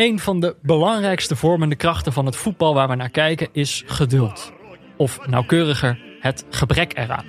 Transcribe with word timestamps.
Een 0.00 0.18
van 0.18 0.40
de 0.40 0.56
belangrijkste 0.62 1.36
vormende 1.36 1.76
krachten 1.76 2.12
van 2.12 2.26
het 2.26 2.36
voetbal 2.36 2.74
waar 2.74 2.88
we 2.88 2.94
naar 2.94 3.10
kijken 3.10 3.48
is 3.52 3.82
geduld. 3.86 4.52
Of 4.96 5.26
nauwkeuriger, 5.26 6.00
het 6.20 6.44
gebrek 6.50 6.96
eraan. 6.96 7.24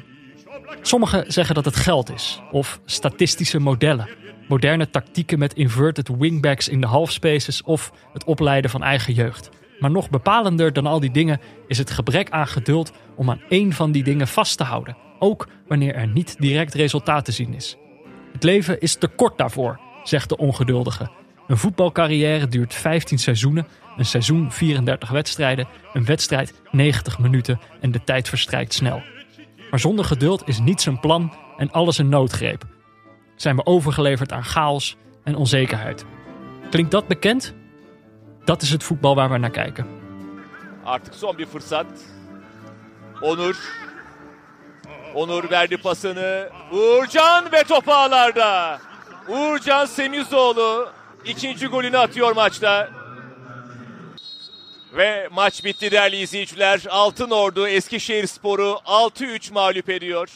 Sommigen 0.82 1.32
zeggen 1.32 1.56
dat 1.56 1.66
het 1.66 1.76
geld 1.76 2.12
is, 2.12 2.42
of 2.52 2.80
statistische 2.86 3.60
modellen, 3.60 4.10
moderne 4.48 4.90
tactieken 4.90 5.40
met 5.40 5.54
inverted 5.54 6.10
wingbacks 6.18 6.68
in 6.68 6.82
de 6.82 6.88
halfspaces 6.88 7.64
of 7.64 7.92
het 8.14 8.24
opleiden 8.24 8.72
van 8.72 8.84
eigen 8.84 9.14
jeugd. 9.14 9.50
Maar 9.80 9.92
nog 9.92 10.10
bepalender 10.10 10.74
dan 10.74 10.86
al 10.86 11.00
die 11.00 11.12
dingen 11.12 11.40
is 11.68 11.78
het 11.78 11.92
gebrek 11.92 12.30
aan 12.30 12.48
geduld 12.48 12.92
om 13.16 13.30
aan 13.30 13.42
één 13.50 13.74
van 13.74 13.92
die 13.92 14.04
dingen 14.04 14.28
vast 14.28 14.58
te 14.58 14.64
houden, 14.64 14.98
ook 15.20 15.48
wanneer 15.68 15.96
er 15.96 16.08
niet 16.08 16.36
direct 16.40 16.74
resultaat 16.74 17.26
te 17.26 17.32
zien 17.32 17.54
is. 17.54 17.78
Het 18.34 18.44
leven 18.44 18.80
is 18.80 18.96
te 18.96 19.08
kort 19.08 19.38
daarvoor, 19.38 19.80
zegt 20.04 20.30
de 20.30 20.38
ongeduldige. 20.38 21.21
Een 21.52 21.58
voetbalcarrière 21.58 22.48
duurt 22.48 22.74
15 22.74 23.20
seizoenen, 23.20 23.68
een 23.98 24.06
seizoen 24.06 24.52
34 24.52 25.10
wedstrijden, 25.10 25.68
een 25.94 26.06
wedstrijd 26.06 26.62
90 26.70 27.20
minuten 27.20 27.60
en 27.82 27.92
de 27.92 28.04
tijd 28.04 28.30
verstrijkt 28.30 28.74
snel. 28.74 29.02
Maar 29.70 29.80
zonder 29.80 30.06
geduld 30.06 30.48
is 30.48 30.60
niets 30.60 30.86
een 30.86 31.00
plan 31.00 31.34
en 31.58 31.72
alles 31.72 31.98
een 31.98 32.10
noodgreep. 32.10 32.64
Zijn 33.36 33.56
we 33.56 33.66
overgeleverd 33.66 34.32
aan 34.32 34.44
chaos 34.44 34.98
en 35.24 35.36
onzekerheid. 35.36 36.06
Klinkt 36.70 36.92
dat 36.92 37.08
bekend? 37.08 37.54
Dat 38.46 38.62
is 38.62 38.70
het 38.70 38.84
voetbal 38.84 39.16
waar 39.16 39.30
we 39.30 39.38
naar 39.38 39.50
kijken. 39.50 39.88
Artık 40.84 41.14
son 41.14 41.36
bir 41.38 41.48
fırsat. 41.48 41.86
Onur. 43.22 43.58
Onur 45.14 45.50
verdi 45.50 45.78
pasını. 45.78 46.50
Uğurcan 46.72 47.52
ve 47.52 47.64
top 47.64 47.90
ağlarda. 47.90 48.80
Uğurcan 49.28 49.86
Semizoğlu 49.86 51.01
ikinci 51.26 51.68
golünü 51.68 51.98
atıyor 51.98 52.32
maçta. 52.36 52.90
Ve 54.98 55.28
maç 55.32 55.64
bitti 55.64 55.92
değerli 55.92 56.16
izleyiciler. 56.18 56.82
Altın 56.90 57.30
Ordu 57.30 57.68
Eskişehir 57.68 58.28
Sporu 58.28 58.80
6-3 58.86 59.54
mağlup 59.54 59.90
ediyor. 59.90 60.30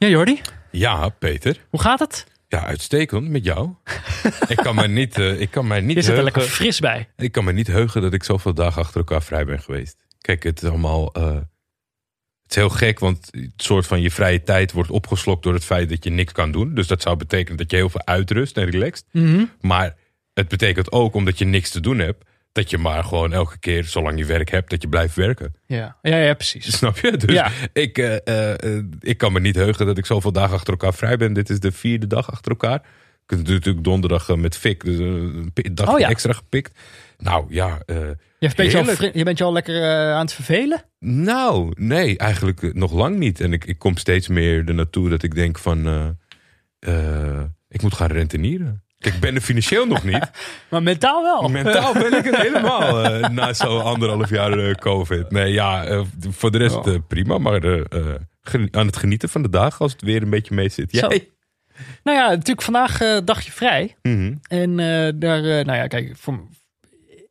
Ja, 0.00 0.08
Jordi, 0.10 0.42
Ja, 0.72 1.10
Peter. 1.20 1.56
hoe 1.70 1.80
gaat 1.80 2.00
het? 2.00 2.26
Ja, 2.48 2.64
uitstekend 2.66 3.28
met 3.28 3.44
jou. 3.44 3.68
ik 4.48 4.56
kan 4.56 4.74
me 4.74 4.88
niet, 4.88 5.18
eh, 5.18 5.40
ik 5.40 5.50
kan 5.50 5.66
mij 5.66 5.80
niet 5.80 5.96
Je 5.96 6.02
zit 6.02 6.16
er 6.18 6.22
lekker 6.24 6.42
fris 6.42 6.80
bij. 6.80 7.08
Ik 7.16 7.32
kan 7.32 7.44
me 7.44 7.52
niet 7.52 7.66
heugen 7.66 8.02
dat 8.02 8.12
ik 8.12 8.24
zoveel 8.24 8.54
dagen 8.54 8.82
achter 8.82 8.96
elkaar 8.98 9.22
vrij 9.22 9.44
ben 9.44 9.60
geweest. 9.60 9.96
Kijk, 10.20 10.42
het 10.42 10.62
is 10.62 10.68
allemaal. 10.68 11.12
eh, 11.12 11.36
het 12.50 12.58
is 12.58 12.64
heel 12.64 12.88
gek, 12.88 12.98
want 12.98 13.28
het 13.30 13.50
soort 13.56 13.86
van 13.86 14.00
je 14.00 14.10
vrije 14.10 14.42
tijd 14.42 14.72
wordt 14.72 14.90
opgeslokt 14.90 15.42
door 15.42 15.54
het 15.54 15.64
feit 15.64 15.88
dat 15.88 16.04
je 16.04 16.10
niks 16.10 16.32
kan 16.32 16.52
doen. 16.52 16.74
Dus 16.74 16.86
dat 16.86 17.02
zou 17.02 17.16
betekenen 17.16 17.56
dat 17.58 17.70
je 17.70 17.76
heel 17.76 17.88
veel 17.90 18.02
uitrust 18.06 18.56
en 18.56 18.70
relaxt. 18.70 19.04
Maar 19.60 19.96
het 20.34 20.48
betekent 20.48 20.92
ook, 20.92 21.14
omdat 21.14 21.38
je 21.38 21.44
niks 21.44 21.70
te 21.70 21.80
doen 21.80 21.98
hebt, 21.98 22.24
dat 22.52 22.70
je 22.70 22.78
maar 22.78 23.04
gewoon 23.04 23.32
elke 23.32 23.58
keer, 23.58 23.84
zolang 23.84 24.18
je 24.18 24.24
werk 24.24 24.50
hebt, 24.50 24.70
dat 24.70 24.82
je 24.82 24.88
blijft 24.88 25.14
werken. 25.14 25.54
Ja, 25.66 25.96
ja, 26.02 26.16
ja 26.16 26.34
precies. 26.34 26.72
Snap 26.76 26.98
je? 26.98 27.16
Dus 27.16 27.32
Ja. 27.34 27.50
ik, 27.72 27.98
eh, 27.98 28.56
eh, 28.76 28.84
ik 29.00 29.18
kan 29.18 29.32
me 29.32 29.40
niet 29.40 29.54
heugen 29.56 29.86
dat 29.86 29.98
ik 29.98 30.06
zoveel 30.06 30.32
dagen 30.32 30.54
achter 30.54 30.72
elkaar 30.72 30.94
vrij 30.94 31.16
ben. 31.16 31.32
Dit 31.32 31.50
is 31.50 31.60
de 31.60 31.72
vierde 31.72 32.06
dag 32.06 32.30
achter 32.32 32.50
elkaar. 32.50 32.82
Ik 33.26 33.36
heb 33.36 33.46
natuurlijk 33.46 33.84
donderdag 33.84 34.28
eh, 34.28 34.36
met 34.36 34.56
Fik, 34.56 34.84
dus 34.84 34.98
een 34.98 35.52
dag 35.72 35.92
Oh 35.92 35.98
ja. 35.98 36.08
extra 36.08 36.32
gepikt. 36.32 36.78
Nou 37.20 37.44
ja, 37.48 37.78
eh, 37.86 37.96
Je 38.38 38.50
bent, 38.56 38.56
je, 38.56 38.62
al, 38.62 38.68
Heerlijk. 38.68 38.96
fri- 38.98 39.10
je 39.18 39.24
bent 39.24 39.38
je 39.38 39.44
al 39.44 39.52
lekker 39.52 39.82
eh, 39.82 40.12
aan 40.14 40.20
het 40.20 40.32
vervelen? 40.32 40.82
nou 40.98 41.72
nee, 41.76 42.18
eigenlijk 42.18 42.62
eh, 42.62 42.72
nog 42.72 42.92
lang 42.92 43.16
niet. 43.16 43.40
En 43.40 43.52
ik, 43.52 43.64
ik 43.64 43.78
kom 43.78 43.96
steeds 43.96 44.28
meer 44.28 44.68
er 44.68 44.74
naartoe 44.74 45.08
dat 45.08 45.22
ik 45.22 45.34
denk 45.34 45.58
van, 45.58 46.16
ik 47.68 47.82
moet 47.82 47.94
gaan 47.94 48.10
rentenieren. 48.10 48.82
Kijk, 48.98 49.14
ik 49.14 49.20
ben 49.20 49.34
er 49.34 49.40
financieel 49.40 49.86
nog 49.86 50.04
niet. 50.04 50.30
Maar 50.70 50.82
mentaal 50.82 51.22
wel. 51.22 51.48
Mentaal 51.48 51.92
ben 51.92 52.12
ik 52.18 52.24
het 52.24 52.36
helemaal 52.46 53.20
na 53.30 53.52
zo'n 53.52 53.82
anderhalf 53.82 54.30
jaar 54.30 54.74
COVID. 54.78 55.30
Nee, 55.30 55.52
ja, 55.52 56.04
voor 56.30 56.50
de 56.50 56.58
rest 56.58 57.06
prima. 57.08 57.38
Maar 57.38 57.86
aan 58.70 58.86
het 58.86 58.96
genieten 58.96 59.28
van 59.28 59.42
de 59.42 59.48
dag 59.50 59.80
als 59.80 59.92
het 59.92 60.02
weer 60.02 60.22
een 60.22 60.30
beetje 60.30 60.54
mee 60.54 60.68
zit. 60.68 60.90
Zo. 60.90 61.06
Jij? 61.08 61.28
Nou 62.04 62.16
ja, 62.18 62.28
natuurlijk 62.28 62.62
vandaag 62.62 62.98
dagje 63.24 63.52
vrij. 63.52 63.96
Mhm. 64.02 64.34
En 64.48 64.76
daar, 65.18 65.42
nou 65.42 65.72
ja, 65.72 65.86
kijk, 65.86 66.16
voor, 66.16 66.40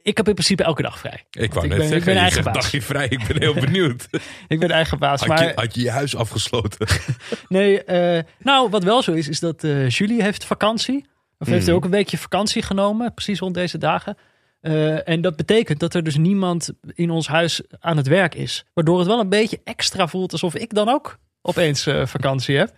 ik 0.01 0.17
heb 0.17 0.27
in 0.27 0.33
principe 0.33 0.63
elke 0.63 0.81
dag 0.81 0.99
vrij. 0.99 1.25
Ik 1.31 1.53
wou 1.53 1.67
net 1.67 1.77
ben, 1.77 1.87
zeggen, 1.87 1.97
ik 1.97 2.03
ben 2.05 2.13
je 2.13 2.19
eigen 2.19 2.43
zegt 2.43 2.53
baas. 2.55 2.63
dagje 2.63 2.81
vrij. 2.81 3.07
Ik 3.07 3.27
ben 3.27 3.39
heel 3.39 3.53
benieuwd. 3.65 4.07
Ik 4.47 4.59
ben 4.59 4.71
eigen 4.71 4.99
baas. 4.99 5.19
Had, 5.19 5.27
Maar 5.29 5.43
je, 5.43 5.51
had 5.55 5.75
je 5.75 5.81
je 5.81 5.91
huis 5.91 6.15
afgesloten? 6.15 6.87
nee, 7.47 7.83
eh, 7.83 8.23
nou, 8.39 8.69
wat 8.69 8.83
wel 8.83 9.01
zo 9.03 9.11
is, 9.11 9.27
is 9.27 9.39
dat 9.39 9.63
eh 9.63 9.89
Julie 9.89 10.21
heeft 10.23 10.45
vakantie. 10.45 11.05
Of 11.37 11.47
heeft 11.47 11.61
Mhm. 11.61 11.69
er 11.69 11.75
ook 11.75 11.83
een 11.83 11.91
weekje 11.91 12.17
vakantie 12.17 12.61
genomen, 12.61 13.13
precies 13.13 13.39
rond 13.39 13.53
deze 13.53 13.77
dagen. 13.77 14.17
Eh, 14.61 15.07
en 15.09 15.21
dat 15.21 15.35
betekent 15.35 15.79
dat 15.79 15.93
er 15.93 16.03
dus 16.03 16.17
niemand 16.17 16.69
in 16.93 17.09
ons 17.09 17.27
huis 17.27 17.61
aan 17.79 17.97
het 17.97 18.07
werk 18.07 18.35
is. 18.35 18.65
Waardoor 18.73 18.97
het 18.99 19.07
wel 19.07 19.19
een 19.19 19.29
beetje 19.29 19.59
extra 19.63 20.07
voelt 20.07 20.31
alsof 20.31 20.55
ik 20.55 20.73
dan 20.73 20.89
ook 20.89 21.17
opeens 21.41 21.87
vakantie 22.03 22.57
heb. 22.57 22.71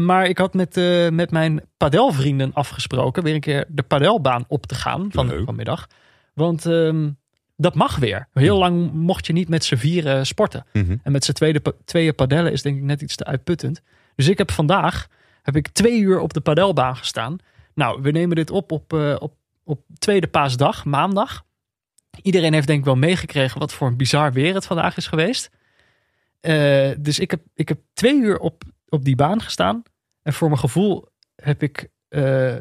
Maar 0.00 0.26
ik 0.26 0.38
had 0.38 0.54
met, 0.54 0.74
met 1.10 1.30
mijn 1.30 1.60
padelvrienden 1.76 2.50
afgesproken 2.54 3.22
weer 3.22 3.34
een 3.34 3.40
keer 3.40 3.64
de 3.68 3.82
padelbaan 3.82 4.44
op 4.48 4.66
te 4.66 4.74
gaan 4.74 5.08
van, 5.12 5.42
vanmiddag. 5.44 5.86
Want 6.38 6.66
ehm, 6.66 7.10
dat 7.56 7.74
mag 7.74 7.96
weer. 7.96 8.28
Heel 8.32 8.58
lang 8.58 8.92
mocht 8.92 9.26
je 9.26 9.32
niet 9.32 9.48
met 9.48 9.64
z'n 9.64 9.76
vieren 9.76 10.26
sporten. 10.26 10.64
Mhm. 10.72 10.96
En 11.02 11.12
met 11.12 11.24
z'n 11.24 11.32
tweede, 11.32 11.74
tweeën 11.84 12.14
padellen 12.14 12.52
is 12.52 12.62
denk 12.62 12.76
ik 12.76 12.82
net 12.82 13.02
iets 13.02 13.16
te 13.16 13.24
uitputtend. 13.24 13.82
Dus 14.14 14.28
ik 14.28 14.38
heb 14.38 14.50
vandaag 14.50 15.08
heb 15.42 15.56
ik 15.56 15.68
twee 15.68 16.00
uur 16.00 16.20
op 16.20 16.32
de 16.32 16.40
padelbaan 16.40 16.96
gestaan. 16.96 17.38
Nou, 17.74 18.02
we 18.02 18.10
nemen 18.10 18.36
dit 18.36 18.50
op 18.50 18.72
op, 18.72 18.92
eh, 18.92 19.16
op, 19.18 19.34
op 19.64 19.80
tweede 19.98 20.26
paasdag, 20.26 20.84
maandag. 20.84 21.44
Iedereen 22.22 22.52
heeft 22.52 22.66
denk 22.66 22.78
ik 22.78 22.84
wel 22.84 22.96
meegekregen 22.96 23.58
wat 23.58 23.72
voor 23.72 23.88
een 23.88 23.96
bizar 23.96 24.32
weer 24.32 24.54
het 24.54 24.66
vandaag 24.66 24.96
is 24.96 25.06
geweest. 25.06 25.50
Eh, 26.40 26.90
dus 26.98 27.18
ik 27.18 27.30
heb, 27.30 27.40
ik 27.54 27.68
heb 27.68 27.78
twee 27.92 28.14
uur 28.14 28.38
op, 28.38 28.62
op 28.88 29.04
die 29.04 29.16
baan 29.16 29.42
gestaan. 29.42 29.82
En 30.22 30.32
voor 30.32 30.48
mijn 30.48 30.60
gevoel 30.60 31.08
heb 31.36 31.62
ik 31.62 31.88
eh, 32.08 32.56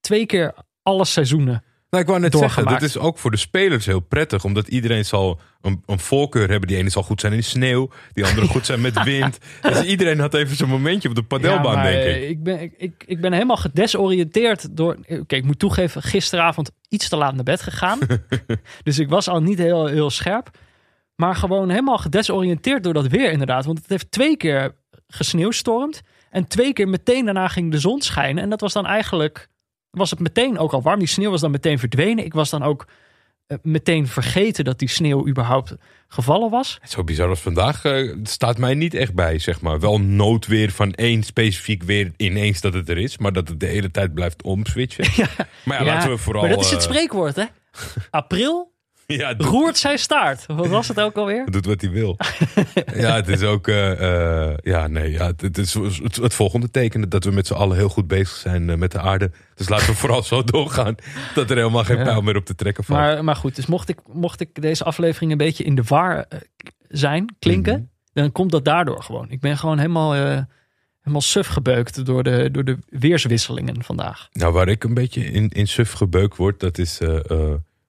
twee 0.00 0.26
keer 0.26 0.54
alle 0.82 1.04
seizoenen. 1.04 1.64
Nou, 1.90 2.02
ik 2.02 2.08
wou 2.08 2.20
net 2.20 2.32
zeggen, 2.36 2.66
dit 2.66 2.82
is 2.82 2.98
ook 2.98 3.18
voor 3.18 3.30
de 3.30 3.36
spelers 3.36 3.86
heel 3.86 4.00
prettig. 4.00 4.44
Omdat 4.44 4.68
iedereen 4.68 5.04
zal 5.04 5.40
een, 5.60 5.82
een 5.86 5.98
voorkeur 5.98 6.48
hebben. 6.50 6.68
Die 6.68 6.76
ene 6.76 6.88
zal 6.90 7.02
goed 7.02 7.20
zijn 7.20 7.32
in 7.32 7.44
sneeuw. 7.44 7.90
Die 8.12 8.24
andere 8.26 8.46
goed 8.46 8.66
zijn 8.66 8.80
met 8.80 9.02
wind. 9.12 9.38
Dus 9.60 9.82
iedereen 9.82 10.18
had 10.18 10.34
even 10.34 10.56
zo'n 10.56 10.68
momentje 10.68 11.08
op 11.08 11.14
de 11.14 11.22
padelbaan, 11.22 11.76
Ja, 11.76 11.82
denk 11.82 11.96
ik. 12.02 12.04
eh, 12.22 12.28
Ik 12.28 12.42
ben, 12.42 12.60
ik, 12.76 13.04
ik, 13.06 13.20
ben 13.20 13.32
helemaal 13.32 13.56
gedesoriënteerd 13.56 14.76
door. 14.76 14.96
Oké, 15.08 15.34
ik 15.36 15.44
moet 15.44 15.58
toegeven, 15.58 16.02
gisteravond 16.02 16.70
iets 16.88 17.08
te 17.08 17.16
laat 17.16 17.34
naar 17.34 17.44
bed 17.44 17.62
gegaan. 17.62 17.98
dus 18.82 18.98
ik 18.98 19.08
was 19.08 19.28
al 19.28 19.42
niet 19.42 19.58
heel, 19.58 19.86
heel 19.86 20.10
scherp. 20.10 20.50
Maar 21.16 21.34
gewoon 21.36 21.68
helemaal 21.70 21.98
gedesoriënteerd 21.98 22.82
door 22.84 22.94
dat 22.94 23.06
weer, 23.06 23.30
inderdaad. 23.32 23.64
Want 23.64 23.78
het 23.78 23.88
heeft 23.88 24.10
twee 24.10 24.36
keer 24.36 24.74
gesneeuwstormd. 25.08 26.00
En 26.30 26.46
twee 26.46 26.72
keer 26.72 26.88
meteen 26.88 27.24
daarna 27.24 27.48
ging 27.48 27.70
de 27.70 27.78
zon 27.78 28.00
schijnen. 28.00 28.42
En 28.42 28.50
dat 28.50 28.60
was 28.60 28.72
dan 28.72 28.86
eigenlijk. 28.86 29.48
Was 29.90 30.10
het 30.10 30.20
meteen 30.20 30.58
ook 30.58 30.72
al 30.72 30.82
warm. 30.82 30.98
Die 30.98 31.08
sneeuw 31.08 31.30
was 31.30 31.40
dan 31.40 31.50
meteen 31.50 31.78
verdwenen. 31.78 32.24
Ik 32.24 32.32
was 32.32 32.50
dan 32.50 32.62
ook 32.62 32.86
eh, 33.46 33.58
meteen 33.62 34.06
vergeten 34.06 34.64
dat 34.64 34.78
die 34.78 34.88
sneeuw 34.88 35.28
überhaupt 35.28 35.74
gevallen 36.08 36.50
was. 36.50 36.78
Zo 36.82 37.04
bizar 37.04 37.28
als 37.28 37.40
vandaag 37.40 37.84
eh, 37.84 38.16
staat 38.22 38.58
mij 38.58 38.74
niet 38.74 38.94
echt 38.94 39.14
bij, 39.14 39.38
zeg 39.38 39.60
maar. 39.60 39.80
Wel 39.80 40.00
noodweer 40.00 40.70
van 40.70 40.92
één 40.92 41.22
specifiek 41.22 41.82
weer 41.82 42.12
ineens 42.16 42.60
dat 42.60 42.74
het 42.74 42.88
er 42.88 42.98
is. 42.98 43.18
Maar 43.18 43.32
dat 43.32 43.48
het 43.48 43.60
de 43.60 43.66
hele 43.66 43.90
tijd 43.90 44.14
blijft 44.14 44.42
omswitchen. 44.42 45.04
Maar 45.64 45.84
ja, 45.84 45.84
laten 45.84 46.10
we 46.10 46.16
vooral... 46.16 46.42
maar 46.42 46.50
dat 46.50 46.64
is 46.64 46.70
het 46.70 46.80
eh, 46.80 46.88
spreekwoord, 46.88 47.36
hè? 47.36 47.44
April 48.10 48.72
ja, 49.20 49.34
roert 49.38 49.78
zijn 49.78 49.98
staart. 49.98 50.44
Wat 50.46 50.66
was 50.66 50.88
het 50.88 51.00
ook 51.00 51.16
alweer? 51.16 51.50
doet 51.50 51.66
wat 51.66 51.80
hij 51.80 51.90
wil. 51.90 52.16
ja, 52.94 53.14
het 53.14 53.28
is 53.28 53.42
ook... 53.42 53.68
eh, 53.68 54.48
eh, 54.50 54.56
ja, 54.62 54.86
nee, 54.86 55.10
ja, 55.10 55.32
het, 55.36 55.58
is 55.58 55.74
het, 55.74 56.16
het 56.16 56.34
volgende 56.34 56.70
teken 56.70 57.08
dat 57.08 57.24
we 57.24 57.30
met 57.30 57.46
z'n 57.46 57.52
allen 57.54 57.76
heel 57.76 57.88
goed 57.88 58.06
bezig 58.06 58.36
zijn 58.36 58.70
eh, 58.70 58.76
met 58.76 58.92
de 58.92 59.00
aarde. 59.00 59.30
Dus 59.54 59.68
laten 59.68 59.86
we 59.86 59.94
vooral 60.04 60.22
zo 60.22 60.42
doorgaan 60.44 60.94
dat 61.34 61.50
er 61.50 61.56
helemaal 61.56 61.84
geen 61.84 61.96
Ja. 61.98 62.04
pijl 62.04 62.20
meer 62.22 62.36
op 62.36 62.44
te 62.44 62.54
trekken 62.54 62.84
valt. 62.84 62.98
Maar, 63.00 63.24
maar 63.24 63.36
goed, 63.36 63.56
dus 63.56 63.66
mocht 63.66 63.88
ik, 63.88 63.98
mocht 64.12 64.40
ik 64.40 64.62
deze 64.62 64.84
aflevering 64.84 65.30
een 65.32 65.38
beetje 65.38 65.64
in 65.64 65.74
de 65.74 65.82
war 65.82 66.26
zijn, 66.88 67.36
klinken, 67.38 67.74
Mhm. 67.74 67.82
dan 68.12 68.32
komt 68.32 68.50
dat 68.50 68.64
daardoor 68.64 69.02
gewoon. 69.02 69.30
Ik 69.30 69.40
ben 69.40 69.58
gewoon 69.58 69.78
helemaal, 69.78 70.12
helemaal 70.12 71.20
suf 71.20 71.46
gebeukt 71.46 72.04
door 72.06 72.22
de, 72.22 72.48
door 72.52 72.64
de 72.64 72.78
weerswisselingen 72.88 73.82
vandaag. 73.84 74.28
Nou, 74.32 74.52
waar 74.52 74.68
ik 74.68 74.84
een 74.84 74.94
beetje 74.94 75.24
in, 75.24 75.48
in 75.48 75.68
suf 75.68 75.92
gebeukt 75.92 76.36
word, 76.36 76.60
dat 76.60 76.78
is 76.78 76.98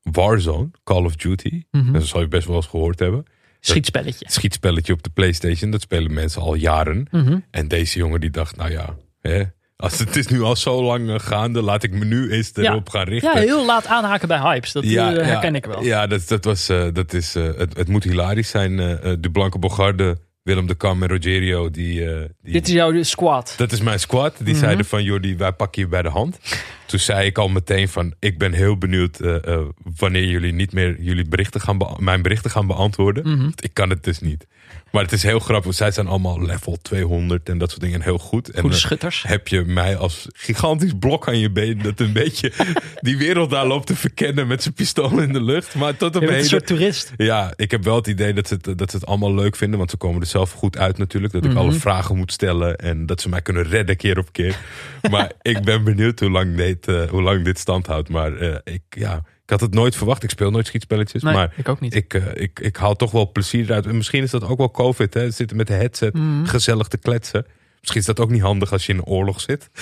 Warzone, 0.02 0.70
Call 0.84 1.04
of 1.06 1.16
Duty. 1.16 1.64
Mhm. 1.72 1.92
Dat 1.92 2.06
zal 2.06 2.22
je 2.22 2.28
best 2.28 2.48
wel 2.48 2.56
eens 2.56 2.66
gehoord 2.68 3.00
hebben. 3.00 3.24
Schietspelletje. 3.60 4.26
Schietspelletje 4.30 4.94
op 4.94 5.04
de 5.04 5.10
Playstation, 5.10 5.72
dat 5.72 5.82
spelen 5.82 6.14
mensen 6.14 6.42
al 6.42 6.54
jaren. 6.56 7.08
Mhm. 7.12 7.38
En 7.52 7.68
deze 7.68 7.98
jongen 7.98 8.20
die 8.22 8.30
dacht, 8.30 8.56
nou 8.56 8.72
ja, 8.72 8.96
hè, 9.22 9.44
als 9.76 10.00
het 10.00 10.16
is 10.16 10.28
nu 10.28 10.42
al 10.42 10.56
zo 10.56 10.84
lang 10.84 11.10
eh, 11.10 11.20
gaande, 11.20 11.62
laat 11.62 11.84
ik 11.84 11.92
me 11.92 12.06
nu 12.06 12.32
eens 12.32 12.52
Ja. 12.54 12.64
erop 12.72 12.90
gaan 12.90 13.04
richten. 13.08 13.32
Ja, 13.34 13.40
heel 13.40 13.66
laat 13.66 13.86
aanhaken 13.88 14.28
bij 14.28 14.40
hypes. 14.40 14.72
Dat 14.72 14.84
Ja, 14.84 15.10
eh, 15.10 15.16
ja, 15.16 15.24
herken 15.24 15.56
ik 15.56 15.66
wel. 15.66 15.84
Ja, 15.84 16.08
dat, 16.08 16.28
dat 16.28 16.46
was, 16.46 16.70
eh, 16.70 16.88
dat 16.94 17.14
is, 17.14 17.34
het, 17.34 17.78
het 17.78 17.88
moet 17.88 18.04
hilarisch 18.04 18.50
zijn. 18.50 18.80
eh, 18.80 19.14
de 19.20 19.30
Blanke 19.32 19.60
Bogarde 19.60 20.18
Willem 20.44 20.68
de 20.68 20.76
Kam 20.76 21.04
en 21.04 21.10
Rogerio, 21.10 21.70
die, 21.70 22.06
eh, 22.06 22.30
die 22.42 22.54
Dit 22.54 22.68
is 22.68 22.74
jouw 22.74 23.04
squad. 23.04 23.54
Dat 23.58 23.72
is 23.72 23.82
mijn 23.82 24.00
squad. 24.00 24.36
Die 24.38 24.54
Mhm. 24.54 24.64
zeiden 24.64 24.86
van, 24.86 25.04
Jordi, 25.04 25.36
wij 25.38 25.52
pakken 25.52 25.82
je 25.82 25.88
bij 25.88 26.02
de 26.02 26.10
hand. 26.10 26.40
Toen 26.86 27.00
zei 27.00 27.26
ik 27.26 27.38
al 27.38 27.50
meteen 27.50 27.90
van, 27.90 28.14
ik 28.20 28.38
ben 28.38 28.54
heel 28.54 28.78
benieuwd 28.78 29.20
eh, 29.20 29.48
eh, 29.54 29.62
wanneer 29.98 30.26
jullie 30.26 30.54
niet 30.54 30.74
meer 30.74 31.02
jullie 31.02 31.28
berichten 31.28 31.62
gaan 31.62 31.78
mijn 32.00 32.22
berichten 32.22 32.52
gaan 32.52 32.68
beantwoorden. 32.68 33.38
Mhm. 33.38 33.50
Ik 33.56 33.74
kan 33.74 33.90
het 33.90 34.04
dus 34.04 34.20
niet. 34.20 34.48
Maar 34.92 35.04
het 35.04 35.12
is 35.12 35.24
heel 35.24 35.40
grappig. 35.40 35.74
Zij 35.74 35.92
zijn 35.92 36.08
allemaal 36.08 36.42
level 36.42 36.78
200 36.82 37.50
en 37.50 37.58
dat 37.58 37.70
soort 37.70 37.82
dingen 37.82 38.02
heel 38.02 38.18
goed. 38.18 38.50
En 38.50 38.62
Goede 38.62 38.76
schutters. 38.76 39.24
heb 39.28 39.48
je 39.48 39.62
mij 39.66 39.98
als 39.98 40.28
gigantisch 40.34 40.92
blok 41.00 41.28
aan 41.28 41.38
je 41.40 41.52
been 41.52 41.82
dat 41.82 42.00
een 42.00 42.14
beetje 42.14 42.52
die 43.02 43.18
wereld 43.18 43.50
daar 43.50 43.68
loopt 43.68 43.88
te 43.88 43.96
verkennen 43.96 44.48
met 44.48 44.62
zijn 44.64 44.74
pistool 44.74 45.20
in 45.20 45.34
de 45.34 45.44
lucht. 45.44 45.76
Maar 45.76 45.98
tot 45.98 46.08
op 46.08 46.14
Je 46.14 46.20
bent 46.20 46.30
een 46.32 46.36
heden- 46.36 46.50
soort 46.50 46.68
toerist. 46.68 47.12
ja, 47.18 47.54
ik 47.56 47.72
heb 47.72 47.84
wel 47.84 47.96
het 47.96 48.08
idee 48.08 48.34
dat 48.34 48.48
ze 48.48 48.58
het, 48.62 48.78
dat 48.78 48.92
ze 48.92 48.98
het 48.98 49.06
allemaal 49.06 49.34
leuk 49.36 49.56
vinden. 49.56 49.78
Want 49.78 49.90
ze 49.92 49.98
komen 49.98 50.22
er 50.22 50.28
zelf 50.28 50.52
goed 50.52 50.78
uit 50.78 50.98
natuurlijk. 50.98 51.34
Dat 51.34 51.44
ik 51.46 51.50
Mhm. 51.50 51.60
alle 51.60 51.72
vragen 51.72 52.18
moet 52.18 52.32
stellen. 52.32 52.76
En 52.76 53.06
dat 53.06 53.22
ze 53.22 53.30
mij 53.30 53.42
kunnen 53.42 53.64
redden 53.64 53.98
keer 53.98 54.18
op 54.18 54.32
keer. 54.32 54.58
maar 55.12 55.32
ik 55.42 55.64
ben 55.64 55.84
benieuwd 55.84 56.20
hoe 56.20 56.30
lang 56.32 56.56
dit, 56.56 56.88
eh, 56.88 57.10
hoe 57.10 57.22
lang 57.22 57.44
dit 57.46 57.60
stand 57.60 57.88
houdt. 57.88 58.10
Maar 58.10 58.36
eh, 58.38 58.56
ik, 58.64 58.82
ja, 58.90 59.24
had 59.52 59.62
het 59.62 59.74
nooit 59.74 59.96
verwacht. 59.96 60.24
Ik 60.24 60.30
speel 60.30 60.52
nooit 60.52 60.68
schietspelletjes. 60.68 61.22
Nee, 61.24 61.34
maar 61.34 61.54
ik 61.56 61.70
ook 61.70 61.80
niet. 61.80 61.96
ik, 61.96 62.14
eh, 62.14 62.22
ik, 62.34 62.60
ik 62.60 62.76
haal 62.76 62.96
toch 62.96 63.12
wel 63.12 63.32
plezier 63.32 63.64
eruit. 63.66 63.86
En 63.86 63.98
misschien 63.98 64.24
is 64.24 64.32
dat 64.32 64.44
ook 64.44 64.58
wel 64.58 64.72
COVID. 64.72 65.14
Hè? 65.14 65.32
Zitten 65.32 65.58
met 65.58 65.68
de 65.68 65.74
headset 65.74 66.14
Mhm. 66.14 66.46
gezellig 66.46 66.88
te 66.88 66.98
kletsen. 66.98 67.46
Misschien 67.80 68.02
is 68.02 68.08
dat 68.08 68.20
ook 68.20 68.30
niet 68.30 68.42
handig 68.42 68.72
als 68.72 68.86
je 68.86 68.92
in 68.94 68.98
een 68.98 69.06
oorlog 69.06 69.42
zit. 69.42 69.70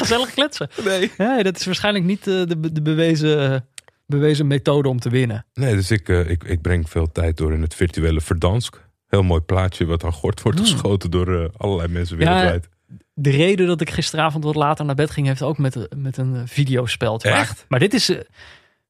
Gezellig 0.00 0.30
kletsen. 0.34 0.68
Nee. 0.84 1.10
Nee, 1.18 1.42
dat 1.42 1.56
is 1.58 1.64
waarschijnlijk 1.66 2.04
niet 2.04 2.26
eh, 2.26 2.42
de, 2.46 2.72
de 2.72 2.82
bewezen, 2.82 3.52
eh, 3.52 3.60
bewezen 4.06 4.46
methode 4.46 4.88
om 4.88 5.00
te 5.00 5.10
winnen. 5.10 5.46
Nee, 5.54 5.74
dus 5.74 5.90
ik, 5.90 6.08
ik, 6.08 6.44
ik 6.44 6.60
breng 6.60 6.90
veel 6.90 7.12
tijd 7.12 7.36
door 7.36 7.52
in 7.52 7.62
het 7.62 7.74
virtuele 7.74 8.20
Verdansk. 8.20 8.84
Heel 9.08 9.22
mooi 9.22 9.40
plaatje 9.40 9.84
wat 9.84 10.04
aan 10.04 10.12
gort 10.12 10.42
wordt 10.42 10.58
Hmm. 10.58 10.66
geschoten 10.68 11.10
door 11.10 11.50
allerlei 11.56 11.88
mensen 11.88 12.18
Ja, 12.18 12.24
wereldwijd. 12.24 12.68
De 13.12 13.30
reden 13.30 13.66
dat 13.66 13.80
ik 13.80 13.90
gisteravond 13.90 14.44
wat 14.44 14.54
later 14.54 14.84
naar 14.84 14.94
bed 14.94 15.10
ging, 15.10 15.26
heeft 15.26 15.42
ook 15.42 15.58
met, 15.58 15.88
met 15.96 16.16
een 16.16 16.48
videospel 16.48 17.18
te 17.18 17.28
maken. 17.28 17.42
Echt? 17.42 17.64
Maar 17.68 17.78
dit 17.78 17.94
is. 17.94 18.08
eh, 18.08 18.20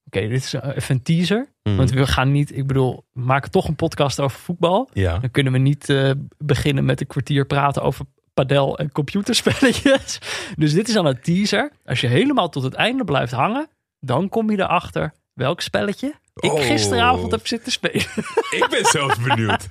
Oké, 0.06 0.20
dit 0.28 0.42
is 0.42 0.54
eh, 0.54 0.76
even 0.76 0.94
een 0.94 1.02
teaser. 1.02 1.48
Mhm. 1.62 1.76
Want 1.76 1.90
we 1.90 2.06
gaan 2.06 2.32
niet, 2.32 2.56
ik 2.56 2.66
bedoel, 2.66 3.04
we 3.12 3.20
maken 3.20 3.50
toch 3.50 3.68
een 3.68 3.76
podcast 3.76 4.20
over 4.20 4.38
voetbal. 4.38 4.90
Ja. 4.92 5.18
Dan 5.18 5.30
kunnen 5.30 5.52
we 5.52 5.58
niet 5.58 5.88
eh, 5.90 6.10
beginnen 6.38 6.84
met 6.84 7.00
een 7.00 7.06
kwartier 7.06 7.46
praten 7.46 7.82
over 7.82 8.04
padel 8.34 8.78
en 8.78 8.92
computerspelletjes. 8.92 10.18
Dus 10.56 10.72
dit 10.72 10.88
is 10.88 10.96
al 10.96 11.06
een 11.06 11.20
teaser. 11.20 11.72
Als 11.84 12.00
je 12.00 12.06
helemaal 12.06 12.48
tot 12.48 12.62
het 12.62 12.74
einde 12.74 13.04
blijft 13.04 13.32
hangen, 13.32 13.68
dan 14.00 14.28
kom 14.28 14.50
je 14.50 14.58
erachter 14.58 15.14
welk 15.32 15.60
spelletje 15.60 16.14
ik 16.40 16.52
Oh. 16.52 16.60
gisteravond 16.60 17.30
heb 17.32 17.46
zitten 17.46 17.72
spelen. 17.72 18.06
Ik 18.50 18.66
ben 18.70 18.84
zelfs 18.84 19.18
benieuwd. 19.20 19.62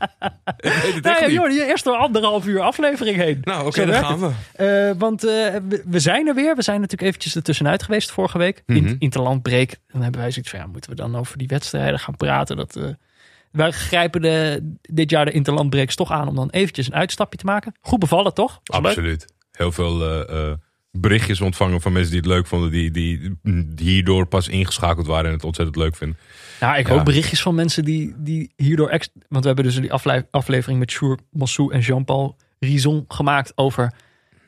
ik 0.58 0.72
het 0.94 1.04
Nou 1.04 1.20
ja, 1.20 1.30
joh, 1.30 1.52
eerst 1.68 1.84
door 1.84 1.96
anderhalf 1.96 2.46
uur 2.46 2.62
aflevering 2.62 3.18
heen. 3.18 3.40
Nou, 3.44 3.66
oké, 3.66 3.86
werkt 3.86 4.06
gaan 4.06 4.20
we. 4.20 4.32
Eh, 4.92 5.00
want 5.00 5.24
eh, 5.24 5.30
we, 5.68 5.84
we 5.86 6.00
zijn 6.00 6.28
er 6.28 6.36
weer. 6.36 6.56
We 6.56 6.62
zijn 6.62 6.80
natuurlijk 6.82 7.08
eventjes 7.08 7.36
ertussenuit 7.36 7.84
geweest 7.84 8.12
vorige 8.12 8.38
week. 8.38 8.64
In, 8.66 8.84
Mhm. 8.84 8.96
Interlandbreek. 9.00 9.78
Dan 9.92 10.02
hebben 10.02 10.22
wij 10.22 10.32
zoiets 10.32 10.52
van, 10.52 10.60
ja, 10.60 10.66
moeten 10.68 10.90
we 10.90 10.96
dan 10.96 11.16
over 11.18 11.38
die 11.38 11.48
wedstrijden 11.48 12.00
gaan 12.00 12.16
praten? 12.18 12.58
Dat, 12.58 12.76
eh, 12.76 12.84
wij 13.52 13.72
grijpen 13.72 14.22
de, 14.22 14.72
dit 14.82 15.10
jaar 15.10 15.26
de 15.26 15.32
Interlandbreaks 15.32 15.96
toch 15.96 16.12
aan 16.12 16.28
om 16.28 16.36
dan 16.36 16.50
eventjes 16.50 16.88
een 16.88 16.96
uitstapje 16.96 17.38
te 17.38 17.46
maken. 17.46 17.76
Goed 17.82 18.00
bevallen, 18.00 18.34
toch? 18.34 18.60
Absoluut. 18.64 19.26
Heel 19.52 19.72
veel 19.72 20.04
berichtjes 20.98 21.42
ontvangen 21.42 21.82
van 21.82 21.92
mensen 21.92 22.12
die 22.12 22.20
het 22.20 22.30
leuk 22.30 22.48
vonden. 22.48 22.72
Die, 22.72 22.92
die, 22.92 23.38
die 23.66 23.90
hierdoor 23.90 24.26
pas 24.26 24.48
ingeschakeld 24.48 25.08
waren 25.08 25.26
en 25.26 25.32
het 25.36 25.44
ontzettend 25.44 25.78
leuk 25.78 25.96
vinden. 25.96 26.18
Ja, 26.60 26.76
ik 26.76 26.88
Ja. 26.88 26.94
ook 26.94 27.04
berichtjes 27.04 27.42
van 27.42 27.56
mensen 27.56 27.84
die, 27.86 28.14
die 28.18 28.52
hierdoor... 28.56 28.90
Ex 28.90 29.10
want 29.30 29.42
we 29.42 29.48
hebben 29.48 29.66
dus 29.66 29.80
die 29.80 29.94
afle- 29.94 30.28
aflevering 30.32 30.80
met 30.80 30.92
Sjoerd 30.92 31.22
Mossou 31.32 31.74
en 31.74 31.80
Jean-Paul 31.80 32.38
Rison 32.60 33.06
gemaakt 33.08 33.52
over 33.56 33.94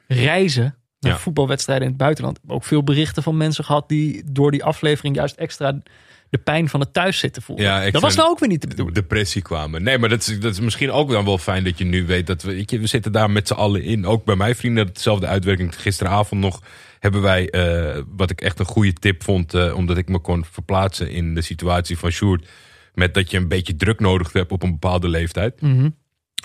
reizen 0.08 0.76
naar 1.00 1.12
Ja. 1.12 1.18
voetbalwedstrijden 1.18 1.84
in 1.86 1.90
het 1.94 2.02
buitenland. 2.02 2.40
Ook 2.48 2.64
veel 2.64 2.84
berichten 2.84 3.24
van 3.24 3.38
mensen 3.38 3.64
gehad 3.64 3.90
die 3.90 4.24
door 4.32 4.52
die 4.52 4.64
aflevering 4.64 5.16
juist 5.16 5.36
extra 5.36 5.82
de 6.30 6.38
pijn 6.38 6.70
van 6.70 6.80
het 6.80 6.94
thuiszitten 6.94 7.42
voelden. 7.42 7.66
Ja, 7.66 7.92
dat 7.92 8.02
was 8.02 8.16
nou 8.16 8.30
ook 8.30 8.40
weer 8.40 8.50
niet 8.50 8.62
de 8.62 8.68
bedoeling. 8.68 8.96
Depressie 8.96 9.42
kwamen. 9.42 9.84
Nee, 9.84 9.98
maar 9.98 10.10
dat 10.10 10.28
is, 10.28 10.40
dat 10.40 10.54
is 10.54 10.60
misschien 10.60 10.92
ook 10.92 11.12
dan 11.12 11.26
wel 11.26 11.38
fijn 11.38 11.64
dat 11.64 11.78
je 11.78 11.86
nu 11.86 12.06
weet 12.06 12.28
dat 12.28 12.42
we... 12.42 12.54
weet 12.54 12.72
je, 12.72 12.80
we 12.80 12.88
zitten 12.88 13.12
daar 13.12 13.32
met 13.32 13.48
z'n 13.48 13.54
allen 13.54 13.84
in. 13.84 14.06
Ook 14.06 14.26
bij 14.26 14.36
mijn 14.36 14.56
vrienden 14.56 14.88
hetzelfde 14.88 15.28
uitwerking. 15.28 15.82
Gisteravond 15.82 16.42
nog 16.42 16.62
hebben 17.00 17.22
wij, 17.22 17.50
eh, 17.50 18.02
wat 18.08 18.30
ik 18.30 18.42
echt 18.42 18.60
een 18.60 18.66
goede 18.66 18.94
tip 18.94 19.24
vond... 19.24 19.54
eh, 19.54 19.76
omdat 19.76 19.98
ik 19.98 20.10
me 20.10 20.20
kon 20.20 20.46
verplaatsen 20.52 21.12
in 21.12 21.36
de 21.36 21.42
situatie 21.42 21.98
van 21.98 22.12
Sjoerd... 22.12 22.48
met 22.94 23.14
dat 23.14 23.32
je 23.32 23.38
een 23.38 23.48
beetje 23.48 23.76
druk 23.76 24.00
nodig 24.00 24.34
hebt 24.34 24.52
op 24.52 24.64
een 24.64 24.72
bepaalde 24.72 25.08
leeftijd. 25.08 25.62
Mhm. 25.62 25.90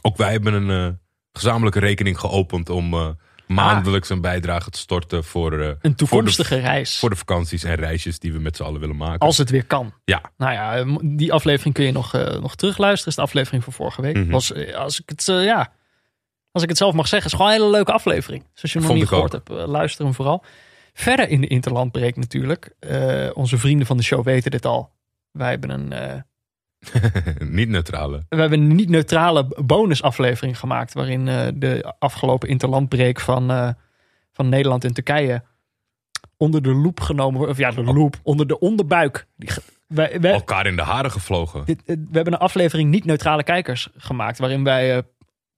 Ook 0.02 0.17
wij 0.17 0.31
hebben 0.31 0.52
een 0.55 0.87
eh, 0.87 0.94
gezamenlijke 1.32 1.81
rekening 1.81 2.19
geopend 2.19 2.70
om 2.70 3.17
maandelijks 3.55 4.09
een 4.09 4.21
bijdrage 4.21 4.71
te 4.71 4.79
storten 4.79 5.25
voor, 5.25 5.61
eh, 5.61 5.73
Een 5.81 5.95
toekomstige 5.95 6.49
voor, 6.49 6.57
de, 6.57 6.63
reis. 6.63 6.99
voor 6.99 7.11
de 7.11 7.17
vakanties 7.17 7.65
en 7.65 7.75
reisjes 7.75 8.19
die 8.19 8.33
we 8.33 8.39
met 8.39 8.57
z'n 8.57 8.63
allen 8.63 8.81
willen 8.81 8.97
maken. 8.97 9.19
Als 9.19 9.39
het 9.39 9.51
weer 9.51 9.65
kan. 9.65 9.95
Ja, 10.05 10.23
Nou 10.37 10.53
ja, 10.53 10.77
eh, 10.77 10.97
die 11.03 11.33
aflevering 11.33 11.75
kun 11.75 11.85
je 11.85 11.93
nog, 11.93 12.15
eh, 12.15 12.41
nog 12.41 12.55
terugluisteren. 12.55 13.09
is 13.09 13.15
de 13.15 13.23
aflevering 13.23 13.65
van 13.65 13.73
vorige 13.73 14.03
week. 14.03 14.17
Mhm. 14.17 14.31
Was, 14.31 14.55
als, 14.75 15.01
ik 15.01 15.09
het, 15.09 15.25
ja, 15.25 15.73
als 16.53 16.63
ik 16.63 16.69
het 16.69 16.79
zelf 16.79 16.95
mag 16.95 17.09
zeggen, 17.09 17.31
is 17.31 17.37
gewoon 17.37 17.53
een 17.53 17.59
hele 17.59 17.71
leuke 17.71 17.93
aflevering. 17.93 18.45
Dus 18.53 18.63
als 18.63 18.73
je 18.73 18.79
hem 18.79 18.89
nog 18.89 18.97
niet 18.97 19.09
gehoord 19.09 19.33
hebt, 19.33 19.49
luister 19.49 20.05
hem 20.05 20.15
vooral. 20.15 20.45
Verder 20.93 21.29
in 21.29 21.41
de 21.41 21.47
Interlandbreek 21.47 22.17
natuurlijk. 22.17 22.75
onze 23.35 23.59
vrienden 23.59 23.87
van 23.87 23.97
de 23.97 24.03
show 24.03 24.25
weten 24.25 24.51
dit 24.51 24.67
al. 24.67 24.91
Wij 25.31 25.51
hebben 25.51 25.71
een, 25.71 26.25
eh, 26.93 27.02
niet 27.49 27.69
neutrale. 27.69 28.23
we 28.29 28.37
hebben 28.37 28.61
een 28.61 28.75
niet-neutrale 28.75 29.62
bonusaflevering 29.64 30.58
gemaakt. 30.58 30.93
Waarin 30.93 31.29
eh, 31.29 31.46
de 31.55 31.94
afgelopen 31.99 32.49
Interlandbreek 32.49 33.20
van, 33.20 33.50
eh, 33.50 33.69
van 34.32 34.49
Nederland 34.49 34.84
en 34.84 34.93
Turkije 34.94 35.43
onder 36.37 36.62
de 36.62 36.73
loep 36.75 37.00
genomen 37.00 37.37
wordt. 37.37 37.52
Of 37.52 37.58
ja, 37.58 37.70
de 37.70 37.82
loep, 37.82 38.17
onder 38.23 38.46
de 38.46 38.58
onderbuik. 38.58 39.26
Wij, 39.87 40.20
wij, 40.20 40.32
Elkaar 40.32 40.67
in 40.67 40.76
de 40.76 40.82
haren 40.82 41.11
gevlogen. 41.11 41.64
dit, 41.64 41.82
dit- 41.87 41.99
we 41.99 42.14
hebben 42.17 42.32
een 42.32 42.38
aflevering 42.38 42.90
niet-neutrale 42.90 43.43
kijkers 43.43 43.88
gemaakt. 43.96 44.38
Waarin 44.38 44.64
wij 44.64 44.96
eh, 44.96 45.02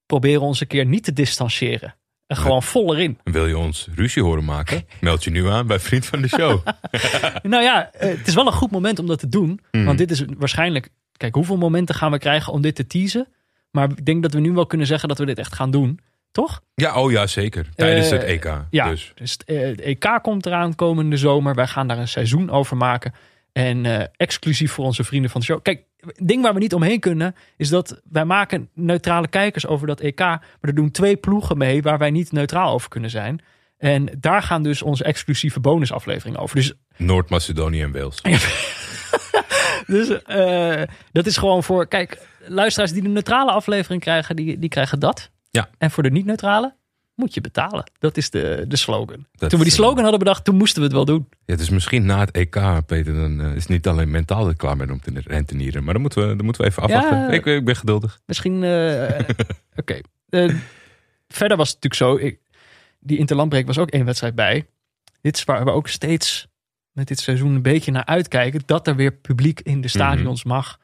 proberen 0.06 0.40
ons 0.42 0.60
een 0.60 0.66
keer 0.66 0.86
niet 0.86 1.04
te 1.04 1.12
distancieren. 1.12 1.94
En 2.26 2.36
gewoon 2.36 2.62
vol 2.62 2.94
erin. 2.94 3.18
Wil 3.24 3.46
je 3.46 3.58
ons 3.58 3.88
ruzie 3.94 4.22
horen 4.22 4.44
maken? 4.44 4.86
Meld 5.00 5.24
je 5.24 5.30
nu 5.30 5.48
aan 5.48 5.66
bij 5.66 5.78
Vriend 5.80 6.06
van 6.06 6.20
de 6.22 6.28
Show. 6.28 6.60
Nou 7.42 7.62
ja, 7.62 7.92
eh, 7.92 8.08
het 8.18 8.26
is 8.26 8.34
wel 8.34 8.46
een 8.46 8.52
goed 8.52 8.70
moment 8.70 8.98
om 8.98 9.06
dat 9.06 9.18
te 9.18 9.28
doen. 9.28 9.60
Mhm. 9.70 9.84
Want 9.84 9.98
dit 9.98 10.10
is 10.10 10.24
waarschijnlijk... 10.38 10.88
Kijk, 11.16 11.34
hoeveel 11.34 11.56
momenten 11.56 11.94
gaan 11.94 12.10
we 12.10 12.19
krijgen 12.19 12.53
om 12.53 12.60
dit 12.60 12.74
te 12.74 12.86
teasen? 12.86 13.29
Maar 13.70 13.91
ik 13.91 14.05
denk 14.05 14.22
dat 14.22 14.32
we 14.32 14.41
nu 14.41 14.53
wel 14.53 14.67
kunnen 14.67 14.86
zeggen 14.86 15.08
dat 15.08 15.19
we 15.19 15.27
dit 15.27 15.38
echt 15.38 15.55
gaan 15.55 15.70
doen. 15.70 16.00
Toch? 16.32 16.60
Ja, 16.74 16.94
oh 17.03 17.10
ja, 17.10 17.27
zeker. 17.27 17.67
Tijdens 17.74 18.10
Eh, 18.10 18.19
het 18.19 18.22
EK. 18.22 18.65
Ja, 18.70 18.88
Dus. 18.88 19.12
dus 19.15 19.32
het, 19.32 19.44
eh, 19.44 19.60
het 19.60 19.81
EK 19.81 20.19
komt 20.22 20.46
eraan 20.46 20.74
komende 20.74 21.17
zomer. 21.17 21.55
Wij 21.55 21.67
gaan 21.67 21.88
daar 21.88 21.98
een 21.98 22.08
seizoen 22.08 22.50
over 22.50 22.77
maken. 22.77 23.15
En 23.53 23.86
eh, 23.86 24.06
exclusief 24.17 24.72
voor 24.72 24.84
onze 24.84 25.05
vrienden 25.05 25.31
van 25.31 25.41
de 25.41 25.46
show. 25.46 25.62
Kijk, 25.62 25.84
het 25.98 26.19
ding 26.29 26.43
waar 26.43 26.55
we 26.55 26.60
niet 26.60 26.74
omheen 26.74 27.00
kunnen... 27.00 27.34
is 27.56 27.69
dat 27.69 28.00
wij 28.10 28.24
maken 28.24 28.69
neutrale 28.74 29.29
kijkers 29.29 29.67
over 29.67 29.86
dat 29.86 30.00
EK. 30.00 30.19
Maar 30.19 30.41
er 30.60 30.74
doen 30.74 30.91
twee 30.91 31.17
ploegen 31.17 31.58
mee 31.58 31.82
waar 31.82 31.98
wij 31.98 32.10
niet 32.10 32.32
neutraal 32.32 32.72
over 32.72 32.88
kunnen 32.88 33.10
zijn. 33.10 33.41
En 33.79 34.08
daar 34.19 34.43
gaan 34.43 34.62
dus 34.62 34.82
onze 34.82 35.05
exclusieve 35.05 35.60
bonusafleveringen 35.60 36.41
over. 36.41 36.56
Dus 36.56 36.72
Noord-Macedonië 36.96 37.82
en 37.82 37.93
Wales. 37.93 38.20
Dus 39.86 40.22
eh, 40.22 40.82
dat 41.12 41.26
is 41.26 41.36
gewoon 41.36 41.62
voor. 41.62 41.86
Kijk, 41.86 42.19
luisteraars 42.46 42.93
die 42.93 43.03
de 43.03 43.08
neutrale 43.08 43.50
aflevering 43.50 44.00
krijgen, 44.03 44.36
die, 44.36 44.58
die 44.58 44.69
krijgen 44.69 44.98
dat. 44.98 45.31
Ja. 45.50 45.69
En 45.79 45.91
voor 45.91 46.03
de 46.03 46.10
niet-neutrale 46.10 46.74
moet 47.14 47.34
je 47.34 47.41
betalen. 47.41 47.84
Dat 47.98 48.17
is 48.17 48.31
de, 48.31 48.64
de 48.69 48.76
slogan. 48.76 49.26
Dat, 49.32 49.50
toen 49.50 49.58
we 49.58 49.64
die 49.64 49.74
slogan 49.74 50.00
hadden 50.03 50.19
bedacht, 50.19 50.44
toen 50.44 50.56
moesten 50.56 50.79
we 50.79 50.84
het 50.86 50.96
wel 50.96 51.05
doen. 51.05 51.29
Ja, 51.44 51.56
dus 51.56 51.69
misschien 51.70 52.06
na 52.06 52.19
het 52.20 52.31
EK, 52.31 52.60
Peter, 52.86 53.14
dan 53.14 53.41
eh, 53.41 53.46
is 53.55 53.60
het 53.62 53.69
niet 53.69 53.86
alleen 53.86 54.10
mentaal 54.10 54.48
er 54.48 54.56
klaar 54.56 54.76
mee 54.76 54.91
om 54.93 55.00
te 55.00 55.12
rentenieren. 55.24 55.84
Maar 55.84 55.93
dan 55.93 56.03
moeten 56.03 56.29
we, 56.29 56.36
dan 56.36 56.44
moeten 56.44 56.62
we 56.64 56.69
even 56.70 56.88
Ja. 56.88 56.96
afwachten. 56.98 57.31
Ik, 57.32 57.46
ik 57.46 57.64
ben 57.64 57.76
geduldig. 57.76 58.20
Misschien. 58.26 58.64
eh, 58.64 59.20
Oké. 59.76 60.00
Verder 61.29 61.56
was 61.56 61.70
het 61.70 61.82
natuurlijk 61.82 61.94
zo. 61.94 62.26
Ik, 62.26 62.38
die 63.00 63.19
Interlandbreek 63.19 63.67
was 63.67 63.79
ook 63.79 63.91
één 63.91 64.05
wedstrijd 64.05 64.34
bij. 64.34 64.67
Dit 65.20 65.36
is 65.36 65.44
waar 65.44 65.64
we 65.64 65.70
ook 65.70 65.88
steeds 65.88 66.46
met 66.94 67.08
dit 67.08 67.20
seizoen 67.20 67.55
een 67.55 67.63
beetje 67.63 67.91
naar 67.91 68.05
uitkijken. 68.05 68.63
Dat 68.67 68.86
er 68.86 68.96
weer 68.96 69.13
publiek 69.13 69.60
in 69.60 69.81
de 69.81 69.89
stadions 69.89 70.44
mag. 70.44 70.79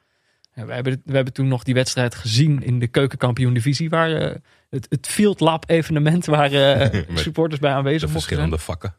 En 0.53 0.67
we, 0.67 0.73
hebben, 0.73 1.01
we 1.05 1.15
hebben 1.15 1.33
toen 1.33 1.47
nog 1.47 1.63
die 1.63 1.73
wedstrijd 1.73 2.15
gezien 2.15 2.63
in 2.63 2.79
de 2.79 2.87
keukenkampioen 2.87 3.53
divisie. 3.53 3.89
Waar 3.89 4.11
eh, 4.11 4.35
het, 4.69 4.85
het 4.89 5.07
Field 5.07 5.39
Lab 5.39 5.69
evenement 5.69 6.25
waar 6.25 6.51
eh, 6.51 7.01
supporters 7.15 7.59
bij 7.59 7.71
aanwezig 7.71 7.99
zijn. 7.99 8.11
verschillende 8.11 8.57
vakken. 8.57 8.95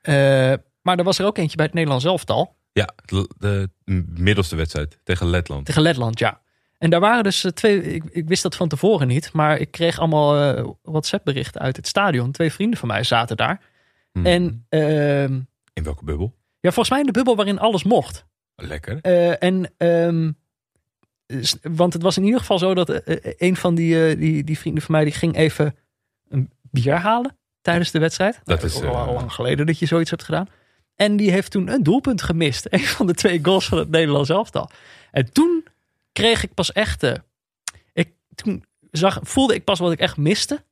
Eh, 0.00 0.14
maar 0.82 0.98
er 0.98 1.04
was 1.04 1.18
er 1.18 1.26
ook 1.26 1.38
eentje 1.38 1.56
bij 1.56 1.64
het 1.64 1.74
Nederlands 1.74 2.04
elftal. 2.04 2.56
Ja, 2.72 2.88
de, 3.04 3.28
de 3.38 3.70
middelste 4.06 4.56
wedstrijd 4.56 4.98
tegen 5.04 5.26
Letland. 5.26 5.66
Tegen 5.66 5.82
Letland, 5.82 6.18
ja. 6.18 6.42
En 6.78 6.90
daar 6.90 7.00
waren 7.00 7.22
dus 7.22 7.46
twee, 7.54 7.82
ik, 7.82 8.04
ik 8.10 8.28
wist 8.28 8.42
dat 8.42 8.56
van 8.56 8.68
tevoren 8.68 9.08
niet, 9.08 9.32
maar 9.32 9.58
ik 9.58 9.70
kreeg 9.70 9.98
allemaal 9.98 10.56
eh, 10.56 10.68
WhatsApp-berichten 10.82 11.60
uit 11.60 11.76
het 11.76 11.86
stadion. 11.86 12.32
Twee 12.32 12.52
vrienden 12.52 12.78
van 12.78 12.88
mij 12.88 13.02
zaten 13.02 13.36
daar. 13.36 13.60
Hmm. 14.12 14.26
En 14.26 14.66
ehm, 14.68 15.40
In 15.74 15.82
welke 15.82 16.04
bubbel? 16.04 16.34
ja, 16.64 16.70
volgens 16.70 16.90
mij 16.90 17.00
in 17.00 17.06
de 17.06 17.12
bubbel 17.12 17.36
waarin 17.36 17.58
alles 17.58 17.82
mocht. 17.82 18.26
Lekker. 18.56 18.98
Eh, 19.00 19.42
en 19.42 19.72
ehm, 19.76 20.32
want 21.62 21.92
het 21.92 22.02
was 22.02 22.16
in 22.16 22.24
ieder 22.24 22.40
geval 22.40 22.58
zo 22.58 22.74
dat 22.74 22.88
eh, 22.88 23.16
eh, 23.16 23.34
een 23.36 23.56
van 23.56 23.74
die, 23.74 24.16
die, 24.16 24.44
die 24.44 24.58
vrienden 24.58 24.82
van 24.82 24.94
mij 24.94 25.04
die 25.04 25.12
ging 25.12 25.36
even 25.36 25.76
een 26.28 26.50
bier 26.62 26.94
halen 26.94 27.38
tijdens 27.60 27.90
de 27.90 27.98
wedstrijd. 27.98 28.40
Dat 28.44 28.62
is, 28.62 28.82
al, 28.82 29.12
lang 29.12 29.32
geleden 29.32 29.66
dat 29.66 29.78
je 29.78 29.86
zoiets 29.86 30.10
hebt 30.10 30.22
gedaan. 30.22 30.48
En 30.94 31.16
die 31.16 31.30
heeft 31.30 31.50
toen 31.50 31.68
een 31.68 31.82
doelpunt 31.82 32.22
gemist. 32.22 32.66
Een 32.70 32.80
van 32.80 33.06
de 33.06 33.14
twee 33.14 33.44
goals 33.44 33.68
van 33.68 33.78
het 33.78 33.90
Nederlands 33.90 34.28
elftal. 34.28 34.70
En 35.10 35.32
toen 35.32 35.64
kreeg 36.12 36.42
ik 36.42 36.54
pas 36.54 36.72
echt. 36.72 37.02
ik, 37.92 38.12
toen 38.34 38.64
zag, 38.90 39.18
voelde 39.22 39.54
ik 39.54 39.64
pas 39.64 39.78
wat 39.78 39.92
ik 39.92 39.98
echt 39.98 40.16
miste. 40.16 40.64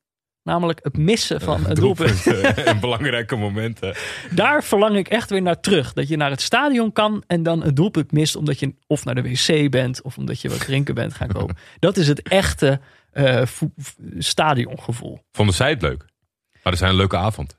Namelijk 0.43 0.79
het 0.83 0.97
missen 0.97 1.41
van 1.41 1.65
een 1.67 1.75
doelpunt. 1.75 2.25
Doelpunten 2.25 2.67
en 2.67 2.81
belangrijke 2.81 3.37
momenten. 3.37 3.95
Daar 4.31 4.65
verlang 4.65 4.97
ik 4.97 5.09
echt 5.09 5.31
weer 5.31 5.43
naar 5.43 5.61
terug. 5.61 5.93
Dat 5.93 6.09
je 6.09 6.17
naar 6.17 6.31
het 6.31 6.41
stadion 6.41 6.93
kan 6.93 7.25
en 7.27 7.43
dan 7.43 7.65
een 7.65 7.75
doelpunt 7.75 8.13
mist. 8.13 8.37
Omdat 8.37 8.59
je 8.59 8.75
of 8.87 9.05
naar 9.05 9.15
de 9.15 9.23
wc 9.23 9.71
bent 9.71 10.03
of 10.03 10.17
omdat 10.19 10.41
je 10.41 10.49
wat 10.49 10.61
drinken 10.61 10.95
bent 10.95 11.15
gaan 11.15 11.29
kopen. 11.29 11.57
Dat 11.79 11.97
is 11.97 12.09
het 12.09 12.23
echte 12.23 12.81
eh, 13.13 13.43
stadiongevoel. 14.19 15.21
Vonden 15.33 15.55
zij 15.55 15.71
het 15.71 15.83
leuk? 15.83 16.05
Maar 16.53 16.73
dat 16.73 16.79
zijn 16.79 16.91
een 16.91 16.97
leuke 16.97 17.17
avond. 17.17 17.59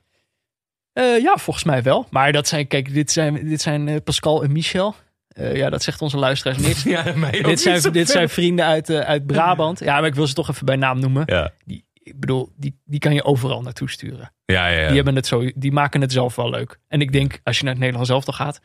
Eh, 0.92 1.18
ja, 1.20 1.36
volgens 1.36 1.64
mij 1.64 1.82
wel. 1.82 2.06
Maar 2.10 2.32
dat 2.32 2.48
zijn, 2.48 2.66
kijk, 2.66 2.94
dit 2.94 3.10
zijn, 3.10 3.48
dit 3.48 3.60
zijn 3.60 3.88
eh, 3.88 3.96
Pascal 4.04 4.42
en 4.42 4.52
Michel. 4.52 4.94
Eh, 5.28 5.56
ja, 5.56 5.70
dat 5.70 5.82
zegt 5.82 6.02
onze 6.02 6.16
luisteraars 6.16 6.58
niks. 6.58 6.82
Ja, 6.94 7.02
mij 7.02 7.28
ook 7.28 7.32
dit, 7.32 7.46
niet 7.46 7.60
zijn, 7.60 7.92
dit 7.92 8.08
zijn 8.08 8.28
vrienden 8.28 8.64
uit, 8.64 8.90
eh, 8.90 8.98
uit 8.98 9.26
Brabant. 9.26 9.78
Ja, 9.78 9.94
maar 10.00 10.08
ik 10.08 10.14
wil 10.14 10.26
ze 10.26 10.34
toch 10.34 10.50
even 10.50 10.66
bij 10.66 10.76
naam 10.76 10.98
noemen. 11.00 11.22
Ja, 11.26 11.50
Die, 11.64 11.84
ik 12.04 12.20
bedoel, 12.20 12.52
die, 12.56 12.80
die 12.84 12.98
kan 12.98 13.14
je 13.14 13.24
overal 13.24 13.62
naartoe 13.62 13.90
sturen. 13.90 14.32
ja, 14.44 14.66
ja. 14.68 14.80
ja. 14.80 14.86
Die, 14.86 14.96
hebben 14.96 15.16
het 15.16 15.26
zo, 15.26 15.50
die 15.54 15.72
maken 15.72 16.00
het 16.00 16.12
zelf 16.12 16.36
wel 16.36 16.50
leuk. 16.50 16.78
En 16.88 17.00
ik 17.00 17.12
denk, 17.12 17.40
als 17.42 17.56
je 17.56 17.62
naar 17.62 17.72
het 17.72 17.80
Nederlands 17.80 18.10
elftal 18.10 18.34
gaat... 18.34 18.60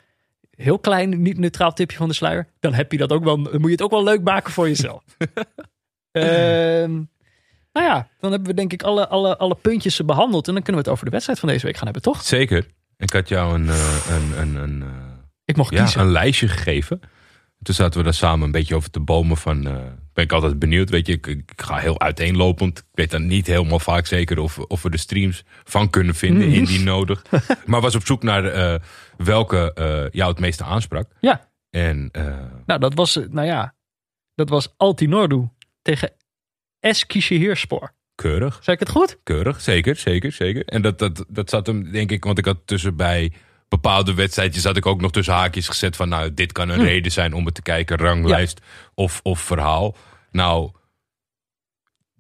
heel 0.50 0.80
klein, 0.80 1.22
niet 1.22 1.38
neutraal 1.38 1.74
tipje 1.74 1.98
van 1.98 2.08
de 2.08 2.14
sluier... 2.14 2.48
dan 2.60 2.74
heb 2.74 2.92
je 2.92 2.98
dat 2.98 3.12
ook 3.12 3.24
wel, 3.24 3.38
moet 3.38 3.64
je 3.64 3.72
het 3.72 3.82
ook 3.82 3.92
wel 3.92 4.04
leuk 4.04 4.22
maken 4.22 4.52
voor 4.52 4.68
jezelf. 4.68 5.04
Ehm, 6.12 6.92
nou 7.72 7.88
ja, 7.88 8.08
dan 8.20 8.32
hebben 8.32 8.50
we 8.50 8.56
denk 8.56 8.74
ik 8.74 8.84
alle, 8.84 9.08
alle, 9.08 9.38
alle 9.38 9.56
puntjes 9.56 10.06
behandeld... 10.06 10.48
en 10.48 10.54
dan 10.54 10.64
kunnen 10.64 10.82
we 10.82 10.88
het 10.88 10.98
over 10.98 11.06
de 11.06 11.12
wedstrijd 11.12 11.40
van 11.40 11.50
deze 11.50 11.66
week 11.66 11.76
gaan 11.76 11.84
hebben, 11.84 12.02
toch? 12.02 12.24
Zeker. 12.24 12.66
Ik 12.98 13.14
had 13.14 13.30
jou 13.30 13.54
een, 13.54 13.70
eh, 13.70 14.08
een, 14.10 14.42
een, 14.42 14.56
een, 14.56 14.82
eh, 14.82 14.88
Ik 15.46 15.56
mocht 15.56 15.74
ja, 15.74 15.84
kiezen. 15.84 16.02
een 16.02 16.12
lijstje 16.12 16.48
gegeven. 16.48 17.02
Toen 17.62 17.76
zaten 17.76 17.98
we 17.98 18.04
daar 18.04 18.14
samen 18.14 18.46
een 18.46 18.52
beetje 18.52 18.76
over 18.76 18.90
te 18.90 19.00
bomen 19.00 19.38
van... 19.38 19.68
eh, 19.68 19.74
ben 20.14 20.24
ik 20.24 20.32
altijd 20.32 20.60
benieuwd, 20.60 20.90
weet 20.90 21.08
je. 21.08 21.14
Ik, 21.14 21.28
ik 21.28 21.52
ga 21.56 21.78
heel 21.78 22.00
uiteenlopend. 22.00 22.78
Ik 22.80 22.86
weet 22.92 23.12
dan 23.12 23.28
niet 23.28 23.48
helemaal 23.48 23.80
vaak 23.80 24.06
zeker 24.06 24.40
of, 24.40 24.60
of 24.60 24.82
we 24.82 24.90
de 24.90 24.98
streams 24.98 25.44
van 25.64 25.90
kunnen 25.90 26.16
vinden. 26.16 26.48
Mhm. 26.48 26.58
Indien 26.58 26.84
nodig. 26.84 27.24
maar 27.66 27.82
was 27.82 27.96
op 27.96 28.06
zoek 28.06 28.24
naar 28.24 28.46
eh, 28.46 28.80
welke 29.18 29.74
eh, 29.74 30.06
jou 30.12 30.30
het 30.32 30.40
meeste 30.40 30.64
aansprak. 30.64 31.12
Ja, 31.20 31.50
En 31.70 32.10
nou 32.66 32.80
dat 32.80 32.94
was, 32.94 33.20
nou 33.30 33.48
ja... 33.48 33.76
dat 34.36 34.50
was 34.50 34.74
Altinordu 34.78 35.48
tegen 35.82 36.12
Eskişehirspor. 36.80 37.94
keurig. 38.16 38.60
Zeg 38.62 38.74
ik 38.74 38.80
het 38.80 38.90
goed? 38.90 39.18
Keurig, 39.24 39.62
zeker, 39.62 39.96
zeker, 39.96 40.32
zeker. 40.32 40.66
En 40.66 40.82
dat, 40.82 41.00
dat, 41.00 41.26
dat 41.28 41.50
zat 41.50 41.68
hem, 41.68 41.92
denk 41.92 42.12
ik, 42.12 42.24
want 42.24 42.38
ik 42.38 42.46
had 42.46 42.58
tussen 42.66 42.96
bij 42.96 43.32
bepaalde 43.70 44.14
wedstrijdjes 44.14 44.64
had 44.64 44.78
ik 44.78 44.86
ook 44.86 45.02
nog 45.02 45.12
tussen 45.12 45.34
haakjes 45.34 45.68
gezet 45.68 45.96
van, 45.96 46.10
nou, 46.10 46.34
dit 46.34 46.52
kan 46.52 46.70
een 46.70 46.80
Hm. 46.80 46.86
reden 46.86 47.12
zijn 47.12 47.34
om 47.34 47.46
het 47.46 47.56
te 47.56 47.62
kijken, 47.62 47.98
ranglijst 47.98 48.60
of, 48.94 49.20
of 49.24 49.40
verhaal. 49.40 49.96
Nou, 50.32 50.72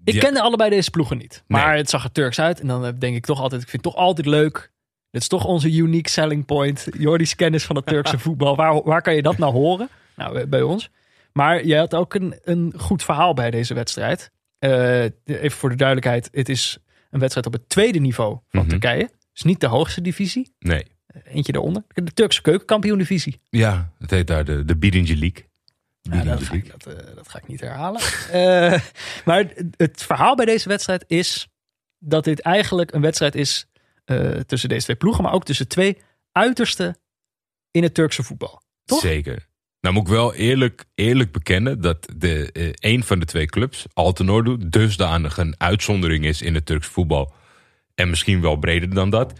Ik 0.03 0.13
ja, 0.13 0.19
kende 0.19 0.41
allebei 0.41 0.69
deze 0.69 0.89
ploegen 0.89 1.17
niet. 1.17 1.43
Maar 1.47 1.67
Nee. 1.69 1.77
het 1.77 1.89
zag 1.89 2.03
er 2.03 2.11
Turks 2.11 2.39
uit. 2.39 2.59
En 2.59 2.67
dan 2.67 2.95
denk 2.99 3.15
ik 3.15 3.25
toch 3.25 3.39
altijd, 3.41 3.61
ik 3.61 3.69
vind 3.69 3.83
het 3.83 3.93
toch 3.93 4.01
altijd 4.03 4.27
leuk. 4.27 4.71
Dit 5.11 5.21
is 5.21 5.27
toch 5.27 5.45
onze 5.45 5.71
unique 5.75 6.09
selling 6.09 6.45
point. 6.45 6.87
Jordi's 6.97 7.35
kennis 7.35 7.63
van 7.65 7.75
het 7.75 7.85
Turkse 7.85 8.19
voetbal. 8.25 8.55
Waar, 8.55 8.83
waar 8.83 9.01
kan 9.01 9.15
je 9.15 9.21
dat 9.21 9.37
nou 9.37 9.53
horen? 9.53 9.89
Nou, 10.15 10.39
eh, 10.39 10.47
bij 10.47 10.61
ons. 10.61 10.89
Maar 11.33 11.65
je 11.65 11.75
had 11.77 11.95
ook 11.95 12.13
een, 12.13 12.35
een 12.43 12.73
goed 12.77 13.03
verhaal 13.03 13.33
bij 13.33 13.51
deze 13.51 13.73
wedstrijd. 13.73 14.31
Eh, 14.59 15.03
even 15.25 15.51
voor 15.51 15.69
de 15.69 15.75
duidelijkheid. 15.75 16.29
Het 16.31 16.49
is 16.49 16.77
een 17.09 17.19
wedstrijd 17.19 17.45
op 17.47 17.53
het 17.53 17.69
tweede 17.69 17.99
niveau 17.99 18.37
van 18.49 18.59
Mhm. 18.59 18.69
Turkije. 18.69 19.09
Dus 19.33 19.41
niet 19.43 19.59
de 19.59 19.67
hoogste 19.67 20.01
divisie. 20.01 20.55
nee. 20.59 20.85
Eentje 21.23 21.51
daaronder. 21.51 21.83
De 21.93 22.13
Turkse 22.13 22.41
keukenkampioen 22.41 22.97
divisie. 22.97 23.39
Ja, 23.49 23.91
het 23.99 24.09
heet 24.09 24.27
daar 24.27 24.45
de, 24.45 24.65
de 24.65 24.77
Birinci 24.77 25.19
League. 25.19 25.47
Dat, 26.01 26.43
ga 26.43 26.53
ik, 26.53 26.71
dat, 26.71 26.85
eh, 26.95 27.15
dat 27.15 27.29
ga 27.29 27.37
ik 27.37 27.47
niet 27.47 27.59
herhalen. 27.61 28.01
Eh, 28.31 28.79
maar 29.25 29.37
het- 29.37 29.63
het 29.77 30.03
verhaal 30.03 30.35
bij 30.35 30.45
deze 30.45 30.69
wedstrijd 30.69 31.03
is 31.07 31.47
dat 31.97 32.23
dit 32.23 32.39
eigenlijk 32.41 32.93
een 32.93 33.01
wedstrijd 33.01 33.35
is 33.35 33.65
eh, 34.05 34.29
tussen 34.31 34.69
deze 34.69 34.83
twee 34.83 34.95
ploegen, 34.95 35.23
maar 35.23 35.33
ook 35.33 35.45
tussen 35.45 35.67
twee 35.67 35.97
uitersten 36.31 36.97
in 37.71 37.83
het 37.83 37.93
Turkse 37.93 38.23
voetbal. 38.23 38.61
Toch? 38.85 38.99
Zeker. 38.99 39.47
Nou 39.81 39.93
moet 39.95 40.03
ik 40.07 40.13
wel 40.13 40.33
eerlijk, 40.33 40.85
eerlijk 40.95 41.31
bekennen 41.31 41.81
dat 41.81 42.07
de, 42.15 42.51
eh, 42.51 42.71
een 42.91 43.03
van 43.03 43.19
de 43.19 43.25
twee 43.25 43.45
clubs, 43.45 43.85
Altenordu, 43.93 44.57
dusdanig 44.69 45.37
een 45.37 45.55
uitzondering 45.57 46.25
is 46.25 46.41
in 46.41 46.55
het 46.55 46.65
Turks 46.65 46.87
voetbal. 46.87 47.33
En 47.95 48.09
misschien 48.09 48.41
wel 48.41 48.55
breder 48.55 48.93
dan 48.93 49.09
dat. 49.09 49.33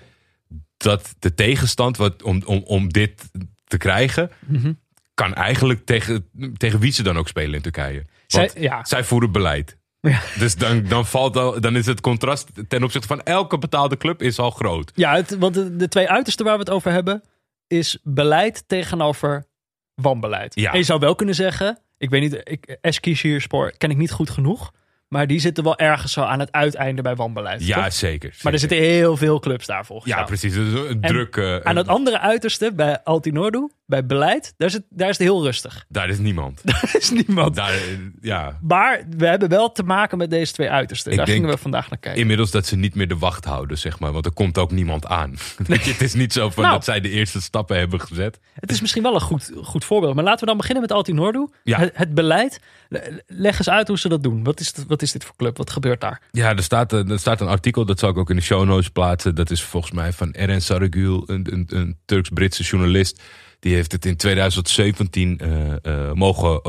Dat 0.83 1.15
de 1.19 1.33
tegenstand 1.33 1.97
wat, 1.97 2.23
om, 2.23 2.41
om, 2.45 2.61
om 2.65 2.89
dit 2.89 3.29
te 3.63 3.77
krijgen, 3.77 4.31
Mhm. 4.45 4.73
kan 5.13 5.33
eigenlijk 5.33 5.85
tegen, 5.85 6.29
tegen 6.57 6.79
wie 6.79 6.91
ze 6.91 7.03
dan 7.03 7.17
ook 7.17 7.27
spelen 7.27 7.53
in 7.53 7.61
Turkije. 7.61 8.05
Want 8.27 8.51
Zij, 8.51 8.61
ja, 8.61 8.85
zij 8.85 9.03
voeren 9.03 9.31
beleid. 9.31 9.77
Ja. 10.01 10.21
Dus 10.37 10.55
dan, 10.55 10.83
dan, 10.87 11.05
valt 11.05 11.37
al, 11.37 11.61
dan 11.61 11.75
is 11.75 11.85
het 11.85 12.01
contrast 12.01 12.47
ten 12.67 12.83
opzichte 12.83 13.07
van 13.07 13.21
elke 13.21 13.57
betaalde 13.57 13.97
club 13.97 14.21
is 14.21 14.39
al 14.39 14.51
groot. 14.51 14.91
ja 14.95 15.15
het, 15.15 15.37
want 15.37 15.53
de, 15.53 15.75
de 15.75 15.87
twee 15.87 16.09
uitersten 16.09 16.45
waar 16.45 16.53
we 16.53 16.59
het 16.59 16.69
over 16.69 16.91
hebben, 16.91 17.23
is 17.67 17.97
beleid 18.03 18.63
tegenover 18.67 19.45
wanbeleid. 19.93 20.55
Ja. 20.55 20.71
En 20.71 20.77
je 20.77 20.83
zou 20.83 20.99
wel 20.99 21.15
kunnen 21.15 21.35
zeggen, 21.35 21.79
ik 21.97 22.09
weet 22.09 22.21
niet, 22.21 22.41
ik, 22.43 22.77
Eskişehirspor 22.81 23.71
ken 23.77 23.89
ik 23.91 23.97
niet 23.97 24.11
goed 24.11 24.29
genoeg, 24.29 24.71
maar 25.09 25.27
die 25.27 25.39
zitten 25.39 25.63
wel 25.63 25.77
ergens 25.77 26.11
zo 26.13 26.21
aan 26.21 26.39
het 26.39 26.51
uiteinde 26.51 27.01
bij 27.01 27.15
wanbeleid. 27.15 27.65
Ja, 27.65 27.89
zeker. 27.89 28.35
Maar 28.41 28.53
er 28.53 28.59
zitten 28.59 28.77
heel 28.77 29.17
veel 29.17 29.39
clubs 29.39 29.65
daar 29.65 29.85
volgens 29.85 30.09
Ja, 30.09 30.15
jou. 30.15 30.27
precies. 30.27 30.55
Is 30.55 30.73
een 30.73 31.01
druk. 31.01 31.35
eh, 31.37 31.55
Aan 31.57 31.75
het 31.75 31.87
andere 31.87 32.19
uiterste, 32.19 32.71
bij 32.73 33.03
Altinordu, 33.03 33.69
bij 33.85 34.05
beleid, 34.05 34.53
daar 34.57 34.67
is 34.67 34.73
het, 34.73 34.83
daar 34.89 35.09
is 35.09 35.17
het 35.17 35.27
heel 35.27 35.43
rustig. 35.43 35.85
Daar 35.99 36.09
is 36.09 36.17
niemand. 36.17 36.61
Daar 36.63 36.91
is 36.97 37.09
niemand. 37.11 37.55
Daar, 37.55 37.73
ja. 38.21 38.57
Maar 38.61 39.01
we 39.17 39.25
hebben 39.27 39.49
wel 39.49 39.71
te 39.71 39.83
maken 39.83 40.17
met 40.17 40.29
deze 40.29 40.53
twee 40.53 40.69
uitersten. 40.69 41.11
Ik 41.11 41.17
daar 41.17 41.27
gingen 41.27 41.49
we 41.49 41.57
vandaag 41.57 41.89
naar 41.89 41.99
kijken. 41.99 42.21
Inmiddels 42.21 42.51
dat 42.51 42.65
ze 42.65 42.75
niet 42.75 42.95
meer 42.95 43.07
de 43.07 43.17
wacht 43.17 43.45
houden, 43.45 43.77
zeg 43.77 43.99
maar. 43.99 44.11
Want 44.11 44.25
er 44.25 44.33
komt 44.33 44.57
ook 44.57 44.71
niemand 44.71 45.05
aan. 45.05 45.35
Het 45.67 46.01
is 46.01 46.13
niet 46.13 46.33
zo 46.33 46.49
van 46.49 46.63
Nou. 46.63 46.75
dat 46.75 46.85
zij 46.85 46.99
de 47.01 47.09
eerste 47.09 47.41
stappen 47.41 47.77
hebben 47.77 48.01
gezet. 48.01 48.39
Het 48.53 48.71
is 48.71 48.81
misschien 48.81 49.03
wel 49.03 49.13
een 49.13 49.21
goed, 49.21 49.51
goed 49.63 49.85
voorbeeld. 49.85 50.15
Maar 50.15 50.23
laten 50.23 50.39
we 50.39 50.45
dan 50.45 50.57
beginnen 50.57 50.81
met 50.81 50.91
Altinordu. 50.91 51.47
Ja. 51.63 51.79
Het, 51.79 51.91
het 51.93 52.13
beleid. 52.13 52.59
Le- 52.89 53.21
Leg 53.27 53.57
eens 53.57 53.69
uit 53.69 53.87
hoe 53.87 53.97
ze 53.99 54.09
dat 54.09 54.23
doen. 54.23 54.43
Wat 54.43 54.59
is, 54.59 54.67
het- 54.67 54.85
wat 54.87 54.98
is 55.01 55.11
dit 55.11 55.23
voor 55.23 55.35
club? 55.35 55.57
Wat 55.57 55.69
gebeurt 55.69 56.01
daar? 56.01 56.21
Ja, 56.31 56.55
er 56.55 56.63
staat, 56.63 56.93
eh, 56.93 57.09
er 57.09 57.19
staat 57.19 57.41
een 57.41 57.47
artikel, 57.47 57.85
dat 57.85 57.99
zal 57.99 58.09
ik 58.09 58.17
ook 58.17 58.29
in 58.29 58.35
de 58.35 58.41
show 58.41 58.65
notes 58.65 58.89
plaatsen. 58.89 59.35
Dat 59.35 59.49
is 59.51 59.63
volgens 59.63 59.91
mij 59.93 60.13
van 60.13 60.31
Eren 60.31 60.61
Sarıgül, 60.61 61.23
een, 61.25 61.47
een, 61.53 61.65
een 61.67 61.97
Turks-Britse 62.05 62.63
journalist. 62.63 63.21
Die 63.59 63.73
heeft 63.73 63.91
het 63.91 64.05
in 64.05 64.15
2017 64.15 65.37
eh, 65.37 65.71
eh, 65.85 66.13
mogen 66.13 66.61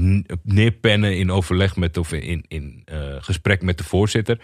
n- 0.00 0.26
neerpennen 0.42 1.16
in 1.16 1.30
overleg 1.30 1.76
met, 1.76 1.96
of 1.96 2.12
in, 2.12 2.44
in 2.48 2.84
gesprek 3.20 3.62
met 3.62 3.78
de 3.78 3.84
voorzitter 3.84 4.40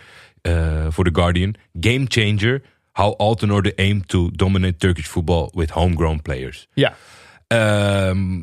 voor 0.89 1.05
The 1.05 1.11
Guardian. 1.15 1.55
Game 1.81 2.05
changer, 2.09 2.63
how 2.93 3.17
Altenordu 3.17 3.73
aim 3.77 4.07
to 4.07 4.31
dominate 4.31 4.77
Turkish 4.77 5.07
football 5.07 5.51
with 5.55 5.71
homegrown 5.71 6.21
players. 6.23 6.67
Ja, 6.75 6.97
Ehm, 7.47 8.39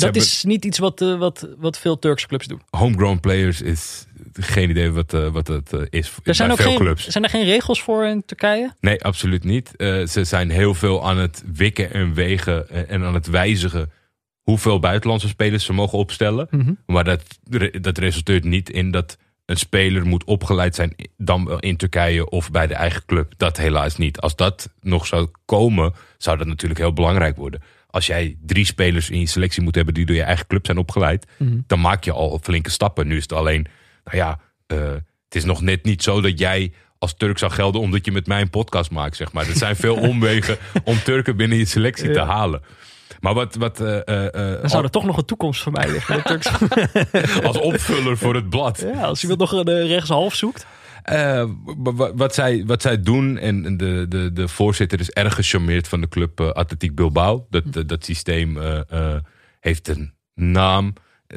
dat 0.00 0.16
is 0.16 0.44
niet 0.44 0.64
iets 0.64 0.78
wat, 0.78 1.00
eh, 1.00 1.18
wat, 1.18 1.48
wat 1.58 1.78
veel 1.78 1.98
Turkse 1.98 2.26
clubs 2.26 2.46
doen. 2.46 2.60
homegrown 2.70 3.20
players 3.20 3.62
is 3.62 4.06
geen 4.32 4.70
idee 4.70 4.90
wat, 4.90 5.14
eh, 5.14 5.28
wat 5.28 5.46
het 5.46 5.72
eh, 5.72 5.80
is 5.90 6.12
Er 6.24 6.34
zijn, 6.34 6.48
bij 6.48 6.56
ook 6.56 6.62
veel 6.62 6.70
geen, 6.70 6.80
clubs. 6.84 7.06
zijn 7.06 7.24
er 7.24 7.30
geen 7.30 7.44
regels 7.44 7.82
voor 7.82 8.06
in 8.06 8.24
Turkije? 8.24 8.72
Nee, 8.80 9.04
absoluut 9.04 9.44
niet. 9.44 9.72
Ze 10.08 10.24
zijn 10.24 10.50
heel 10.50 10.74
veel 10.74 11.08
aan 11.08 11.18
het 11.18 11.42
wikken 11.52 11.92
en 11.92 12.14
wegen 12.14 12.88
en, 12.88 13.04
aan 13.04 13.14
het 13.14 13.26
wijzigen 13.26 13.90
hoeveel 14.42 14.78
buitenlandse 14.78 15.28
spelers 15.28 15.64
ze 15.64 15.72
mogen 15.72 15.98
opstellen. 15.98 16.46
Mhm. 16.50 16.72
Maar 16.86 17.04
dat, 17.04 17.22
dat 17.80 17.98
resulteert 17.98 18.44
niet 18.44 18.70
in 18.70 18.90
dat 18.90 19.16
een 19.46 19.56
speler 19.56 20.06
moet 20.06 20.24
opgeleid 20.24 20.74
zijn 20.74 20.94
dan 21.16 21.60
in 21.60 21.76
Turkije 21.76 22.28
of 22.28 22.50
bij 22.50 22.66
de 22.66 22.74
eigen 22.74 23.04
club. 23.06 23.32
Dat 23.36 23.56
helaas 23.56 23.96
niet. 23.96 24.20
Als 24.20 24.36
dat 24.36 24.70
nog 24.80 25.06
zou 25.06 25.28
komen, 25.44 25.94
zou 26.18 26.38
dat 26.38 26.46
natuurlijk 26.46 26.80
heel 26.80 26.92
belangrijk 26.92 27.36
worden. 27.36 27.62
Als 27.96 28.06
jij 28.06 28.36
drie 28.46 28.64
spelers 28.64 29.10
in 29.10 29.20
je 29.20 29.26
selectie 29.26 29.62
moet 29.62 29.74
hebben 29.74 29.94
die 29.94 30.06
door 30.06 30.16
je 30.16 30.22
eigen 30.22 30.46
club 30.46 30.66
zijn 30.66 30.78
opgeleid, 30.78 31.26
Mhm. 31.38 31.58
dan 31.66 31.80
maak 31.80 32.04
je 32.04 32.12
al 32.12 32.40
flinke 32.42 32.70
stappen. 32.70 33.06
Nu 33.06 33.16
is 33.16 33.22
het 33.22 33.32
alleen, 33.32 33.66
nou 34.04 34.16
ja, 34.16 34.38
eh, 34.66 34.78
het 35.24 35.34
is 35.34 35.44
nog 35.44 35.60
net 35.60 35.84
niet 35.84 36.02
zo 36.02 36.20
dat 36.20 36.38
jij 36.38 36.72
als 36.98 37.14
Turk 37.16 37.38
zou 37.38 37.52
gelden 37.52 37.80
omdat 37.80 38.04
je 38.04 38.12
met 38.12 38.26
mij 38.26 38.40
een 38.40 38.50
podcast 38.50 38.90
maakt, 38.90 39.16
zeg 39.16 39.32
maar. 39.32 39.46
Er 39.48 39.56
zijn 39.56 39.76
veel 39.76 39.96
omwegen 40.10 40.56
om 40.84 40.98
Turken 41.02 41.36
binnen 41.36 41.58
je 41.58 41.64
selectie 41.64 42.10
te 42.10 42.20
halen. 42.20 42.60
Maar 43.20 43.34
wat, 43.34 43.54
wat 43.54 43.76
Dan 43.76 44.68
zou 44.70 44.84
er 44.84 44.90
toch 44.90 45.04
nog 45.04 45.16
een 45.16 45.24
toekomst 45.24 45.62
voor 45.62 45.72
mij 45.72 45.90
liggen. 45.90 46.22
als 47.48 47.58
opvuller 47.58 48.16
voor 48.18 48.34
het 48.34 48.48
blad. 48.50 48.80
ja, 48.94 49.02
als 49.04 49.22
iemand 49.22 49.40
nog 49.40 49.52
een 49.52 49.86
rechtshalf 49.86 50.34
zoekt. 50.34 50.66
Eh, 51.06 51.44
wa- 51.76 51.94
wa- 51.94 52.14
wat, 52.14 52.34
zij, 52.34 52.64
wat 52.66 52.82
zij 52.82 53.00
doen, 53.02 53.38
en 53.38 53.76
de, 53.76 54.06
de, 54.08 54.32
de 54.32 54.48
voorzitter 54.48 55.00
is 55.00 55.10
erg 55.10 55.34
gecharmeerd 55.34 55.88
van 55.88 56.00
de 56.00 56.08
club 56.08 56.40
eh, 56.40 56.50
Atletiek 56.50 56.94
Bilbao. 56.94 57.46
Dat, 57.50 57.72
dat, 57.72 57.88
dat 57.88 58.04
systeem 58.04 58.58
eh, 58.58 59.16
heeft 59.60 59.88
een 59.88 60.14
naam 60.34 60.92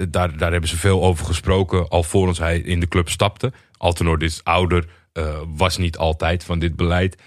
Daar, 0.09 0.37
daar 0.37 0.51
hebben 0.51 0.69
ze 0.69 0.77
veel 0.77 1.03
over 1.03 1.25
gesproken, 1.25 1.87
alvorens 1.89 2.39
hij 2.39 2.59
in 2.59 2.79
de 2.79 2.87
club 2.87 3.09
stapte. 3.09 3.53
Altenord 3.77 4.21
is 4.21 4.43
ouder, 4.43 4.85
was 5.55 5.77
niet 5.77 5.97
altijd 5.97 6.43
van 6.43 6.59
dit 6.59 6.75
beleid. 6.75 7.21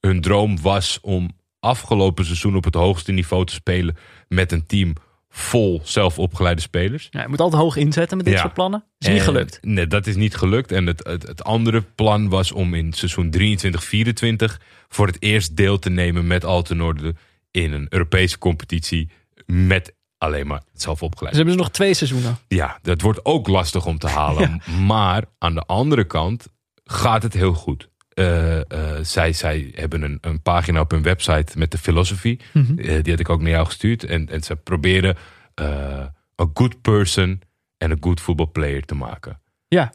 Hun 0.00 0.20
droom 0.20 0.60
was 0.60 0.98
om 1.02 1.30
afgelopen 1.60 2.24
seizoen 2.24 2.56
op 2.56 2.64
het 2.64 2.74
hoogste 2.74 3.12
niveau 3.12 3.44
te 3.44 3.52
spelen 3.52 3.96
met 4.28 4.52
een 4.52 4.66
team 4.66 4.92
vol 5.30 5.80
zelfopgeleide 5.84 6.60
spelers. 6.60 7.08
Ja, 7.10 7.22
je 7.22 7.28
moet 7.28 7.40
altijd 7.40 7.62
hoog 7.62 7.76
inzetten 7.76 8.16
met 8.16 8.26
dit 8.26 8.34
Ja. 8.34 8.40
soort 8.40 8.54
plannen. 8.54 8.84
Is 8.98 9.08
niet 9.08 9.22
gelukt. 9.22 9.58
Nee, 9.62 9.86
dat 9.86 10.06
is 10.06 10.16
niet 10.16 10.36
gelukt. 10.36 10.72
En 10.72 10.86
het, 10.86 11.06
het, 11.06 11.22
het 11.26 11.44
andere 11.44 11.80
plan 11.94 12.28
was 12.28 12.52
om 12.52 12.74
in 12.74 12.92
seizoen 12.92 13.34
23-24 13.38 14.62
voor 14.88 15.06
het 15.06 15.16
eerst 15.22 15.56
deel 15.56 15.78
te 15.78 15.90
nemen 15.90 16.26
met 16.26 16.44
Altenorde 16.44 17.14
in 17.50 17.72
een 17.72 17.86
Europese 17.88 18.38
competitie 18.38 19.10
met 19.46 19.94
alleen 20.18 20.46
maar 20.46 20.62
zelfopgeleid. 20.72 21.34
Ze 21.34 21.40
hebben 21.40 21.56
dus 21.58 21.66
nog 21.66 21.74
twee 21.74 21.94
seizoenen. 21.94 22.38
Ja, 22.48 22.78
dat 22.82 23.00
wordt 23.00 23.24
ook 23.24 23.48
lastig 23.48 23.86
om 23.86 23.98
te 23.98 24.08
halen. 24.08 24.62
Maar 24.86 25.24
aan 25.38 25.54
de 25.54 25.62
andere 25.62 26.04
kant 26.04 26.46
gaat 26.84 27.22
het 27.22 27.32
heel 27.32 27.54
goed. 27.54 27.88
Eh, 28.18 28.58
eh, 28.70 29.04
zij, 29.04 29.32
zij 29.32 29.70
hebben 29.74 30.02
een, 30.02 30.18
een 30.20 30.42
pagina 30.42 30.80
op 30.80 30.90
hun 30.90 31.02
website 31.02 31.58
met 31.58 31.70
de 31.70 31.78
filosofie. 31.78 32.40
Mhm. 32.52 32.78
Eh, 32.78 33.02
die 33.02 33.12
had 33.12 33.20
ik 33.20 33.28
ook 33.28 33.40
naar 33.40 33.50
jou 33.50 33.66
gestuurd. 33.66 34.04
En, 34.04 34.28
en 34.28 34.42
ze 34.42 34.56
proberen 34.56 35.16
a 36.40 36.46
good 36.54 36.80
person 36.80 37.40
en 37.76 37.92
a 37.92 37.96
good 38.00 38.20
football 38.20 38.46
player 38.46 38.82
te 38.82 38.94
maken. 38.94 39.40
Ja. 39.68 39.92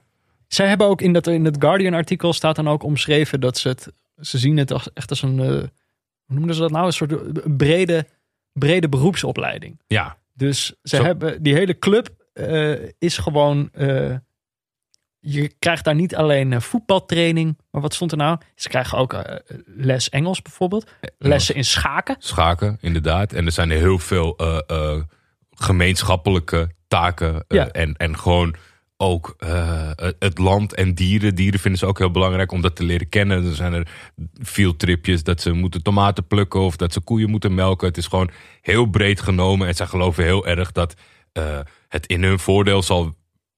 Zij 0.47 0.67
hebben 0.67 0.87
ook 0.87 1.01
in, 1.01 1.13
dat, 1.13 1.27
in 1.27 1.45
het 1.45 1.55
Guardian-artikel 1.59 2.33
staat 2.33 2.55
dan 2.55 2.67
ook 2.67 2.83
omschreven 2.83 3.39
dat 3.39 3.57
ze 3.57 3.67
het. 3.67 3.93
Ze 4.21 4.37
zien 4.37 4.57
het 4.57 4.71
als, 4.71 4.93
echt 4.93 5.09
als 5.09 5.21
een. 5.21 5.37
hoe 5.37 6.35
noemden 6.35 6.55
ze 6.55 6.61
dat 6.61 6.71
nou? 6.71 6.85
Een 6.85 6.93
soort 6.93 7.57
brede, 7.57 8.07
brede 8.51 8.89
beroepsopleiding. 8.89 9.81
Ja, 9.87 10.17
Dus 10.33 10.65
ze 10.65 10.95
Zo. 10.95 11.03
hebben. 11.03 11.43
Die 11.43 11.53
hele 11.53 11.79
club 11.79 12.09
is 12.99 13.17
gewoon. 13.17 13.69
Je 15.25 15.53
krijgt 15.59 15.83
daar 15.83 15.95
niet 15.95 16.15
alleen 16.15 16.53
eh, 16.53 16.59
voetbaltraining. 16.59 17.57
Maar 17.71 17.81
wat 17.81 17.93
stond 17.93 18.11
er 18.11 18.17
nou? 18.17 18.37
Ze 18.55 18.69
krijgen 18.69 18.97
ook 18.97 19.13
eh, 19.13 19.35
les 19.65 20.09
Engels 20.09 20.41
bijvoorbeeld. 20.41 20.91
Lessen 21.17 21.55
in 21.55 21.65
schaken. 21.65 22.15
schaken, 22.19 22.77
inderdaad. 22.81 23.33
En 23.33 23.45
er 23.45 23.51
zijn 23.51 23.69
heel 23.69 23.99
veel 23.99 24.37
eh, 24.37 25.01
gemeenschappelijke 25.51 26.71
taken. 26.87 27.45
Ja. 27.47 27.67
en, 27.67 27.93
en 27.93 28.17
gewoon 28.17 28.55
ook 28.97 29.35
het 30.19 30.37
land 30.37 30.73
en 30.73 30.93
dieren. 30.93 31.35
Dieren 31.35 31.59
vinden 31.59 31.79
ze 31.79 31.85
ook 31.85 31.97
heel 31.97 32.11
belangrijk 32.11 32.51
om 32.51 32.61
dat 32.61 32.75
te 32.75 32.83
leren 32.83 33.09
kennen. 33.09 33.45
Er 33.45 33.55
zijn 33.55 33.73
er 33.73 33.87
fieldtripjes 34.43 35.23
dat 35.23 35.41
ze 35.41 35.51
moeten 35.51 35.83
tomaten 35.83 36.27
plukken 36.27 36.59
of 36.59 36.75
dat 36.75 36.93
ze 36.93 37.01
koeien 37.01 37.29
moeten 37.29 37.53
melken. 37.53 37.87
Het 37.87 37.97
is 37.97 38.07
gewoon 38.07 38.29
heel 38.61 38.85
breed 38.85 39.21
genomen. 39.21 39.67
En 39.67 39.75
zij 39.75 39.87
geloven 39.87 40.23
heel 40.23 40.47
erg 40.47 40.71
dat 40.71 40.95
het 41.87 42.05
in 42.05 42.23
hun 42.23 42.39
voordeel 42.39 42.81
zal 42.81 43.15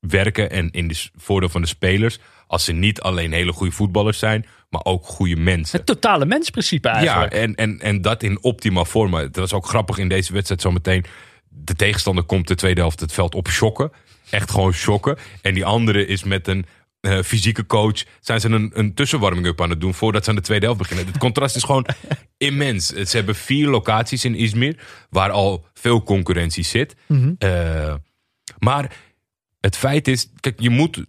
werken 0.08 0.50
en 0.50 0.72
in 0.72 0.88
het 0.88 1.12
voordeel 1.16 1.50
van 1.50 1.62
de 1.62 1.68
spelers. 1.68 2.20
Als 2.48 2.64
ze 2.64 2.72
niet 2.72 3.02
alleen 3.02 3.32
hele 3.32 3.52
goede 3.52 3.72
voetballers 3.72 4.20
zijn, 4.20 4.46
maar 4.70 4.84
ook 4.84 5.06
goede 5.06 5.36
mensen. 5.36 5.78
Het 5.78 5.86
totale 5.86 6.26
mensprincipe 6.26 6.90
eigenlijk. 6.90 7.34
Ja, 7.34 7.40
en, 7.40 7.56
en, 7.56 7.80
en 7.80 8.02
dat 8.02 8.24
in 8.24 8.44
optima 8.44 8.86
forma. 8.86 9.22
Het 9.22 9.36
was 9.36 9.54
ook 9.54 9.68
grappig 9.68 9.98
in 9.98 10.10
deze 10.10 10.34
wedstrijd 10.34 10.62
zometeen. 10.62 11.06
De 11.50 11.76
tegenstander 11.76 12.24
komt 12.24 12.48
de 12.48 12.56
tweede 12.56 12.82
helft 12.82 13.00
het 13.00 13.14
veld 13.14 13.36
op 13.36 13.48
shocken. 13.50 13.92
Echt 14.30 14.52
gewoon 14.52 14.74
shocken. 14.74 15.18
En 15.42 15.54
die 15.54 15.66
andere 15.66 16.06
is 16.06 16.24
met 16.24 16.48
een 16.48 16.66
eh, 17.06 17.22
fysieke 17.22 17.66
coach. 17.66 18.04
Zijn 18.20 18.40
ze 18.40 18.50
een, 18.50 18.72
een 18.74 18.94
tussenwarming-up 18.94 19.62
aan 19.62 19.70
het 19.70 19.82
doen 19.82 19.94
voordat 19.94 20.24
ze 20.24 20.30
aan 20.30 20.36
de 20.36 20.42
tweede 20.42 20.66
helft 20.66 20.80
beginnen. 20.80 21.06
Het 21.06 21.18
contrast 21.18 21.56
is 21.56 21.64
gewoon 21.64 21.86
immens. 22.38 22.88
Ze 22.88 23.16
hebben 23.18 23.36
vier 23.36 23.68
locaties 23.68 24.26
in 24.26 24.36
Izmir 24.36 24.80
waar 25.10 25.32
al 25.32 25.66
veel 25.74 26.04
concurrentie 26.04 26.64
zit. 26.64 26.96
Eh, 27.38 27.94
maar 28.60 28.92
het 29.66 29.78
feit 29.78 30.08
is, 30.08 30.32
kijk, 30.40 30.60
je 30.60 30.70
moet, 30.70 31.04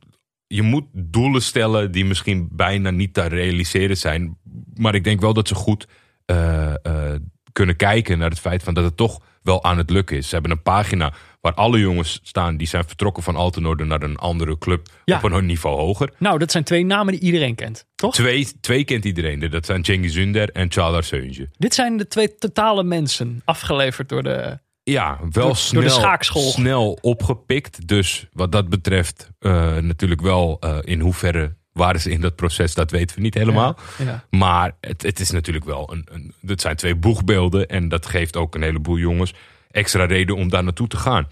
je 0.46 0.62
moet 0.62 0.84
doelen 0.92 1.42
stellen 1.42 1.92
die 1.92 2.04
misschien 2.04 2.48
bijna 2.52 2.90
niet 2.90 3.14
te 3.14 3.22
realiseren 3.26 3.96
zijn. 3.96 4.38
Maar 4.74 4.94
ik 4.94 5.04
denk 5.04 5.20
wel 5.20 5.34
dat 5.34 5.48
ze 5.48 5.54
goed 5.54 5.86
eh, 6.24 6.74
eh, 6.82 7.20
kunnen 7.52 7.76
kijken 7.76 8.18
naar 8.18 8.30
het 8.30 8.40
feit 8.40 8.62
van 8.62 8.74
dat 8.74 8.84
het 8.84 8.96
toch 8.96 9.20
wel 9.42 9.64
aan 9.64 9.78
het 9.78 9.90
lukken 9.90 10.16
is. 10.16 10.28
Ze 10.28 10.34
hebben 10.34 10.52
een 10.52 10.62
pagina 10.62 11.12
waar 11.40 11.54
alle 11.54 11.78
jongens 11.78 12.20
staan 12.22 12.56
die 12.56 12.66
zijn 12.66 12.84
vertrokken 12.84 13.22
van 13.22 13.36
Altenorde 13.36 13.84
naar 13.84 14.02
een 14.02 14.16
andere 14.16 14.58
club 14.58 14.88
Ja. 15.04 15.16
op 15.16 15.22
een 15.22 15.46
niveau 15.46 15.76
hoger. 15.76 16.12
Nou, 16.18 16.38
dat 16.38 16.50
zijn 16.50 16.64
twee 16.64 16.84
namen 16.84 17.12
die 17.12 17.22
iedereen 17.22 17.54
kent, 17.54 17.86
toch? 17.94 18.14
Twee, 18.14 18.48
twee 18.60 18.84
kent 18.84 19.04
iedereen. 19.04 19.50
Dat 19.50 19.66
zijn 19.66 19.84
Cengiz 19.84 20.16
Ünder 20.16 20.50
en 20.52 20.68
Çağlar 20.68 21.04
Söyüncü. 21.04 21.50
Dit 21.58 21.74
zijn 21.74 21.96
de 21.96 22.06
twee 22.08 22.34
totale 22.34 22.84
mensen, 22.84 23.42
afgeleverd 23.44 24.08
door 24.08 24.22
de... 24.22 24.58
Ja, 24.90 25.18
wel 25.18 25.28
Door- 25.30 25.42
door 25.42 25.52
de 25.52 25.88
snel, 25.88 25.90
schaakschool. 25.90 26.50
snel 26.50 26.98
opgepikt. 27.00 27.88
Dus 27.88 28.26
wat 28.32 28.52
dat 28.52 28.68
betreft 28.68 29.30
eh, 29.38 29.76
natuurlijk 29.76 30.20
wel 30.20 30.56
eh, 30.60 30.78
in 30.82 31.00
hoeverre 31.00 31.56
waren 31.72 32.00
ze 32.00 32.10
in 32.10 32.20
dat 32.20 32.36
proces, 32.36 32.74
dat 32.74 32.90
weten 32.90 33.16
we 33.16 33.22
niet 33.22 33.34
helemaal. 33.34 33.78
Ja. 33.98 34.24
Maar 34.30 34.76
het, 34.80 35.02
het 35.02 35.20
is 35.20 35.30
natuurlijk 35.30 35.64
wel 35.64 35.92
een, 35.92 36.06
een. 36.10 36.34
Het 36.46 36.60
zijn 36.60 36.76
twee 36.76 36.94
boegbeelden. 36.94 37.68
En 37.68 37.88
dat 37.88 38.06
geeft 38.06 38.36
ook 38.36 38.54
een 38.54 38.62
heleboel 38.62 38.98
jongens 38.98 39.34
extra 39.70 40.04
reden 40.04 40.36
om 40.36 40.48
daar 40.48 40.64
naartoe 40.64 40.88
te 40.88 40.96
gaan. 40.96 41.28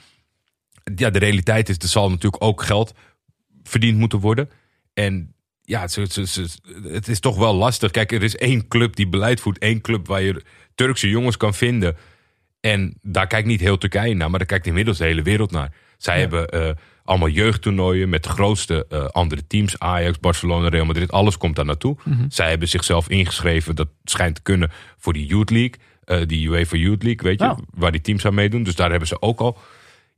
Ja, 0.96 1.10
de 1.10 1.18
realiteit 1.18 1.68
is, 1.68 1.76
er 1.78 1.88
zal 1.88 2.10
natuurlijk 2.10 2.42
ook 2.42 2.62
geld 2.62 2.94
verdiend 3.62 3.98
moeten 3.98 4.18
worden. 4.20 4.50
En 4.94 5.34
ja, 5.62 5.80
het 6.82 7.08
is 7.08 7.20
toch 7.20 7.36
wel 7.36 7.54
lastig. 7.54 7.90
Kijk, 7.90 8.12
er 8.12 8.22
is 8.22 8.36
één 8.36 8.68
club 8.68 8.96
die 8.96 9.08
beleid 9.08 9.40
voert. 9.40 9.58
één 9.58 9.80
club 9.80 10.06
waar 10.06 10.22
je 10.22 10.42
Turkse 10.74 11.08
jongens 11.08 11.36
kan 11.36 11.54
vinden. 11.54 11.96
En 12.72 12.98
daar 13.02 13.26
kijkt 13.26 13.46
niet 13.46 13.60
heel 13.60 13.78
Turkije 13.78 14.14
naar, 14.14 14.30
maar 14.30 14.38
daar 14.38 14.48
kijkt 14.48 14.66
inmiddels 14.66 14.98
de 14.98 15.04
hele 15.04 15.22
wereld 15.22 15.50
naar. 15.50 15.72
Zij 15.98 16.20
hebben 16.20 16.48
eh, 16.48 16.70
allemaal 17.04 17.28
jeugdtoernooien 17.28 18.08
met 18.08 18.22
de 18.22 18.28
grootste 18.28 18.86
eh, 18.88 19.04
andere 19.04 19.46
teams. 19.46 19.78
Ajax, 19.78 20.18
Barcelona, 20.20 20.68
Real 20.68 20.84
Madrid, 20.84 21.12
alles 21.12 21.36
komt 21.36 21.56
daar 21.56 21.64
naartoe. 21.64 21.96
Zij 22.28 22.48
hebben 22.48 22.68
zichzelf 22.68 23.08
ingeschreven, 23.08 23.76
dat 23.76 23.88
schijnt 24.04 24.34
te 24.34 24.42
kunnen, 24.42 24.70
voor 24.98 25.12
die 25.12 25.26
Youth 25.26 25.50
League. 25.50 25.74
eh, 26.04 26.20
die 26.26 26.48
UEFA 26.48 26.76
Youth 26.76 27.02
League, 27.02 27.22
weet 27.28 27.40
je, 27.40 27.46
Oh. 27.50 27.58
waar 27.74 27.92
die 27.92 28.00
teams 28.00 28.26
aan 28.26 28.34
meedoen. 28.34 28.62
Dus 28.62 28.74
daar 28.76 28.90
hebben 28.90 29.08
ze 29.08 29.22
ook 29.22 29.40
al. 29.40 29.58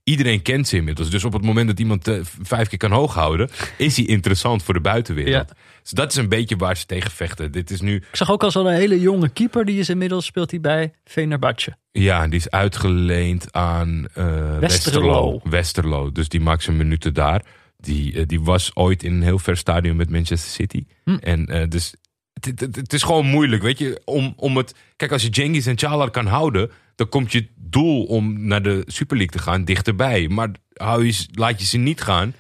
Iedereen 0.09 0.43
kent 0.43 0.69
ze 0.69 0.77
inmiddels. 0.77 1.11
Dus 1.11 1.25
op 1.25 1.33
het 1.33 1.43
moment 1.43 1.67
dat 1.67 1.79
iemand 1.79 2.09
eh, 2.09 2.19
vijf 2.43 2.69
keer 2.69 2.79
kan 2.79 2.91
hooghouden, 2.91 3.51
is 3.77 3.97
hij 3.97 4.07
interessant 4.07 4.63
voor 4.63 4.75
de 4.75 4.81
buitenwereld. 4.81 5.49
Ja. 5.49 5.57
Dus 5.83 5.91
dat 5.91 6.11
is 6.11 6.17
een 6.17 6.29
beetje 6.29 6.57
waar 6.57 6.77
ze 6.77 6.87
tegen 6.87 7.11
vechten. 7.11 7.53
Dit 7.53 7.71
is 7.71 7.81
nu 7.81 7.95
Ik 7.97 8.17
zag 8.17 8.31
ook 8.31 8.43
al 8.43 8.51
zo'n 8.51 8.67
hele 8.69 9.01
jonge 9.01 9.29
keeper, 9.29 9.65
die 9.65 9.79
is 9.79 9.89
inmiddels, 9.89 10.25
speelt 10.25 10.51
hij 10.51 10.61
bij 10.61 10.93
Fenerbahce. 11.05 11.77
Ja, 11.93 12.27
die 12.27 12.39
is 12.39 12.51
uitgeleend 12.51 13.53
aan 13.53 14.07
eh, 14.15 14.59
Westerlo. 14.59 15.41
Westerlo. 15.43 16.13
Dus 16.13 16.29
die 16.29 16.41
maakt 16.41 16.63
zijn 16.63 16.77
minuten 16.77 17.15
daar. 17.15 17.45
Die, 17.79 18.15
eh, 18.15 18.27
die 18.27 18.41
was 18.41 18.71
ooit 18.75 19.03
in 19.03 19.13
een 19.13 19.23
heel 19.23 19.39
ver 19.39 19.57
stadion 19.57 19.97
met 19.97 20.11
Manchester 20.11 20.51
City. 20.51 20.85
Hm. 21.05 21.17
En 21.21 21.69
dus 21.69 21.95
het, 22.41 22.61
het, 22.61 22.77
het 22.77 22.93
is 22.93 23.03
gewoon 23.03 23.27
moeilijk, 23.27 23.63
weet 23.63 23.79
je. 23.79 24.01
Om, 24.05 24.33
om 24.37 24.57
het, 24.57 24.75
kijk, 24.97 25.13
als 25.13 25.23
je 25.23 25.29
Cengiz 25.31 25.67
en 25.67 25.79
Çağlar 25.85 26.11
kan 26.11 26.27
houden... 26.27 26.71
dan 26.95 27.09
komt 27.09 27.33
je 27.33 27.49
doel 27.57 28.05
om 28.05 28.47
naar 28.47 28.63
de 28.63 28.83
Super 28.87 29.17
League 29.17 29.37
te 29.37 29.43
gaan 29.43 29.65
dichterbij. 29.65 30.29
Maar 30.29 30.49
hou 30.75 31.07
je, 31.07 31.27
laat 31.33 31.61
je 31.61 31.67
ze 31.67 31.79
niet 31.79 32.01
gaan... 32.01 32.35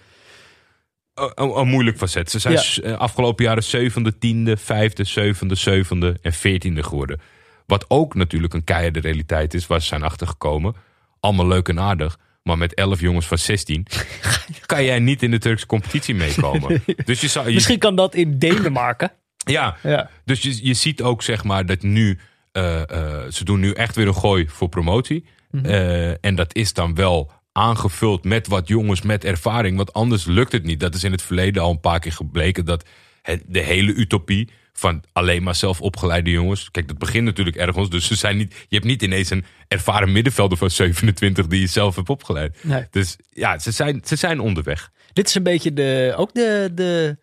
Een, 1.15 1.31
een- 1.35 1.57
een 1.59 1.69
moeilijk 1.69 1.97
facet. 1.97 2.31
Ze 2.31 2.39
zijn 2.39 2.55
Ja. 2.55 2.83
eh, 2.83 2.99
afgelopen 2.99 3.45
jaren 3.45 3.65
zevende, 3.65 4.19
tiende, 4.19 4.57
vijfde, 4.57 5.05
zevende, 5.05 5.55
zevende 5.55 6.19
en 6.23 6.33
veertiende 6.33 6.83
geworden. 6.83 7.21
Wat 7.67 7.85
ook 7.89 8.15
natuurlijk 8.15 8.55
een 8.55 8.65
keiharde 8.65 9.01
realiteit 9.01 9.55
is, 9.55 9.67
waar 9.67 9.81
ze 9.81 9.87
zijn 9.87 10.03
achtergekomen. 10.03 10.75
Allemaal 11.21 11.47
leuk 11.47 11.69
en 11.69 11.81
aardig. 11.81 12.19
Maar 12.43 12.59
met 12.59 12.75
11 12.75 13.01
jongens 13.01 13.27
van 13.27 13.39
16 13.39 13.87
kan 14.67 14.85
jij 14.85 14.99
niet 14.99 15.23
in 15.23 15.31
de 15.31 15.39
Turkse 15.39 15.67
competitie 15.67 16.15
meekomen. 16.15 16.83
Dus 17.05 17.21
je 17.21 17.29
zou, 17.29 17.49
je, 17.49 17.55
Misschien 17.55 17.79
kan 17.79 17.97
dat 17.97 18.15
in 18.15 18.39
Denemarken. 18.39 19.13
Ja, 19.51 19.77
Ja. 19.83 20.11
dus 20.25 20.43
je, 20.43 20.67
je 20.67 20.75
ziet 20.75 21.03
ook 21.03 21.23
zeg 21.23 21.45
maar 21.45 21.67
dat 21.67 21.83
nu, 21.83 22.19
eh, 22.53 22.91
eh, 22.91 23.31
ze 23.31 23.45
doen 23.45 23.61
nu 23.61 23.73
echt 23.73 23.97
weer 23.97 24.07
een 24.07 24.15
gooi 24.15 24.49
voor 24.49 24.69
promotie. 24.69 25.25
Eh, 25.63 26.25
en 26.25 26.35
dat 26.35 26.55
is 26.55 26.73
dan 26.73 26.95
wel 26.95 27.31
aangevuld 27.53 28.25
met 28.25 28.47
wat 28.47 28.69
jongens 28.69 29.03
met 29.03 29.25
ervaring. 29.25 29.77
Want 29.77 29.93
anders 29.93 30.25
lukt 30.25 30.53
het 30.53 30.65
niet. 30.65 30.81
Dat 30.81 30.95
is 30.95 31.05
in 31.05 31.13
het 31.13 31.23
verleden 31.23 31.63
al 31.63 31.71
een 31.71 31.81
paar 31.81 31.99
keer 32.01 32.13
gebleken 32.13 32.65
dat 32.65 32.85
het, 33.23 33.43
de 33.47 33.61
hele 33.61 33.95
utopie 33.95 34.49
van 34.73 35.03
alleen 35.13 35.43
maar 35.43 35.55
zelf 35.55 35.81
opgeleide 35.81 36.31
jongens. 36.31 36.71
Kijk, 36.71 36.89
dat 36.89 36.99
begint 36.99 37.25
natuurlijk 37.25 37.57
ergens. 37.57 37.91
Dus 37.91 38.07
ze 38.07 38.15
zijn 38.15 38.37
niet, 38.37 38.53
je 38.69 38.75
hebt 38.75 38.85
niet 38.87 39.03
ineens 39.03 39.31
een 39.31 39.45
ervaren 39.69 40.13
middenvelder 40.13 40.59
van 40.59 40.71
27 40.81 41.47
die 41.47 41.61
je 41.61 41.67
zelf 41.67 41.97
hebt 41.97 42.09
opgeleid. 42.09 42.59
Nee. 42.63 42.87
Dus 42.91 43.17
ja, 43.31 43.59
ze 43.59 43.71
zijn, 43.71 44.01
ze 44.05 44.17
zijn 44.17 44.41
onderweg. 44.41 44.91
Dit 45.13 45.29
is 45.29 45.35
een 45.35 45.43
beetje 45.43 45.73
de, 45.73 46.15
ook 46.17 46.35
de, 46.35 46.71
de 46.75 47.19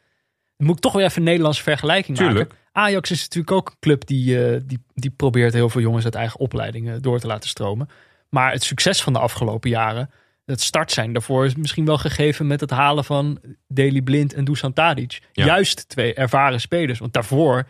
moet 0.57 0.75
ik 0.75 0.81
toch 0.81 0.93
weer 0.93 1.05
even 1.05 1.17
een 1.17 1.23
Nederlandse 1.23 1.63
vergelijking 1.63 2.17
Tuurlijk. 2.17 2.49
maken. 2.49 2.63
Ajax 2.71 3.11
is 3.11 3.21
natuurlijk 3.21 3.51
ook 3.51 3.67
een 3.69 3.75
club 3.79 4.05
die, 4.07 4.45
eh, 4.47 4.61
die, 4.65 4.83
die 4.93 5.09
probeert 5.11 5.53
heel 5.53 5.69
veel 5.69 5.81
jongens 5.81 6.05
uit 6.05 6.15
eigen 6.15 6.39
opleidingen 6.39 7.01
door 7.01 7.19
te 7.19 7.27
laten 7.27 7.49
stromen. 7.49 7.89
Maar 8.29 8.51
het 8.51 8.63
succes 8.63 9.01
van 9.03 9.13
de 9.13 9.19
afgelopen 9.19 9.69
jaren, 9.69 10.09
het 10.45 10.61
start 10.61 10.91
zijn 10.91 11.13
daarvoor 11.13 11.45
is 11.45 11.55
misschien 11.55 11.85
wel 11.85 11.97
gegeven 11.97 12.47
met 12.47 12.59
het 12.59 12.69
halen 12.69 13.03
van 13.03 13.39
Daley 13.67 14.01
Blind 14.01 14.33
en 14.33 14.43
Dusan 14.45 14.73
Tadic. 14.73 15.21
Ja. 15.31 15.45
Juist 15.45 15.89
twee 15.89 16.13
ervaren 16.13 16.61
spelers. 16.61 16.99
Want 16.99 17.13
daarvoor, 17.13 17.67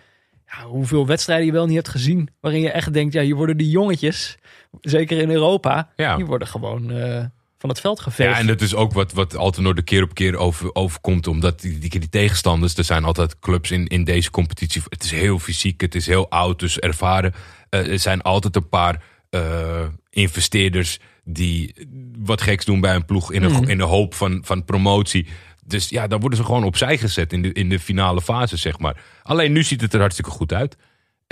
ja, 0.47 0.63
hoeveel 0.65 1.05
wedstrijden 1.05 1.45
je 1.45 1.51
wel 1.51 1.65
niet 1.65 1.75
hebt 1.75 1.89
gezien, 1.89 2.29
waarin 2.39 2.61
je 2.61 2.71
echt 2.71 2.93
denkt, 2.93 3.13
ja, 3.13 3.21
hier 3.21 3.35
worden 3.35 3.57
die 3.57 3.69
jongetjes, 3.69 4.37
zeker 4.81 5.17
in 5.17 5.29
Europa, 5.29 5.89
Ja. 5.95 6.15
die 6.15 6.25
worden 6.25 6.47
gewoon 6.47 6.91
eh, 6.91 7.25
van 7.63 7.71
het 7.71 7.81
veld 7.81 7.99
geveegd. 7.99 8.29
Ja, 8.29 8.39
en 8.39 8.47
dat 8.47 8.61
is 8.61 8.75
ook 8.75 8.93
wat, 8.93 9.13
wat 9.13 9.35
Altenor 9.35 9.75
de 9.75 9.81
keer 9.81 10.03
op 10.03 10.13
keer 10.13 10.35
over, 10.35 10.75
overkomt. 10.75 11.27
Omdat 11.27 11.61
die, 11.61 11.79
die, 11.79 11.89
die 11.89 12.09
tegenstanders, 12.09 12.75
er 12.75 12.83
zijn 12.83 13.03
altijd 13.03 13.39
clubs 13.39 13.71
in, 13.71 13.87
in 13.87 14.03
deze 14.03 14.31
competitie. 14.31 14.81
Het 14.89 15.03
is 15.03 15.11
heel 15.11 15.39
fysiek, 15.39 15.81
het 15.81 15.95
is 15.95 16.05
heel 16.05 16.29
oud, 16.29 16.59
dus 16.59 16.79
ervaren. 16.79 17.33
Eh, 17.69 17.91
er 17.91 17.99
zijn 17.99 18.21
altijd 18.21 18.55
een 18.55 18.69
paar 18.69 19.03
eh, 19.29 19.85
investeerders 20.09 20.99
die 21.23 21.75
wat 22.17 22.41
geks 22.41 22.65
doen 22.65 22.81
bij 22.81 22.95
een 22.95 23.05
ploeg 23.05 23.31
in, 23.31 23.43
een, 23.43 23.67
in 23.67 23.77
de 23.77 23.83
hoop 23.83 24.13
van, 24.13 24.41
van 24.45 24.65
promotie. 24.65 25.27
Dus 25.65 25.89
ja, 25.89 26.07
dan 26.07 26.19
worden 26.19 26.37
ze 26.37 26.45
gewoon 26.45 26.63
opzij 26.63 26.97
gezet 26.97 27.33
in 27.33 27.41
de, 27.41 27.53
in 27.53 27.69
de 27.69 27.79
finale 27.79 28.21
fase, 28.21 28.57
zeg 28.57 28.79
maar. 28.79 29.01
Alleen 29.21 29.51
nu 29.51 29.63
ziet 29.63 29.81
het 29.81 29.93
er 29.93 29.99
hartstikke 29.99 30.31
goed 30.31 30.53
uit. 30.53 30.77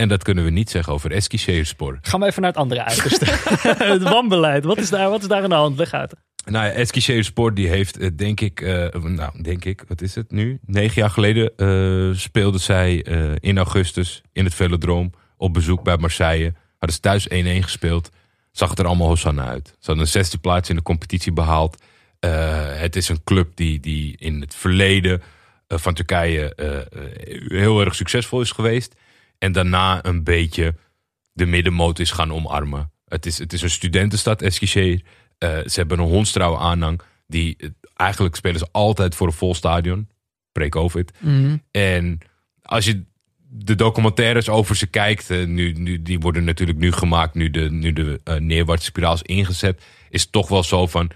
En 0.01 0.07
dat 0.07 0.23
kunnen 0.23 0.43
we 0.43 0.49
niet 0.49 0.69
zeggen 0.69 0.93
over 0.93 1.11
Eskişehirspor. 1.11 1.97
Gaan 2.01 2.19
we 2.19 2.25
even 2.25 2.41
naar 2.41 2.51
het 2.51 2.59
andere 2.59 2.83
uiterste. 2.83 3.25
het 3.93 4.03
wanbeleid. 4.03 4.63
Wat 4.63 4.77
is, 4.77 4.89
daar, 4.89 5.09
wat 5.09 5.21
is 5.21 5.27
daar 5.27 5.43
aan 5.43 5.49
de 5.49 5.55
hand? 5.55 5.77
Leg 5.77 5.93
uit. 5.93 6.13
Nou 6.45 6.65
ja, 6.65 6.71
Eskişehirspor 6.71 7.53
die 7.53 7.67
heeft, 7.67 7.97
eh, 7.97 8.09
denk 8.15 8.41
ik, 8.41 8.61
eh, 8.61 9.01
nou 9.03 9.41
denk 9.41 9.65
ik, 9.65 9.83
wat 9.87 10.01
is 10.01 10.15
het 10.15 10.31
nu? 10.31 10.59
Negen 10.65 11.01
jaar 11.01 11.09
geleden 11.09 11.51
uh, 11.57 12.15
speelde 12.15 12.57
zij 12.57 12.95
in 13.39 13.57
augustus 13.57 14.21
in 14.33 14.45
het 14.45 14.53
Velodroom 14.53 15.11
op 15.37 15.53
bezoek 15.53 15.83
bij 15.83 15.97
Marseille. 15.97 16.53
Hadden 16.77 16.95
ze 16.95 16.99
thuis 16.99 17.27
1-1 17.27 17.63
gespeeld. 17.63 18.09
Zag 18.51 18.69
het 18.69 18.79
er 18.79 18.85
allemaal 18.85 19.07
Hosanna 19.07 19.45
uit. 19.45 19.67
Ze 19.67 19.85
hadden 19.85 20.03
een 20.03 20.11
zesde 20.11 20.37
plaats 20.37 20.69
in 20.69 20.75
de 20.75 20.81
competitie 20.81 21.31
behaald. 21.31 21.83
het 22.75 22.95
is 22.95 23.09
een 23.09 23.23
club 23.23 23.55
die, 23.55 23.79
die 23.79 24.15
in 24.17 24.41
het 24.41 24.55
verleden 24.55 25.21
van 25.67 25.93
Turkije 25.93 26.53
heel 27.47 27.81
erg 27.81 27.95
succesvol 27.95 28.41
is 28.41 28.51
geweest. 28.51 28.95
En 29.41 29.51
daarna 29.51 30.05
een 30.05 30.23
beetje 30.23 30.75
de 31.33 31.45
middenmoot 31.45 31.99
is 31.99 32.11
gaan 32.11 32.33
omarmen. 32.33 32.91
Het 33.05 33.25
is, 33.25 33.37
het 33.37 33.53
is 33.53 33.61
een 33.61 33.69
studentenstad, 33.69 34.41
Eskişehir. 34.41 34.99
Uh, 35.39 35.49
ze 35.49 35.71
hebben 35.73 35.99
een 35.99 36.07
hondstrouwe 36.07 36.57
aanhang. 36.57 37.01
Die, 37.27 37.57
eigenlijk 37.95 38.35
spelen 38.35 38.59
ze 38.59 38.67
altijd 38.71 39.15
voor 39.15 39.27
een 39.27 39.33
vol 39.33 39.55
stadion. 39.55 40.09
Pre-COVID. 40.51 41.11
Mm. 41.19 41.63
En 41.71 42.19
als 42.61 42.85
je 42.85 43.03
de 43.49 43.75
documentaires 43.75 44.49
over 44.49 44.75
ze 44.75 44.87
kijkt, 44.87 45.29
uh, 45.29 45.47
nu, 45.47 45.71
nu, 45.71 46.01
die 46.01 46.19
worden 46.19 46.43
natuurlijk 46.43 46.79
nu 46.79 46.91
gemaakt, 46.91 47.33
nu 47.33 47.49
de, 47.49 47.71
nu 47.71 47.93
de 47.93 48.21
uh, 48.25 48.35
neerwaartse 48.35 48.85
spiraal 48.85 49.13
is 49.13 49.21
ingezet, 49.21 49.83
is 50.09 50.21
het 50.21 50.31
toch 50.31 50.47
wel 50.47 50.63
zo 50.63 50.87
van, 50.87 51.11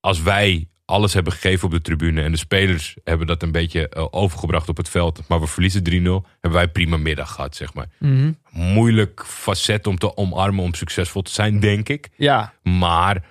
als 0.00 0.22
wij 0.22 0.68
alles 0.92 1.14
hebben 1.14 1.32
gegeven 1.32 1.64
op 1.64 1.70
de 1.70 1.80
tribune. 1.80 2.22
En 2.22 2.32
de 2.32 2.38
spelers 2.38 2.96
hebben 3.04 3.26
dat 3.26 3.42
een 3.42 3.52
beetje 3.52 3.90
uh, 3.96 4.06
overgebracht 4.10 4.68
op 4.68 4.76
het 4.76 4.88
veld. 4.88 5.20
Maar 5.28 5.40
we 5.40 5.46
verliezen 5.46 5.82
3-0. 5.90 6.30
Hebben 6.32 6.60
wij 6.60 6.68
prima 6.68 6.96
middag 6.96 7.32
gehad, 7.32 7.56
zeg 7.56 7.74
maar. 7.74 7.86
Mm 7.98 8.40
Moeilijk 8.50 9.24
facet 9.26 9.86
om 9.86 9.98
te 9.98 10.16
omarmen 10.16 10.64
om 10.64 10.74
succesvol 10.74 11.22
te 11.22 11.30
zijn, 11.30 11.60
denk 11.60 11.88
ik. 11.88 12.08
Ja. 12.16 12.52
Maar 12.62 13.24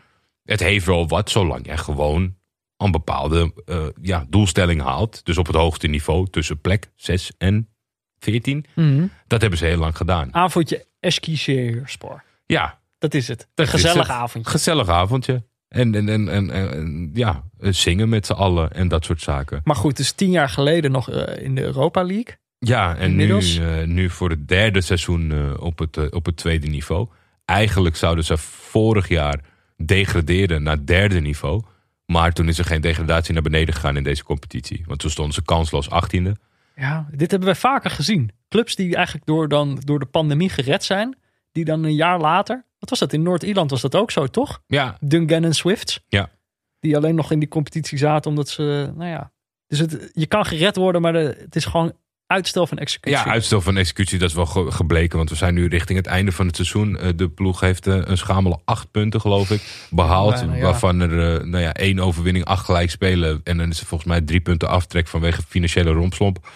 het 0.43 0.59
heeft 0.59 0.85
wel 0.85 1.07
wat, 1.07 1.29
zolang 1.29 1.65
je 1.65 1.77
gewoon 1.77 2.35
een 2.77 2.91
bepaalde 2.91 3.53
uh, 3.65 3.85
ja, 4.01 4.25
doelstelling 4.29 4.81
haalt. 4.81 5.25
Dus 5.25 5.37
op 5.37 5.47
het 5.47 5.55
hoogste 5.55 5.87
niveau 5.87 6.27
tussen 6.29 6.61
plek 6.61 6.91
6 6.95 7.31
en 7.37 7.69
14. 8.19 8.65
Mm 8.75 9.11
Dat 9.27 9.41
hebben 9.41 9.59
ze 9.59 9.65
heel 9.65 9.77
lang 9.77 9.97
gedaan. 9.97 10.33
Avondje 10.33 10.85
Eskişehirspor. 10.99 12.23
Ja. 12.45 12.79
Dat 12.97 13.13
is 13.13 13.27
het. 13.27 13.47
Een 13.55 13.67
gezellig 13.67 14.09
avondje. 14.09 14.51
Gezellig 14.51 14.89
avondje. 14.89 15.43
En, 15.71 15.95
en, 15.95 16.09
en, 16.09 16.29
en, 16.29 16.49
en 16.49 17.09
ja, 17.13 17.43
zingen 17.59 18.09
met 18.09 18.25
z'n 18.25 18.33
allen 18.33 18.71
en 18.71 18.87
dat 18.87 19.05
soort 19.05 19.21
zaken. 19.21 19.61
Maar 19.63 19.75
goed, 19.75 19.91
het 19.91 19.99
is 19.99 20.11
tien 20.11 20.31
jaar 20.31 20.49
geleden 20.49 20.91
nog 20.91 21.09
uh, 21.09 21.43
in 21.43 21.55
de 21.55 21.61
Europa 21.61 22.03
League. 22.03 22.35
Ja, 22.59 22.95
en 22.95 23.15
nu, 23.15 23.27
uh, 23.27 23.83
nu 23.83 24.09
voor 24.09 24.29
het 24.29 24.47
derde 24.47 24.81
seizoen 24.81 25.31
uh, 25.31 25.53
op, 25.59 25.79
het, 25.79 26.11
op 26.11 26.25
het 26.25 26.37
tweede 26.37 26.67
niveau. 26.67 27.07
Eigenlijk 27.45 27.95
zouden 27.95 28.23
ze 28.23 28.37
vorig 28.37 29.07
jaar 29.07 29.39
degraderen 29.77 30.63
naar 30.63 30.85
derde 30.85 31.19
niveau. 31.19 31.63
Maar 32.05 32.33
toen 32.33 32.47
is 32.47 32.57
er 32.57 32.65
geen 32.65 32.81
degradatie 32.81 33.33
naar 33.33 33.43
beneden 33.43 33.73
gegaan 33.73 33.97
in 33.97 34.03
deze 34.03 34.23
competitie. 34.23 34.83
Want 34.87 34.99
toen 34.99 35.09
stonden 35.09 35.33
ze 35.33 35.43
kansloos 35.43 35.89
achttiende. 35.89 36.35
Ja, 36.75 37.07
dit 37.11 37.31
hebben 37.31 37.49
we 37.49 37.55
vaker 37.55 37.89
gezien. 37.89 38.31
Clubs 38.49 38.75
die 38.75 38.95
eigenlijk 38.95 39.25
door, 39.25 39.47
dan, 39.47 39.81
door 39.83 39.99
de 39.99 40.05
pandemie 40.05 40.49
gered 40.49 40.83
zijn. 40.83 41.17
Die 41.51 41.65
dan 41.65 41.83
een 41.83 41.95
jaar 41.95 42.19
later 42.19 42.65
wat 42.81 42.89
was 42.89 42.99
dat? 42.99 43.13
In 43.13 43.21
Noord-Ierland 43.21 43.69
was 43.69 43.81
dat 43.81 43.95
ook 43.95 44.11
zo, 44.11 44.27
toch? 44.27 44.61
Ja. 44.67 44.97
Dungan 44.99 45.53
Swifts. 45.53 45.99
Ja. 46.07 46.29
Die 46.79 46.95
alleen 46.95 47.15
nog 47.15 47.31
in 47.31 47.39
die 47.39 47.47
competitie 47.47 47.97
zaten 47.97 48.29
omdat 48.29 48.49
ze, 48.49 48.91
nou 48.95 49.09
ja. 49.09 49.31
Dus 49.67 49.79
het, 49.79 50.11
je 50.13 50.25
kan 50.25 50.45
gered 50.45 50.75
worden, 50.75 51.01
maar 51.01 51.13
de, 51.13 51.37
het 51.39 51.55
is 51.55 51.65
gewoon 51.65 51.93
uitstel 52.27 52.67
van 52.67 52.77
executie. 52.77 53.19
Ja, 53.19 53.25
uitstel 53.25 53.61
van 53.61 53.77
executie, 53.77 54.19
dat 54.19 54.29
is 54.29 54.35
wel 54.35 54.45
gebleken. 54.45 55.17
Want 55.17 55.29
we 55.29 55.35
zijn 55.35 55.53
nu 55.53 55.67
richting 55.67 55.97
het 55.97 56.07
einde 56.07 56.31
van 56.31 56.47
het 56.47 56.55
seizoen. 56.55 56.97
De 57.15 57.29
ploeg 57.29 57.59
heeft 57.59 57.85
een 57.85 58.17
schamele 58.17 58.59
acht 58.65 58.91
punten, 58.91 59.21
geloof 59.21 59.51
ik, 59.51 59.87
behaald. 59.89 60.39
Ja. 60.39 60.59
Waarvan 60.59 60.99
er 60.99 61.47
nou 61.47 61.63
ja, 61.63 61.73
één 61.73 61.99
overwinning, 61.99 62.45
acht 62.45 62.65
gelijk 62.65 62.89
spelen. 62.89 63.41
En 63.43 63.57
dan 63.57 63.69
is 63.69 63.79
er 63.79 63.85
volgens 63.85 64.09
mij 64.09 64.21
drie 64.21 64.41
punten 64.41 64.69
aftrek 64.69 65.07
vanwege 65.07 65.41
financiële 65.47 65.91
rompslomp. 65.91 66.49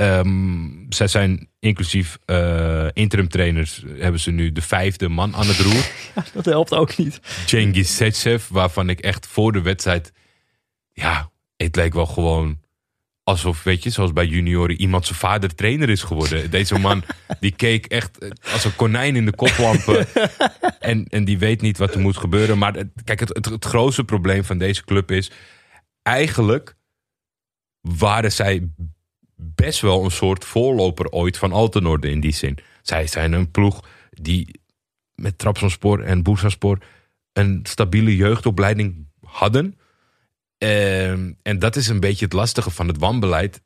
Um, 0.00 0.86
zij 0.88 1.06
zijn 1.06 1.48
inclusief 1.58 2.18
uh, 2.26 2.88
interim 2.92 3.28
trainers, 3.28 3.84
hebben 3.98 4.20
ze 4.20 4.30
nu 4.30 4.52
de 4.52 4.62
vijfde 4.62 5.08
man 5.08 5.34
aan 5.34 5.46
het 5.46 5.58
roer. 5.58 5.90
dat 6.34 6.44
helpt 6.44 6.74
ook 6.74 6.96
niet. 6.96 7.20
Cengiz 7.46 7.90
Setsev, 7.90 8.48
waarvan 8.48 8.88
ik 8.88 9.00
echt 9.00 9.26
voor 9.26 9.52
de 9.52 9.62
wedstrijd, 9.62 10.12
ja, 10.92 11.30
het 11.56 11.76
leek 11.76 11.94
wel 11.94 12.06
gewoon 12.06 12.58
alsof, 13.22 13.62
weet 13.62 13.82
je, 13.82 13.90
zoals 13.90 14.12
bij 14.12 14.26
junioren 14.26 14.80
iemand 14.80 15.06
zijn 15.06 15.18
vader 15.18 15.54
trainer 15.54 15.88
is 15.88 16.02
geworden. 16.02 16.50
Deze 16.50 16.78
man, 16.78 17.02
die 17.40 17.52
keek 17.52 17.86
echt 17.86 18.18
als 18.52 18.64
een 18.64 18.76
konijn 18.76 19.16
in 19.16 19.24
de 19.24 19.34
koplampen. 19.34 20.06
en, 20.80 21.04
en 21.04 21.24
die 21.24 21.38
weet 21.38 21.60
niet 21.60 21.78
wat 21.78 21.94
er 21.94 22.00
moet 22.00 22.16
gebeuren. 22.16 22.58
Maar 22.58 22.72
kijk, 23.04 23.20
het, 23.20 23.28
het, 23.28 23.44
het 23.44 23.64
grootste 23.64 24.04
probleem 24.04 24.44
van 24.44 24.58
deze 24.58 24.84
club 24.84 25.10
is, 25.10 25.30
eigenlijk 26.02 26.74
waren 27.80 28.32
zij 28.32 28.68
best 29.40 29.80
wel 29.80 30.04
een 30.04 30.10
soort 30.10 30.44
voorloper 30.44 31.10
ooit 31.10 31.38
van 31.38 31.52
Altenorde 31.52 32.10
in 32.10 32.20
die 32.20 32.34
zin. 32.34 32.58
Zij 32.82 33.06
zijn 33.06 33.32
een 33.32 33.50
ploeg 33.50 33.84
die 34.10 34.60
met 35.14 35.38
Trabzonspor 35.38 36.02
en 36.02 36.22
Bursaspor 36.22 36.78
een 37.32 37.60
stabiele 37.62 38.16
jeugdopleiding 38.16 39.06
hadden. 39.20 39.78
En, 40.58 41.38
en 41.42 41.58
dat 41.58 41.76
is 41.76 41.88
een 41.88 42.00
beetje 42.00 42.24
het 42.24 42.34
lastige 42.34 42.70
van 42.70 42.88
het 42.88 42.98
wanbeleid. 42.98 43.62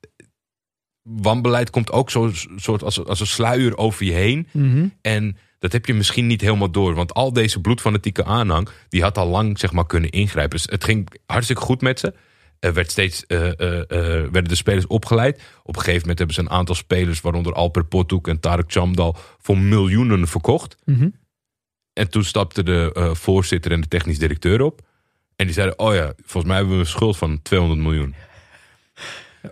Wanbeleid 1.02 1.70
komt 1.70 1.92
ook 1.92 2.10
zo 2.10 2.30
soort 2.56 2.82
als, 2.82 3.04
als 3.04 3.20
een 3.20 3.26
sluier 3.26 3.76
over 3.76 4.04
je 4.04 4.12
heen. 4.12 4.48
Mm 4.52 4.70
-hmm. 4.70 4.94
En 5.00 5.36
dat 5.58 5.72
heb 5.72 5.86
je 5.86 5.94
misschien 5.94 6.26
niet 6.26 6.40
helemaal 6.40 6.70
door. 6.70 6.94
Want 6.94 7.14
al 7.14 7.32
deze 7.32 7.60
bloedfanatieke 7.60 8.24
aanhang, 8.24 8.68
die 8.88 9.02
had 9.02 9.18
al 9.18 9.26
lang 9.26 9.58
zeg 9.58 9.72
maar, 9.72 9.86
kunnen 9.86 10.10
ingrijpen. 10.10 10.56
Dus 10.56 10.66
het 10.70 10.84
ging 10.84 11.08
hartstikke 11.26 11.62
goed 11.62 11.80
met 11.80 12.00
ze. 12.00 12.14
Er 12.64 12.74
werd 12.74 12.90
steeds, 12.90 13.24
uh, 13.28 13.40
uh, 13.42 13.48
uh, 13.48 13.84
werden 13.88 14.44
de 14.44 14.54
spelers 14.54 14.86
opgeleid. 14.86 15.42
Op 15.62 15.76
een 15.76 15.80
gegeven 15.80 16.00
moment 16.00 16.18
hebben 16.18 16.36
ze 16.36 16.42
een 16.42 16.50
aantal 16.50 16.74
spelers, 16.74 17.20
waaronder 17.20 17.52
Alper 17.52 17.84
Potuk 17.84 18.26
en 18.26 18.40
Tarek 18.40 18.72
Chamdal, 18.72 19.16
voor 19.38 19.58
miljoenen 19.58 20.28
verkocht. 20.28 20.76
Mm 20.84 20.98
-hmm. 20.98 21.14
En 21.92 22.10
toen 22.10 22.24
stapte 22.24 22.62
de 22.62 23.10
voorzitter 23.12 23.72
en 23.72 23.80
de 23.80 23.88
technisch 23.88 24.18
directeur 24.18 24.62
op. 24.62 24.80
En 25.36 25.44
die 25.46 25.54
zeiden: 25.54 25.78
Oh 25.78 25.94
ja, 25.94 26.12
volgens 26.16 26.44
mij 26.44 26.56
hebben 26.56 26.74
we 26.74 26.80
een 26.80 26.88
schuld 26.88 27.16
van 27.16 27.42
200 27.42 27.80
miljoen. 27.80 28.14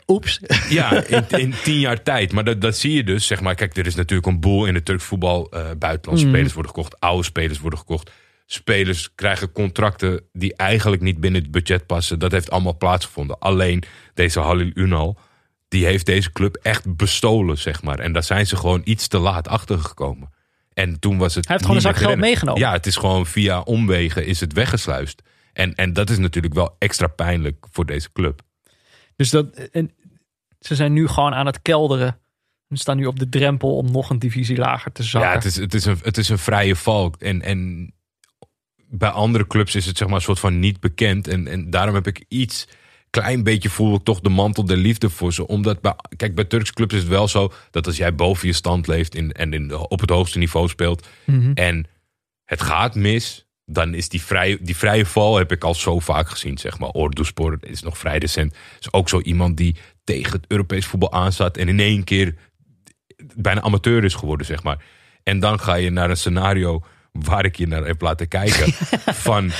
Oeps. 0.07 0.41
Ja, 0.69 1.05
in, 1.07 1.25
in, 1.29 1.55
tien 1.63 1.79
jaar 1.79 2.03
tijd. 2.03 2.33
Maar 2.33 2.45
dat, 2.45 2.61
dat 2.61 2.77
zie 2.77 2.93
je 2.93 3.05
dus. 3.05 3.27
Zeg 3.27 3.41
maar, 3.41 3.55
kijk, 3.55 3.77
er 3.77 3.87
is 3.87 3.95
natuurlijk 3.95 4.29
een 4.29 4.41
boel 4.41 4.67
in 4.67 4.75
het 4.75 4.85
Turks 4.85 5.05
voetbal. 5.05 5.49
buitenlandse 5.79 6.27
mm. 6.27 6.33
spelers 6.33 6.53
worden 6.53 6.73
gekocht, 6.73 7.01
oude 7.01 7.25
spelers 7.25 7.59
worden 7.59 7.79
gekocht 7.79 8.11
spelers 8.53 9.15
krijgen 9.15 9.53
contracten 9.53 10.25
die 10.33 10.57
eigenlijk 10.57 11.03
niet 11.03 11.21
binnen 11.21 11.43
het 11.43 11.51
budget 11.51 11.87
passen. 11.87 12.19
Dat 12.19 12.33
heeft 12.33 12.51
allemaal 12.51 12.77
plaatsgevonden. 12.77 13.39
Alleen 13.39 13.83
deze 14.15 14.41
Halil 14.41 14.71
Unal, 14.75 15.19
die 15.69 15.85
heeft 15.85 16.07
deze 16.07 16.33
club 16.33 16.57
echt 16.57 16.97
bestolen, 16.97 17.59
zeg 17.59 17.83
maar. 17.83 17.99
En 17.99 18.13
daar 18.13 18.23
zijn 18.23 18.47
ze 18.47 18.57
gewoon 18.57 18.81
iets 18.85 19.09
te 19.09 19.19
laat 19.19 19.49
achter 19.49 19.79
gekomen. 19.79 20.31
En 20.75 21.01
toen 21.01 21.19
was 21.19 21.35
het. 21.35 21.47
Hij 21.47 21.57
heeft 21.57 21.67
gewoon 21.67 21.85
een 21.85 21.95
zak 21.95 21.97
geld 21.97 22.19
meegenomen. 22.19 22.61
Ja, 22.61 22.73
het 22.73 22.87
is 22.87 22.97
gewoon 22.97 23.27
via 23.27 23.61
omwegen 23.61 24.27
is 24.27 24.41
het 24.41 24.53
weggesluist. 24.53 25.23
En, 25.53 25.75
en 25.75 25.93
dat 25.93 26.11
is 26.11 26.19
natuurlijk 26.19 26.55
wel 26.55 26.77
extra 26.79 27.07
pijnlijk 27.07 27.67
voor 27.71 27.87
deze 27.87 28.13
club. 28.13 28.43
Dus 29.17 29.31
dat, 29.31 29.57
en 29.57 29.91
ze 30.61 30.75
zijn 30.75 30.93
nu 30.93 31.09
gewoon 31.09 31.35
aan 31.35 31.47
het 31.47 31.63
kelderen. 31.63 32.19
We 32.67 32.79
staan 32.79 32.97
nu 32.97 33.07
op 33.07 33.19
de 33.19 33.29
drempel 33.29 33.77
om 33.77 33.91
nog 33.91 34.11
een 34.11 34.19
divisie 34.19 34.57
lager 34.57 34.93
te 34.93 35.03
zakken. 35.03 35.31
Ja, 35.31 35.37
het 35.37 35.45
is, 35.45 35.57
het 35.57 35.75
is, 35.75 35.85
een, 35.85 35.99
het 36.03 36.19
is 36.19 36.29
een 36.29 36.39
vrije 36.39 36.77
val. 36.77 37.15
En, 37.19 37.43
en 37.43 37.93
bij 38.95 39.09
andere 39.09 39.47
clubs 39.47 39.75
is 39.75 39.87
het 39.87 39.97
zeg 39.97 40.09
maar 40.09 40.17
een 40.17 40.23
soort 40.23 40.41
van 40.41 40.59
niet 40.59 40.81
bekend. 40.81 41.29
En, 41.29 41.47
en 41.49 41.71
daarom 41.71 41.95
heb 41.95 42.07
ik 42.07 42.25
iets, 42.29 42.69
klein 43.11 43.43
beetje 43.43 43.71
voel 43.71 43.95
ik 43.95 44.03
toch 44.03 44.21
de 44.21 44.29
mantel 44.29 44.65
der 44.65 44.77
liefde 44.77 45.11
voor 45.11 45.33
ze. 45.33 45.47
Omdat, 45.47 45.81
bij, 45.81 45.95
kijk, 46.17 46.35
bij 46.35 46.45
Turks 46.45 46.73
clubs 46.73 46.95
is 46.95 47.01
het 47.01 47.09
wel 47.09 47.29
zo 47.29 47.53
dat 47.71 47.87
als 47.87 47.97
jij 47.97 48.15
boven 48.15 48.47
je 48.47 48.53
stand 48.53 48.87
leeft 48.87 49.15
in, 49.15 49.33
en 49.33 49.53
in, 49.53 49.75
op 49.75 50.01
het 50.01 50.11
hoogste 50.11 50.39
niveau 50.39 50.69
speelt. 50.69 51.09
Mm 51.25 51.41
-hmm. 51.41 51.53
En 51.55 51.87
het 52.45 52.63
gaat 52.63 52.95
mis, 52.95 53.47
dan 53.65 53.95
is 53.95 54.09
die 54.09 54.23
vrije, 54.23 54.59
die 54.61 54.77
vrije 54.77 55.07
val 55.07 55.37
heb 55.37 55.53
ik 55.53 55.65
al 55.65 55.75
zo 55.75 55.99
vaak 55.99 56.29
gezien. 56.29 56.59
Zeg 56.59 56.79
maar, 56.79 56.89
Orduspor 56.89 57.59
is 57.61 57.83
nog 57.83 57.99
vrij 57.99 58.19
recent. 58.19 58.55
Is 58.81 58.93
ook 58.93 59.09
zo 59.09 59.21
iemand 59.21 59.57
die 59.57 59.77
tegen 60.05 60.33
het 60.33 60.45
Europees 60.49 60.87
voetbal 60.87 61.13
aanzat. 61.13 61.57
En 61.57 61.69
in 61.69 61.81
één 61.81 62.05
keer 62.05 62.35
bijna 63.35 63.61
amateur 63.61 64.05
is 64.05 64.15
geworden, 64.15 64.47
zeg 64.47 64.63
maar. 64.63 64.85
En 65.23 65.41
dan 65.41 65.61
ga 65.61 65.75
je 65.75 65.91
naar 65.91 66.11
een 66.11 66.17
scenario 66.17 66.83
waar 67.13 67.45
ik 67.45 67.57
je 67.57 67.67
naar 67.67 67.85
heb 67.87 68.01
laten 68.01 68.29
kijken. 68.29 68.73
van 69.29 69.51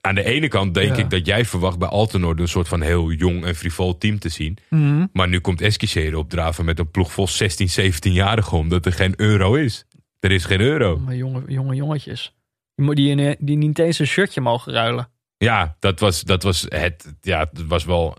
aan 0.00 0.14
de 0.14 0.24
ene 0.24 0.48
kant 0.48 0.74
denk 0.74 0.96
Ja. 0.96 1.02
ik 1.02 1.10
dat 1.10 1.26
jij 1.26 1.44
verwacht 1.44 1.78
bij 1.78 1.88
Altenord 1.88 2.40
een 2.40 2.48
soort 2.48 2.68
van 2.68 2.80
heel 2.80 3.10
jong 3.12 3.44
en 3.44 3.54
frivol 3.54 3.98
team 3.98 4.18
te 4.18 4.28
zien. 4.28 4.56
Mhm. 4.70 5.06
Maar 5.12 5.28
nu 5.28 5.40
komt 5.40 5.60
Eskishere 5.60 6.18
opdraven 6.18 6.64
met 6.64 6.78
een 6.78 6.90
ploeg 6.90 7.12
vol 7.12 7.28
16, 7.28 7.68
17-jarigen 7.92 8.52
omdat 8.58 8.86
er 8.86 8.92
geen 8.92 9.14
euro 9.16 9.54
is. 9.54 9.84
Er 10.20 10.30
is 10.30 10.44
geen 10.44 10.60
euro. 10.60 10.98
Maar 10.98 11.14
jonge, 11.16 11.42
jonge 11.46 11.74
jongetjes. 11.74 12.34
Die, 12.74 12.86
mo- 12.86 12.94
die, 12.94 13.16
in- 13.16 13.36
die 13.38 13.56
niet 13.56 13.78
eens 13.78 13.98
een 13.98 14.06
shirtje 14.06 14.40
mogen 14.40 14.72
ruilen. 14.72 15.08
Ja, 15.36 15.76
dat 15.78 16.00
was, 16.00 16.22
dat 16.22 16.42
was 16.42 16.66
het. 16.68 17.14
Ja, 17.20 17.38
het 17.52 17.66
was 17.66 17.84
wel. 17.84 18.16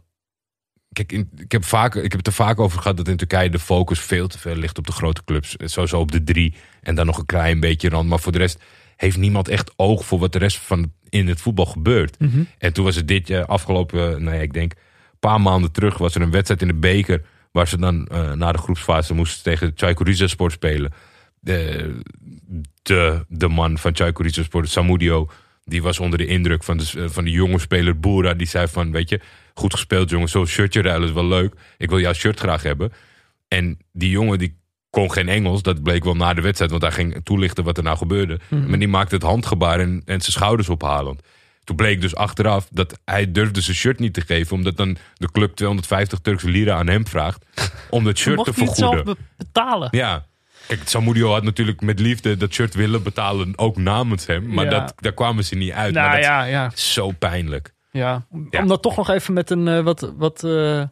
Kijk, 0.94 1.12
in- 1.12 1.30
ik 1.38 1.52
heb, 1.52 1.66
vaak, 1.66 1.96
ik 1.96 2.02
heb 2.12 2.18
het 2.18 2.28
er 2.28 2.34
vaak 2.34 2.60
over 2.60 2.82
gehad 2.82 2.98
dat 2.98 3.08
in 3.08 3.18
Turkije 3.18 3.50
de 3.50 3.60
focus 3.60 4.00
veel 4.00 4.28
te 4.28 4.38
veel 4.40 4.56
ligt 4.56 4.78
op 4.78 4.86
de 4.88 4.92
grote 4.92 5.22
clubs. 5.26 5.56
Sowieso 5.58 6.00
op 6.00 6.12
de 6.12 6.24
drie 6.24 6.54
en 6.82 6.96
dan 6.96 7.06
nog 7.06 7.18
een 7.18 7.26
klein 7.26 7.60
beetje 7.60 7.90
rand. 7.90 8.10
Maar 8.10 8.20
voor 8.20 8.32
de 8.32 8.38
rest 8.38 8.60
heeft 8.96 9.18
niemand 9.18 9.48
echt 9.48 9.72
oog 9.76 10.06
voor 10.06 10.20
wat 10.20 10.34
de 10.34 10.40
rest 10.40 10.58
van 10.58 10.92
in 11.10 11.28
het 11.28 11.42
voetbal 11.42 11.66
gebeurt. 11.66 12.18
En 12.58 12.74
toen 12.74 12.86
was 12.86 12.96
het 12.96 13.08
dit 13.08 13.28
jaar 13.28 13.46
afgelopen, 13.46 14.24
nou 14.24 14.36
ja, 14.36 14.42
ik 14.42 14.54
denk 14.54 14.72
een 14.72 14.80
paar 15.20 15.42
maanden 15.42 15.72
terug, 15.72 15.98
was 15.98 16.16
er 16.16 16.22
een 16.22 16.32
wedstrijd 16.32 16.62
in 16.62 16.68
de 16.68 16.74
beker. 16.74 17.22
Waar 17.52 17.68
ze 17.68 17.78
dan 17.78 18.08
eh, 18.08 18.32
na 18.32 18.52
de 18.52 18.58
groepsfase 18.58 19.14
moesten 19.14 19.44
tegen 19.44 19.74
Çaykur 19.76 20.06
Rizespor 20.06 20.52
spelen. 20.52 20.94
De, 21.40 21.96
de, 22.82 23.26
de 23.28 23.48
man 23.48 23.78
van 23.78 23.94
Çaykur 23.94 24.26
Rizespor, 24.26 24.68
Samudio, 24.68 25.30
die 25.66 25.82
was 25.82 26.00
onder 26.00 26.18
de 26.18 26.26
indruk 26.26 26.64
van 26.64 26.78
de, 26.78 27.10
van 27.10 27.24
de 27.24 27.32
jonge 27.32 27.60
speler 27.60 28.00
Boera. 28.00 28.34
Die 28.34 28.48
zei 28.48 28.68
van, 28.68 28.92
weet 28.92 29.10
je, 29.10 29.20
goed 29.54 29.74
gespeeld 29.74 30.10
jongen, 30.10 30.30
zo'n 30.30 30.46
shirtje 30.48 30.82
ruilen 30.82 31.08
is 31.08 31.14
wel 31.14 31.28
leuk. 31.28 31.54
Ik 31.78 31.90
wil 31.90 32.00
jouw 32.00 32.14
shirt 32.14 32.40
graag 32.40 32.64
hebben. 32.64 32.94
En 33.48 33.78
die 33.92 34.10
jongen 34.10 34.40
die 34.40 34.58
kon 34.90 35.12
geen 35.12 35.30
Engels, 35.30 35.62
dat 35.62 35.84
bleek 35.84 36.04
wel 36.04 36.16
na 36.16 36.34
de 36.34 36.42
wedstrijd. 36.42 36.72
Want 36.72 36.84
hij 36.84 36.92
ging 36.92 37.22
toelichten 37.24 37.64
wat 37.64 37.78
er 37.78 37.84
nou 37.84 37.98
gebeurde. 37.98 38.40
Maar 38.68 38.80
die 38.80 38.88
maakte 38.88 39.16
het 39.16 39.24
handgebaar 39.24 39.80
en, 39.80 39.90
en 40.06 40.22
zijn 40.22 40.32
schouders 40.32 40.70
ophalend. 40.70 41.22
Toen 41.64 41.76
bleek 41.76 42.02
dus 42.02 42.16
achteraf 42.16 42.68
dat 42.72 43.00
hij 43.06 43.32
durfde 43.32 43.62
zijn 43.62 43.76
shirt 43.76 44.00
niet 44.00 44.14
te 44.14 44.22
geven. 44.22 44.56
Omdat 44.56 44.78
dan 44.78 44.98
de 45.16 45.32
club 45.32 45.56
250 45.56 46.20
Turkse 46.20 46.50
lira 46.50 46.76
aan 46.76 46.88
hem 46.88 47.08
vraagt. 47.08 47.46
Om 47.90 48.04
dat 48.04 48.18
shirt 48.20 48.44
te 48.44 48.52
zelf 48.56 48.76
vergoeden. 48.76 49.06
be- 49.06 49.16
betalen? 49.38 49.88
Ja. 49.92 50.26
Kijk, 50.68 50.82
Samudio 50.86 51.32
had 51.32 51.44
natuurlijk 51.44 51.82
met 51.82 52.00
liefde 52.00 52.38
dat 52.38 52.54
shirt 52.54 52.74
willen 52.74 53.04
betalen. 53.04 53.54
Ook 53.56 53.78
namens 53.78 54.26
hem. 54.26 54.54
Maar 54.54 54.66
Ja. 54.66 54.72
dat, 54.72 54.94
daar 54.96 55.14
kwamen 55.14 55.46
ze 55.46 55.56
niet 55.56 55.72
uit. 55.72 55.94
nou 55.94 56.08
maar 56.08 56.16
dat 56.16 56.26
ja, 56.26 56.44
ja, 56.44 56.72
is 56.76 56.94
zo 56.94 57.12
pijnlijk. 57.12 57.74
Ja. 57.92 58.26
Om 58.30 58.48
Ja. 58.50 58.62
dat 58.66 58.82
toch 58.82 58.96
nog 58.96 59.10
even 59.10 59.34
met 59.34 59.50
een 59.50 59.68
eh, 59.68 59.82
wat, 59.84 60.14
wat, 60.18 60.44
eh, 60.44 60.84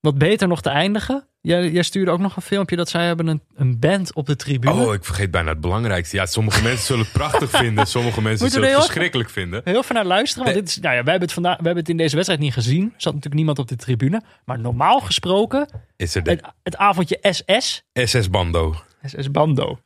wat 0.00 0.18
beter 0.18 0.48
nog 0.48 0.62
te 0.62 0.70
eindigen. 0.70 1.26
Jij, 1.40 1.70
jij 1.70 1.82
stuurde 1.82 2.10
ook 2.10 2.18
nog 2.18 2.36
een 2.36 2.42
filmpje 2.42 2.76
dat 2.76 2.88
zij 2.88 3.06
hebben 3.06 3.26
een, 3.26 3.42
een 3.54 3.78
band 3.78 4.14
op 4.14 4.26
de 4.26 4.36
tribune. 4.36 4.86
Oh, 4.86 4.94
ik 4.94 5.04
vergeet 5.04 5.30
bijna 5.30 5.48
het 5.48 5.60
belangrijkste. 5.60 6.16
Ja, 6.16 6.26
sommige 6.26 6.62
mensen 6.68 6.86
zullen 6.86 7.02
het 7.02 7.12
prachtig 7.12 7.50
vinden. 7.50 7.86
Sommige 7.86 8.22
mensen 8.22 8.50
zullen 8.50 8.68
het 8.68 8.78
verschrikkelijk 8.78 9.30
vinden. 9.30 9.60
Heel 9.64 9.78
even 9.78 9.94
naar 9.94 10.04
luisteren, 10.04 10.44
want 10.44 10.56
dit 10.56 10.68
is, 10.68 10.78
nou 10.78 10.94
ja, 10.94 11.02
wij, 11.02 11.10
hebben 11.10 11.22
het 11.28 11.32
vandaag, 11.32 11.56
wij 11.56 11.64
hebben 11.64 11.82
het 11.82 11.92
in 11.92 11.96
deze 11.96 12.14
wedstrijd 12.14 12.40
niet 12.42 12.52
gezien. 12.52 12.82
Er 12.82 12.90
zat 12.96 13.12
natuurlijk 13.12 13.34
niemand 13.34 13.58
op 13.58 13.68
de 13.68 13.76
tribune. 13.76 14.22
Maar 14.44 14.58
normaal 14.58 15.00
gesproken, 15.00 15.68
Is 15.96 16.14
er 16.14 16.22
de 16.22 16.30
het, 16.30 16.42
het 16.62 16.76
avondje 16.76 17.18
SS, 17.20 17.82
SS-bando. 17.94 18.74
SS 19.04 19.30
Bando. 19.30 19.78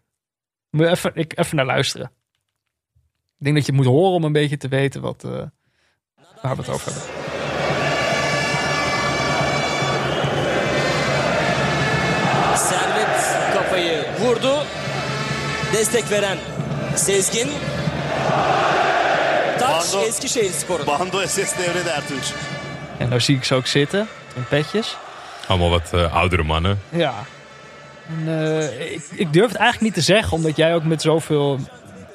Moet 0.70 0.84
je 0.84 0.90
even, 0.90 1.10
ik, 1.14 1.38
even 1.38 1.56
naar 1.56 1.66
luisteren. 1.66 2.10
Ik 3.38 3.44
denk 3.44 3.56
dat 3.56 3.66
je 3.66 3.72
het 3.72 3.80
moet 3.80 3.90
horen 3.90 4.12
om 4.14 4.24
een 4.24 4.32
beetje 4.32 4.56
te 4.56 4.68
weten 4.68 5.00
wat, 5.00 5.24
eh, 5.24 5.42
waar 6.46 6.56
we 6.56 6.62
het 6.62 6.70
over 6.70 6.92
hebben. 6.92 7.02
Servet 12.68 13.16
kafayı 13.54 14.04
vurdu. 14.20 14.54
Destek 15.72 16.04
veren 16.04 16.38
Sezgin. 16.96 17.48
Pardon. 19.58 20.08
Eskişehir 20.08 20.52
Sporu. 20.52 20.86
Bando 20.86 21.26
SS 21.26 21.36
devrede. 21.36 22.02
En 22.98 23.08
nou 23.08 23.20
zie 23.20 23.36
ik 23.36 23.44
ze 23.44 23.54
ook 23.54 23.66
zitten, 23.66 24.08
in 24.34 24.44
petjes. 24.48 24.96
Allemaal 25.46 25.70
wat 25.70 25.92
eh, 25.92 26.14
oudere 26.14 26.42
mannen. 26.42 26.80
Ja. 26.88 27.14
En, 28.08 28.22
eh, 28.26 28.92
ik, 28.92 29.02
ik 29.14 29.32
durf 29.32 29.48
het 29.48 29.56
eigenlijk 29.56 29.80
niet 29.80 29.94
te 29.94 30.12
zeggen, 30.12 30.32
omdat 30.32 30.56
jij 30.56 30.74
ook 30.74 30.84
met 30.84 31.02
zoveel 31.02 31.58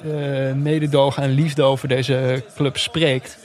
eh 0.02 0.52
mededogen 0.52 1.22
en 1.22 1.30
liefde 1.30 1.62
over 1.62 1.88
deze 1.88 2.44
club 2.56 2.78
spreekt. 2.78 3.38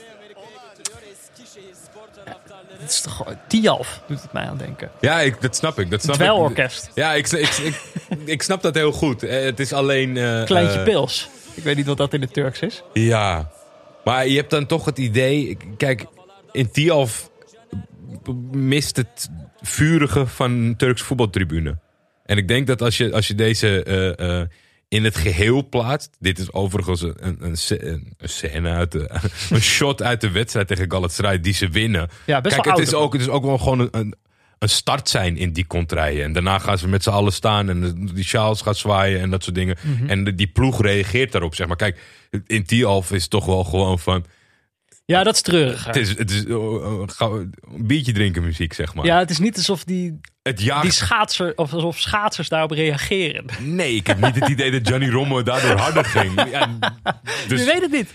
Is 2.88 3.00
toch 3.00 3.24
Tialf 3.48 4.00
doet 4.06 4.22
het 4.22 4.32
mij 4.32 4.42
aan 4.44 4.56
denken. 4.56 4.90
Ja, 5.00 5.20
ik, 5.20 5.40
dat 5.40 5.56
snap 5.56 5.78
ik. 5.78 5.90
Dat 5.90 6.02
snap 6.02 6.16
Het 6.16 6.24
ik. 6.26 6.30
dweilorkest. 6.32 6.90
Ja, 6.94 7.14
ik, 7.14 7.28
ik, 7.28 7.48
ik, 7.56 7.80
ik 8.24 8.42
snap 8.42 8.62
dat 8.62 8.74
heel 8.74 8.92
goed. 8.92 9.22
Eh, 9.22 9.42
Het 9.42 9.60
is 9.60 9.72
alleen... 9.72 10.16
eh, 10.16 10.44
Kleintje 10.44 10.78
eh, 10.78 10.84
pils. 10.84 11.28
Ik 11.54 11.62
weet 11.62 11.76
niet 11.76 11.86
wat 11.86 11.96
dat 11.96 12.12
in 12.14 12.20
het 12.20 12.32
Turks 12.32 12.60
is. 12.60 12.82
Ja, 12.92 13.50
maar 14.04 14.28
je 14.28 14.36
hebt 14.36 14.50
dan 14.50 14.66
toch 14.66 14.84
het 14.84 14.98
idee... 14.98 15.56
Kijk, 15.76 16.04
in 16.52 16.70
Tialf 16.70 17.30
mist 18.52 18.96
het 18.96 19.28
vurige 19.60 20.26
van 20.26 20.50
een 20.50 20.76
Turkse 20.76 21.04
voetbaltribune. 21.04 21.78
En 22.24 22.36
ik 22.36 22.48
denk 22.48 22.66
dat 22.66 22.82
als 22.82 22.96
je, 22.96 23.12
als 23.12 23.26
je 23.26 23.34
deze 23.34 23.84
in 24.88 25.04
het 25.04 25.16
geheel 25.16 25.68
plaatst... 25.68 26.16
Dit 26.18 26.38
is 26.38 26.52
overigens 26.52 27.02
een, 27.02 27.14
een, 27.20 27.36
een, 27.40 27.56
sc- 27.56 27.82
een 27.82 28.14
scène 28.18 28.70
uit 28.70 28.92
de, 28.92 29.10
een 29.50 29.60
shot 29.60 30.02
uit 30.02 30.20
de 30.20 30.30
wedstrijd 30.30 30.68
tegen 30.68 30.90
Galatasaray 30.90 31.40
die 31.40 31.54
ze 31.54 31.68
winnen. 31.68 32.08
Ja, 32.26 32.40
best 32.40 32.54
Kijk, 32.54 32.66
wel 32.66 32.76
het 32.76 32.86
is, 32.86 32.94
ook, 32.94 33.12
het 33.12 33.22
is 33.22 33.28
ook 33.28 33.44
wel 33.44 33.58
gewoon 33.58 33.80
een, 33.80 34.14
een, 34.58 34.68
start 34.68 35.08
zijn 35.08 35.36
in 35.36 35.52
die 35.52 35.66
contraien. 35.66 36.24
En 36.24 36.32
daarna 36.32 36.58
gaan 36.58 36.78
ze 36.78 36.88
met 36.88 37.02
z'n 37.02 37.10
allen 37.10 37.32
staan 37.32 37.68
en 37.68 38.10
die 38.14 38.24
sjaals 38.24 38.62
gaat 38.62 38.76
zwaaien 38.76 39.20
en 39.20 39.30
dat 39.30 39.42
soort 39.42 39.54
dingen. 39.54 39.76
Mhm. 39.82 40.08
En 40.08 40.24
de- 40.24 40.34
die 40.34 40.48
ploeg 40.48 40.82
reageert 40.82 41.32
daarop, 41.32 41.54
zeg 41.54 41.66
maar. 41.66 41.76
Kijk, 41.76 42.00
in 42.46 42.64
Tialf 42.64 43.12
is 43.12 43.22
het 43.22 43.30
toch 43.30 43.46
wel 43.46 43.64
gewoon 43.64 43.98
van... 43.98 44.24
Ja, 45.04 45.22
dat 45.22 45.34
is 45.34 45.40
treurig. 45.40 45.84
Het 45.84 45.96
is, 45.96 46.18
het 46.18 46.30
is 46.30 46.44
eh, 46.44 46.54
eh, 46.54 47.30
een 47.74 47.86
biertje 47.86 48.12
drinken 48.12 48.42
muziek, 48.42 48.72
zeg 48.72 48.94
maar. 48.94 49.04
Ja, 49.04 49.18
het 49.18 49.30
is 49.30 49.38
niet 49.38 49.56
alsof 49.56 49.84
die, 49.84 50.20
Het 50.48 50.82
die 50.82 50.90
schaatser, 50.92 51.52
of 51.56 51.72
alsof 51.72 51.98
schaatsers 51.98 52.48
daarop 52.48 52.70
reageren. 52.70 53.44
Nee, 53.60 53.94
ik 53.94 54.06
heb 54.06 54.20
niet 54.20 54.34
het 54.34 54.48
idee 54.48 54.70
dat 54.70 54.88
Johnny 54.88 55.10
Romme 55.10 55.42
daardoor 55.42 55.76
harder 55.76 56.04
ging. 56.04 56.34
Ja, 56.50 56.68
dus 57.48 57.60
Je 57.60 57.66
weet 57.66 57.80
het 57.80 57.90
niet. 57.90 58.14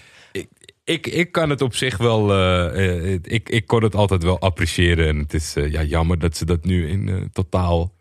ik, 0.83 1.07
ik 1.07 1.31
kan 1.31 1.49
het 1.49 1.61
op 1.61 1.75
zich 1.75 1.97
wel... 1.97 2.31
eh, 2.31 3.13
eh, 3.13 3.19
ik, 3.23 3.49
ik 3.49 3.67
kon 3.67 3.83
het 3.83 3.95
altijd 3.95 4.23
wel 4.23 4.39
appreciëren. 4.39 5.07
En 5.07 5.17
het 5.17 5.33
is 5.33 5.55
eh, 5.55 5.71
ja, 5.71 5.83
jammer 5.83 6.19
dat 6.19 6.37
ze 6.37 6.45
dat 6.45 6.63
nu 6.65 6.87
in 6.89 7.29
totaal... 7.33 7.91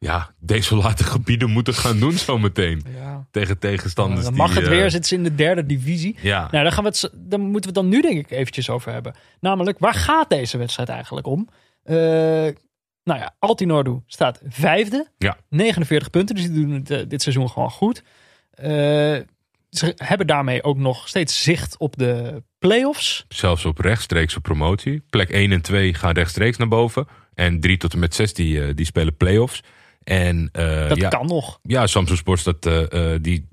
Ja, 0.00 0.30
desolate 0.38 1.04
gebieden 1.14 1.50
moeten 1.50 1.74
gaan 1.74 1.98
doen 1.98 2.12
zometeen. 2.12 2.84
Ja. 2.96 3.26
Tegen 3.30 3.58
tegenstanders 3.58 4.24
Dan 4.24 4.34
mag 4.34 4.50
die, 4.52 4.60
het 4.60 4.68
weer, 4.68 4.90
zitten 4.90 5.08
ze 5.08 5.14
in 5.14 5.22
de 5.22 5.34
derde 5.34 5.66
divisie. 5.66 6.16
Ja. 6.20 6.38
Nou, 6.50 6.62
daar, 6.64 6.72
gaan 6.72 6.84
we 6.84 6.88
het, 6.90 7.10
dan 7.14 7.40
moeten 7.40 7.60
we 7.60 7.66
het 7.66 7.74
dan 7.74 7.88
nu 7.88 8.00
denk 8.00 8.18
ik 8.18 8.30
eventjes 8.30 8.70
over 8.70 8.92
hebben. 8.92 9.14
Namelijk, 9.40 9.78
waar 9.78 9.94
gaat 9.94 10.30
deze 10.30 10.58
wedstrijd 10.58 10.88
eigenlijk 10.88 11.26
om? 11.26 11.48
Nou 13.08 13.20
ja, 13.20 13.34
Altinordu 13.38 14.00
staat 14.06 14.40
vijfde. 14.48 15.06
Ja. 15.18 15.36
49 15.48 16.10
punten, 16.10 16.34
dus 16.34 16.44
die 16.44 16.66
doen 16.66 16.70
het 16.70 16.90
eh, 16.90 17.00
dit 17.08 17.22
seizoen 17.22 17.50
gewoon 17.50 17.70
goed. 17.70 18.02
Eh, 18.50 18.66
ze 19.70 19.92
hebben 19.96 20.26
daarmee 20.26 20.62
ook 20.62 20.76
nog 20.76 21.08
steeds 21.08 21.42
zicht 21.42 21.78
op 21.78 21.96
de 21.96 22.42
play-offs. 22.58 23.24
Zelfs 23.28 23.64
op 23.64 23.78
rechtstreekse 23.78 24.40
promotie. 24.40 25.02
Plek 25.10 25.30
1 25.30 25.52
en 25.52 25.60
2 25.60 25.94
gaan 25.94 26.12
rechtstreeks 26.12 26.56
naar 26.56 26.68
boven. 26.68 27.06
En 27.34 27.60
3 27.60 27.76
tot 27.76 27.92
en 27.92 27.98
met 27.98 28.14
6 28.14 28.34
die, 28.34 28.64
eh, 28.64 28.74
die 28.74 28.86
spelen 28.86 29.16
play-offs. 29.16 29.62
En 30.04 30.48
Dat 30.52 30.96
ja, 30.96 31.08
kan 31.08 31.26
nog. 31.26 31.58
ja, 31.62 31.86
Samsung 31.86 32.18
Sports 32.18 32.42
dat, 32.42 32.62
die 33.22 33.48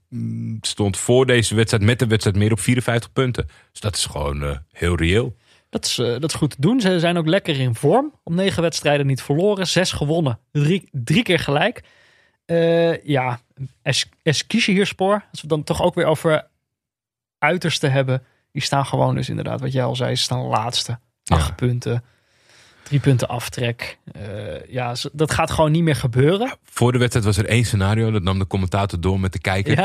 stond 0.62 0.98
voor 0.98 1.26
deze 1.26 1.56
wedstrijd 1.56 1.84
met 1.84 2.00
de 2.00 2.08
wedstrijd 2.08 2.38
meer 2.38 2.52
op 2.52 2.60
54 2.60 3.14
punten. 3.14 3.48
Dus 3.72 3.80
dat 3.80 3.96
is 3.96 4.06
gewoon 4.06 4.62
heel 4.72 4.96
reëel. 4.96 5.36
Dat 5.76 5.86
is, 5.86 5.98
eh, 5.98 6.06
dat 6.20 6.24
is 6.24 6.34
goed 6.34 6.50
te 6.50 6.62
doen. 6.62 6.82
Ze 6.82 7.00
zijn 7.00 7.18
ook 7.18 7.28
lekker 7.28 7.60
in 7.60 7.76
vorm. 7.76 8.14
Om 8.24 8.36
negen 8.36 8.62
wedstrijden 8.62 9.06
niet 9.06 9.22
verloren. 9.22 9.68
Zes 9.68 9.92
gewonnen. 9.92 10.40
Drie, 10.52 10.90
drie 10.92 11.24
keer 11.24 11.40
gelijk. 11.40 11.84
Eh, 12.46 13.04
ja, 13.06 13.40
es, 13.82 14.06
Eskişehirspor. 14.24 15.14
Als 15.14 15.24
we 15.32 15.40
het 15.40 15.50
dan 15.50 15.64
toch 15.64 15.82
ook 15.82 15.96
weer 15.96 16.06
over 16.06 16.48
uiterste 17.40 17.88
hebben. 17.88 18.24
Die 18.52 18.62
staan 18.62 18.86
gewoon 18.86 19.16
dus 19.16 19.30
inderdaad, 19.30 19.62
wat 19.62 19.72
jij 19.72 19.84
al 19.84 19.96
zei, 19.96 20.16
ze 20.16 20.24
staan 20.24 20.40
laatste. 20.40 21.00
Acht 21.26 21.48
Ja. 21.48 21.54
punten. 21.54 22.04
Drie 22.84 23.00
punten 23.00 23.28
aftrek. 23.28 23.98
Eh, 24.12 24.66
ja, 24.68 24.96
dat 25.12 25.32
gaat 25.32 25.52
gewoon 25.52 25.72
niet 25.72 25.84
meer 25.84 25.96
gebeuren. 25.96 26.58
Voor 26.64 26.92
de 26.92 26.98
wedstrijd 26.98 27.26
was 27.26 27.38
er 27.38 27.46
één 27.46 27.66
scenario. 27.66 28.12
Dat 28.12 28.24
nam 28.24 28.40
de 28.40 28.48
commentator 28.48 29.00
door 29.02 29.20
met 29.20 29.34
de 29.34 29.40
kijker. 29.40 29.78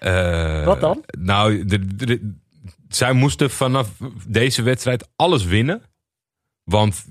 Ja? 0.00 0.64
Wat 0.64 0.80
dan? 0.80 1.04
Nou, 1.18 1.64
de, 1.64 1.94
de- 1.96 2.06
de- 2.06 2.34
zij 2.88 3.12
moesten 3.12 3.50
vanaf 3.50 3.90
deze 4.26 4.62
wedstrijd 4.62 5.08
alles 5.16 5.44
winnen. 5.44 5.82
Want 6.64 7.04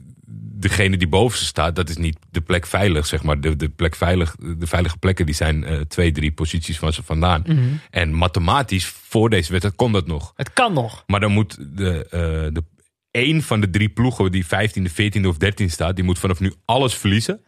degene 0.60 0.98
die 0.98 1.08
boven 1.08 1.38
ze 1.38 1.46
staat, 1.46 1.76
dat 1.76 1.90
is 1.90 1.98
niet 1.98 2.18
de 2.30 2.42
plek 2.42 2.66
veilig, 2.66 3.06
zeg 3.06 3.24
maar. 3.24 3.42
De, 3.42 3.56
de, 3.56 3.70
plek 3.70 3.96
veilig, 3.96 4.36
de 4.58 4.68
veilige 4.68 4.98
plekken 4.98 5.26
die 5.26 5.36
zijn 5.36 5.64
eh, 5.64 5.80
twee, 5.80 6.12
drie 6.12 6.32
posities 6.32 6.80
van 6.80 6.94
ze 6.94 7.04
vandaan. 7.04 7.44
Mhm. 7.46 7.60
En 7.90 8.14
mathematisch, 8.14 8.86
voor 8.86 9.30
deze 9.30 9.50
wedstrijd, 9.50 9.76
kon 9.76 9.92
dat 9.92 10.08
nog. 10.08 10.34
Het 10.36 10.54
kan 10.54 10.74
nog. 10.74 11.04
Maar 11.08 11.20
dan 11.20 11.32
moet 11.32 11.58
de, 11.78 12.06
eh 12.10 12.54
de 12.54 12.64
één 13.12 13.42
van 13.42 13.62
de 13.62 13.70
drie 13.70 13.90
ploegen 13.90 14.32
die 14.32 14.46
15e, 14.46 14.92
14e 14.92 15.26
of 15.26 15.36
13e 15.36 15.66
staat, 15.66 15.96
die 15.96 16.06
moet 16.06 16.20
vanaf 16.20 16.40
nu 16.40 16.54
alles 16.66 16.94
verliezen. 16.94 17.42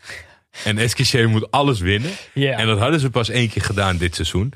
En 0.63 0.78
Eskişehir 0.78 1.30
moet 1.30 1.52
alles 1.52 1.80
winnen. 1.80 2.12
En 2.34 2.68
dat 2.68 2.80
hadden 2.80 3.00
ze 3.00 3.10
pas 3.10 3.30
één 3.30 3.50
keer 3.50 3.62
gedaan 3.62 3.98
dit 3.98 4.15
seizoen. 4.15 4.54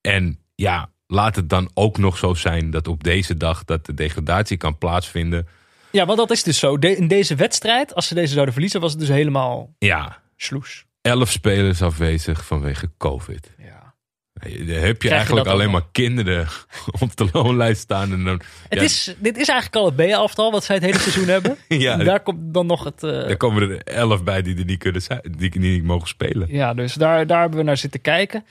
En 0.00 0.38
ja, 0.54 0.90
laat 1.12 1.36
het 1.36 1.48
dan 1.48 1.70
ook 1.74 1.98
nog 1.98 2.18
zo 2.18 2.34
zijn 2.34 2.70
dat 2.70 2.88
op 2.88 3.04
deze 3.04 3.36
dag 3.36 3.64
dat 3.64 3.86
de 3.86 3.94
degradatie 3.94 4.56
kan 4.56 4.78
plaatsvinden. 4.78 5.48
Ja, 5.90 6.06
want 6.06 6.18
dat 6.18 6.30
is 6.30 6.42
dus 6.42 6.58
zo. 6.58 6.78
De- 6.78 6.96
in 6.96 7.08
deze 7.08 7.34
wedstrijd, 7.34 7.94
als 7.94 8.06
ze 8.06 8.14
deze 8.14 8.32
zouden 8.32 8.52
verliezen, 8.52 8.80
was 8.80 8.90
het 8.90 9.00
dus 9.00 9.08
helemaal 9.08 9.74
Ja, 9.78 10.22
sloes. 10.36 10.84
elf 11.02 11.30
spelers 11.30 11.82
afwezig 11.82 12.46
vanwege 12.46 12.90
COVID. 12.98 13.50
Ja. 13.58 13.94
Dan 14.32 14.50
heb 14.66 15.02
je 15.02 15.08
je 15.08 15.14
eigenlijk 15.14 15.46
alleen 15.46 15.70
maar 15.70 15.86
kinderen 15.92 16.48
op 17.00 17.16
de 17.16 17.28
loonlijst 17.32 17.80
staan. 17.80 18.12
En 18.12 18.24
dan, 18.24 18.40
Het 18.68 18.78
ja, 18.78 18.84
is, 18.84 19.14
dit 19.18 19.36
is 19.36 19.48
eigenlijk 19.48 19.76
al 19.76 19.84
het 19.84 19.96
B-elftal 19.96 20.50
wat 20.50 20.64
zij 20.64 20.74
het 20.74 20.84
hele 20.84 20.98
seizoen 20.98 21.28
hebben. 21.28 21.56
Ja. 21.68 21.98
En 21.98 22.04
daar 22.04 22.20
komt 22.20 22.54
dan 22.54 22.66
nog 22.66 22.84
het... 22.84 23.02
eh, 23.02 23.10
daar 23.10 23.36
komen 23.36 23.70
er 23.70 23.82
elf 23.82 24.22
bij 24.24 24.42
die 24.42 24.56
er 24.58 24.64
niet, 24.64 24.78
kunnen 24.78 25.02
zijn, 25.02 25.20
die 25.38 25.58
niet 25.58 25.84
mogen 25.84 26.08
spelen. 26.08 26.48
Ja, 26.50 26.74
dus 26.74 26.94
daar, 26.94 27.26
daar 27.26 27.40
hebben 27.40 27.58
we 27.58 27.64
naar 27.64 27.76
zitten 27.76 28.00
kijken. 28.00 28.44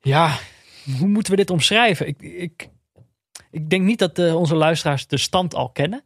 Ja, 0.00 0.38
hoe 0.98 1.08
moeten 1.08 1.30
we 1.30 1.38
dit 1.38 1.50
omschrijven? 1.50 2.06
Ik, 2.06 2.22
ik, 2.22 2.68
ik 3.50 3.70
denk 3.70 3.84
niet 3.84 3.98
dat 3.98 4.18
eh, 4.18 4.36
onze 4.36 4.54
luisteraars 4.54 5.06
de 5.06 5.18
stand 5.18 5.54
al 5.54 5.68
kennen. 5.70 6.02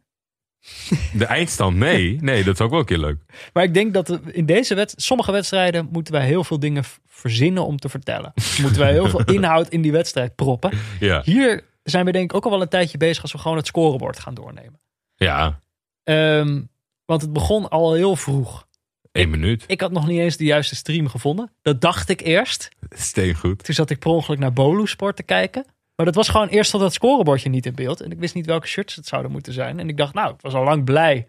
De 1.13 1.25
eindstand, 1.25 1.77
nee. 1.77 2.17
Nee, 2.21 2.43
dat 2.43 2.53
is 2.53 2.61
ook 2.61 2.69
wel 2.69 2.79
een 2.79 2.85
keer 2.85 2.97
leuk. 2.97 3.17
Maar 3.53 3.63
ik 3.63 3.73
denk 3.73 3.93
dat 3.93 4.19
in 4.31 4.45
deze 4.45 4.75
wed 4.75 4.93
sommige 4.97 5.31
wedstrijden 5.31 5.87
moeten 5.91 6.13
wij 6.13 6.25
heel 6.25 6.43
veel 6.43 6.59
dingen 6.59 6.83
verzinnen 7.07 7.65
om 7.65 7.77
te 7.77 7.89
vertellen. 7.89 8.33
moeten 8.61 8.79
wij 8.81 8.91
heel 8.91 9.09
veel 9.09 9.23
inhoud 9.35 9.67
in 9.69 9.81
die 9.81 9.91
wedstrijd 9.91 10.35
proppen. 10.35 10.71
Ja, 10.99 11.21
Hier 11.25 11.63
zijn 11.83 12.05
we 12.05 12.11
denk 12.11 12.29
ik 12.29 12.35
ook 12.35 12.45
al 12.45 12.51
wel 12.51 12.61
een 12.61 12.67
tijdje 12.67 12.97
bezig 12.97 13.21
als 13.21 13.31
we 13.31 13.37
gewoon 13.37 13.57
het 13.57 13.67
scorebord 13.67 14.19
gaan 14.19 14.33
doornemen. 14.33 14.79
ja 15.15 15.59
Ehm, 16.03 16.61
want 17.05 17.21
het 17.21 17.33
begon 17.33 17.69
al 17.69 17.93
heel 17.93 18.15
vroeg. 18.15 18.67
één 19.11 19.29
minuut. 19.29 19.63
Ik 19.67 19.81
had 19.81 19.91
nog 19.91 20.07
niet 20.07 20.19
eens 20.19 20.37
de 20.37 20.43
juiste 20.45 20.75
stream 20.75 21.07
gevonden. 21.07 21.51
Dat 21.61 21.81
dacht 21.81 22.09
ik 22.09 22.21
eerst. 22.21 22.69
Steengoed. 22.95 23.63
Toen 23.63 23.75
zat 23.75 23.89
ik 23.89 23.99
per 23.99 24.09
ongeluk 24.11 24.39
naar 24.39 24.53
Bolu 24.53 24.87
Sport 24.87 25.15
te 25.15 25.23
kijken. 25.23 25.65
Maar 25.95 26.05
dat 26.05 26.15
was 26.15 26.29
gewoon 26.29 26.47
eerst 26.47 26.71
dat 26.71 26.81
het 26.81 26.93
scorebordje 26.93 27.49
niet 27.49 27.65
in 27.65 27.75
beeld. 27.75 28.01
En 28.01 28.11
ik 28.11 28.19
wist 28.19 28.33
niet 28.35 28.45
welke 28.45 28.67
shirts 28.67 28.95
het 28.95 29.05
zouden 29.05 29.31
moeten 29.31 29.53
zijn. 29.53 29.79
En 29.79 29.89
ik 29.89 29.97
dacht, 29.97 30.13
nou, 30.13 30.33
ik 30.33 30.41
was 30.41 30.53
al 30.53 30.63
lang 30.63 30.83
blij. 30.83 31.27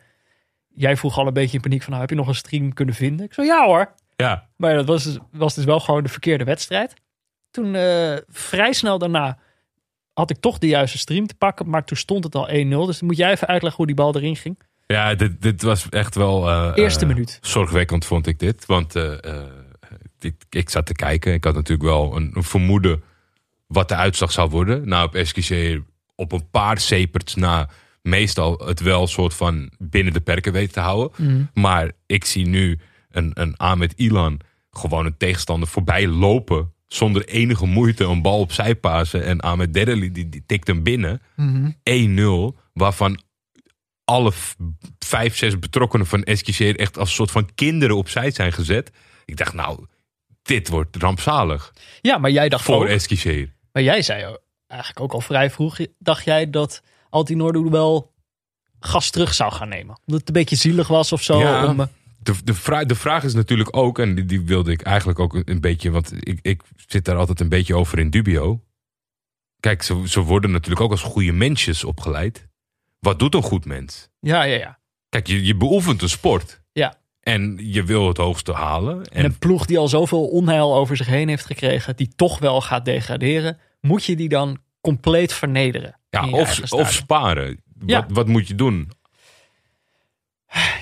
Jij 0.75 0.97
vroeg 0.97 1.19
al 1.19 1.27
een 1.27 1.33
beetje 1.33 1.57
in 1.57 1.63
paniek 1.63 1.81
van, 1.83 1.89
nou, 1.89 2.01
heb 2.01 2.11
je 2.11 2.17
nog 2.17 2.29
een 2.29 2.35
stream 2.35 2.73
kunnen 2.73 2.95
vinden? 2.95 3.27
Ik 3.27 3.33
zo, 3.35 3.43
ja 3.43 3.65
hoor. 3.67 3.95
Ja, 4.17 4.49
Maar 4.57 4.75
dat 4.75 4.87
was, 4.87 5.05
dus- 5.05 5.19
was 5.33 5.55
dus 5.55 5.65
wel 5.65 5.81
gewoon 5.81 6.03
de 6.03 6.09
verkeerde 6.09 6.45
wedstrijd. 6.45 6.95
Toen 7.51 7.75
eh, 7.75 8.17
vrij 8.29 8.73
snel 8.73 8.99
daarna 8.99 9.39
had 10.13 10.31
ik 10.31 10.37
toch 10.41 10.59
de 10.59 10.67
juiste 10.67 10.99
stream 10.99 11.27
te 11.27 11.35
pakken. 11.35 11.69
Maar 11.69 11.85
toen 11.85 11.97
stond 11.97 12.25
het 12.25 12.35
al 12.35 12.49
1-0. 12.49 12.51
Dus 12.53 12.69
dan 12.99 13.09
moet 13.09 13.17
jij 13.17 13.31
even 13.31 13.47
uitleggen 13.49 13.77
hoe 13.77 13.87
die 13.87 13.97
bal 13.97 14.17
erin 14.17 14.37
ging. 14.37 14.59
ja 14.87 15.15
dit, 15.15 15.43
dit 15.43 15.63
was 15.63 15.89
echt 15.89 16.15
wel... 16.15 16.49
eh, 16.49 16.73
Eerste 16.75 17.01
eh, 17.03 17.07
minuut. 17.09 17.39
Zorgwekkend 17.41 18.05
vond 18.05 18.27
ik 18.27 18.39
dit. 18.39 18.67
Want 18.67 18.95
ik, 20.25 20.35
ik 20.51 20.71
zat 20.71 20.87
te 20.87 20.95
kijken. 20.95 21.33
Ik 21.33 21.45
had 21.45 21.55
natuurlijk 21.55 21.89
wel 21.89 22.17
een, 22.17 22.31
een 22.35 22.45
vermoeden 22.45 23.03
wat 23.67 23.89
de 23.89 23.95
uitslag 23.95 24.33
zou 24.33 24.51
worden. 24.51 24.89
Nou, 24.89 25.07
op 25.07 25.15
Eskische 25.15 25.83
op 26.15 26.33
een 26.33 26.51
paar 26.51 26.79
seperts 26.79 27.35
na 27.35 27.69
meestal 28.03 28.59
het 28.59 28.81
wel 28.81 29.07
soort 29.07 29.35
van 29.35 29.71
binnen 29.79 30.13
de 30.13 30.21
perken 30.21 30.53
weten 30.53 30.73
te 30.73 30.81
houden. 30.81 31.51
Maar 31.55 31.91
ik 32.07 32.25
zie 32.25 32.47
nu 32.47 32.79
een, 33.11 33.31
een 33.35 33.57
Ahmed 33.57 33.93
Ilan 33.97 34.41
gewoon 34.71 35.07
een 35.07 35.17
tegenstander 35.17 35.69
voorbij 35.69 36.09
lopen. 36.09 36.73
Zonder 36.87 37.25
enige 37.25 37.67
moeite 37.67 38.05
een 38.05 38.23
bal 38.23 38.39
opzij 38.39 38.75
pasen. 38.75 39.25
En 39.25 39.41
Ahmed 39.41 39.75
Dereli 39.75 40.13
die, 40.13 40.29
die 40.29 40.43
tikt 40.47 40.67
hem 40.67 40.83
binnen. 40.83 41.21
1-0. 42.55 42.59
Waarvan 42.73 43.21
alle 44.05 44.33
vijf, 44.99 45.37
zes 45.37 45.59
betrokkenen 45.59 46.07
van 46.07 46.23
Eskische 46.23 46.77
echt 46.77 46.99
als 46.99 47.09
een 47.09 47.15
soort 47.15 47.31
van 47.31 47.55
kinderen 47.55 47.97
opzij 47.97 48.31
zijn 48.31 48.53
gezet. 48.53 48.93
Ik 49.25 49.37
dacht, 49.37 49.53
nou, 49.53 49.87
dit 50.43 50.69
wordt 50.69 50.97
rampzalig 50.97 51.73
Ja, 52.01 52.19
maar 52.19 52.31
jij 52.31 52.49
dacht 52.49 52.65
voor 52.65 52.89
ook. 52.89 52.89
Maar 53.73 53.83
jij 53.83 54.03
zei 54.03 54.37
eigenlijk 54.67 55.01
ook 55.01 55.13
al 55.13 55.21
vrij 55.21 55.51
vroeg, 55.51 55.79
dacht 55.99 56.25
jij 56.25 56.51
dat 56.51 56.83
Altinordu 57.11 57.61
wel 57.71 58.13
gas 58.81 59.11
terug 59.11 59.35
zou 59.35 59.53
gaan 59.53 59.69
nemen? 59.69 59.99
Omdat 60.07 60.21
het 60.21 60.29
een 60.29 60.35
beetje 60.35 60.57
zielig 60.57 60.89
was 60.89 61.13
of 61.13 61.23
zo. 61.23 61.39
Ja. 61.39 61.67
Om, 61.67 61.81
eh, 61.81 61.87
De, 62.19 62.35
de, 62.45 62.55
vraag, 62.55 62.85
de 62.85 62.95
vraag 62.95 63.25
is 63.25 63.35
natuurlijk 63.35 63.77
ook, 63.77 63.99
en 63.99 64.15
die, 64.15 64.25
die 64.25 64.41
wilde 64.41 64.73
ik 64.73 64.83
eigenlijk 64.83 65.19
ook 65.19 65.43
een 65.45 65.61
beetje, 65.61 65.91
want 65.91 66.13
ik, 66.19 66.39
ik 66.43 66.63
zit 66.87 67.05
daar 67.05 67.17
altijd 67.17 67.41
een 67.41 67.49
beetje 67.49 67.77
over 67.77 67.99
in 67.99 68.11
dubio. 68.11 68.61
Kijk, 69.61 69.83
ze, 69.83 70.03
ze 70.09 70.21
worden 70.21 70.51
natuurlijk 70.51 70.81
ook 70.81 70.91
als 70.91 71.03
goede 71.03 71.33
mensjes 71.33 71.85
opgeleid. 71.85 72.49
Wat 72.99 73.19
doet 73.19 73.35
een 73.35 73.43
goed 73.43 73.65
mens? 73.65 74.09
ja, 74.21 74.43
ja, 74.43 74.57
ja. 74.57 74.81
Kijk, 75.09 75.27
je, 75.27 75.45
je 75.45 75.57
beoefent 75.57 76.03
een 76.03 76.09
sport. 76.09 76.63
Ja. 76.73 77.01
En 77.23 77.59
je 77.61 77.85
wil 77.85 78.09
het 78.09 78.17
hoogste 78.17 78.53
halen. 78.53 78.97
En 79.05 79.19
En 79.19 79.25
een 79.25 79.39
ploeg 79.39 79.67
die 79.67 79.79
al 79.79 79.89
zoveel 79.89 80.27
onheil 80.27 80.75
over 80.75 80.97
zich 80.97 81.07
heen 81.07 81.29
heeft 81.29 81.47
gekregen, 81.47 81.97
die 81.97 82.13
toch 82.17 82.39
wel 82.39 82.61
gaat 82.61 82.85
degraderen, 82.85 83.59
moet 83.81 84.05
je 84.05 84.17
die 84.17 84.29
dan 84.29 84.59
compleet 84.81 85.33
vernederen? 85.33 85.99
ja, 86.11 86.29
of, 86.31 86.73
of 86.73 86.93
sparen. 86.93 87.63
Ja. 87.87 88.01
Wat, 88.01 88.11
wat 88.11 88.27
moet 88.27 88.49
je 88.49 88.55
doen? 88.55 88.91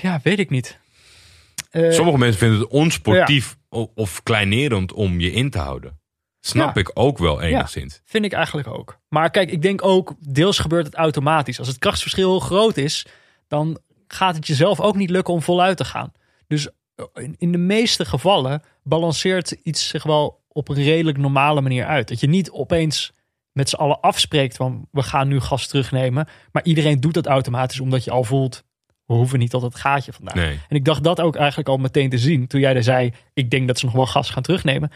Ja, 0.01 0.19
weet 0.23 0.39
ik 0.39 0.49
niet. 0.49 0.79
Eh, 1.71 1.91
Sommige 1.91 2.17
mensen 2.17 2.39
vinden 2.39 2.59
het 2.59 2.67
onsportief 2.69 3.57
of 3.95 4.23
kleinerend 4.23 4.93
om 4.93 5.19
je 5.19 5.31
in 5.31 5.49
te 5.49 5.57
houden. 5.59 5.99
Snap 6.39 6.75
Ja. 6.75 6.81
ik 6.81 6.91
ook 6.93 7.17
wel 7.17 7.41
enigszins. 7.41 8.01
Vind 8.05 8.25
ik 8.25 8.33
eigenlijk 8.33 8.67
ook. 8.67 8.97
Maar 9.09 9.29
kijk, 9.29 9.51
ik 9.51 9.61
denk 9.61 9.83
ook, 9.85 10.13
deels 10.19 10.59
gebeurt 10.59 10.85
het 10.85 10.95
automatisch. 10.95 11.59
Als 11.59 11.67
het 11.67 11.77
krachtsverschil 11.77 12.29
heel 12.29 12.39
groot 12.39 12.77
is, 12.77 13.05
dan 13.47 13.79
gaat 14.07 14.35
het 14.35 14.47
jezelf 14.47 14.79
ook 14.79 14.95
niet 14.95 15.09
lukken 15.09 15.33
om 15.33 15.41
voluit 15.41 15.77
te 15.77 15.85
gaan. 15.85 16.11
Dus 16.51 16.67
in, 17.13 17.35
in 17.37 17.51
de 17.51 17.57
meeste 17.57 18.05
gevallen 18.05 18.63
balanceert 18.83 19.51
iets 19.51 19.87
zich 19.87 20.03
wel 20.03 20.43
op 20.47 20.69
een 20.69 20.83
redelijk 20.83 21.17
normale 21.17 21.61
manier 21.61 21.85
uit. 21.85 22.07
Dat 22.07 22.19
je 22.19 22.27
niet 22.27 22.51
opeens 22.51 23.11
met 23.51 23.69
z'n 23.69 23.75
allen 23.75 23.99
afspreekt 23.99 24.55
van 24.55 24.87
we 24.91 25.03
gaan 25.03 25.27
nu 25.27 25.39
gas 25.39 25.67
terugnemen. 25.67 26.27
Maar 26.51 26.63
iedereen 26.63 26.99
doet 26.99 27.13
dat 27.13 27.27
automatisch 27.27 27.79
omdat 27.79 28.03
je 28.03 28.11
al 28.11 28.23
voelt, 28.23 28.63
we 29.05 29.13
hoeven 29.13 29.39
niet 29.39 29.49
tot 29.49 29.61
het 29.61 29.75
gaatje 29.75 30.13
vandaag. 30.13 30.35
Nee. 30.35 30.59
En 30.69 30.75
ik 30.75 30.85
dacht 30.85 31.03
dat 31.03 31.21
ook 31.21 31.35
eigenlijk 31.35 31.69
al 31.69 31.77
meteen 31.77 32.09
te 32.09 32.17
zien. 32.17 32.47
Toen 32.47 32.59
jij 32.59 32.75
er 32.75 32.83
zei, 32.83 33.13
ik 33.33 33.49
denk 33.49 33.67
dat 33.67 33.79
ze 33.79 33.85
nog 33.85 33.93
wel 33.93 34.05
gas 34.05 34.29
gaan 34.29 34.43
terugnemen. 34.43 34.91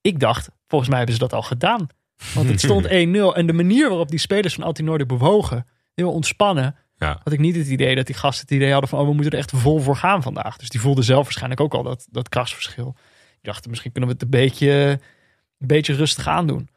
Ik 0.00 0.20
dacht, 0.20 0.48
volgens 0.66 0.90
mij 0.90 0.98
hebben 0.98 1.16
ze 1.16 1.22
dat 1.22 1.32
al 1.32 1.42
gedaan. 1.42 1.86
Want 2.34 2.48
het 2.48 2.60
stond 2.60 2.86
1-0. 2.88 2.90
En 2.90 3.46
de 3.46 3.52
manier 3.52 3.88
waarop 3.88 4.10
die 4.10 4.18
spelers 4.18 4.54
van 4.54 4.64
Altinoorde 4.64 5.06
bewogen, 5.06 5.66
heel 5.94 6.12
ontspannen, 6.12 6.76
Ja. 6.98 7.20
had 7.24 7.32
ik 7.32 7.38
niet 7.38 7.56
het 7.56 7.66
idee 7.66 7.94
dat 7.94 8.06
die 8.06 8.14
gasten 8.14 8.46
het 8.46 8.56
idee 8.56 8.72
hadden 8.72 8.88
van, 8.88 8.98
oh, 8.98 9.06
we 9.06 9.12
moeten 9.12 9.32
er 9.32 9.38
echt 9.38 9.50
vol 9.50 9.78
voor 9.78 9.96
gaan 9.96 10.22
vandaag. 10.22 10.56
Dus 10.56 10.68
die 10.68 10.80
voelden 10.80 11.04
zelf 11.04 11.22
waarschijnlijk 11.24 11.60
ook 11.60 11.74
al 11.74 11.82
dat, 11.82 12.06
dat 12.10 12.28
krachtsverschil. 12.28 12.94
Ik 13.38 13.44
dacht, 13.44 13.68
misschien 13.68 13.92
kunnen 13.92 14.10
we 14.10 14.16
het 14.16 14.24
een 14.24 14.40
beetje, 14.40 14.70
een 15.58 15.66
beetje 15.66 15.94
rustig 15.94 16.26
aandoen. 16.26 16.68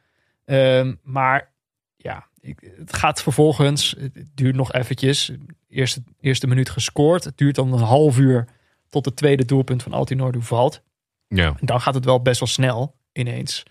Ehm, 0.46 0.94
maar 1.04 1.52
ja, 1.96 2.28
ik, 2.40 2.74
het 2.78 2.94
gaat 2.96 3.22
vervolgens, 3.22 3.96
het 4.00 4.30
duurt 4.34 4.56
nog 4.56 4.74
eventjes. 4.74 5.32
Eerste, 5.70 6.04
eerste 6.20 6.48
minuut 6.48 6.70
gescoord. 6.70 7.24
Het 7.24 7.38
duurt 7.38 7.56
dan 7.56 7.74
een 7.74 7.80
half 7.80 8.18
uur 8.18 8.48
tot 8.90 9.06
het 9.06 9.16
tweede 9.16 9.46
doelpunt 9.46 9.84
van 9.84 9.94
Altinoorde 9.94 10.42
valt. 10.42 10.82
Ja. 11.28 11.56
En 11.60 11.66
dan 11.66 11.82
gaat 11.82 11.94
het 11.94 12.06
wel 12.06 12.22
best 12.22 12.40
wel 12.40 12.50
snel 12.50 12.96
ineens. 13.12 13.64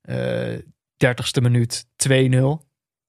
Eh 0.00 0.58
dertigste 0.98 1.40
minuut 1.40 1.86
2-0. 2.08 2.66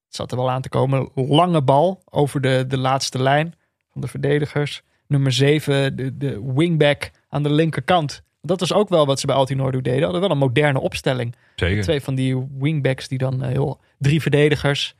Het 0.09 0.17
zat 0.17 0.31
er 0.31 0.37
wel 0.37 0.49
aan 0.51 0.61
te 0.61 0.69
komen. 0.69 1.09
Lange 1.15 1.61
bal 1.61 2.01
over 2.09 2.41
de, 2.41 2.65
de 2.67 2.77
laatste 2.77 3.21
lijn 3.21 3.55
van 3.91 4.01
de 4.01 4.07
verdedigers. 4.07 4.81
Nummer 5.07 5.31
7, 5.31 5.95
de, 5.95 6.17
de 6.17 6.51
wingback 6.53 7.11
aan 7.29 7.43
de 7.43 7.51
linkerkant. 7.51 8.23
Dat 8.41 8.59
was 8.59 8.73
ook 8.73 8.89
wel 8.89 9.05
wat 9.05 9.19
ze 9.19 9.25
bij 9.25 9.35
Altinordu 9.35 9.81
deden. 9.81 10.03
Hadden 10.03 10.21
wel 10.21 10.31
een 10.31 10.37
moderne 10.37 10.79
opstelling. 10.79 11.35
Zeker. 11.55 11.83
Twee 11.83 12.01
van 12.01 12.15
die 12.15 12.47
wingbacks 12.57 13.07
die 13.07 13.17
dan 13.17 13.43
eh, 13.43 13.49
heel... 13.49 13.79
Drie 13.97 14.21
verdedigers. 14.21 14.95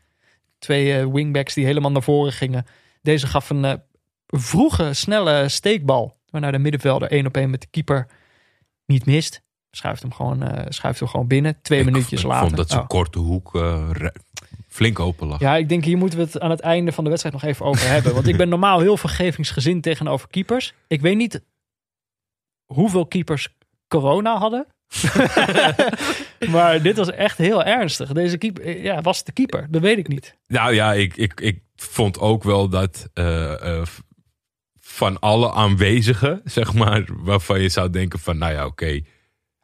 Twee 0.60 0.94
eh, 0.98 1.06
wingbacks 1.12 1.54
die 1.54 1.66
helemaal 1.66 1.92
naar 1.92 2.04
voren 2.04 2.32
gingen. 2.34 2.66
Deze 3.02 3.28
gaf 3.28 3.50
een 3.50 3.66
eh, 3.66 3.74
vroege, 4.28 4.94
snelle 4.94 5.50
steekbal. 5.50 6.18
Waarna 6.30 6.52
de 6.52 6.60
middenvelder 6.60 7.12
één 7.12 7.26
op 7.26 7.38
één 7.38 7.50
met 7.50 7.62
de 7.62 7.68
keeper 7.72 8.08
niet 8.86 9.06
mist. 9.06 9.42
Schuift 9.72 10.02
hem 10.02 10.14
gewoon, 10.14 10.44
schuift 10.70 11.00
hem 11.00 11.08
gewoon 11.10 11.28
binnen. 11.28 11.58
Twee 11.62 11.80
Ik 11.80 11.86
minuutjes 11.86 12.24
later. 12.24 12.44
vond 12.46 12.58
dat 12.58 12.70
zijn 12.70 12.82
Oh. 12.82 12.88
korte 12.88 13.20
hoek 13.20 13.52
flink 14.70 15.00
open 15.00 15.28
lag. 15.28 15.40
Ja, 15.40 15.56
ik 15.56 15.70
denk 15.70 15.84
hier 15.84 15.98
moeten 15.98 16.20
we 16.20 16.26
het 16.26 16.40
aan 16.40 16.50
het 16.50 16.60
einde 16.60 16.92
van 16.92 17.04
de 17.04 17.10
wedstrijd 17.10 17.36
nog 17.42 17.46
even 17.46 17.66
over 17.66 17.88
hebben. 17.88 18.14
Want 18.14 18.28
ik 18.28 18.38
ben 18.38 18.50
normaal 18.50 18.80
heel 18.80 18.98
vergevingsgezind 18.98 19.84
tegenover 19.84 20.28
keepers. 20.30 20.74
Ik 20.88 21.02
weet 21.02 21.18
niet 21.18 21.42
hoeveel 22.66 23.06
keepers 23.06 23.48
corona 23.88 24.38
hadden. 24.38 24.68
maar 26.56 26.82
dit 26.82 26.98
was 26.98 27.12
echt 27.12 27.38
heel 27.38 27.64
ernstig. 27.64 28.12
Deze 28.12 28.38
keeper, 28.38 28.82
ja, 28.82 29.02
was 29.02 29.24
de 29.24 29.32
keeper? 29.32 29.68
Dat 29.70 29.82
weet 29.82 29.98
ik 29.98 30.08
niet. 30.08 30.38
Nou 30.48 30.74
ja, 30.74 30.94
ik, 30.94 31.18
ik, 31.18 31.42
ik 31.42 31.62
vond 31.76 32.20
ook 32.20 32.44
wel 32.44 32.70
dat 32.70 33.10
eh, 33.14 33.80
eh, 33.80 33.86
van 34.80 35.20
alle 35.20 35.52
aanwezigen, 35.52 36.42
zeg 36.44 36.74
maar, 36.74 37.06
waarvan 37.08 37.62
je 37.62 37.70
zou 37.70 37.90
denken 37.90 38.20
van, 38.20 38.38
nou 38.38 38.54
ja, 38.54 38.66
oké. 38.66 39.02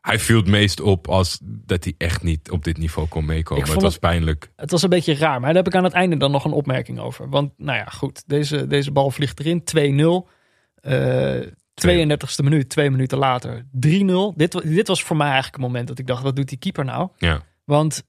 Hij 0.05 0.19
viel 0.19 0.37
het 0.37 0.47
meest 0.47 0.79
op 0.79 1.07
als 1.07 1.39
dat 1.43 1.83
hij 1.83 1.93
echt 1.97 2.23
niet 2.23 2.51
op 2.51 2.63
dit 2.63 2.77
niveau 2.77 3.07
kon 3.07 3.25
meekomen. 3.25 3.69
Het 3.69 3.81
was 3.81 3.97
pijnlijk. 3.97 4.51
Het 4.55 4.71
was 4.71 4.81
een 4.81 4.89
beetje 4.89 5.15
raar, 5.15 5.39
maar 5.39 5.53
daar 5.53 5.63
heb 5.63 5.67
ik 5.67 5.75
aan 5.75 5.83
het 5.83 5.93
einde 5.93 6.17
dan 6.17 6.31
nog 6.31 6.45
een 6.45 6.51
opmerking 6.51 6.99
over. 6.99 7.29
Want 7.29 7.51
nou 7.57 7.77
ja, 7.77 7.85
goed, 7.85 8.23
deze, 8.27 8.67
deze 8.67 8.91
bal 8.91 9.11
vliegt 9.11 9.39
erin. 9.39 9.63
2-0. 10.25 10.29
Eh 10.81 11.41
32e 11.87 12.43
minuut, 12.43 12.69
twee 12.69 12.89
minuten 12.89 13.17
later 13.17 13.63
3-0. 13.63 13.67
Dit, 14.35 14.61
dit 14.63 14.87
was 14.87 15.03
voor 15.03 15.17
mij 15.17 15.25
eigenlijk 15.25 15.55
een 15.55 15.61
moment 15.61 15.87
dat 15.87 15.99
ik 15.99 16.07
dacht, 16.07 16.23
wat 16.23 16.35
doet 16.35 16.49
die 16.49 16.57
keeper 16.57 16.85
nou? 16.85 17.09
Ja. 17.17 17.41
Want 17.63 18.03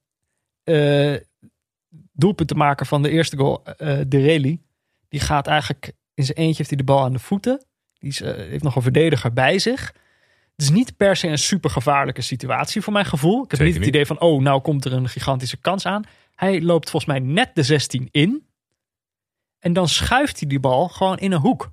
eh 0.63 1.15
doelpuntenmaker 2.13 2.87
van 2.87 3.03
de 3.03 3.11
eerste 3.11 3.37
goal, 3.37 3.65
eh 3.65 3.99
De 4.09 4.19
Reli, 4.19 4.63
die 5.09 5.21
gaat 5.21 5.47
eigenlijk 5.47 5.93
in 6.15 6.25
zijn 6.25 6.37
eentje 6.37 6.57
heeft 6.57 6.69
hij 6.69 6.79
de 6.79 6.85
bal 6.85 7.03
aan 7.03 7.13
de 7.13 7.19
voeten. 7.19 7.65
Die 7.99 8.11
is, 8.11 8.21
eh, 8.21 8.35
heeft 8.35 8.63
nog 8.63 8.77
een 8.77 8.83
verdediger 8.83 9.33
bij 9.33 9.59
zich. 9.59 9.95
Het 10.57 10.65
is 10.65 10.71
niet 10.71 10.97
per 10.97 11.17
se 11.17 11.29
een 11.29 11.39
super 11.39 11.71
gevaarlijke 11.71 12.21
situatie 12.23 12.83
voor 12.83 12.93
mijn 12.93 13.05
gevoel. 13.05 13.45
Ik 13.45 13.51
heb 13.51 13.61
niet 13.61 13.75
het 13.75 13.87
idee 13.87 14.07
van, 14.07 14.21
oh, 14.21 14.43
nou 14.43 14.61
komt 14.61 14.85
er 14.85 14.93
een 14.93 15.09
gigantische 15.09 15.57
kans 15.57 15.87
aan. 15.87 16.05
Hij 16.35 16.63
loopt 16.63 16.91
volgens 16.91 17.13
mij 17.13 17.21
net 17.33 17.51
de 17.55 17.63
16 17.63 18.09
in. 18.11 18.47
En 19.59 19.73
dan 19.73 19.89
schuift 19.89 20.41
hij 20.41 20.49
die 20.49 20.61
bal 20.61 20.89
gewoon 20.89 21.19
in 21.19 21.33
een 21.33 21.41
hoek. 21.41 21.71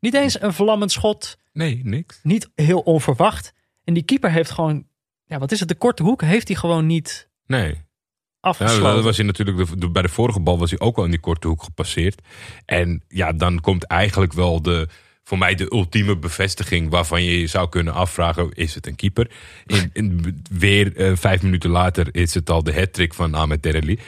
Niet 0.00 0.14
eens 0.14 0.40
een 0.40 0.52
vlammend 0.52 0.92
schot, 0.92 1.38
Nee, 1.52 1.80
niks. 1.84 2.20
niet 2.22 2.50
heel 2.54 2.80
onverwacht. 2.80 3.52
En 3.84 3.94
die 3.94 4.02
keeper 4.02 4.30
heeft 4.30 4.50
gewoon, 4.50 4.86
ja, 5.24 5.38
wat 5.38 5.52
is 5.52 5.60
het, 5.60 5.68
de 5.68 5.74
korte 5.74 6.02
hoek 6.02 6.22
heeft 6.22 6.48
hij 6.48 6.56
gewoon 6.56 6.86
niet 6.86 7.28
Nee. 7.46 7.84
Ja, 8.40 8.52
dat 8.94 9.04
was 9.04 9.16
hij 9.16 9.26
natuurlijk 9.26 9.68
de, 9.68 9.76
de- 9.78 9.90
bij 9.90 10.02
de 10.02 10.08
vorige 10.08 10.40
bal 10.40 10.58
was 10.58 10.70
hij 10.70 10.78
ook 10.78 10.96
al 10.96 11.04
in 11.04 11.10
die 11.10 11.20
korte 11.20 11.48
hoek 11.48 11.62
gepasseerd. 11.62 12.22
En 12.64 13.04
ja, 13.08 13.32
dan 13.32 13.60
komt 13.60 13.84
eigenlijk 13.84 14.32
wel 14.32 14.62
de, 14.62 14.88
voor 15.26 15.38
mij 15.38 15.54
de 15.54 15.72
ultieme 15.72 16.16
bevestiging 16.16 16.90
waarvan 16.90 17.22
je 17.24 17.40
je 17.40 17.46
zou 17.46 17.68
kunnen 17.68 17.94
afvragen: 17.94 18.52
is 18.52 18.74
het 18.74 18.86
een 18.86 18.94
keeper? 18.96 19.30
In, 19.66 19.90
in- 19.92 20.42
weer 20.50 20.96
eh, 20.96 21.12
vijf 21.16 21.42
minuten 21.42 21.70
later 21.70 22.14
is 22.14 22.34
het 22.34 22.50
al 22.50 22.62
de 22.62 22.74
hat 22.74 23.14
van 23.14 23.34
Ahmed 23.34 23.62
Dereli. 23.62 23.98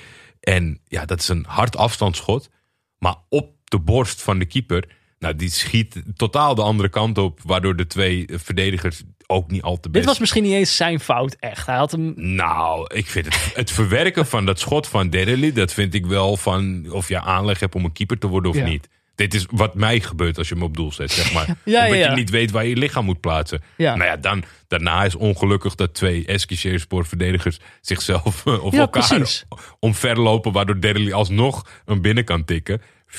En 0.41 0.81
ja, 0.85 1.05
dat 1.05 1.21
is 1.21 1.29
een 1.29 1.45
hard 1.49 1.77
afstandsschot, 1.77 2.51
maar 2.99 3.15
op 3.29 3.51
de 3.65 3.79
borst 3.79 4.23
van 4.23 4.39
de 4.39 4.45
keeper. 4.45 4.89
Nou, 5.19 5.37
die 5.37 5.51
schiet 5.51 6.03
totaal 6.17 6.55
de 6.55 6.63
andere 6.63 6.89
kant 6.89 7.19
op, 7.19 7.41
waardoor 7.43 7.77
de 7.77 7.87
twee 7.87 8.29
verdedigers 8.33 9.03
ook 9.27 9.51
niet 9.51 9.63
al 9.63 9.75
te 9.81 9.81
best 9.89 9.95
Dit 9.95 10.05
was 10.05 10.19
misschien 10.19 10.43
niet 10.43 10.53
eens 10.53 10.77
zijn 10.77 11.01
fout, 11.01 11.37
echt. 11.41 11.67
Hij 11.67 11.77
had 11.77 11.91
hem 11.93 12.13
nou, 12.17 12.95
ik 12.95 13.07
vind 13.07 13.25
het, 13.25 13.51
het 13.55 13.71
verwerken 13.71 14.27
van 14.27 14.47
dat 14.47 14.59
schot 14.59 14.87
van 14.87 15.11
Derely, 15.11 15.53
dat 15.53 15.73
vind 15.73 15.95
ik 15.95 16.07
wel 16.07 16.37
van 16.37 16.87
of 16.91 17.09
je 17.09 17.21
aanleg 17.21 17.61
hebt 17.61 17.75
om 17.75 17.85
een 17.85 17.93
keeper 17.93 18.19
te 18.19 18.27
worden 18.27 18.51
of 18.51 18.57
Ja. 18.57 18.65
niet. 18.65 18.89
Dit 19.19 19.35
is 19.35 19.47
wat 19.51 19.75
mij 19.75 20.01
gebeurt 20.01 20.39
als 20.39 20.49
je 20.49 20.55
me 20.55 20.65
op 20.65 20.77
doel 20.77 20.93
zet, 20.93 21.11
zeg 21.11 21.33
maar. 21.33 21.47
Ja, 21.65 21.85
Omdat 21.85 21.99
ja, 21.99 22.11
je 22.11 22.17
niet 22.17 22.31
weet 22.31 22.51
waar 22.51 22.63
je 22.63 22.69
je 22.69 22.77
lichaam 22.77 23.05
moet 23.05 23.21
plaatsen. 23.21 23.63
Nou 23.77 24.05
ja, 24.05 24.17
dan, 24.17 24.45
daarna 24.69 25.05
is 25.05 25.15
ongelukkig 25.15 25.75
dat 25.75 25.95
twee 25.95 26.27
Eskisheerspor 26.27 27.07
verdedigers 27.07 27.59
zichzelf 27.81 28.47
eh, 28.47 28.65
of 28.65 28.75
elkaar 28.75 29.07
precies. 29.09 29.45
omverlopen, 29.79 30.53
waardoor 30.53 30.81
Derely 30.81 31.13
alsnog 31.13 31.67
een 31.85 32.03
binnen 32.03 32.25
kan 32.25 32.45
tikken. 32.45 32.81
4-0, 33.07 33.15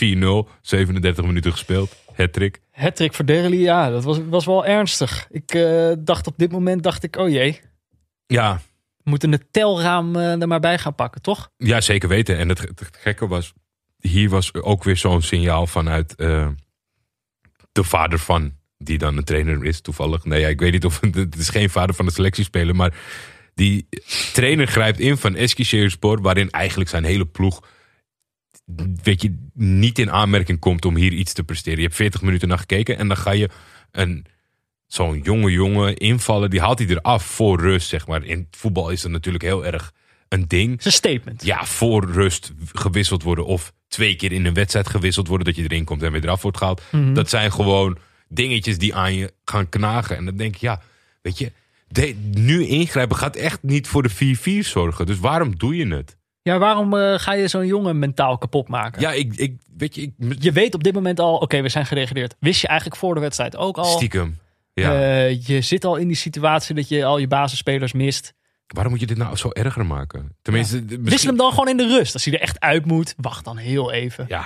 37 0.61 1.25
minuten 1.25 1.51
gespeeld, 1.51 1.95
hattrick. 2.15 2.61
Hattrick 2.71 3.13
voor 3.13 3.25
Derely, 3.25 3.61
ja, 3.61 3.89
dat 3.89 4.03
was, 4.03 4.19
was 4.29 4.45
wel 4.45 4.65
ernstig. 4.65 5.27
Ik 5.31 5.53
eh, 5.53 5.91
dacht 5.99 6.27
op 6.27 6.33
dit 6.37 6.51
moment, 6.51 6.83
dacht 6.83 7.03
ik, 7.03 7.15
oh 7.15 7.29
jee, 7.29 7.61
Ja, 8.27 8.59
we 8.97 9.09
moeten 9.09 9.31
het 9.31 9.45
telraam 9.51 10.15
eh, 10.15 10.41
er 10.41 10.47
maar 10.47 10.59
bij 10.59 10.77
gaan 10.77 10.95
pakken, 10.95 11.21
toch? 11.21 11.49
Ja, 11.57 11.81
zeker 11.81 12.09
weten. 12.09 12.37
En 12.37 12.49
het, 12.49 12.59
het 12.59 12.89
gekke 12.91 13.27
was, 13.27 13.53
hier 13.99 14.29
was 14.29 14.53
ook 14.53 14.83
weer 14.83 14.97
zo'n 14.97 15.21
signaal 15.21 15.67
vanuit 15.67 16.15
eh, 16.15 16.47
de 17.71 17.83
vader 17.83 18.19
van, 18.19 18.53
die 18.77 18.97
dan 18.97 19.17
een 19.17 19.23
trainer 19.23 19.65
is 19.65 19.81
toevallig. 19.81 20.25
Nee, 20.25 20.39
ja, 20.39 20.47
ik 20.47 20.59
weet 20.59 20.71
niet 20.71 20.85
of 20.85 20.99
het, 21.11 21.35
is 21.37 21.49
geen 21.49 21.69
vader 21.69 21.95
van 21.95 22.05
de 22.05 22.11
selectiespeler, 22.11 22.75
maar 22.75 22.93
die 23.53 23.87
trainer 24.33 24.67
grijpt 24.67 24.99
in 24.99 25.17
van 25.17 25.35
Eskişehirspor, 25.35 26.21
waarin 26.21 26.49
eigenlijk 26.49 26.89
zijn 26.89 27.03
hele 27.03 27.25
ploeg, 27.25 27.63
weet 29.03 29.21
je, 29.21 29.49
niet 29.53 29.99
in 29.99 30.11
aanmerking 30.11 30.59
komt 30.59 30.85
om 30.85 30.95
hier 30.95 31.13
iets 31.13 31.33
te 31.33 31.43
presteren. 31.43 31.77
Je 31.77 31.83
hebt 31.83 31.95
40 31.95 32.21
minuten 32.21 32.47
naar 32.47 32.59
gekeken 32.59 32.97
en 32.97 33.07
dan 33.07 33.17
ga 33.17 33.31
je 33.31 33.49
een 33.91 34.25
zo'n 34.87 35.19
jonge 35.19 35.51
jongen 35.51 35.95
invallen, 35.97 36.49
die 36.49 36.59
haalt 36.59 36.79
hij 36.79 36.87
eraf 36.87 37.23
voor 37.23 37.59
rust, 37.59 37.87
zeg 37.87 38.07
maar. 38.07 38.23
In 38.23 38.47
voetbal 38.51 38.89
is 38.89 39.01
dat 39.01 39.11
natuurlijk 39.11 39.43
heel 39.43 39.65
erg 39.65 39.93
een 40.30 40.47
ding 40.47 40.69
Het 40.71 40.80
is 40.80 40.86
een 40.86 40.91
statement. 40.91 41.45
ja, 41.45 41.65
voor 41.65 42.05
rust 42.11 42.51
gewisseld 42.73 43.23
worden 43.23 43.45
of 43.45 43.73
twee 43.88 44.15
keer 44.15 44.32
in 44.32 44.45
een 44.45 44.53
wedstrijd 44.53 44.88
gewisseld 44.89 45.27
worden 45.27 45.45
dat 45.45 45.55
je 45.55 45.63
erin 45.63 45.84
komt 45.86 46.03
en 46.03 46.11
weer 46.11 46.23
eraf 46.23 46.41
wordt 46.41 46.57
gehaald. 46.57 46.82
Mhm. 46.91 47.13
Dat 47.13 47.30
zijn 47.30 47.51
gewoon 47.51 47.97
dingetjes 48.27 48.77
die 48.77 48.95
aan 48.95 49.13
je 49.15 49.34
gaan 49.45 49.69
knagen. 49.69 50.17
En 50.17 50.25
dan 50.25 50.38
denk 50.38 50.55
ik, 50.55 50.61
ja, 50.61 50.82
weet 51.21 51.38
je, 51.38 51.51
de- 51.88 52.15
nu 52.32 52.65
ingrijpen 52.67 53.15
gaat 53.17 53.36
echt 53.36 53.63
niet 53.63 53.88
voor 53.88 54.03
de 54.03 54.09
4-4 54.09 54.67
zorgen. 54.67 55.05
Dus 55.05 55.19
waarom 55.19 55.57
doe 55.57 55.75
je 55.75 55.88
het? 55.95 56.17
Ja, 56.41 56.57
waarom 56.57 56.97
eh, 56.97 57.13
ga 57.19 57.34
je 57.34 57.47
zo'n 57.47 57.65
jongen 57.67 57.99
mentaal 57.99 58.38
kapot 58.38 58.67
maken? 58.67 59.01
Ja, 59.01 59.11
ik, 59.11 59.36
ik 59.36 59.55
weet 59.77 59.95
je, 59.95 60.01
ik, 60.01 60.11
Je 60.39 60.51
weet 60.51 60.73
op 60.75 60.84
dit 60.84 60.93
moment 60.93 61.19
al, 61.19 61.36
oké, 61.38 61.61
we 61.61 61.69
zijn 61.69 61.86
gedegradeerd. 61.86 62.36
Wist 62.39 62.61
je 62.61 62.67
eigenlijk 62.67 62.99
voor 62.99 63.13
de 63.13 63.19
wedstrijd 63.19 63.55
ook 63.55 63.77
al? 63.77 63.86
stiekem. 63.86 64.38
Ja, 64.73 64.93
Eh, 65.01 65.41
je 65.45 65.61
zit 65.61 65.86
al 65.86 65.95
in 65.95 66.07
die 66.07 66.15
situatie 66.17 66.75
dat 66.75 66.88
je 66.89 67.05
al 67.05 67.17
je 67.17 67.27
basisspelers 67.27 67.93
mist. 67.93 68.34
Waarom 68.74 68.91
moet 68.91 69.01
je 69.01 69.07
dit 69.07 69.17
nou 69.17 69.36
zo 69.36 69.49
erger 69.51 69.86
maken? 69.86 70.36
Tenminste, 70.41 70.80
Wissel 70.86 70.99
misschien... 71.01 71.30
hem 71.30 71.38
dan 71.38 71.49
gewoon 71.51 71.67
in 71.70 71.78
de 71.78 71.88
rust. 71.88 72.13
Als 72.13 72.26
hij 72.26 72.34
er 72.34 72.39
echt 72.41 72.59
uit 72.59 72.86
moet, 72.86 73.13
wacht 73.17 73.45
dan 73.45 73.57
heel 73.57 73.91
even. 73.91 74.26
Ja. 74.28 74.39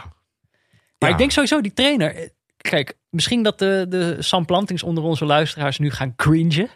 Maar 0.99 1.09
Ja. 1.09 1.15
ik 1.15 1.17
denk 1.17 1.31
sowieso, 1.31 1.61
die 1.61 1.73
trainer... 1.73 2.15
eh, 2.15 2.29
Kijk, 2.57 2.93
misschien 3.09 3.43
dat 3.43 3.59
de, 3.59 3.85
de 3.89 4.15
Sam 4.19 4.45
Plantings 4.45 4.83
onder 4.83 5.03
onze 5.03 5.25
luisteraars 5.25 5.77
nu 5.79 5.91
gaan 5.91 6.15
cringen. 6.15 6.69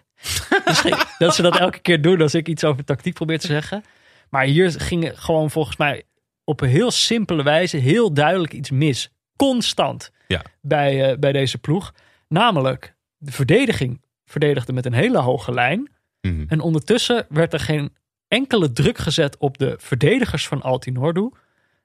dat 1.17 1.35
ze 1.35 1.41
dat 1.41 1.57
elke 1.57 1.79
keer 1.79 2.01
doen 2.01 2.21
als 2.21 2.33
ik 2.33 2.47
iets 2.47 2.63
over 2.63 2.83
tactiek 2.83 3.13
probeer 3.13 3.39
te 3.39 3.47
zeggen. 3.47 3.83
Maar 4.29 4.43
hier 4.45 4.71
ging 4.71 5.11
gewoon 5.15 5.51
volgens 5.51 5.77
mij 5.77 6.03
op 6.43 6.61
een 6.61 6.69
heel 6.69 6.91
simpele 6.91 7.43
wijze 7.43 7.77
heel 7.77 8.13
duidelijk 8.13 8.53
iets 8.53 8.71
mis. 8.71 9.09
Constant 9.35 10.11
Ja. 10.27 10.41
bij, 10.61 11.11
eh, 11.11 11.17
bij 11.17 11.31
deze 11.31 11.57
ploeg. 11.57 11.93
Namelijk, 12.27 12.95
de 13.17 13.31
verdediging 13.31 14.01
verdedigde 14.25 14.73
met 14.73 14.85
een 14.85 14.93
hele 14.93 15.17
hoge 15.19 15.53
lijn. 15.53 15.89
Mhm. 16.21 16.43
En 16.47 16.59
ondertussen 16.59 17.25
werd 17.29 17.53
er 17.53 17.59
geen 17.59 17.93
enkele 18.27 18.71
druk 18.71 18.97
gezet 18.97 19.37
op 19.37 19.57
de 19.57 19.75
verdedigers 19.79 20.47
van 20.47 20.61
Altinordu. 20.61 21.29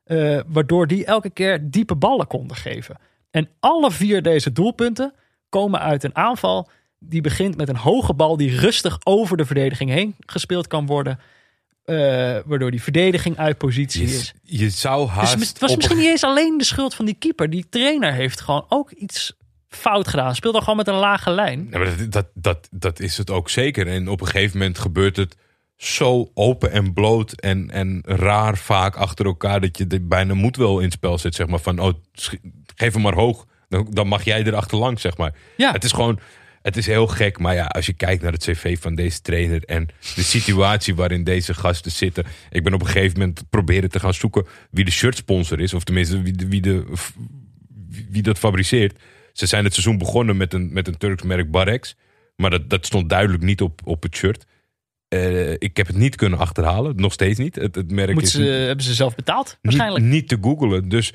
eh, 0.05 0.41
waardoor 0.47 0.87
die 0.87 1.05
elke 1.05 1.31
keer 1.31 1.71
diepe 1.71 1.95
ballen 1.97 2.27
konden 2.27 2.57
geven. 2.57 2.97
En 3.31 3.49
alle 3.61 3.91
vier 3.91 4.23
deze 4.23 4.53
doelpunten 4.53 5.15
komen 5.49 5.81
uit 5.81 6.05
een 6.05 6.17
aanval 6.17 6.69
die 6.99 7.21
begint 7.21 7.57
met 7.57 7.69
een 7.69 7.77
hoge 7.77 8.15
bal 8.15 8.37
die 8.37 8.57
rustig 8.59 8.99
over 9.05 9.37
de 9.37 9.45
verdediging 9.45 9.91
heen 9.91 10.15
gespeeld 10.27 10.67
kan 10.67 10.87
worden. 10.87 11.19
eh, 11.85 11.97
waardoor 12.45 12.71
die 12.71 12.83
verdediging 12.83 13.39
uit 13.39 13.59
positie 13.59 14.03
is. 14.05 14.35
Je, 14.43 14.71
zou 14.71 15.05
Dus 15.07 15.15
haast 15.15 15.49
het 15.49 15.59
was 15.59 15.71
op- 15.71 15.77
misschien 15.77 15.97
niet 15.99 16.07
eens 16.07 16.25
alleen 16.25 16.59
de 16.59 16.65
schuld 16.65 16.95
van 16.95 17.05
die 17.05 17.15
keeper. 17.15 17.51
Die 17.51 17.67
trainer 17.69 18.13
heeft 18.13 18.41
gewoon 18.41 18.65
ook 18.69 18.91
iets 18.91 19.33
fout 19.77 20.09
gedaan. 20.09 20.35
Speelde 20.35 20.59
gewoon 20.59 20.77
met 20.77 20.89
een 20.89 20.95
lage 20.95 21.31
lijn. 21.31 21.69
Ja, 21.71 21.79
maar 21.79 21.97
dat, 21.97 22.13
dat, 22.13 22.27
dat, 22.35 22.69
dat 22.71 23.01
is 23.01 23.19
het 23.19 23.31
ook 23.31 23.51
zeker. 23.51 23.87
En 23.87 24.09
op 24.09 24.21
een 24.21 24.27
gegeven 24.27 24.59
moment 24.59 24.79
gebeurt 24.79 25.17
het 25.17 25.37
zo 25.77 26.31
open 26.35 26.71
en 26.71 26.93
bloot 26.93 27.33
en, 27.33 27.71
en 27.71 28.03
raar 28.05 28.57
vaak 28.59 28.97
achter 28.97 29.27
elkaar 29.27 29.61
dat 29.61 29.79
je 29.79 29.87
er 29.87 30.07
bijna 30.07 30.35
moed 30.35 30.57
wel 30.57 30.79
in 30.79 30.85
het 30.85 30.93
spel 30.93 31.19
zet. 31.19 31.35
Zeg 31.35 31.47
maar 31.47 31.59
van, 31.59 31.79
oh, 31.79 31.93
geef 32.75 32.93
hem 32.93 33.03
maar 33.03 33.15
hoog. 33.15 33.47
Dan, 33.69 33.87
dan 33.91 34.07
mag 34.07 34.25
jij 34.25 34.45
er 34.45 34.55
achterlangs, 34.55 35.03
zeg 35.03 35.17
maar. 35.17 35.35
Ja. 35.57 35.73
Het 35.73 35.85
is 35.85 35.93
gewoon, 35.93 36.19
het 36.63 36.77
is 36.77 36.87
heel 36.87 37.07
gek. 37.07 37.39
Maar 37.39 37.55
ja, 37.55 37.65
als 37.65 37.87
je 37.87 37.93
kijkt 37.93 38.23
naar 38.23 38.33
het 38.33 38.43
cv 38.45 38.79
van 38.81 38.95
deze 38.95 39.21
trainer 39.21 39.65
en 39.65 39.89
de 40.15 40.23
situatie 40.23 40.95
waarin 40.95 41.25
deze 41.25 41.55
gasten 41.55 41.91
zitten. 41.91 42.25
Ik 42.51 42.65
ben 42.65 42.75
op 42.75 42.81
een 42.81 42.87
gegeven 42.87 43.19
moment 43.19 43.45
proberen 43.51 43.91
te 43.91 44.01
gaan 44.01 44.15
zoeken 44.15 44.47
wie 44.71 44.85
de 44.85 44.91
shirtsponsor 44.91 45.61
is. 45.61 45.75
Of 45.75 45.85
tenminste, 45.85 46.23
wie, 46.23 46.33
de, 46.33 46.49
wie, 46.49 46.61
de, 46.61 46.85
wie 48.11 48.23
dat 48.23 48.39
fabriceert. 48.39 48.99
Ze 49.33 49.47
zijn 49.47 49.65
het 49.65 49.73
seizoen 49.73 49.99
begonnen 49.99 50.37
met 50.37 50.55
een, 50.55 50.73
met 50.73 50.89
een 50.89 50.97
Turks 50.97 51.23
merk 51.23 51.51
Barex. 51.51 51.97
Maar 52.37 52.51
dat, 52.51 52.71
dat 52.71 52.87
stond 52.87 53.09
duidelijk 53.09 53.43
niet 53.43 53.61
op, 53.61 53.81
op 53.85 54.03
het 54.03 54.17
shirt. 54.17 54.47
Eh, 55.09 55.53
ik 55.53 55.77
heb 55.77 55.87
het 55.87 55.97
niet 55.97 56.17
kunnen 56.17 56.39
achterhalen. 56.39 56.97
Nog 56.97 57.13
steeds 57.13 57.39
niet. 57.39 57.55
Het, 57.55 57.75
het 57.75 57.91
merk 57.91 58.21
is 58.21 58.31
ze, 58.31 58.41
niet, 58.41 58.49
hebben 58.49 58.85
ze 58.85 58.95
zelf 58.95 59.15
betaald? 59.15 59.59
Waarschijnlijk. 59.63 60.05
niet 60.05 60.29
te 60.29 60.39
googlen. 60.41 60.89
Dus 60.89 61.13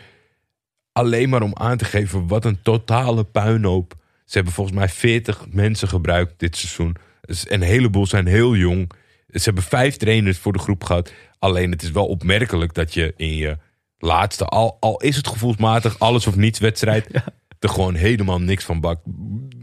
alleen 0.91 1.29
maar 1.29 1.41
om 1.41 1.55
aan 1.55 1.77
te 1.77 1.85
geven 1.85 2.27
wat 2.27 2.45
een 2.45 2.61
totale 2.61 3.23
puinhoop. 3.23 3.95
Ze 4.25 4.33
hebben 4.33 4.53
volgens 4.53 4.77
mij 4.77 4.89
40 4.89 5.45
mensen 5.49 5.87
gebruikt 5.87 6.33
dit 6.39 6.57
seizoen. 6.57 6.95
Dus 7.21 7.49
een 7.49 7.61
heleboel 7.61 8.05
zijn 8.05 8.27
heel 8.27 8.55
jong. 8.55 8.91
Ze 9.27 9.43
hebben 9.43 9.63
vijf 9.63 9.97
trainers 9.97 10.37
voor 10.37 10.53
de 10.53 10.59
groep 10.59 10.83
gehad. 10.83 11.13
Alleen 11.39 11.71
het 11.71 11.81
is 11.81 11.91
wel 11.91 12.07
opmerkelijk 12.07 12.73
dat 12.73 12.93
je 12.93 13.13
in 13.17 13.35
je 13.35 13.57
laatste, 13.97 14.45
al, 14.45 14.77
al 14.79 15.01
is 15.01 15.15
het 15.15 15.27
gevoelsmatig 15.27 15.99
alles 15.99 16.27
of 16.27 16.35
niets 16.35 16.59
wedstrijd, 16.59 17.07
er 17.59 17.69
gewoon 17.69 17.95
helemaal 17.95 18.41
niks 18.41 18.63
van 18.63 18.81
bakt. 18.81 19.01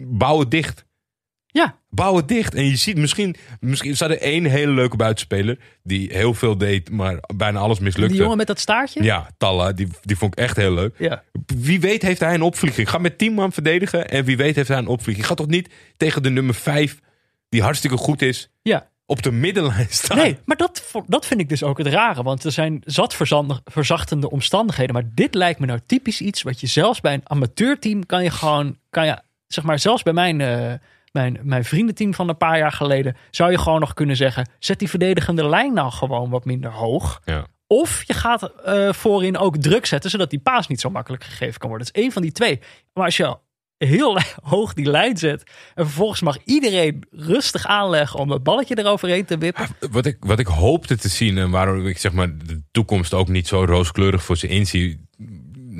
Bouw 0.06 0.38
het 0.38 0.50
dicht. 0.50 0.84
Ja, 1.46 1.78
Bouw 1.94 2.16
het 2.16 2.28
dicht. 2.28 2.54
En 2.54 2.64
je 2.64 2.76
ziet 2.76 2.96
misschien, 2.96 3.36
misschien 3.60 3.96
zat 3.96 4.10
er 4.10 4.20
één 4.20 4.44
hele 4.44 4.72
leuke 4.72 4.96
buitenspeler 4.96 5.58
die 5.82 6.12
heel 6.12 6.34
veel 6.34 6.58
deed, 6.58 6.90
maar 6.90 7.18
bijna 7.36 7.58
alles 7.58 7.78
mislukte. 7.78 8.12
die 8.12 8.22
jongen 8.22 8.36
met 8.36 8.46
dat 8.46 8.58
staartje? 8.58 9.02
Ja, 9.02 9.30
Talla, 9.38 9.72
die, 9.72 9.88
die 10.02 10.16
vond 10.16 10.32
ik 10.32 10.44
echt 10.44 10.56
heel 10.56 10.74
leuk. 10.74 10.94
Ja. 10.98 11.22
Wie 11.56 11.80
weet 11.80 12.02
heeft 12.02 12.20
hij 12.20 12.34
een 12.34 12.42
opvlieging. 12.42 12.90
Ga 12.90 12.98
met 12.98 13.18
10 13.18 13.32
man 13.32 13.52
verdedigen 13.52 14.08
en 14.08 14.24
wie 14.24 14.36
weet 14.36 14.56
heeft 14.56 14.68
hij 14.68 14.78
een 14.78 14.86
opvlieging. 14.86 15.26
Ga 15.26 15.34
toch 15.34 15.46
niet 15.46 15.68
tegen 15.96 16.22
de 16.22 16.30
nummer 16.30 16.54
5, 16.54 17.00
die 17.48 17.62
hartstikke 17.62 17.96
goed 17.96 18.22
is, 18.22 18.50
ja. 18.62 18.90
Op 19.06 19.22
de 19.22 19.32
middenlijn 19.32 19.86
staan. 19.90 20.16
Nee, 20.16 20.38
maar 20.44 20.56
dat, 20.56 20.92
dat 21.06 21.26
vind 21.26 21.40
ik 21.40 21.48
dus 21.48 21.62
ook 21.62 21.78
het 21.78 21.86
rare. 21.86 22.22
Want 22.22 22.44
er 22.44 22.52
zijn 22.52 22.82
zat 22.84 23.16
verzachtende 23.64 24.30
omstandigheden. 24.30 24.94
Maar 24.94 25.10
dit 25.14 25.34
lijkt 25.34 25.60
me 25.60 25.66
nou 25.66 25.80
typisch 25.86 26.20
iets 26.20 26.42
wat 26.42 26.60
je 26.60 26.66
zelfs 26.66 27.00
bij 27.00 27.14
een 27.14 27.28
amateurteam 27.28 28.06
kan 28.06 28.22
je 28.22 28.30
gewoon, 28.30 28.78
kan 28.90 29.06
je, 29.06 29.18
zeg 29.46 29.64
maar, 29.64 29.78
zelfs 29.78 30.02
bij 30.02 30.12
mijn, 30.12 30.40
eh, 30.40 30.72
mijn, 31.12 31.38
mijn 31.42 31.64
vriendenteam 31.64 32.14
van 32.14 32.28
een 32.28 32.36
paar 32.36 32.58
jaar 32.58 32.72
geleden, 32.72 33.16
zou 33.30 33.50
je 33.50 33.58
gewoon 33.58 33.80
nog 33.80 33.94
kunnen 33.94 34.16
zeggen: 34.16 34.48
zet 34.58 34.78
die 34.78 34.90
verdedigende 34.90 35.48
lijn 35.48 35.74
nou 35.74 35.92
gewoon 35.92 36.30
wat 36.30 36.44
minder 36.44 36.72
hoog. 36.72 37.20
Ja. 37.24 37.46
Of 37.66 38.02
je 38.06 38.12
gaat 38.12 38.42
eh, 38.42 38.92
voorin 38.92 39.38
ook 39.38 39.56
druk 39.56 39.86
zetten, 39.86 40.10
zodat 40.10 40.30
die 40.30 40.38
paas 40.38 40.66
niet 40.66 40.80
zo 40.80 40.90
makkelijk 40.90 41.24
gegeven 41.24 41.58
kan 41.58 41.68
worden. 41.68 41.86
Dat 41.86 41.96
is 41.96 42.02
één 42.02 42.12
van 42.12 42.22
die 42.22 42.32
twee. 42.32 42.60
Maar 42.92 43.04
als 43.04 43.16
je 43.16 43.36
heel 43.78 44.18
hoog 44.42 44.74
die 44.74 44.90
lijn 44.90 45.16
zet 45.16 45.42
en 45.74 45.84
vervolgens 45.84 46.20
mag 46.20 46.38
iedereen 46.44 47.04
rustig 47.10 47.66
aanleggen 47.66 48.18
om 48.18 48.28
dat 48.28 48.42
balletje 48.42 48.78
eroverheen 48.78 49.24
te 49.24 49.38
wippen. 49.38 49.66
Wat 49.90 50.06
ik, 50.06 50.16
wat 50.20 50.38
ik 50.38 50.46
hoopte 50.46 50.96
te 50.96 51.08
zien 51.08 51.38
en 51.38 51.50
waarom 51.50 51.86
ik 51.86 51.98
zeg 51.98 52.12
maar 52.12 52.38
de 52.38 52.62
toekomst 52.70 53.14
ook 53.14 53.28
niet 53.28 53.48
zo 53.48 53.64
rooskleurig 53.64 54.24
voor 54.24 54.36
ze 54.36 54.46
inzie. 54.46 55.06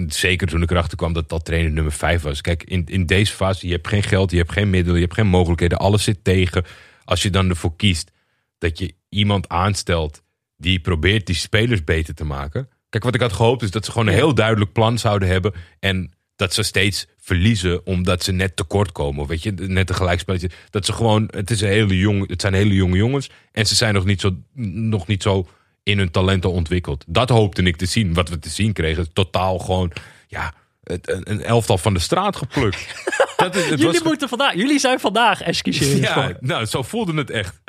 Zeker 0.06 0.46
toen 0.46 0.62
ik 0.62 0.70
erachter 0.70 0.96
kwam 0.96 1.12
dat 1.12 1.28
dat 1.28 1.44
trainer 1.44 1.72
nummer 1.72 1.92
5 1.92 2.22
was. 2.22 2.40
Kijk, 2.40 2.62
in, 2.62 2.82
in 2.86 3.06
deze 3.06 3.32
fase, 3.32 3.66
je 3.66 3.72
hebt 3.72 3.88
geen 3.88 4.02
geld, 4.02 4.30
je 4.30 4.36
hebt 4.36 4.52
geen 4.52 4.70
middelen, 4.70 4.98
je 4.98 5.04
hebt 5.04 5.16
geen 5.16 5.26
mogelijkheden. 5.26 5.78
Alles 5.78 6.04
zit 6.04 6.24
tegen. 6.24 6.64
Als 7.04 7.22
je 7.22 7.30
dan 7.30 7.48
ervoor 7.48 7.76
kiest 7.76 8.10
dat 8.58 8.78
je 8.78 8.94
iemand 9.08 9.48
aanstelt 9.48 10.22
die 10.56 10.80
probeert 10.80 11.26
die 11.26 11.34
spelers 11.34 11.84
beter 11.84 12.14
te 12.14 12.24
maken. 12.24 12.68
Kijk, 12.88 13.04
wat 13.04 13.14
ik 13.14 13.20
had 13.20 13.32
gehoopt 13.32 13.62
is 13.62 13.70
dat 13.70 13.84
ze 13.84 13.90
gewoon 13.90 14.06
een 14.06 14.14
heel 14.14 14.34
duidelijk 14.34 14.72
plan 14.72 14.98
zouden 14.98 15.28
hebben. 15.28 15.52
En 15.80 16.14
dat 16.36 16.54
ze 16.54 16.62
steeds 16.62 17.06
verliezen 17.18 17.86
omdat 17.86 18.22
ze 18.24 18.32
net 18.32 18.56
tekort 18.56 18.92
komen. 18.92 19.26
Weet 19.26 19.42
je, 19.42 19.52
net 19.52 19.88
een 19.88 19.94
gelijkspelletje. 19.94 20.50
Dat 20.70 20.86
ze 20.86 20.92
gewoon, 20.92 21.28
het, 21.30 21.50
is 21.50 21.60
een 21.60 21.68
hele 21.68 21.98
jong, 21.98 22.28
het 22.28 22.40
zijn 22.40 22.54
hele 22.54 22.74
jonge 22.74 22.96
jongens. 22.96 23.30
En 23.52 23.66
ze 23.66 23.74
zijn 23.74 23.94
nog 23.94 24.04
niet 24.04 24.20
zo, 24.20 24.36
nog 24.72 25.06
niet 25.06 25.22
zo 25.22 25.48
in 25.82 25.98
hun 25.98 26.10
talenten 26.10 26.50
ontwikkeld. 26.50 27.04
Dat 27.06 27.28
hoopte 27.28 27.62
ik 27.62 27.76
te 27.76 27.86
zien. 27.86 28.14
Wat 28.14 28.28
we 28.28 28.38
te 28.38 28.48
zien 28.48 28.72
kregen, 28.72 29.12
totaal 29.12 29.58
gewoon, 29.58 29.92
ja, 30.28 30.54
een, 30.82 31.42
elftal 31.42 31.78
van 31.78 31.94
de 31.94 32.00
straat 32.00 32.36
geplukt. 32.36 33.04
dat 33.36 33.54
is, 33.54 33.60
het 33.62 33.78
Jullie, 33.78 33.92
was, 33.92 34.02
moeten 34.02 34.28
vandaag, 34.28 34.54
jullie 34.54 34.78
zijn 34.78 35.00
vandaag 35.00 35.42
Eskische. 35.42 36.00
ja, 36.00 36.36
nou, 36.40 36.64
zo 36.64 36.82
voelde 36.82 37.14
het 37.14 37.30
echt. 37.30 37.60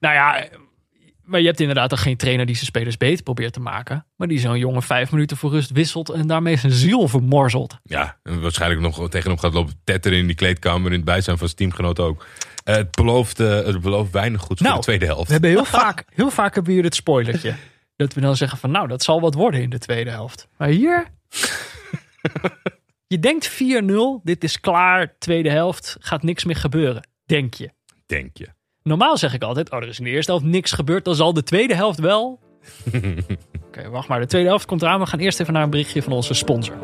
Nou 0.00 0.14
ja, 0.14 0.48
maar 1.32 1.40
je 1.40 1.46
hebt 1.46 1.60
inderdaad 1.60 1.90
toch 1.90 2.02
geen 2.02 2.16
trainer 2.16 2.46
die 2.46 2.54
zijn 2.54 2.66
spelers 2.66 2.96
beter 2.96 3.22
probeert 3.22 3.52
te 3.52 3.60
maken. 3.60 4.06
Maar 4.16 4.28
die 4.28 4.38
zo'n 4.38 4.58
jongen 4.58 4.82
vijf 4.82 5.10
minuten 5.12 5.36
voor 5.36 5.50
rust 5.50 5.70
wisselt 5.70 6.08
en 6.08 6.26
daarmee 6.26 6.56
zijn 6.56 6.72
ziel 6.72 7.08
vermorzelt. 7.08 7.78
Ja, 7.82 8.18
en 8.22 8.40
waarschijnlijk 8.40 8.80
nog 8.80 9.08
tegen 9.08 9.30
hem 9.30 9.38
gaat 9.38 9.52
lopen 9.52 9.80
tetteren 9.84 10.18
in 10.18 10.26
die 10.26 10.34
kleedkamer 10.34 10.90
in 10.90 10.96
het 10.96 11.04
bijzijn 11.04 11.38
van 11.38 11.46
zijn 11.46 11.58
teamgenoot 11.58 12.00
ook. 12.00 12.26
Eh, 12.64 12.74
het, 12.74 12.90
belooft, 12.90 13.40
eh, 13.40 13.48
het 13.48 13.80
belooft 13.80 14.12
weinig 14.12 14.44
voor 14.44 14.56
Nou, 14.58 14.74
de 14.74 14.80
tweede 14.80 15.04
helft. 15.04 15.26
We 15.26 15.32
hebben 15.32 15.50
heel 15.50 15.64
vaak, 15.64 16.04
heel 16.14 16.30
vaak 16.30 16.54
hebben 16.54 16.72
we 16.72 16.72
hier 16.72 16.84
het 16.86 16.94
spoilertje. 16.94 17.54
Dat 17.96 18.14
we 18.14 18.20
dan 18.20 18.36
zeggen 18.36 18.58
van 18.58 18.70
nou, 18.70 18.88
dat 18.88 19.02
zal 19.02 19.20
wat 19.20 19.34
worden 19.34 19.62
in 19.62 19.70
de 19.70 19.78
tweede 19.78 20.10
helft. 20.10 20.48
Maar 20.56 20.68
hier... 20.68 21.06
je 23.06 23.18
denkt 23.18 23.50
4-0, 23.50 23.54
dit 24.22 24.44
is 24.44 24.60
klaar, 24.60 25.14
tweede 25.18 25.50
helft, 25.50 25.96
gaat 26.00 26.22
niks 26.22 26.44
meer 26.44 26.56
gebeuren. 26.56 27.08
Denk 27.24 27.54
je. 27.54 27.70
Denk 28.06 28.36
je. 28.36 28.48
Normaal 28.82 29.16
zeg 29.16 29.34
ik 29.34 29.42
altijd, 29.42 29.70
oh, 29.70 29.82
er 29.82 29.88
is 29.88 29.98
in 29.98 30.04
de 30.04 30.10
eerste 30.10 30.30
helft 30.30 30.46
niks 30.46 30.72
gebeurd. 30.72 31.04
Dan 31.04 31.14
zal 31.14 31.32
de 31.32 31.42
tweede 31.42 31.74
helft 31.74 31.98
wel. 31.98 32.40
Oké, 33.66 33.90
wacht 33.90 34.08
maar. 34.08 34.20
De 34.20 34.26
tweede 34.26 34.48
helft 34.48 34.66
komt 34.66 34.82
eraan. 34.82 35.00
We 35.00 35.06
gaan 35.06 35.18
eerst 35.18 35.40
even 35.40 35.52
naar 35.52 35.62
een 35.62 35.70
berichtje 35.70 36.02
van 36.02 36.12
onze 36.12 36.34
sponsor. 36.34 36.76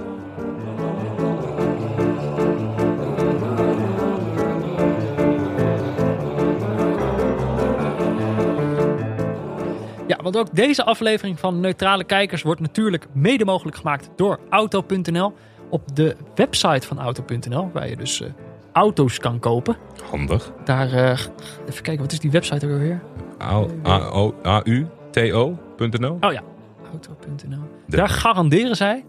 Ja, 10.06 10.16
want 10.22 10.36
ook 10.36 10.54
deze 10.54 10.84
aflevering 10.84 11.38
van 11.38 11.60
Neutrale 11.60 12.04
Kijkers 12.04 12.42
wordt 12.42 12.60
natuurlijk 12.60 13.06
mede 13.12 13.44
mogelijk 13.44 13.76
gemaakt 13.76 14.10
door 14.16 14.40
Auto.nl. 14.48 15.34
Op 15.70 15.96
de 15.96 16.16
website 16.34 16.86
van 16.86 16.98
Auto.nl, 16.98 17.70
waar 17.72 17.88
je 17.88 17.96
dus 17.96 18.20
eh, 18.20 18.30
auto's 18.78 19.18
kan 19.18 19.38
kopen. 19.38 19.76
Handig. 20.10 20.52
Daar, 20.64 20.92
eh, 20.92 21.18
even 21.68 21.82
kijken, 21.82 21.98
wat 22.02 22.12
is 22.12 22.20
die 22.20 22.30
website 22.30 22.66
er 22.66 22.78
weer? 22.78 23.00
A-U-T-O.nl. 24.46 26.16
Oh 26.20 26.32
ja, 26.32 26.42
auto.nl. 26.92 27.60
Daar 27.86 28.08
garanderen 28.08 28.76
zij 28.76 29.04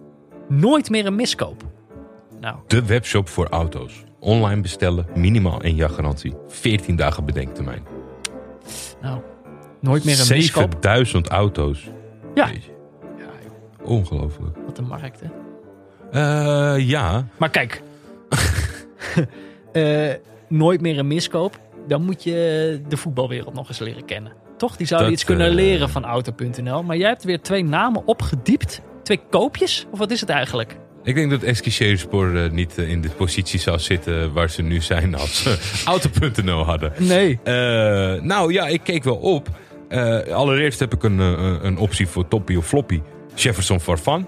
nooit 0.48 0.90
meer 0.90 1.06
een 1.06 1.16
miskoop. 1.16 1.64
Nou, 2.40 2.56
De 2.68 2.86
webshop 2.86 3.28
voor 3.30 3.48
auto's. 3.50 4.04
Online 4.20 4.62
bestellen, 4.62 5.06
minimaal 5.16 5.62
één 5.62 5.76
jaar 5.76 5.90
garantie. 5.90 6.36
14 6.48 6.96
dagen 6.96 7.26
bedenktermijn. 7.26 7.84
nou, 9.02 9.20
nooit 9.80 10.04
meer 10.06 10.20
een 10.20 10.28
miskoop. 10.38 10.72
7000 10.72 11.28
auto's. 11.28 11.90
Ja. 12.36 12.48
Jeetje, 12.48 12.72
Ja, 13.18 13.26
Ongelooflijk. 13.84 14.58
wat 14.66 14.78
een 14.78 14.88
markt, 14.88 15.22
hè. 15.22 15.28
Eh, 16.12 16.88
ja. 16.88 17.26
Maar 17.38 17.50
kijk, 17.50 17.82
Eh, 19.72 20.14
nooit 20.48 20.82
meer 20.82 21.00
een 21.00 21.08
miskoop. 21.08 21.60
Dan 21.88 22.06
moet 22.06 22.24
je 22.24 22.82
de 22.88 22.98
voetbalwereld 22.98 23.54
nog 23.54 23.68
eens 23.68 23.80
leren 23.80 24.06
kennen. 24.06 24.32
Toch? 24.58 24.78
Die 24.78 24.88
zouden 24.88 25.12
iets 25.12 25.24
kunnen 25.24 25.48
eh, 25.48 25.54
leren 25.54 25.90
van 25.90 26.06
auto.nl. 26.06 26.84
Maar 26.84 26.98
jij 26.98 27.08
hebt 27.08 27.24
weer 27.24 27.42
twee 27.42 27.64
namen 27.64 28.06
opgediept. 28.06 28.82
Twee 29.04 29.20
koopjes? 29.30 29.86
Of 29.92 30.00
wat 30.00 30.12
is 30.12 30.22
het 30.22 30.30
eigenlijk? 30.30 30.78
Ik 31.04 31.16
denk 31.16 31.32
dat 31.32 31.44
Eskischerspor 31.44 32.34
uh, 32.34 32.52
niet 32.52 32.78
eh, 32.78 32.90
in 32.90 33.02
de 33.02 33.10
positie 33.10 33.60
zou 33.60 33.80
zitten 33.80 34.34
waar 34.34 34.50
ze 34.50 34.62
nu 34.62 34.82
zijn 34.82 35.16
als 35.16 35.44
ze 35.44 35.58
Auto.nl 35.86 36.64
hadden. 36.64 36.94
Nee. 36.98 37.40
Nou 38.22 38.54
ja, 38.54 38.68
ik 38.68 38.82
keek 38.84 39.04
wel 39.04 39.16
op. 39.16 39.48
Allereerst 40.32 40.80
heb 40.80 40.94
ik 40.94 41.04
een, 41.04 41.20
een 41.66 41.78
optie 41.78 42.08
voor 42.08 42.28
Toppie 42.28 42.58
of 42.58 42.68
Floppy. 42.68 43.02
Jefferson 43.36 43.80
Farfan, 43.80 44.28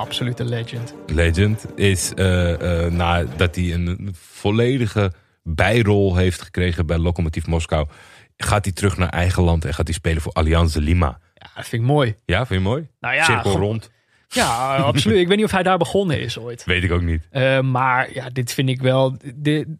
Absolute 0.00 0.44
legend. 0.44 0.94
legend, 1.06 1.66
is 1.74 2.12
eh, 2.14 2.84
eh, 2.84 2.92
nadat 2.92 3.54
hij 3.54 3.72
een 3.74 4.14
volledige 4.18 5.12
bijrol 5.42 6.16
heeft 6.16 6.42
gekregen 6.42 6.86
bij 6.86 6.98
Lokomotiv 6.98 7.46
Moskou, 7.46 7.88
gaat 8.36 8.64
hij 8.64 8.74
terug 8.74 8.96
naar 8.96 9.08
eigen 9.08 9.42
land 9.42 9.64
en 9.64 9.74
gaat 9.74 9.86
hij 9.86 9.94
spelen 9.94 10.22
voor 10.22 10.32
Allianz 10.32 10.76
Lima. 10.76 11.18
Ja, 11.34 11.50
dat 11.54 11.66
vind 11.68 11.82
ik 11.82 11.88
mooi. 11.88 12.14
Ja, 12.24 12.46
vind 12.46 12.62
je 12.62 12.68
mooi? 12.68 12.88
Nou 13.00 13.14
ja, 13.14 13.24
Cirkel 13.24 13.50
gewoon- 13.50 13.66
rond. 13.66 13.90
Ja, 14.28 14.76
absoluut. 14.76 15.18
Ik 15.18 15.28
weet 15.28 15.36
niet 15.36 15.44
of 15.46 15.50
hij 15.50 15.62
daar 15.62 15.78
begonnen 15.78 16.20
is 16.20 16.38
ooit. 16.38 16.64
Weet 16.64 16.84
ik 16.84 16.90
ook 16.92 17.02
niet. 17.02 17.26
Eh, 17.30 17.60
maar 17.60 18.14
ja, 18.14 18.30
dit 18.30 18.52
vind 18.52 18.68
ik 18.68 18.80
wel. 18.82 19.16
De, 19.34 19.76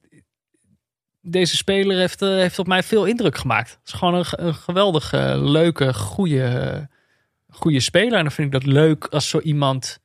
deze 1.21 1.57
speler 1.57 1.99
heeft, 1.99 2.21
heeft 2.21 2.59
op 2.59 2.67
mij 2.67 2.83
veel 2.83 3.05
indruk 3.05 3.39
gemaakt. 3.39 3.71
Het 3.71 3.81
is 3.85 3.93
gewoon 3.93 4.15
een, 4.15 4.25
een 4.47 4.55
geweldig 4.55 5.13
eh, 5.13 5.33
leuke, 5.37 5.95
goede, 5.95 6.89
goede 7.49 7.81
speler. 7.81 8.13
En 8.19 8.23
dan 8.23 8.33
vind 8.33 8.55
ik 8.55 8.61
dat 8.61 8.73
leuk 8.73 9.05
als 9.07 9.29
zo 9.29 9.39
iemand 9.41 10.01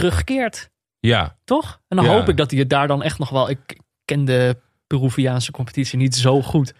terugkeert, 0.00 0.70
Ja, 1.00 1.36
toch? 1.44 1.80
En 1.88 1.96
dan 1.96 2.04
Ja. 2.06 2.12
hoop 2.12 2.28
ik 2.28 2.36
dat 2.36 2.50
hij 2.50 2.60
het 2.60 2.70
daar 2.70 2.86
dan 2.86 3.02
echt 3.02 3.18
nog 3.18 3.30
wel. 3.30 3.50
Ik 3.50 3.58
ken 4.04 4.24
de 4.24 4.56
Peruviaanse 4.86 5.52
competitie 5.52 5.98
niet 5.98 6.14
zo 6.14 6.42
goed. 6.42 6.74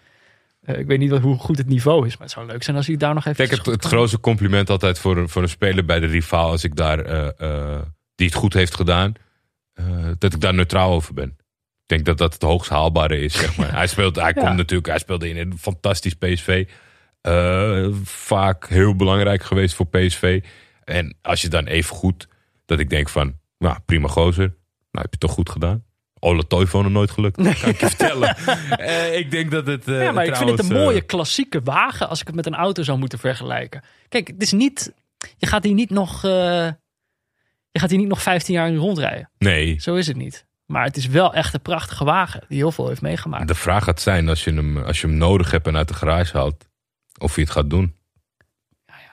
Eh, 0.60 0.78
ik 0.78 0.86
weet 0.86 0.98
niet 0.98 1.10
wat, 1.10 1.20
hoe 1.20 1.38
goed 1.38 1.58
het 1.58 1.66
niveau 1.66 2.06
is, 2.06 2.12
maar 2.12 2.26
het 2.26 2.30
zou 2.36 2.46
leuk 2.46 2.62
zijn 2.62 2.76
als 2.76 2.86
hij 2.86 2.96
daar 2.96 3.14
nog 3.14 3.24
even. 3.26 3.48
Kijk, 3.48 3.56
het, 3.58 3.66
het 3.66 3.84
grootste 3.84 4.20
compliment 4.20 4.70
altijd 4.70 4.98
voor 4.98 5.16
een, 5.16 5.28
voor 5.28 5.42
een 5.42 5.48
speler 5.48 5.84
bij 5.84 6.00
de 6.00 6.06
rivaal, 6.06 6.50
als 6.50 6.64
ik 6.64 6.76
daar, 6.76 6.98
eh, 6.98 7.28
eh, 7.38 7.80
die 8.14 8.26
het 8.26 8.36
goed 8.36 8.52
heeft 8.54 8.74
gedaan, 8.74 9.12
dat 10.18 10.32
ik 10.34 10.40
daar 10.40 10.54
neutraal 10.54 10.92
over 10.92 11.14
ben. 11.14 11.28
Ik 11.82 11.96
denk 11.96 12.04
dat 12.04 12.18
dat 12.18 12.32
het 12.32 12.42
hoogst 12.42 12.70
haalbare 12.70 13.20
is, 13.20 13.34
zeg 13.38 13.56
maar. 13.56 13.72
Hij, 13.80 13.86
speelt, 13.86 14.16
hij, 14.16 14.32
Ja. 14.34 14.42
komt 14.42 14.56
natuurlijk, 14.56 14.88
hij 14.88 14.98
speelde 14.98 15.28
in 15.28 15.36
een 15.36 15.58
fantastisch 15.58 16.14
PSV. 16.14 16.66
Vaak 18.02 18.68
heel 18.68 18.96
belangrijk 18.96 19.42
geweest 19.42 19.74
voor 19.74 19.86
PSV. 19.86 20.44
En 20.84 21.16
als 21.22 21.42
je 21.42 21.48
dan 21.48 21.66
even 21.66 21.96
goed, 21.96 22.28
dat 22.70 22.78
ik 22.78 22.90
denk 22.90 23.08
van, 23.08 23.38
nou 23.58 23.78
prima 23.86 24.08
gozer, 24.08 24.46
nou 24.90 25.04
heb 25.04 25.12
je 25.12 25.18
toch 25.18 25.32
goed 25.32 25.50
gedaan. 25.50 25.84
Ola 26.22 26.42
Toivonen 26.48 26.92
nooit 26.92 27.10
gelukt, 27.10 27.36
kan 27.36 27.46
ik 27.46 27.56
je 27.80 27.86
vertellen. 27.86 28.36
Eh, 28.68 29.18
ik 29.18 29.30
denk 29.30 29.50
dat 29.50 29.66
het 29.66 29.88
eh, 29.88 30.02
Ja, 30.02 30.12
maar 30.12 30.24
ik 30.26 30.36
vind 30.36 30.50
het 30.50 30.58
een 30.58 30.64
trouwens, 30.64 30.88
mooie 30.90 31.00
eh, 31.00 31.06
klassieke 31.06 31.60
wagen 31.64 32.08
als 32.08 32.20
ik 32.20 32.26
het 32.26 32.36
met 32.36 32.46
een 32.46 32.54
auto 32.54 32.82
zou 32.82 32.98
moeten 32.98 33.18
vergelijken. 33.18 33.82
Kijk, 34.08 34.26
het 34.28 34.42
is 34.42 34.52
niet. 34.52 34.92
Je 35.36 35.46
gaat 35.46 35.64
hier 35.64 35.74
niet 35.74 35.90
nog. 35.90 36.24
eh, 36.24 36.30
je 37.70 37.78
gaat 37.78 37.90
hier 37.90 37.98
niet 37.98 38.08
nog 38.08 38.22
15 38.22 38.54
jaar 38.54 38.68
in 38.68 38.76
rondrijden. 38.76 39.30
nee, 39.38 39.80
Zo 39.80 39.94
is 39.94 40.06
het 40.06 40.16
niet. 40.16 40.46
Maar 40.66 40.84
het 40.84 40.96
is 40.96 41.06
wel 41.06 41.34
echt 41.34 41.54
een 41.54 41.62
prachtige 41.62 42.04
wagen 42.04 42.44
die 42.48 42.58
heel 42.58 42.72
veel 42.72 42.88
heeft 42.88 43.00
meegemaakt. 43.02 43.48
De 43.48 43.54
vraag 43.54 43.84
gaat 43.84 44.00
zijn, 44.00 44.28
als 44.28 44.44
je, 44.44 44.52
hem, 44.52 44.76
als 44.78 45.00
je 45.00 45.06
hem 45.06 45.16
nodig 45.16 45.50
hebt 45.50 45.66
en 45.66 45.76
uit 45.76 45.88
de 45.88 45.94
garage 45.94 46.36
haalt, 46.36 46.68
of 47.18 47.34
je 47.34 47.40
het 47.40 47.50
gaat 47.50 47.70
doen. 47.70 47.96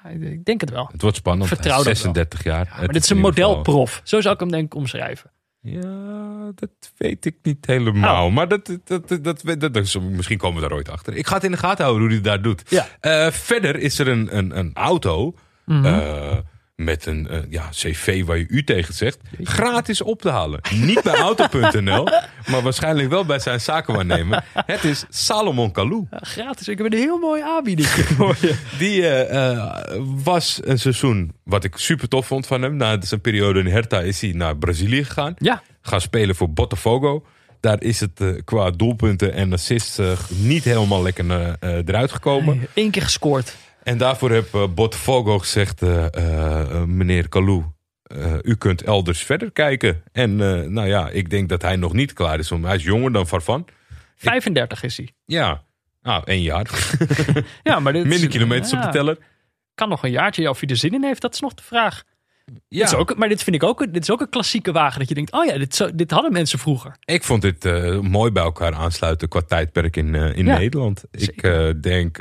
Ik 0.10 0.46
denk 0.46 0.62
het 0.62 0.70
wel. 0.70 0.90
Het 0.92 1.02
wordt 1.02 1.18
spannend. 1.18 1.48
Vertrouw 1.50 1.76
Hij 1.76 1.84
dat 1.84 1.94
is 1.94 2.00
36 2.02 2.44
jaar. 2.44 2.76
Maar 2.78 2.88
dit 2.88 3.04
is 3.04 3.10
een 3.10 3.18
modelprof. 3.18 4.02
Zo 4.04 4.22
zou 4.22 4.34
ik 4.34 4.40
hem 4.40 4.52
denk 4.52 4.66
ik 4.66 4.76
omschrijven. 4.76 5.32
Ja, 5.62 6.52
dat 6.56 6.70
weet 6.98 7.26
ik 7.26 7.36
niet 7.42 7.66
helemaal. 7.66 8.28
Oh. 8.28 8.34
Maar 8.34 8.48
dat, 8.48 8.66
dat, 8.66 9.08
dat, 9.08 9.24
dat, 9.24 9.42
dat, 9.46 9.60
dat 9.74 9.76
is- 9.76 9.98
misschien 10.00 10.38
komen 10.38 10.62
we 10.62 10.68
daar 10.68 10.78
ooit 10.78 10.90
achter. 10.90 11.16
Ik 11.16 11.28
ga 11.28 11.34
het 11.36 11.44
in 11.44 11.52
de 11.52 11.58
gaten 11.58 11.84
houden 11.86 12.00
hoe 12.08 12.08
hij 12.08 12.16
het 12.18 12.26
daar 12.28 12.42
doet. 12.42 12.64
Ja. 12.70 12.88
Eh, 13.00 13.32
verder 13.32 13.76
is 13.76 14.00
er 14.00 14.08
een, 14.08 14.38
een, 14.38 14.58
een 14.58 14.72
auto 14.74 15.36
Mhm. 15.66 15.86
eh, 15.86 16.38
met 16.78 17.06
een 17.06 17.28
eh, 17.28 17.40
ja, 17.50 17.70
cv 17.72 18.26
waar 18.26 18.38
je 18.38 18.46
u 18.48 18.64
tegen 18.64 18.94
zegt. 18.94 19.20
Gratis 19.44 20.02
op 20.02 20.22
te 20.22 20.30
halen. 20.30 20.60
Niet 20.74 21.04
bij 21.04 21.16
auto.nl, 21.16 22.04
maar 22.52 22.62
waarschijnlijk 22.62 23.10
wel 23.10 23.26
bij 23.26 23.40
zijn 23.40 23.62
zakenwaarnemer. 23.62 24.44
Het 24.54 24.84
is 24.84 25.06
Salomon 25.10 25.72
Kalou. 25.72 26.08
Gratis. 26.10 26.68
Ik 26.68 26.78
heb 26.78 26.94
een 26.94 27.00
heel 27.00 27.18
mooi 27.18 27.42
aanbieding 27.42 27.88
voor 27.88 28.36
je. 28.42 28.56
Die 28.78 29.08
eh, 29.08 29.54
eh, 29.54 29.74
was 30.24 30.60
een 30.64 30.80
seizoen 30.80 31.34
wat 31.44 31.64
ik 31.64 31.78
super 31.78 32.08
tof 32.08 32.28
vond 32.28 32.48
van 32.48 32.62
hem. 32.62 32.76
Na 32.76 33.02
zijn 33.02 33.22
periode 33.22 33.60
in 33.60 33.68
Hertha 33.68 34.00
is 34.00 34.22
hij 34.22 34.32
naar 34.32 34.58
Brazilië 34.58 35.04
gegaan. 35.04 35.34
Ja, 35.38 35.62
Gaan 35.82 36.02
spelen 36.02 36.36
voor 36.36 36.50
Botafogo. 36.50 37.26
Daar 37.60 37.84
is 37.84 38.00
het 38.00 38.42
qua 38.46 38.72
doelpunten 38.72 39.34
en 39.34 39.54
assists 39.54 40.00
niet 40.28 40.64
helemaal 40.64 41.02
lekker 41.02 41.32
eh, 41.60 41.72
eruit 41.72 42.12
gekomen. 42.12 42.68
Eén 42.74 42.92
keer 42.92 43.02
gescoord. 43.02 43.56
En 43.88 43.98
daarvoor 43.98 44.32
heb 44.32 44.54
uh, 44.56 44.68
Botafogo 44.68 45.40
gezegd, 45.40 45.82
eh, 45.82 46.06
eh, 46.14 46.84
meneer 46.84 47.30
Kalou, 47.30 47.64
u 48.42 48.56
kunt 48.56 48.82
elders 48.82 49.24
verder 49.24 49.52
kijken. 49.52 50.04
En 50.12 50.36
nou 50.74 50.88
ja, 50.88 51.10
ik 51.10 51.30
denk 51.30 51.50
dat 51.50 51.62
hij 51.62 51.76
nog 51.76 51.94
niet 51.94 52.14
klaar 52.14 52.40
is. 52.40 52.52
Om, 52.52 52.66
hij 52.66 52.76
is 52.76 52.84
jonger 52.84 53.12
dan 53.12 53.28
Farfan. 53.28 53.68
35 54.16 54.84
is 54.84 54.98
hij. 54.98 55.10
Ja, 55.26 55.64
nou, 56.02 56.24
één 56.26 56.42
jaar. 56.42 56.96
Ja, 57.64 57.80
maar 57.80 57.94
dit 57.94 58.04
is- 58.06 58.10
Minder 58.10 58.30
kilometers 58.30 58.74
op 58.74 58.82
de 58.82 58.90
teller. 58.90 59.18
Kan 59.76 59.90
nog 59.90 60.04
een 60.04 60.12
jaartje. 60.12 60.42
Ja, 60.42 60.50
of 60.50 60.60
hij 60.60 60.70
er 60.70 60.76
zin 60.76 60.94
in 60.94 61.04
heeft, 61.04 61.22
dat 61.22 61.34
is 61.34 61.40
nog 61.40 61.54
de 61.54 61.64
vraag. 61.64 62.04
Ja, 62.46 62.54
Dit 62.68 62.88
is 62.88 62.94
ook, 62.94 63.16
maar 63.18 63.30
dit 63.30 63.44
vind 63.44 63.56
ik 63.56 63.64
ook, 63.64 63.94
dit 63.94 64.02
is 64.04 64.12
ook 64.12 64.22
een 64.22 64.30
klassieke 64.30 64.72
wagen. 64.72 65.00
Dat 65.00 65.10
je 65.10 65.16
denkt, 65.16 65.32
oh 65.32 65.46
ja, 65.46 65.58
dit, 65.58 65.76
zo, 65.76 65.96
dit 65.96 66.12
hadden 66.12 66.32
mensen 66.32 66.60
vroeger. 66.60 66.96
ik 67.06 67.24
vond 67.24 67.42
dit 67.42 67.64
mooi 68.02 68.32
bij 68.32 68.44
elkaar 68.44 68.74
aansluiten 68.74 69.28
qua 69.28 69.42
tijdperk 69.42 69.96
in, 69.96 70.16
in 70.16 70.46
Ja, 70.46 70.58
Nederland. 70.58 71.04
Ik 71.12 71.42
denk, 71.82 72.18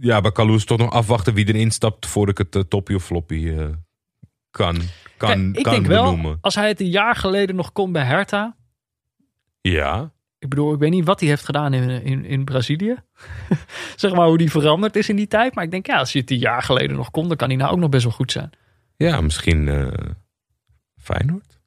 ja, 0.00 0.20
bij 0.20 0.32
Kalou 0.32 0.56
is 0.56 0.64
toch 0.64 0.78
nog 0.78 0.90
afwachten 0.90 1.34
wie 1.34 1.48
erin 1.48 1.70
stapt 1.70 2.06
voordat 2.06 2.38
ik 2.38 2.44
het 2.46 2.56
uh, 2.56 2.68
toppie 2.68 2.96
of 2.96 3.04
floppy 3.04 3.48
eh, 3.48 3.66
kan, 4.50 4.76
kan, 5.16 5.28
Kijk, 5.28 5.56
ik 5.56 5.62
kan 5.62 5.72
denk 5.72 5.86
wel, 5.86 6.04
benoemen. 6.04 6.38
als 6.40 6.54
hij 6.54 6.68
het 6.68 6.80
een 6.80 6.90
jaar 6.90 7.16
geleden 7.16 7.56
nog 7.56 7.72
kon 7.72 7.92
bij 7.92 8.04
Hertha. 8.04 8.56
Ja, 9.60 10.12
Ik 10.38 10.48
bedoel, 10.48 10.72
ik 10.72 10.78
weet 10.78 10.90
niet 10.90 11.04
wat 11.04 11.20
hij 11.20 11.28
heeft 11.28 11.44
gedaan 11.44 11.72
in, 11.74 11.90
in, 12.02 12.24
in 12.24 12.44
Brazilië. 12.44 12.96
zeg 13.96 14.14
maar 14.14 14.26
hoe 14.26 14.38
die 14.38 14.50
veranderd 14.50 14.96
is 14.96 15.08
in 15.08 15.16
die 15.16 15.28
tijd. 15.28 15.54
Maar 15.54 15.64
ik 15.64 15.70
denk, 15.70 15.86
ja, 15.86 15.98
als 15.98 16.12
hij 16.12 16.20
het 16.20 16.30
een 16.30 16.38
jaar 16.38 16.62
geleden 16.62 16.96
nog 16.96 17.10
kon, 17.10 17.28
dan 17.28 17.36
kan 17.36 17.48
hij 17.48 17.56
nou 17.56 17.72
ook 17.72 17.78
nog 17.78 17.88
best 17.90 18.04
wel 18.04 18.12
goed 18.12 18.32
zijn. 18.32 18.50
ja 18.96 19.20
misschien 19.20 19.68
eh 19.68 19.86
Feyenoord. 20.96 21.60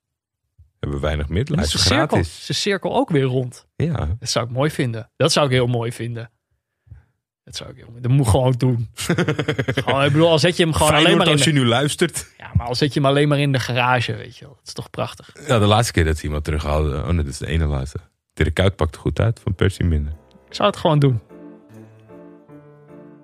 Hebben 0.79 0.99
weinig 0.99 1.29
middelen. 1.29 1.59
Hij 1.59 1.67
is 1.73 1.81
cirkel, 1.83 2.07
gratis. 2.07 2.39
is 2.39 2.45
de 2.45 2.53
cirkel 2.53 2.95
ook 2.95 3.09
weer 3.09 3.23
rond. 3.23 3.67
Ja, 3.75 4.15
Dat 4.19 4.29
zou 4.29 4.45
ik 4.45 4.51
mooi 4.51 4.69
vinden. 4.71 5.11
Dat 5.15 5.31
zou 5.31 5.45
ik 5.45 5.51
heel 5.51 5.67
mooi 5.67 5.91
vinden. 5.91 6.31
Dat 7.47 7.55
zou 7.55 7.69
ik 7.69 7.87
mooi 7.89 8.01
Dat 8.01 8.11
moet 8.11 8.27
gewoon 8.27 8.51
doen. 8.51 8.89
gewoon, 9.83 10.03
ik 10.03 10.11
bedoel, 10.11 10.29
al 10.29 10.39
zet 10.39 10.57
je 10.57 10.63
hem 10.63 10.73
gewoon 10.73 10.93
alleen 10.93 11.17
maar 11.17 11.25
in 11.25 11.31
als 11.31 11.43
de, 11.43 11.53
je 11.53 11.59
nu 11.59 11.65
luistert. 11.65 12.33
ja, 12.37 12.51
maar 12.53 12.67
al 12.67 12.75
zet 12.75 12.93
je 12.93 12.99
hem 12.99 13.09
alleen 13.09 13.27
maar 13.27 13.39
in 13.39 13.51
de 13.51 13.59
garage, 13.59 14.15
weet 14.15 14.37
je 14.37 14.45
wel. 14.45 14.53
Dat 14.53 14.67
is 14.67 14.73
toch 14.73 14.89
prachtig. 14.89 15.31
Ja, 15.47 15.59
de 15.59 15.65
laatste 15.65 15.93
keer 15.93 16.05
dat 16.05 16.17
ze 16.17 16.23
iemand 16.23 16.43
terughaalde. 16.43 16.97
Oh 16.97 17.07
nee, 17.07 17.15
dat 17.15 17.27
is 17.27 17.37
de 17.37 17.47
ene 17.47 17.65
laatste. 17.65 17.99
Dirk 18.33 18.53
Kuyt 18.53 18.75
pakte 18.75 18.99
goed 18.99 19.19
uit 19.19 19.39
van 19.39 19.55
Percy 19.55 19.83
minder. 19.83 20.13
Ik 20.47 20.53
zou 20.53 20.69
het 20.69 20.77
gewoon 20.77 20.99
doen. 20.99 21.21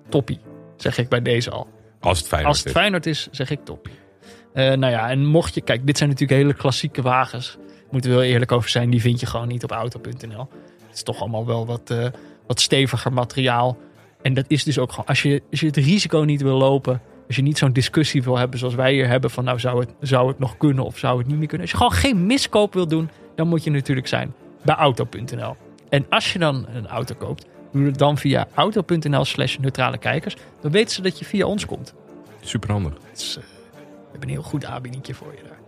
Toppie, 0.08 0.40
zeg 0.76 0.98
ik 0.98 1.08
bij 1.08 1.22
deze 1.22 1.50
al. 1.50 1.68
Als 2.00 2.18
het 2.18 2.28
Feyenoord 2.28 2.54
Als 2.54 2.64
het. 2.64 2.72
Feyenoord 2.72 3.06
is, 3.06 3.28
zeg 3.30 3.50
ik 3.50 3.64
toppie. 3.64 3.94
Eh, 4.52 4.72
nou 4.72 4.92
ja, 4.92 5.10
en 5.10 5.26
mocht 5.26 5.54
je... 5.54 5.60
Kijk, 5.60 5.86
dit 5.86 5.98
zijn 5.98 6.10
natuurlijk 6.10 6.40
hele 6.40 6.54
klassieke 6.54 7.02
wagens. 7.02 7.56
Moeten 7.90 8.10
we 8.10 8.16
wel 8.16 8.24
eerlijk 8.24 8.52
over 8.52 8.70
zijn. 8.70 8.90
Die 8.90 9.00
vind 9.00 9.20
je 9.20 9.26
gewoon 9.26 9.48
niet 9.48 9.64
op 9.64 9.70
auto.nl. 9.70 10.48
Het 10.86 10.94
is 10.94 11.02
toch 11.02 11.20
allemaal 11.20 11.46
wel 11.46 11.66
wat, 11.66 11.90
eh, 11.90 12.06
wat 12.46 12.60
steviger 12.60 13.12
materiaal. 13.12 13.78
En 14.24 14.34
dat 14.34 14.44
is 14.48 14.64
dus 14.64 14.78
ook 14.78 14.90
gewoon... 14.90 15.06
Als 15.06 15.22
je, 15.22 15.42
als 15.50 15.60
je 15.60 15.66
het 15.66 15.76
risico 15.76 16.18
niet 16.18 16.42
wil 16.42 16.56
lopen... 16.56 17.00
Als 17.26 17.36
je 17.36 17.42
niet 17.42 17.58
zo'n 17.58 17.72
discussie 17.72 18.22
wil 18.22 18.38
hebben 18.38 18.58
zoals 18.58 18.74
wij 18.74 18.92
hier 18.92 19.08
hebben... 19.08 19.30
van 19.30 19.44
nou, 19.44 19.58
zou 19.58 19.80
het, 19.80 19.94
zou 20.00 20.28
het 20.28 20.38
nog 20.38 20.56
kunnen 20.56 20.84
of 20.84 20.98
zou 20.98 21.18
het 21.18 21.26
niet 21.26 21.38
meer 21.38 21.46
kunnen? 21.46 21.60
Als 21.60 21.70
je 21.70 21.76
gewoon 21.76 21.92
geen 21.92 22.26
miskoop 22.26 22.74
wil 22.74 22.88
doen... 22.88 23.10
dan 23.34 23.48
moet 23.48 23.64
je 23.64 23.70
natuurlijk 23.70 24.06
zijn 24.06 24.34
bij 24.62 24.74
auto.nl. 24.74 25.56
En 25.88 26.06
als 26.08 26.32
je 26.32 26.38
dan 26.38 26.66
een 26.74 26.86
auto 26.86 27.14
koopt... 27.14 27.46
doe 27.72 27.84
het 27.84 27.98
dan 27.98 28.18
via 28.18 28.46
auto.nl 28.54 29.24
slash 29.24 29.56
neutrale 29.56 29.98
kijkers. 29.98 30.36
Dan 30.60 30.70
weten 30.70 30.94
ze 30.94 31.02
dat 31.02 31.18
je 31.18 31.24
via 31.24 31.46
ons 31.46 31.66
komt. 31.66 31.94
Super 32.40 32.70
handig. 32.70 32.92
Het 33.10 33.20
is, 33.20 33.36
eh, 33.36 33.42
we 33.44 34.10
hebben 34.10 34.28
een 34.28 34.34
heel 34.34 34.42
goed 34.42 34.64
aanbiedingje 34.64 35.14
voor 35.14 35.34
je 35.36 35.42
daar. 35.42 35.58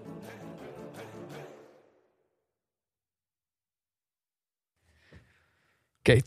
Oké, 5.99 6.21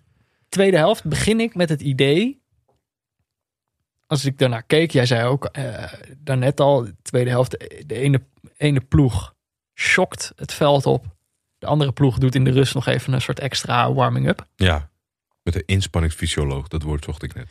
tweede 0.50 0.78
helft 0.78 1.04
begin 1.04 1.40
ik 1.40 1.56
met 1.56 1.70
het 1.70 1.82
idee. 1.82 2.42
Als 4.08 4.26
ik 4.26 4.38
daarnaar 4.38 4.64
keek, 4.64 4.92
jij 4.92 5.06
zei 5.06 5.28
ook 5.28 5.46
eh 5.46 5.94
daarnet 6.18 6.60
al, 6.60 6.82
de 6.84 6.96
tweede 7.02 7.30
helft, 7.30 7.52
de 7.86 7.96
ene, 7.96 8.22
ene 8.58 8.82
ploeg 8.82 9.36
schokt 9.74 10.32
het 10.36 10.54
veld 10.54 10.86
op. 10.86 11.18
De 11.58 11.66
andere 11.66 11.92
ploeg 11.92 12.18
doet 12.18 12.36
in 12.36 12.44
de 12.44 12.52
rust 12.52 12.74
nog 12.74 12.86
even 12.86 13.14
een 13.14 13.22
soort 13.22 13.40
extra 13.40 13.94
warming-up. 13.94 14.48
Ja, 14.56 14.90
met 15.44 15.56
een 15.56 15.64
inspanningsfysioloog. 15.66 16.68
Dat 16.68 16.82
woord 16.82 17.04
zocht 17.04 17.24
ik 17.24 17.34
net. 17.34 17.48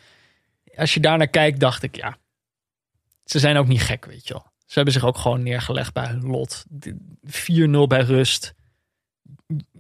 als 0.77 0.95
je 0.95 1.01
daarnaar 1.01 1.29
kijkt, 1.29 1.61
dacht 1.61 1.83
ik, 1.83 1.97
ja, 1.97 2.19
ze 3.25 3.39
zijn 3.39 3.57
ook 3.57 3.67
niet 3.67 3.83
gek, 3.83 4.05
weet 4.05 4.27
je 4.29 4.33
wel. 4.33 4.47
Ze 4.67 4.75
hebben 4.75 4.93
zich 4.93 5.05
ook 5.05 5.17
gewoon 5.19 5.43
neergelegd 5.43 5.93
bij 5.93 6.07
hun 6.07 6.27
lot. 6.27 6.65
De- 6.69 7.17
4-0 7.85 7.87
bij 7.87 8.01
rust. 8.03 8.55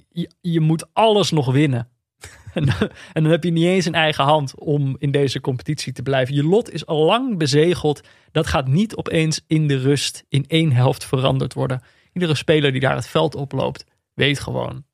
Je, 0.09 0.31
je 0.41 0.61
moet 0.61 0.95
alles 0.95 1.31
nog 1.31 1.53
winnen. 1.53 1.89
En, 2.55 2.69
en 3.13 3.23
dan 3.23 3.33
heb 3.33 3.45
je 3.45 3.51
niet 3.51 3.65
eens 3.65 3.85
een 3.85 3.95
eigen 3.95 4.25
hand 4.25 4.59
om 4.59 4.97
in 4.99 5.11
deze 5.11 5.41
competitie 5.41 5.93
te 5.93 6.03
blijven. 6.03 6.35
Je 6.35 6.45
lot 6.45 6.73
is 6.73 6.87
al 6.87 7.05
lang 7.05 7.39
bezegeld. 7.39 8.01
Dat 8.33 8.47
gaat 8.47 8.69
niet 8.69 8.97
opeens 8.97 9.41
in 9.47 9.67
de 9.67 9.79
rust 9.79 10.25
in 10.29 10.45
één 10.49 10.73
helft 10.73 11.05
veranderd 11.05 11.55
worden. 11.55 11.83
Iedere 12.13 12.35
speler 12.35 12.73
die 12.73 12.81
daar 12.81 12.95
het 12.95 13.09
veld 13.09 13.35
oploopt, 13.35 13.85
weet 14.15 14.41
gewoon. 14.41 14.85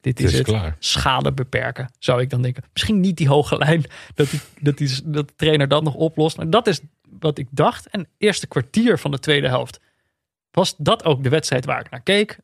Dit 0.00 0.18
Het 0.18 0.26
is 0.26 0.38
het 0.38 0.46
klaar. 0.46 0.76
schade 0.78 1.32
beperken, 1.32 1.90
zou 1.98 2.20
ik 2.20 2.30
dan 2.30 2.42
denken. 2.42 2.64
Misschien 2.72 3.00
niet 3.00 3.16
die 3.16 3.28
hoge 3.28 3.56
lijn, 3.56 3.84
dat, 4.14 4.30
die, 4.30 4.40
dat, 4.60 4.78
die, 4.78 5.00
dat 5.04 5.28
de 5.28 5.34
trainer 5.36 5.68
dat 5.68 5.82
nog 5.82 5.94
oplost. 5.94 6.36
Maar 6.36 6.50
dat 6.50 6.66
is 6.66 6.80
wat 7.18 7.38
ik 7.38 7.46
dacht. 7.50 7.88
En 7.88 8.00
het 8.00 8.08
eerste 8.18 8.46
kwartier 8.46 8.98
van 8.98 9.10
de 9.10 9.18
tweede 9.18 9.48
helft 9.48 9.80
was 10.50 10.74
dat 10.76 11.04
ook 11.04 11.22
de 11.22 11.28
wedstrijd 11.28 11.64
waar 11.64 11.80
ik 11.80 11.90
naar 11.90 12.02
keek. 12.02 12.38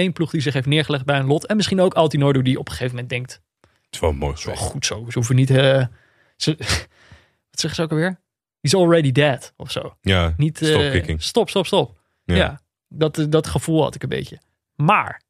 Eén 0.00 0.12
ploeg 0.12 0.30
die 0.30 0.40
zich 0.40 0.54
heeft 0.54 0.66
neergelegd 0.66 1.04
bij 1.04 1.18
een 1.18 1.26
lot. 1.26 1.46
En 1.46 1.56
misschien 1.56 1.80
ook 1.80 1.94
Altinordo 1.94 2.42
die 2.42 2.58
op 2.58 2.66
een 2.66 2.72
gegeven 2.72 2.92
moment 2.94 3.10
denkt, 3.10 3.40
Het 3.60 3.70
is 3.90 4.00
wel 4.00 4.12
mooi. 4.12 4.30
het 4.30 4.38
is 4.38 4.44
wel 4.44 4.56
goed 4.56 4.86
zo. 4.86 5.04
Ze 5.08 5.12
hoeven 5.14 5.36
niet... 5.36 5.50
eh, 5.50 5.86
ze, 6.36 6.54
wat 7.50 7.60
zeggen 7.60 7.74
ze 7.74 7.82
ook 7.82 7.90
alweer? 7.90 8.20
He's 8.60 8.74
already 8.74 9.12
dead, 9.12 9.52
of 9.56 9.70
zo. 9.70 9.96
Ja, 10.00 10.34
Niet, 10.36 10.62
eh, 10.62 10.68
stop. 11.02 11.20
Stop, 11.20 11.48
stop, 11.48 11.66
stop. 11.66 12.00
Ja, 12.24 12.34
Ja. 12.36 12.60
dat, 12.88 13.26
dat 13.28 13.46
gevoel 13.46 13.82
had 13.82 13.94
ik 13.94 14.02
een 14.02 14.08
beetje. 14.08 14.38
Maar 14.74 15.22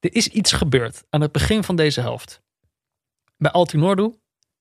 er 0.00 0.14
is 0.14 0.28
iets 0.28 0.52
gebeurd 0.52 1.04
aan 1.10 1.20
het 1.20 1.32
begin 1.32 1.64
van 1.64 1.76
deze 1.76 2.00
helft. 2.00 2.42
Bij 3.36 3.50
Altinordu, 3.50 4.14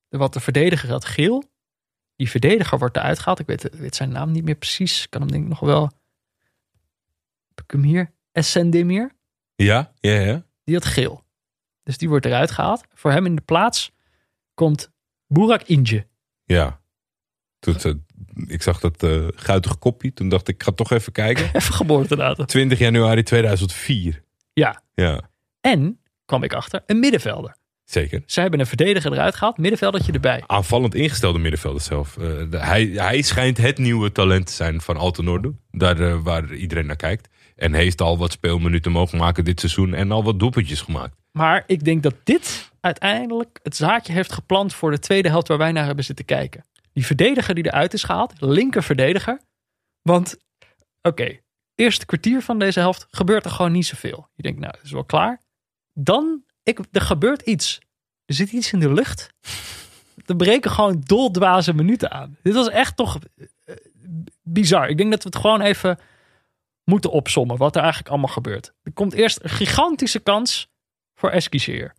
wat 0.09 0.33
de 0.33 0.39
verdediger 0.39 0.89
had 0.89 1.05
geel. 1.05 1.43
Die 2.15 2.29
verdediger 2.29 2.77
wordt 2.79 2.97
eruit 2.97 3.19
gehaald. 3.19 3.39
Ik 3.39 3.45
weet, 3.47 3.69
weet 3.71 3.95
zijn 3.95 4.11
naam 4.11 4.31
niet 4.31 4.43
meer 4.43 4.55
precies. 4.55 5.03
Ik 5.03 5.09
kan 5.09 5.21
hem 5.21 5.31
denk 5.31 5.43
ik 5.43 5.49
nog 5.49 5.59
wel. 5.59 5.83
Heb 7.47 7.61
ik 7.63 7.71
hem 7.71 7.83
hier? 7.83 8.11
Essendemir. 8.31 9.11
Ja, 9.55 9.91
ja, 9.99 10.11
ja. 10.19 10.45
Die 10.63 10.75
had 10.75 10.85
geel. 10.85 11.23
Dus 11.83 11.97
die 11.97 12.09
wordt 12.09 12.25
eruit 12.25 12.51
gehaald. 12.51 12.83
Voor 12.93 13.11
hem 13.11 13.25
in 13.25 13.35
de 13.35 13.41
plaats 13.41 13.91
komt 14.53 14.91
Burak 15.27 15.61
Inje. 15.61 16.07
Ja. 16.43 16.81
Toen, 17.59 17.75
eh, 17.75 17.93
ik 18.47 18.61
zag 18.61 18.79
dat 18.79 19.03
eh 19.03 19.27
guitige 19.35 19.75
kopje. 19.75 20.13
Toen 20.13 20.29
dacht 20.29 20.47
ik, 20.47 20.55
ik 20.55 20.63
ga 20.63 20.71
toch 20.71 20.91
even 20.91 21.11
kijken. 21.11 21.45
Even 21.55 21.73
geboortedatum. 21.73 22.45
20 22.45 22.79
januari 22.79 23.23
2004. 23.23 24.23
Ja. 24.53 24.81
Ja, 24.93 25.29
En 25.61 25.99
kwam 26.25 26.43
ik 26.43 26.53
achter 26.53 26.83
een 26.85 26.99
middenvelder. 26.99 27.55
zeker. 27.83 28.23
Ze 28.25 28.41
hebben 28.41 28.59
een 28.59 28.65
verdediger 28.65 29.11
eruit 29.13 29.35
gehaald, 29.35 29.57
middenveldertje 29.57 30.11
erbij. 30.11 30.43
Aanvallend 30.47 30.95
ingestelde 30.95 31.39
middenvelder 31.39 31.81
zelf. 31.81 32.17
Eh, 32.17 32.23
de- 32.49 32.57
hij, 32.57 32.85
hij 32.85 33.21
schijnt 33.21 33.57
het 33.57 33.77
nieuwe 33.77 34.11
talent 34.11 34.45
te 34.47 34.53
zijn 34.53 34.81
van 34.81 34.97
Altenordo. 34.97 35.55
Daar 35.71 36.21
waar 36.23 36.53
iedereen 36.53 36.85
naar 36.85 36.95
kijkt. 36.95 37.29
En 37.59 37.73
heeft 37.73 38.01
al 38.01 38.17
wat 38.17 38.31
speelminuten 38.31 38.91
mogen 38.91 39.17
maken 39.17 39.45
dit 39.45 39.59
seizoen. 39.59 39.93
En 39.93 40.11
al 40.11 40.23
wat 40.23 40.39
doelpuntjes 40.39 40.81
gemaakt. 40.81 41.15
Maar 41.31 41.63
ik 41.67 41.83
denk 41.83 42.03
dat 42.03 42.15
dit 42.23 42.71
uiteindelijk 42.79 43.59
het 43.63 43.75
zaadje 43.75 44.13
heeft 44.13 44.31
geplant 44.31 44.73
voor 44.73 44.91
de 44.91 44.99
tweede 44.99 45.29
helft 45.29 45.47
waar 45.47 45.57
wij 45.57 45.71
naar 45.71 45.85
hebben 45.85 46.03
zitten 46.03 46.25
kijken. 46.25 46.65
Die 46.93 47.05
verdediger 47.05 47.55
die 47.55 47.65
eruit 47.65 47.93
is 47.93 48.03
gehaald, 48.03 48.33
linker 48.37 48.83
verdediger. 48.83 49.41
Want, 50.01 50.37
oké, 51.01 51.39
eerste 51.75 52.05
kwartier 52.05 52.41
van 52.41 52.59
deze 52.59 52.79
helft 52.79 53.07
gebeurt 53.11 53.45
er 53.45 53.51
gewoon 53.51 53.71
niet 53.71 53.85
zoveel. 53.85 54.29
Je 54.35 54.41
denkt, 54.41 54.59
nou, 54.59 54.73
is 54.83 54.91
wel 54.91 55.03
klaar. 55.03 55.41
Dan, 55.93 56.43
ik, 56.63 56.79
er 56.91 57.01
gebeurt 57.01 57.41
iets. 57.41 57.79
Er 58.25 58.33
zit 58.33 58.51
iets 58.51 58.73
in 58.73 58.79
de 58.79 58.93
lucht. 58.93 59.33
Er 60.25 60.35
breken 60.35 60.71
gewoon 60.71 61.01
doldwaze 61.05 61.73
minuten 61.73 62.11
aan. 62.11 62.37
Dit 62.41 62.53
was 62.53 62.69
echt 62.69 62.95
toch 62.95 63.19
eh, 63.65 63.75
bizar. 64.43 64.89
Ik 64.89 64.97
denk 64.97 65.11
dat 65.11 65.23
we 65.23 65.29
het 65.29 65.37
gewoon 65.37 65.61
even 65.61 65.99
moeten 66.89 67.11
opsommen 67.11 67.57
wat 67.57 67.75
er 67.75 67.81
eigenlijk 67.81 68.09
allemaal 68.11 68.33
gebeurt. 68.33 68.73
Er 68.83 68.91
komt 68.93 69.13
eerst 69.13 69.39
een 69.41 69.49
gigantische 69.49 70.19
kans 70.19 70.69
voor 71.15 71.29
Eskisheer. 71.29 71.93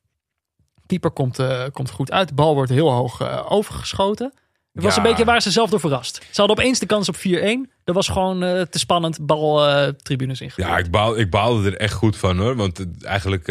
Keeper 0.87 1.11
komt, 1.11 1.39
eh, 1.39 1.65
komt 1.73 1.91
goed 1.91 2.11
uit. 2.13 2.29
De 2.29 2.35
bal 2.35 2.55
wordt 2.55 2.71
heel 2.71 2.93
hoog 2.93 3.21
eh, 3.21 3.47
overgeschoten. 3.53 4.33
Het 4.73 4.83
was 4.83 4.95
Ja. 4.95 5.03
een 5.03 5.09
beetje 5.09 5.25
waar 5.25 5.43
ze 5.43 5.51
zelf 5.51 5.71
door 5.71 5.81
verrast. 5.81 6.15
Ze 6.31 6.41
hadden 6.41 6.59
opeens 6.59 6.79
de 6.79 6.87
kans 6.87 7.09
op 7.09 7.17
4-1. 7.17 7.71
Dat 7.85 7.95
was 7.95 8.09
gewoon 8.09 8.43
eh, 8.43 8.63
te 8.63 8.79
spannend. 8.79 9.27
Bal 9.27 9.57
tribunes 9.97 10.41
ingegooid. 10.41 10.69
Ja, 10.69 10.79
ik, 10.79 10.91
baal, 10.91 11.19
ik 11.19 11.31
baalde 11.31 11.71
er 11.71 11.77
echt 11.77 11.95
goed 11.95 12.17
van 12.17 12.39
hoor. 12.39 12.57
Want 12.57 12.87
eigenlijk, 13.03 13.45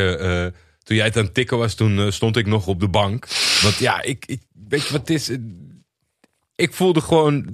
toen 0.84 0.96
jij 0.96 1.06
het 1.06 1.18
aan 1.18 1.24
het 1.24 1.34
tikken 1.34 1.58
was, 1.58 1.74
toen 1.76 2.12
stond 2.12 2.38
ik 2.38 2.46
nog 2.46 2.68
op 2.68 2.80
de 2.80 2.88
bank. 2.90 3.28
Want 3.62 3.76
ja, 3.78 4.02
ik, 4.02 4.26
ik 4.26 4.42
weet 4.70 4.86
je 4.88 4.92
wat 4.92 5.00
het 5.08 5.10
is? 5.10 5.30
Ik 6.56 6.74
voelde 6.74 7.02
gewoon 7.02 7.46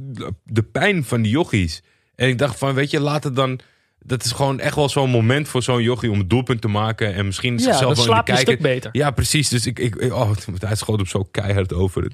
de 0.43 0.63
pijn 0.63 1.03
van 1.03 1.21
die 1.21 1.31
jochies. 1.31 1.81
En 2.15 2.27
ik 2.27 2.37
dacht 2.37 2.57
van, 2.57 2.73
weet 2.73 2.91
je, 2.91 2.99
laat 2.99 3.23
het 3.23 3.35
dan... 3.35 3.59
dat 4.07 4.23
is 4.25 4.31
gewoon 4.31 4.59
echt 4.59 4.75
wel 4.75 4.89
zo'n 4.89 5.09
moment 5.09 5.47
voor 5.47 5.63
zo'n 5.63 5.81
jochie 5.81 6.11
om 6.11 6.19
een 6.19 6.27
doelpunt 6.27 6.61
te 6.61 6.67
maken. 6.67 7.13
En 7.13 7.25
misschien 7.25 7.59
zichzelf 7.59 7.95
dan 7.95 8.05
wel 8.05 8.15
in 8.15 8.23
de 8.25 8.31
een 8.31 8.35
kijker. 8.35 8.57
beter. 8.61 8.89
Ja, 8.93 9.11
precies. 9.11 9.49
Dus 9.49 9.65
ik, 9.65 9.79
ik, 9.79 10.01
oh, 10.13 10.29
het- 10.29 10.61
hij 10.61 10.75
schoot 10.75 10.97
hem 10.97 11.07
zo 11.07 11.23
keihard 11.31 11.73
over. 11.73 12.03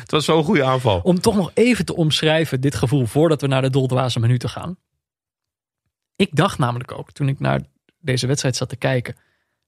het 0.00 0.10
was 0.10 0.24
zo'n 0.24 0.44
goede 0.44 0.64
aanval. 0.64 1.00
Om 1.00 1.20
toch 1.20 1.34
nog 1.36 1.50
even 1.54 1.84
te 1.84 1.96
omschrijven, 1.96 2.60
dit 2.60 2.74
gevoel, 2.74 3.06
voordat 3.06 3.40
we 3.40 3.46
naar 3.46 3.62
de 3.62 3.70
doldwaze 3.70 4.20
minuten 4.20 4.48
gaan. 4.48 4.76
Ik 6.16 6.28
dacht 6.32 6.58
namelijk 6.58 6.92
ook, 6.98 7.12
toen 7.12 7.28
ik 7.28 7.40
naar 7.40 7.60
deze 8.00 8.26
wedstrijd 8.26 8.56
zat 8.56 8.68
te 8.68 8.76
kijken. 8.76 9.14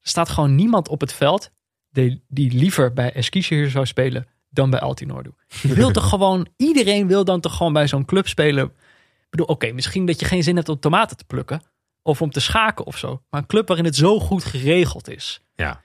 Er 0.01 0.09
staat 0.11 0.29
gewoon 0.29 0.55
niemand 0.55 0.89
op 0.89 1.01
het 1.01 1.13
veld 1.13 1.51
die, 1.91 2.23
die 2.29 2.53
liever 2.53 2.93
bij 2.93 3.13
Eskişehir 3.15 3.71
zou 3.71 3.87
spelen 3.87 4.27
dan 4.51 4.71
bij 4.71 4.81
Altinordu. 4.81 5.31
Je 5.63 5.75
wilt 5.75 5.95
toch 5.95 6.09
gewoon, 6.15 6.49
iedereen 6.57 7.07
wil 7.07 7.25
dan 7.25 7.41
toch 7.41 7.57
gewoon 7.57 7.73
bij 7.73 7.89
zo'n 7.89 8.05
club 8.05 8.29
spelen. 8.29 8.73
Bedoel, 9.35 9.55
oké, 9.55 9.73
misschien 9.73 10.07
dat 10.07 10.21
je 10.21 10.27
geen 10.27 10.43
zin 10.43 10.57
hebt 10.57 10.69
om 10.69 10.79
tomaten 10.79 11.17
te 11.17 11.25
plukken. 11.25 11.63
Of 12.03 12.23
om 12.23 12.31
te 12.31 12.41
schaken 12.41 12.85
of 12.85 12.99
zo. 12.99 13.23
Maar 13.31 13.41
een 13.41 13.47
club 13.47 13.67
waarin 13.67 13.87
het 13.87 13.97
zo 13.97 14.21
goed 14.21 14.45
geregeld 14.45 15.11
is. 15.11 15.41
Ja. 15.55 15.83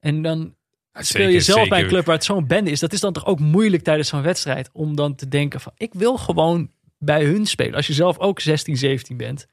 En 0.00 0.22
dan 0.22 0.54
speel 0.92 1.02
zeker, 1.02 1.30
je 1.30 1.40
zelf 1.40 1.68
bij 1.68 1.82
een 1.82 1.88
club 1.88 2.04
waar 2.04 2.14
het 2.14 2.24
zo'n 2.24 2.46
bende 2.46 2.70
is. 2.70 2.80
Dat 2.80 2.92
is 2.92 3.00
dan 3.00 3.12
toch 3.12 3.26
ook 3.26 3.40
moeilijk 3.40 3.82
tijdens 3.82 4.08
zo'n 4.08 4.22
wedstrijd. 4.22 4.70
Om 4.72 4.96
dan 4.96 5.14
te 5.14 5.28
denken 5.28 5.60
van, 5.60 5.72
ik 5.76 5.94
wil 5.94 6.16
gewoon 6.16 6.70
bij 6.98 7.24
hun 7.24 7.46
spelen. 7.46 7.74
Als 7.74 7.86
je 7.86 7.92
zelf 7.92 8.18
ook 8.18 8.40
16, 8.40 8.76
17 8.76 9.16
bent. 9.16 9.46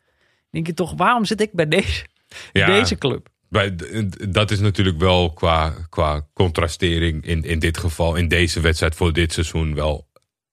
Denk 0.49 0.67
je 0.67 0.73
toch, 0.73 0.93
waarom 0.95 1.25
zit 1.25 1.41
ik 1.41 1.53
bij 1.53 1.67
deze, 1.67 2.05
Ja. 2.51 2.65
deze 2.65 2.97
club? 2.97 3.29
Bij, 3.49 3.75
dat 4.29 4.51
is 4.51 4.59
natuurlijk 4.59 4.97
wel 4.97 5.33
qua, 5.33 5.73
qua 5.89 6.27
contrastering 6.33 7.25
in, 7.25 7.43
in 7.43 7.59
dit 7.59 7.77
geval, 7.77 8.15
in 8.15 8.27
deze 8.27 8.59
wedstrijd 8.59 8.95
voor 8.95 9.13
dit 9.13 9.33
seizoen 9.33 9.75
wel 9.75 10.06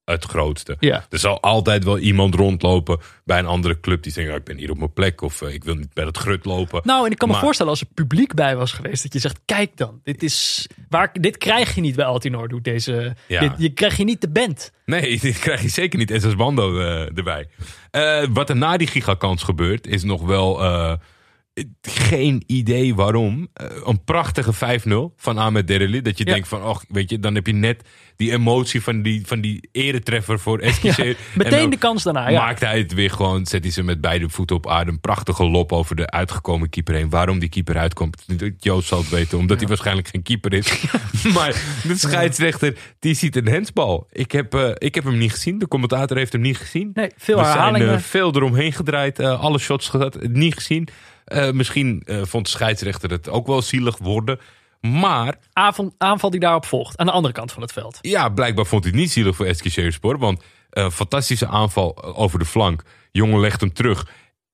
het 0.04 0.24
grootste. 0.24 0.76
Ja. 0.80 1.06
Er 1.10 1.18
zal 1.18 1.40
altijd 1.40 1.84
wel 1.84 1.98
iemand 1.98 2.34
rondlopen 2.34 2.98
bij 3.24 3.38
een 3.38 3.46
andere 3.46 3.80
club 3.80 4.02
die 4.02 4.12
zegt, 4.12 4.28
"Ja, 4.28 4.34
ik 4.34 4.44
ben 4.44 4.56
hier 4.56 4.70
op 4.70 4.78
mijn 4.78 4.92
plek 4.92 5.20
of 5.20 5.42
eh, 5.42 5.54
ik 5.54 5.64
wil 5.64 5.74
niet 5.74 5.92
bij 5.94 6.04
het 6.04 6.16
grut 6.16 6.44
lopen. 6.44 6.80
Nou, 6.84 7.06
en 7.06 7.10
ik 7.12 7.18
kan 7.18 7.28
me 7.28 7.34
voorstellen 7.34 7.72
als 7.72 7.80
er 7.80 7.86
publiek 7.94 8.34
bij 8.34 8.56
was 8.56 8.72
geweest. 8.72 9.02
Dat 9.02 9.12
je 9.12 9.18
zegt, 9.18 9.40
kijk 9.44 9.76
dan. 9.76 10.00
Dit, 10.02 10.22
is, 10.22 10.66
waar, 10.88 11.10
dit 11.20 11.38
krijg 11.38 11.74
je 11.74 11.80
niet 11.80 11.96
bij 11.96 12.04
Altinordu. 12.04 12.60
Deze, 12.60 13.16
Ja. 13.28 13.40
dit, 13.40 13.52
je 13.56 13.68
krijg 13.68 13.96
je 13.96 14.04
niet 14.04 14.20
de 14.20 14.30
band. 14.30 14.72
Nee, 14.84 15.18
dit 15.20 15.38
krijg 15.38 15.62
je 15.62 15.68
zeker 15.68 15.98
niet. 15.98 16.12
SS 16.16 16.36
Bando 16.36 16.78
eh, 16.80 17.16
erbij. 17.16 17.48
Eh, 17.90 18.26
wat 18.30 18.48
er 18.48 18.56
na 18.56 18.76
die 18.76 18.86
gigakans 18.86 19.42
gebeurt, 19.42 19.86
is 19.86 20.02
nog 20.02 20.22
wel 20.22 20.62
geen 21.82 22.42
idee 22.46 22.94
waarom. 22.94 23.48
Eh, 23.52 23.66
een 23.84 24.04
prachtige 24.04 24.52
5-0 24.52 25.12
van 25.16 25.38
Ahmed 25.38 25.66
Dereli. 25.66 26.02
Dat 26.02 26.18
je 26.18 26.26
Ja. 26.26 26.32
denkt 26.32 26.48
van, 26.48 26.62
och, 26.62 26.84
weet 26.88 27.10
je, 27.10 27.18
dan 27.18 27.34
heb 27.34 27.46
je 27.46 27.52
net 27.52 27.88
die 28.16 28.32
emotie 28.32 28.82
van 28.82 29.02
die, 29.02 29.26
van 29.26 29.40
die 29.40 29.68
eretreffer 29.72 30.38
voor 30.38 30.58
Eskische. 30.68 31.16
Meteen 31.34 31.70
de 31.70 31.76
kans 31.76 32.02
daarna. 32.02 32.28
Ja. 32.28 32.40
Maakt 32.44 32.60
hij 32.60 32.78
het 32.78 32.94
weer 32.94 33.10
gewoon, 33.10 33.46
zet 33.46 33.62
hij 33.62 33.72
ze 33.72 33.82
met 33.82 34.00
beide 34.00 34.28
voeten 34.28 34.56
op 34.56 34.68
aarde. 34.68 34.90
Een 34.90 35.00
prachtige 35.00 35.44
lop 35.44 35.72
over 35.72 35.96
de 35.96 36.10
uitgekomen 36.10 36.68
keeper 36.68 36.94
heen. 36.94 37.10
Waarom 37.10 37.38
die 37.38 37.48
keeper 37.48 37.76
uitkomt, 37.78 38.26
Joost 38.58 38.88
zal 38.88 38.98
het 38.98 39.08
weten. 39.08 39.38
Omdat 39.38 39.58
hij 39.58 39.68
waarschijnlijk 39.68 40.08
geen 40.08 40.22
keeper 40.22 40.52
is. 40.52 40.84
maar 41.34 41.62
de 41.82 41.96
scheidsrechter, 41.96 42.76
die 42.98 43.14
ziet 43.14 43.36
een 43.36 43.48
hensbal. 43.48 44.06
Ik 44.12 44.32
heb, 44.32 44.54
eh, 44.54 44.70
ik 44.74 44.94
heb 44.94 45.04
hem 45.04 45.18
niet 45.18 45.30
gezien. 45.32 45.58
De 45.58 45.68
commentator 45.68 46.16
heeft 46.16 46.32
hem 46.32 46.42
niet 46.42 46.56
gezien. 46.58 46.90
Nee, 46.94 47.10
veel 47.16 47.36
We 47.38 47.44
zijn 47.44 47.54
herhalingen. 47.56 47.94
eh, 47.94 48.00
veel 48.00 48.34
eromheen 48.34 48.72
gedraaid. 48.72 49.20
alle 49.20 49.58
shots 49.58 49.88
gehad, 49.88 50.18
niet 50.28 50.54
gezien. 50.54 50.88
Eh, 51.24 51.50
misschien 51.50 52.02
eh, 52.04 52.22
vond 52.22 52.44
de 52.44 52.50
scheidsrechter 52.50 53.10
het 53.10 53.28
ook 53.28 53.46
wel 53.46 53.62
zielig 53.62 53.98
worden. 53.98 54.38
Maar 54.80 55.38
Aanval, 55.52 55.94
aanval 55.98 56.30
die 56.30 56.40
daarop 56.40 56.66
volgt. 56.66 56.96
Aan 56.96 57.06
de 57.06 57.12
andere 57.12 57.34
kant 57.34 57.52
van 57.52 57.62
het 57.62 57.72
veld. 57.72 57.98
ja, 58.00 58.28
blijkbaar 58.28 58.66
vond 58.66 58.84
hij 58.84 58.92
het 58.92 59.00
niet 59.00 59.10
zielig 59.10 59.36
voor 59.36 59.46
Eskişehirspor. 59.46 60.18
Want 60.18 60.42
eh 60.70 60.90
fantastische 60.90 61.46
aanval 61.46 62.02
over 62.14 62.38
de 62.38 62.44
flank. 62.44 62.82
Jongen 63.12 63.40
legt 63.40 63.60
hem 63.60 63.72
terug 63.72 64.06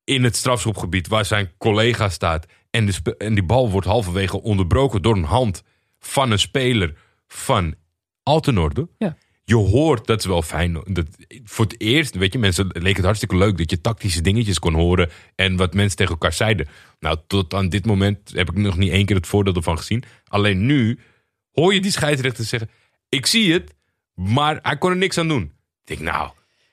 in 0.04 0.24
het 0.24 0.36
strafschopgebied 0.36 1.08
waar 1.08 1.24
zijn 1.24 1.52
collega 1.58 2.08
staat. 2.08 2.46
En, 2.70 2.86
de 2.86 3.16
en 3.16 3.34
die 3.34 3.44
bal 3.44 3.70
wordt 3.70 3.86
halverwege 3.86 4.42
onderbroken 4.42 5.02
door 5.02 5.16
een 5.16 5.24
hand 5.24 5.62
van 5.98 6.30
een 6.30 6.38
speler 6.38 6.94
van 7.28 7.74
Altenordu. 8.22 8.86
Ja. 8.98 9.16
Je 9.50 9.56
hoort, 9.56 10.06
dat 10.06 10.18
is 10.18 10.24
wel 10.26 10.42
fijn. 10.42 10.72
Dat, 10.72 11.06
voor 11.44 11.64
het 11.64 11.80
eerst, 11.80 12.14
weet 12.14 12.32
je, 12.32 12.38
mensen 12.38 12.66
leek 12.68 12.96
het 12.96 13.04
hartstikke 13.04 13.36
leuk 13.36 13.58
dat 13.58 13.70
je 13.70 13.80
tactische 13.80 14.20
dingetjes 14.20 14.58
kon 14.58 14.74
horen. 14.74 15.10
En 15.34 15.56
wat 15.56 15.74
mensen 15.74 15.96
tegen 15.96 16.12
elkaar 16.12 16.32
zeiden. 16.32 16.68
Nou, 17.00 17.18
tot 17.26 17.54
aan 17.54 17.68
dit 17.68 17.86
moment 17.86 18.32
heb 18.34 18.50
ik 18.50 18.56
nog 18.56 18.76
niet 18.76 18.90
één 18.92 19.06
keer 19.06 19.16
het 19.16 19.26
voordeel 19.26 19.54
ervan 19.54 19.78
gezien. 19.78 20.04
Alleen 20.24 20.66
nu 20.66 20.98
hoor 21.52 21.74
je 21.74 21.80
die 21.80 21.90
scheidsrechter 21.90 22.44
zeggen: 22.44 22.70
Ik 23.08 23.26
zie 23.26 23.52
het, 23.52 23.74
maar 24.14 24.58
hij 24.62 24.76
kon 24.78 24.90
er 24.90 24.96
niks 24.96 25.18
aan 25.18 25.28
doen. 25.28 25.42
Ik 25.42 25.96
denk, 25.98 26.00
nou, 26.00 26.30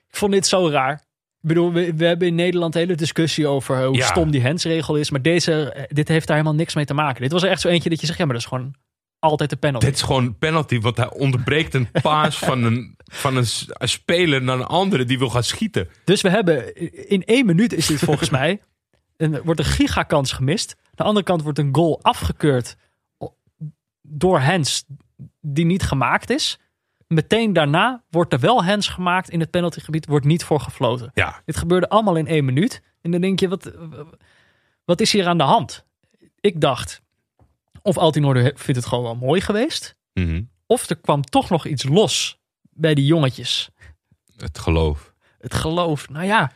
Ik 0.10 0.16
vond 0.16 0.32
dit 0.32 0.48
zo 0.48 0.70
raar. 0.70 0.94
Ik 1.42 1.48
bedoel, 1.54 1.74
we, 1.74 1.94
we 1.96 2.06
hebben 2.06 2.28
in 2.28 2.36
Nederland 2.36 2.76
een 2.76 2.82
hele 2.82 2.96
discussie 2.96 3.48
over 3.48 3.86
hoe 3.86 3.96
Ja. 3.98 4.06
stom 4.06 4.32
die 4.32 4.42
hensregel 4.42 4.96
is. 4.96 5.10
Maar 5.12 5.22
deze, 5.22 5.72
eh, 5.72 5.84
dit 5.88 6.08
heeft 6.08 6.28
daar 6.28 6.38
helemaal 6.38 6.58
niks 6.58 6.76
mee 6.76 6.86
te 6.86 6.94
maken. 6.94 7.22
Dit 7.22 7.32
was 7.32 7.44
er 7.44 7.50
echt 7.50 7.62
zo 7.62 7.68
eentje 7.68 7.90
dat 7.90 8.00
je 8.00 8.06
zegt, 8.06 8.18
ja, 8.18 8.26
maar 8.26 8.34
dat 8.34 8.44
is 8.44 8.50
gewoon 8.50 8.76
altijd 9.20 9.50
de 9.50 9.56
penalty. 9.56 9.86
dit 9.86 9.96
is 9.96 10.02
gewoon 10.02 10.24
een 10.24 10.38
penalty. 10.38 10.80
Want 10.80 10.98
hij 10.98 11.10
onderbreekt 11.10 11.74
een 11.74 11.92
paas 12.02 12.38
van, 12.38 12.64
een, 12.64 12.96
van 13.06 13.36
een, 13.36 13.46
speler 13.88 14.42
naar 14.42 14.60
een 14.60 14.66
andere 14.66 15.06
die 15.06 15.20
wil 15.20 15.30
gaan 15.30 15.44
schieten. 15.44 15.90
Dus 16.04 16.22
we 16.22 16.30
hebben 16.30 16.76
in 17.10 17.24
één 17.24 17.46
minuut 17.46 17.74
is 17.74 17.88
dit 17.88 18.00
volgens 18.00 18.30
mij. 18.30 18.62
Een, 19.18 19.42
wordt 19.44 19.60
een 19.60 19.66
gigakans 19.66 20.32
gemist. 20.32 20.76
Aan 20.78 20.92
de 20.96 21.04
andere 21.04 21.26
kant 21.26 21.42
wordt 21.42 21.60
een 21.60 21.76
goal 21.76 22.00
afgekeurd 22.02 22.76
door 24.02 24.40
Hens 24.40 24.86
die 25.42 25.66
niet 25.66 25.84
gemaakt 25.84 26.30
is. 26.30 26.60
Meteen 27.08 27.54
daarna 27.54 28.04
wordt 28.10 28.34
er 28.34 28.40
wel 28.40 28.64
Hens 28.64 28.88
gemaakt 28.88 29.30
in 29.30 29.40
het 29.40 29.50
penaltygebied, 29.50 30.06
wordt 30.06 30.26
niet 30.26 30.44
voor 30.44 30.60
gefloten. 30.60 31.12
Ja, 31.14 31.42
Dit 31.46 31.58
gebeurde 31.58 31.90
allemaal 31.90 32.16
in 32.16 32.28
één 32.28 32.46
minuut. 32.46 32.82
En 33.02 33.12
dan 33.12 33.22
denk 33.22 33.40
je, 33.40 33.48
wat, 33.48 33.72
wat 34.86 35.02
is 35.02 35.12
hier 35.12 35.28
aan 35.28 35.38
de 35.38 35.44
hand? 35.44 35.86
Ik 36.40 36.62
dacht, 36.62 37.02
of 37.82 37.98
Altinorde 37.98 38.42
vindt 38.56 38.76
het 38.82 38.86
gewoon 38.86 39.04
wel 39.04 39.16
mooi 39.16 39.42
geweest. 39.42 39.96
mhm. 40.14 40.42
Of 40.70 40.90
er 40.90 40.96
kwam 40.96 41.22
toch 41.22 41.50
nog 41.50 41.66
iets 41.66 41.84
los 41.84 42.40
bij 42.70 42.94
die 42.94 43.06
jongetjes. 43.06 43.70
het 44.36 44.60
geloof. 44.60 45.14
Het 45.40 45.54
geloof, 45.54 46.10
nou 46.10 46.26
ja, 46.26 46.52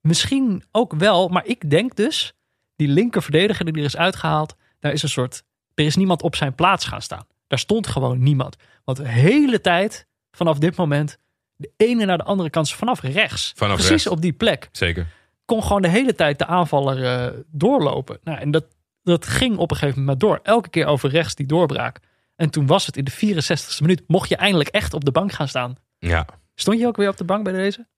misschien 0.00 0.64
ook 0.72 0.92
wel. 0.94 1.28
Maar 1.28 1.46
ik 1.46 1.70
denk 1.70 1.96
dus, 1.96 2.32
die 2.76 2.88
linker 2.88 3.22
verdediger 3.22 3.64
die 3.64 3.74
er 3.74 3.84
is 3.84 3.96
uitgehaald, 3.96 4.56
daar 4.80 4.92
is 4.92 5.02
een 5.02 5.08
soort, 5.08 5.42
er 5.74 5.84
is 5.84 5.96
niemand 5.96 6.22
op 6.22 6.36
zijn 6.36 6.54
plaats 6.54 6.84
gaan 6.84 7.02
staan. 7.02 7.26
Daar 7.46 7.58
stond 7.58 7.86
gewoon 7.86 8.22
niemand. 8.22 8.56
Want 8.84 8.98
de 8.98 9.08
hele 9.08 9.60
tijd, 9.60 10.06
vanaf 10.30 10.58
dit 10.58 10.76
moment, 10.76 11.18
de 11.56 11.70
ene 11.76 12.04
naar 12.04 12.18
de 12.18 12.24
andere 12.24 12.50
kant, 12.50 12.70
vanaf 12.70 13.00
rechts. 13.00 13.52
Vanaf 13.56 13.74
precies 13.74 13.90
rechts. 13.90 14.06
op 14.06 14.20
die 14.20 14.32
plek. 14.32 14.68
Zeker. 14.72 15.06
Kon 15.44 15.62
gewoon 15.62 15.82
de 15.82 15.88
hele 15.88 16.14
tijd 16.14 16.38
de 16.38 16.46
aanvaller 16.46 17.04
eh, 17.04 17.38
doorlopen. 17.50 18.18
Nou, 18.24 18.38
en 18.38 18.50
dat, 18.50 18.64
dat 19.12 19.26
ging 19.26 19.56
op 19.56 19.70
een 19.70 19.76
gegeven 19.76 20.00
moment 20.00 20.20
maar 20.20 20.30
door. 20.30 20.40
Elke 20.42 20.68
keer 20.68 20.86
over 20.86 21.10
rechts 21.10 21.34
die 21.34 21.46
doorbraak. 21.46 21.98
En 22.36 22.50
toen 22.50 22.66
was 22.66 22.86
het 22.86 22.96
in 22.96 23.04
de 23.04 23.12
64ste 23.12 23.80
minuut, 23.80 24.02
mocht 24.06 24.28
je 24.28 24.36
eindelijk 24.36 24.68
echt 24.68 24.94
op 24.94 25.04
de 25.04 25.10
bank 25.10 25.32
gaan 25.32 25.48
staan. 25.48 25.74
Ja. 25.98 26.26
Stond 26.54 26.78
je 26.78 26.86
ook 26.86 26.96
weer 26.96 27.08
op 27.08 27.16
de 27.16 27.24
bank 27.24 27.44
bij 27.44 27.52
deze? 27.52 27.86
4-1 27.86 27.88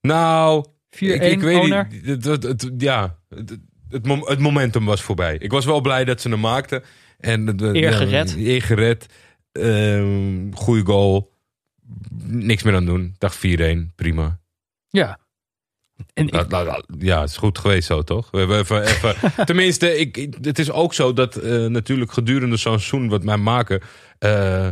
Nou, 0.00 0.64
ik, 0.90 1.22
ik 1.22 1.40
weet 1.40 1.62
niet. 1.62 2.06
Het, 2.06 2.24
het, 2.24 2.42
het- 2.42 2.70
ja, 2.78 3.18
het, 3.28 3.58
het, 3.88 4.06
mom- 4.06 4.26
het 4.26 4.38
momentum 4.38 4.84
was 4.84 5.02
voorbij. 5.02 5.36
Ik 5.38 5.50
was 5.50 5.64
wel 5.64 5.80
blij 5.80 6.04
dat 6.04 6.20
ze 6.20 6.28
hem 6.28 6.40
maakten. 6.40 6.82
En, 7.18 7.56
de- 7.56 7.64
Eer 7.66 7.76
ja, 7.76 7.92
gered. 7.92 8.34
Eer 8.36 8.62
gered. 8.62 9.06
Ehm, 9.52 10.52
goeie 10.52 10.84
goal. 10.84 11.32
Niks 12.22 12.62
meer 12.62 12.74
aan 12.74 12.84
doen. 12.86 13.14
Dag 13.18 13.36
4-1. 13.36 13.40
Prima. 13.94 14.40
Ja. 14.88 15.18
En 16.14 16.26
ik, 16.26 16.34
La- 16.34 16.46
la- 16.48 16.62
la- 16.64 16.82
ja, 16.98 17.20
het 17.20 17.30
is 17.30 17.36
goed 17.36 17.58
geweest 17.58 17.86
zo, 17.86 18.02
toch? 18.02 18.30
We 18.30 18.38
hebben 18.38 18.58
even, 18.58 18.82
even, 18.82 19.16
tenminste, 19.46 19.98
ik, 19.98 20.34
het 20.40 20.58
is 20.58 20.70
ook 20.70 20.94
zo 20.94 21.12
dat 21.12 21.36
eh, 21.36 21.66
natuurlijk 21.66 22.12
gedurende 22.12 22.56
zo'n 22.56 22.78
seizoen 22.78 23.08
wat 23.08 23.24
wij 23.24 23.36
maken... 23.36 23.80
eh, 24.18 24.68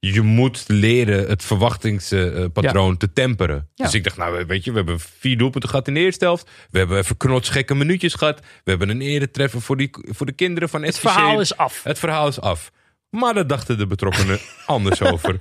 je 0.00 0.20
moet 0.22 0.64
leren 0.66 1.28
het 1.28 1.44
verwachtingspatroon 1.44 2.96
te 2.96 3.12
temperen. 3.12 3.68
Ja. 3.74 3.84
Dus 3.84 3.94
ik 3.94 4.04
dacht, 4.04 4.16
nou 4.16 4.44
weet 4.46 4.64
je, 4.64 4.70
we 4.70 4.76
hebben 4.76 5.00
vier 5.00 5.38
doelpunten 5.38 5.70
gehad 5.70 5.88
in 5.88 5.94
de 5.94 6.00
eerste 6.00 6.24
helft. 6.24 6.50
We 6.70 6.78
hebben 6.78 6.98
even 6.98 7.16
knotsgekke 7.16 7.74
minuutjes 7.74 8.14
gehad. 8.14 8.40
We 8.64 8.70
hebben 8.70 8.88
een 8.88 9.00
eretreffer 9.00 9.60
voor, 9.60 9.76
die, 9.76 9.90
voor 9.92 10.26
de 10.26 10.32
kinderen 10.32 10.68
van 10.68 10.82
het 10.82 10.94
SVC. 10.94 11.10
verhaal 11.10 11.40
is 11.40 11.56
af. 11.56 11.82
Het 11.82 11.98
verhaal 11.98 12.28
is 12.28 12.40
af. 12.40 12.70
Maar 13.10 13.34
daar 13.34 13.46
dachten 13.46 13.78
de 13.78 13.86
betrokkenen 13.86 14.38
anders 14.66 15.02
over. 15.02 15.38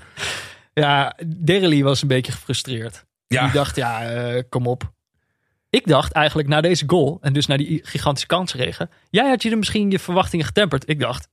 Ja, 0.74 1.16
Derely 1.36 1.84
was 1.84 2.02
een 2.02 2.08
beetje 2.08 2.32
gefrustreerd. 2.32 3.06
Ja. 3.28 3.44
Die 3.44 3.54
dacht, 3.54 3.76
ja, 3.76 4.10
eh, 4.12 4.44
kom 4.50 4.68
op. 4.68 4.92
Ik 5.70 5.88
dacht 5.88 6.12
eigenlijk 6.12 6.48
na 6.48 6.62
deze 6.62 6.84
goal 6.88 7.18
en 7.22 7.34
dus 7.34 7.46
na 7.46 7.58
die 7.58 7.80
gigantische 7.84 8.28
kansregen. 8.28 8.90
Jij 9.10 9.30
had 9.30 9.42
je 9.44 9.52
er 9.52 9.58
misschien 9.58 9.92
je 9.92 10.00
verwachtingen 10.00 10.46
getemperd. 10.46 10.90
Ik 10.90 11.00
dacht, 11.00 11.28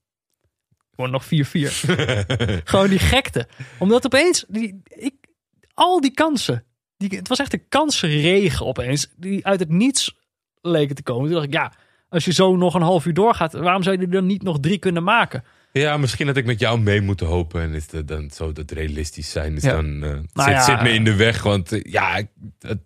gewoon 0.94 1.10
nog 1.10 1.24
4-4. 1.24 1.28
Gewoon 2.64 2.88
die 2.88 2.98
gekte. 2.98 3.48
Omdat 3.78 4.04
opeens, 4.06 4.44
die, 4.48 4.82
ik, 4.88 5.14
al 5.74 6.00
die 6.00 6.10
kansen. 6.14 6.64
Die, 6.96 7.18
het 7.18 7.28
was 7.28 7.38
echt 7.38 7.52
een 7.52 7.68
kansenregen 7.68 8.66
opeens. 8.66 9.08
Die 9.16 9.46
uit 9.46 9.60
het 9.60 9.68
niets 9.68 10.16
leken 10.60 10.94
te 10.94 11.02
komen. 11.02 11.24
Toen 11.24 11.32
dacht 11.34 11.46
ik, 11.46 11.52
ja, 11.52 11.72
als 12.08 12.24
je 12.24 12.32
zo 12.32 12.56
nog 12.56 12.74
een 12.74 12.82
half 12.82 13.06
uur 13.06 13.14
doorgaat. 13.14 13.52
Waarom 13.52 13.82
zou 13.82 13.96
je 13.96 14.02
er 14.02 14.10
dan 14.10 14.26
niet 14.26 14.42
nog 14.42 14.60
drie 14.60 14.78
kunnen 14.78 15.02
maken? 15.02 15.44
Ja, 15.72 15.96
misschien 15.96 16.26
had 16.26 16.36
ik 16.36 16.44
met 16.46 16.60
jou 16.60 16.80
mee 16.80 17.00
moeten 17.00 17.26
hopen. 17.26 17.62
En 17.62 17.72
is 17.74 17.90
het 17.90 18.08
dan 18.08 18.30
zo 18.30 18.52
dat 18.52 18.70
realistisch 18.70 19.30
zijn 19.30 19.56
is 19.56 19.62
Ja. 19.62 19.72
dan, 19.72 19.94
eh, 20.02 20.10
Nou 20.10 20.22
zit, 20.34 20.46
ja, 20.46 20.64
zit 20.64 20.82
me 20.82 20.88
in 20.92 21.04
de 21.04 21.14
weg. 21.14 21.42
Want 21.42 21.72
eh, 21.72 21.92
ja, 21.92 22.16
ik- 22.16 22.28
het- 22.58 22.82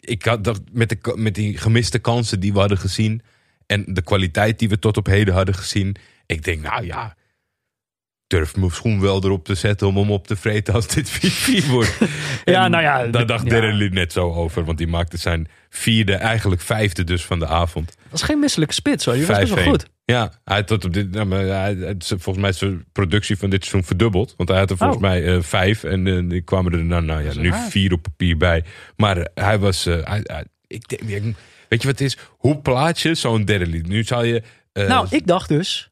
ik 0.00 0.24
had 0.24 0.44
dat 0.44 0.60
met, 0.72 0.88
de, 0.88 1.12
met 1.16 1.34
die 1.34 1.58
gemiste 1.58 1.98
kansen 1.98 2.40
die 2.40 2.52
we 2.52 2.58
hadden 2.58 2.78
gezien. 2.78 3.22
En 3.66 3.84
de 3.86 4.02
kwaliteit 4.02 4.58
die 4.58 4.68
we 4.68 4.78
tot 4.78 4.96
op 4.96 5.06
heden 5.06 5.34
hadden 5.34 5.54
gezien. 5.54 5.96
Ik 6.26 6.44
denk, 6.44 6.62
nou 6.62 6.86
ja. 6.86 7.16
Durf 8.26 8.56
mijn 8.56 8.70
schoen 8.70 9.00
wel 9.00 9.24
erop 9.24 9.44
te 9.44 9.54
zetten 9.54 9.86
om 9.86 9.96
hem 9.96 10.10
op 10.10 10.26
te 10.26 10.36
vreten 10.36 10.74
als 10.74 10.86
dit 10.86 11.10
4-4 11.64 11.66
wordt. 11.68 11.98
Ja, 12.44 12.68
nou 12.68 12.82
ja, 12.82 13.06
Daar 13.06 13.26
dacht 13.26 13.50
ja. 13.50 13.74
Net 13.74 14.12
zo 14.12 14.32
over. 14.32 14.64
Want 14.64 14.78
die 14.78 14.86
maakte 14.86 15.16
zijn 15.16 15.48
vierde, 15.72 16.14
eigenlijk 16.14 16.60
vijfde 16.60 17.04
dus 17.04 17.24
van 17.24 17.38
de 17.38 17.46
avond. 17.46 17.86
Dat 17.86 18.10
was 18.10 18.22
geen 18.22 18.38
misselijke 18.38 18.74
spits 18.74 19.04
hoor. 19.04 19.14
Die 19.14 19.26
was 19.26 19.38
best 19.38 19.54
wel 19.54 19.64
5-1. 19.64 19.68
goed. 19.68 19.86
Ja, 20.04 20.32
hij 20.44 20.56
had 20.56 20.66
tot 20.66 20.84
op 20.84 20.92
dit, 20.92 21.10
nou, 21.10 21.26
maar 21.26 21.40
hij, 21.44 21.94
volgens 21.98 22.36
mij 22.38 22.48
is 22.48 22.58
zijn 22.58 22.84
productie 22.92 23.36
van 23.36 23.50
dit 23.50 23.60
seizoen 23.64 23.84
verdubbeld. 23.84 24.34
Want 24.36 24.48
hij 24.48 24.58
had 24.58 24.70
er 24.70 24.76
volgens 24.76 24.98
Oh. 24.98 25.08
mij 25.08 25.34
eh, 25.36 25.42
vijf 25.42 25.84
en 25.84 26.28
die 26.28 26.40
kwamen 26.42 26.72
er 26.72 26.84
nou, 26.84 27.02
nou 27.02 27.22
ja, 27.22 27.28
is 27.28 27.36
nu 27.36 27.50
raar. 27.50 27.68
vier 27.70 27.92
op 27.92 28.02
papier 28.02 28.36
bij. 28.36 28.64
Maar 28.96 29.16
eh, 29.18 29.44
hij 29.44 29.58
was, 29.58 29.84
hij, 29.84 30.44
ik 30.66 30.88
denk, 30.88 31.36
weet 31.68 31.82
je 31.82 31.88
wat 31.88 31.98
het 31.98 32.00
is? 32.00 32.18
Hoe 32.28 32.58
plaats 32.58 33.02
je 33.02 33.14
zo'n 33.14 33.44
derde 33.44 33.66
lied? 33.66 33.86
Nu 33.86 34.02
zal 34.04 34.24
je, 34.24 34.42
Nou, 34.72 35.06
ik 35.10 35.26
dacht 35.26 35.48
dus 35.48 35.90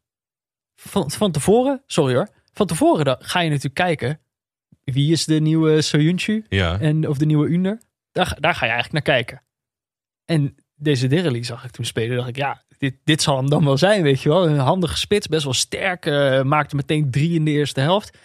van, 0.77 1.11
van 1.11 1.33
tevoren, 1.33 1.83
sorry 1.87 2.15
hoor, 2.15 2.29
van 2.53 2.67
tevoren 2.67 3.17
ga 3.21 3.41
je 3.41 3.49
natuurlijk 3.49 3.75
kijken 3.75 4.21
wie 4.85 5.13
is 5.13 5.25
de 5.25 5.41
nieuwe 5.41 5.83
Soyuncu 5.83 6.45
ja, 6.49 6.81
en 6.81 7.09
of 7.09 7.19
de 7.19 7.27
nieuwe 7.27 7.49
Under. 7.49 7.81
Daar, 8.13 8.37
daar 8.41 8.55
ga 8.55 8.65
je 8.67 8.73
eigenlijk 8.73 9.07
naar 9.07 9.17
kijken. 9.17 9.43
En 10.29 10.55
deze 10.77 11.07
Derrely 11.07 11.43
zag 11.43 11.65
ik 11.65 11.71
toen 11.71 11.85
spelen, 11.85 12.17
dacht 12.17 12.29
ik 12.29 12.37
ja, 12.37 12.63
dit, 12.79 12.95
dit 13.05 13.23
zal 13.23 13.37
hem 13.37 13.51
dan 13.51 13.65
wel 13.65 13.77
zijn, 13.77 14.03
weet 14.03 14.23
je 14.23 14.29
wel. 14.29 14.49
Een 14.49 14.59
handige 14.59 14.97
spits, 14.97 15.27
best 15.27 15.45
wel 15.45 15.53
sterk, 15.53 16.07
eh, 16.07 16.43
maakte 16.43 16.77
meteen 16.77 17.11
drie 17.11 17.35
in 17.35 17.45
de 17.45 17.51
eerste 17.51 17.81
helft. 17.81 18.19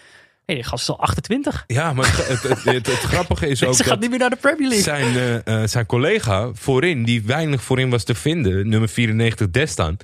Hé, 0.46 0.54
die 0.54 0.64
gast 0.64 0.84
is 0.84 0.90
al 0.90 1.00
28. 1.00 1.64
ja, 1.68 1.94
maar 1.94 2.06
het, 2.06 2.44
het, 2.64 2.88
het, 2.88 3.00
grappige 3.00 3.48
is 3.48 3.64
ook 3.66 3.74
Ze 3.74 3.84
gaat 3.84 4.00
niet 4.00 4.10
meer 4.10 4.20
naar 4.20 4.30
de 4.30 4.36
Premier 4.36 4.70
League. 4.70 4.84
zijn, 4.84 5.16
eh, 5.16 5.62
eh, 5.62 5.68
zijn 5.68 5.86
collega 5.86 6.50
voorin, 6.54 7.04
die 7.04 7.24
weinig 7.24 7.64
voorin 7.64 7.90
was 7.90 8.04
te 8.04 8.16
vinden, 8.16 8.70
nummer 8.70 8.90
94 8.90 9.50
Destan. 9.50 9.98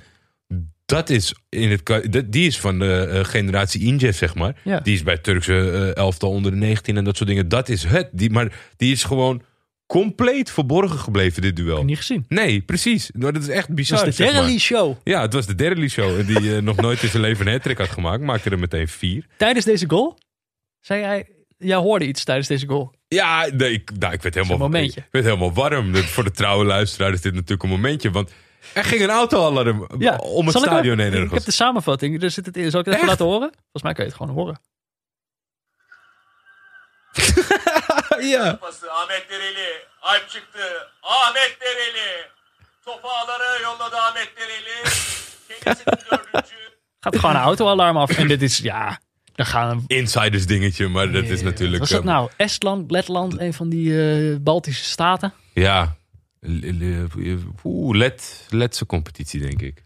Dat 0.84 1.10
is, 1.10 1.34
in 1.48 1.70
het, 1.70 2.32
die 2.32 2.46
is 2.46 2.60
van 2.60 2.78
de 2.78 3.20
generatie 3.22 3.80
Injev, 3.80 4.16
zeg 4.16 4.34
maar. 4.34 4.56
Ja. 4.64 4.80
Die 4.80 4.94
is 4.94 5.02
bij 5.02 5.18
Turkse 5.18 5.70
eh, 5.70 5.96
elftal 5.96 6.30
onder 6.30 6.50
de 6.50 6.56
19 6.56 6.96
en 6.96 7.04
dat 7.04 7.16
soort 7.16 7.28
dingen. 7.28 7.48
Dat 7.48 7.68
is 7.68 7.84
het. 7.84 8.08
Die, 8.12 8.30
maar 8.30 8.52
die 8.76 8.92
is 8.92 9.04
gewoon 9.04 9.42
compleet 9.90 10.50
verborgen 10.50 10.98
gebleven, 10.98 11.42
dit 11.42 11.56
duel. 11.56 11.84
Niet 11.84 11.96
gezien. 11.96 12.24
Nee, 12.28 12.60
precies. 12.60 13.10
Maar 13.12 13.32
dat 13.32 13.42
is 13.42 13.48
echt 13.48 13.68
bizar. 13.68 13.98
is 13.98 14.04
de 14.04 14.22
zeg 14.22 14.26
maar. 14.26 14.40
Derrely 14.40 14.58
Show. 14.58 14.96
Ja, 15.04 15.20
het 15.20 15.32
was 15.32 15.46
de 15.46 15.54
derde 15.54 15.88
show. 15.88 16.26
Die 16.26 16.56
eh, 16.56 16.62
nog 16.62 16.76
nooit 16.76 17.02
in 17.02 17.08
zijn 17.08 17.22
leven 17.22 17.46
een 17.46 17.60
hat 17.64 17.78
had 17.78 17.88
gemaakt. 17.88 18.22
Maakte 18.22 18.50
er 18.50 18.58
meteen 18.58 18.88
vier. 18.88 19.26
Tijdens 19.36 19.64
deze 19.64 19.88
goal, 19.88 20.18
zei 20.80 21.00
jij, 21.00 21.28
jij 21.58 21.76
hoorde 21.76 22.06
iets 22.06 22.24
tijdens 22.24 22.48
deze 22.48 22.66
goal. 22.66 22.94
Ja, 23.08 23.48
nee, 23.52 23.72
ik, 23.72 23.90
nou, 23.98 24.12
ik 24.12 24.22
werd 24.22 24.34
helemaal, 24.34 24.74
ik 24.74 25.06
werd 25.10 25.24
helemaal 25.24 25.52
warm. 25.52 25.96
Voor 25.96 26.24
de 26.24 26.30
trouwe 26.30 26.64
luisteraar 26.64 27.12
is 27.12 27.20
dit 27.20 27.34
natuurlijk 27.34 27.62
een 27.62 27.68
momentje. 27.68 28.10
Want 28.10 28.30
er 28.74 28.84
ging 28.84 29.02
een 29.02 29.10
autoalarm 29.10 29.86
Ja, 29.98 30.16
om 30.16 30.44
het 30.44 30.52
zal 30.52 30.62
ik 30.62 30.68
stadion 30.68 30.98
heen. 30.98 31.06
Ik 31.06 31.12
heb 31.12 31.22
ergens. 31.22 31.44
de 31.44 31.52
samenvatting. 31.52 32.22
Er 32.22 32.30
zit 32.30 32.46
het 32.46 32.56
in. 32.56 32.70
Zal 32.70 32.80
ik 32.80 32.86
het 32.86 32.94
even 32.94 33.08
Echt? 33.08 33.18
laten 33.18 33.32
horen? 33.32 33.50
Volgens 33.60 33.82
mij 33.82 33.92
kan 33.92 34.04
je 34.04 34.10
het 34.10 34.20
gewoon 34.20 34.34
horen. 34.34 34.60
ja. 38.34 38.56
Pası 38.60 38.92
Ahmet 38.92 39.30
Dereli. 39.30 39.68
Alp 40.02 40.28
çıktı. 40.28 40.58
Ahmet 41.02 41.56
Dereli. 41.60 42.26
Topu 42.84 43.08
ağlara 43.08 43.58
yolladı 43.62 43.96
Ahmet 43.96 44.30
Dereli. 44.36 44.90
Dördüncü. 46.10 46.56
Gaat 47.00 47.16
gewoon 47.18 47.36
een 47.36 47.42
autoalarm 47.42 47.96
af. 47.96 48.10
En 48.10 48.28
dit 48.28 48.42
is, 48.42 48.58
ja, 48.58 48.98
dan 49.34 49.46
gaan 49.46 49.84
Insiders 49.86 50.46
dingetje, 50.46 50.88
maar 50.88 51.12
dat 51.12 51.24
is 51.24 51.42
natuurlijk... 51.42 51.78
Was 51.78 51.88
dat 51.90 52.00
eh, 52.00 52.06
nou? 52.06 52.30
Estland, 52.36 52.90
Letland, 52.90 53.38
een 53.40 53.54
van 53.54 53.68
die 53.68 54.10
eh, 54.12 54.36
Baltische 54.40 54.84
staten? 54.84 55.32
Ja. 55.54 55.96
L- 56.40 57.06
Oeh, 57.64 57.96
Let, 57.96 58.46
Letse 58.48 58.86
competitie, 58.86 59.40
denk 59.40 59.62
ik. 59.62 59.82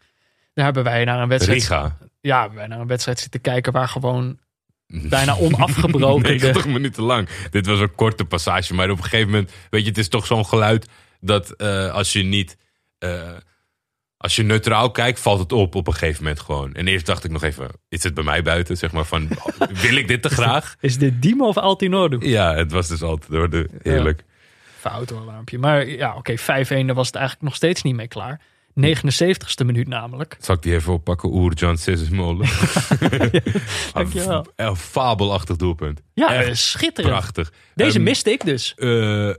Daar 0.54 0.64
hebben 0.64 0.84
wij 0.84 1.04
naar 1.04 1.20
een 1.20 1.28
wedstrijd. 1.28 1.60
Riga. 1.60 1.96
Ja, 2.20 2.40
hebben 2.40 2.58
wij 2.58 2.66
naar 2.66 2.80
een 2.80 2.86
wedstrijd 2.86 3.18
zitten 3.20 3.40
kijken 3.40 3.72
waar 3.72 3.88
gewoon 3.88 4.38
bijna 4.86 5.36
onafgebroken. 5.36 6.22
de, 6.38 6.44
90 6.44 6.66
minuten 6.66 7.02
lang. 7.02 7.28
Dit 7.50 7.66
was 7.66 7.80
een 7.80 7.94
korte 7.94 8.24
passage, 8.24 8.74
maar 8.74 8.90
op 8.90 8.96
een 8.96 9.04
gegeven 9.04 9.30
moment, 9.30 9.52
weet 9.70 9.82
je, 9.82 9.88
het 9.88 9.98
is 9.98 10.08
toch 10.08 10.26
zo'n 10.26 10.46
geluid 10.46 10.88
dat 11.20 11.50
eh, 11.50 11.92
als 11.92 12.12
je 12.12 12.22
niet, 12.22 12.56
eh, 12.98 13.30
als 14.16 14.36
je 14.36 14.42
neutraal 14.42 14.90
kijkt, 14.90 15.20
valt 15.20 15.38
het 15.38 15.52
op 15.52 15.74
op 15.74 15.86
een 15.86 15.92
gegeven 15.92 16.22
moment 16.22 16.40
gewoon. 16.40 16.74
En 16.74 16.88
eerst 16.88 17.06
dacht 17.06 17.24
ik 17.24 17.30
nog 17.30 17.42
even, 17.42 17.70
is 17.88 18.02
het 18.02 18.14
bij 18.14 18.24
mij 18.24 18.42
buiten, 18.42 18.76
zeg 18.76 18.92
maar, 18.92 19.04
van, 19.04 19.28
wil 19.82 19.96
ik 19.96 20.08
dit 20.08 20.22
te 20.22 20.28
graag? 20.28 20.76
is 20.80 20.98
dit 20.98 21.22
Dimo 21.22 21.46
of 21.46 21.56
Altinordu? 21.56 22.28
Ja, 22.28 22.54
het 22.54 22.72
was 22.72 22.88
dus 22.88 23.02
altijd 23.02 23.30
door 23.30 23.50
de, 23.50 23.68
heerlijk. 23.82 24.24
Autoalarmpje. 24.82 25.58
Maar 25.58 25.88
ja, 25.88 26.14
oké, 26.16 26.38
5-1, 26.38 26.42
daar 26.44 26.94
was 26.94 27.06
het 27.06 27.16
eigenlijk 27.16 27.44
nog 27.44 27.54
steeds 27.54 27.82
niet 27.82 27.94
mee 27.94 28.08
klaar. 28.08 28.40
79ste 28.80 29.64
minuut 29.64 29.88
namelijk. 29.88 30.36
Zal 30.40 30.54
ik 30.54 30.62
die 30.62 30.74
even 30.74 30.92
oppakken? 30.92 31.28
Oer-Jan 31.34 31.78
Sesesmolen. 31.78 32.48
Dankjewel. 33.92 34.46
Een 34.56 34.76
fabelachtig 34.76 35.56
doelpunt. 35.56 36.00
Ja, 36.14 36.34
Echt 36.34 36.58
schitterend. 36.58 37.14
prachtig. 37.14 37.52
Deze 37.74 37.94
Ehm, 37.96 38.02
miste 38.02 38.30
ik 38.30 38.44
dus. 38.44 38.74
eh, 38.74 39.28
eh, 39.30 39.36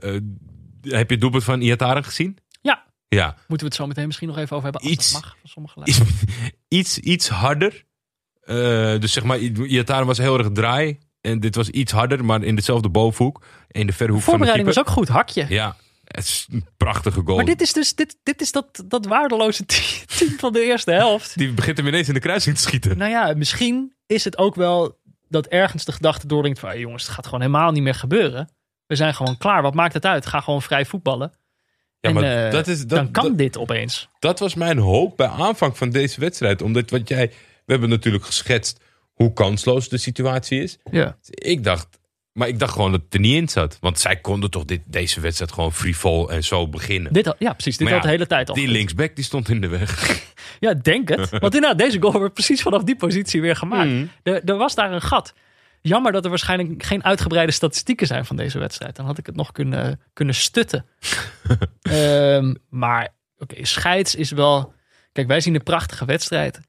heb 0.80 1.06
je 1.08 1.12
het 1.14 1.20
doelpunt 1.20 1.44
van 1.44 1.60
Iataren 1.60 2.04
gezien? 2.04 2.38
Ja, 2.60 2.84
Ja, 3.08 3.26
moeten 3.26 3.58
we 3.58 3.64
het 3.64 3.74
zo 3.74 3.86
meteen 3.86 4.06
misschien 4.06 4.28
nog 4.28 4.36
even 4.38 4.56
over 4.56 4.62
hebben. 4.62 4.80
Als 4.82 4.90
Iets- 4.90 5.12
dat 5.12 5.22
mag, 5.22 5.36
van 5.40 5.48
sommige 5.50 5.78
luisteraars. 5.78 6.20
iets, 6.68 6.98
iets 6.98 7.28
harder. 7.28 7.84
Eh, 8.40 8.56
dus 9.00 9.12
zeg 9.12 9.24
maar, 9.24 9.38
Iataren 9.38 10.06
was 10.06 10.18
heel 10.18 10.38
erg 10.38 10.48
draai. 10.52 10.98
En 11.20 11.40
dit 11.40 11.54
was 11.54 11.68
iets 11.68 11.92
harder, 11.92 12.24
maar 12.24 12.42
in 12.42 12.54
dezelfde 12.54 12.88
bovenhoek. 12.88 13.44
In 13.68 13.86
de 13.86 13.92
verre 13.92 14.12
hoek 14.12 14.22
van 14.22 14.38
de 14.38 14.38
Voorbereiding 14.46 14.66
was 14.66 14.74
keeper. 14.74 14.92
ook 14.92 14.98
goed, 14.98 15.08
hakje. 15.16 15.46
Ja, 15.48 15.76
het 16.06 16.24
is 16.24 16.46
een 16.50 16.66
prachtige 16.76 17.20
goal. 17.24 17.36
Maar 17.36 17.44
dit 17.44 17.60
is 17.60 17.72
dus 17.72 17.94
dit, 17.94 18.16
dit 18.22 18.40
is 18.40 18.52
dat, 18.52 18.84
dat 18.84 19.06
waardeloze 19.06 19.64
team 19.66 20.38
van 20.38 20.52
de 20.52 20.64
eerste 20.64 20.90
helft. 20.92 21.38
Die 21.38 21.52
begint 21.52 21.76
hem 21.76 21.86
ineens 21.86 22.08
in 22.08 22.14
de 22.14 22.20
kruising 22.20 22.56
te 22.56 22.62
schieten. 22.62 22.98
Nou 22.98 23.10
ja, 23.10 23.34
misschien 23.36 23.94
is 24.06 24.24
het 24.24 24.38
ook 24.38 24.54
wel 24.54 24.98
dat 25.28 25.46
ergens 25.46 25.84
de 25.84 25.92
gedachte 25.92 26.26
doordringt 26.26 26.58
van... 26.58 26.68
"Hey 26.68 26.78
jongens, 26.78 27.02
het 27.02 27.12
gaat 27.12 27.24
gewoon 27.24 27.40
helemaal 27.40 27.72
niet 27.72 27.82
meer 27.82 27.94
gebeuren. 27.94 28.50
We 28.86 28.96
zijn 28.96 29.14
gewoon 29.14 29.36
klaar. 29.36 29.62
Wat 29.62 29.74
maakt 29.74 29.94
het 29.94 30.04
uit? 30.04 30.26
Ga 30.26 30.40
gewoon 30.40 30.62
vrij 30.62 30.86
voetballen. 30.86 31.32
Ja, 32.00 32.08
en 32.08 32.14
maar 32.14 32.44
eh, 32.46 32.52
dat 32.52 32.66
is, 32.66 32.78
dat, 32.78 32.88
dan 32.88 33.10
kan 33.10 33.24
dat, 33.24 33.38
dit 33.38 33.58
opeens. 33.58 34.08
dat 34.18 34.38
was 34.38 34.54
mijn 34.54 34.78
hoop 34.78 35.16
bij 35.16 35.26
aanvang 35.26 35.76
van 35.76 35.90
deze 35.90 36.20
wedstrijd. 36.20 36.62
Omdat 36.62 36.90
wat 36.90 37.08
jij... 37.08 37.28
We 37.64 37.72
hebben 37.72 37.88
natuurlijk 37.88 38.24
geschetst 38.24 38.80
hoe 39.12 39.32
kansloos 39.32 39.88
de 39.88 39.98
situatie 39.98 40.62
is. 40.62 40.78
Ja. 40.90 41.18
Ik 41.30 41.64
dacht... 41.64 41.95
Maar 42.36 42.48
ik 42.48 42.58
dacht 42.58 42.72
gewoon 42.72 42.90
dat 42.90 43.00
het 43.04 43.14
er 43.14 43.20
niet 43.20 43.34
in 43.34 43.48
zat. 43.48 43.78
Want 43.80 43.98
zij 43.98 44.16
konden 44.16 44.50
toch 44.50 44.64
dit, 44.64 44.80
deze 44.84 45.20
wedstrijd 45.20 45.52
gewoon 45.52 45.72
frivol 45.72 46.30
en 46.30 46.44
zo 46.44 46.68
beginnen. 46.68 47.12
Dit, 47.12 47.34
ja, 47.38 47.52
precies. 47.52 47.76
Dit 47.76 47.86
Maar 47.86 47.96
had 47.96 48.02
de 48.02 48.08
hele 48.08 48.26
tijd 48.26 48.48
al. 48.48 48.54
Die 48.54 48.68
linksback 48.68 49.16
die 49.16 49.24
stond 49.24 49.48
in 49.48 49.60
de 49.60 49.68
weg. 49.68 49.94
Ja, 50.60 50.74
denk 50.74 51.08
het. 51.08 51.30
Want 51.30 51.54
inderdaad, 51.54 51.78
deze 51.78 52.00
goal 52.00 52.20
werd 52.20 52.32
precies 52.32 52.62
vanaf 52.62 52.82
die 52.82 52.96
positie 52.96 53.40
weer 53.40 53.56
gemaakt. 53.56 53.90
Er, 54.22 54.44
er 54.44 54.56
was 54.56 54.74
daar 54.74 54.92
een 54.92 55.02
gat. 55.02 55.34
Jammer 55.80 56.12
dat 56.12 56.24
er 56.24 56.30
waarschijnlijk 56.30 56.82
geen 56.82 57.04
uitgebreide 57.04 57.52
statistieken 57.52 58.06
zijn 58.06 58.24
van 58.24 58.36
deze 58.36 58.58
wedstrijd. 58.58 58.96
Dan 58.96 59.06
had 59.06 59.18
ik 59.18 59.26
het 59.26 59.36
nog 59.36 59.52
kunnen, 59.52 60.00
kunnen 60.12 60.34
stutten. 60.34 60.86
Ehm, 61.82 62.54
maar 62.68 63.14
oké, 63.38 63.64
scheids 63.64 64.14
is 64.14 64.30
wel... 64.30 64.72
Kijk, 65.12 65.26
wij 65.26 65.40
zien 65.40 65.54
een 65.54 65.62
prachtige 65.62 66.04
wedstrijd. 66.04 66.60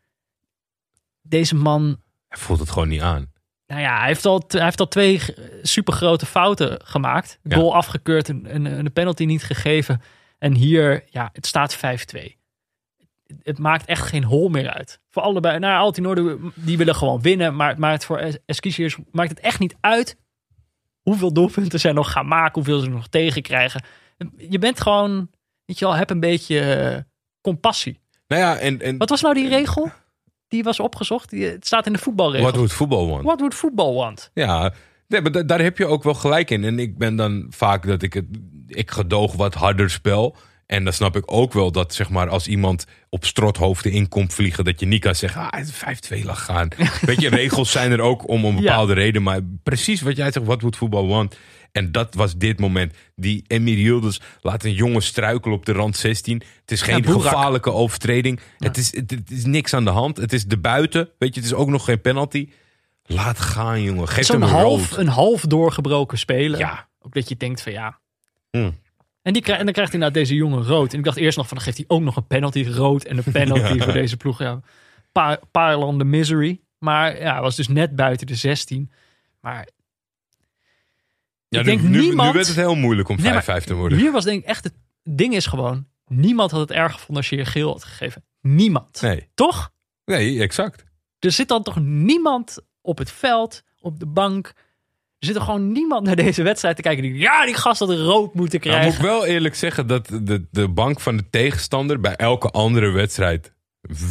Deze 1.21 1.55
man... 1.55 2.01
Hij 2.27 2.39
voelt 2.39 2.59
het 2.59 2.69
gewoon 2.69 2.87
niet 2.87 3.01
aan. 3.01 3.31
Nou 3.67 3.81
ja, 3.81 3.97
hij 3.97 4.07
heeft 4.07 4.25
al, 4.25 4.43
hij 4.47 4.63
heeft 4.63 4.79
al 4.79 4.87
twee 4.87 5.21
supergrote 5.61 6.25
fouten 6.25 6.79
gemaakt. 6.83 7.39
Ja. 7.43 7.55
Goal 7.55 7.75
afgekeurd 7.75 8.29
en 8.29 8.45
en 8.45 8.65
een 8.65 8.93
penalty 8.93 9.25
niet 9.25 9.43
gegeven. 9.43 10.01
En 10.39 10.53
hier, 10.53 11.03
ja, 11.09 11.29
het 11.33 11.45
staat 11.45 11.77
5-2. 11.77 12.35
Het 13.43 13.57
maakt 13.57 13.85
echt 13.85 14.01
geen 14.07 14.23
hol 14.23 14.49
meer 14.49 14.69
uit. 14.69 14.99
Voor 15.09 15.21
allebei, 15.21 15.59
nou, 15.59 15.79
Altinoor, 15.79 16.39
die 16.55 16.77
willen 16.77 16.95
gewoon 16.95 17.21
winnen. 17.21 17.55
Maar, 17.55 17.79
maar 17.79 17.91
het 17.91 18.05
voor 18.05 18.17
Es- 18.19 18.37
Eskisiers 18.45 18.97
maakt 19.11 19.29
het 19.29 19.39
echt 19.39 19.59
niet 19.59 19.75
uit 19.79 20.17
hoeveel 21.01 21.33
doelpunten 21.33 21.79
zij 21.79 21.91
nog 21.91 22.11
gaan 22.11 22.27
maken. 22.27 22.53
Hoeveel 22.53 22.79
ze 22.79 22.89
nog 22.89 23.07
tegenkrijgen. 23.07 23.83
Je 24.37 24.59
bent 24.59 24.81
gewoon, 24.81 25.29
weet 25.65 25.79
je 25.79 25.85
wel, 25.85 25.95
heb 25.95 26.09
een 26.09 26.19
beetje 26.19 26.59
eh, 26.59 27.01
compassie. 27.41 27.99
Nou 28.27 28.41
ja, 28.41 28.57
en, 28.57 28.81
en 28.81 28.97
Wat 28.97 29.09
was 29.09 29.21
nou 29.21 29.33
die 29.33 29.49
regel? 29.49 29.91
Die 30.47 30.63
was 30.63 30.79
opgezocht. 30.79 31.29
Die, 31.29 31.45
het 31.45 31.65
staat 31.65 31.85
in 31.85 31.93
de 31.93 31.99
voetbalregel. 31.99 32.45
wat 32.45 32.53
doet 32.53 32.73
voetbal 32.73 33.07
want? 33.09 33.23
What 33.23 33.37
would 33.39 33.53
football 33.55 33.93
want? 33.93 34.31
Ja, 34.33 34.73
nee, 35.07 35.21
maar 35.21 35.31
da- 35.31 35.43
daar 35.43 35.61
heb 35.61 35.77
je 35.77 35.85
ook 35.85 36.03
wel 36.03 36.13
gelijk 36.13 36.49
in. 36.49 36.63
En 36.63 36.79
ik 36.79 36.97
ben 36.97 37.15
dan 37.15 37.45
vaak 37.49 37.87
dat 37.87 38.01
ik 38.01 38.13
het. 38.13 38.25
Ik 38.67 38.91
gedoog 38.91 39.33
wat 39.33 39.53
harder 39.53 39.89
spel. 39.89 40.35
En 40.65 40.83
dan 40.83 40.93
snap 40.93 41.15
ik 41.15 41.23
ook 41.25 41.53
wel 41.53 41.71
dat, 41.71 41.93
zeg 41.93 42.09
maar, 42.09 42.29
als 42.29 42.47
iemand 42.47 42.85
op 43.09 43.25
strothoofden 43.25 43.91
in 43.91 44.07
komt 44.09 44.33
vliegen, 44.33 44.63
dat 44.63 44.79
je 44.79 44.85
niet 44.85 45.01
kan 45.01 45.15
zeggen, 45.15 45.41
ah, 45.41 45.59
het 45.59 45.67
is 45.67 45.73
5-2 46.21 46.23
lag 46.25 46.45
gaan. 46.45 46.67
Weet 47.01 47.21
je, 47.21 47.29
regels 47.29 47.71
zijn 47.71 47.91
er 47.91 48.01
ook 48.01 48.27
om 48.27 48.45
een 48.45 48.55
bepaalde 48.55 48.93
reden. 48.93 49.23
Maar 49.23 49.39
precies 49.63 50.01
wat 50.01 50.15
jij 50.17 50.31
zegt, 50.31 50.45
wat 50.45 50.61
moet 50.61 50.77
voetbal 50.77 51.07
want? 51.07 51.35
En 51.71 51.91
dat 51.91 52.13
was 52.13 52.37
dit 52.37 52.59
moment. 52.59 52.93
Die 53.15 53.43
Emir 53.47 53.77
Yildiz 53.77 54.19
laat 54.41 54.63
een 54.63 54.73
jongen 54.73 55.01
struikelen 55.01 55.57
op 55.57 55.65
de 55.65 55.71
rand 55.71 55.97
16. 55.97 56.41
Het 56.61 56.71
is 56.71 56.81
geen 56.81 57.05
gevaarlijke 57.05 57.71
overtreding. 57.71 58.39
Het, 58.57 58.77
is, 58.77 58.95
het, 58.95 59.11
het 59.11 59.31
is 59.31 59.45
niks 59.45 59.73
aan 59.73 59.83
de 59.83 59.89
hand. 59.89 60.17
Het 60.17 60.33
is 60.33 60.45
de 60.45 60.57
buiten. 60.57 61.09
Weet 61.19 61.33
je, 61.33 61.39
het 61.39 61.49
is 61.49 61.55
ook 61.55 61.69
nog 61.69 61.85
geen 61.85 62.01
penalty. 62.01 62.49
Laat 63.03 63.39
gaan, 63.39 63.81
jongen. 63.81 64.07
Geef 64.07 64.27
hem 64.27 64.41
een 64.41 64.49
half, 64.49 64.97
een 64.97 65.07
half 65.07 65.41
doorgebroken 65.41 66.17
speler. 66.17 66.59
Ja. 66.59 66.87
Ook 67.01 67.13
dat 67.13 67.29
je 67.29 67.37
denkt 67.37 67.61
van 67.61 67.71
ja. 67.71 67.99
Hmm. 68.51 68.77
En, 69.21 69.33
die 69.33 69.43
en 69.43 69.63
dan 69.63 69.73
krijgt 69.73 69.91
hij 69.91 70.01
nou 70.01 70.13
deze 70.13 70.35
jongen 70.35 70.63
rood. 70.63 70.91
En 70.93 70.97
ik 70.99 71.05
dacht 71.05 71.17
eerst 71.17 71.37
nog 71.37 71.47
van, 71.47 71.57
dan 71.57 71.65
geeft 71.65 71.77
hij 71.77 71.85
ook 71.87 72.01
nog 72.01 72.15
een 72.15 72.27
penalty 72.27 72.63
rood. 72.63 73.03
En 73.03 73.17
een 73.17 73.31
penalty 73.41 73.73
Ja. 73.73 73.83
voor 73.83 73.93
deze 73.93 74.17
ploeg. 74.17 74.39
Ja, 74.39 74.59
paar, 75.11 75.39
paar 75.51 75.77
landen 75.77 76.09
misery. 76.09 76.59
Maar 76.79 77.19
ja, 77.19 77.31
hij 77.33 77.41
was 77.41 77.55
dus 77.55 77.67
net 77.67 77.95
buiten 77.95 78.27
de 78.27 78.35
16. 78.35 78.91
Maar 79.41 79.67
Ja, 81.49 81.59
Ik 81.59 81.65
nu, 81.65 81.71
denk 81.71 81.81
nu, 81.89 81.99
niemand- 81.99 82.27
nu 82.27 82.33
werd 82.33 82.47
het 82.47 82.55
heel 82.55 82.75
moeilijk 82.75 83.09
om 83.09 83.17
5-5 83.19 83.21
Nee, 83.23 83.33
maar 83.47 83.61
te 83.63 83.73
worden. 83.73 83.97
hier 83.97 84.11
was 84.11 84.23
denk 84.23 84.41
ik 84.41 84.47
echt 84.47 84.63
het 84.63 84.73
ding 85.03 85.33
is 85.35 85.45
gewoon... 85.45 85.87
Niemand 86.07 86.51
had 86.51 86.59
het 86.59 86.71
erg 86.71 86.91
gevonden 86.91 87.15
als 87.15 87.29
je 87.29 87.35
je 87.35 87.45
geel 87.45 87.71
had 87.71 87.83
gegeven. 87.83 88.23
Niemand. 88.41 89.01
Nee, 89.01 89.29
Toch? 89.33 89.71
nee, 90.05 90.41
exact. 90.41 90.83
Er 91.19 91.31
zit 91.31 91.47
dan 91.47 91.63
toch 91.63 91.79
niemand 91.79 92.57
op 92.81 92.97
het 92.97 93.11
veld, 93.11 93.63
op 93.79 93.99
de 93.99 94.05
bank. 94.05 94.47
Er 95.19 95.25
zit 95.27 95.35
er 95.35 95.41
gewoon 95.41 95.71
niemand 95.71 96.03
naar 96.05 96.15
deze 96.15 96.43
wedstrijd 96.43 96.75
te 96.75 96.81
kijken. 96.81 97.03
Die, 97.03 97.13
ja, 97.13 97.45
die 97.45 97.53
gast 97.55 97.79
had 97.79 97.89
rood 97.89 98.33
moeten 98.33 98.59
Nou, 98.59 98.71
moet 98.75 98.79
krijgen. 98.81 98.93
ik 98.93 99.05
wel 99.05 99.25
eerlijk 99.25 99.55
zeggen 99.55 99.87
dat 99.87 100.07
de, 100.21 100.47
de 100.51 100.67
bank 100.67 100.99
van 100.99 101.17
de 101.17 101.29
tegenstander 101.29 101.99
bij 101.99 102.15
elke 102.15 102.49
andere 102.49 102.89
wedstrijd 102.91 103.53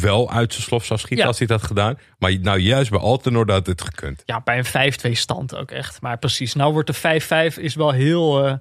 wel 0.01 0.31
uit 0.31 0.51
zijn 0.53 0.63
slof 0.65 0.85
zou 0.85 0.99
schieten 0.99 1.19
Ja. 1.23 1.27
als 1.27 1.37
hij 1.39 1.47
het 1.49 1.59
had 1.59 1.67
gedaan. 1.69 1.97
Maar 2.19 2.39
nou 2.39 2.59
juist 2.59 2.89
bij 2.89 2.99
Altenor 2.99 3.51
had 3.51 3.67
het 3.67 3.81
gekund. 3.81 4.21
Ja, 4.25 4.41
bij 4.43 4.57
een 4.57 4.93
5-2 5.09 5.11
stand 5.11 5.55
ook 5.55 5.71
echt. 5.71 6.01
Maar 6.01 6.17
precies, 6.17 6.53
nou 6.53 6.73
wordt 6.73 7.01
de 7.01 7.51
5-5 7.53 7.57
is 7.57 7.75
wel 7.75 7.91
heel, 7.91 8.59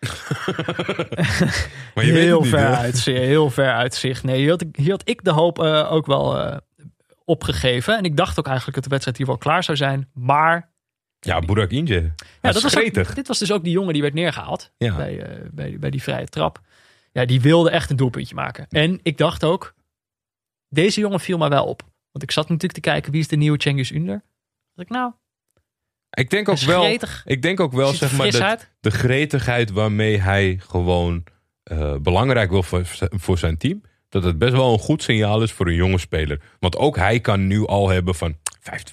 Maar 1.94 2.04
je 2.04 2.12
weet 2.12 2.22
heel, 2.24 2.44
ver 2.44 2.74
uit, 2.76 3.04
heel 3.04 3.50
ver 3.50 3.72
uit 3.72 3.94
zicht. 3.94 4.22
Nee, 4.22 4.38
hier 4.40 4.50
had 4.50 4.60
ik, 4.60 4.76
hier 4.76 4.90
had 4.90 5.08
ik 5.08 5.24
de 5.24 5.30
hoop 5.30 5.58
eh, 5.62 5.92
ook 5.92 6.06
wel 6.06 6.38
eh, 6.38 6.56
opgegeven. 7.24 7.96
En 7.96 8.04
ik 8.04 8.16
dacht 8.16 8.38
ook 8.38 8.46
eigenlijk 8.46 8.74
dat 8.74 8.84
de 8.84 8.90
wedstrijd 8.90 9.16
hier 9.18 9.26
wel 9.26 9.38
klaar 9.38 9.64
zou 9.64 9.76
zijn. 9.76 10.08
Maar 10.14 10.70
Ja, 11.20 11.40
Burak 11.40 11.70
Inje. 11.70 11.94
ja, 11.94 12.10
Ja, 12.42 12.52
dat 12.52 12.62
was 12.62 12.76
ook, 12.76 13.14
dit 13.14 13.28
was 13.28 13.38
dus 13.38 13.52
ook 13.52 13.64
die 13.64 13.72
jongen 13.72 13.92
die 13.92 14.02
werd 14.02 14.14
neergehaald. 14.14 14.70
Ja. 14.76 14.96
bij, 14.96 15.20
eh, 15.20 15.36
bij, 15.50 15.76
bij 15.78 15.90
die 15.90 16.02
vrije 16.02 16.26
trap. 16.26 16.60
Ja, 17.12 17.24
die 17.24 17.40
wilde 17.40 17.70
echt 17.70 17.90
een 17.90 17.96
doelpuntje 17.96 18.34
maken. 18.34 18.66
En 18.70 19.00
ik 19.02 19.16
dacht 19.18 19.44
ook, 19.44 19.74
deze 20.68 21.00
jongen 21.00 21.20
viel 21.20 21.38
mij 21.38 21.48
wel 21.48 21.64
op. 21.64 21.82
Want 22.10 22.22
ik 22.22 22.30
zat 22.30 22.48
natuurlijk 22.48 22.72
te 22.72 22.90
kijken, 22.90 23.12
wie 23.12 23.20
is 23.20 23.28
de 23.28 23.36
nieuwe 23.36 23.62
Cengiz 23.62 23.90
Under? 23.90 24.22
Dat 24.74 24.84
ik, 24.84 24.90
nou, 24.90 25.12
Ik 26.10 26.30
denk 26.30 26.48
ook 26.48 26.58
wel, 26.58 26.82
gretig. 26.82 27.22
ik 27.26 27.42
denk 27.42 27.60
ook 27.60 27.72
wel 27.72 27.92
zeg 27.92 28.16
maar, 28.16 28.30
dat 28.30 28.68
de 28.80 28.90
gretigheid 28.90 29.70
waarmee 29.70 30.18
hij 30.18 30.60
gewoon 30.66 31.24
eh, 31.62 31.96
belangrijk 31.96 32.50
wil 32.50 32.62
voor, 32.62 32.82
voor 33.10 33.38
zijn 33.38 33.56
team. 33.56 33.82
Dat 34.08 34.24
het 34.24 34.38
best 34.38 34.52
wel 34.52 34.72
een 34.72 34.78
goed 34.78 35.02
signaal 35.02 35.42
is 35.42 35.52
voor 35.52 35.66
een 35.66 35.74
jonge 35.74 35.98
speler. 35.98 36.40
Want 36.58 36.76
ook 36.76 36.96
hij 36.96 37.20
kan 37.20 37.46
nu 37.46 37.66
al 37.66 37.88
hebben 37.88 38.14
van 38.14 38.36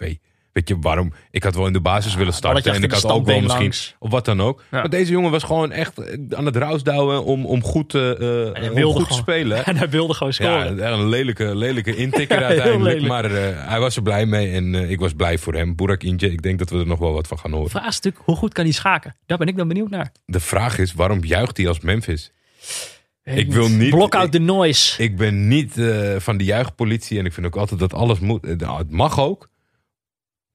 5-2. 0.04 0.16
Weet 0.56 0.68
je 0.70 0.78
waarom? 0.80 1.14
Ik 1.32 1.44
had 1.44 1.56
wel 1.56 1.68
in 1.68 1.74
de 1.74 1.82
basis 1.82 2.16
willen 2.16 2.34
starten. 2.34 2.74
En 2.74 2.84
ik 2.84 2.92
had 2.92 3.06
ook 3.06 3.26
wel 3.26 3.40
misschien. 3.42 3.62
langs. 3.62 3.96
Of 4.00 4.12
wat 4.12 4.26
dan 4.26 4.42
ook. 4.42 4.60
Ja. 4.72 4.80
Maar 4.80 4.90
deze 4.90 5.12
jongen 5.12 5.32
was 5.32 5.44
gewoon 5.44 5.72
echt 5.72 6.00
eh, 6.00 6.18
aan 6.38 6.46
het 6.46 6.56
rausdouwen 6.56 7.24
om, 7.26 7.46
om 7.46 7.64
goed, 7.64 7.94
eh, 7.96 8.48
eh, 8.68 8.74
om 8.86 8.94
goed 8.94 9.08
te 9.08 9.14
spelen. 9.14 9.66
En 9.66 9.78
hij 9.82 9.90
wilde 9.90 10.14
gewoon 10.14 10.34
Ja, 10.38 10.64
scoren. 10.66 10.94
een 10.94 11.08
lelijke, 11.08 11.56
lelijke 11.56 11.96
intikker 12.06 12.44
uiteindelijk. 12.44 12.94
lelijk. 13.02 13.08
Maar 13.08 13.32
hij 13.70 13.80
was 13.80 13.96
er 13.96 14.02
blij 14.02 14.26
mee 14.26 14.52
en 14.52 14.76
ik 14.90 15.00
was 15.00 15.14
blij 15.14 15.38
voor 15.38 15.54
hem. 15.54 15.76
Burak 15.76 16.04
Inje, 16.04 16.32
ik 16.32 16.42
denk 16.42 16.60
dat 16.60 16.70
we 16.70 16.80
er 16.80 16.88
nog 16.88 17.00
wel 17.00 17.14
wat 17.14 17.28
van 17.28 17.40
gaan 17.40 17.52
horen. 17.52 17.70
Vraagstuk, 17.70 18.16
hoe 18.24 18.36
goed 18.36 18.54
kan 18.54 18.64
hij 18.64 18.74
schaken? 18.74 19.16
Daar 19.26 19.38
ben 19.38 19.48
ik 19.48 19.58
dan 19.58 19.68
benieuwd 19.68 19.90
naar. 19.90 20.12
De 20.26 20.40
vraag 20.40 20.78
is, 20.78 20.94
waarom 20.94 21.24
juicht 21.24 21.58
hij 21.58 21.68
als 21.68 21.80
Memphis? 21.80 22.32
Ik 23.24 23.52
wil 23.54 23.70
niet- 23.70 23.90
Block 23.90 24.16
out 24.16 24.26
ik- 24.26 24.32
the 24.32 24.40
noise. 24.40 25.04
Ik 25.04 25.18
ben 25.18 25.48
niet 25.48 25.72
van 26.18 26.38
de 26.38 26.44
juichpolitie 26.44 27.20
en 27.20 27.26
ik 27.26 27.34
vind 27.34 27.46
ook 27.46 27.56
altijd 27.56 27.80
dat 27.80 27.94
alles 27.94 28.20
moet. 28.20 28.58
Nou, 28.58 28.78
het 28.78 28.92
mag 28.92 29.20
ook. 29.20 29.50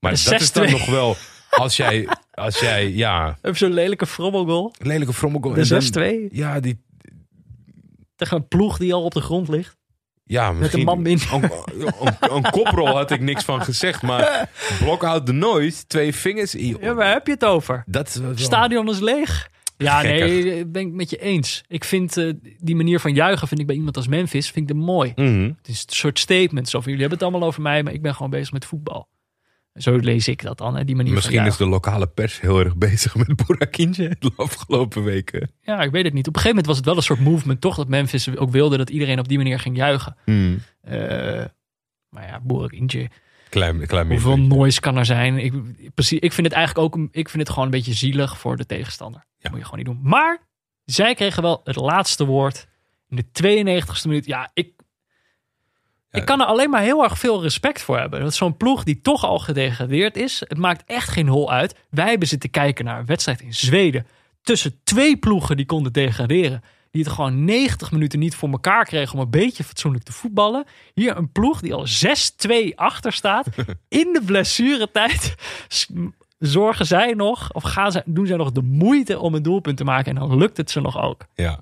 Maar 0.00 0.12
De 0.14 0.24
dat 0.30 0.40
is 0.40 0.52
dan 0.52 0.66
6-2. 0.66 0.70
nog 0.70 0.86
wel, 0.86 1.16
als 1.50 1.76
jij, 1.76 2.08
als 2.30 2.60
jij 2.60 2.88
ja, 2.90 3.38
Heb 3.42 3.56
zo'n 3.56 3.72
lelijke 3.72 4.06
frommelgoal. 4.06 4.74
lelijke 4.78 5.12
frommelgoal. 5.12 5.54
De 5.54 5.60
en 5.60 5.68
dan- 5.68 5.82
6-2. 5.82 6.28
Ja, 6.32 6.60
die, 6.60 6.80
Tegen 8.16 8.36
een 8.36 8.48
ploeg 8.48 8.78
die 8.78 8.94
al 8.94 9.02
op 9.04 9.12
de 9.12 9.20
grond 9.20 9.48
ligt. 9.48 9.76
ja, 10.24 10.52
misschien, 10.52 10.78
een 10.80 10.86
man 10.86 11.02
binnen. 11.02 11.26
Een, 11.32 11.42
een, 12.00 12.34
een 12.34 12.50
koprol 12.50 12.86
had 12.96 13.10
ik 13.10 13.20
niks 13.20 13.44
van 13.44 13.62
gezegd, 13.62 14.02
maar 14.02 14.50
block 14.82 15.04
out 15.04 15.26
the 15.26 15.32
noise, 15.32 15.86
twee 15.86 16.14
vingers. 16.14 16.54
in 16.54 16.76
Ja, 16.80 16.94
waar 16.94 17.12
heb 17.12 17.26
je 17.26 17.32
het 17.32 17.44
over? 17.44 17.82
Dat 17.86 18.14
wel- 18.14 18.32
stadion 18.36 18.88
is 18.90 18.98
leeg. 19.00 19.48
Ja, 19.76 20.02
nee, 20.02 20.58
ik 20.58 20.72
ben 20.72 20.82
ik 20.86 20.92
met 20.92 21.10
je 21.10 21.16
eens. 21.16 21.62
Ik 21.68 21.84
vind 21.84 22.16
eh, 22.16 22.32
die 22.58 22.76
manier 22.76 23.00
van 23.00 23.14
juichen 23.14 23.48
vind 23.48 23.60
ik 23.60 23.66
bij 23.66 23.76
iemand 23.76 23.96
als 23.96 24.08
Memphis 24.08 24.50
vind 24.50 24.70
ik 24.70 24.76
er 24.76 24.82
mooi. 24.82 25.12
Mhm. 25.16 25.42
Het 25.56 25.68
is 25.68 25.84
een 25.86 25.94
soort 25.94 26.18
statement. 26.18 26.68
Zo 26.68 26.80
van, 26.80 26.92
jullie 26.92 27.00
hebben 27.08 27.18
het 27.18 27.28
allemaal 27.28 27.48
over 27.48 27.62
mij, 27.62 27.82
maar 27.82 27.92
ik 27.92 28.02
ben 28.02 28.14
gewoon 28.14 28.30
bezig 28.30 28.52
met 28.52 28.64
voetbal. 28.64 29.08
Zo 29.74 29.96
lees 29.96 30.28
ik 30.28 30.42
dat 30.42 30.58
dan, 30.58 30.76
hè, 30.76 30.84
die 30.84 30.96
manier 30.96 31.12
Misschien 31.12 31.46
is 31.46 31.56
de 31.56 31.66
lokale 31.66 32.06
pers 32.06 32.40
heel 32.40 32.58
erg 32.60 32.76
bezig 32.76 33.14
met 33.14 33.46
Burak 33.46 33.76
Inje 33.76 34.16
de 34.18 34.32
afgelopen 34.36 35.04
weken. 35.04 35.50
Ja, 35.60 35.80
ik 35.80 35.90
weet 35.90 36.04
het 36.04 36.12
niet. 36.12 36.26
Op 36.28 36.34
een 36.34 36.40
gegeven 36.40 36.48
moment 36.48 36.66
was 36.66 36.76
het 36.76 36.86
wel 36.86 36.96
een 36.96 37.02
soort 37.02 37.20
movement, 37.20 37.60
toch? 37.60 37.76
Dat 37.76 37.88
Memphis 37.88 38.36
ook 38.36 38.50
wilde 38.50 38.76
dat 38.76 38.90
iedereen 38.90 39.18
op 39.18 39.28
die 39.28 39.36
manier 39.36 39.58
ging 39.58 39.76
juichen. 39.76 40.16
Mhm. 40.24 40.56
Eh, 40.80 41.44
maar 42.08 42.26
ja, 42.26 42.40
Boerik 42.42 42.72
Inje. 42.72 43.08
Klein, 43.48 43.86
klein 43.86 44.08
Hoeveel 44.08 44.36
beetje. 44.36 44.54
noise 44.56 44.80
kan 44.80 44.96
er 44.96 45.04
zijn? 45.06 45.38
Ik, 45.38 45.52
precies, 45.94 46.18
ik 46.18 46.32
vind 46.32 46.46
het 46.46 46.56
eigenlijk 46.56 46.86
ook 46.86 47.08
ik 47.12 47.28
vind 47.28 47.42
het 47.42 47.48
gewoon 47.48 47.64
een 47.64 47.70
beetje 47.70 47.92
zielig 47.92 48.38
voor 48.38 48.56
de 48.56 48.66
tegenstander. 48.66 49.24
Dat 49.38 49.50
moet 49.50 49.60
je 49.60 49.66
gewoon 49.66 49.84
niet 49.84 49.94
doen. 49.94 50.00
Maar 50.02 50.38
zij 50.84 51.14
kregen 51.14 51.42
wel 51.42 51.60
het 51.64 51.76
laatste 51.76 52.24
woord 52.24 52.68
in 53.08 53.16
de 53.16 53.24
92e 53.24 54.08
minuut. 54.08 54.26
Ja, 54.26 54.50
ik. 54.54 54.72
Ik 56.10 56.24
kan 56.24 56.40
er 56.40 56.46
alleen 56.46 56.70
maar 56.70 56.82
heel 56.82 57.02
erg 57.02 57.18
veel 57.18 57.42
respect 57.42 57.82
voor 57.82 57.98
hebben. 57.98 58.20
Dat 58.20 58.34
zo'n 58.34 58.56
ploeg 58.56 58.84
die 58.84 59.00
toch 59.00 59.24
al 59.24 59.38
gedegradeerd 59.38 60.16
is. 60.16 60.42
Het 60.48 60.58
maakt 60.58 60.82
echt 60.86 61.08
geen 61.08 61.28
hol 61.28 61.52
uit. 61.52 61.74
Wij 61.90 62.08
hebben 62.08 62.28
zitten 62.28 62.50
kijken 62.50 62.84
naar 62.84 62.98
een 62.98 63.06
wedstrijd 63.06 63.40
in 63.40 63.54
Zweden. 63.54 64.06
Tussen 64.42 64.80
twee 64.84 65.16
ploegen 65.16 65.56
die 65.56 65.66
konden 65.66 65.92
degraderen. 65.92 66.62
Die 66.90 67.02
het 67.02 67.12
gewoon 67.12 67.44
90 67.44 67.90
minuten 67.90 68.18
niet 68.18 68.34
voor 68.34 68.50
elkaar 68.50 68.84
kregen 68.84 69.14
om 69.14 69.20
een 69.20 69.30
beetje 69.30 69.64
fatsoenlijk 69.64 70.04
te 70.04 70.12
voetballen. 70.12 70.64
Hier 70.94 71.16
een 71.16 71.32
ploeg 71.32 71.60
die 71.60 71.74
al 71.74 71.86
6-2 72.48 72.74
achter 72.74 73.12
staat. 73.12 73.46
In 73.88 74.12
de 74.12 74.22
blessuretijd 74.24 75.34
zorgen 76.38 76.86
zij 76.86 77.12
nog, 77.12 77.52
of 77.52 77.62
gaan 77.62 77.92
zij, 77.92 78.02
doen 78.04 78.26
zij 78.26 78.36
nog 78.36 78.52
de 78.52 78.62
moeite 78.62 79.18
om 79.18 79.34
een 79.34 79.42
doelpunt 79.42 79.76
te 79.76 79.84
maken. 79.84 80.14
En 80.14 80.20
dan 80.20 80.38
lukt 80.38 80.56
het 80.56 80.70
ze 80.70 80.80
nog 80.80 81.02
ook. 81.02 81.26
6-3. 81.26 81.32
Ja, 81.34 81.58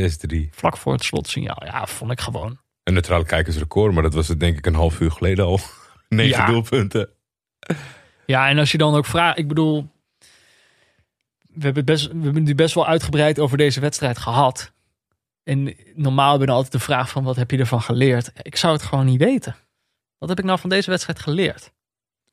6-3. 0.00 0.48
Vlak 0.50 0.76
voor 0.76 0.92
het 0.92 1.04
slotsignaal. 1.04 1.62
Ja, 1.64 1.86
vond 1.86 2.10
ik 2.10 2.20
gewoon. 2.20 2.58
Een 2.84 2.92
neutraal 2.92 3.22
kijkersrecord, 3.24 3.92
maar 3.94 4.02
dat 4.02 4.14
was 4.14 4.28
het 4.28 4.40
denk 4.40 4.58
ik 4.58 4.66
een 4.66 4.74
half 4.74 5.00
uur 5.00 5.10
geleden 5.10 5.44
al. 5.44 5.60
Negen 6.08 6.38
Ja. 6.40 6.46
doelpunten. 6.46 7.08
Ja, 8.26 8.48
en 8.48 8.58
als 8.58 8.72
je 8.72 8.78
dan 8.78 8.94
ook 8.94 9.06
vraagt, 9.06 9.38
ik 9.38 9.48
bedoel, 9.48 9.90
we 11.48 11.64
hebben, 11.64 11.84
best, 11.84 12.06
we 12.12 12.22
hebben 12.22 12.42
nu 12.42 12.54
best 12.54 12.74
wel 12.74 12.86
uitgebreid 12.86 13.38
over 13.38 13.56
deze 13.56 13.80
wedstrijd 13.80 14.18
gehad. 14.18 14.72
En 15.44 15.74
normaal 15.94 16.28
hebben 16.28 16.40
we 16.40 16.46
dan 16.46 16.54
altijd 16.56 16.72
de 16.72 16.78
vraag 16.88 17.10
van, 17.10 17.24
wat 17.24 17.36
heb 17.36 17.50
je 17.50 17.58
ervan 17.58 17.82
geleerd? 17.82 18.32
Ik 18.42 18.56
zou 18.56 18.72
het 18.72 18.82
gewoon 18.82 19.04
niet 19.06 19.18
weten. 19.20 19.56
Wat 20.18 20.28
heb 20.28 20.38
ik 20.38 20.44
nou 20.44 20.58
van 20.58 20.70
deze 20.70 20.90
wedstrijd 20.90 21.18
geleerd? 21.20 21.72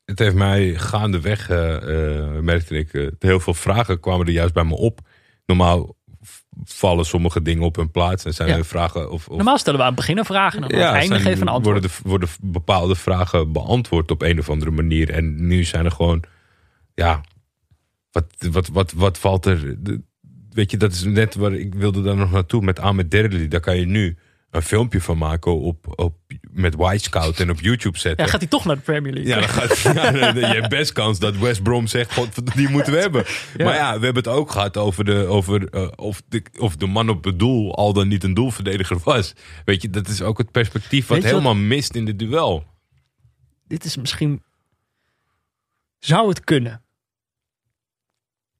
Het 0.04 0.18
heeft 0.18 0.34
mij 0.34 0.74
gaandeweg, 0.74 1.48
eh 1.50 1.76
eh, 1.76 2.42
merkte 2.42 2.76
ik, 2.78 2.94
eh, 2.94 3.06
heel 3.18 3.40
veel 3.40 3.54
vragen 3.54 4.00
kwamen 4.00 4.26
er 4.26 4.32
juist 4.32 4.54
bij 4.54 4.64
me 4.64 4.74
op. 4.76 5.00
Normaal 5.46 5.96
vallen 6.64 7.04
sommige 7.04 7.42
dingen 7.42 7.62
op 7.62 7.76
hun 7.76 7.90
plaats 7.90 8.24
en 8.24 8.34
zijn 8.34 8.48
Ja. 8.48 8.56
er 8.56 8.64
vragen 8.64 9.10
of, 9.10 9.28
of 9.28 9.36
Normaal 9.36 9.58
stellen 9.58 9.78
we 9.78 9.84
aan 9.84 9.92
het 9.92 10.00
begin 10.00 10.18
een 10.18 10.24
vraag 10.24 10.54
en 10.56 10.62
aan 10.62 10.72
het 10.72 10.80
einde 10.80 11.14
geven 11.14 11.34
we 11.34 11.40
een 11.40 11.48
antwoord. 11.48 11.80
Worden, 11.80 11.90
de, 12.02 12.08
worden 12.08 12.28
bepaalde 12.40 12.94
vragen 12.94 13.52
beantwoord 13.52 14.10
op 14.10 14.22
een 14.22 14.38
of 14.38 14.50
andere 14.50 14.70
manier. 14.70 15.10
En 15.10 15.46
nu 15.46 15.64
zijn 15.64 15.84
er 15.84 15.90
gewoon, 15.90 16.22
ja, 16.94 17.20
wat, 18.10 18.26
wat, 18.50 18.68
wat, 18.68 18.92
wat 18.92 19.18
valt 19.18 19.46
er? 19.46 19.82
De- 19.84 20.02
weet 20.50 20.70
je, 20.70 20.76
dat 20.76 20.92
is 20.92 21.02
net 21.04 21.34
waar 21.34 21.52
ik 21.52 21.74
wilde 21.74 22.02
daar 22.02 22.16
nog 22.16 22.30
naartoe 22.30 22.62
met 22.62 22.78
Ahmed 22.80 23.10
Derli. 23.10 23.48
Daar 23.48 23.60
kan 23.60 23.76
je 23.76 23.86
nu 23.86 24.16
een 24.50 24.62
filmpje 24.62 25.00
van 25.00 25.18
maken 25.18 25.60
op, 25.60 26.00
op, 26.00 26.16
met 26.52 26.76
Scout 26.94 27.40
en 27.40 27.50
op 27.50 27.60
YouTube 27.60 27.98
zetten. 27.98 28.24
Ja, 28.24 28.30
gaat 28.30 28.40
hij 28.40 28.48
toch 28.48 28.64
naar 28.64 28.76
de 28.76 28.82
Premier 28.82 29.12
League? 29.12 29.34
Ja, 29.34 29.40
dan 29.40 29.48
gaat, 29.48 29.78
ja, 29.78 30.48
je 30.48 30.60
hebt 30.60 30.68
best 30.68 30.92
kans 30.92 31.18
dat 31.18 31.36
West 31.36 31.62
Brom 31.62 31.86
zegt: 31.86 32.12
God, 32.12 32.56
die 32.56 32.68
moeten 32.68 32.92
we 32.92 32.98
hebben. 32.98 33.24
Maar 33.56 33.74
ja, 33.74 33.98
we 33.98 34.04
hebben 34.04 34.22
het 34.22 34.32
ook 34.32 34.50
gehad 34.50 34.76
over, 34.76 35.04
de, 35.04 35.26
over 35.26 35.68
eh, 35.68 35.88
of, 35.96 36.22
de, 36.28 36.42
of 36.58 36.76
de 36.76 36.86
man 36.86 37.08
op 37.08 37.24
het 37.24 37.38
doel 37.38 37.74
al 37.74 37.92
dan 37.92 38.08
niet 38.08 38.24
een 38.24 38.34
doelverdediger 38.34 38.98
was. 39.04 39.32
Weet 39.64 39.82
je, 39.82 39.90
dat 39.90 40.08
is 40.08 40.22
ook 40.22 40.38
het 40.38 40.50
perspectief 40.50 41.06
wat 41.06 41.22
helemaal 41.22 41.54
mist 41.54 41.94
in 41.94 42.04
de 42.04 42.16
duel. 42.16 42.64
Dit 43.66 43.84
is 43.84 43.96
misschien... 43.96 44.42
Zou 45.98 46.28
het 46.28 46.44
kunnen? 46.44 46.82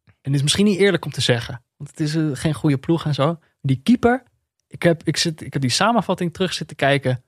En 0.06 0.12
het 0.20 0.34
is 0.34 0.42
misschien 0.42 0.64
niet 0.64 0.78
eerlijk 0.78 1.04
om 1.04 1.10
te 1.10 1.20
zeggen. 1.20 1.62
Want 1.76 1.90
het 1.90 2.00
is 2.00 2.14
eh, 2.14 2.30
geen 2.32 2.54
goede 2.54 2.78
ploeg 2.78 3.04
en 3.04 3.14
zo. 3.14 3.38
Die 3.62 3.80
keeper... 3.82 4.22
Ik 4.68 4.82
heb, 4.82 5.02
ik, 5.04 5.16
zit, 5.16 5.40
ik 5.40 5.52
heb 5.52 5.62
die 5.62 5.70
samenvatting 5.70 6.32
terug 6.32 6.52
zitten 6.52 6.76
kijken. 6.76 7.24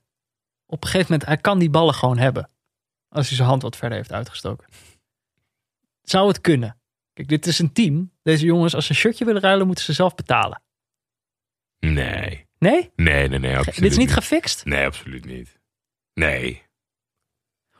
Op 0.73 0.83
een 0.83 0.89
gegeven 0.89 1.11
moment, 1.11 1.29
hij 1.29 1.37
kan 1.37 1.59
die 1.59 1.69
ballen 1.69 1.93
gewoon 1.93 2.17
hebben. 2.17 2.49
Als 3.09 3.27
hij 3.27 3.35
zijn 3.35 3.47
hand 3.47 3.61
wat 3.61 3.75
verder 3.75 3.97
heeft 3.97 4.11
uitgestoken. 4.11 4.67
Zou 6.01 6.27
het 6.27 6.41
kunnen? 6.41 6.77
Kijk, 7.13 7.27
dit 7.27 7.47
is 7.47 7.59
een 7.59 7.73
team. 7.73 8.11
Deze 8.23 8.45
jongens, 8.45 8.75
als 8.75 8.85
ze 8.85 8.91
een 8.91 8.97
shirtje 8.97 9.25
willen 9.25 9.41
ruilen, 9.41 9.67
moeten 9.67 9.85
ze 9.85 9.93
zelf 9.93 10.15
betalen. 10.15 10.61
Nee. 11.79 12.47
Nee? 12.57 12.91
Nee, 12.95 13.27
nee, 13.27 13.39
nee. 13.39 13.57
Absoluut 13.57 13.81
dit 13.81 13.91
is 13.91 13.97
niet 13.97 14.13
gefixt? 14.13 14.65
Nee, 14.65 14.85
absoluut 14.85 15.25
niet. 15.25 15.59
Nee. 16.13 16.63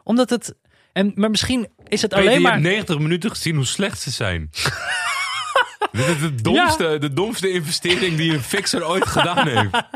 Omdat 0.04 0.30
het... 0.30 0.56
En, 0.92 1.12
maar 1.16 1.30
misschien 1.30 1.70
is 1.88 2.02
het 2.02 2.12
Peter, 2.12 2.26
alleen 2.26 2.38
je 2.38 2.44
maar... 2.44 2.52
hebt 2.52 2.64
90 2.64 3.00
minuten 3.00 3.30
gezien 3.30 3.56
hoe 3.56 3.66
slecht 3.66 4.02
ze 4.02 4.12
zijn. 4.12 4.50
Dit 5.94 6.08
is 6.08 6.20
de 6.20 6.42
domste, 6.42 6.98
de 7.00 7.14
domste 7.14 7.50
investering 7.52 8.18
die 8.18 8.34
een 8.34 8.40
fixer 8.40 8.88
ooit 8.88 9.06
gedaan 9.08 9.48
heeft. 9.48 9.70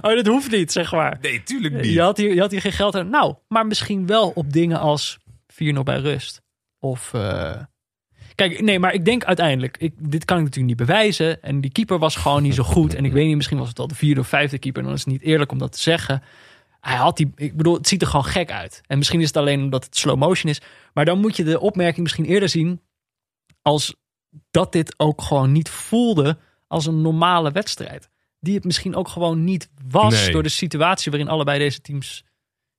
Oh, 0.00 0.14
dat 0.14 0.26
hoeft 0.26 0.50
niet, 0.50 0.72
zeg 0.72 0.92
maar. 0.92 1.18
Nee, 1.20 1.42
tuurlijk 1.42 1.74
niet. 1.74 1.84
Je 1.92 2.00
had, 2.00 2.16
hier, 2.16 2.34
je 2.34 2.40
had 2.40 2.50
hier 2.50 2.60
geen 2.60 2.72
geld 2.72 2.94
aan. 2.94 3.08
Nou, 3.10 3.34
maar 3.48 3.66
misschien 3.66 4.06
wel 4.06 4.30
op 4.34 4.52
dingen 4.52 4.78
als 4.80 5.18
4-0 5.52 5.78
bij 5.84 5.98
rust. 5.98 6.42
Of. 6.80 7.14
eh, 7.14 7.56
Kijk, 8.34 8.60
nee, 8.60 8.78
maar 8.78 8.94
ik 8.94 9.04
denk 9.04 9.24
uiteindelijk. 9.24 9.76
Ik, 9.78 9.92
dit 9.98 10.24
kan 10.24 10.36
ik 10.38 10.42
natuurlijk 10.44 10.78
niet 10.78 10.86
bewijzen. 10.88 11.42
En 11.42 11.60
die 11.60 11.70
keeper 11.72 11.98
was 11.98 12.16
gewoon 12.16 12.42
niet 12.42 12.54
zo 12.54 12.62
goed. 12.62 12.94
En 12.94 13.04
ik 13.04 13.12
weet 13.12 13.26
niet, 13.26 13.36
misschien 13.36 13.58
was 13.58 13.68
het 13.68 13.78
al 13.78 13.88
de 13.88 13.94
vierde 13.94 14.20
of 14.20 14.28
vijfde 14.28 14.58
keeper. 14.58 14.80
En 14.80 14.86
dan 14.86 14.96
is 14.96 15.04
het 15.04 15.12
niet 15.12 15.22
eerlijk 15.22 15.52
om 15.52 15.58
dat 15.58 15.72
te 15.72 15.80
zeggen. 15.80 16.22
Hij 16.80 16.96
had 16.96 17.16
die. 17.16 17.32
Ik 17.36 17.56
bedoel, 17.56 17.74
het 17.74 17.88
ziet 17.88 18.02
er 18.02 18.08
gewoon 18.08 18.24
gek 18.24 18.50
uit. 18.50 18.80
En 18.86 18.98
misschien 18.98 19.20
is 19.20 19.26
het 19.26 19.36
alleen 19.36 19.60
omdat 19.62 19.84
het 19.84 19.96
slow 19.96 20.16
motion 20.18 20.50
is. 20.50 20.60
Maar 20.92 21.04
dan 21.04 21.20
moet 21.20 21.36
je 21.36 21.44
de 21.44 21.60
opmerking 21.60 22.02
misschien 22.02 22.24
eerder 22.24 22.48
zien. 22.48 22.80
als 23.62 23.94
dat 24.50 24.72
dit 24.72 24.94
ook 24.98 25.22
gewoon 25.22 25.52
niet 25.52 25.68
voelde 25.68 26.38
als 26.66 26.86
een 26.86 27.00
normale 27.02 27.52
wedstrijd. 27.52 28.08
Die 28.40 28.54
het 28.54 28.64
misschien 28.64 28.94
ook 28.94 29.08
gewoon 29.08 29.44
niet 29.44 29.70
was 29.88 30.14
Nee. 30.14 30.32
door 30.32 30.42
de 30.42 30.48
situatie 30.48 31.10
waarin 31.10 31.28
allebei 31.30 31.58
deze 31.58 31.80
teams 31.80 32.24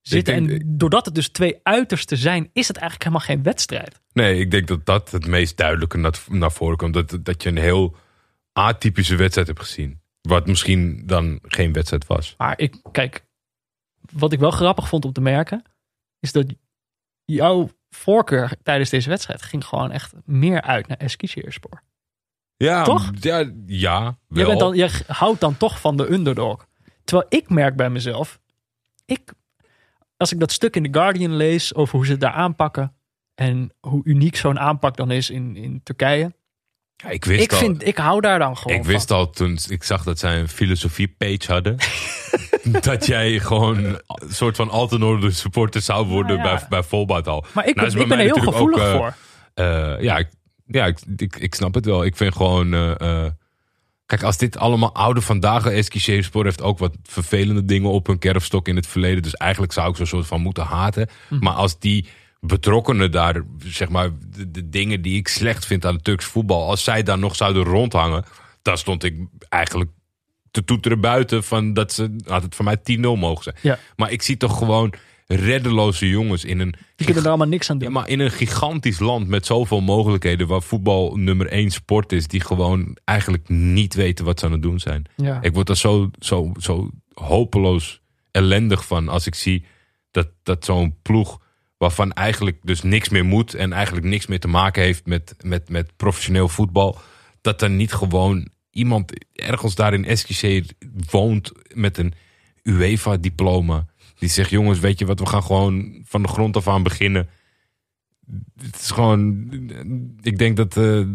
zitten. 0.01 0.47
denk- 0.47 0.61
en 0.61 0.77
doordat 0.77 1.05
het 1.05 1.15
dus 1.15 1.29
twee 1.29 1.59
uitersten 1.63 2.17
zijn, 2.17 2.49
is 2.53 2.67
het 2.67 2.77
eigenlijk 2.77 3.09
helemaal 3.09 3.35
geen 3.35 3.43
wedstrijd. 3.43 4.01
Nee, 4.13 4.39
ik 4.39 4.51
denk 4.51 4.67
dat 4.67 4.85
dat 4.85 5.11
het 5.11 5.25
meest 5.27 5.57
duidelijke 5.57 5.97
naar, 5.97 6.23
naar 6.29 6.51
voren 6.51 6.77
komt. 6.77 6.93
Dat, 6.93 7.17
dat 7.21 7.43
je 7.43 7.49
een 7.49 7.57
heel 7.57 7.95
atypische 8.53 9.15
wedstrijd 9.15 9.47
hebt 9.47 9.59
gezien. 9.59 10.01
Wat 10.21 10.47
misschien 10.47 11.03
dan 11.05 11.39
geen 11.41 11.73
wedstrijd 11.73 12.05
was. 12.07 12.33
Maar 12.37 12.59
ik, 12.59 12.75
kijk, 12.91 13.25
wat 14.11 14.33
ik 14.33 14.39
wel 14.39 14.51
grappig 14.51 14.87
vond 14.87 15.05
om 15.05 15.13
te 15.13 15.21
merken, 15.21 15.63
is 16.19 16.31
dat 16.31 16.45
jouw 17.25 17.69
voorkeur 17.97 18.51
tijdens 18.63 18.89
deze 18.89 19.09
wedstrijd 19.09 19.41
ging 19.41 19.65
gewoon 19.65 19.91
echt 19.91 20.13
meer 20.25 20.61
uit 20.61 20.87
naar 20.87 20.97
Eskişehirspor. 20.97 21.81
Ja, 22.57 22.83
Toch? 22.83 23.11
Ja, 23.19 23.51
ja 23.65 24.01
wel. 24.01 24.15
Jij, 24.27 24.45
bent 24.45 24.59
dan, 24.59 24.75
jij 24.75 24.89
houdt 25.07 25.39
dan 25.39 25.57
toch 25.57 25.79
van 25.79 25.97
de 25.97 26.11
underdog. 26.11 26.67
Terwijl 27.03 27.27
ik 27.29 27.49
merk 27.49 27.75
bij 27.75 27.89
mezelf, 27.89 28.39
ik, 29.05 29.33
als 30.17 30.31
ik 30.31 30.39
dat 30.39 30.51
stuk 30.51 30.75
in 30.75 30.83
The 30.83 30.99
Guardian 30.99 31.35
lees 31.35 31.75
over 31.75 31.95
hoe 31.95 32.05
ze 32.05 32.11
het 32.11 32.21
daar 32.21 32.31
aanpakken 32.31 32.93
en 33.35 33.71
hoe 33.79 34.01
uniek 34.03 34.35
zo'n 34.35 34.59
aanpak 34.59 34.97
dan 34.97 35.11
is 35.11 35.29
in, 35.29 35.55
in 35.55 35.81
Turkije. 35.83 36.35
Ja, 36.95 37.09
ik 37.09 37.25
wist 37.25 37.43
Ik, 37.43 37.51
al, 37.51 37.57
vind, 37.57 37.85
ik 37.87 37.97
hou 37.97 38.21
daar 38.21 38.39
dan 38.39 38.57
gewoon 38.57 38.77
ik 38.77 38.83
wist 38.83 39.07
van. 39.07 39.17
al 39.17 39.29
toen 39.29 39.57
ik 39.69 39.83
zag 39.83 40.03
dat 40.03 40.19
zij 40.19 40.39
een 40.39 40.49
filosofie-page 40.49 41.51
hadden. 41.51 41.75
dat 42.81 43.05
jij 43.05 43.39
gewoon 43.39 43.83
een 43.85 43.99
soort 44.29 44.55
van 44.55 44.69
Altenorde 44.69 45.31
supporter 45.31 45.81
zou 45.81 46.07
worden 46.07 46.37
Nou 46.37 46.49
ja. 46.49 46.55
bij, 46.55 46.65
bij 46.69 46.83
Volbad 46.83 47.27
al. 47.27 47.45
Maar 47.53 47.67
ik, 47.67 47.75
Nou, 47.75 47.87
is 47.87 47.93
bij 47.93 48.03
ik 48.03 48.07
ben 48.07 48.17
mij 48.17 48.27
er 48.27 48.33
heel 48.33 48.43
natuurlijk 48.43 48.57
gevoelig 48.57 48.93
ook, 48.93 48.93
eh, 48.93 48.97
voor. 48.97 49.15
Eh, 49.53 50.01
ja, 50.01 50.17
ik, 50.17 50.27
ja 50.65 50.85
ik, 50.85 50.99
ik, 51.17 51.35
ik 51.35 51.55
snap 51.55 51.73
het 51.73 51.85
wel. 51.85 52.05
Ik 52.05 52.15
vind 52.15 52.35
gewoon... 52.35 52.73
eh, 52.73 53.25
eh, 53.25 53.31
kijk, 54.05 54.23
als 54.23 54.37
dit 54.37 54.57
allemaal 54.57 54.93
oude 54.93 55.21
vandaag... 55.21 55.65
Eskişehirspor 55.65 56.43
heeft 56.43 56.61
ook 56.61 56.79
wat 56.79 56.95
vervelende 57.03 57.65
dingen 57.65 57.89
op 57.89 58.07
hun 58.07 58.19
kerfstok 58.19 58.67
in 58.67 58.75
het 58.75 58.87
verleden. 58.87 59.23
Dus 59.23 59.33
eigenlijk 59.33 59.73
zou 59.73 59.89
ik 59.89 59.95
zo'n 59.95 60.05
soort 60.05 60.27
van 60.27 60.41
moeten 60.41 60.63
haten. 60.63 61.09
Mhm. 61.29 61.43
Maar 61.43 61.53
als 61.53 61.79
die 61.79 62.07
betrokkenen 62.39 63.11
daar, 63.11 63.41
zeg 63.65 63.89
maar... 63.89 64.09
De, 64.35 64.51
de 64.51 64.69
dingen 64.69 65.01
die 65.01 65.17
ik 65.17 65.27
slecht 65.27 65.65
vind 65.65 65.85
aan 65.85 65.93
het 65.93 66.03
Turks 66.03 66.25
voetbal... 66.25 66.69
als 66.69 66.83
zij 66.83 67.03
daar 67.03 67.19
nog 67.19 67.35
zouden 67.35 67.63
rondhangen... 67.63 68.23
dan 68.61 68.77
stond 68.77 69.03
ik 69.03 69.15
eigenlijk 69.49 69.89
te 70.57 70.65
toeteren 70.65 71.01
buiten... 71.01 71.43
van 71.43 71.73
dat 71.73 71.93
ze, 71.93 72.15
had 72.25 72.43
het 72.43 72.55
voor 72.55 72.65
mij 72.65 72.77
10-0 72.77 72.99
mogen 72.99 73.43
zijn. 73.43 73.55
Ja. 73.61 73.79
Maar 73.95 74.11
ik 74.11 74.21
zie 74.21 74.37
toch 74.37 74.57
gewoon 74.57 74.93
reddeloze 75.27 76.09
jongens 76.09 76.45
in 76.45 76.59
een 76.59 76.75
Die 76.95 77.05
kunnen 77.05 77.23
er 77.23 77.29
allemaal 77.29 77.47
niks 77.47 77.69
aan 77.69 77.77
doen. 77.77 77.87
ja, 77.87 77.93
maar 77.93 78.09
in 78.09 78.19
een 78.19 78.31
gigantisch 78.31 78.99
land 78.99 79.27
met 79.27 79.45
zoveel 79.45 79.81
mogelijkheden, 79.81 80.47
waar 80.47 80.61
voetbal 80.61 81.15
nummer 81.15 81.47
één 81.47 81.71
sport 81.71 82.11
is, 82.11 82.27
die 82.27 82.41
gewoon 82.41 82.97
eigenlijk 83.03 83.49
niet 83.49 83.93
weten 83.93 84.25
wat 84.25 84.39
ze 84.39 84.45
aan 84.45 84.51
het 84.51 84.61
doen 84.61 84.79
zijn. 84.79 85.05
Ja. 85.15 85.41
Ik 85.41 85.53
word 85.53 85.69
er 85.69 85.77
zo, 85.77 86.09
zo, 86.19 86.51
zo 86.59 86.89
hopeloos 87.13 88.01
ellendig 88.31 88.85
van 88.85 89.09
als 89.09 89.27
ik 89.27 89.35
zie 89.35 89.65
dat, 90.11 90.27
dat 90.43 90.65
zo'n 90.65 90.95
ploeg, 91.01 91.41
waarvan 91.77 92.13
eigenlijk 92.13 92.57
dus 92.63 92.81
niks 92.81 93.09
meer 93.09 93.25
moet 93.25 93.53
en 93.53 93.73
eigenlijk 93.73 94.05
niks 94.05 94.27
meer 94.27 94.39
te 94.39 94.47
maken 94.47 94.83
heeft 94.83 95.05
met, 95.05 95.35
met, 95.41 95.69
met 95.69 95.91
professioneel 95.97 96.47
voetbal, 96.47 96.97
dat 97.41 97.61
er 97.61 97.69
niet 97.69 97.93
gewoon 97.93 98.49
iemand 98.77 99.25
ergens 99.33 99.75
daar 99.75 99.93
in 99.93 100.17
woont 101.09 101.51
met 101.73 101.97
een 101.97 102.13
UEFA-diploma. 102.63 103.85
Die 104.19 104.29
zegt, 104.29 104.49
jongens, 104.49 104.79
weet 104.79 104.99
je 104.99 105.05
wat, 105.05 105.19
we 105.19 105.25
gaan 105.25 105.43
gewoon 105.43 106.01
van 106.03 106.21
de 106.21 106.27
grond 106.27 106.55
af 106.55 106.67
aan 106.67 106.83
beginnen. 106.83 107.29
Het 108.61 108.75
is 108.75 108.91
gewoon, 108.91 109.49
ik 110.21 110.37
denk 110.37 110.57
dat 110.57 110.77
eh, 110.77 111.07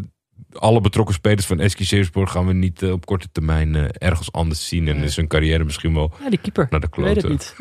alle 0.53 0.81
betrokken 0.81 1.15
spelers 1.15 1.45
van 1.45 1.59
Eskişehirspor 1.59 2.27
gaan 2.27 2.47
we 2.47 2.53
niet 2.53 2.81
eh, 2.81 2.91
op 2.91 3.05
korte 3.05 3.31
termijn 3.31 3.75
eh, 3.75 3.85
ergens 4.09 4.31
anders 4.31 4.67
zien. 4.67 4.87
En 4.87 4.97
is 4.97 5.15
hun 5.15 5.27
carrière 5.27 5.63
misschien 5.63 5.93
wel 5.93 6.13
Ja, 6.19 6.29
die 6.29 6.39
keeper. 6.39 6.67
naar 6.69 6.79
de 6.79 6.87
Ik 6.87 6.95
weet 6.95 7.21
het 7.21 7.29
niet. 7.29 7.55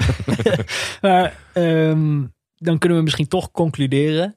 maar 1.03 1.36
ehm, 1.53 2.26
dan 2.57 2.78
kunnen 2.78 2.98
we 2.98 3.05
misschien 3.05 3.28
toch 3.28 3.50
concluderen 3.50 4.34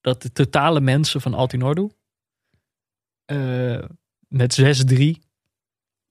dat 0.00 0.22
de 0.22 0.32
totale 0.32 0.80
mensen 0.80 1.20
van 1.20 1.34
Altinordu 1.34 1.90
eh 3.24 3.84
met 4.32 4.82
6-3 4.92 4.96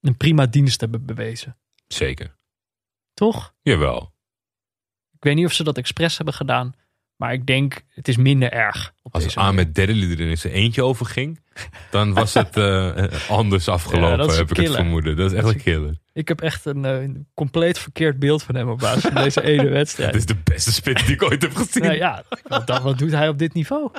een 0.02 0.18
prima 0.18 0.46
dienst 0.46 0.82
hebben 0.82 1.06
bewezen. 1.06 1.58
Zeker. 1.88 2.36
Toch? 3.14 3.54
Jawel. 3.62 4.14
Ik 5.12 5.24
weet 5.24 5.36
niet 5.36 5.46
of 5.46 5.54
ze 5.54 5.64
dat 5.64 5.78
expres 5.78 6.16
hebben 6.16 6.34
gedaan, 6.34 6.74
maar 7.16 7.34
ik 7.34 7.46
denk 7.46 7.84
het 7.88 8.08
is 8.08 8.18
minder 8.18 8.52
erg. 8.52 8.94
Op 9.02 9.14
Als. 9.16 9.36
Ahmed 9.36 9.76
Derli 9.76 10.12
er 10.12 10.20
in 10.20 10.38
zijn 10.38 10.54
eentje 10.54 10.84
over 10.84 11.06
ging, 11.06 11.40
dan 11.92 12.14
was 12.14 12.34
het 12.34 12.58
eh, 12.58 13.30
anders 13.30 13.68
afgelopen, 13.78 14.28
Ja, 14.28 14.36
heb 14.36 14.50
ik 14.50 14.58
het 14.58 14.76
vermoeden. 14.76 15.16
Dat 15.16 15.32
is 15.32 15.38
echt 15.38 15.48
een 15.48 15.62
killer. 15.62 15.98
Ik 16.14 16.28
heb 16.28 16.42
echt 16.42 16.66
een, 16.66 16.86
eh, 16.86 17.02
een 17.02 17.28
compleet 17.34 17.80
verkeerd 17.80 18.20
beeld 18.20 18.44
van 18.44 18.56
hem 18.56 18.70
op 18.70 18.80
basis 18.80 19.02
van 19.02 19.24
deze 19.24 19.42
ene 19.52 19.70
wedstrijd. 19.70 20.14
Dit 20.14 20.22
is 20.22 20.28
de 20.28 20.42
beste 20.44 20.74
spits 20.74 21.06
die 21.06 21.14
ik 21.14 21.24
ooit 21.24 21.42
heb 21.42 21.56
gezien. 21.56 21.84
Nou 21.84 21.96
ja, 21.96 22.24
wat, 22.44 22.82
wat 22.82 22.98
doet 22.98 23.12
hij 23.12 23.28
op 23.28 23.38
dit 23.38 23.54
niveau? 23.54 23.92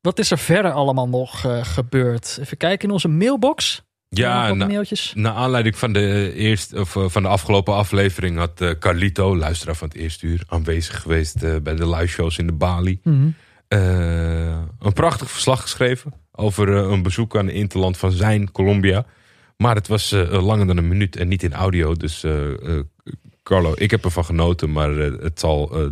Wat 0.00 0.18
is 0.18 0.30
er 0.30 0.38
verder 0.38 0.72
allemaal 0.72 1.08
nog 1.08 1.44
eh, 1.44 1.64
gebeurd? 1.64 2.38
Even 2.40 2.56
kijken 2.56 2.88
in 2.88 2.94
onze 2.94 3.08
mailbox. 3.08 3.82
ja, 4.08 4.54
nou, 4.54 4.70
mailtjes. 4.70 5.12
Naar 5.14 5.32
aanleiding 5.32 5.78
van 5.78 5.92
de, 5.92 6.32
eerste, 6.34 6.80
of, 6.80 6.96
eh, 6.96 7.04
van 7.08 7.22
de 7.22 7.28
afgelopen 7.28 7.74
aflevering 7.74 8.36
had 8.36 8.60
eh, 8.60 8.70
Carlito, 8.78 9.36
luisteraar 9.36 9.76
van 9.76 9.88
het 9.88 9.96
eerste 9.96 10.26
uur, 10.26 10.42
aanwezig 10.46 11.00
geweest 11.00 11.62
bij 11.62 11.74
de 11.74 11.88
live 11.88 12.06
shows 12.06 12.38
in 12.38 12.46
de 12.46 12.52
Bali. 12.52 13.00
Mhm. 13.02 13.30
Een 13.68 14.92
prachtig 14.94 15.30
verslag 15.30 15.60
geschreven 15.60 16.12
over 16.32 16.68
een 16.68 17.02
bezoek 17.02 17.36
aan 17.36 17.46
de 17.46 17.52
interland 17.52 17.96
van 17.96 18.12
zijn 18.12 18.52
Colombia. 18.52 19.06
Maar 19.56 19.74
het 19.74 19.88
was 19.88 20.10
langer 20.30 20.66
dan 20.66 20.76
een 20.76 20.88
minuut 20.88 21.16
en 21.16 21.28
niet 21.28 21.42
in 21.42 21.52
audio. 21.52 21.94
Dus 21.94 22.24
Carlo, 23.42 23.72
ik 23.76 23.90
heb 23.90 24.04
ervan 24.04 24.24
genoten, 24.24 24.72
maar 24.72 24.90
het 24.96 25.40
zal 25.40 25.90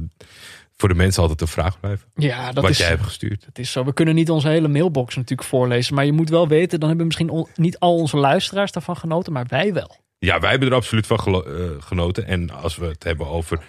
voor 0.80 0.88
de 0.88 0.94
mensen 0.94 1.22
altijd 1.22 1.40
een 1.40 1.46
vraag 1.48 1.80
blijven. 1.80 2.08
Ja, 2.14 2.52
dat 2.52 2.62
wat 2.62 2.70
is, 2.72 2.78
jij 2.78 2.88
hebt 2.88 3.02
gestuurd. 3.02 3.44
dat 3.44 3.58
is 3.58 3.72
zo. 3.72 3.84
We 3.84 3.92
kunnen 3.92 4.14
niet 4.14 4.30
onze 4.30 4.48
hele 4.48 4.68
mailbox 4.68 5.16
natuurlijk 5.16 5.48
voorlezen. 5.48 5.94
Maar 5.94 6.04
je 6.04 6.12
moet 6.12 6.28
wel 6.28 6.48
weten, 6.48 6.78
dan 6.80 6.88
hebben 6.88 7.06
misschien 7.06 7.30
on- 7.30 7.48
niet 7.54 7.78
al 7.78 7.94
onze 7.96 8.16
luisteraars 8.16 8.72
daarvan 8.72 8.96
genoten, 8.96 9.32
maar 9.32 9.46
wij 9.48 9.72
wel. 9.72 9.96
Ja, 10.18 10.40
wij 10.40 10.50
hebben 10.50 10.68
er 10.68 10.74
absoluut 10.74 11.06
van 11.06 11.20
gelo- 11.20 11.42
eh, 11.42 11.70
genoten. 11.78 12.26
En 12.26 12.50
als 12.50 12.76
we 12.76 12.86
het 12.86 13.04
hebben 13.04 13.26
over 13.26 13.60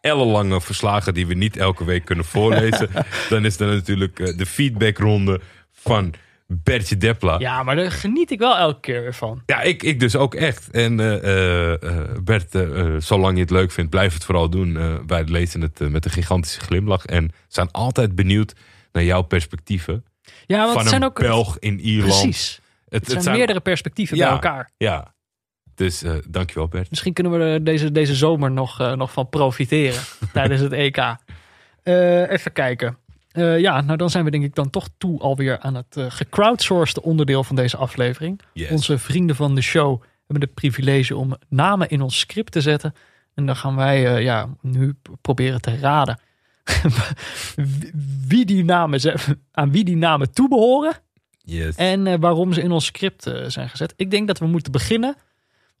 ellenlange 0.00 0.60
verslagen 0.60 1.14
die 1.14 1.26
we 1.26 1.34
niet 1.34 1.56
elke 1.56 1.84
week 1.84 2.04
kunnen 2.04 2.24
voorlezen, 2.24 2.88
dan 3.28 3.44
is 3.44 3.60
er 3.60 3.66
natuurlijk 3.66 4.18
eh, 4.18 4.36
de 4.36 4.46
feedbackronde 4.46 5.40
van 5.72 6.14
Bertje 6.62 6.96
Depla. 6.96 7.38
Ja, 7.38 7.52
Ja, 7.52 7.62
maar 7.62 7.76
daar 7.76 7.90
geniet 7.90 8.30
ik 8.30 8.38
wel 8.38 8.56
elke 8.56 8.80
keer 8.80 9.02
weer 9.02 9.14
van. 9.14 9.42
ik, 9.62 9.82
ik 9.82 10.00
dus 10.00 10.16
ook 10.16 10.34
echt. 10.34 10.70
En 10.70 11.00
eh, 11.00 12.20
Bert, 12.24 12.50
zolang 13.04 13.34
je 13.34 13.40
het 13.40 13.50
leuk 13.50 13.72
vindt, 13.72 13.90
blijf 13.90 14.14
het 14.14 14.24
vooral 14.24 14.50
doen. 14.50 15.06
Wij 15.06 15.24
lezen 15.24 15.60
het 15.60 15.78
met 15.78 16.04
een 16.04 16.10
gigantische 16.10 16.60
glimlach 16.60 17.06
en 17.06 17.30
zijn 17.48 17.70
altijd 17.70 18.14
benieuwd 18.14 18.54
naar 18.92 19.04
jouw 19.04 19.22
perspectieven. 19.22 20.04
Ja, 20.46 20.58
want 20.58 20.70
van 20.70 20.80
het 20.80 20.88
zijn 20.88 21.02
een 21.02 21.08
ook... 21.08 21.18
Belg 21.18 21.58
in 21.58 21.80
Ierland. 21.80 22.20
Precies. 22.20 22.60
Het, 22.88 23.06
Het 23.12 23.22
zijn 23.22 23.36
meerdere 23.36 23.60
perspectieven 23.60 24.18
bij 24.18 24.26
elkaar. 24.26 24.70
Ja, 24.76 25.14
dus 25.74 26.02
eh, 26.02 26.14
dankjewel 26.28 26.68
Bert. 26.68 26.90
Misschien 26.90 27.12
kunnen 27.12 27.32
we 27.32 27.44
er 27.44 27.64
deze, 27.64 27.92
deze 27.92 28.14
zomer 28.14 28.50
nog, 28.50 28.78
nog 28.96 29.12
van 29.12 29.28
profiteren 29.28 30.02
tijdens 30.32 30.60
het 30.60 30.72
EK. 30.72 31.16
Even 32.28 32.52
kijken. 32.52 32.98
Eh, 33.32 33.58
ja, 33.58 33.80
nou 33.80 33.96
dan 33.96 34.10
zijn 34.10 34.24
we 34.24 34.30
denk 34.30 34.44
ik 34.44 34.54
dan 34.54 34.70
toch 34.70 34.88
toe 34.98 35.20
alweer 35.20 35.58
aan 35.58 35.74
het 35.74 35.96
eh 35.96 36.04
gecrowdsourced 36.08 37.00
onderdeel 37.00 37.44
van 37.44 37.56
deze 37.56 37.76
aflevering. 37.76 38.40
Yes. 38.52 38.70
Onze 38.70 38.98
vrienden 38.98 39.36
van 39.36 39.54
de 39.54 39.60
show 39.60 40.02
hebben 40.26 40.48
het 40.48 40.54
privilege 40.54 41.16
om 41.16 41.36
namen 41.48 41.88
in 41.88 42.00
ons 42.00 42.18
script 42.18 42.52
te 42.52 42.60
zetten. 42.60 42.94
En 43.34 43.46
dan 43.46 43.56
gaan 43.56 43.76
wij 43.76 44.06
eh, 44.06 44.22
ja, 44.22 44.48
nu 44.60 44.94
proberen 45.20 45.60
te 45.60 45.78
raden 45.78 46.18
wie 48.28 48.44
die 48.44 48.64
namen, 48.64 49.00
aan 49.52 49.70
wie 49.70 49.84
die 49.84 49.96
namen 49.96 50.32
toebehoren. 50.32 50.92
Yes. 51.44 51.76
En 51.76 52.20
waarom 52.20 52.52
ze 52.52 52.62
in 52.62 52.72
ons 52.72 52.84
script 52.84 53.30
zijn 53.46 53.68
gezet. 53.68 53.94
Ik 53.96 54.10
denk 54.10 54.26
dat 54.26 54.38
we 54.38 54.46
moeten 54.46 54.72
beginnen. 54.72 55.16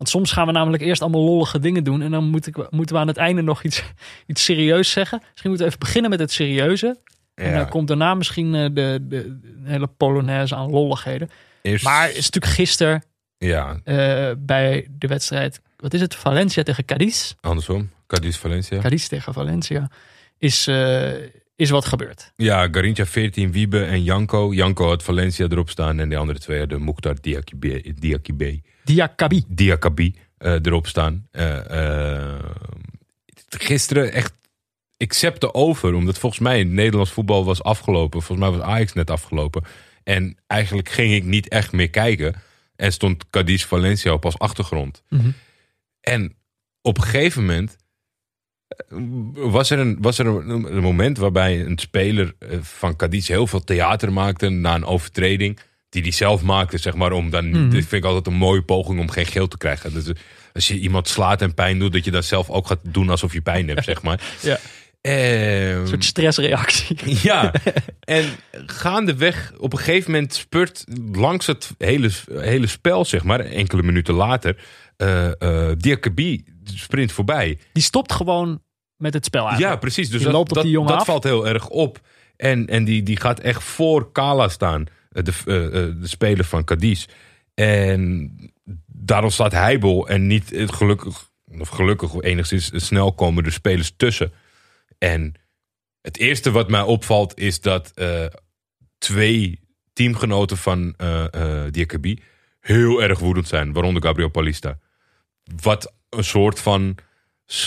Want 0.02 0.14
soms 0.14 0.32
gaan 0.32 0.46
we 0.46 0.52
namelijk 0.52 0.82
eerst 0.82 1.02
allemaal 1.02 1.24
lollige 1.24 1.58
dingen 1.58 1.84
doen. 1.84 2.02
En 2.02 2.10
dan 2.10 2.24
moet 2.24 2.46
ik, 2.46 2.70
moeten 2.70 2.94
we 2.94 3.00
aan 3.00 3.06
het 3.06 3.16
einde 3.16 3.42
nog 3.42 3.62
iets, 3.62 3.82
iets 4.26 4.44
serieus 4.44 4.90
zeggen. 4.90 5.18
Misschien 5.30 5.50
moeten 5.50 5.66
we 5.66 5.72
even 5.72 5.86
beginnen 5.86 6.10
met 6.10 6.18
het 6.18 6.32
serieuze. 6.32 6.98
En 7.42 7.54
dan 7.54 7.68
komt 7.68 7.88
daarna 7.88 8.14
misschien 8.14 8.54
eh, 8.54 8.62
de, 8.62 8.72
de, 8.72 9.06
de 9.08 9.40
hele 9.64 9.86
polonaise 9.86 10.54
aan 10.54 10.70
lolligheden. 10.70 11.30
Eerst, 11.62 11.84
Maar 11.84 12.08
is 12.08 12.30
natuurlijk 12.30 12.52
gisteren 12.52 13.02
ja, 13.38 13.80
eh, 13.84 14.30
bij 14.38 14.86
de 14.90 15.06
wedstrijd, 15.06 15.60
wat 15.76 15.94
is 15.94 16.00
het? 16.00 16.14
Valencia 16.14 16.62
tegen 16.62 16.84
Cadiz. 16.84 17.34
andersom. 17.40 17.90
Cadiz 18.06 18.36
Valencia. 18.36 18.80
Cadiz 18.80 19.06
tegen 19.06 19.32
Valencia. 19.32 19.90
Is, 20.38 20.66
eh, 20.66 21.12
is 21.56 21.70
wat 21.70 21.84
gebeurd. 21.84 22.32
Ja, 22.36 22.68
Garincha 22.70 23.06
14, 23.06 23.52
Wiebe 23.52 23.84
en 23.84 24.02
Janko. 24.02 24.52
Janko 24.52 24.88
had 24.88 25.02
Valencia 25.02 25.46
erop 25.48 25.70
staan 25.70 26.00
en 26.00 26.08
de 26.08 26.16
andere 26.16 26.38
twee 26.38 26.58
hadden 26.58 26.84
Mukhtar 26.84 27.16
Diakibe, 27.20 27.94
Diakibe, 27.98 28.60
Diakabi. 28.84 29.44
Diakabi 29.48 30.14
eh, 30.42 30.52
erop 30.62 30.86
staan. 30.86 31.26
Eh, 31.30 32.24
eh, 32.24 32.44
gisteren 33.48 34.12
echt, 34.12 34.32
ik 35.02 35.12
septe 35.12 35.54
over, 35.54 35.94
omdat 35.94 36.18
volgens 36.18 36.40
mij 36.40 36.64
Nederlands 36.64 37.10
voetbal 37.10 37.44
was 37.44 37.62
afgelopen. 37.62 38.22
Volgens 38.22 38.48
mij 38.48 38.58
was 38.58 38.68
Ajax 38.68 38.92
net 38.92 39.10
afgelopen. 39.10 39.62
En 40.04 40.38
eigenlijk 40.46 40.88
ging 40.88 41.12
ik 41.14 41.24
niet 41.24 41.48
echt 41.48 41.72
meer 41.72 41.90
kijken. 41.90 42.34
En 42.76 42.92
stond 42.92 43.30
Cadiz 43.30 43.64
Valencia 43.64 44.12
op 44.12 44.24
als 44.24 44.38
achtergrond. 44.38 45.02
Mhm. 45.08 45.30
En 46.00 46.34
op 46.82 46.96
een 46.96 47.02
gegeven 47.02 47.40
moment 47.40 47.76
eh, 48.68 48.98
was 49.32 49.70
er 49.70 49.78
een, 49.78 49.96
was 50.00 50.18
er 50.18 50.26
een, 50.26 50.48
een 50.76 50.82
moment 50.82 51.18
waarbij 51.18 51.60
een 51.60 51.78
speler 51.78 52.34
eh, 52.38 52.58
van 52.60 52.96
Cadiz 52.96 53.28
heel 53.28 53.46
veel 53.46 53.64
theater 53.64 54.12
maakte 54.12 54.48
na 54.48 54.74
een 54.74 54.84
overtreding. 54.84 55.58
Die 55.88 56.02
hij 56.02 56.10
zelf 56.10 56.42
maakte, 56.42 56.78
zeg 56.78 56.94
maar. 56.94 57.12
Om 57.12 57.30
dan, 57.30 57.50
Mhm. 57.50 57.70
Dit 57.70 57.86
vind 57.86 58.02
ik 58.04 58.04
altijd 58.04 58.26
een 58.26 58.40
mooie 58.40 58.62
poging 58.62 59.00
om 59.00 59.10
geen 59.10 59.26
geel 59.26 59.48
te 59.48 59.58
krijgen. 59.58 59.92
Dus 59.92 60.12
als 60.52 60.68
je 60.68 60.78
iemand 60.78 61.08
slaat 61.08 61.42
en 61.42 61.54
pijn 61.54 61.78
doet, 61.78 61.92
dat 61.92 62.04
je 62.04 62.10
dat 62.10 62.24
zelf 62.24 62.50
ook 62.50 62.66
gaat 62.66 62.80
doen 62.82 63.10
alsof 63.10 63.32
je 63.32 63.40
pijn 63.40 63.68
hebt, 63.68 63.84
zeg 63.92 64.02
maar. 64.02 64.20
Ja. 64.40 64.58
Ehm, 65.02 65.80
Een 65.80 65.86
soort 65.86 66.04
stressreactie. 66.04 66.96
ja, 67.28 67.52
en 68.00 68.24
gaandeweg 68.66 69.52
op 69.58 69.72
een 69.72 69.78
gegeven 69.78 70.10
moment 70.10 70.34
spurt 70.34 70.84
langs 71.12 71.46
het 71.46 71.74
hele, 71.78 72.10
hele 72.32 72.66
spel, 72.66 73.04
zeg 73.04 73.22
maar, 73.24 73.40
enkele 73.40 73.82
minuten 73.82 74.14
later, 74.14 74.56
eh 74.96 75.70
Diakabi 75.76 76.44
sprint 76.64 77.12
voorbij. 77.12 77.58
Die 77.72 77.82
stopt 77.82 78.12
gewoon 78.12 78.62
met 78.96 79.14
het 79.14 79.24
spel 79.24 79.48
uit. 79.50 79.58
Ja, 79.58 79.76
precies. 79.76 80.08
Dus 80.08 80.16
Die 80.16 80.24
dat, 80.26 80.32
loopt 80.36 80.48
op 80.48 80.54
dat, 80.54 80.64
die 80.64 80.72
jongen 80.72 80.90
dat 80.90 80.98
af. 81.00 81.06
valt 81.06 81.24
heel 81.24 81.48
erg 81.48 81.68
op. 81.68 82.00
En, 82.36 82.66
en 82.66 82.84
die, 82.84 83.02
die 83.02 83.16
gaat 83.16 83.40
echt 83.40 83.62
voor 83.62 84.12
Kala 84.12 84.48
staan, 84.48 84.86
eh, 85.10 85.24
de, 85.24 85.32
de 86.00 86.08
speler 86.08 86.44
van 86.44 86.64
Cadiz. 86.64 87.06
En 87.54 88.30
daarom 88.86 89.30
staat 89.30 89.52
Heibel 89.52 90.08
en 90.08 90.26
niet 90.26 90.50
gelukkig, 90.54 91.28
of 91.58 91.68
gelukkig 91.68 92.14
enigszins 92.20 92.70
snel 92.74 93.12
komen 93.12 93.44
de 93.44 93.50
spelers 93.50 93.92
tussen. 93.96 94.32
En 95.10 95.34
het 96.00 96.18
eerste 96.18 96.50
wat 96.50 96.70
mij 96.70 96.82
opvalt 96.82 97.38
is 97.38 97.60
dat 97.60 97.90
eh, 97.94 98.26
twee 98.98 99.60
teamgenoten 99.92 100.56
van 100.56 100.94
Diakabi 101.70 102.22
heel 102.60 103.02
erg 103.02 103.18
woedend 103.18 103.48
zijn, 103.48 103.72
waaronder 103.72 104.02
Gabriel 104.02 104.28
Palista. 104.28 104.78
Wat 105.62 105.94
een 106.08 106.24
soort 106.24 106.60
van 106.60 106.96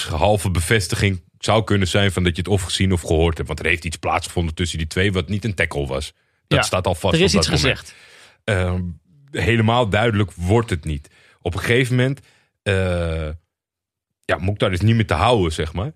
halve 0.10 0.52
bevestiging 0.52 1.24
zou 1.40 1.64
kunnen 1.64 1.88
zijn 1.88 2.12
van 2.12 2.24
dat 2.24 2.36
je 2.36 2.42
het 2.42 2.52
of 2.52 2.62
gezien 2.62 2.92
of 2.94 3.02
gehoord 3.02 3.36
hebt. 3.38 3.48
Want 3.48 3.60
er 3.60 3.66
heeft 3.66 3.86
iets 3.86 3.98
plaatsgevonden 3.98 4.56
tussen 4.56 4.78
die 4.78 4.88
twee 4.88 5.12
wat 5.12 5.30
niet 5.30 5.46
een 5.46 5.54
tackle 5.54 5.88
was. 5.88 6.14
Dat 6.48 6.60
Ja, 6.60 6.66
staat 6.66 6.88
al 6.88 6.96
vast. 6.96 7.14
Er 7.14 7.22
is 7.22 7.34
op 7.34 7.40
iets 7.40 7.50
dat 7.50 7.60
moment. 7.62 7.80
gezegd. 7.80 7.96
Ehm, 8.44 8.82
helemaal 9.32 9.90
duidelijk 9.90 10.32
wordt 10.32 10.70
het 10.70 10.86
niet. 10.86 11.10
Op 11.42 11.54
een 11.54 11.60
gegeven 11.60 11.96
moment, 11.96 12.20
eh 12.64 13.30
ja, 14.26 14.38
Mokhtar 14.38 14.72
is 14.72 14.82
niet 14.82 14.96
meer 14.96 15.08
te 15.08 15.14
houden, 15.14 15.52
zeg 15.52 15.74
maar. 15.74 15.94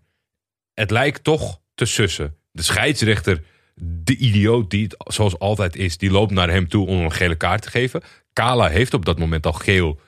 Het 0.80 0.92
lijkt 0.92 1.24
toch 1.24 1.60
te 1.76 1.86
sussen. 1.86 2.36
De 2.52 2.62
scheidsrechter, 2.62 3.44
de 3.76 4.16
idioot 4.16 4.70
die 4.70 4.84
het 4.84 4.96
zoals 5.14 5.40
altijd 5.40 5.76
is, 5.76 5.98
die 5.98 6.12
loopt 6.12 6.32
naar 6.32 6.50
hem 6.50 6.68
toe 6.68 6.88
om 6.88 7.00
een 7.00 7.12
gele 7.12 7.36
kaart 7.36 7.62
te 7.62 7.70
geven. 7.70 8.02
Kala 8.34 8.68
heeft 8.68 8.94
op 8.94 9.06
dat 9.06 9.20
moment 9.20 9.46
al 9.46 9.54
geel, 9.54 10.00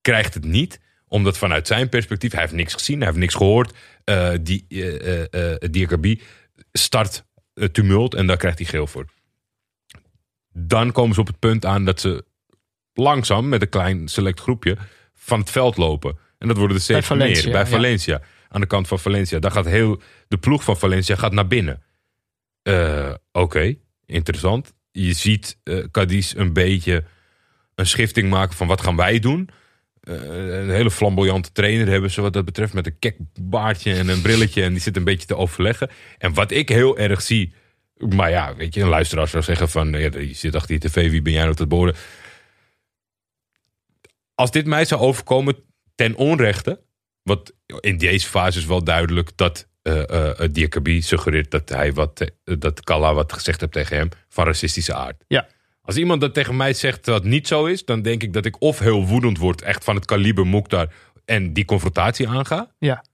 krijgt 0.00 0.34
het 0.34 0.44
niet 0.44 0.80
omdat 1.06 1.38
vanuit 1.38 1.66
zijn 1.66 1.88
perspectief, 1.88 2.32
hij 2.32 2.40
heeft 2.40 2.52
niks 2.52 2.74
gezien, 2.74 2.96
hij 2.96 3.06
heeft 3.06 3.18
niks 3.18 3.34
gehoord. 3.34 3.76
eh 4.04 4.30
die 4.40 4.64
eh, 4.68 5.70
Diakabi 5.70 6.20
start 6.72 7.24
het 7.54 7.74
tumult 7.74 8.14
en 8.14 8.26
daar 8.26 8.36
krijgt 8.36 8.58
hij 8.58 8.66
geel 8.66 8.86
voor. 8.86 9.04
Dan 10.52 10.92
komen 10.92 11.14
ze 11.14 11.20
op 11.20 11.26
het 11.26 11.38
punt 11.38 11.64
aan 11.64 11.84
dat 11.84 12.00
ze 12.00 12.24
langzaam 12.92 13.48
met 13.48 13.62
een 13.62 13.68
klein 13.68 14.08
select 14.08 14.40
groepje 14.40 14.76
van 15.14 15.40
het 15.40 15.50
veld 15.50 15.76
lopen. 15.76 16.18
En 16.38 16.48
dat 16.48 16.56
worden 16.56 16.76
er 16.76 16.82
steeds 16.82 17.08
Bij 17.08 17.16
meer. 17.16 17.26
Valencia, 17.26 18.18
Bij 18.18 18.26
ja. 18.28 18.36
Aan 18.48 18.60
de 18.60 18.66
kant 18.66 18.88
van 18.88 18.98
Valencia. 18.98 19.38
Daar 19.38 19.50
gaat 19.50 19.66
heel, 19.66 20.00
de 20.28 20.38
ploeg 20.38 20.64
van 20.64 20.76
Valencia 20.76 21.16
gaat 21.16 21.32
naar 21.32 21.46
binnen. 21.46 21.82
Eh, 22.62 23.14
Oké, 23.32 23.74
interessant. 24.06 24.74
Je 24.90 25.12
ziet 25.12 25.58
eh 25.62 25.84
Cadiz 25.90 26.34
een 26.34 26.52
beetje 26.52 27.04
een 27.74 27.86
schifting 27.86 28.30
maken 28.30 28.56
van 28.56 28.66
wat 28.66 28.80
gaan 28.80 28.96
wij 28.96 29.18
doen. 29.18 29.48
Eh, 30.00 30.14
een 30.58 30.70
hele 30.70 30.90
flamboyante 30.90 31.52
trainer 31.52 31.88
hebben 31.88 32.10
ze 32.10 32.20
wat 32.20 32.32
dat 32.32 32.44
betreft. 32.44 32.72
Met 32.72 32.86
een 32.86 32.98
kek 32.98 33.16
baardje 33.40 33.94
en 33.94 34.08
een 34.08 34.22
brilletje. 34.22 34.62
En 34.62 34.72
die 34.72 34.80
zit 34.80 34.96
een 34.96 35.04
beetje 35.04 35.26
te 35.26 35.36
overleggen. 35.36 35.90
En 36.18 36.34
wat 36.34 36.50
ik 36.50 36.68
heel 36.68 36.98
erg 36.98 37.22
zie. 37.22 37.52
Maar 37.96 38.30
ja, 38.30 38.56
weet 38.56 38.74
je, 38.74 38.80
een 38.80 38.88
luisteraar 38.88 39.28
zou 39.28 39.42
zeggen 39.42 39.68
van... 39.68 39.92
Je 39.92 40.30
zit 40.32 40.54
achter 40.54 40.74
je 40.74 40.80
tv, 40.80 41.10
wie 41.10 41.22
ben 41.22 41.32
jij 41.32 41.42
nou 41.42 41.54
te 41.54 41.66
boren? 41.66 41.94
Als 44.34 44.50
dit 44.50 44.66
mij 44.66 44.84
zou 44.84 45.00
overkomen 45.00 45.56
ten 45.94 46.14
onrechte... 46.16 46.80
Want 47.28 47.52
in 47.80 47.98
deze 47.98 48.28
fase 48.28 48.58
is 48.58 48.66
wel 48.66 48.84
duidelijk 48.84 49.30
dat 49.36 49.68
eh, 49.82 50.32
Diakabi 50.50 51.02
suggereert 51.02 51.50
dat 51.50 51.68
hij 51.68 51.92
wat, 51.92 52.32
dat 52.44 52.84
Kalla 52.84 53.14
wat 53.14 53.32
gezegd 53.32 53.60
heeft 53.60 53.72
tegen 53.72 53.96
hem 53.96 54.08
van 54.28 54.44
racistische 54.44 54.94
aard. 54.94 55.24
Ja. 55.26 55.48
Als 55.82 55.96
iemand 55.96 56.20
dat 56.20 56.34
tegen 56.34 56.56
mij 56.56 56.72
zegt 56.72 57.04
dat 57.04 57.24
niet 57.24 57.46
zo 57.46 57.64
is, 57.66 57.84
dan 57.84 58.02
denk 58.02 58.22
ik 58.22 58.32
dat 58.32 58.44
ik 58.44 58.62
of 58.62 58.78
heel 58.78 59.06
woedend 59.06 59.38
word, 59.38 59.62
echt 59.62 59.84
van 59.84 59.94
het 59.94 60.04
kaliber 60.04 60.46
Mukhtar 60.46 60.92
en 61.24 61.52
die 61.52 61.64
confrontatie 61.64 62.28
aanga. 62.28 62.74
Ja. 62.78 63.04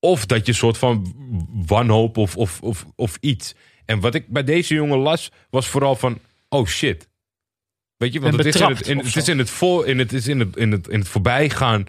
Of 0.00 0.26
dat 0.26 0.46
je 0.46 0.52
een 0.52 0.58
soort 0.58 0.78
van 0.78 1.14
wanhoop 1.66 2.16
of, 2.16 2.36
of, 2.36 2.62
of, 2.62 2.86
of 2.94 3.16
iets. 3.20 3.54
En 3.84 4.00
wat 4.00 4.14
ik 4.14 4.28
bij 4.28 4.44
deze 4.44 4.74
jongen 4.74 4.98
las, 4.98 5.32
was 5.50 5.68
vooral 5.68 5.96
van, 5.96 6.18
oh 6.48 6.66
shit. 6.66 7.08
Weet 7.96 8.12
je, 8.12 8.20
want 8.20 8.36
het 8.36 8.46
is, 8.46 8.60
in 8.60 8.68
het, 8.68 8.86
in, 8.86 8.98
het 8.98 9.16
is 9.16 9.28
in 9.28 9.38
het 9.38 9.50
voor, 9.50 9.86
in 9.86 9.98
het 9.98 10.12
is 10.12 10.28
in 10.28 10.40
het, 10.40 10.56
in 10.56 10.72
het, 10.72 10.88
in 10.88 10.98
het 10.98 11.08
voorbijgaan 11.08 11.86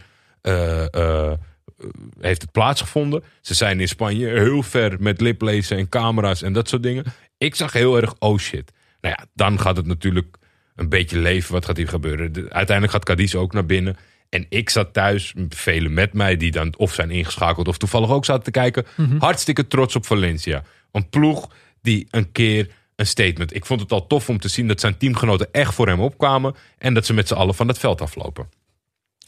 heeft 2.19 2.41
het 2.41 2.51
plaatsgevonden. 2.51 3.23
Ze 3.41 3.53
zijn 3.53 3.79
in 3.79 3.87
Spanje 3.87 4.27
heel 4.27 4.63
ver 4.63 4.95
met 4.99 5.21
liplezen 5.21 5.77
en 5.77 5.89
camera's 5.89 6.41
en 6.41 6.53
dat 6.53 6.69
soort 6.69 6.83
dingen. 6.83 7.03
Ik 7.37 7.55
zag 7.55 7.73
heel 7.73 7.97
erg, 8.01 8.13
oh 8.19 8.37
shit. 8.37 8.71
Nou 9.01 9.15
ja, 9.17 9.25
dan 9.33 9.59
gaat 9.59 9.77
het 9.77 9.85
natuurlijk 9.85 10.37
een 10.75 10.89
beetje 10.89 11.19
leven. 11.19 11.53
Wat 11.53 11.65
gaat 11.65 11.77
hier 11.77 11.87
gebeuren? 11.87 12.33
De- 12.33 12.49
uiteindelijk 12.49 12.91
gaat 12.91 13.05
Cadiz 13.05 13.35
ook 13.35 13.53
naar 13.53 13.65
binnen. 13.65 13.97
En 14.29 14.45
ik 14.49 14.69
zat 14.69 14.93
thuis, 14.93 15.33
velen 15.49 15.93
met 15.93 16.13
mij, 16.13 16.37
die 16.37 16.51
dan 16.51 16.73
of 16.77 16.93
zijn 16.93 17.11
ingeschakeld 17.11 17.67
of 17.67 17.77
toevallig 17.77 18.09
ook 18.09 18.25
zaten 18.25 18.43
te 18.43 18.51
kijken. 18.51 18.85
Hartstikke 19.19 19.67
trots 19.67 19.95
op 19.95 20.05
Valencia. 20.05 20.63
Een 20.91 21.09
ploeg 21.09 21.49
die 21.81 22.07
een 22.11 22.31
keer 22.31 22.69
een 22.95 23.05
statement. 23.05 23.55
Ik 23.55 23.65
vond 23.65 23.79
het 23.81 23.91
al 23.91 24.07
tof 24.07 24.29
om 24.29 24.39
te 24.39 24.47
zien 24.47 24.67
dat 24.67 24.79
zijn 24.79 24.97
teamgenoten 24.97 25.47
echt 25.51 25.73
voor 25.73 25.87
hem 25.87 25.99
opkwamen. 25.99 26.55
En 26.77 26.93
dat 26.93 27.05
ze 27.05 27.13
met 27.13 27.27
z'n 27.27 27.33
allen 27.33 27.55
van 27.55 27.67
het 27.67 27.77
veld 27.77 28.01
aflopen. 28.01 28.49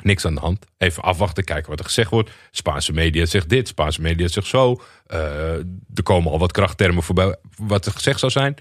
Niks 0.03 0.25
aan 0.25 0.33
de 0.33 0.39
hand. 0.39 0.65
Even 0.77 1.03
afwachten, 1.03 1.43
kijken 1.43 1.69
wat 1.69 1.79
er 1.79 1.85
gezegd 1.85 2.09
wordt. 2.09 2.31
Spaanse 2.51 2.93
media 2.93 3.25
zegt 3.25 3.49
dit, 3.49 3.67
Spaanse 3.67 4.01
media 4.01 4.27
zegt 4.27 4.47
zo. 4.47 4.81
Eh, 5.05 5.53
er 5.93 6.03
komen 6.03 6.31
al 6.31 6.39
wat 6.39 6.51
krachttermen 6.51 7.03
voorbij 7.03 7.35
wat 7.55 7.85
er 7.85 7.91
gezegd 7.91 8.19
zou 8.19 8.31
zijn. 8.31 8.55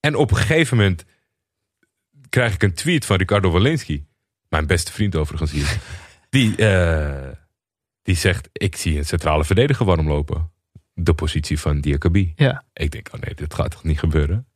En 0.00 0.14
op 0.14 0.30
een 0.30 0.36
gegeven 0.36 0.76
moment 0.76 1.04
krijg 2.28 2.54
ik 2.54 2.62
een 2.62 2.74
tweet 2.74 3.04
van 3.04 3.16
Ricardo 3.16 3.50
Walensky. 3.50 4.04
Mijn 4.48 4.66
beste 4.66 4.92
vriend 4.92 5.16
overigens 5.16 5.50
hier. 5.50 5.78
Die, 6.30 6.56
eh, 6.56 7.32
die 8.02 8.16
zegt, 8.16 8.48
ik 8.52 8.76
zie 8.76 8.98
een 8.98 9.04
centrale 9.04 9.44
verdediger 9.44 9.86
warm 9.86 10.08
lopen. 10.08 10.52
De 10.92 11.14
positie 11.14 11.60
van 11.60 11.80
Diakabi. 11.80 12.32
Ja. 12.36 12.64
Ik 12.72 12.90
denk, 12.90 13.08
oh 13.12 13.20
nee, 13.20 13.34
dit 13.34 13.54
gaat 13.54 13.70
toch 13.70 13.84
niet 13.84 13.98
gebeuren? 13.98 14.46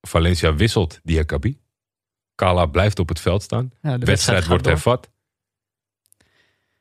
Valencia 0.00 0.54
wisselt 0.54 1.00
Diakabi. 1.02 1.60
Kala 2.38 2.66
blijft 2.66 2.98
op 2.98 3.08
het 3.08 3.20
veld 3.20 3.42
staan. 3.42 3.70
Ja, 3.82 3.98
De 3.98 4.06
wedstrijd 4.06 4.46
wordt 4.46 4.62
door. 4.64 4.72
hervat. 4.72 5.10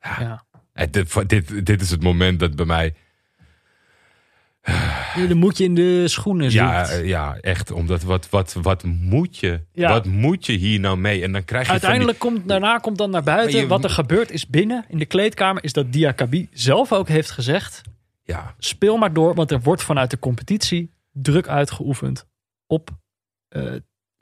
Ja. 0.02 0.44
Eh, 0.74 0.88
Dit, 0.92 1.30
dit, 1.30 1.66
dit 1.66 1.82
is 1.82 1.90
het 1.90 2.04
moment 2.04 2.40
dat 2.40 2.56
bij 2.56 2.66
mij... 2.66 2.94
De 5.28 5.36
moet 5.36 5.58
je 5.58 5.64
in 5.64 5.76
de 5.76 6.08
schoenen 6.08 6.52
Ja, 6.52 6.86
zoekt. 6.86 7.00
eh, 7.02 7.08
ja, 7.08 7.38
echt. 7.42 7.72
Omdat 7.72 8.04
wat, 8.04 8.30
wat, 8.30 8.54
wat, 8.54 8.84
moet 8.84 9.38
je, 9.38 9.62
Ja. 9.72 9.90
wat 9.90 10.06
moet 10.06 10.46
je 10.46 10.54
hier 10.54 10.80
nou 10.80 10.98
mee? 10.98 11.24
En 11.24 11.32
dan 11.32 11.46
krijg 11.46 11.62
je 11.66 11.72
die- 11.72 11.80
Uiteindelijk 11.82 12.20
komt, 12.20 12.48
daarna 12.48 12.78
komt 12.78 12.98
dan 12.98 13.10
naar 13.10 13.24
buiten. 13.24 13.60
Je- 13.60 13.68
Wat 13.68 13.84
er 13.84 13.90
gebeurt 13.90 14.32
is 14.32 14.48
binnen 14.48 14.86
in 14.88 14.98
de 14.98 15.06
kleedkamer. 15.06 15.64
Is 15.64 15.74
dat 15.74 15.92
Diakabi 15.94 16.48
zelf 16.52 16.92
ook 16.92 17.08
heeft 17.08 17.32
gezegd. 17.32 17.82
Ja, 18.24 18.56
Speel 18.58 18.98
maar 18.98 19.14
door. 19.14 19.34
Want 19.36 19.52
er 19.52 19.62
wordt 19.62 19.84
vanuit 19.84 20.12
de 20.12 20.20
competitie 20.20 20.92
druk 21.12 21.48
uitgeoefend. 21.48 22.28
Op 22.68 22.90
eh, 23.48 23.74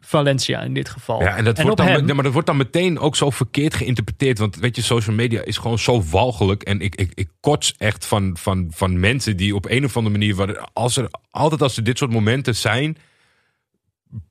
Valencia 0.06 0.62
in 0.62 0.74
dit 0.74 0.90
geval. 0.90 1.22
Ja, 1.22 1.36
en 1.36 1.44
dat, 1.44 1.58
en 1.58 1.64
wordt 1.64 1.78
dan, 1.78 1.88
hem. 1.88 2.06
maar 2.06 2.24
dat 2.24 2.34
wordt 2.34 2.48
dan 2.48 2.58
meteen 2.58 3.00
ook 3.00 3.16
zo 3.16 3.30
verkeerd 3.30 3.74
geïnterpreteerd. 3.74 4.38
Want 4.38 4.56
weet 4.56 4.76
je, 4.76 4.82
social 4.82 5.16
media 5.16 5.42
is 5.42 5.58
gewoon 5.58 5.80
zo 5.80 6.04
walgelijk. 6.04 6.64
En 6.64 6.82
ik, 6.82 6.96
ik, 6.96 7.12
ik 7.14 7.30
kots 7.40 7.74
echt 7.78 8.06
van, 8.06 8.38
van, 8.40 8.68
van 8.72 9.00
mensen 9.00 9.38
die 9.38 9.56
op 9.56 9.70
een 9.70 9.86
of 9.86 9.98
andere 9.98 10.18
manier... 10.18 10.36
Waar, 10.36 10.70
als 10.74 10.98
er, 10.98 11.10
altijd 11.32 11.62
als 11.62 11.78
er 11.78 11.84
dit 11.84 11.98
soort 11.98 12.12
momenten 12.12 12.56
zijn... 12.56 12.98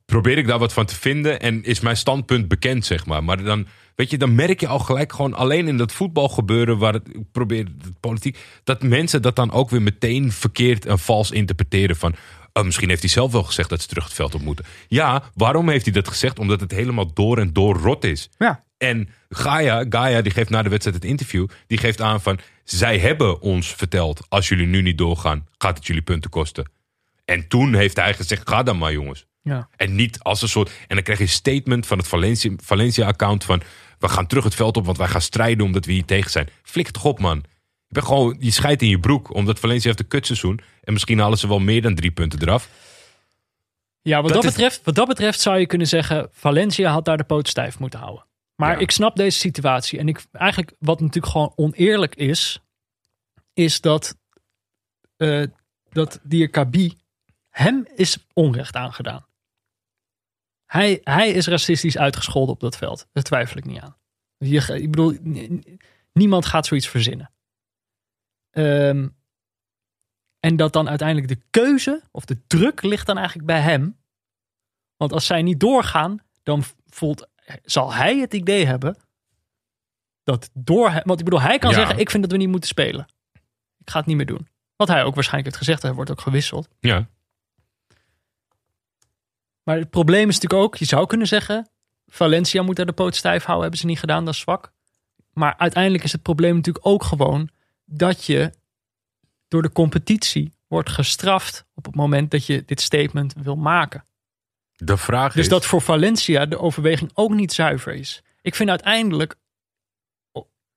probeer 0.05 0.37
ik 0.37 0.47
daar 0.47 0.59
wat 0.59 0.73
van 0.73 0.85
te 0.85 0.95
vinden 0.95 1.39
en 1.39 1.63
is 1.63 1.79
mijn 1.79 1.97
standpunt 1.97 2.47
bekend, 2.47 2.85
zeg 2.85 3.05
maar. 3.05 3.23
Maar 3.23 3.43
dan, 3.43 3.67
weet 3.95 4.09
je, 4.09 4.17
dan 4.17 4.35
merk 4.35 4.59
je 4.59 4.67
al 4.67 4.79
gelijk 4.79 5.13
gewoon 5.13 5.33
alleen 5.33 5.67
in 5.67 5.77
dat 5.77 5.91
voetbalgebeuren 5.91 6.77
waar 6.77 6.93
het, 6.93 7.07
ik 7.07 7.31
probeer 7.31 7.65
de 7.65 7.91
politiek, 7.99 8.37
dat 8.63 8.83
mensen 8.83 9.21
dat 9.21 9.35
dan 9.35 9.51
ook 9.51 9.69
weer 9.69 9.81
meteen 9.81 10.31
verkeerd 10.31 10.85
en 10.85 10.99
vals 10.99 11.31
interpreteren 11.31 11.95
van, 11.95 12.15
oh, 12.59 12.63
misschien 12.65 12.89
heeft 12.89 13.01
hij 13.01 13.09
zelf 13.09 13.31
wel 13.31 13.43
gezegd 13.43 13.69
dat 13.69 13.81
ze 13.81 13.87
terug 13.87 14.03
het 14.03 14.13
veld 14.13 14.35
op 14.35 14.41
moeten. 14.41 14.65
Ja, 14.87 15.23
waarom 15.33 15.69
heeft 15.69 15.85
hij 15.85 15.93
dat 15.93 16.07
gezegd? 16.07 16.39
Omdat 16.39 16.59
het 16.59 16.71
helemaal 16.71 17.13
door 17.13 17.37
en 17.37 17.53
door 17.53 17.77
rot 17.77 18.03
is. 18.03 18.29
Ja. 18.37 18.63
En 18.77 19.09
Gaia, 19.29 19.85
Gaia, 19.89 20.21
die 20.21 20.31
geeft 20.31 20.49
na 20.49 20.61
de 20.61 20.69
wedstrijd 20.69 20.97
het 20.97 21.05
interview. 21.09 21.47
Die 21.67 21.77
geeft 21.77 22.01
aan 22.01 22.21
van, 22.21 22.39
zij 22.63 22.99
hebben 22.99 23.41
ons 23.41 23.73
verteld, 23.73 24.25
als 24.29 24.47
jullie 24.47 24.67
nu 24.67 24.81
niet 24.81 24.97
doorgaan, 24.97 25.47
gaat 25.57 25.77
het 25.77 25.87
jullie 25.87 26.01
punten 26.01 26.29
kosten. 26.29 26.69
En 27.25 27.47
toen 27.47 27.73
heeft 27.73 27.95
hij 27.95 28.13
gezegd, 28.13 28.49
ga 28.49 28.63
dan 28.63 28.77
maar 28.77 28.91
jongens. 28.91 29.25
Ja. 29.41 29.69
En 29.75 29.95
niet 29.95 30.19
als 30.19 30.41
een 30.41 30.49
soort. 30.49 30.69
En 30.87 30.95
dan 30.95 31.03
krijg 31.03 31.19
je 31.19 31.25
een 31.25 31.29
statement 31.31 31.87
van 31.87 31.97
het 31.97 32.07
Valencia- 32.07 32.53
Valencia-account 32.57 33.43
van. 33.43 33.61
We 33.99 34.07
gaan 34.09 34.27
terug 34.27 34.43
het 34.43 34.55
veld 34.55 34.77
op, 34.77 34.85
want 34.85 34.97
wij 34.97 35.07
gaan 35.07 35.21
strijden 35.21 35.65
omdat 35.65 35.85
we 35.85 35.91
hier 35.91 36.05
tegen 36.05 36.31
zijn. 36.31 36.49
Flik 36.63 36.89
toch 36.89 37.05
op, 37.05 37.19
man. 37.19 37.43
Je, 37.95 38.01
bent 38.01 38.13
gewoon, 38.13 38.35
je 38.39 38.51
scheidt 38.51 38.81
in 38.81 38.89
je 38.89 38.99
broek, 38.99 39.33
omdat 39.33 39.59
Valencia 39.59 39.87
heeft 39.87 39.99
een 39.99 40.07
kutseizoen. 40.07 40.59
En 40.83 40.93
misschien 40.93 41.19
halen 41.19 41.37
ze 41.37 41.47
wel 41.47 41.59
meer 41.59 41.81
dan 41.81 41.95
drie 41.95 42.11
punten 42.11 42.41
eraf. 42.41 42.69
Ja, 44.01 44.21
wat 44.21 44.31
Dat 44.33 44.41
dat, 44.41 44.43
is- 44.43 44.51
betreft, 44.57 44.81
wat 44.83 44.95
dat 44.95 45.07
betreft 45.07 45.39
zou 45.39 45.57
je 45.59 45.65
kunnen 45.65 45.87
zeggen... 45.87 46.29
Valencia 46.31 46.91
had 46.91 47.05
daar 47.05 47.17
de 47.17 47.23
poot 47.23 47.47
stijf 47.47 47.79
moeten 47.79 47.99
houden. 47.99 48.25
Maar 48.55 48.71
Ja. 48.71 48.77
ik 48.79 48.91
snap 48.91 49.15
deze 49.15 49.39
situatie. 49.39 49.99
En 49.99 50.07
ik, 50.07 50.25
eigenlijk 50.31 50.71
wat 50.79 50.99
natuurlijk 50.99 51.31
gewoon 51.33 51.53
oneerlijk 51.55 52.15
is... 52.15 52.59
is 53.53 53.81
dat, 53.81 54.15
eh 55.17 55.43
dat 55.89 56.19
Diakabi 56.23 56.97
hem 57.49 57.87
is 57.95 58.17
onrecht 58.33 58.75
aangedaan. 58.75 59.25
Hij, 60.65 60.99
hij 61.03 61.29
is 61.29 61.47
racistisch 61.47 61.97
uitgescholden 61.97 62.53
op 62.53 62.59
dat 62.59 62.77
veld. 62.77 63.07
Daar 63.13 63.23
twijfel 63.23 63.57
ik 63.57 63.65
niet 63.65 63.79
aan. 63.79 63.97
Je, 64.37 64.81
ik 64.81 64.91
bedoel, 64.91 65.17
niemand 66.13 66.45
gaat 66.45 66.65
zoiets 66.65 66.87
verzinnen. 66.87 67.29
Ehm, 68.55 69.07
en 70.39 70.55
dat 70.55 70.73
dan 70.73 70.89
uiteindelijk 70.89 71.27
de 71.27 71.41
keuze 71.49 72.01
of 72.11 72.25
de 72.25 72.47
druk 72.47 72.81
ligt 72.81 73.05
dan 73.07 73.17
eigenlijk 73.17 73.47
bij 73.47 73.61
hem. 73.61 73.97
Want 74.97 75.11
als 75.13 75.25
zij 75.25 75.41
niet 75.41 75.59
doorgaan, 75.59 76.19
dan 76.43 76.63
voelt, 76.85 77.27
zal 77.63 77.93
hij 77.93 78.17
het 78.19 78.33
idee 78.33 78.65
hebben 78.65 78.97
dat 80.23 80.49
door 80.53 80.89
hem. 80.89 81.01
Want 81.05 81.19
ik 81.19 81.25
bedoel, 81.25 81.41
hij 81.41 81.57
kan 81.57 81.69
Ja. 81.69 81.75
zeggen: 81.75 81.97
Ik 81.99 82.09
vind 82.09 82.23
dat 82.23 82.31
we 82.31 82.37
niet 82.37 82.49
moeten 82.49 82.69
spelen. 82.69 83.05
Ik 83.77 83.89
ga 83.89 83.97
het 83.97 84.07
niet 84.07 84.17
meer 84.17 84.25
doen. 84.25 84.47
Wat 84.75 84.87
hij 84.87 85.03
ook 85.03 85.15
waarschijnlijk 85.15 85.55
heeft 85.55 85.65
gezegd, 85.65 85.81
hij 85.81 85.93
wordt 85.93 86.11
ook 86.11 86.21
gewisseld. 86.21 86.67
Ja. 86.79 87.07
Maar 89.63 89.77
het 89.77 89.89
probleem 89.89 90.29
is 90.29 90.35
natuurlijk 90.39 90.63
ook, 90.63 90.75
je 90.75 90.85
zou 90.85 91.07
kunnen 91.07 91.27
zeggen, 91.27 91.69
Valencia 92.05 92.61
moet 92.63 92.75
daar 92.75 92.85
de 92.85 92.93
poot 92.93 93.15
stijf 93.15 93.43
houden, 93.43 93.61
hebben 93.61 93.79
ze 93.79 93.85
niet 93.85 93.99
gedaan, 93.99 94.25
dat 94.25 94.33
is 94.33 94.39
zwak. 94.39 94.73
Maar 95.33 95.57
uiteindelijk 95.57 96.03
is 96.03 96.11
het 96.11 96.21
probleem 96.21 96.55
natuurlijk 96.55 96.85
ook 96.85 97.03
gewoon 97.03 97.49
dat 97.85 98.25
je 98.25 98.53
door 99.47 99.61
de 99.61 99.71
competitie 99.71 100.53
wordt 100.67 100.89
gestraft 100.89 101.65
op 101.73 101.85
het 101.85 101.95
moment 101.95 102.31
dat 102.31 102.45
je 102.45 102.63
dit 102.65 102.81
statement 102.81 103.33
wil 103.33 103.55
maken. 103.55 104.05
De 104.75 104.97
vraag 104.97 105.33
Dus 105.33 105.43
is. 105.43 105.49
dat 105.49 105.65
voor 105.65 105.81
Valencia 105.81 106.45
de 106.45 106.59
overweging 106.59 107.11
ook 107.13 107.31
niet 107.33 107.53
zuiver 107.53 107.93
is. 107.93 108.23
Ik 108.41 108.55
vind 108.55 108.69
uiteindelijk, 108.69 109.35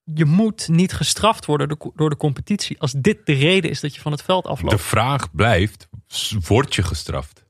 je 0.03 0.25
moet 0.25 0.69
niet 0.69 0.93
gestraft 0.93 1.45
worden 1.45 1.79
door 1.95 2.11
de- 2.11 2.17
competitie 2.17 2.81
als 2.81 2.93
dit 2.93 3.27
de 3.27 3.33
reden 3.33 3.71
is 3.71 3.81
dat 3.81 3.95
je 3.95 4.01
van 4.01 4.13
het 4.13 4.23
veld 4.23 4.47
afloopt. 4.47 4.77
De 4.77 4.83
vraag 4.83 5.31
blijft: 5.35 5.89
word 6.47 6.75
je 6.75 6.83
gestraft? 6.83 7.45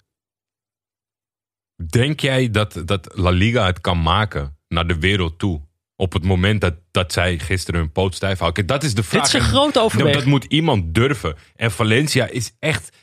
Denk 1.86 2.20
jij 2.20 2.50
dat, 2.50 2.82
dat 2.84 3.16
La 3.16 3.30
Liga 3.30 3.66
het 3.66 3.80
kan 3.80 4.02
maken 4.02 4.58
naar 4.68 4.86
de 4.86 4.98
wereld 4.98 5.38
toe? 5.38 5.67
Op 6.00 6.12
het 6.12 6.24
moment 6.24 6.60
dat, 6.60 6.74
dat 6.90 7.12
zij 7.12 7.38
gisteren 7.38 7.80
hun 7.80 7.92
poot 7.92 8.14
stijf 8.14 8.38
houden. 8.38 8.64
Kijk, 8.66 8.80
Dat 8.80 8.88
is 8.88 8.94
de 8.94 9.02
vraag. 9.02 9.22
Dit 9.22 9.34
is 9.34 9.40
een 9.40 9.46
En 9.46 9.52
grote 9.54 9.72
dat, 9.72 9.82
overweging. 9.82 10.16
dat 10.16 10.26
moet 10.26 10.44
iemand 10.44 10.94
durven. 10.94 11.36
En 11.56 11.70
Valencia 11.70 12.26
is 12.26 12.52
echt, 12.58 12.96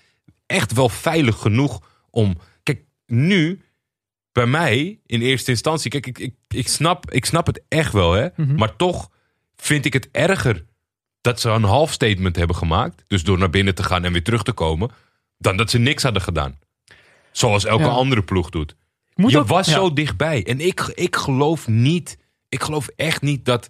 echt 0.46 0.74
wel 0.74 0.90
veilig 0.90 1.38
genoeg 1.38 1.82
om. 2.10 2.38
Kijk, 2.64 2.82
nu 3.06 3.62
bij 4.32 4.46
mij 4.46 5.00
in 5.06 5.22
eerste 5.22 5.52
instantie. 5.52 5.90
Kijk, 5.92 6.08
ik, 6.08 6.20
ik, 6.20 6.34
ik, 6.48 6.68
snap, 6.68 7.12
ik 7.12 7.26
snap 7.26 7.46
het 7.46 7.62
echt 7.68 7.94
wel, 7.94 8.12
hè? 8.12 8.28
Mhm. 8.36 8.56
Maar 8.56 8.76
toch 8.76 9.10
vind 9.56 9.86
ik 9.86 9.94
het 9.94 10.10
erger 10.12 10.66
dat 11.22 11.40
ze 11.42 11.50
een 11.50 11.64
half 11.64 11.92
statement 11.92 12.36
hebben 12.36 12.56
gemaakt. 12.56 13.04
Dus 13.08 13.24
door 13.24 13.38
naar 13.38 13.50
binnen 13.50 13.76
te 13.76 13.84
gaan 13.84 14.04
en 14.04 14.12
weer 14.12 14.24
terug 14.24 14.44
te 14.44 14.52
komen. 14.52 14.90
Dan 15.38 15.58
dat 15.58 15.70
ze 15.70 15.78
niks 15.78 16.04
hadden 16.04 16.22
gedaan. 16.22 16.60
Zoals 17.32 17.66
elke 17.66 17.84
Ja. 17.84 17.90
andere 17.90 18.24
ploeg 18.24 18.50
doet. 18.50 18.76
Moet 19.16 19.32
je 19.32 19.40
ook- 19.40 19.48
was 19.48 19.68
ja. 19.68 19.74
zo 19.74 19.94
dichtbij. 19.94 20.46
En 20.46 20.60
ik, 20.60 20.80
ik 20.94 21.16
geloof 21.16 21.68
niet. 21.68 22.18
Ik 22.56 22.64
geloof 22.64 22.88
echt 22.95 23.22
niet 23.22 23.45
dat 23.45 23.69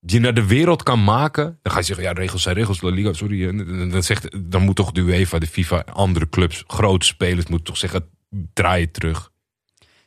je 0.00 0.20
naar 0.20 0.34
de 0.34 0.46
wereld 0.46 0.82
kan 0.82 1.04
maken. 1.04 1.58
Dan 1.62 1.72
ga 1.72 1.78
je 1.78 1.84
zeggen, 1.84 2.04
ja, 2.04 2.12
regels 2.12 2.42
zijn 2.42 2.54
regels, 2.54 2.80
La 2.80 2.90
Liga, 2.90 3.12
sorry. 3.12 3.46
Dan, 3.90 4.02
zegt, 4.02 4.50
dan 4.50 4.62
moet 4.62 4.76
toch 4.76 4.92
de 4.92 5.00
UEFA, 5.00 5.38
de 5.38 5.46
FIFA, 5.46 5.80
andere 5.80 6.28
clubs, 6.28 6.64
grote 6.66 7.06
spelers, 7.06 7.46
moeten 7.46 7.66
toch 7.66 7.76
zeggen, 7.76 8.08
draai 8.52 8.84
het 8.84 8.92
terug. 8.92 9.30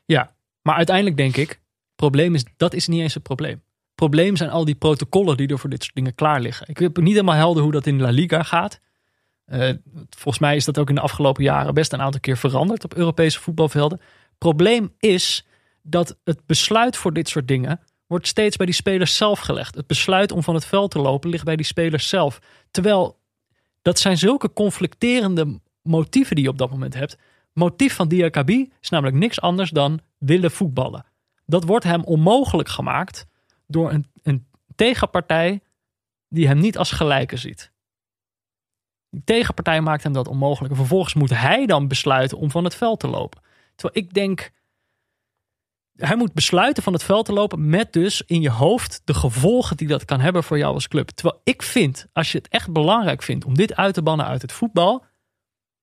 Ja, 0.06 0.36
maar 0.62 0.76
uiteindelijk 0.76 1.18
denk 1.18 1.36
ik, 1.38 1.62
probleem 1.96 2.36
is, 2.36 2.46
dat 2.58 2.74
is 2.74 2.88
niet 2.88 3.02
eens 3.02 3.14
het 3.14 3.24
probleem. 3.24 3.62
Probleem 3.96 4.36
zijn 4.36 4.50
al 4.50 4.66
die 4.66 4.76
protocollen 4.76 5.38
die 5.38 5.48
er 5.48 5.60
voor 5.60 5.70
dit 5.70 5.84
soort 5.84 5.96
dingen 5.96 6.16
klaar 6.16 6.42
liggen. 6.42 6.68
Ik 6.70 6.78
heb 6.78 6.98
niet 6.98 7.14
helemaal 7.14 7.36
helder 7.36 7.64
hoe 7.64 7.72
dat 7.72 7.86
in 7.86 8.02
La 8.02 8.10
Liga 8.10 8.44
gaat. 8.44 8.80
Eh, 9.46 9.70
volgens 10.10 10.40
mij 10.40 10.56
is 10.56 10.66
dat 10.66 10.78
ook 10.78 10.90
in 10.90 10.96
de 10.96 11.02
afgelopen 11.02 11.44
jaren 11.44 11.74
best 11.74 11.94
een 11.94 12.02
aantal 12.02 12.20
keer 12.20 12.38
veranderd 12.38 12.84
op 12.84 12.94
Europese 12.94 13.40
voetbalvelden. 13.40 14.02
Probleem 14.38 14.94
is 15.00 15.46
dat 15.84 16.18
het 16.24 16.46
besluit 16.46 16.98
voor 16.98 17.14
dit 17.14 17.30
soort 17.30 17.48
dingen 17.48 17.80
wordt 18.08 18.28
steeds 18.28 18.56
bij 18.56 18.66
die 18.66 18.76
spelers 18.76 19.16
zelf 19.16 19.40
gelegd. 19.40 19.76
Het 19.76 19.88
besluit 19.88 20.32
om 20.32 20.44
van 20.44 20.54
het 20.54 20.66
veld 20.66 20.92
te 20.92 21.00
lopen 21.00 21.30
ligt 21.30 21.44
bij 21.44 21.56
die 21.56 21.66
spelers 21.66 22.08
zelf. 22.08 22.40
Terwijl 22.72 23.20
dat 23.82 24.00
zijn 24.00 24.18
zulke 24.18 24.54
conflicterende 24.54 25.60
motieven 25.82 26.36
die 26.36 26.44
je 26.44 26.50
op 26.50 26.58
dat 26.58 26.70
moment 26.70 26.94
hebt. 26.94 27.18
Motief 27.54 27.96
van 27.96 28.08
Diakabi 28.08 28.72
is 28.82 28.90
namelijk 28.90 29.18
niks 29.18 29.42
anders 29.42 29.70
dan 29.70 30.00
willen 30.18 30.52
voetballen. 30.52 31.06
Dat 31.46 31.64
wordt 31.64 31.86
hem 31.86 32.04
onmogelijk 32.04 32.70
gemaakt 32.70 33.26
door 33.68 33.92
een, 33.92 34.06
een 34.24 34.46
tegenpartij 34.76 35.62
die 36.30 36.48
hem 36.48 36.60
niet 36.60 36.78
als 36.78 36.92
gelijke 36.92 37.38
ziet. 37.38 37.72
Die 39.10 39.24
tegenpartij 39.24 39.82
maakt 39.82 40.04
hem 40.04 40.14
dat 40.14 40.28
onmogelijk. 40.28 40.72
En 40.72 40.80
vervolgens 40.80 41.14
moet 41.14 41.30
hij 41.30 41.66
dan 41.66 41.88
besluiten 41.88 42.38
om 42.38 42.52
van 42.52 42.64
het 42.64 42.76
veld 42.76 43.00
te 43.00 43.08
lopen. 43.08 43.42
Terwijl 43.76 44.06
ik 44.06 44.14
denk, 44.14 44.52
hij 45.96 46.16
moet 46.16 46.34
besluiten 46.34 46.84
van 46.84 46.94
het 46.94 47.04
veld 47.04 47.26
te 47.26 47.34
lopen 47.34 47.70
met 47.70 47.94
dus 47.94 48.22
in 48.26 48.42
je 48.42 48.50
hoofd 48.50 49.02
de 49.06 49.14
gevolgen 49.14 49.78
die 49.78 49.88
dat 49.88 50.06
kan 50.06 50.20
hebben 50.20 50.44
voor 50.44 50.58
jou 50.58 50.74
als 50.74 50.88
club. 50.88 51.10
Terwijl 51.10 51.42
ik 51.44 51.62
vind, 51.62 52.08
als 52.14 52.32
je 52.32 52.38
het 52.38 52.48
echt 52.48 52.72
belangrijk 52.72 53.24
vindt 53.24 53.46
om 53.46 53.56
dit 53.56 53.76
uit 53.76 53.94
te 53.94 54.02
bannen 54.04 54.26
uit 54.26 54.42
het 54.42 54.52
voetbal, 54.52 55.06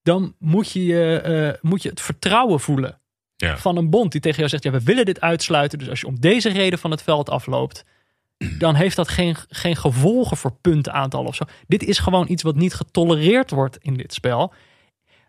dan 0.03 0.35
moet 0.39 0.71
je, 0.71 1.19
eh, 1.19 1.69
moet 1.69 1.81
je 1.81 1.89
het 1.89 2.01
vertrouwen 2.01 2.59
voelen 2.59 2.99
Ja. 3.35 3.57
van 3.57 3.77
een 3.77 3.89
bond 3.89 4.11
die 4.11 4.21
tegen 4.21 4.37
jou 4.37 4.49
zegt: 4.49 4.63
ja, 4.63 4.71
we 4.71 4.83
willen 4.83 5.05
dit 5.05 5.21
uitsluiten. 5.21 5.79
Dus 5.79 5.89
als 5.89 5.99
je 5.99 6.07
om 6.07 6.19
deze 6.19 6.49
reden 6.49 6.79
van 6.79 6.91
het 6.91 7.03
veld 7.03 7.29
afloopt, 7.29 7.85
dan 8.59 8.75
heeft 8.75 8.95
dat 8.95 9.07
geen, 9.07 9.35
geen 9.49 9.75
gevolgen 9.75 10.37
voor 10.37 10.51
puntenaantal 10.61 11.25
of 11.25 11.35
zo. 11.35 11.43
Dit 11.67 11.83
is 11.83 11.99
gewoon 11.99 12.29
iets 12.29 12.43
wat 12.43 12.55
niet 12.55 12.73
getolereerd 12.73 13.51
wordt 13.51 13.77
in 13.77 13.93
dit 13.93 14.13
spel. 14.13 14.53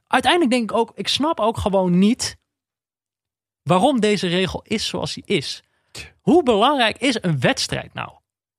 Uiteindelijk 0.06 0.52
denk 0.52 0.70
ik 0.70 0.76
ook, 0.76 0.92
ik 0.94 1.08
snap 1.08 1.40
ook 1.40 1.56
gewoon 1.56 1.98
niet 1.98 2.36
waarom 3.62 4.00
deze 4.00 4.26
regel 4.26 4.62
is 4.64 4.86
zoals 4.86 5.14
die 5.14 5.22
is. 5.26 5.62
Hoe 6.20 6.42
belangrijk 6.42 6.98
is 6.98 7.18
een 7.20 7.40
wedstrijd 7.40 7.94
nou? 7.94 8.10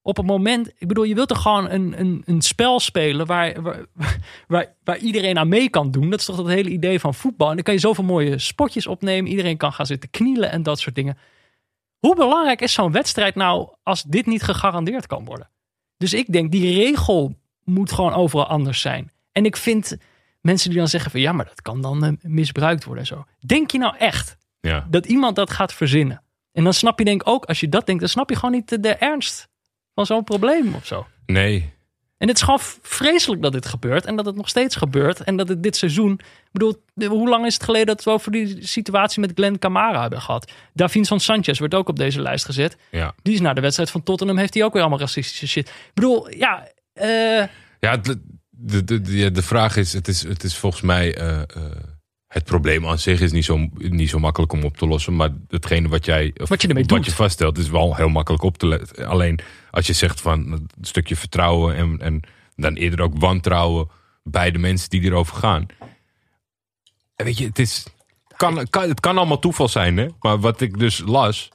Op 0.02 0.18
het 0.18 0.26
moment, 0.26 0.72
ik 0.78 0.88
bedoel, 0.88 1.04
je 1.04 1.16
wilt 1.16 1.28
toch 1.28 1.42
gewoon 1.42 1.70
een, 1.70 2.00
een, 2.00 2.24
een 2.26 2.42
spel 2.42 2.80
spelen 2.80 3.26
waar, 3.26 3.62
waar, 3.62 3.86
waar, 4.84 4.98
iedereen 4.98 5.38
aan 5.38 5.48
mee 5.48 5.70
kan 5.70 5.92
doen. 5.92 6.10
Dat 6.10 6.20
is 6.20 6.26
toch 6.26 6.38
het 6.38 6.48
hele 6.48 6.70
idee 6.70 7.00
van 7.00 7.14
voetbal. 7.14 7.50
En 7.50 7.56
dan 7.56 7.64
kan 7.64 7.74
je 7.74 7.80
zoveel 7.80 8.04
mooie 8.04 8.40
spotjes 8.40 8.88
opnemen. 8.88 9.32
Iedereen 9.32 9.58
kan 9.58 9.74
gaan 9.74 9.86
zitten 9.86 10.10
knielen 10.10 10.52
en 10.52 10.64
dat 10.64 10.80
soort 10.80 10.96
dingen. 10.96 11.18
Hoe 12.00 12.16
belangrijk 12.16 12.62
is 12.62 12.74
zo'n 12.74 12.92
wedstrijd 12.92 13.36
nou 13.36 13.70
als 13.84 14.04
dit 14.04 14.26
niet 14.26 14.44
gegarandeerd 14.44 15.08
kan 15.08 15.26
worden? 15.26 15.50
Dus 15.98 16.14
ik 16.14 16.32
denk, 16.32 16.52
die 16.52 16.74
regel 16.74 17.36
moet 17.64 17.92
gewoon 17.92 18.14
overal 18.14 18.48
anders 18.48 18.82
zijn. 18.82 19.12
En 19.32 19.46
ik 19.46 19.58
vind 19.58 19.98
mensen 20.42 20.70
die 20.70 20.80
dan 20.80 20.88
zeggen 20.88 21.12
van 21.12 21.20
ja, 21.20 21.32
maar 21.32 21.46
dat 21.46 21.62
kan 21.62 21.82
dan 21.82 22.06
eh, 22.06 22.12
misbruikt 22.22 22.84
worden 22.84 23.04
en 23.04 23.10
zo. 23.10 23.26
Denk 23.40 23.72
je 23.72 23.78
nou 23.78 23.98
echt 23.98 24.38
Ja. 24.68 24.88
dat 24.90 25.06
iemand 25.06 25.36
dat 25.36 25.52
gaat 25.52 25.74
verzinnen? 25.74 26.24
En 26.52 26.64
dan 26.64 26.74
snap 26.74 27.00
je 27.00 27.06
denk 27.06 27.22
ik 27.22 27.28
ook, 27.28 27.46
als 27.46 27.60
je 27.60 27.70
dat 27.70 27.86
denkt, 27.86 28.02
dan 28.02 28.10
snap 28.10 28.30
je 28.30 28.36
gewoon 28.36 28.52
niet 28.52 28.84
de, 28.84 28.90
ernst 28.90 29.48
van 29.94 30.06
zo'n 30.06 30.24
probleem 30.24 30.76
of 30.76 30.86
zo. 30.86 31.08
Nee. 31.26 31.74
En 32.18 32.28
het 32.28 32.38
is 32.38 32.44
gewoon 32.44 32.60
vreselijk 32.82 33.42
dat 33.42 33.52
dit 33.52 33.66
gebeurt 33.66 34.06
en 34.06 34.16
dat 34.16 34.26
het 34.26 34.36
nog 34.36 34.50
steeds 34.50 34.76
gebeurt. 34.76 35.24
En 35.24 35.38
dat 35.38 35.48
het 35.48 35.64
dit 35.64 35.76
seizoen, 35.76 36.12
ik 36.14 36.52
bedoel, 36.52 36.84
hoe 37.08 37.30
lang 37.30 37.46
is 37.46 37.54
het 37.54 37.64
geleden 37.64 37.88
dat 37.88 38.04
we 38.04 38.12
over 38.12 38.32
die 38.32 38.68
situatie 38.68 39.20
met 39.20 39.32
Glenn 39.36 39.60
Camara 39.60 40.02
hebben 40.02 40.22
gehad? 40.22 40.52
Davinson 40.74 41.20
Sanchez 41.20 41.60
werd 41.60 41.74
ook 41.74 41.90
op 41.90 41.98
deze 41.98 42.22
lijst 42.22 42.46
gezet. 42.46 42.78
Ja. 42.92 43.16
Die 43.22 43.34
is 43.34 43.42
na 43.42 43.54
de 43.54 43.62
wedstrijd 43.62 43.92
van 43.92 44.04
Tottenham, 44.04 44.38
heeft 44.38 44.54
hij 44.54 44.64
ook 44.64 44.74
weer 44.74 44.82
allemaal 44.82 45.00
racistische 45.00 45.48
shit. 45.48 45.68
Ik 45.68 45.92
bedoel, 45.94 46.30
ja, 46.32 46.68
eh, 46.94 47.48
Ja, 47.80 47.98
de, 47.98 48.22
de, 48.50 48.84
de, 48.84 49.02
de, 49.02 49.32
de 49.32 49.42
vraag 49.42 49.76
is, 49.76 49.94
het 49.94 50.08
is, 50.08 50.24
het 50.24 50.44
is 50.44 50.58
volgens 50.58 50.82
mij, 50.82 51.16
eh, 51.16 51.42
eh, 51.42 51.46
het 52.34 52.44
probleem 52.44 52.88
aan 52.88 53.00
zich 53.00 53.22
is 53.22 53.32
niet 53.32 53.46
zo, 53.46 53.70
niet 53.78 54.10
zo 54.10 54.20
makkelijk 54.20 54.54
om 54.54 54.64
op 54.64 54.78
te 54.78 54.88
lossen. 54.88 55.16
Maar 55.16 55.30
hetgene 55.50 55.88
wat 55.88 56.06
jij 56.06 56.32
Wat 56.34 56.62
je 56.62 56.68
ermee 56.68 56.84
wat 56.84 56.98
doet. 56.98 57.06
je 57.06 57.12
vaststelt, 57.12 57.58
is 57.58 57.70
wel 57.70 57.96
heel 57.96 58.10
makkelijk 58.10 58.44
op 58.44 58.58
te 58.58 58.68
letten. 58.68 59.08
Alleen 59.08 59.40
als 59.72 59.88
je 59.88 59.94
zegt 59.94 60.22
van 60.22 60.52
een 60.52 60.70
stukje 60.82 61.16
vertrouwen 61.16 61.76
en, 61.76 62.00
en 62.02 62.22
dan 62.56 62.74
eerder 62.74 63.02
ook 63.02 63.14
wantrouwen 63.18 63.88
bij 64.24 64.52
de 64.52 64.60
mensen 64.60 64.90
die 64.90 65.02
erover 65.02 65.36
gaan. 65.36 65.66
En 67.16 67.26
weet 67.26 67.38
je, 67.38 67.46
het 67.46 67.60
is. 67.60 67.86
Kan, 68.36 68.68
kan, 68.70 68.90
het 68.90 69.00
kan 69.00 69.18
allemaal 69.18 69.40
toeval 69.40 69.68
zijn, 69.68 69.98
hè? 69.98 70.08
Maar 70.20 70.40
wat 70.40 70.62
ik 70.62 70.80
dus 70.80 71.02
las, 71.06 71.50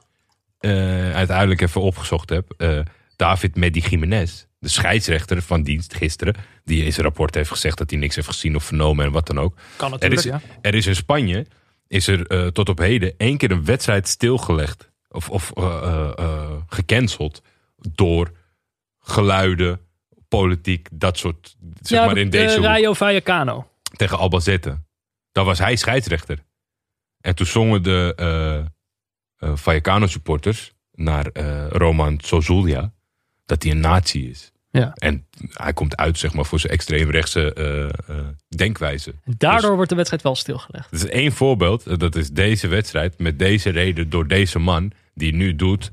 eh, 0.59 1.11
uiteindelijk 1.13 1.61
even 1.61 1.81
opgezocht 1.81 2.29
heb. 2.29 2.53
eh, 2.57 2.79
David 3.15 3.55
Medi 3.55 3.79
Jiménez, 3.79 4.45
de 4.59 4.69
scheidsrechter 4.69 5.41
van 5.41 5.63
dienst 5.63 5.93
gisteren, 5.93 6.35
die 6.69 6.83
in 6.85 6.93
zijn 6.93 7.05
rapport 7.05 7.35
heeft 7.35 7.49
gezegd 7.49 7.77
dat 7.77 7.89
hij 7.89 7.99
niks 7.99 8.15
heeft 8.15 8.27
gezien 8.27 8.55
of 8.55 8.63
vernomen 8.63 9.05
en 9.05 9.11
wat 9.11 9.27
dan 9.27 9.39
ook. 9.39 9.55
Kan 9.75 9.85
Er 9.87 9.91
natuurlijk, 10.09 10.21
is, 10.21 10.25
ja. 10.25 10.41
er 10.61 10.75
is 10.75 10.87
in 10.87 10.95
Spanje, 10.95 11.45
is 11.87 12.07
er 12.07 12.27
eh, 12.27 12.47
tot 12.47 12.69
op 12.69 12.77
heden 12.77 13.13
één 13.17 13.37
keer 13.37 13.51
een 13.51 13.65
wedstrijd 13.65 14.07
stilgelegd. 14.07 14.91
Of, 15.09 15.29
of 15.29 15.51
eh, 15.55 16.11
eh, 16.17 16.51
gecanceld 16.67 17.41
door 17.77 18.31
geluiden, 18.99 19.79
politiek, 20.27 20.87
dat 20.91 21.17
soort. 21.17 21.55
Zeg 21.81 21.99
ja, 21.99 22.05
maar 22.05 22.17
in 22.17 22.29
de- 22.29 22.37
deze 22.37 22.61
Rayo 22.61 22.93
Vallecano. 22.93 23.67
tegen 23.95 24.17
Albacete. 24.17 24.81
Dan 25.31 25.45
was 25.45 25.59
hij 25.59 25.75
scheidsrechter. 25.75 26.39
En 27.21 27.35
toen 27.35 27.45
zongen 27.45 27.83
de 27.83 28.65
Vallecano 29.37 30.07
supporters 30.07 30.73
naar 30.91 31.29
Roman 31.69 32.19
Sozulia 32.23 32.93
dat 33.45 33.63
hij 33.63 33.71
een 33.71 33.79
nazi 33.79 34.29
is. 34.29 34.51
Ja. 34.71 34.93
En 34.93 35.25
hij 35.53 35.73
komt 35.73 35.95
uit 35.97 36.17
zeg 36.17 36.33
maar, 36.33 36.45
voor 36.45 36.59
zijn 36.59 36.73
extreemrechtse 36.73 37.53
eh, 37.53 38.17
denkwijze. 38.47 39.13
En 39.25 39.33
daardoor 39.37 39.61
Dus- 39.61 39.69
wordt 39.75 39.89
de 39.89 39.95
wedstrijd 39.95 40.23
wel 40.23 40.35
stilgelegd. 40.35 40.91
Dat 40.91 40.99
is 41.03 41.09
één 41.09 41.31
voorbeeld. 41.31 41.87
eh, 41.87 41.97
Dat 41.97 42.15
is 42.15 42.29
deze 42.29 42.67
wedstrijd 42.67 43.19
met 43.19 43.39
deze 43.39 43.69
reden 43.69 44.09
door 44.09 44.27
deze 44.27 44.59
man 44.59 44.91
die 45.13 45.33
nu 45.33 45.55
doet 45.55 45.91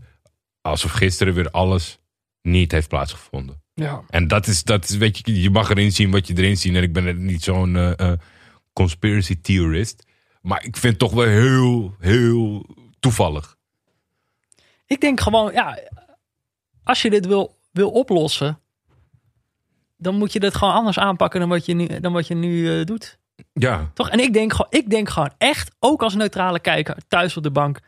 alsof 0.61 0.91
gisteren 0.93 1.35
weer 1.35 1.51
alles 1.51 1.99
niet 2.43 2.73
heeft 2.73 2.89
plaatsgevonden. 2.89 3.63
Ja. 3.75 4.03
En 4.09 4.29
dat 4.29 4.47
is, 4.47 4.63
dat 4.65 4.89
is, 4.89 4.97
weet 4.97 5.19
je, 5.25 5.41
je 5.41 5.51
mag 5.51 5.71
erin 5.71 5.93
zien 5.93 6.11
wat 6.11 6.27
je 6.27 6.35
erin 6.37 6.57
ziet. 6.57 6.75
En 6.75 6.83
ik 6.83 6.93
ben 6.93 7.25
niet 7.25 7.43
zo'n 7.43 7.77
eh, 7.77 8.13
conspiracy 8.73 9.41
theorist. 9.41 10.05
Maar 10.43 10.65
ik 10.65 10.77
vind 10.77 10.93
het 10.93 10.99
toch 10.99 11.13
wel 11.13 11.27
heel, 11.27 11.95
heel 12.01 12.67
toevallig. 13.01 13.57
Ik 14.87 15.01
denk 15.01 15.21
gewoon, 15.21 15.53
ja, 15.53 15.79
als 16.85 17.03
je 17.03 17.11
dit 17.11 17.27
wil, 17.27 17.59
wil 17.73 17.91
oplossen, 17.91 18.61
dan 19.97 20.15
moet 20.15 20.33
je 20.33 20.41
dit 20.41 20.55
gewoon 20.55 20.75
anders 20.75 20.99
aanpakken 20.99 21.41
dan 21.41 21.49
wat 21.49 21.67
je 21.67 21.75
nu, 21.75 22.01
dan 22.01 22.13
wat 22.13 22.27
je 22.27 22.35
nu 22.35 22.79
eh, 22.79 22.85
doet. 22.85 23.19
Ja, 23.53 23.91
Toch? 23.95 24.11
En 24.11 24.19
ik 24.19 24.33
denk, 24.33 24.53
gewoon, 24.53 24.71
ik 24.71 24.91
denk 24.91 25.09
gewoon 25.09 25.33
echt, 25.39 25.75
ook 25.79 26.03
als 26.03 26.15
neutrale 26.15 26.61
kijker 26.61 26.97
thuis 27.09 27.37
op 27.37 27.43
de 27.43 27.51
bank, 27.51 27.81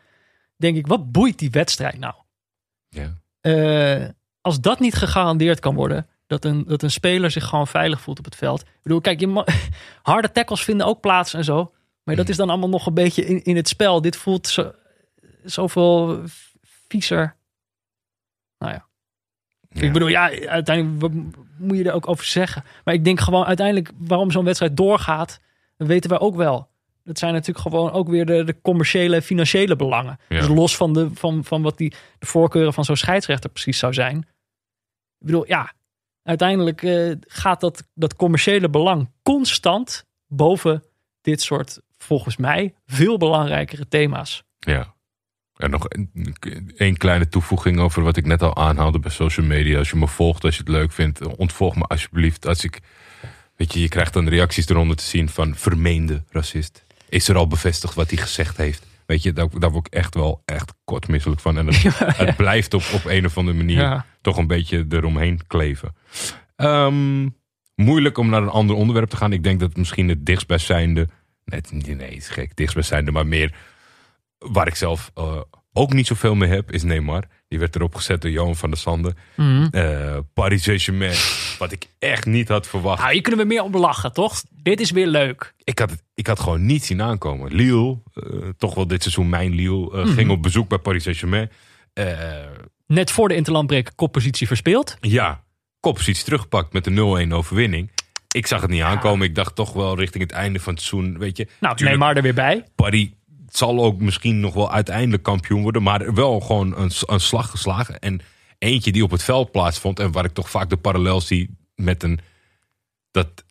denk 0.56 0.76
ik, 0.76 0.86
wat 0.86 1.12
boeit 1.12 1.38
die 1.38 1.50
wedstrijd 1.50 1.98
nou? 1.98 2.14
ja. 2.88 3.14
Eh, 3.40 4.08
als 4.40 4.60
dat 4.60 4.80
niet 4.80 4.94
gegarandeerd 4.94 5.60
kan 5.60 5.74
worden, 5.74 6.06
dat 6.26 6.44
een, 6.44 6.64
dat 6.66 6.82
een 6.82 6.90
speler 6.90 7.30
zich 7.30 7.44
gewoon 7.44 7.66
veilig 7.66 8.00
voelt 8.00 8.18
op 8.18 8.24
het 8.24 8.36
veld. 8.36 8.60
Ik 8.60 8.82
bedoel, 8.82 9.00
kijk, 9.00 9.20
je 9.20 9.44
harde 10.02 10.32
tackles 10.32 10.64
vinden 10.64 10.86
ook 10.86 11.00
plaats 11.00 11.34
en 11.34 11.44
zo. 11.44 11.72
Maar 12.02 12.16
dat 12.16 12.28
is 12.28 12.36
dan 12.36 12.48
allemaal 12.48 12.68
nog 12.68 12.86
een 12.86 12.94
beetje 12.94 13.26
in, 13.26 13.44
in 13.44 13.56
het 13.56 13.68
spel. 13.68 14.00
Dit 14.00 14.16
voelt 14.16 14.46
zo, 14.46 14.72
zoveel 15.44 16.22
viezer. 16.88 17.36
Nou 18.58 18.72
ja. 18.72 18.87
Ja. 19.68 19.82
Ik 19.82 19.92
bedoel, 19.92 20.08
ja, 20.08 20.46
uiteindelijk 20.46 21.00
wat 21.00 21.10
moet 21.58 21.76
je 21.76 21.84
er 21.84 21.92
ook 21.92 22.08
over 22.08 22.24
zeggen. 22.24 22.64
Maar 22.84 22.94
ik 22.94 23.04
denk 23.04 23.20
gewoon 23.20 23.44
uiteindelijk 23.44 23.90
waarom 23.98 24.30
zo'n 24.30 24.44
wedstrijd 24.44 24.76
doorgaat, 24.76 25.40
dat 25.76 25.86
weten 25.86 26.10
wij 26.10 26.18
ook 26.18 26.36
wel. 26.36 26.68
Dat 27.04 27.18
zijn 27.18 27.32
natuurlijk 27.32 27.58
gewoon 27.58 27.92
ook 27.92 28.08
weer 28.08 28.26
de, 28.26 28.44
de 28.44 28.60
commerciële, 28.60 29.22
financiële 29.22 29.76
belangen. 29.76 30.18
Ja. 30.28 30.38
Dus 30.38 30.48
los 30.48 30.76
van, 30.76 30.92
de, 30.92 31.10
van, 31.14 31.44
van 31.44 31.62
wat 31.62 31.78
die, 31.78 31.94
de 32.18 32.26
voorkeuren 32.26 32.72
van 32.72 32.84
zo'n 32.84 32.96
scheidsrechter 32.96 33.50
precies 33.50 33.78
zou 33.78 33.92
zijn. 33.92 34.16
Ik 35.18 35.26
bedoel, 35.26 35.46
ja, 35.46 35.72
uiteindelijk 36.22 36.82
eh, 36.82 37.12
gaat 37.20 37.60
dat, 37.60 37.88
dat 37.94 38.16
commerciële 38.16 38.70
belang 38.70 39.10
constant 39.22 40.04
boven 40.26 40.82
dit 41.20 41.40
soort, 41.42 41.80
volgens 41.96 42.36
mij, 42.36 42.74
veel 42.86 43.16
belangrijkere 43.16 43.88
thema's. 43.88 44.42
Ja. 44.58 44.94
En 45.58 45.70
nog 45.70 45.86
een 46.76 46.96
kleine 46.96 47.28
toevoeging 47.28 47.78
over 47.78 48.02
wat 48.02 48.16
ik 48.16 48.26
net 48.26 48.42
al 48.42 48.56
aanhaalde 48.56 48.98
bij 48.98 49.10
social 49.10 49.46
media. 49.46 49.78
Als 49.78 49.90
je 49.90 49.96
me 49.96 50.06
volgt, 50.06 50.44
als 50.44 50.54
je 50.54 50.60
het 50.60 50.70
leuk 50.70 50.92
vindt, 50.92 51.36
ontvolg 51.36 51.76
me 51.76 51.82
alsjeblieft. 51.82 52.46
Als 52.46 52.64
ik, 52.64 52.80
weet 53.56 53.72
je, 53.72 53.80
je 53.80 53.88
krijgt 53.88 54.12
dan 54.12 54.28
reacties 54.28 54.68
eronder 54.68 54.96
te 54.96 55.04
zien 55.04 55.28
van 55.28 55.54
vermeende 55.54 56.22
racist. 56.30 56.84
Is 57.08 57.28
er 57.28 57.36
al 57.36 57.46
bevestigd 57.46 57.94
wat 57.94 58.10
hij 58.10 58.18
gezegd 58.18 58.56
heeft? 58.56 58.86
Weet 59.06 59.22
je, 59.22 59.32
daar, 59.32 59.48
daar 59.58 59.70
word 59.70 59.86
ik 59.86 59.92
echt 59.92 60.14
wel 60.14 60.42
echt 60.44 60.72
kortmisselijk 60.84 61.40
van. 61.40 61.58
En 61.58 61.66
het, 61.66 61.82
het 62.24 62.36
blijft 62.36 62.74
op, 62.74 62.82
op 62.94 63.04
een 63.04 63.26
of 63.26 63.36
andere 63.38 63.56
manier 63.56 63.78
Ja. 63.80 64.06
toch 64.20 64.36
een 64.36 64.46
beetje 64.46 64.86
eromheen 64.88 65.40
kleven. 65.46 65.94
Ehm, 66.56 67.28
moeilijk 67.74 68.18
om 68.18 68.28
naar 68.28 68.42
een 68.42 68.48
ander 68.48 68.76
onderwerp 68.76 69.08
te 69.08 69.16
gaan. 69.16 69.32
Ik 69.32 69.42
denk 69.42 69.60
dat 69.60 69.68
het 69.68 69.78
misschien 69.78 70.08
het 70.08 70.26
dichtstbijzijnde... 70.26 71.08
Nee, 71.44 71.60
nee, 71.70 72.08
het 72.08 72.16
is 72.16 72.28
gek, 72.28 72.56
dichtstbijzijnde, 72.56 73.10
maar 73.10 73.26
meer 73.26 73.54
waar 74.38 74.66
ik 74.66 74.74
zelf 74.74 75.10
eh, 75.14 75.40
ook 75.72 75.92
niet 75.92 76.06
zoveel 76.06 76.34
mee 76.34 76.48
heb, 76.50 76.72
is 76.72 76.82
Neymar. 76.82 77.24
Die 77.48 77.58
werd 77.58 77.76
erop 77.76 77.94
gezet 77.94 78.22
door 78.22 78.30
Johan 78.30 78.56
van 78.56 78.70
der 78.70 78.78
Sande. 78.78 79.14
Eh, 79.70 80.18
Paris 80.34 80.62
Saint-Germain, 80.62 81.16
wat 81.58 81.72
ik 81.72 81.86
echt 81.98 82.26
niet 82.26 82.48
had 82.48 82.66
verwacht. 82.66 83.00
Nou, 83.00 83.12
hier 83.12 83.22
kunnen 83.22 83.40
we 83.40 83.46
meer 83.46 83.62
op 83.62 83.74
lachen, 83.74 84.12
toch? 84.12 84.42
Dit 84.62 84.80
is 84.80 84.90
weer 84.90 85.06
leuk. 85.06 85.54
Ik 85.64 85.78
had, 85.78 85.90
het, 85.90 86.02
ik 86.14 86.26
had 86.26 86.40
gewoon 86.40 86.66
niet 86.66 86.84
zien 86.84 87.02
aankomen. 87.02 87.54
Lille, 87.54 87.98
eh, 88.14 88.22
toch 88.58 88.74
wel 88.74 88.86
dit 88.86 89.02
seizoen 89.02 89.28
mijn 89.28 89.54
Lille, 89.54 89.92
eh, 89.92 90.06
ging 90.14 90.30
op 90.30 90.42
bezoek 90.42 90.68
bij 90.68 90.78
Paris 90.78 91.02
Saint-Germain. 91.02 91.50
Net 92.86 93.10
voor 93.10 93.28
de 93.28 93.34
interlandbreek 93.34 93.92
koppositie 93.94 94.46
verspeeld. 94.46 94.96
ja, 95.00 95.44
koppositie 95.80 96.24
teruggepakt 96.24 96.72
met 96.72 96.86
een 96.86 96.94
0-1 97.28 97.32
overwinning. 97.32 97.90
Ik 98.34 98.46
zag 98.46 98.60
het 98.60 98.70
niet 98.70 98.82
aankomen. 98.82 99.26
Ik 99.26 99.34
dacht 99.34 99.54
toch 99.54 99.72
wel 99.72 99.98
richting 99.98 100.22
het 100.22 100.32
einde 100.32 100.60
van 100.60 100.74
het 100.74 100.82
seizoen. 100.82 101.18
Weet 101.18 101.36
je, 101.36 101.48
Nou, 101.60 101.84
Neymar 101.84 102.16
er 102.16 102.22
weer 102.22 102.34
bij. 102.34 102.64
Paris 102.74 103.08
zal 103.56 103.84
ook 103.84 104.00
misschien 104.00 104.40
nog 104.40 104.54
wel 104.54 104.72
uiteindelijk 104.72 105.22
kampioen 105.22 105.62
worden. 105.62 105.82
Maar 105.82 106.14
wel 106.14 106.40
gewoon 106.40 106.76
een, 106.76 106.90
een 107.06 107.20
slag 107.20 107.50
geslagen. 107.50 107.98
En 107.98 108.20
eentje 108.58 108.92
die 108.92 109.02
op 109.02 109.10
het 109.10 109.22
veld 109.22 109.50
plaatsvond. 109.50 110.00
En 110.00 110.12
waar 110.12 110.24
ik 110.24 110.32
toch 110.32 110.50
vaak 110.50 110.70
de 110.70 110.76
parallel 110.76 111.20
zie 111.20 111.56
met 111.74 112.02
een... 112.02 112.20
Dat 113.10 113.44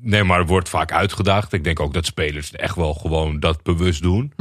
Neymar 0.00 0.46
wordt 0.46 0.68
vaak 0.68 0.92
uitgedaagd. 0.92 1.52
Ik 1.52 1.64
denk 1.64 1.80
ook 1.80 1.94
dat 1.94 2.06
spelers 2.06 2.50
echt 2.52 2.76
wel 2.76 2.94
gewoon 2.94 3.40
dat 3.40 3.62
bewust 3.62 4.02
doen. 4.02 4.32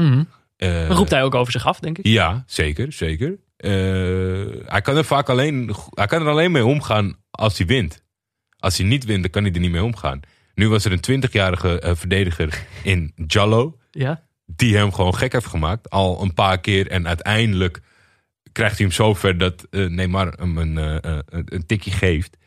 Dan 0.57 0.87
roept 0.87 1.09
hij 1.09 1.23
ook 1.23 1.35
over 1.35 1.51
zich 1.51 1.65
af, 1.65 1.79
denk 1.79 1.97
ik. 1.97 2.05
ja, 2.05 2.43
zeker, 2.47 2.91
zeker. 2.91 3.37
Eh, 3.57 3.71
hij 4.65 4.81
kan 4.81 4.97
er 4.97 5.05
vaak 5.05 5.29
alleen, 5.29 5.75
hij 5.89 6.05
kan 6.05 6.21
er 6.21 6.27
alleen 6.27 6.51
mee 6.51 6.65
omgaan 6.65 7.15
als 7.31 7.57
hij 7.57 7.67
wint. 7.67 8.03
Als 8.59 8.77
hij 8.77 8.87
niet 8.87 9.05
wint, 9.05 9.21
dan 9.21 9.31
kan 9.31 9.43
hij 9.43 9.53
er 9.53 9.59
niet 9.59 9.71
mee 9.71 9.83
omgaan. 9.83 10.19
Nu 10.55 10.69
was 10.69 10.85
er 10.85 10.91
een 10.91 11.23
20-jarige 11.23 11.79
eh, 11.79 11.95
verdediger 11.95 12.65
in 12.83 13.13
Jallo 13.27 13.77
Ja. 13.91 14.23
Die 14.45 14.77
hem 14.77 14.93
gewoon 14.93 15.15
gek 15.15 15.31
heeft 15.31 15.45
gemaakt. 15.45 15.89
Al 15.89 16.21
een 16.21 16.33
paar 16.33 16.59
keer. 16.59 16.87
En 16.87 17.07
uiteindelijk 17.07 17.81
krijgt 18.51 18.77
hij 18.77 18.85
hem 18.85 18.95
zover 18.95 19.37
dat 19.37 19.67
eh, 19.69 19.85
Neymar 19.85 20.33
hem 20.37 20.57
een, 20.57 20.77
eh, 20.77 21.15
eh, 21.17 21.19
een, 21.29 21.65
tikje 21.65 21.91
geeft. 21.91 22.37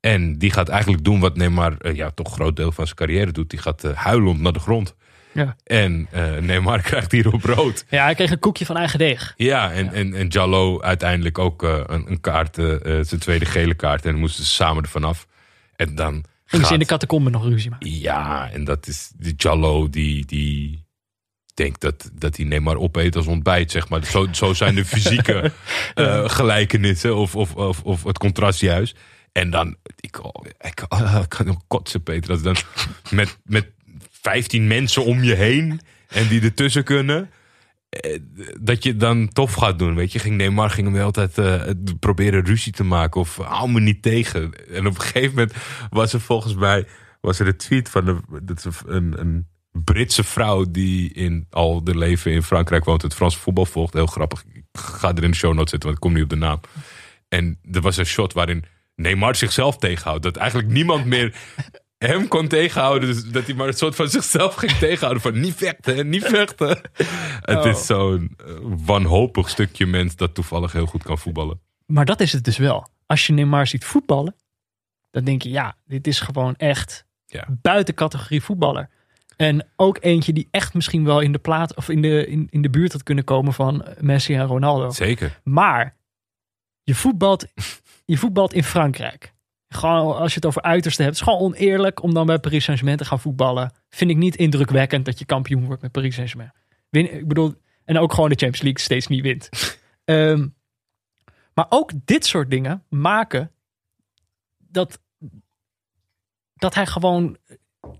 En 0.00 0.38
die 0.38 0.50
gaat 0.50 0.68
eigenlijk 0.68 1.04
doen 1.04 1.20
wat 1.20 1.36
Neymar 1.36 1.94
ja, 1.94 2.10
toch 2.10 2.26
een 2.26 2.32
groot 2.32 2.56
deel 2.56 2.72
van 2.72 2.84
zijn 2.84 2.96
carrière 2.96 3.32
doet. 3.32 3.50
Die 3.50 3.58
gaat 3.58 3.82
huilend 3.82 4.40
naar 4.40 4.52
de 4.52 4.58
grond. 4.58 4.94
Ja. 5.32 5.56
En 5.64 6.08
Neymar 6.40 6.82
krijgt 6.90 7.12
hier 7.12 7.32
op 7.32 7.44
rood. 7.44 7.84
ja, 7.88 8.04
hij 8.04 8.14
kreeg 8.14 8.30
een 8.30 8.38
koekje 8.38 8.66
van 8.66 8.76
eigen 8.76 8.98
deeg. 8.98 9.34
Ja, 9.36 9.72
en, 9.72 9.92
En, 9.92 10.14
en 10.14 10.28
Jallo 10.28 10.80
uiteindelijk 10.80 11.38
ook 11.38 11.62
een, 11.62 12.10
een 12.10 12.20
kaart, 12.20 12.54
zijn 12.82 13.20
tweede 13.20 13.44
gele 13.44 13.74
kaart. 13.74 14.06
En 14.06 14.16
moesten 14.16 14.44
ze 14.44 14.52
samen 14.52 14.82
ervan 14.82 15.04
af. 15.04 15.26
En 15.76 15.94
dan 15.94 16.24
Gingen 16.44 16.66
ze 16.66 16.72
in 16.72 16.78
de 16.78 16.84
catacombe 16.84 17.30
nog 17.30 17.44
ruzie 17.44 17.70
maken. 17.70 17.90
Ja, 17.90 18.50
en 18.50 18.64
dat 18.64 18.86
is 18.86 19.12
die 19.16 19.34
Jallo 19.36 19.90
die, 19.90 20.26
die 20.26 20.87
denkt 21.58 21.80
dat, 21.80 22.10
dat 22.14 22.36
hij 22.36 22.46
Neymar 22.46 22.76
opeet 22.76 23.16
als 23.16 23.26
ontbijt, 23.26 23.70
zeg 23.70 23.88
maar. 23.88 24.04
Zo, 24.04 24.26
zo 24.32 24.52
zijn 24.54 24.74
de 24.74 24.84
fysieke 24.84 25.52
eh, 25.94 26.28
gelijkenissen 26.28 27.16
of, 27.16 27.36
of, 27.36 27.54
of, 27.54 27.82
of 27.82 28.04
het 28.04 28.18
contrast 28.18 28.60
juist. 28.60 28.96
En 29.32 29.50
dan, 29.50 29.76
ik, 30.00 30.24
oh, 30.24 30.44
ik, 30.60 30.84
oh, 30.88 31.18
ik 31.22 31.28
kan 31.28 31.46
nog 31.46 31.60
kotsen, 31.66 32.02
Peter. 32.02 32.30
Als 32.30 32.42
dan 32.42 32.56
met, 33.10 33.38
met 33.44 33.66
15 34.10 34.66
mensen 34.66 35.04
om 35.04 35.22
je 35.22 35.34
heen 35.34 35.80
en 36.08 36.28
die 36.28 36.40
ertussen 36.42 36.84
kunnen. 36.84 37.30
eh, 37.90 38.18
Dat 38.60 38.82
je 38.84 38.96
dan 38.96 39.28
tof 39.28 39.52
gaat 39.54 39.78
doen, 39.78 39.94
weet 39.94 40.12
je. 40.12 40.18
Ging 40.18 40.36
Neymar 40.36 40.70
ging 40.70 40.86
hem 40.86 40.92
de 40.94 41.00
hele 41.00 41.28
tijd 41.28 41.38
eh, 41.38 41.70
proberen 42.00 42.44
ruzie 42.44 42.72
te 42.72 42.84
maken 42.84 43.20
of 43.20 43.36
hou 43.36 43.70
me 43.70 43.80
niet 43.80 44.02
tegen. 44.02 44.52
En 44.70 44.86
op 44.86 44.94
een 44.94 45.00
gegeven 45.00 45.30
moment 45.34 45.52
was 45.90 46.12
er 46.12 46.20
volgens 46.20 46.54
mij 46.54 46.86
was 47.20 47.38
er 47.40 47.46
een 47.46 47.56
tweet 47.56 47.88
van 47.88 48.06
een, 48.06 48.24
dat 48.42 48.68
een, 48.86 49.20
een 49.20 49.46
Britse 49.84 50.24
vrouw 50.24 50.64
die 50.70 51.12
in 51.12 51.46
al 51.50 51.84
de 51.84 51.96
leven 51.98 52.32
in 52.32 52.42
Frankrijk 52.42 52.84
woont, 52.84 53.02
het 53.02 53.14
Franse 53.14 53.38
voetbal 53.38 53.66
volgt. 53.66 53.92
Heel 53.94 54.06
grappig. 54.06 54.44
Ik 54.52 54.64
ga 54.72 55.14
er 55.14 55.22
in 55.24 55.30
de 55.30 55.36
show 55.36 55.54
notes 55.54 55.70
zetten, 55.70 55.88
want 55.88 55.94
ik 56.02 56.08
kom 56.08 56.12
niet 56.14 56.22
op 56.22 56.30
de 56.30 56.36
naam. 56.46 56.60
En 57.28 57.58
er 57.72 57.80
was 57.80 57.96
een 57.96 58.06
shot 58.06 58.32
waarin 58.32 58.64
Neymar 58.94 59.36
zichzelf 59.36 59.76
tegenhoudt. 59.78 60.22
Dat 60.22 60.36
eigenlijk 60.36 60.70
niemand 60.70 61.04
meer 61.04 61.34
hem 61.98 62.28
kon 62.28 62.48
tegenhouden. 62.48 63.08
Dus 63.08 63.24
dat 63.24 63.46
hij 63.46 63.54
maar 63.54 63.66
een 63.68 63.72
soort 63.74 63.94
van 63.94 64.08
zichzelf 64.08 64.54
ging 64.54 64.72
tegenhouden. 64.72 65.22
Van 65.22 65.40
niet 65.40 65.54
vechten, 65.54 66.08
niet 66.08 66.24
vechten. 66.24 66.78
Het 67.40 67.58
Oh. 67.58 67.66
is 67.66 67.86
zo'n 67.86 68.34
eh, 68.46 68.54
wanhopig 68.62 69.48
stukje 69.48 69.86
mens 69.86 70.16
dat 70.16 70.34
toevallig 70.34 70.72
heel 70.72 70.86
goed 70.86 71.02
kan 71.02 71.18
voetballen. 71.18 71.60
Maar 71.86 72.04
dat 72.04 72.20
is 72.20 72.32
het 72.32 72.44
dus 72.44 72.56
wel. 72.56 72.88
Als 73.06 73.26
je 73.26 73.32
Neymar 73.32 73.66
ziet 73.66 73.84
voetballen, 73.84 74.34
dan 75.10 75.24
denk 75.24 75.42
je, 75.42 75.50
ja, 75.50 75.76
dit 75.86 76.06
is 76.06 76.20
gewoon 76.20 76.54
echt 76.56 77.06
Ja. 77.26 77.46
buiten 77.62 77.94
categorie 77.94 78.42
voetballer. 78.42 78.90
En 79.38 79.68
ook 79.76 79.98
eentje 80.00 80.32
die 80.32 80.48
echt 80.50 80.74
misschien 80.74 81.04
wel 81.04 81.20
in 81.20 81.32
de 81.32 81.38
plaat 81.38 81.76
of 81.76 81.88
in 81.88 82.02
de, 82.02 82.26
in, 82.26 82.46
in 82.50 82.62
de 82.62 82.70
buurt 82.70 82.92
had 82.92 83.02
kunnen 83.02 83.24
komen 83.24 83.52
van 83.52 83.86
Messi 84.00 84.34
en 84.34 84.46
Ronaldo. 84.46 84.90
Zeker. 84.90 85.40
Maar 85.44 85.96
je 86.82 86.94
voetbalt, 86.94 87.46
je 88.04 88.18
voetbalt 88.18 88.52
in 88.52 88.64
Frankrijk. 88.64 89.34
Gewoon 89.68 90.16
als 90.16 90.30
je 90.30 90.36
het 90.36 90.46
over 90.46 90.62
uiterste 90.62 91.02
hebt. 91.02 91.18
Het 91.18 91.26
is 91.26 91.32
gewoon 91.32 91.52
oneerlijk 91.52 92.02
om 92.02 92.14
dan 92.14 92.26
bij 92.26 92.38
Paris 92.38 92.64
Saint-Germain 92.64 92.98
te 92.98 93.04
gaan 93.04 93.20
voetballen. 93.20 93.72
Vind 93.88 94.10
ik 94.10 94.16
niet 94.16 94.36
indrukwekkend 94.36 95.04
dat 95.04 95.18
je 95.18 95.24
kampioen 95.24 95.64
wordt 95.64 95.82
met 95.82 95.92
Paris 95.92 96.14
Saint-Germain. 96.14 96.52
Win, 96.88 97.14
ik 97.14 97.28
bedoel, 97.28 97.54
en 97.84 97.98
ook 97.98 98.12
gewoon 98.12 98.28
de 98.28 98.36
Champions 98.36 98.62
League 98.62 98.80
steeds 98.80 99.06
niet 99.06 99.22
wint. 99.22 99.48
Ehm, 100.04 100.48
maar 101.54 101.66
ook 101.68 101.90
dit 102.04 102.26
soort 102.26 102.50
dingen 102.50 102.84
maken 102.88 103.52
dat, 104.58 105.00
dat 106.54 106.74
hij 106.74 106.86
gewoon 106.86 107.36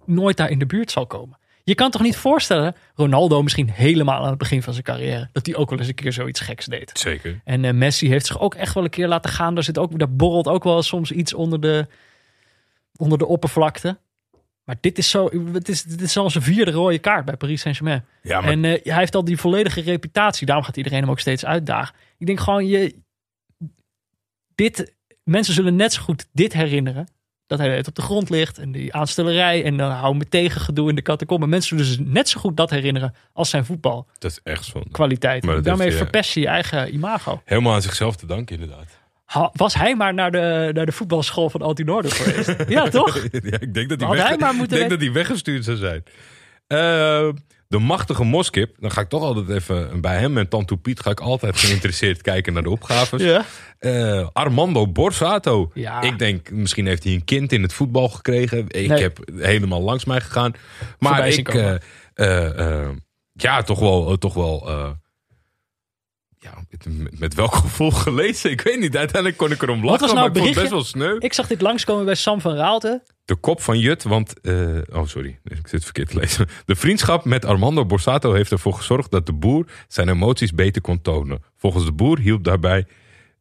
nooit 0.05 0.36
daar 0.36 0.51
in 0.51 0.59
de 0.59 0.66
buurt 0.66 0.90
zal 0.90 1.06
komen. 1.06 1.39
Je 1.69 1.74
kan 1.74 1.90
toch 1.90 2.02
niet 2.02 2.16
voorstellen, 2.16 2.74
Ronaldo 2.94 3.43
misschien 3.43 3.70
helemaal 3.70 4.23
aan 4.23 4.28
het 4.28 4.39
begin 4.39 4.62
van 4.62 4.73
zijn 4.73 4.85
carrière, 4.85 5.28
dat 5.32 5.47
hij 5.47 5.56
ook 5.56 5.70
wel 5.70 5.78
eens 5.78 5.89
een 5.89 5.94
keer 5.94 6.12
zoiets 6.12 6.40
geks 6.40 6.66
deed. 6.66 6.90
Zeker. 6.98 7.40
En 7.44 7.65
eh, 7.65 7.73
Messi 7.73 8.09
heeft 8.09 8.27
zich 8.27 8.40
ook 8.40 8.55
echt 8.55 8.74
wel 8.74 8.85
een 8.85 8.90
keer 8.90 9.09
laten 9.09 9.31
gaan. 9.31 9.55
Daar, 9.55 9.65
zit 9.65 9.78
ook, 9.78 9.98
daar 9.98 10.12
borrelt 10.12 10.48
ook 10.48 10.65
wel 10.65 10.82
soms 10.82 11.12
iets 11.12 11.35
onder 11.35 11.60
de, 11.60 11.86
onder 12.97 13.19
de 13.19 13.27
oppervlakte. 13.27 13.98
Maar 14.65 14.77
dit 14.81 14.98
is, 14.98 15.10
zo, 15.10 15.31
het 15.52 15.69
is, 15.69 15.82
dit 15.82 16.01
is 16.01 16.16
al 16.16 16.31
zijn 16.31 16.44
vierde 16.44 16.70
rode 16.70 16.98
kaart 16.98 17.24
bij 17.24 17.36
Paris 17.36 17.60
Saint-Germain. 17.60 18.05
Ja, 18.23 18.40
maar 18.40 18.51
En 18.51 18.65
eh, 18.65 18.82
hij 18.82 18.98
heeft 18.98 19.15
al 19.15 19.24
die 19.24 19.39
volledige 19.39 19.81
reputatie. 19.81 20.47
Daarom 20.47 20.65
gaat 20.65 20.77
iedereen 20.77 21.01
hem 21.01 21.10
ook 21.10 21.20
steeds 21.20 21.44
uitdagen. 21.44 21.94
Ik 22.19 22.27
denk 22.27 22.40
gewoon, 22.40 22.66
je, 22.66 22.94
dit, 24.55 24.94
mensen 25.24 25.55
zullen 25.55 25.77
net 25.77 25.93
zo 25.93 26.02
goed 26.02 26.28
dit 26.32 26.52
herinneren. 26.52 27.09
Dat 27.49 27.59
hij 27.59 27.77
het 27.77 27.89
op 27.89 27.95
de 27.95 28.03
grond 28.03 28.31
ligt 28.31 28.59
en 28.59 28.73
die 28.73 28.95
aanstellerij 28.95 29.65
en 29.65 29.77
dan 29.77 29.91
hou 29.91 30.16
me 30.16 30.29
tegen 30.29 30.61
gedoe 30.61 30.89
in 30.89 30.95
de 30.95 31.03
catacomben. 31.03 31.49
Mensen 31.49 31.79
zullen 31.79 31.93
zich 31.93 32.07
net 32.07 32.29
zo 32.29 32.41
goed 32.41 32.57
dat 32.57 32.70
herinneren 32.70 33.15
als 33.33 33.51
zijn 33.51 33.65
voetbalkwaliteit. 33.65 34.20
dat 34.20 34.31
is 34.31 34.41
echt 34.53 34.65
zonde. 34.65 34.89
Maar 34.91 35.09
dat 35.09 35.65
Daarmee 35.65 35.66
heeft 35.66 35.81
hij, 35.81 35.89
ja. 35.91 35.97
verpest 35.97 36.33
je 36.33 36.41
je 36.41 36.47
eigen 36.47 36.95
imago. 36.95 37.43
Helemaal 37.45 37.75
aan 37.75 37.83
zichzelf 37.83 38.16
te 38.16 38.27
danken, 38.27 38.61
inderdaad. 38.61 38.99
Ha- 39.25 39.51
was 39.53 39.75
hij 39.75 39.97
maar 39.97 40.15
naar 40.15 40.31
de, 40.31 40.70
naar 40.73 40.87
de 40.87 40.93
voetbalschool 40.93 41.51
van 41.51 41.62
Altinoorder 41.62 42.11
geweest? 42.12 42.55
ja, 42.69 42.89
toch? 42.89 43.15
ja, 43.33 43.61
ik 43.61 43.75
denk 43.75 43.89
dat 43.89 44.01
hij, 44.01 44.09
weg, 44.11 44.29
hij 44.29 44.37
maar 44.37 44.55
moeten 44.55 44.79
denk 44.79 44.91
dat 44.91 45.01
hij 45.01 45.12
weggestuurd 45.12 45.65
zou 45.65 45.77
zijn. 45.77 46.03
Eh, 46.66 47.29
de 47.69 47.78
machtige 47.78 48.24
Moskip. 48.24 48.77
Dan 48.78 48.90
ga 48.90 49.01
ik 49.01 49.09
toch 49.09 49.23
altijd 49.23 49.49
even 49.49 50.01
bij 50.01 50.19
hem 50.19 50.39
en 50.39 50.49
Tantu 50.49 50.77
Piet. 50.77 51.01
Ga 51.01 51.11
ik 51.11 51.20
altijd 51.20 51.57
geïnteresseerd 51.59 52.23
kijken 52.23 52.53
naar 52.53 52.62
de 52.62 52.70
opgaves. 52.70 53.23
Ja. 53.23 53.45
Eh, 53.78 54.28
Armando 54.32 54.86
Borsato. 54.89 55.70
Ja. 55.74 56.01
Ik 56.01 56.19
denk, 56.19 56.51
misschien 56.51 56.86
heeft 56.86 57.05
hij 57.05 57.12
een 57.12 57.24
kind 57.24 57.53
in 57.53 57.62
het 57.62 57.73
voetbal 57.73 58.09
gekregen. 58.09 58.59
Ik 58.69 58.89
Nee. 58.89 59.03
heb 59.03 59.19
helemaal 59.36 59.82
langs 59.82 60.05
mij 60.05 60.20
gegaan. 60.20 60.53
Maar 60.99 61.28
ik, 61.28 61.49
eh, 61.49 61.74
eh, 62.15 62.89
ja, 63.32 63.62
toch 63.62 63.78
wel, 63.78 64.19
toch 64.19 64.35
wel 64.35 64.69
ja, 66.55 66.79
met, 67.19 67.35
welk 67.35 67.55
gevoel 67.55 67.91
gelezen? 67.91 68.51
Ik 68.51 68.61
weet 68.61 68.81
niet. 68.81 68.97
Uiteindelijk 68.97 69.37
kon 69.37 69.51
ik 69.51 69.62
erom 69.62 69.85
lachen, 69.85 70.01
was 70.01 70.12
nou 70.12 70.20
maar 70.20 70.29
ik 70.29 70.37
vond 70.37 70.49
het 70.49 70.59
best 70.59 70.70
wel 70.70 70.85
sneu. 70.85 71.16
Ik 71.19 71.33
zag 71.33 71.47
dit 71.47 71.61
langskomen 71.61 72.05
bij 72.05 72.15
Sam 72.15 72.41
van 72.41 72.55
Raalte. 72.55 73.03
De 73.25 73.35
kop 73.35 73.62
van 73.62 73.79
Jut, 73.79 74.03
want... 74.03 74.41
eh, 74.41 74.77
oh, 74.93 75.07
sorry. 75.07 75.39
Ik 75.45 75.69
zit 75.69 75.85
verkeerd 75.85 76.09
te 76.09 76.19
lezen. 76.19 76.47
De 76.65 76.77
vriendschap 76.77 77.25
met 77.25 77.45
Armando 77.45 77.87
Borsato 77.87 78.33
heeft 78.33 78.51
ervoor 78.51 78.75
gezorgd... 78.75 79.11
dat 79.11 79.27
de 79.27 79.33
boer 79.33 79.66
zijn 79.89 80.09
emoties 80.09 80.53
beter 80.53 80.83
kon 80.83 81.03
tonen. 81.03 81.43
Volgens 81.57 81.85
de 81.85 81.93
boer 81.93 82.19
hielp 82.19 82.45
daarbij 82.45 82.87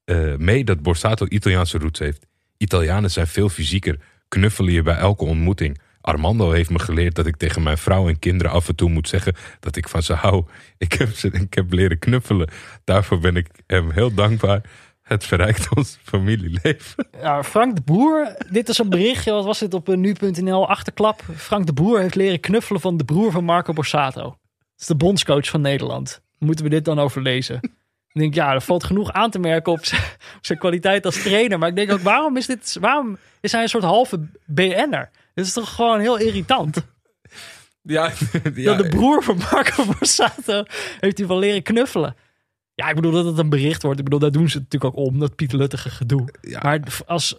eh, 0.06 0.36
mee 0.36 0.64
dat 0.64 0.82
Borsato 0.82 1.26
Italiaanse 1.30 1.78
roots 1.78 2.00
heeft. 2.00 2.26
Italianen 2.58 3.12
zijn 3.12 3.28
veel 3.28 3.50
fysieker, 3.50 4.00
knuffelen 4.28 4.74
je 4.74 4.82
bij 4.82 4.98
elke 4.98 5.26
ontmoeting. 5.26 5.80
Armando 6.08 6.52
heeft 6.52 6.70
me 6.70 6.80
geleerd 6.80 7.16
dat 7.16 7.26
ik 7.26 7.36
tegen 7.36 7.64
mijn 7.64 7.78
vrouw 7.78 8.08
en 8.08 8.20
kinderen 8.20 8.52
af 8.52 8.68
en 8.68 8.76
toe 8.76 8.90
moet 8.90 9.08
zeggen 9.08 9.36
dat 9.60 9.76
ik 9.76 9.90
van 9.90 10.04
ze 10.04 10.14
hou. 10.14 10.46
Ik 10.78 10.94
heb, 10.94 11.10
ze, 11.14 11.28
ik 11.32 11.54
heb 11.54 11.72
leren 11.72 12.00
knuffelen. 12.00 12.50
Daarvoor 12.84 13.20
ben 13.20 13.36
ik 13.36 13.48
hem 13.66 13.92
heel 13.92 14.14
dankbaar. 14.14 14.62
Het 15.02 15.26
verrijkt 15.26 15.76
ons 15.76 15.98
familieleven. 16.04 17.08
Ja, 17.22 17.44
Frank 17.44 17.76
de 17.76 17.82
Boer. 17.82 18.36
Dit 18.52 18.70
is 18.70 18.78
een 18.78 18.90
berichtje. 18.90 19.32
Wat 19.32 19.46
was 19.46 19.60
dit 19.60 19.74
op 19.74 19.90
eh, 19.90 19.98
nu.nl? 19.98 20.68
Achterklap. 20.68 21.22
Frank 21.36 21.66
de 21.66 21.74
Boer 21.74 22.00
heeft 22.00 22.16
leren 22.16 22.40
knuffelen 22.40 22.82
van 22.82 22.98
de 22.98 23.06
broer 23.06 23.32
van 23.32 23.44
Marco 23.44 23.74
Borsato. 23.74 24.22
Dat 24.22 24.36
is 24.78 24.86
de 24.86 24.96
bondscoach 24.96 25.48
van 25.48 25.62
Nederland. 25.62 26.22
Moeten 26.38 26.66
we 26.66 26.72
dit 26.72 26.86
dan 26.86 27.00
overlezen? 27.00 27.60
Ik 28.12 28.24
denk, 28.24 28.34
ja, 28.34 28.54
er 28.54 28.62
valt 28.62 28.84
genoeg 28.84 29.12
aan 29.12 29.32
te 29.32 29.40
merken 29.40 29.72
op 29.72 29.86
zijn, 29.86 30.02
op 30.38 30.46
zijn 30.46 30.60
kwaliteit 30.60 31.06
als 31.06 31.22
trainer. 31.22 31.60
Maar 31.60 31.70
ik 31.70 31.76
denk 31.76 31.92
ook, 31.92 32.00
waarom 32.00 32.38
is, 32.38 32.46
dit, 32.46 32.78
waarom 32.80 33.18
is 33.42 33.52
hij 33.52 33.62
een 33.62 33.70
soort 33.70 33.84
halve 33.84 34.28
BN'er? 34.46 35.10
Dit 35.38 35.46
is 35.46 35.54
toch 35.54 35.76
gewoon 35.76 36.00
heel 36.00 36.18
irritant. 36.18 36.78
Ja, 37.82 38.12
Ja, 38.56 38.76
de 38.76 38.88
broer 38.90 39.24
van 39.24 39.38
Marco 39.38 39.86
Borsato 39.86 40.64
heeft 41.00 41.18
hij 41.18 41.28
wel 41.28 41.40
leren 41.40 41.62
knuffelen. 41.64 42.16
Ja, 42.76 42.90
ik 42.90 42.96
bedoel 42.96 43.12
dat 43.12 43.26
het 43.26 43.38
een 43.38 43.50
bericht 43.50 43.82
wordt. 43.82 43.98
Ik 43.98 44.04
bedoel, 44.04 44.20
daar 44.20 44.32
doen 44.32 44.50
ze 44.50 44.58
het 44.58 44.64
natuurlijk 44.72 44.98
ook 45.00 45.06
om. 45.06 45.20
Dat 45.20 45.36
Piet 45.36 45.52
Luttige 45.52 45.90
gedoe. 45.90 46.28
Ja. 46.42 46.60
Maar 46.64 46.80
als, 47.06 47.36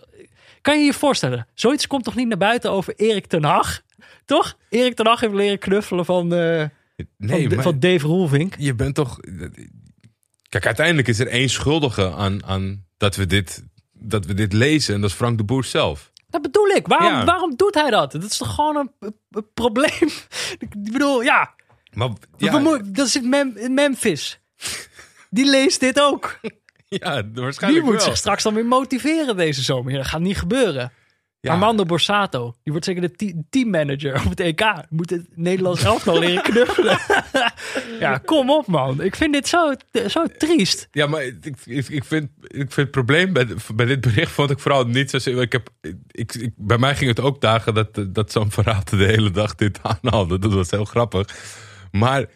kan 0.61 0.79
je 0.79 0.85
je 0.85 0.93
voorstellen? 0.93 1.47
Zoiets 1.55 1.87
komt 1.87 2.05
toch 2.05 2.15
niet 2.15 2.29
naar 2.29 2.39
buiten 2.39 2.71
over 2.71 2.95
Erik 2.97 3.27
ten 3.27 3.45
Hag? 3.45 3.83
Toch? 4.25 4.59
Erik 4.69 4.95
ten 4.95 5.07
Hag 5.07 5.21
heeft 5.21 5.35
leren 5.35 5.59
knuffelen 5.59 6.05
van, 6.05 6.35
eh, 6.35 6.65
nee, 7.17 7.47
van, 7.47 7.55
maar- 7.55 7.65
van 7.65 7.81
Dave 7.81 8.07
Roelvink. 8.07 8.55
je 8.59 8.75
bent 8.75 8.95
toch. 8.95 9.19
Kijk, 10.49 10.67
uiteindelijk 10.67 11.09
is 11.09 11.19
er 11.19 11.29
één 11.29 11.49
schuldige 11.49 12.13
aan, 12.13 12.45
aan 12.45 12.85
dat, 12.97 13.17
we 13.17 13.27
dit, 13.27 13.65
dat 13.93 14.27
we 14.27 14.35
dit 14.35 14.53
lezen. 14.53 14.95
En 14.95 15.01
dat 15.01 15.11
is 15.11 15.17
Frank 15.17 15.39
de 15.39 15.45
Boer 15.45 15.65
zelf. 15.65 16.13
Dat 16.43 16.53
bedoel 16.53 16.67
ik. 16.69 16.87
Waarom, 16.87 17.09
Ja. 17.13 17.25
waarom 17.25 17.57
doet 17.57 17.75
hij 17.75 17.91
dat? 17.91 18.13
Dat 18.13 18.23
is 18.23 18.37
toch 18.37 18.55
gewoon 18.55 18.77
een, 18.77 18.91
een- 19.01 19.17
een 19.31 19.47
probleem? 19.55 20.09
Ik 20.59 20.93
bedoel, 20.93 21.23
ja. 21.23 21.55
Maar 21.93 22.09
ja, 22.37 22.79
dat 22.85 23.09
zit 23.09 23.25
Mem, 23.25 23.53
in 23.57 23.75
Memphis. 23.75 24.41
Die 25.31 25.45
leest 25.45 25.81
dit 25.81 26.01
ook. 26.01 26.39
ja 26.89 27.23
Die 27.23 27.43
waarschijnlijk 27.43 27.85
moet 27.85 27.95
wel. 27.95 28.03
zich 28.05 28.17
straks 28.17 28.43
dan 28.43 28.55
weer 28.55 28.67
motiveren 28.67 29.37
deze 29.37 29.63
zomer. 29.63 29.93
Dat 29.93 30.07
gaat 30.07 30.21
niet 30.21 30.39
gebeuren. 30.39 30.93
Ja. 31.41 31.53
Armando 31.53 31.85
Borsato, 31.85 32.55
die 32.63 32.73
wordt 32.73 32.85
zeker 32.85 33.03
de 33.03 33.13
te- 33.13 33.43
teammanager 33.51 34.15
op 34.25 34.31
het 34.31 34.41
EK. 34.41 34.63
Moet 34.89 35.11
het 35.11 35.27
Nederlands 35.35 35.83
elftal 35.83 36.19
leren 36.19 36.43
knuffelen. 36.43 36.99
ja, 38.01 38.19
kom 38.19 38.51
op 38.51 38.67
man. 38.67 39.03
Ik 39.03 39.17
vind 39.17 39.33
dit 39.33 39.49
zo, 39.49 39.73
zo 40.09 40.27
triest. 40.39 40.89
Ja, 40.91 41.07
maar 41.07 41.25
ik, 41.25 41.47
ik, 41.65 41.89
ik, 41.89 42.05
vind, 42.05 42.31
ik 42.41 42.57
vind 42.57 42.77
het 42.77 42.91
probleem 42.91 43.33
bij, 43.33 43.47
bij 43.75 43.87
dit 43.87 44.01
bericht 44.01 44.33
vond 44.33 44.51
ik 44.51 44.59
vooral 44.59 44.85
niet 44.87 45.11
zozeer. 45.11 45.41
Ik 45.41 45.53
heb, 45.53 45.69
ik, 46.11 46.35
ik, 46.35 46.51
bij 46.57 46.79
mij 46.79 46.97
ging 46.97 47.11
het 47.11 47.21
ook 47.21 47.41
dagen 47.41 47.75
dat, 47.75 48.07
dat 48.09 48.33
Sam 48.33 48.53
Verraad 48.53 48.91
de 48.91 48.97
hele 49.05 49.31
dag 49.31 49.55
dit 49.55 49.79
aanhaalde. 50.03 50.39
Dat 50.39 50.53
was 50.53 50.71
heel 50.71 50.85
grappig. 50.85 51.29
Maar 51.91 52.27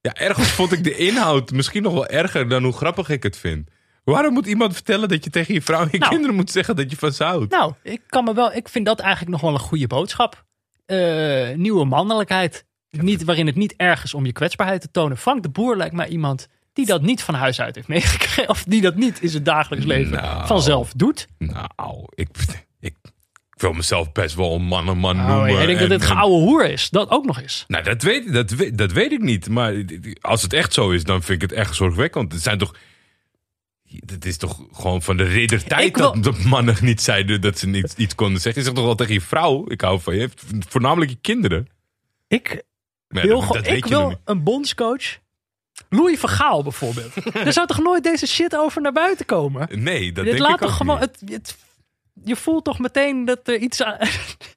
ja, 0.00 0.14
ergens 0.14 0.48
vond 0.50 0.72
ik 0.72 0.84
de 0.84 0.96
inhoud 0.96 1.50
misschien 1.50 1.82
nog 1.82 1.92
wel 1.92 2.06
erger 2.06 2.48
dan 2.48 2.64
hoe 2.64 2.72
grappig 2.72 3.08
ik 3.08 3.22
het 3.22 3.36
vind. 3.36 3.70
Waarom 4.14 4.32
moet 4.32 4.46
iemand 4.46 4.74
vertellen 4.74 5.08
dat 5.08 5.24
je 5.24 5.30
tegen 5.30 5.54
je 5.54 5.62
vrouw 5.62 5.80
en 5.82 5.88
je 5.90 5.98
Nou. 5.98 6.10
kinderen 6.10 6.36
moet 6.36 6.50
zeggen 6.50 6.76
dat 6.76 6.90
je 6.90 6.96
van 6.96 7.12
ze 7.12 7.24
houdt? 7.24 7.50
Nou, 7.52 7.72
ik 7.82 8.00
kan 8.06 8.24
me 8.24 8.34
wel. 8.34 8.52
Ik 8.52 8.68
vind 8.68 8.86
dat 8.86 9.00
eigenlijk 9.00 9.30
nog 9.32 9.40
wel 9.40 9.52
een 9.52 9.58
goede 9.58 9.86
boodschap. 9.86 10.44
Eh, 10.86 11.50
nieuwe 11.54 11.84
mannelijkheid. 11.84 12.64
Niet, 12.90 13.24
waarin 13.24 13.46
het 13.46 13.56
niet 13.56 13.74
erg 13.76 14.04
is 14.04 14.14
om 14.14 14.26
je 14.26 14.32
kwetsbaarheid 14.32 14.80
te 14.80 14.90
tonen. 14.90 15.16
Frank 15.16 15.42
de 15.42 15.48
Boer 15.48 15.76
lijkt 15.76 15.94
mij 15.94 16.08
iemand 16.08 16.48
die 16.72 16.86
dat 16.86 17.02
niet 17.02 17.22
van 17.22 17.34
huis 17.34 17.60
uit 17.60 17.74
heeft 17.74 17.88
meegekregen. 17.88 18.48
Of 18.48 18.64
die 18.64 18.80
dat 18.80 18.94
niet 18.94 19.20
in 19.22 19.28
zijn 19.28 19.42
dagelijks 19.42 19.84
leven 19.86 20.12
Nou. 20.22 20.46
vanzelf 20.46 20.92
doet. 20.92 21.26
Nou, 21.38 22.04
ik, 22.14 22.28
ik, 22.80 22.94
ik 23.54 23.60
wil 23.60 23.72
mezelf 23.72 24.12
best 24.12 24.34
wel 24.34 24.54
een 24.54 24.62
man 24.64 24.88
een 24.88 24.98
man 24.98 25.16
Oh, 25.20 25.26
noemen. 25.26 25.50
ik 25.50 25.56
denk 25.66 25.78
dat 25.78 25.78
en- 25.80 25.88
dit 25.88 26.00
en- 26.00 26.06
geouwe 26.06 26.38
hoer 26.40 26.70
is. 26.70 26.90
Dat 26.90 27.10
ook 27.10 27.24
nog 27.24 27.40
eens. 27.40 27.64
Nou, 27.68 27.84
dat 27.84 28.02
weet, 28.02 28.32
dat, 28.32 28.50
weet, 28.50 28.78
dat 28.78 28.92
weet 28.92 29.12
ik 29.12 29.20
niet. 29.22 29.48
Maar 29.48 29.84
als 30.20 30.42
het 30.42 30.52
echt 30.52 30.72
zo 30.72 30.90
is, 30.90 31.04
dan 31.04 31.22
vind 31.22 31.42
ik 31.42 31.50
het 31.50 31.58
echt 31.58 31.74
zorgwekkend. 31.74 32.32
Het 32.32 32.42
zijn 32.42 32.58
toch... 32.58 32.74
Het 34.06 34.24
is 34.24 34.36
toch 34.36 34.66
gewoon 34.72 35.02
van 35.02 35.16
de 35.16 35.22
riddertijd 35.22 35.96
wil- 35.96 36.20
dat 36.20 36.34
de 36.34 36.42
mannen 36.48 36.76
niet 36.80 37.02
zeiden 37.02 37.40
dat 37.40 37.58
ze 37.58 37.84
iets 37.96 38.14
konden 38.14 38.40
zeggen. 38.40 38.60
Je 38.60 38.66
zegt 38.66 38.76
toch 38.76 38.84
wel 38.84 38.94
tegen 38.94 39.14
je 39.14 39.20
vrouw, 39.20 39.64
ik 39.68 39.80
hou 39.80 40.00
van 40.00 40.16
je. 40.16 40.28
Voornamelijk 40.68 41.10
je 41.10 41.18
kinderen. 41.20 41.68
Ik 42.28 42.62
wil, 43.08 43.40
dat, 43.40 43.52
dat 43.52 43.66
weet 43.66 43.76
ik 43.76 43.84
je 43.84 43.94
nog 43.94 44.08
wil 44.08 44.20
een 44.24 44.42
bondscoach. 44.42 45.18
Louis 45.88 46.18
van 46.18 46.28
Gaal 46.28 46.62
bijvoorbeeld. 46.62 47.12
er 47.34 47.52
zou 47.52 47.66
toch 47.66 47.82
nooit 47.82 48.02
deze 48.02 48.26
shit 48.26 48.56
over 48.56 48.82
naar 48.82 48.92
buiten 48.92 49.26
komen? 49.26 49.68
Nee, 49.82 50.12
dat 50.12 50.24
denk 50.24 50.38
ik 50.38 50.56
toch 50.58 50.76
gewoon. 50.76 51.00
niet. 51.00 51.20
Het, 51.20 51.30
het, 51.30 51.56
je 52.24 52.36
voelt 52.36 52.64
toch 52.64 52.78
meteen 52.78 53.24
dat 53.24 53.48
er 53.48 53.58
iets 53.58 53.82
aan. 53.82 53.98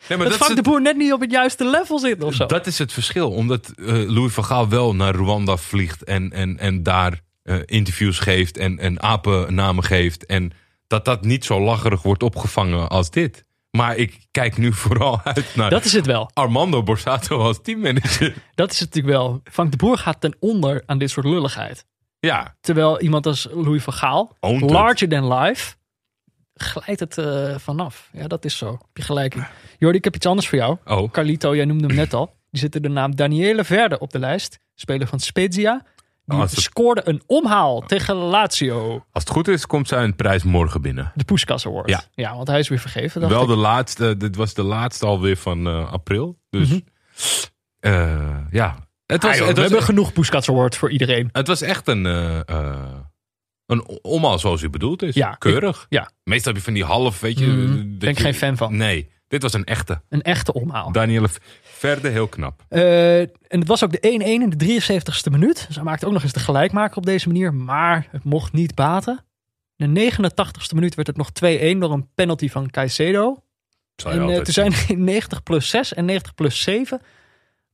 Nee, 0.09 0.17
maar 0.17 0.29
dat 0.29 0.39
dat, 0.39 0.49
is 0.49 0.55
de 0.55 0.61
Boer 0.61 0.81
net 0.81 0.97
niet 0.97 1.13
op 1.13 1.19
het 1.19 1.31
juiste 1.31 1.65
level 1.65 1.99
zit 1.99 2.23
of 2.23 2.33
zo. 2.33 2.45
dat 2.45 2.67
is 2.67 2.77
het 2.77 2.93
verschil. 2.93 3.31
Omdat 3.31 3.73
eh, 3.75 3.85
Louis 3.85 4.33
van 4.33 4.45
Gaal 4.45 4.69
wel 4.69 4.95
naar 4.95 5.15
Rwanda 5.15 5.57
vliegt 5.57 6.03
en, 6.03 6.31
en, 6.31 6.57
en 6.57 6.83
daar 6.83 7.21
eh, 7.49 7.57
interviews 7.65 8.19
geeft 8.19 8.57
en, 8.57 8.80
en 8.80 9.01
apennamen 9.01 9.84
geeft. 9.84 10.26
En 10.26 10.51
dat 10.88 11.05
dat 11.05 11.23
niet 11.23 11.45
zo 11.45 11.61
lacherig 11.61 12.01
wordt 12.01 12.23
opgevangen 12.23 12.89
als 12.89 13.09
dit. 13.09 13.45
Maar 13.71 13.95
ik 13.95 14.17
kijk 14.31 14.57
nu 14.57 14.73
vooral 14.84 15.21
uit 15.23 15.55
naar 15.55 15.69
Dat 15.69 15.85
is 15.85 15.93
het 15.93 16.05
wel. 16.05 16.30
Armando 16.34 16.84
Borsato 16.84 17.39
als 17.39 17.59
teammanager. 17.61 18.34
Dat 18.55 18.71
is 18.71 18.80
het 18.80 18.93
natuurlijk 18.95 19.17
wel. 19.23 19.41
Frank 19.43 19.71
de 19.71 19.77
Boer 19.77 19.97
gaat 19.97 20.21
ten 20.21 20.35
onder 20.39 20.84
aan 20.85 20.97
dit 20.97 21.09
soort 21.09 21.26
lulligheid. 21.26 21.85
Ja, 22.19 22.55
Terwijl 22.61 22.99
iemand 23.01 23.26
als 23.26 23.47
Louis 23.51 23.84
van 23.84 23.93
Gaal, 23.93 24.35
Owned 24.39 24.61
it. 24.63 24.69
larger 24.69 25.09
than 25.09 25.34
life, 25.34 25.76
glijdt 26.53 26.99
het 26.99 27.17
eh, 27.17 27.55
vanaf. 27.57 28.09
Ja, 28.13 28.27
dat 28.27 28.45
is 28.45 28.57
zo. 28.57 28.71
Heb 28.71 28.97
je 28.97 29.01
gelijk. 29.03 29.35
Jordi, 29.77 29.97
ik 29.97 30.03
heb 30.03 30.15
iets 30.15 30.26
anders 30.26 30.47
voor 30.47 30.57
jou. 30.57 30.77
oh. 30.85 31.11
Carlito, 31.11 31.55
jij 31.55 31.65
noemde 31.65 31.88
hem 31.88 31.95
net 31.95 32.13
al. 32.13 32.35
Die 32.51 32.59
zit 32.59 32.76
er 32.76 32.81
de 32.81 32.89
naam 32.89 33.15
Daniele 33.15 33.63
Verde 33.63 33.99
op 33.99 34.11
de 34.11 34.19
lijst. 34.19 34.59
Speler 34.76 35.07
van 35.07 35.19
Spezia. 35.19 35.85
Die 36.30 36.39
het- 36.39 36.51
scoorde 36.51 37.01
een 37.06 37.22
omhaal 37.26 37.81
tegen 37.81 38.15
Lazio. 38.15 39.06
Als 39.11 39.23
het 39.23 39.31
goed 39.34 39.47
is, 39.47 39.65
komt 39.68 39.88
zijn 39.88 40.15
prijs 40.15 40.43
morgen 40.43 40.81
binnen. 40.81 41.11
De 41.15 41.23
Poeskas 41.23 41.65
Award. 41.65 41.89
Ja. 41.89 42.01
ja, 42.14 42.35
want 42.35 42.47
hij 42.47 42.60
is 42.60 42.68
weer 42.69 42.80
vergeven. 42.80 43.30
Wel 43.30 43.41
ik. 43.41 43.47
de 43.47 43.56
laatste, 43.56 44.18
dit 44.18 44.35
was 44.35 44.53
de 44.53 44.64
laatste 44.64 45.06
alweer 45.06 45.38
van 45.38 45.68
eh, 45.68 45.91
april. 45.91 46.39
Dus 46.49 46.69
Mhm. 46.69 46.80
eh, 47.80 48.38
ja, 48.51 48.88
het 49.06 49.23
was, 49.23 49.31
Ah, 49.31 49.38
joh, 49.38 49.47
het, 49.47 49.56
we 49.56 49.61
was, 49.61 49.72
hebben 49.72 49.84
genoeg 49.88 50.14
Poeskas 50.14 50.49
Award 50.49 50.76
voor 50.77 50.91
iedereen. 50.91 51.30
het 51.31 51.47
was 51.47 51.61
echt 51.61 51.88
een, 51.88 52.06
eh 52.06 52.39
eh 52.49 52.97
een 53.65 53.88
omhaal 54.01 54.39
zoals 54.39 54.61
u 54.61 54.69
bedoeld 54.69 55.01
is. 55.01 55.15
Ja, 55.15 55.31
Keurig. 55.31 55.85
ja. 55.89 56.11
Meestal 56.23 56.47
heb 56.51 56.56
je 56.61 56.65
van 56.65 56.73
die 56.73 56.84
half, 56.85 57.19
weet 57.19 57.39
je. 57.39 57.45
Mhm. 57.45 57.97
Ben 57.97 58.10
ik 58.10 58.18
je- 58.18 58.23
geen 58.23 58.34
fan 58.34 58.57
van. 58.57 58.77
Nee, 58.77 59.10
dit 59.30 59.41
was 59.41 59.53
een 59.53 59.65
echte. 59.65 60.01
Een 60.10 60.22
echte 60.22 60.53
omhaal. 60.53 60.91
Danielle 60.91 61.30
Verde, 61.61 62.07
heel 62.10 62.27
knap. 62.27 62.65
Eh, 62.69 63.19
en 63.19 63.60
het 63.60 63.68
was 63.68 63.84
ook 63.84 63.91
de 63.91 63.99
1-1 64.01 64.41
in 64.41 64.49
de 64.49 64.56
73ste 64.56 65.31
minuut. 65.31 65.65
Dus 65.68 65.76
hij 65.76 65.84
maakte 65.84 66.06
ook 66.06 66.14
nog 66.14 66.23
eens 66.23 66.34
de 66.34 66.39
gelijkmaker 66.39 66.97
op 66.97 67.06
deze 67.06 67.27
manier. 67.27 67.53
Maar 67.53 68.07
het 68.11 68.23
mocht 68.23 68.53
niet 68.53 68.76
baten. 68.76 69.26
In 69.76 69.93
de 69.93 70.11
89ste 70.11 70.73
minuut 70.76 70.95
werd 70.95 71.07
het 71.07 71.18
nog 71.18 71.30
2-1 71.30 71.80
door 71.80 71.91
een 71.91 72.10
penalty 72.15 72.49
van 72.49 72.69
Caicedo. 72.69 73.43
En 73.95 74.11
eh, 74.11 74.22
altijd 74.22 74.43
toen 74.43 74.53
zijn 74.53 74.73
in 74.88 75.03
90 75.03 75.43
plus 75.43 75.69
6 75.69 75.93
en 75.93 76.06
90 76.06 76.34
plus 76.35 76.61
7 76.61 77.01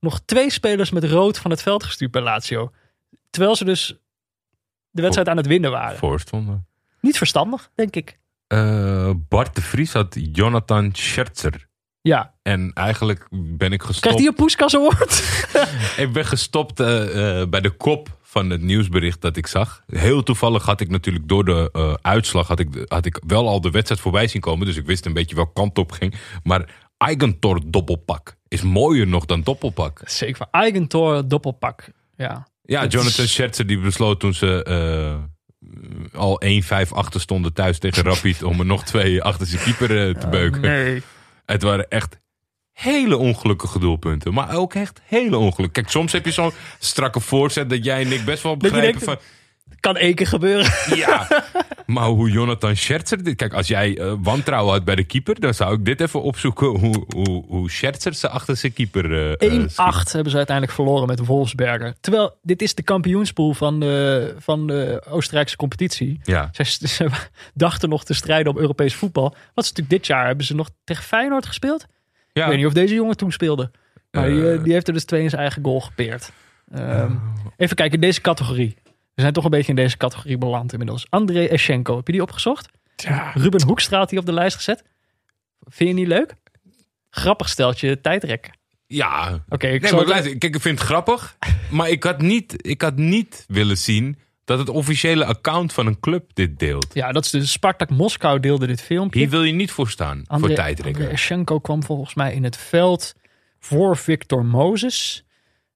nog 0.00 0.20
twee 0.24 0.50
spelers 0.50 0.90
met 0.90 1.04
rood 1.04 1.38
van 1.38 1.50
het 1.50 1.62
veld 1.62 1.84
gestuurd 1.84 2.10
bij 2.10 2.22
Lazio. 2.22 2.72
Terwijl 3.30 3.56
ze 3.56 3.64
dus 3.64 3.98
de 4.90 5.02
wedstrijd 5.02 5.28
aan 5.28 5.36
het 5.36 5.46
winnen 5.46 5.70
waren. 5.70 5.98
voorstonden. 5.98 6.66
Niet 7.00 7.16
verstandig, 7.16 7.70
denk 7.74 7.96
ik. 7.96 8.18
Eh, 8.46 9.10
Bart 9.28 9.54
de 9.54 9.62
Vries 9.62 9.92
had 9.92 10.16
Jonathan 10.32 10.90
Scherzer. 10.92 11.68
Ja. 12.00 12.34
En 12.42 12.70
eigenlijk 12.74 13.26
ben 13.30 13.72
ik 13.72 13.80
gestopt. 13.80 14.00
Krijgt 14.00 14.18
hij 14.18 14.28
een 14.28 14.34
Poeskas 14.34 14.76
Award? 14.76 15.22
Ik 16.06 16.12
ben 16.12 16.24
gestopt 16.24 16.80
eh, 16.80 17.40
eh, 17.40 17.48
bij 17.48 17.60
de 17.60 17.70
kop 17.70 18.18
van 18.22 18.50
het 18.50 18.62
nieuwsbericht 18.62 19.20
dat 19.20 19.36
ik 19.36 19.46
zag. 19.46 19.82
Heel 19.86 20.22
toevallig 20.22 20.64
had 20.64 20.80
ik 20.80 20.88
natuurlijk 20.88 21.28
door 21.28 21.44
de 21.44 21.98
uitslag 22.02 22.48
had 22.48 22.58
ik, 22.58 22.68
had 22.84 23.06
ik 23.06 23.20
wel 23.26 23.48
al 23.48 23.60
de 23.60 23.70
wedstrijd 23.70 24.00
voorbij 24.00 24.26
zien 24.26 24.40
komen. 24.40 24.66
Dus 24.66 24.76
ik 24.76 24.86
wist 24.86 25.06
een 25.06 25.12
beetje 25.12 25.34
welke 25.34 25.52
kant 25.52 25.78
op 25.78 25.92
ging. 25.92 26.14
Maar 26.42 26.74
Eigentor 26.96 27.60
doppelpak 27.66 28.36
is 28.48 28.62
mooier 28.62 29.06
nog 29.06 29.24
dan 29.26 29.42
doppelpak. 29.42 30.00
Zeker 30.04 30.46
Eigentor, 30.50 31.28
doppelpak. 31.28 31.88
Ja. 32.16 32.46
Ja, 32.62 32.86
Jonathan 32.86 33.26
Scherzer 33.26 33.66
die 33.66 33.80
besloot 33.80 34.20
toen 34.20 34.34
ze 34.34 35.26
al 36.12 36.42
1-5 36.44 36.88
achter 36.88 37.20
stonden 37.20 37.52
thuis 37.52 37.78
tegen 37.78 38.04
Rapid... 38.12 38.42
om 38.42 38.58
er 38.58 38.66
nog 38.66 38.84
twee 38.84 39.22
achter 39.22 39.46
zijn 39.46 39.62
keeper 39.62 40.08
eh, 40.08 40.14
te 40.14 40.28
beuken. 40.28 40.60
Nee. 40.60 41.02
Het 41.46 41.62
waren 41.62 41.88
echt 41.88 42.18
hele 42.72 43.16
ongelukkige 43.16 43.78
doelpunten. 43.78 44.34
Maar 44.34 44.56
ook 44.56 44.74
echt 44.74 45.00
hele 45.04 45.36
ongelukkige. 45.36 45.70
Kijk, 45.70 45.88
soms 45.88 46.12
heb 46.12 46.24
je 46.24 46.30
zo'n 46.30 46.52
strakke 46.78 47.20
voorzet 47.20 47.70
dat 47.70 47.84
jij 47.84 48.04
en 48.04 48.12
ik 48.12 48.24
best 48.24 48.42
wel 48.42 48.56
begrijpen 48.56 48.90
denkt, 48.90 49.04
van... 49.04 49.16
Kan 49.80 49.96
één 49.96 50.14
keer 50.14 50.26
gebeuren. 50.26 50.72
Ja, 50.96 51.26
maar 51.86 52.04
hoe 52.06 52.30
Jonathan 52.30 52.76
Scherzer... 52.76 53.22
dit- 53.24 53.36
Kijk, 53.36 53.52
als 53.54 53.66
jij 53.68 53.98
eh, 53.98 54.12
wantrouwen 54.22 54.72
had 54.72 54.84
bij 54.84 54.94
de 54.94 55.04
keeper... 55.04 55.40
dan 55.40 55.54
zou 55.54 55.74
ik 55.74 55.84
dit 55.84 56.00
even 56.00 56.22
opzoeken 56.22 56.66
hoe, 56.66 57.04
hoe, 57.14 57.44
hoe 57.46 57.70
Scherzer 57.70 58.14
ze 58.14 58.28
achter 58.28 58.56
zijn 58.56 58.72
keeper... 58.72 59.12
eh, 59.38 59.52
eh, 59.56 59.62
1-8 59.62 59.66
schiet. 59.70 60.12
hebben 60.12 60.30
ze 60.30 60.36
uiteindelijk 60.36 60.76
verloren 60.76 61.06
met 61.06 61.26
Wolfsberger. 61.26 61.94
Terwijl 62.00 62.38
dit 62.42 62.62
is 62.62 62.74
de 62.74 62.82
kampioenspool 62.82 63.54
van 63.54 63.80
de, 63.80 64.34
van 64.38 64.66
de 64.66 65.02
Oostenrijkse 65.08 65.56
competitie. 65.56 66.20
Ja, 66.22 66.48
Zij 66.52 66.64
ze 66.64 67.06
dachten 67.54 67.88
nog 67.88 68.04
te 68.04 68.14
strijden 68.14 68.52
op 68.52 68.58
Europees 68.58 68.94
voetbal. 68.94 69.24
Wat 69.54 69.64
is 69.64 69.70
natuurlijk 69.70 69.90
dit 69.90 70.06
jaar 70.06 70.26
hebben 70.26 70.46
ze 70.46 70.54
nog 70.54 70.68
tegen 70.84 71.04
Feyenoord 71.04 71.46
gespeeld. 71.46 71.86
ja. 72.32 72.42
Ik 72.42 72.48
weet 72.48 72.56
niet 72.56 72.66
of 72.66 72.72
deze 72.72 72.94
jongen 72.94 73.16
toen 73.16 73.32
speelde. 73.32 73.70
Maar 74.10 74.28
die, 74.28 74.42
eh, 74.46 74.54
Eh. 74.54 74.62
die 74.62 74.72
heeft 74.72 74.86
er 74.88 74.92
dus 74.94 75.04
twee 75.04 75.22
in 75.22 75.28
zijn 75.30 75.42
eigen 75.42 75.62
goal 75.64 75.80
gepeerd. 75.80 76.30
Ehm, 76.72 77.12
Even 77.56 77.76
kijken, 77.76 77.94
in 77.94 78.00
deze 78.00 78.20
categorie. 78.20 78.76
We 79.16 79.22
zijn 79.22 79.34
toch 79.34 79.44
een 79.44 79.50
beetje 79.50 79.68
in 79.68 79.76
deze 79.76 79.96
categorie 79.96 80.38
beland 80.38 80.72
inmiddels. 80.72 81.06
André 81.08 81.44
Eschenko, 81.44 81.96
heb 81.96 82.06
je 82.06 82.12
die 82.12 82.22
opgezocht? 82.22 82.68
Ja. 82.96 83.32
Ruben 83.34 83.62
Hoekstra 83.62 83.98
had 83.98 84.08
die 84.08 84.18
op 84.18 84.26
de 84.26 84.32
lijst 84.32 84.56
gezet. 84.56 84.84
Vind 85.60 85.88
je 85.88 85.94
niet 85.94 86.06
leuk? 86.06 86.34
Grappig 87.10 87.48
steltje 87.48 88.00
tijdrekken. 88.00 88.52
Ja. 88.86 89.44
Oké, 89.48 89.66
ik 89.66 89.82
Nee, 89.82 89.92
maar 89.92 90.06
luister, 90.06 90.38
kijk, 90.38 90.54
ik 90.54 90.60
vind 90.60 90.78
het 90.78 90.88
grappig. 90.88 91.36
Maar 91.70 91.90
ik 91.90 92.04
had, 92.04 92.20
niet, 92.20 92.66
ik 92.66 92.82
had 92.82 92.96
niet 92.96 93.44
willen 93.48 93.78
zien 93.78 94.18
dat 94.44 94.58
het 94.58 94.68
officiële 94.68 95.24
account 95.24 95.72
van 95.72 95.86
een 95.86 96.00
club 96.00 96.30
dit 96.34 96.58
deelt. 96.58 96.86
Ja, 96.92 97.12
dat 97.12 97.24
is 97.24 97.30
dus 97.30 97.52
Spartak 97.52 97.90
Moskou 97.90 98.40
deelde 98.40 98.66
dit 98.66 98.82
filmpje. 98.82 99.20
Hier 99.20 99.30
wil 99.30 99.42
je 99.42 99.52
niet 99.52 99.70
voor 99.70 99.90
staan, 99.90 100.22
André, 100.26 100.46
voor 100.46 100.56
tijdrekken. 100.56 101.02
André 101.02 101.14
Eschenko 101.14 101.58
kwam 101.58 101.82
volgens 101.82 102.14
mij 102.14 102.34
in 102.34 102.44
het 102.44 102.56
veld 102.56 103.14
voor 103.58 103.96
Victor 103.96 104.44
Moses. 104.44 105.24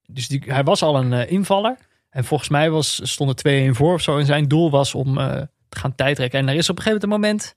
Dus 0.06 0.28
die, 0.28 0.42
hij 0.46 0.64
was 0.64 0.82
al 0.82 0.96
een 0.96 1.12
eh, 1.12 1.32
invaller. 1.32 1.76
En 2.10 2.24
volgens 2.24 2.48
mij 2.48 2.70
was, 2.70 3.00
stond 3.02 3.44
er 3.44 3.68
2-1 3.72 3.76
voor 3.76 3.94
of 3.94 4.00
zo. 4.00 4.18
En 4.18 4.26
zijn 4.26 4.48
doel 4.48 4.70
was 4.70 4.94
om 4.94 5.18
eh, 5.18 5.42
te 5.68 5.78
gaan 5.78 5.94
tijdrekken. 5.94 6.38
En 6.38 6.48
er 6.48 6.54
is 6.54 6.68
op 6.70 6.76
een 6.76 6.82
gegeven 6.82 7.08
moment 7.08 7.54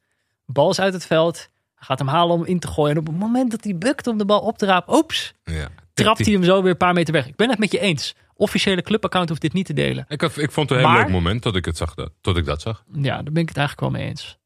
een 0.47 0.53
bal 0.53 0.69
is 0.69 0.79
uit 0.79 0.93
het 0.93 1.05
veld. 1.05 1.37
Hij 1.75 1.85
gaat 1.87 1.99
hem 1.99 2.07
halen 2.07 2.35
om 2.35 2.45
in 2.45 2.59
te 2.59 2.67
gooien. 2.67 2.91
En 2.91 2.97
op 2.99 3.07
het 3.07 3.17
moment 3.17 3.51
dat 3.51 3.63
hij 3.63 3.77
bukt 3.77 4.07
om 4.07 4.17
de 4.17 4.25
bal 4.25 4.39
op 4.39 4.57
te 4.57 4.65
rapen, 4.65 4.95
oeps, 4.95 5.33
Ja. 5.43 5.67
trapt 5.93 6.25
hij 6.25 6.33
hem 6.33 6.43
zo 6.43 6.61
weer 6.61 6.71
een 6.71 6.77
paar 6.77 6.93
meter 6.93 7.13
weg. 7.13 7.27
Ik 7.27 7.35
ben 7.35 7.49
het 7.49 7.59
met 7.59 7.71
je 7.71 7.79
eens. 7.79 8.15
Officiële 8.35 8.81
clubaccount 8.81 9.29
hoeft 9.29 9.41
dit 9.41 9.53
niet 9.53 9.65
te 9.65 9.73
delen. 9.73 10.05
Ik, 10.07 10.21
ik 10.21 10.51
vond 10.51 10.69
het 10.69 10.79
een 10.79 10.89
heel 10.89 10.97
leuk 10.97 11.09
moment 11.09 11.41
tot 11.41 11.55
ik, 11.55 11.65
het 11.65 11.77
zag, 11.77 11.93
dat, 11.93 12.11
tot 12.21 12.37
ik 12.37 12.45
dat 12.45 12.61
zag. 12.61 12.83
Ja, 12.93 13.21
daar 13.21 13.31
ben 13.33 13.41
ik 13.41 13.47
het 13.49 13.57
eigenlijk 13.57 13.79
wel 13.79 13.89
mee 14.01 14.09
eens. 14.09 14.37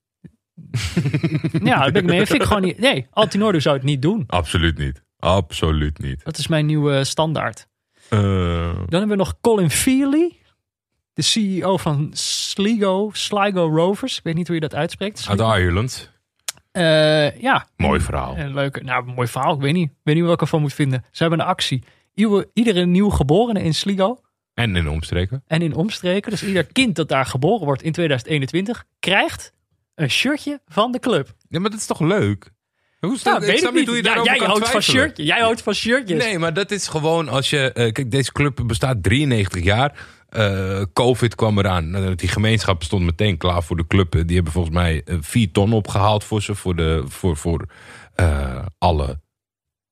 ja, 1.70 1.80
daar 1.80 1.92
ben 1.92 2.02
ik 2.02 2.10
mee. 2.10 2.26
Vind 2.26 2.42
ik 2.42 2.48
gewoon 2.48 2.62
niet. 2.62 2.80
Nee, 2.80 3.08
Altinordo 3.12 3.60
zou 3.60 3.76
het 3.76 3.86
niet 3.86 4.02
doen. 4.02 4.24
Absoluut 4.28 4.78
niet. 4.78 5.04
Absoluut 5.20 6.00
niet. 6.00 6.24
Dat 6.24 6.38
is 6.38 6.48
mijn 6.48 6.66
nieuwe 6.66 7.04
standaard. 7.04 7.68
Eh, 8.10 8.20
Dan 8.76 8.86
hebben 9.00 9.08
we 9.10 9.16
nog 9.16 9.38
Colin 9.42 9.70
Feely, 9.72 10.36
de 11.14 11.22
CEO 11.22 11.78
van 11.78 12.10
Sligo, 12.14 13.10
Sligo 13.14 13.68
Rovers. 13.76 14.18
Ik 14.18 14.24
weet 14.24 14.36
niet 14.36 14.46
hoe 14.48 14.56
je 14.56 14.62
dat 14.62 14.76
uitspreekt. 14.76 15.26
uit 15.30 15.40
Ireland. 15.40 16.12
Eh, 16.72 17.40
ja. 17.42 17.68
Mooi 17.78 18.00
verhaal. 18.00 18.38
Een 18.38 18.54
leuke, 18.54 18.84
nou, 18.84 19.06
mooi 19.06 19.28
verhaal. 19.28 19.54
Ik 19.54 19.62
weet 19.62 19.74
niet. 19.74 19.90
Ik 19.90 19.96
weet 20.04 20.16
niet 20.16 20.24
welke 20.24 20.46
van 20.46 20.62
moet 20.62 20.74
vinden. 20.74 21.06
Ze 21.12 21.22
hebben 21.22 21.40
een 21.40 21.46
actie. 21.46 21.84
Ieder- 22.14 22.46
iedere 22.54 22.86
nieuw 22.86 23.10
geborene 23.10 23.62
in 23.64 23.74
Sligo 23.74 24.22
En 24.54 24.76
in 24.76 24.88
omstreken. 24.90 25.44
en 25.48 25.62
in 25.62 25.74
omstreken, 25.76 26.32
dus 26.32 26.44
ieder 26.44 26.66
kind 26.66 26.96
dat 26.96 27.10
daar 27.10 27.26
geboren 27.26 27.66
wordt 27.66 27.82
in 27.82 27.92
2021, 27.92 28.84
krijgt 29.00 29.54
een 29.96 30.10
shirtje 30.10 30.62
van 30.66 30.92
de 30.92 31.00
club. 31.00 31.34
Ja, 31.50 31.60
maar 31.60 31.70
dat 31.70 31.80
is 31.80 31.86
toch 31.86 32.00
leuk? 32.00 32.52
Hoe 33.08 33.18
Nou, 33.24 33.40
weet 33.40 33.50
ik 33.50 33.58
snap 33.58 33.74
niet. 33.74 33.88
hoe 33.88 33.96
je 33.96 34.04
Ja, 34.04 34.24
jij 34.24 34.38
houdt 34.38 34.70
van 34.70 34.82
shirtje. 34.82 35.24
Jij 35.24 35.40
houdt 35.40 35.62
van 35.62 35.74
shirtjes. 35.74 36.24
Nee, 36.24 36.40
maar 36.40 36.54
dat 36.54 36.72
is 36.72 36.88
gewoon 36.88 37.30
als 37.30 37.50
je... 37.50 37.72
eh, 37.74 37.92
kijk, 37.92 38.12
deze 38.12 38.32
club 38.32 38.60
bestaat 38.66 39.04
93 39.04 39.64
jaar. 39.64 40.06
Eh, 40.30 40.82
Covid 40.94 41.36
kwam 41.36 41.58
eraan. 41.60 41.90
Nou, 41.90 42.16
Die 42.16 42.30
gemeenschap 42.30 42.84
stond 42.84 43.04
meteen 43.04 43.38
klaar 43.38 43.64
voor 43.64 43.78
de 43.78 43.88
club. 43.88 44.12
Die 44.26 44.36
hebben 44.36 44.54
volgens 44.54 44.76
mij 44.76 45.02
eh, 45.06 45.18
vier 45.22 45.52
ton 45.52 45.74
opgehaald 45.74 46.24
voor 46.24 46.42
ze. 46.42 46.56
Voor, 46.56 46.76
de, 46.76 47.04
voor, 47.08 47.38
voor 47.38 47.66
eh, 48.16 48.66
alle 48.78 49.20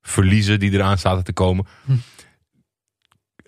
verliezen 0.02 0.60
die 0.60 0.72
eraan 0.72 0.98
zaten 0.98 1.24
te 1.24 1.32
komen. 1.32 1.66
Hm. 1.84 1.92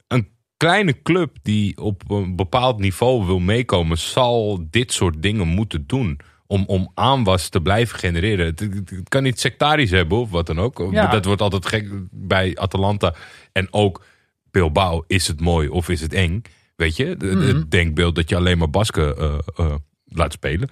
Een 0.09 0.28
kleine 0.57 1.03
club 1.03 1.36
die 1.43 1.77
op 1.77 2.11
een 2.11 2.36
bepaald 2.36 2.78
niveau 2.78 3.27
wil 3.27 3.39
meekomen... 3.39 3.99
zal 3.99 4.66
dit 4.70 4.93
soort 4.93 5.23
dingen 5.23 5.47
moeten 5.47 5.86
doen... 5.86 6.20
Om, 6.50 6.64
om 6.66 6.90
aanwas 6.94 7.48
te 7.48 7.60
blijven 7.60 7.98
genereren. 7.98 8.46
Het, 8.46 8.60
het- 8.60 8.90
het 8.90 9.08
kan 9.08 9.22
niet 9.22 9.40
sectarisch 9.40 9.90
hebben 9.90 10.18
of 10.18 10.30
wat 10.30 10.46
dan 10.46 10.58
ook. 10.60 10.88
Ja. 10.90 11.06
Dat 11.06 11.24
wordt 11.24 11.40
altijd 11.40 11.66
gek 11.66 11.88
bij 12.10 12.56
Atalanta. 12.56 13.14
En 13.52 13.68
ook 13.70 14.04
Bilbao, 14.50 15.04
is 15.06 15.26
het 15.26 15.40
mooi 15.40 15.68
of 15.68 15.88
is 15.88 16.00
het 16.00 16.12
eng? 16.12 16.42
Weet 16.76 16.96
je, 16.96 17.16
De- 17.16 17.26
Mhm. 17.26 17.46
het 17.46 17.70
denkbeeld 17.70 18.14
dat 18.14 18.28
je 18.28 18.36
alleen 18.36 18.58
maar 18.58 18.70
Basken 18.70 19.16
eh, 19.18 19.38
eh, 19.56 19.74
laat 20.04 20.32
spelen. 20.32 20.68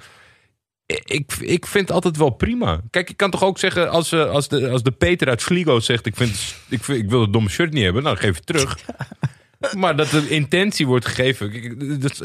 Ik, 0.86 1.32
ik 1.40 1.66
vind 1.66 1.86
het 1.86 1.92
altijd 1.94 2.16
wel 2.16 2.30
prima. 2.30 2.80
Kijk, 2.90 3.10
ik 3.10 3.16
kan 3.16 3.30
toch 3.30 3.42
ook 3.44 3.58
zeggen, 3.58 3.90
als, 3.90 4.12
eh, 4.12 4.30
als, 4.30 4.48
de, 4.48 4.68
als 4.70 4.82
de 4.82 4.90
Peter 4.90 5.28
uit 5.28 5.42
Sligo 5.42 5.80
zegt... 5.80 6.06
Ik, 6.06 6.16
vind, 6.16 6.54
ik, 6.68 6.84
vind, 6.84 6.98
ik 7.02 7.10
wil 7.10 7.20
het 7.20 7.32
domme 7.32 7.48
shirt 7.48 7.72
niet 7.72 7.82
hebben, 7.84 8.02
nou 8.02 8.16
geef 8.16 8.34
het 8.36 8.46
terug. 8.46 8.78
Maar 9.76 9.96
dat 9.96 10.10
de 10.10 10.28
intentie 10.28 10.86
wordt 10.86 11.06
gegeven... 11.06 11.50
kijk, 11.50 12.20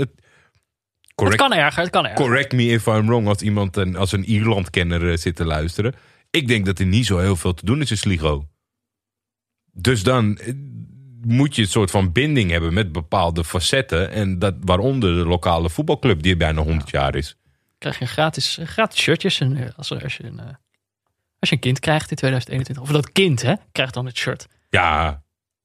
is 1.15 1.27
het, 1.27 1.39
correct, 1.39 1.41
kan 1.41 1.53
erger, 1.65 1.81
het 1.81 1.91
kan 1.91 2.03
erger. 2.05 2.25
correct 2.25 2.51
me 2.51 2.63
if 2.63 2.85
I'm 2.85 3.05
wrong 3.05 3.27
als 3.27 3.41
iemand 3.41 3.77
een, 3.77 3.95
als 3.95 4.11
een 4.11 4.23
Ierland-kenner 4.25 5.11
eh, 5.11 5.17
zit 5.17 5.35
te 5.35 5.45
luisteren. 5.45 5.93
Ik 6.29 6.47
denk 6.47 6.65
dat 6.65 6.79
er 6.79 6.85
niet 6.85 7.05
zo 7.05 7.17
heel 7.17 7.35
veel 7.35 7.53
te 7.53 7.65
doen 7.65 7.81
is 7.81 7.91
in 7.91 7.97
Sligo. 7.97 8.47
Dus 9.73 10.03
dan 10.03 10.37
eh, 10.37 10.53
moet 11.21 11.55
je 11.55 11.61
een 11.61 11.67
soort 11.67 11.91
van 11.91 12.11
binding 12.11 12.51
hebben 12.51 12.73
met 12.73 12.91
bepaalde 12.91 13.43
facetten. 13.43 14.11
En 14.11 14.39
dat, 14.39 14.55
waaronder 14.59 15.15
de 15.15 15.25
lokale 15.25 15.69
voetbalclub 15.69 16.21
die 16.21 16.37
bijna 16.37 16.61
100 16.61 16.89
jaar 16.89 17.15
is. 17.15 17.35
krijg 17.77 17.99
je 17.99 18.05
gratis, 18.05 18.59
gratis 18.63 18.99
shirtjes 18.99 19.39
en, 19.39 19.55
eh, 19.57 19.69
als, 19.77 19.91
als 20.03 20.17
je 20.17 20.23
een, 20.23 20.39
eh, 20.39 20.45
Als 21.39 21.49
je 21.49 21.55
een 21.55 21.61
kind 21.61 21.79
krijgt 21.79 22.09
in 22.09 22.15
2021. 22.15 22.83
Of 22.83 22.91
dat 22.91 23.11
kind, 23.11 23.41
hè, 23.41 23.53
krijgt 23.71 23.93
dan 23.93 24.05
het 24.05 24.17
shirt 24.17 24.47
Ja, 24.69 25.23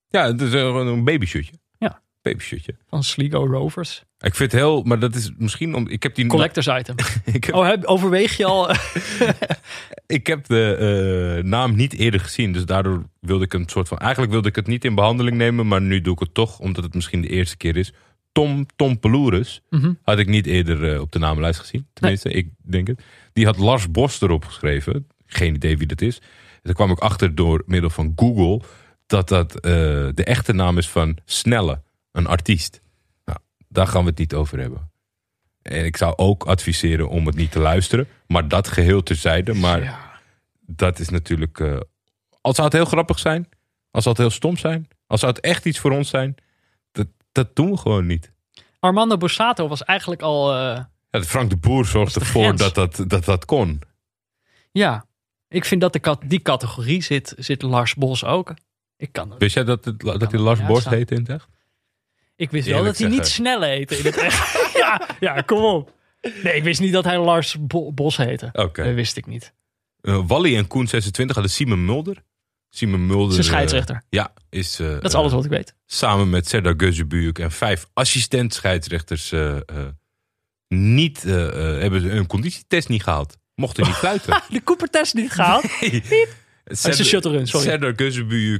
ja 0.08 0.26
het 0.26 0.40
is 0.40 0.50
gewoon 0.50 0.86
een 0.86 1.04
babyshirtje. 1.04 1.54
Ja. 1.78 2.02
Babyshirtje. 2.22 2.76
van 2.88 3.02
Sligo 3.04 3.46
Rovers. 3.46 4.04
Ik 4.18 4.34
vind 4.34 4.52
het 4.52 4.60
heel, 4.60 4.82
maar 4.82 4.98
dat 4.98 5.14
is 5.14 5.30
misschien 5.38 5.74
om. 5.74 5.88
Ik 5.88 6.02
heb 6.02 6.14
die. 6.14 6.26
Collectors 6.26 6.66
item. 6.66 6.94
Ik 7.24 7.44
heb, 7.44 7.54
Oh, 7.54 7.72
overweeg 7.82 8.36
je 8.36 8.44
al... 8.44 8.70
ik 10.06 10.26
heb 10.26 10.46
de 10.46 11.36
eh, 11.38 11.44
naam 11.50 11.74
niet 11.74 11.92
eerder 11.94 12.20
gezien, 12.20 12.52
dus 12.52 12.64
daardoor 12.64 13.04
wilde 13.20 13.44
ik 13.44 13.52
een 13.54 13.68
soort 13.68 13.88
van. 13.88 13.98
Eigenlijk 13.98 14.32
wilde 14.32 14.48
ik 14.48 14.56
het 14.56 14.66
niet 14.66 14.84
in 14.84 14.94
behandeling 14.94 15.36
nemen, 15.36 15.66
maar 15.66 15.82
nu 15.82 16.00
doe 16.00 16.12
ik 16.12 16.18
het 16.20 16.34
toch, 16.34 16.58
omdat 16.58 16.84
het 16.84 16.94
misschien 16.94 17.20
de 17.20 17.28
eerste 17.28 17.56
keer 17.56 17.76
is. 17.76 17.92
Tom 18.32 18.66
Tom 18.76 18.98
Pelourus 19.00 19.62
Mhm. 19.70 19.92
had 20.02 20.18
ik 20.18 20.28
niet 20.28 20.46
eerder 20.46 20.92
eh, 20.94 21.00
op 21.00 21.12
de 21.12 21.18
namenlijst 21.18 21.60
gezien. 21.60 21.86
Tenminste, 21.92 22.30
ik 22.30 22.48
denk 22.62 22.86
het. 22.86 23.02
Die 23.32 23.44
had 23.44 23.58
Lars 23.58 23.90
Bos 23.90 24.20
erop 24.20 24.44
geschreven. 24.44 25.06
Geen 25.26 25.54
idee 25.54 25.78
wie 25.78 25.86
dat 25.86 26.00
is. 26.00 26.20
Daar 26.62 26.74
kwam 26.74 26.90
ik 26.90 26.98
achter 26.98 27.34
door 27.34 27.62
middel 27.66 27.90
van 27.90 28.12
Google 28.16 28.60
dat 29.06 29.28
dat 29.28 29.54
eh, 29.60 29.70
de 30.14 30.24
echte 30.24 30.52
naam 30.52 30.78
is 30.78 30.88
van 30.88 31.16
Snelle, 31.24 31.82
een 32.12 32.26
artiest. 32.26 32.80
Daar 33.76 33.86
gaan 33.86 34.02
we 34.02 34.08
het 34.08 34.18
niet 34.18 34.34
over 34.34 34.58
hebben. 34.58 34.90
En 35.62 35.84
ik 35.84 35.96
zou 35.96 36.16
ook 36.16 36.44
adviseren 36.44 37.08
om 37.08 37.26
het 37.26 37.34
niet 37.36 37.50
te 37.52 37.58
luisteren. 37.58 38.08
Maar 38.26 38.48
dat 38.48 38.68
geheel 38.68 39.02
terzijde. 39.02 39.54
Maar 39.54 39.82
Ja. 39.82 40.20
dat 40.60 40.98
is 40.98 41.08
natuurlijk. 41.08 41.60
eh, 41.60 41.80
als 42.40 42.54
zou 42.56 42.68
het 42.68 42.76
heel 42.76 42.84
grappig 42.84 43.18
zijn. 43.18 43.48
Als 43.90 44.02
zou 44.04 44.14
het 44.16 44.24
heel 44.26 44.34
stom 44.34 44.56
zijn. 44.56 44.88
Als 45.06 45.20
zou 45.20 45.32
het 45.32 45.40
echt 45.44 45.64
iets 45.66 45.78
voor 45.78 45.90
ons 45.90 46.08
zijn. 46.08 46.34
Dat, 46.92 47.06
dat 47.32 47.56
doen 47.56 47.70
we 47.70 47.76
gewoon 47.76 48.06
niet. 48.06 48.32
Armando 48.80 49.16
Borsato 49.16 49.68
was 49.68 49.84
eigenlijk 49.84 50.22
al... 50.22 50.52
eh, 50.54 50.84
Ja, 51.10 51.22
Frank 51.22 51.50
de 51.50 51.56
Boer 51.56 51.84
zorgde 51.86 52.18
de 52.18 52.24
ervoor 52.24 52.56
dat 52.56 52.74
dat, 52.74 53.04
dat 53.06 53.24
dat 53.24 53.44
kon. 53.44 53.80
ja, 54.72 55.06
ik 55.48 55.64
vind 55.64 55.80
dat 55.80 55.92
de 55.92 56.16
die 56.26 56.42
categorie 56.42 57.02
zit, 57.02 57.34
zit 57.38 57.62
Lars 57.62 57.94
Bos 57.94 58.24
ook. 58.24 58.54
Ik 58.96 59.12
kan. 59.12 59.34
Wist 59.38 59.54
jij 59.54 59.64
dat, 59.64 59.84
het, 59.84 60.00
dat 60.00 60.30
hij 60.30 60.40
Lars 60.40 60.60
uitstaan. 60.60 60.92
heette 60.92 61.14
in 61.14 61.20
het 61.20 61.28
echt? 61.30 61.48
Ik 62.36 62.50
wist 62.50 62.66
wel 62.68 62.84
dat 62.84 62.98
hij 62.98 63.08
niet 63.08 63.26
snelle 63.26 63.66
heette 63.66 63.96
in 63.98 64.04
het 64.04 64.16
echt. 64.16 64.62
ja, 64.82 65.08
ja, 65.20 65.40
kom 65.40 65.62
op. 65.64 65.94
Nee, 66.42 66.54
ik 66.54 66.62
wist 66.62 66.80
niet 66.80 66.92
dat 66.92 67.04
hij 67.04 67.18
Lars 67.18 67.56
Bo- 67.60 67.92
Bos 67.92 68.16
heette. 68.16 68.48
Oké. 68.52 68.84
Dat 68.84 68.94
wist 68.94 69.16
ik 69.16 69.26
niet. 69.26 69.54
Eh, 70.00 70.20
Wally 70.26 70.56
en 70.56 70.66
Koen 70.66 70.86
26 70.88 71.34
hadden 71.34 71.52
Simon 71.54 71.84
Mulder. 71.84 72.22
Simon 72.70 73.06
Mulder. 73.06 73.32
Zijn 73.32 73.44
eh, 73.46 73.52
scheidsrechter. 73.52 74.02
ja, 74.08 74.32
is. 74.50 74.78
eh, 74.80 74.88
Dat 74.88 75.04
is 75.04 75.14
alles 75.14 75.32
wat 75.32 75.44
ik 75.44 75.50
weet. 75.50 75.74
samen 75.86 76.30
met 76.30 76.48
Serdar 76.48 76.74
Gözebuyuk 76.76 77.38
en 77.38 77.52
vijf 77.52 77.86
assistent 77.92 78.54
scheidsrechters 78.54 79.30
niet, 80.68 81.22
hebben 81.22 82.00
ze 82.00 82.10
een 82.10 82.26
conditietest 82.26 82.88
niet 82.88 83.02
gehaald. 83.02 83.36
Mochten 83.54 83.84
niet 83.86 83.94
fluiten. 84.04 84.42
De 84.48 84.62
Cooper-test 84.62 85.14
niet 85.14 85.30
gehaald. 85.32 85.64
Serdar-. 86.66 87.46
Serdar 87.46 87.94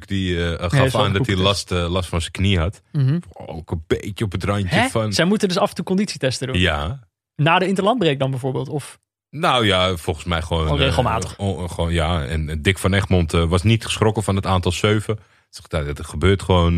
die 0.06 0.36
is 0.36 0.72
gaf 0.72 0.94
aan 0.94 1.12
dat 1.12 1.26
hij 1.26 1.36
last, 1.36 1.72
eh, 1.72 1.90
last 1.90 2.08
van 2.08 2.20
zijn 2.20 2.32
knie 2.32 2.58
had. 2.58 2.82
Mhm. 2.92 3.18
Ook 3.32 3.70
een 3.70 3.84
beetje 3.86 4.24
op 4.24 4.32
het 4.32 4.44
randje 4.44 4.76
Hè? 4.76 4.88
van... 4.88 5.12
Zij 5.12 5.24
moeten 5.24 5.48
dus 5.48 5.58
af 5.58 5.68
en 5.68 5.74
toe 5.74 5.84
conditietesten 5.84 6.46
doen. 6.46 6.58
Ja, 6.58 7.08
Na 7.36 7.58
de 7.58 7.66
interlandbreak 7.66 8.18
dan 8.18 8.30
bijvoorbeeld. 8.30 8.68
Of 8.68 8.98
nou 9.30 9.66
ja, 9.66 9.96
volgens 9.96 10.24
mij 10.26 10.42
gewoon... 10.42 10.62
Gewoon 10.62 10.78
eh, 10.78 10.84
regelmatig. 10.86 11.38
on- 11.38 11.70
gewoon, 11.70 11.92
ja, 11.92 12.24
en 12.24 12.62
Dick 12.62 12.78
van 12.78 12.92
Egmond 12.92 13.32
was 13.32 13.62
niet 13.62 13.84
geschrokken 13.84 14.22
van 14.22 14.36
het 14.36 14.46
aantal 14.46 14.72
zeven. 14.72 15.18
Zegt, 15.50 15.70
dat 15.70 16.06
gebeurt 16.06 16.42
gewoon, 16.42 16.76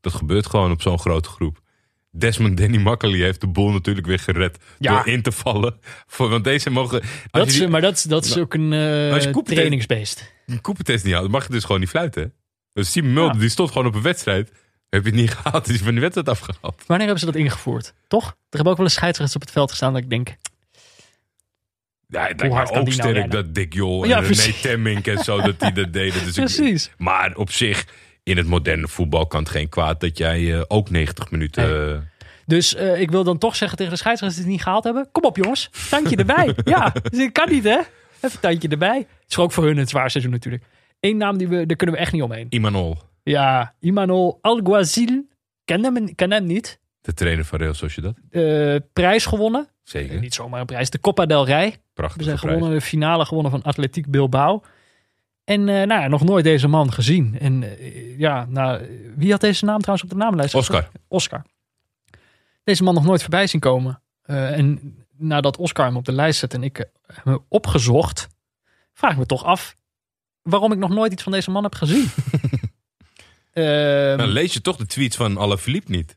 dat 0.00 0.12
gebeurt 0.14 0.46
gewoon 0.46 0.70
op 0.70 0.82
zo'n 0.82 0.98
grote 0.98 1.28
groep. 1.28 1.60
Desmond 2.18 2.56
Danny 2.56 2.76
Makkely 2.78 3.20
heeft 3.20 3.40
de 3.40 3.46
boel 3.46 3.70
natuurlijk 3.70 4.06
weer 4.06 4.18
gered 4.18 4.58
Ja. 4.78 4.92
door 4.96 5.06
in 5.12 5.22
te 5.22 5.32
vallen. 5.32 5.78
Voor, 6.06 6.28
want 6.28 6.44
deze 6.44 6.70
mogen... 6.70 7.02
Dat 7.30 7.46
is, 7.46 7.58
die, 7.58 7.68
maar 7.68 7.80
dat, 7.80 7.96
is- 7.96 8.02
dat 8.02 8.24
is 8.24 8.38
ook 8.38 8.54
een 8.54 8.70
Cooper- 9.32 9.54
trainingsbeest. 9.54 10.32
een 10.46 10.60
Cooper-test 10.60 11.04
niet 11.04 11.14
dan 11.14 11.30
mag 11.30 11.46
je 11.46 11.52
dus 11.52 11.64
gewoon 11.64 11.80
niet 11.80 11.88
fluiten. 11.90 12.32
Dus 12.72 12.90
Simon 12.92 13.12
Mulder, 13.12 13.34
Ja. 13.34 13.40
die 13.40 13.48
stond 13.48 13.70
gewoon 13.70 13.86
op 13.86 13.94
een 13.94 14.02
wedstrijd. 14.02 14.50
Heb 14.88 15.04
je 15.04 15.10
het 15.10 15.18
niet 15.20 15.30
gehaald, 15.36 15.68
is 15.68 15.80
van 15.80 15.94
de 15.94 16.00
wedstrijd 16.00 16.28
afgehaald. 16.28 16.82
Wanneer 16.86 17.06
hebben 17.06 17.18
ze 17.18 17.32
dat 17.32 17.34
ingevoerd? 17.42 17.94
Toch? 18.08 18.24
Er 18.26 18.34
hebben 18.50 18.70
ook 18.72 18.76
wel 18.78 18.86
eens 18.86 18.94
scheidsrechters 18.94 19.36
op 19.36 19.42
het 19.42 19.50
veld 19.56 19.70
gestaan 19.70 19.92
dat 19.92 20.02
ik 20.02 20.10
denk... 20.10 20.28
Ja, 22.08 22.26
het 22.26 22.40
lijkt 22.40 22.54
ook 22.70 22.72
nou 22.74 22.92
sterk 22.92 23.30
dat 23.30 23.54
Dick 23.54 23.72
Jol 23.74 24.02
en 24.02 24.08
Ja, 24.08 24.18
René. 24.18 24.52
Temmink 24.62 25.06
en 25.06 25.24
zo, 25.24 25.40
dat 25.40 25.60
die 25.60 25.72
dat 25.72 25.92
deden. 26.02 26.24
Dus 26.24 26.36
ik- 26.38 26.44
Precies. 26.44 26.90
maar 26.98 27.34
op 27.34 27.50
zich, 27.50 27.86
in 28.26 28.36
het 28.36 28.46
moderne 28.46 28.88
voetbal 28.88 29.26
kan 29.26 29.40
het 29.40 29.48
geen 29.48 29.68
kwaad 29.68 30.00
dat 30.00 30.18
jij 30.18 30.54
eh, 30.54 30.62
ook 30.68 30.90
90 30.90 31.30
minuten... 31.30 31.90
eh, 31.92 31.98
Dus 32.46 32.74
eh, 32.74 33.00
ik 33.00 33.10
wil 33.10 33.24
dan 33.24 33.38
toch 33.38 33.56
zeggen 33.56 33.76
tegen 33.78 33.92
de 33.92 33.98
scheidsrechters 33.98 34.40
die 34.42 34.48
het 34.50 34.56
niet 34.58 34.66
gehaald 34.66 34.84
hebben. 34.84 35.08
Kom 35.12 35.24
op 35.24 35.36
jongens, 35.36 35.70
tandje 35.90 36.16
erbij. 36.16 36.54
ja, 36.64 36.92
dus 37.10 37.32
kan 37.32 37.48
niet 37.50 37.64
hè. 37.64 37.78
Even 37.78 37.88
een 38.20 38.40
tandje 38.40 38.68
erbij. 38.68 38.96
Het 38.98 39.30
is 39.30 39.38
ook 39.38 39.52
voor 39.52 39.64
hun 39.64 39.78
een 39.78 39.86
zwaar 39.88 40.10
seizoen 40.10 40.32
natuurlijk. 40.32 40.64
Eén 41.00 41.16
naam, 41.16 41.36
die 41.38 41.48
we, 41.48 41.66
daar 41.66 41.76
kunnen 41.76 41.94
we 41.96 42.00
echt 42.00 42.12
niet 42.12 42.22
omheen. 42.22 42.46
Imanol, 42.50 42.96
Ja, 43.22 43.74
Imanol 43.80 44.38
Alguazil. 44.40 45.24
Ken 45.64 45.84
hem, 45.84 46.14
ken 46.14 46.32
hem 46.32 46.44
niet. 46.46 46.80
de 47.00 47.14
trainer 47.14 47.44
van 47.44 47.58
Real 47.58 47.74
Sociedad. 47.74 48.14
Eh, 48.30 48.76
prijs 48.92 49.26
gewonnen. 49.26 49.68
Zeker, 49.82 50.20
Niet 50.20 50.34
zomaar 50.34 50.60
een 50.60 50.66
prijs. 50.66 50.90
De 50.90 51.00
Copa 51.00 51.26
del 51.26 51.46
Rey. 51.46 51.70
We 51.70 51.76
prachtige 51.94 52.24
zijn 52.24 52.38
gewonnen, 52.38 52.70
de 52.70 52.80
finale 52.80 53.24
gewonnen 53.24 53.50
van 53.52 53.62
Atletiek 53.62 54.10
Bilbao. 54.10 54.62
En 55.46 55.68
eh, 55.68 55.74
nou 55.74 56.00
ja, 56.02 56.08
nog 56.08 56.24
nooit 56.24 56.44
deze 56.44 56.68
man 56.68 56.92
gezien. 56.92 57.38
En 57.38 57.78
eh, 57.78 58.18
ja, 58.18 58.46
nou, 58.48 58.86
wie 59.16 59.30
had 59.30 59.40
deze 59.40 59.64
naam 59.64 59.78
trouwens 59.80 60.04
op 60.04 60.18
de 60.18 60.24
naamlijst? 60.24 60.54
Oscar. 60.54 60.88
Oscar. 61.08 61.42
Deze 62.64 62.82
man 62.82 62.94
nog 62.94 63.04
nooit 63.04 63.20
voorbij 63.20 63.46
zien 63.46 63.60
komen. 63.60 64.02
Eh, 64.22 64.58
en 64.58 64.96
nadat 65.16 65.56
Oscar 65.56 65.86
hem 65.86 65.96
op 65.96 66.04
de 66.04 66.12
lijst 66.12 66.38
zet 66.38 66.54
en 66.54 66.62
ik 66.62 66.88
hem 67.06 67.38
opgezocht, 67.48 68.28
vraag 68.92 69.12
ik 69.12 69.18
me 69.18 69.26
toch 69.26 69.44
af 69.44 69.76
waarom 70.42 70.72
ik 70.72 70.78
nog 70.78 70.90
nooit 70.90 71.12
iets 71.12 71.22
van 71.22 71.32
deze 71.32 71.50
man 71.50 71.62
heb 71.62 71.74
gezien. 71.74 72.08
Ehm, 73.52 74.16
Dan 74.16 74.28
lees 74.28 74.52
je 74.52 74.60
toch 74.60 74.76
de 74.76 74.86
tweets 74.86 75.16
van 75.16 75.38
Alaphilippe 75.38 75.90
niet. 75.90 76.16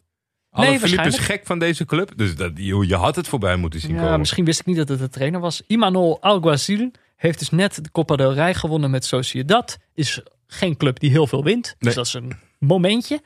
Nee, 0.51 0.68
Alaphilippe 0.68 1.07
is 1.07 1.18
gek 1.18 1.45
van 1.45 1.60
deze 1.60 1.85
club. 1.85 2.11
Dus 2.15 2.35
dat, 2.35 2.51
je, 2.56 2.88
je 2.88 2.95
had 2.95 3.15
het 3.15 3.27
voorbij 3.27 3.56
moeten 3.56 3.80
zien 3.80 3.95
ja, 3.95 4.01
komen. 4.01 4.19
misschien 4.19 4.45
wist 4.45 4.60
ik 4.60 4.65
niet 4.65 4.77
dat 4.77 4.89
het 4.89 4.99
de 4.99 5.10
trainer 5.10 5.39
was. 5.39 5.61
Imanol 5.68 6.22
Alguazil 6.22 6.91
heeft 7.20 7.40
dus 7.40 7.50
net 7.50 7.84
de 7.84 7.91
Copa 7.91 8.16
del 8.16 8.34
Rey 8.34 8.54
gewonnen 8.54 8.91
met 8.91 9.06
Sociedad. 9.06 9.78
Is 9.94 10.22
geen 10.48 10.78
club 10.78 11.00
die 11.00 11.10
heel 11.10 11.28
veel 11.28 11.44
wint. 11.44 11.76
Dus 11.80 11.96
dat 11.96 12.06
is 12.06 12.14
een 12.14 12.34
momentje. 12.60 13.22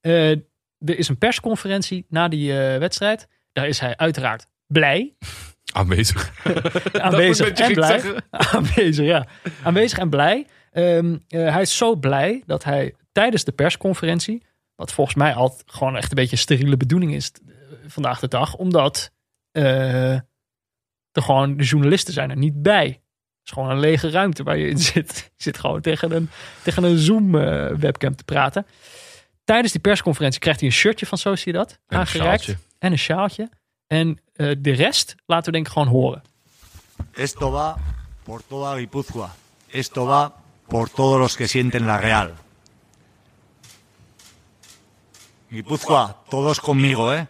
Eh, 0.00 0.30
er 0.78 0.98
is 0.98 1.08
een 1.08 1.18
persconferentie 1.18 2.06
na 2.08 2.28
die 2.28 2.52
eh, 2.52 2.78
wedstrijd. 2.78 3.26
Daar 3.52 3.68
is 3.68 3.78
hij 3.78 3.96
uiteraard 3.96 4.46
blij. 4.66 5.14
Aanwezig. 5.72 6.32
Aanwezig 6.92 7.48
en 7.48 7.72
blij. 7.72 8.02
Aanwezig, 8.30 9.06
ja. 9.06 9.26
Aanwezig 9.62 9.98
en 9.98 10.10
blij. 10.10 10.46
Ehm, 10.72 11.16
eh, 11.28 11.52
hij 11.52 11.62
is 11.62 11.76
zo 11.76 11.96
blij 11.96 12.42
dat 12.46 12.64
hij 12.64 12.94
tijdens 13.12 13.44
de 13.44 13.52
persconferentie, 13.52 14.42
wat 14.74 14.92
volgens 14.92 15.16
mij 15.16 15.34
altijd 15.34 15.62
gewoon 15.66 15.96
echt 15.96 16.10
een 16.10 16.16
beetje 16.16 16.32
een 16.32 16.38
steriele 16.38 16.76
bedoeling 16.76 17.14
is 17.14 17.32
vandaag 17.86 18.20
de 18.20 18.28
dag, 18.28 18.54
omdat 18.54 19.10
eh, 19.52 20.12
er 21.12 21.22
gewoon 21.22 21.56
de 21.56 21.64
journalisten 21.64 22.12
zijn 22.14 22.30
er 22.30 22.36
niet 22.36 22.62
bij. 22.62 23.00
Het 23.46 23.56
is 23.56 23.62
gewoon 23.62 23.76
een 23.76 23.80
lege 23.90 24.10
ruimte 24.10 24.42
waar 24.42 24.56
je 24.56 24.68
in 24.68 24.78
zit. 24.92 25.16
Je 25.36 25.42
zit 25.42 25.58
gewoon 25.58 25.80
tegen 25.80 26.12
een, 26.12 26.30
tegen 26.62 26.84
een 26.84 26.98
Zoom-webcam 26.98 28.16
te 28.16 28.24
praten. 28.24 28.66
Tijdens 29.44 29.72
die 29.72 29.80
persconferentie 29.80 30.40
krijgt 30.40 30.60
hij 30.60 30.68
een 30.68 30.74
shirtje 30.74 31.06
van 31.06 31.18
Sociedad 31.18 31.70
En 31.70 31.76
een 31.86 31.98
aangereikt. 31.98 32.42
sjaaltje. 32.42 32.64
En 32.78 32.92
een 32.92 32.98
sjaaltje. 32.98 33.50
En 33.86 34.18
eh, 34.32 34.52
de 34.58 34.72
rest 34.72 35.14
laten 35.26 35.44
we 35.46 35.50
denk 35.52 35.66
ik 35.66 35.72
gewoon 35.72 35.88
horen. 35.88 36.22
Esto 37.12 37.50
va 37.50 37.76
por 38.22 38.42
toda 38.48 38.72
Guipúzcoa. 38.74 39.34
Esto 39.66 40.04
va 40.06 40.32
por 40.66 40.88
todos 40.90 41.18
los 41.18 41.36
que 41.36 41.46
sienten 41.46 41.84
la 41.86 41.96
Real. 42.00 42.32
Guipúzcoa, 45.50 46.16
todos 46.28 46.60
conmigo, 46.60 47.12
¿eh? 47.12 47.26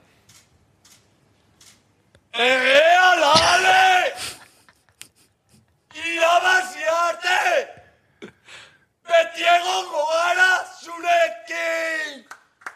Betiego 9.17 9.75
Gogara 9.91 10.65
Surekin! 10.81 12.27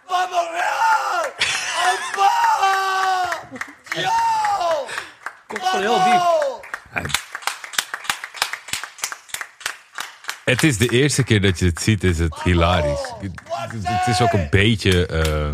¡Vamos 0.08 0.46
Real! 0.56 1.24
¡Ampa! 1.88 2.32
¡Yo! 3.94 4.08
heel 5.72 5.98
diep. 6.04 6.22
¡Vamos! 6.92 7.12
Het 10.44 10.62
is 10.62 10.78
de 10.78 10.88
eerste 10.88 11.22
keer 11.24 11.40
dat 11.40 11.58
je 11.58 11.66
het 11.66 11.82
ziet, 11.82 12.04
is 12.04 12.18
het 12.18 12.42
hilarisch. 12.42 13.12
Het 13.82 14.06
is 14.06 14.20
ook 14.20 14.32
een 14.32 14.50
beetje... 14.50 15.06
eh, 15.06 15.50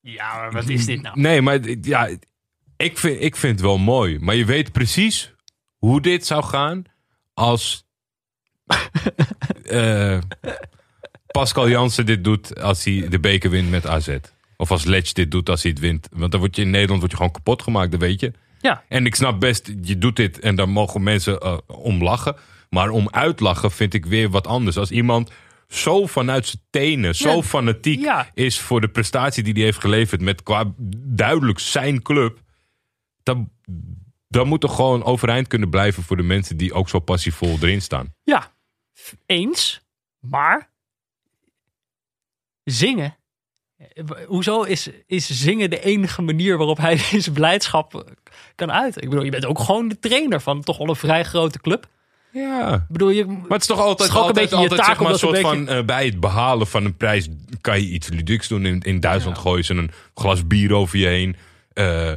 Ja, 0.00 0.34
maar 0.36 0.52
wat 0.52 0.68
is 0.68 0.86
dit 0.86 1.02
nou? 1.02 1.20
Nee, 1.20 1.42
maar 1.42 1.58
ja, 1.80 2.08
ik 2.76 2.98
vind, 2.98 3.22
ik 3.22 3.36
vind 3.36 3.52
het 3.52 3.60
wel 3.66 3.78
mooi. 3.78 4.18
Maar 4.18 4.34
je 4.34 4.44
weet 4.44 4.72
precies 4.72 5.32
hoe 5.78 6.00
dit 6.00 6.26
zou 6.26 6.44
gaan 6.44 6.84
als 7.34 7.88
eh, 9.64 10.18
Pascal 11.26 11.68
Jansen 11.68 12.06
dit 12.06 12.24
doet 12.24 12.60
als 12.60 12.84
hij 12.84 13.06
de 13.08 13.20
beker 13.20 13.50
wint 13.50 13.70
met 13.70 13.86
AZ. 13.86 14.16
Of 14.56 14.70
als 14.70 14.84
Letch 14.84 15.12
dit 15.12 15.30
doet 15.30 15.48
als 15.48 15.62
hij 15.62 15.70
het 15.70 15.80
wint. 15.80 16.08
Want 16.12 16.30
dan 16.30 16.40
word 16.40 16.56
je 16.56 16.62
in 16.62 16.70
Nederland 16.70 16.98
word 17.00 17.10
je 17.10 17.16
gewoon 17.16 17.32
kapot 17.32 17.62
gemaakt, 17.62 17.90
dat 17.90 18.00
weet 18.00 18.20
je. 18.20 18.32
Ja. 18.60 18.82
En 18.88 19.06
ik 19.06 19.14
snap 19.14 19.40
best, 19.40 19.72
je 19.82 19.98
doet 19.98 20.16
dit 20.16 20.38
en 20.38 20.54
dan 20.54 20.70
mogen 20.70 21.02
mensen 21.02 21.38
eh, 21.40 21.58
om 21.66 22.02
lachen. 22.02 22.36
Maar 22.70 22.88
om 22.90 23.08
uitlachen 23.10 23.70
vind 23.70 23.94
ik 23.94 24.06
weer 24.06 24.30
wat 24.30 24.46
anders. 24.46 24.76
Als 24.76 24.90
iemand 24.90 25.30
zo 25.68 26.06
vanuit 26.06 26.46
zijn 26.46 26.62
tenen, 26.70 27.14
zo 27.14 27.34
Ja. 27.36 27.42
fanatiek 27.42 28.00
Ja. 28.00 28.30
is 28.34 28.60
voor 28.60 28.80
de 28.80 28.88
prestatie 28.88 29.42
die 29.42 29.52
hij 29.52 29.62
heeft 29.62 29.80
geleverd 29.80 30.20
met 30.20 30.42
qua 30.42 30.72
duidelijk 31.06 31.58
zijn 31.58 32.02
club. 32.02 32.38
Dan, 33.22 33.50
dan 34.28 34.46
moet 34.48 34.62
er 34.62 34.68
gewoon 34.68 35.04
overeind 35.04 35.46
kunnen 35.46 35.70
blijven 35.70 36.02
voor 36.02 36.16
de 36.16 36.22
mensen 36.22 36.56
die 36.56 36.72
ook 36.72 36.88
zo 36.88 36.98
passievol 36.98 37.58
erin 37.60 37.82
staan. 37.82 38.14
Ja, 38.22 38.52
eens. 39.26 39.80
Maar 40.18 40.70
zingen. 42.64 43.16
Hoezo 44.26 44.62
is, 44.62 44.90
is 45.06 45.30
zingen 45.30 45.70
de 45.70 45.80
enige 45.80 46.22
manier 46.22 46.56
waarop 46.56 46.78
hij 46.78 47.00
deze 47.10 47.32
blijdschap 47.32 47.94
eh, 47.94 48.00
kan 48.54 48.72
uiten? 48.72 49.02
Ik 49.02 49.08
bedoel, 49.08 49.24
je 49.24 49.30
bent 49.30 49.46
ook 49.46 49.58
gewoon 49.58 49.88
de 49.88 49.98
trainer 49.98 50.40
van 50.40 50.62
toch 50.62 50.78
wel 50.78 50.88
een 50.88 50.96
vrij 50.96 51.24
grote 51.24 51.60
club. 51.60 51.88
Ja. 52.32 52.74
Ik 52.74 52.88
bedoel, 52.88 53.10
je, 53.10 53.26
Maar 53.26 53.36
het 53.48 53.60
is 53.60 53.66
toch 53.66 53.78
altijd, 53.78 54.10
is 54.10 54.32
beetje 54.32 54.48
je 54.48 54.56
altijd 54.56 54.80
taak 54.80 54.86
zeg 54.86 55.00
maar, 55.00 55.12
een 55.12 55.18
soort 55.18 55.36
een 55.36 55.42
van 55.42 55.68
eh, 55.68 55.84
bij 55.84 56.04
het 56.04 56.20
behalen 56.20 56.66
van 56.66 56.84
een 56.84 56.96
prijs 56.96 57.28
kan 57.60 57.80
je 57.80 57.88
iets 57.88 58.08
ludieks 58.08 58.48
doen. 58.48 58.66
In, 58.66 58.80
in 58.80 59.00
Duitsland 59.00 59.38
gooien 59.38 59.64
ze 59.64 59.74
een 59.74 59.90
glas 60.14 60.46
bier 60.46 60.74
over 60.74 60.98
je 60.98 61.06
heen. 61.06 61.36
Eh, 61.72 62.12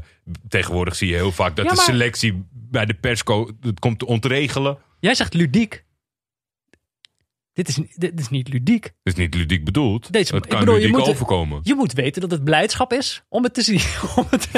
tegenwoordig 0.49 0.95
zie 0.95 1.07
je 1.07 1.15
heel 1.15 1.31
vaak 1.31 1.55
dat 1.55 1.65
Ja, 1.65 1.71
de 1.71 1.81
selectie 1.81 2.45
bij 2.51 2.85
de 2.85 2.93
persco 2.93 3.49
het 3.61 3.79
komt 3.79 3.99
te 3.99 4.05
ontregelen. 4.05 4.77
jij 4.99 5.15
zegt 5.15 5.33
ludiek. 5.33 5.83
Dit 7.53 7.67
is, 7.67 7.79
dit 7.95 8.19
is 8.19 8.29
niet 8.29 8.47
ludiek. 8.47 8.83
Dat 8.83 9.13
is 9.13 9.15
niet 9.15 9.33
ludiek 9.33 9.63
bedoeld. 9.65 10.11
Deze- 10.13 10.35
het 10.35 10.43
ik 10.43 10.49
kan 10.49 10.59
bedoel, 10.59 10.75
je 10.75 10.81
ludiek 10.81 10.97
moet- 10.97 11.07
overkomen. 11.07 11.59
Je 11.63 11.75
moet 11.75 11.93
weten 11.93 12.21
dat 12.21 12.31
het 12.31 12.43
blijdschap 12.43 12.93
is 12.93 13.23
om 13.29 13.43
het 13.43 13.53
te 13.53 13.61
zien, 13.61 13.79
om 14.15 14.25
het, 14.29 14.49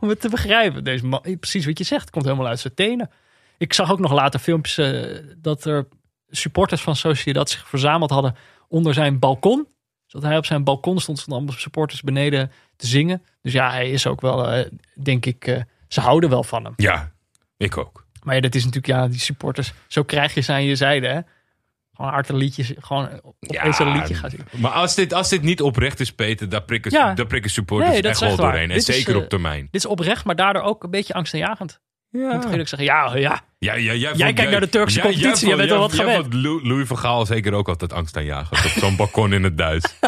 om 0.00 0.08
het 0.08 0.20
te 0.20 0.28
begrijpen. 0.28 0.84
Deze 0.84 1.06
man, 1.06 1.22
precies 1.40 1.66
wat 1.66 1.78
je 1.78 1.84
zegt, 1.84 2.00
het 2.00 2.10
komt 2.10 2.24
helemaal 2.24 2.46
uit 2.46 2.60
zijn 2.60 2.74
tenen. 2.74 3.10
Ik 3.58 3.72
zag 3.72 3.90
ook 3.92 3.98
nog 3.98 4.12
later 4.12 4.40
filmpjes 4.40 4.78
eh, 4.78 5.18
dat 5.38 5.64
er 5.64 5.88
supporters 6.28 6.80
van 6.82 6.96
Sociedad 6.96 7.50
zich 7.50 7.68
verzameld 7.68 8.10
hadden 8.10 8.36
onder 8.68 8.94
zijn 8.94 9.18
balkon. 9.18 9.66
Zodat 10.06 10.28
hij 10.28 10.36
op 10.38 10.46
zijn 10.46 10.64
balkon 10.64 10.98
stond, 11.00 11.18
stonden 11.18 11.42
allemaal 11.42 11.60
supporters 11.60 12.02
beneden 12.02 12.50
te 12.76 12.86
zingen. 12.86 13.22
Dus 13.42 13.52
ja, 13.52 13.70
hij 13.70 13.90
is 13.90 14.06
ook 14.06 14.20
wel, 14.20 14.50
eh, 14.50 14.70
denk 15.02 15.26
ik, 15.26 15.46
eh, 15.46 15.60
ze 15.88 16.00
houden 16.00 16.30
wel 16.30 16.44
van 16.44 16.64
hem. 16.64 16.72
Ja, 16.76 17.12
ik 17.56 17.76
ook. 17.76 18.04
Maar 18.22 18.34
ja, 18.34 18.40
dat 18.40 18.54
is 18.54 18.64
natuurlijk, 18.64 18.92
ja, 18.92 19.08
die 19.08 19.20
supporters, 19.20 19.72
zo 19.86 20.02
krijg 20.02 20.34
je 20.34 20.40
ze 20.40 20.52
aan 20.52 20.64
je 20.64 20.74
zijde, 20.76 21.06
hè. 21.08 21.20
Gewoon 21.96 22.10
hard 22.12 22.28
een 22.28 22.36
liedje, 22.36 22.76
gewoon 22.80 23.08
opeens 23.40 23.78
een 23.78 23.92
liedje 23.92 24.14
zingen. 24.28 24.46
Maar 24.56 24.70
als 24.70 24.94
dit, 24.94 25.12
als 25.12 25.28
dit 25.28 25.42
niet 25.42 25.60
oprecht 25.62 26.00
is, 26.00 26.12
Peter, 26.12 26.48
daar 26.48 26.62
prikken, 26.62 26.90
Ja. 26.90 27.14
daar 27.14 27.26
prikken 27.26 27.50
supporters 27.50 27.90
Nee, 27.92 28.02
echt 28.02 28.20
wel 28.20 28.36
doorheen. 28.36 28.70
En 28.70 28.76
is, 28.76 28.84
zeker 28.84 29.14
eh, 29.14 29.20
op 29.22 29.28
termijn. 29.28 29.60
Dit 29.70 29.74
is 29.74 29.86
oprecht, 29.86 30.24
maar 30.24 30.36
daardoor 30.36 30.62
ook 30.62 30.84
een 30.84 30.90
beetje 30.90 31.14
angstaanjagend. 31.14 31.80
Ik 32.10 32.20
moet 32.22 32.42
Ja. 32.42 32.50
eerlijk 32.50 32.68
zeggen, 32.68 32.88
ja, 32.88 33.16
ja, 33.16 33.40
Ja, 33.58 33.74
ja, 33.74 33.92
jij, 33.94 34.14
Jij 34.14 34.32
kijkt 34.32 34.50
naar 34.50 34.60
de 34.60 34.68
Turkse 34.68 35.00
competitie, 35.00 35.48
jij 35.48 35.56
bent 35.56 35.68
wel 35.70 35.78
wat 35.78 35.92
gewend. 35.92 36.20
vond 36.22 36.34
Lou- 36.34 36.66
Louis 36.66 36.86
van 36.86 36.98
Gaal 36.98 37.26
zeker 37.26 37.52
ook 37.52 37.68
altijd 37.68 37.92
angst 37.92 38.16
aan 38.16 38.24
jagen. 38.24 38.56
Op 38.64 38.70
zo'n 38.70 38.96
balkon 38.96 39.32
in 39.32 39.42
het 39.44 39.58
Duits. 39.58 39.94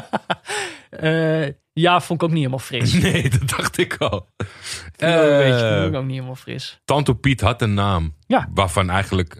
Eh, 0.90 1.46
ja, 1.72 2.00
vond 2.00 2.22
ik 2.22 2.28
ook 2.28 2.34
niet 2.34 2.38
helemaal 2.38 2.58
fris. 2.58 2.92
Nee, 3.02 3.30
dat 3.30 3.48
dacht 3.48 3.78
ik 3.78 3.96
al. 3.96 4.28
Een 4.36 4.46
beetje, 5.38 5.66
Eh, 5.66 5.76
vond 5.80 5.88
ik 5.92 5.98
ook 5.98 6.04
niet 6.04 6.14
helemaal 6.14 6.34
fris. 6.34 6.80
Tanto 6.84 7.12
Piet 7.14 7.40
had 7.40 7.62
een 7.62 7.74
naam. 7.74 8.14
Ja. 8.26 8.48
Waarvan 8.54 8.90
eigenlijk 8.90 9.34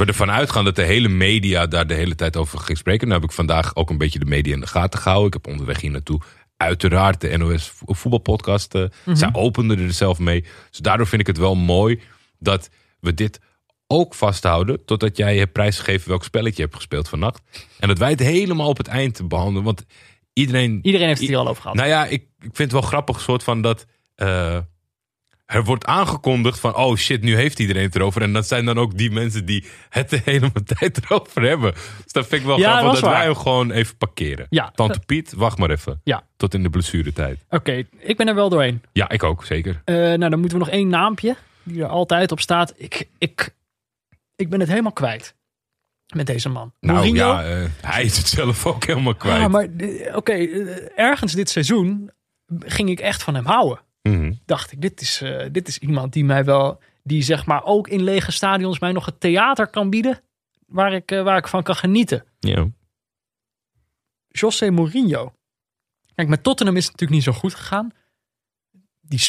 we 0.00 0.06
ervan 0.06 0.30
uitgaan 0.30 0.64
dat 0.64 0.76
de 0.76 0.82
hele 0.82 1.08
media 1.08 1.66
daar 1.66 1.86
de 1.86 1.94
hele 1.94 2.14
tijd 2.14 2.36
over 2.36 2.58
ging 2.58 2.78
spreken. 2.78 3.06
Nu 3.08 3.14
heb 3.14 3.22
ik 3.24 3.32
vandaag 3.32 3.76
ook 3.76 3.90
een 3.90 3.98
beetje 3.98 4.18
de 4.18 4.24
media 4.24 4.54
in 4.54 4.60
de 4.60 4.66
gaten 4.66 5.00
gehouden. 5.00 5.26
Ik 5.26 5.32
heb 5.42 5.46
onderweg 5.52 5.80
hier 5.80 5.90
naartoe 5.90 6.20
uiteraard 6.56 7.20
de 7.20 7.36
NOS 7.36 7.68
vo- 7.68 7.92
voetbalpodcast. 7.94 8.74
eh, 8.74 8.84
Zij 9.12 9.28
openden 9.32 9.78
er 9.78 9.92
zelf 9.92 10.18
mee. 10.18 10.44
Dus 10.70 10.78
daardoor 10.78 11.06
vind 11.06 11.20
ik 11.20 11.26
het 11.26 11.38
wel 11.38 11.54
mooi 11.54 12.00
dat 12.38 12.70
we 13.00 13.14
dit 13.14 13.40
ook 13.86 14.14
vasthouden. 14.14 14.84
Totdat 14.84 15.16
jij 15.16 15.36
hebt 15.38 15.52
prijsgegeven 15.52 16.08
welk 16.08 16.24
spelletje 16.24 16.56
je 16.56 16.62
hebt 16.62 16.74
gespeeld 16.74 17.08
vannacht. 17.08 17.40
En 17.78 17.88
dat 17.88 17.98
wij 17.98 18.10
het 18.10 18.20
helemaal 18.20 18.68
op 18.68 18.76
het 18.76 18.88
eind 18.88 19.28
behandelen. 19.28 19.62
Want 19.62 19.84
iedereen 20.32 20.78
Iedereen 20.82 21.06
heeft 21.06 21.20
het 21.20 21.28
hier 21.28 21.38
al 21.38 21.48
over 21.48 21.62
gehad. 21.62 21.76
nou 21.76 21.88
ja, 21.88 22.04
ik, 22.06 22.22
ik 22.22 22.28
vind 22.40 22.58
het 22.58 22.72
wel 22.72 22.80
grappig, 22.82 23.20
soort 23.20 23.42
van 23.42 23.62
dat. 23.62 23.86
eh, 24.14 24.58
er 25.50 25.64
wordt 25.64 25.86
aangekondigd 25.86 26.60
van, 26.60 26.76
oh 26.76 26.96
shit, 26.96 27.22
nu 27.22 27.34
heeft 27.34 27.58
iedereen 27.58 27.82
het 27.82 27.94
erover. 27.94 28.22
En 28.22 28.32
dat 28.32 28.46
zijn 28.46 28.64
dan 28.64 28.78
ook 28.78 28.98
die 28.98 29.10
mensen 29.10 29.44
die 29.44 29.64
het 29.88 30.10
de 30.10 30.20
hele 30.24 30.52
tijd 30.78 31.00
erover 31.04 31.42
hebben. 31.42 31.72
Dus 31.72 32.12
dat 32.12 32.26
vind 32.26 32.40
ik 32.40 32.46
wel 32.46 32.58
Ja, 32.58 32.78
grappig 32.78 33.00
dat 33.00 33.10
wij 33.10 33.24
hem 33.24 33.34
gewoon 33.34 33.70
even 33.70 33.96
parkeren. 33.96 34.46
Ja. 34.50 34.70
Tante 34.74 35.00
Piet, 35.06 35.32
wacht 35.32 35.58
maar 35.58 35.70
even. 35.70 36.00
Ja. 36.04 36.22
Tot 36.36 36.54
in 36.54 36.62
de 36.62 36.70
blessuretijd. 36.70 37.44
Oké, 37.48 37.84
ik 37.98 38.16
ben 38.16 38.28
er 38.28 38.34
wel 38.34 38.48
doorheen. 38.48 38.82
Ja, 38.92 39.08
ik 39.08 39.22
ook, 39.22 39.44
zeker. 39.44 39.82
Eh, 39.84 39.94
nou, 39.94 40.18
dan 40.18 40.38
moeten 40.38 40.58
we 40.58 40.64
nog 40.64 40.72
één 40.72 40.88
naampje, 40.88 41.36
die 41.62 41.82
er 41.82 41.88
altijd 41.88 42.32
op 42.32 42.40
staat. 42.40 42.74
Ik, 42.76 43.08
ik, 43.18 43.54
ik 44.36 44.48
ben 44.48 44.60
het 44.60 44.68
helemaal 44.68 44.92
kwijt 44.92 45.34
met 46.14 46.26
deze 46.26 46.48
man. 46.48 46.72
Nou 46.80 46.94
Mourinho? 46.94 47.26
ja, 47.26 47.44
eh, 47.44 47.64
hij 47.80 48.04
is 48.04 48.16
het 48.16 48.28
zelf 48.28 48.66
ook 48.66 48.84
helemaal 48.84 49.14
kwijt. 49.14 49.42
Ah, 49.42 49.50
maar 49.50 49.68
eh, 49.76 50.16
oké, 50.16 50.32
eh, 50.32 50.98
ergens 50.98 51.32
dit 51.32 51.50
seizoen 51.50 52.10
ging 52.58 52.88
ik 52.88 53.00
echt 53.00 53.22
van 53.22 53.34
hem 53.34 53.46
houden. 53.46 53.80
Mhm. 54.02 54.32
dacht 54.44 54.72
ik, 54.72 54.80
dit 54.80 55.00
is, 55.00 55.20
eh, 55.22 55.46
dit 55.52 55.68
is 55.68 55.78
iemand 55.78 56.12
die 56.12 56.24
mij 56.24 56.44
wel, 56.44 56.80
die 57.02 57.22
zeg 57.22 57.46
maar 57.46 57.64
ook 57.64 57.88
in 57.88 58.02
lege 58.02 58.32
stadions 58.32 58.78
mij 58.78 58.92
nog 58.92 59.06
het 59.06 59.20
theater 59.20 59.66
kan 59.66 59.90
bieden. 59.90 60.20
Waar 60.66 60.92
ik, 60.92 61.10
eh, 61.10 61.22
waar 61.22 61.36
ik 61.36 61.48
van 61.48 61.62
kan 61.62 61.76
genieten. 61.76 62.24
Ja. 62.38 62.68
José 64.28 64.70
Mourinho. 64.70 65.32
Kijk, 66.14 66.28
met 66.28 66.42
Tottenham 66.42 66.76
is 66.76 66.84
het 66.86 66.92
natuurlijk 66.92 67.24
niet 67.24 67.34
zo 67.34 67.40
goed 67.40 67.54
gegaan. 67.54 67.90
Die, 69.00 69.20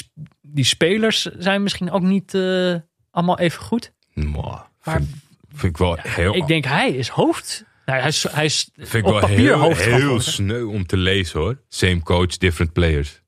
die 0.42 0.64
spelers 0.64 1.22
zijn 1.22 1.64
misschien 1.64 1.92
ook 1.92 2.02
niet 2.02 2.34
eh, 2.34 2.76
allemaal 3.12 3.40
even 3.40 3.62
goed. 3.62 3.94
Mwah. 4.14 4.62
Maar 4.84 4.96
vind, 4.96 5.10
vind 5.48 5.72
ik 5.74 5.78
wel 5.78 5.98
heel, 6.00 6.36
ik 6.36 6.48
denk, 6.48 6.66
hij 6.66 6.92
is 6.92 7.08
hoofd. 7.08 7.66
Nou, 7.86 8.00
hij 8.00 8.08
is, 8.08 8.24
hij 8.24 8.46
is 8.46 8.70
vind 8.76 8.94
ik 8.94 9.06
op 9.06 9.12
wel 9.12 9.20
papier 9.20 9.38
heel, 9.38 9.58
hoofd. 9.58 9.82
heel 9.82 10.20
sneu 10.20 10.64
om 10.64 10.86
te 10.86 10.98
lezen 10.98 11.40
hoor. 11.40 11.62
Same 11.68 12.04
coach, 12.04 12.38
different 12.38 12.74
players. 12.74 13.21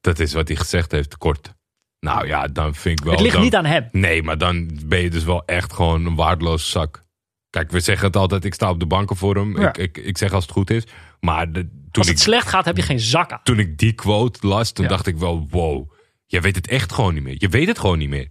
Dat 0.00 0.18
is 0.18 0.32
wat 0.32 0.48
hij 0.48 0.56
gezegd 0.56 0.92
heeft, 0.92 1.16
kort. 1.18 1.54
Nou 2.00 2.26
ja, 2.26 2.46
dan 2.46 2.74
vind 2.74 2.98
ik 2.98 3.04
wel... 3.04 3.14
Het 3.14 3.22
ligt 3.22 3.34
dan- 3.34 3.42
niet 3.44 3.54
aan 3.54 3.64
hem. 3.64 3.88
Nee, 3.92 4.22
maar 4.22 4.38
dan 4.38 4.70
ben 4.84 5.00
je 5.00 5.10
dus 5.10 5.24
wel 5.24 5.44
echt 5.44 5.72
gewoon 5.72 6.06
een 6.06 6.14
waardeloos 6.14 6.70
zak. 6.70 7.02
Kijk, 7.50 7.70
we 7.70 7.80
zeggen 7.80 8.06
het 8.06 8.16
altijd, 8.16 8.44
ik 8.44 8.54
sta 8.54 8.70
op 8.70 8.80
de 8.80 8.86
banken 8.86 9.16
voor 9.16 9.34
hem. 9.36 9.60
Ja. 9.60 9.68
Ik, 9.68 9.78
ik, 9.78 9.96
ik 10.04 10.18
zeg 10.18 10.32
als 10.32 10.42
het 10.44 10.52
goed 10.52 10.70
is. 10.70 10.84
Maar 11.20 11.52
de, 11.52 11.60
toen, 11.68 11.78
Als 11.92 12.06
ik, 12.06 12.12
het 12.12 12.22
slecht 12.22 12.48
gaat, 12.48 12.64
heb 12.64 12.76
je 12.76 12.82
geen 12.82 13.00
zak 13.00 13.32
aan. 13.32 13.40
toen 13.42 13.58
ik 13.58 13.78
die 13.78 13.92
quote 13.92 14.46
las, 14.46 14.72
toen 14.72 14.84
Ja. 14.84 14.90
dacht 14.90 15.06
ik 15.06 15.16
wel, 15.16 15.46
wow. 15.50 15.92
Jij 16.26 16.40
weet 16.40 16.56
het 16.56 16.66
echt 16.68 16.92
gewoon 16.92 17.14
niet 17.14 17.22
meer. 17.22 17.34
Je 17.38 17.48
weet 17.48 17.66
het 17.66 17.78
gewoon 17.78 17.98
niet 17.98 18.08
meer. 18.08 18.28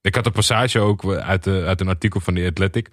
Ik 0.00 0.14
had 0.14 0.26
een 0.26 0.32
passage 0.32 0.78
ook 0.80 1.12
uit, 1.14 1.44
de, 1.44 1.64
uit 1.66 1.80
een 1.80 1.88
artikel 1.88 2.20
van 2.20 2.34
The 2.34 2.46
Athletic. 2.50 2.88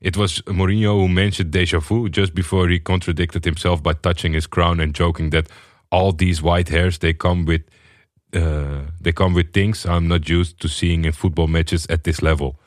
It 0.00 0.14
was 0.14 0.42
Mourinho 0.44 0.96
who 0.96 1.06
mentioned 1.06 1.56
déjà 1.56 1.76
vu 1.86 2.08
just 2.08 2.32
before 2.32 2.68
he 2.72 2.82
contradicted 2.82 3.44
himself 3.44 3.80
by 3.82 3.92
touching 4.00 4.34
his 4.34 4.48
crown 4.48 4.80
and 4.80 4.96
joking 4.96 5.30
that 5.30 5.52
all 5.88 6.12
these 6.14 6.42
white 6.42 6.72
hairs 6.72 6.98
they 6.98 7.14
come 7.14 7.44
with 7.44 7.62
uh, 8.30 8.78
they 9.02 9.12
come 9.12 9.34
with 9.34 9.52
things 9.52 9.84
I'm 9.84 10.06
not 10.06 10.28
used 10.28 10.58
to 10.58 10.68
seeing 10.68 11.04
in 11.04 11.12
football 11.12 11.46
matches 11.46 11.86
at 11.86 12.02
this 12.02 12.20
level. 12.20 12.58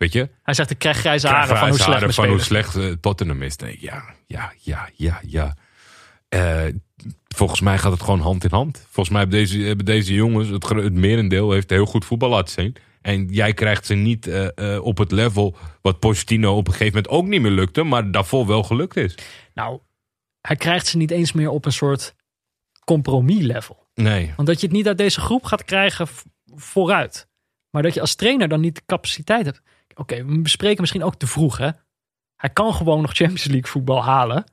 Weet 0.00 0.12
je? 0.12 0.28
Hij 0.42 0.54
zegt, 0.54 0.70
ik 0.70 0.78
krijg 0.78 0.96
grijze 0.96 1.28
haren 1.28 1.56
van 1.56 1.68
hoe 1.68 1.78
haren 1.78 2.14
van 2.14 2.28
hoe 2.28 2.40
slecht 2.40 2.76
eh, 2.76 2.86
Tottenham 3.00 3.42
is. 3.42 3.56
Nee, 3.56 3.76
ja, 3.80 4.04
ja, 4.26 4.52
ja, 4.58 4.88
ja, 4.94 5.20
ja. 5.26 5.56
Eh, 6.28 6.64
volgens 7.28 7.60
mij 7.60 7.78
gaat 7.78 7.92
het 7.92 8.02
gewoon 8.02 8.20
hand 8.20 8.44
in 8.44 8.50
hand. 8.50 8.86
Volgens 8.90 9.08
mij 9.08 9.20
hebben 9.20 9.38
deze, 9.38 9.58
hebben 9.58 9.84
deze 9.84 10.14
jongens, 10.14 10.48
het, 10.48 10.68
het 10.68 10.94
merendeel, 10.94 11.52
heeft 11.52 11.70
heel 11.70 11.86
goed 11.86 12.04
voetbal 12.04 12.28
laten 12.28 12.52
zien. 12.52 12.76
En 13.02 13.26
jij 13.26 13.52
krijgt 13.52 13.86
ze 13.86 13.94
niet 13.94 14.26
eh, 14.26 14.78
op 14.82 14.98
het 14.98 15.12
level 15.12 15.56
wat 15.82 15.98
Pochettino 15.98 16.56
op 16.56 16.66
een 16.66 16.72
gegeven 16.72 16.94
moment 16.94 17.12
ook 17.12 17.26
niet 17.26 17.40
meer 17.40 17.50
lukte, 17.50 17.82
maar 17.82 18.10
daarvoor 18.10 18.46
wel 18.46 18.62
gelukt 18.62 18.96
is. 18.96 19.14
Nou, 19.54 19.80
hij 20.40 20.56
krijgt 20.56 20.86
ze 20.86 20.96
niet 20.96 21.10
eens 21.10 21.32
meer 21.32 21.50
op 21.50 21.64
een 21.64 21.72
soort 21.72 22.14
compromis-level. 22.84 23.86
Nee. 23.94 24.32
Want 24.36 24.48
dat 24.48 24.60
je 24.60 24.66
het 24.66 24.76
niet 24.76 24.86
uit 24.86 24.98
deze 24.98 25.20
groep 25.20 25.44
gaat 25.44 25.64
krijgen 25.64 26.06
vooruit. 26.54 27.28
Maar 27.70 27.82
dat 27.82 27.94
je 27.94 28.00
als 28.00 28.14
trainer 28.14 28.48
dan 28.48 28.60
niet 28.60 28.74
de 28.74 28.82
capaciteit 28.86 29.44
hebt. 29.46 29.60
Oké, 29.94 30.24
we 30.24 30.38
bespreken 30.40 30.80
misschien 30.80 31.02
ook 31.04 31.14
te 31.16 31.26
vroeg, 31.26 31.56
hè? 31.58 31.70
Hij 32.36 32.50
kan 32.50 32.74
gewoon 32.74 33.00
nog 33.02 33.12
Champions 33.12 33.44
League 33.44 33.70
voetbal 33.70 34.04
halen. 34.04 34.44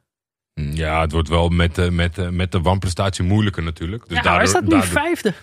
Ja, 0.53 1.01
het 1.01 1.11
wordt 1.11 1.29
wel 1.29 1.49
met, 1.49 1.75
de 1.75 1.91
met, 1.91 2.15
de 2.15 2.31
met 2.31 2.51
de 2.51 2.61
wanprestatie 2.61 3.23
moeilijker 3.23 3.63
natuurlijk. 3.63 4.07
Dus 4.07 4.17
ja, 4.23 4.35
hij 4.35 4.45
staat 4.47 4.63
nu 4.63 4.69
daardoor- 4.69 4.89
vijfde. 4.89 5.33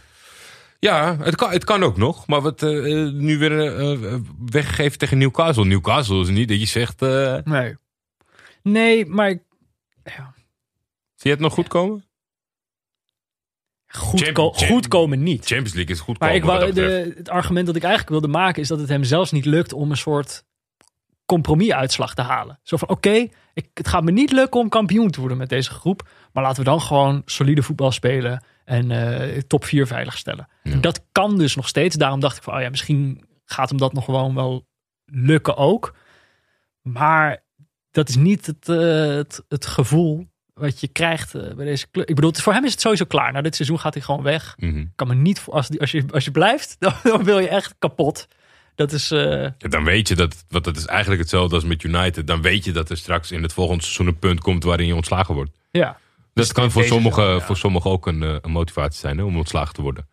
Ja, 0.78 1.16
het 1.18 1.34
kan, 1.34 1.50
het 1.50 1.64
kan 1.64 1.82
ook 1.82 1.96
nog. 1.96 2.26
Maar 2.26 2.40
wat 2.40 2.62
eh, 2.62 2.70
nu 3.12 3.38
weer 3.38 3.58
eh, 3.58 4.12
eh, 4.12 4.20
weggegeven 4.46 4.98
tegen 4.98 5.18
Newcastle. 5.18 5.64
Newcastle 5.64 6.20
is 6.20 6.28
niet 6.28 6.48
dat 6.48 6.60
je 6.60 6.66
zegt... 6.66 7.00
Nee. 7.44 7.76
Nee, 8.62 9.06
maar 9.06 9.28
ik- 9.30 9.42
zie 10.04 10.14
je 11.14 11.30
het 11.30 11.40
nog 11.40 11.52
goed 11.52 11.68
komen? 11.68 12.04
Goed, 13.98 14.20
Champ- 14.20 14.34
ko- 14.34 14.50
Champ- 14.50 14.70
goed 14.70 14.88
komen 14.88 15.22
niet. 15.22 15.46
Champions 15.46 15.74
League 15.74 15.94
is 15.94 16.00
goed 16.00 16.18
Maar 16.18 16.40
komen 16.40 16.74
de, 16.74 17.14
het 17.16 17.28
argument 17.28 17.66
dat 17.66 17.76
ik 17.76 17.82
eigenlijk 17.82 18.12
wilde 18.12 18.28
maken 18.28 18.62
is 18.62 18.68
dat 18.68 18.78
het 18.78 18.88
hem 18.88 19.04
zelfs 19.04 19.32
niet 19.32 19.44
lukt 19.44 19.72
om 19.72 19.90
een 19.90 19.96
soort 19.96 20.44
compromis-uitslag 21.26 22.14
te 22.14 22.22
halen. 22.22 22.60
Zo 22.62 22.76
van, 22.76 22.88
oké, 22.88 23.28
het 23.54 23.88
gaat 23.88 24.04
me 24.04 24.10
niet 24.10 24.32
lukken 24.32 24.60
om 24.60 24.68
kampioen 24.68 25.10
te 25.10 25.20
worden 25.20 25.38
met 25.38 25.48
deze 25.48 25.70
groep. 25.70 26.08
Maar 26.32 26.42
laten 26.42 26.58
we 26.64 26.70
dan 26.70 26.80
gewoon 26.80 27.22
solide 27.24 27.62
voetbal 27.62 27.92
spelen 27.92 28.44
en 28.64 28.90
eh, 28.90 29.38
top 29.46 29.64
4 29.64 29.86
veiligstellen. 29.86 30.48
En 30.62 30.80
dat 30.80 31.04
kan 31.12 31.38
dus 31.38 31.56
nog 31.56 31.68
steeds. 31.68 31.96
Daarom 31.96 32.20
dacht 32.20 32.36
ik 32.36 32.42
van, 32.42 32.54
oh 32.54 32.60
ja, 32.60 32.70
misschien 32.70 33.24
gaat 33.44 33.68
hem 33.68 33.78
dat 33.78 33.92
nog 33.92 34.04
gewoon 34.04 34.34
wel 34.34 34.66
lukken 35.04 35.56
ook. 35.56 35.94
Maar 36.82 37.44
dat 37.90 38.08
is 38.08 38.16
niet 38.16 38.46
het, 38.46 38.68
eh, 38.68 39.06
het, 39.06 39.44
het 39.48 39.66
gevoel 39.66 40.26
wat 40.54 40.80
je 40.80 40.88
krijgt 40.88 41.34
eh, 41.34 41.54
bij 41.54 41.64
deze 41.64 41.86
club. 41.90 42.08
Ik 42.08 42.14
bedoel, 42.14 42.32
voor 42.34 42.52
hem 42.52 42.64
is 42.64 42.70
het 42.72 42.80
sowieso 42.80 43.04
klaar. 43.04 43.32
Na 43.32 43.40
dit 43.42 43.54
seizoen 43.54 43.80
gaat 43.80 43.94
hij 43.94 44.02
gewoon 44.02 44.22
weg. 44.22 44.54
Mhm. 44.58 44.84
Kan 44.94 45.08
me 45.08 45.14
niet 45.14 45.38
voor, 45.40 45.54
als, 45.54 45.68
die- 45.68 45.80
als, 45.80 45.90
je, 45.90 46.04
als 46.10 46.24
je 46.24 46.30
blijft, 46.30 46.76
dan, 46.80 46.92
dan 47.02 47.24
wil 47.24 47.38
je 47.38 47.48
echt 47.48 47.74
kapot. 47.78 48.28
Dat 48.74 48.92
is, 48.92 49.10
eh, 49.10 49.20
Ja, 49.42 49.68
dan 49.68 49.84
weet 49.84 50.08
je 50.08 50.14
dat, 50.14 50.44
want 50.48 50.64
dat 50.64 50.76
is 50.76 50.86
eigenlijk 50.86 51.20
hetzelfde 51.20 51.54
als 51.54 51.64
met 51.64 51.82
United. 51.82 52.26
Dan 52.26 52.42
weet 52.42 52.64
je 52.64 52.72
dat 52.72 52.90
er 52.90 52.96
straks 52.96 53.30
in 53.32 53.42
het 53.42 53.52
volgende 53.52 53.82
seizoen 53.82 54.06
een 54.06 54.18
punt 54.18 54.40
komt 54.40 54.64
waarin 54.64 54.86
je 54.86 54.94
ontslagen 54.94 55.34
wordt. 55.34 55.50
ja. 55.70 55.98
Dat 56.34 56.52
kan 56.52 56.70
voor 56.70 56.84
sommigen, 56.84 57.24
ja. 57.24 57.40
voor 57.40 57.56
sommigen 57.56 57.90
ook 57.90 58.06
een, 58.06 58.22
eh, 58.22 58.36
een 58.40 58.50
motivatie 58.50 58.98
zijn 59.00 59.18
hè, 59.18 59.24
om 59.24 59.36
ontslagen 59.36 59.74
te 59.74 59.82
worden. 59.82 60.06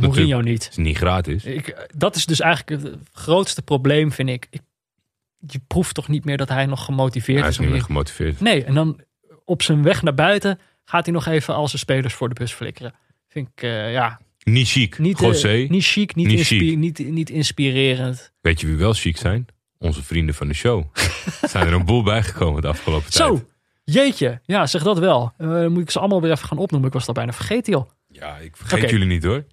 Mourinho 0.00 0.40
niet. 0.40 0.62
Het 0.64 0.72
is 0.72 0.76
niet 0.78 0.96
gratis. 0.96 1.44
Ik, 1.44 1.88
dat 1.96 2.16
is 2.16 2.26
dus 2.26 2.40
eigenlijk 2.40 2.82
het 2.82 2.96
grootste 3.12 3.62
probleem, 3.62 4.12
vind 4.12 4.28
ik. 4.28 4.46
ik. 4.50 4.60
Je 5.46 5.60
proeft 5.66 5.94
toch 5.94 6.08
niet 6.08 6.24
meer 6.24 6.36
dat 6.36 6.48
hij 6.48 6.66
nog 6.66 6.84
gemotiveerd 6.84 7.38
Hij 7.40 7.48
is. 7.48 7.54
is 7.54 7.58
om 7.58 7.64
niet 7.64 7.74
meer 7.74 7.84
gemotiveerd. 7.84 8.40
Nee, 8.40 8.64
en 8.64 8.74
dan 8.74 9.00
op 9.50 9.62
zijn 9.62 9.82
weg 9.82 10.02
naar 10.02 10.14
buiten 10.14 10.58
gaat 10.84 11.04
hij 11.04 11.14
nog 11.14 11.26
even 11.26 11.54
al 11.54 11.68
zijn 11.68 11.78
spelers 11.80 12.14
voor 12.14 12.28
de 12.28 12.34
bus 12.34 12.52
flikkeren. 12.52 12.94
Vind 13.28 13.48
ik, 13.54 13.62
eh, 13.62 13.92
ja, 13.92 14.20
Niet 14.44 14.68
chic. 14.68 14.98
niet, 14.98 15.20
eh, 15.20 15.26
José. 15.26 15.66
niet 15.68 15.84
chic, 15.84 16.14
niet, 16.14 16.26
Niet 16.26 16.38
inspi- 16.38 16.58
chic. 16.58 16.76
Niet, 16.78 16.98
niet 16.98 17.30
inspirerend. 17.30 18.32
Weet 18.40 18.60
je 18.60 18.66
wie 18.66 18.76
wel 18.76 18.92
chic 18.92 19.16
zijn? 19.16 19.46
Onze 19.78 20.02
vrienden 20.02 20.34
van 20.34 20.48
de 20.48 20.54
show. 20.54 20.84
zijn 21.52 21.66
er 21.66 21.72
een 21.72 21.84
boel 21.84 22.02
bijgekomen 22.02 22.62
de 22.62 22.68
afgelopen 22.68 23.10
tijd. 23.10 23.28
Zo, 23.28 23.48
jeetje. 23.84 24.40
Ja, 24.44 24.66
zeg 24.66 24.82
dat 24.82 24.98
wel. 24.98 25.32
Eh, 25.36 25.48
dan 25.48 25.72
moet 25.72 25.82
ik 25.82 25.90
ze 25.90 25.98
allemaal 25.98 26.20
weer 26.20 26.30
even 26.30 26.48
gaan 26.48 26.58
opnoemen. 26.58 26.88
Ik 26.88 26.94
was 26.94 27.06
dat 27.06 27.14
bijna 27.14 27.32
vergeten, 27.32 27.72
joh. 27.72 27.90
Ja, 28.06 28.36
ik 28.36 28.56
vergeet 28.56 28.90
jullie 28.90 29.06
niet 29.06 29.24
hoor. 29.24 29.44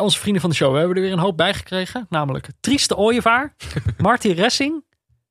Onze 0.00 0.18
vrienden 0.18 0.40
van 0.40 0.50
de 0.50 0.56
show 0.56 0.72
we 0.72 0.78
hebben 0.78 0.96
er 0.96 1.02
weer 1.02 1.12
een 1.12 1.18
hoop 1.18 1.36
bij 1.36 1.54
gekregen. 1.54 2.06
Namelijk 2.08 2.46
Trieste 2.60 2.96
Ooievaar, 2.96 3.54
Marty 3.98 4.28
Ressing, 4.28 4.84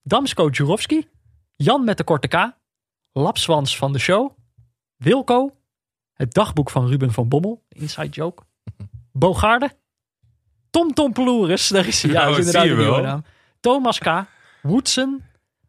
Damsko 0.04 0.48
Jurovski, 0.50 1.08
Jan 1.56 1.84
met 1.84 1.98
de 1.98 2.04
korte 2.04 2.28
K, 2.28 2.52
Lapswans 3.12 3.78
van 3.78 3.94
de 3.94 4.00
show, 4.00 4.38
Wilco, 4.96 5.56
het 6.14 6.34
dagboek 6.34 6.70
van 6.70 6.88
Ruben 6.88 7.12
van 7.12 7.28
Bommel, 7.28 7.66
inside 7.70 8.10
joke, 8.10 8.44
Bogarde, 9.12 9.78
Tom 10.70 10.94
Tom 10.94 11.14
Ploeris, 11.14 11.68
daar 11.68 11.88
is 11.88 12.02
hij, 12.02 12.12
ja, 12.12 12.18
Nou, 12.18 12.30
dat 12.30 12.40
is 12.40 12.46
inderdaad 12.46 12.72
een 12.72 12.78
nieuwe 12.78 13.02
naam, 13.02 13.24
Thomas 13.60 14.00
K, 14.00 14.26
Woodson, 14.62 15.24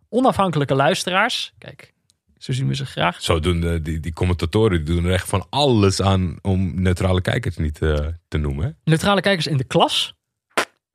onafhankelijke 0.08 0.74
luisteraars, 0.74 1.54
kijk, 1.58 1.94
zo 2.38 2.52
zien 2.52 2.68
we 2.68 2.74
ze 2.74 2.86
graag, 2.86 3.22
Zo 3.22 3.40
doen 3.40 3.60
de, 3.60 3.82
die, 3.82 4.00
die 4.00 4.12
commentatoren 4.12 4.84
die 4.84 4.94
doen 4.94 5.04
er 5.04 5.12
echt 5.12 5.28
van 5.28 5.46
alles 5.50 6.02
aan 6.02 6.38
om 6.42 6.82
neutrale 6.82 7.20
kijkers 7.20 7.56
niet 7.56 7.82
eh, 7.82 8.06
te 8.28 8.38
noemen. 8.38 8.64
Hè? 8.64 8.70
neutrale 8.84 9.20
kijkers 9.20 9.46
in 9.46 9.56
de 9.56 9.64
klas, 9.64 10.14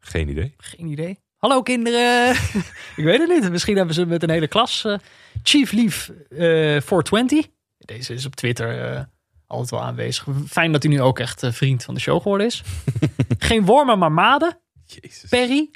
Geen 0.05 0.30
idee. 0.30 0.53
Geen 0.57 0.88
idee. 0.88 1.19
Hallo 1.45 1.61
kinderen. 1.61 2.30
ik 2.99 3.03
weet 3.03 3.19
het 3.19 3.30
niet. 3.30 3.51
Misschien 3.51 3.76
hebben 3.77 3.95
ze 3.95 4.05
met 4.05 4.23
een 4.23 4.30
hele 4.30 4.47
klas. 4.47 4.85
eh, 4.85 4.97
Chief 5.43 5.72
Leaf 5.72 6.09
eh 6.30 6.38
420. 6.81 7.47
Deze 7.77 8.13
is 8.13 8.26
op 8.26 8.35
Twitter 8.35 8.93
eh, 8.93 9.03
altijd 9.47 9.69
wel 9.69 9.81
aanwezig. 9.81 10.27
Fijn 10.47 10.72
dat 10.72 10.84
hij 10.84 10.91
nu 10.91 11.01
ook 11.01 11.19
echt 11.19 11.43
eh, 11.43 11.51
vriend 11.51 11.84
van 11.84 11.93
de 11.93 11.99
show 11.99 12.22
geworden 12.22 12.47
is. 12.47 12.63
Geen 13.38 13.65
wormen, 13.65 13.99
maar 13.99 14.11
maden. 14.11 14.59
Jezus. 14.85 15.30
Perry, 15.30 15.72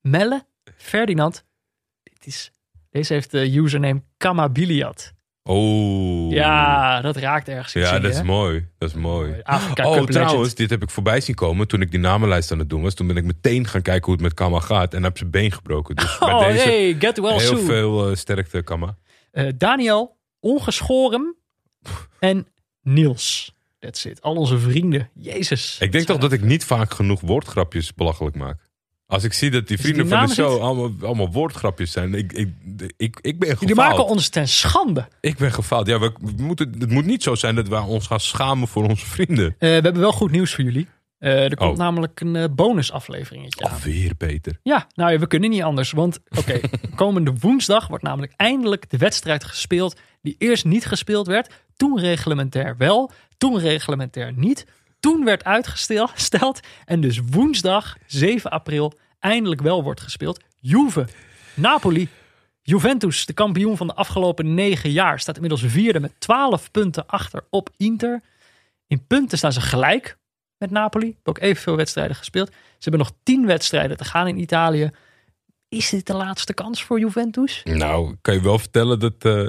Melle, 0.00 0.46
Ferdinand. 0.76 1.44
Dit 2.02 2.26
is, 2.26 2.50
deze 2.90 3.12
heeft 3.12 3.30
de 3.30 3.56
username 3.56 4.02
Kamabiliat. 4.16 5.12
Oh. 5.42 6.32
Ja, 6.32 7.00
dat 7.00 7.16
raakt 7.16 7.48
ergens. 7.48 7.72
Ja, 7.72 7.92
dat 7.92 8.02
je, 8.02 8.08
is 8.08 8.16
hè? 8.16 8.24
mooi. 8.24 8.68
Dat 8.78 8.88
is 8.88 8.94
mooi. 8.94 9.40
Afrika 9.42 9.88
oh, 9.88 9.96
Cup 9.96 10.10
trouwens, 10.10 10.38
Legend. 10.38 10.56
dit 10.56 10.70
heb 10.70 10.82
ik 10.82 10.90
voorbij 10.90 11.20
zien 11.20 11.34
komen 11.34 11.68
toen 11.68 11.80
ik 11.80 11.90
die 11.90 12.00
namenlijst 12.00 12.52
aan 12.52 12.58
het 12.58 12.70
doen 12.70 12.82
was. 12.82 12.94
Toen 12.94 13.06
ben 13.06 13.16
ik 13.16 13.24
meteen 13.24 13.66
gaan 13.66 13.82
kijken 13.82 14.04
hoe 14.04 14.14
het 14.14 14.22
met 14.22 14.34
Kama 14.34 14.60
gaat 14.60 14.94
en 14.94 15.02
heb 15.02 15.18
zijn 15.18 15.30
been 15.30 15.52
gebroken. 15.52 15.96
Dus 15.96 16.18
bij 16.18 16.32
Oh, 16.34 16.46
deze 16.46 16.62
hey, 16.62 16.96
get 16.98 17.18
well 17.18 17.30
heel 17.30 17.40
soon. 17.40 17.64
veel 17.64 18.08
eh, 18.08 18.16
sterkte, 18.16 18.62
Kama. 18.62 18.96
Eh, 19.30 19.46
Daniel, 19.56 20.16
Ongeschoren 20.40 21.36
en 22.18 22.46
Niels. 22.82 23.54
That's 23.78 24.04
it. 24.04 24.22
Al 24.22 24.34
onze 24.34 24.58
vrienden. 24.58 25.10
Jezus. 25.14 25.78
Ik 25.80 25.92
denk 25.92 26.06
toch 26.06 26.18
dat 26.18 26.32
ik 26.32 26.42
niet 26.42 26.64
vaak 26.64 26.94
genoeg 26.94 27.20
woordgrapjes 27.20 27.94
belachelijk 27.94 28.36
maak. 28.36 28.69
Als 29.10 29.24
ik 29.24 29.32
zie 29.32 29.50
dat 29.50 29.66
die 29.66 29.76
die 29.76 29.86
vrienden 29.86 30.08
van 30.08 30.26
de 30.26 30.32
show 30.34 30.60
allemaal, 30.60 30.90
allemaal 31.02 31.30
woordgrapjes 31.32 31.92
zijn. 31.92 32.14
Ik, 32.14 32.32
ik, 32.32 32.48
ik, 32.96 33.18
ik 33.20 33.38
ben 33.38 33.56
Jullie 33.60 33.74
maken 33.74 33.90
gefaald. 33.94 34.10
ons 34.10 34.28
ten 34.28 34.48
schande. 34.48 35.08
Ik 35.20 35.36
ben 35.36 35.52
gefaald. 35.52 35.86
Ja, 35.86 35.98
we, 35.98 36.12
we 36.20 36.42
moeten, 36.42 36.74
het 36.78 36.90
moet 36.90 37.04
niet 37.06 37.22
zo 37.22 37.34
zijn 37.34 37.54
dat 37.54 37.68
wij 37.68 37.80
ons 37.80 38.06
gaan 38.06 38.20
schamen 38.20 38.68
voor 38.68 38.88
onze 38.88 39.06
vrienden. 39.06 39.46
Eh, 39.46 39.54
we 39.58 39.66
hebben 39.66 39.98
wel 39.98 40.12
goed 40.12 40.30
nieuws 40.30 40.54
voor 40.54 40.64
jullie. 40.64 40.88
Eh, 41.18 41.44
er 41.44 41.56
komt 41.56 41.70
Oh. 41.72 41.78
namelijk 41.78 42.20
een 42.20 42.36
eh, 42.36 42.44
bonusafleveringetje 42.54 43.64
aan. 43.64 43.72
Alweer, 43.72 44.14
Peter. 44.14 44.58
Ja, 44.62 44.86
nou 44.94 45.12
ja, 45.12 45.18
we 45.18 45.26
kunnen 45.26 45.50
niet 45.50 45.62
anders. 45.62 45.90
Want 45.92 46.18
oké, 46.38 46.60
komende 46.94 47.32
woensdag 47.40 47.86
wordt 47.88 48.04
namelijk 48.04 48.32
eindelijk 48.36 48.90
de 48.90 48.96
wedstrijd 48.96 49.44
gespeeld. 49.44 49.96
Die 50.22 50.34
eerst 50.38 50.64
niet 50.64 50.86
gespeeld 50.86 51.26
werd. 51.26 51.50
Toen 51.76 51.98
reglementair 52.00 52.76
wel. 52.78 53.10
Toen 53.38 53.58
reglementair 53.58 54.32
niet. 54.36 54.66
Toen 55.00 55.24
werd 55.24 55.44
uitgesteld. 55.44 56.60
En 56.84 57.00
dus 57.00 57.20
woensdag 57.30 57.96
7 58.06 58.50
april 58.50 58.92
eindelijk 59.18 59.60
wel 59.60 59.82
wordt 59.82 60.00
gespeeld. 60.00 60.40
Juve, 60.60 61.06
Napoli, 61.54 62.08
Juventus, 62.62 63.26
de 63.26 63.32
kampioen 63.32 63.76
van 63.76 63.86
de 63.86 63.94
afgelopen 63.94 64.54
negen 64.54 64.90
jaar, 64.90 65.20
staat 65.20 65.34
inmiddels 65.34 65.62
vierde 65.66 66.00
met 66.00 66.12
12 66.18 66.70
punten 66.70 67.06
achter 67.06 67.44
op 67.50 67.70
Inter. 67.76 68.22
In 68.86 69.06
punten 69.06 69.38
staan 69.38 69.52
ze 69.52 69.60
gelijk 69.60 70.18
met 70.58 70.70
Napoli. 70.70 71.16
Ook 71.24 71.38
evenveel 71.38 71.76
wedstrijden 71.76 72.16
gespeeld. 72.16 72.48
Ze 72.48 72.88
hebben 72.90 73.00
nog 73.00 73.12
10 73.22 73.46
wedstrijden 73.46 73.96
te 73.96 74.04
gaan 74.04 74.28
in 74.28 74.38
Italië. 74.38 74.90
Is 75.68 75.88
dit 75.88 76.06
de 76.06 76.14
laatste 76.14 76.54
kans 76.54 76.84
voor 76.84 76.98
Juventus? 76.98 77.60
Nou, 77.64 78.16
kan 78.20 78.34
je 78.34 78.40
wel 78.40 78.58
vertellen 78.58 78.98
dat... 78.98 79.14
eh, 79.18 79.48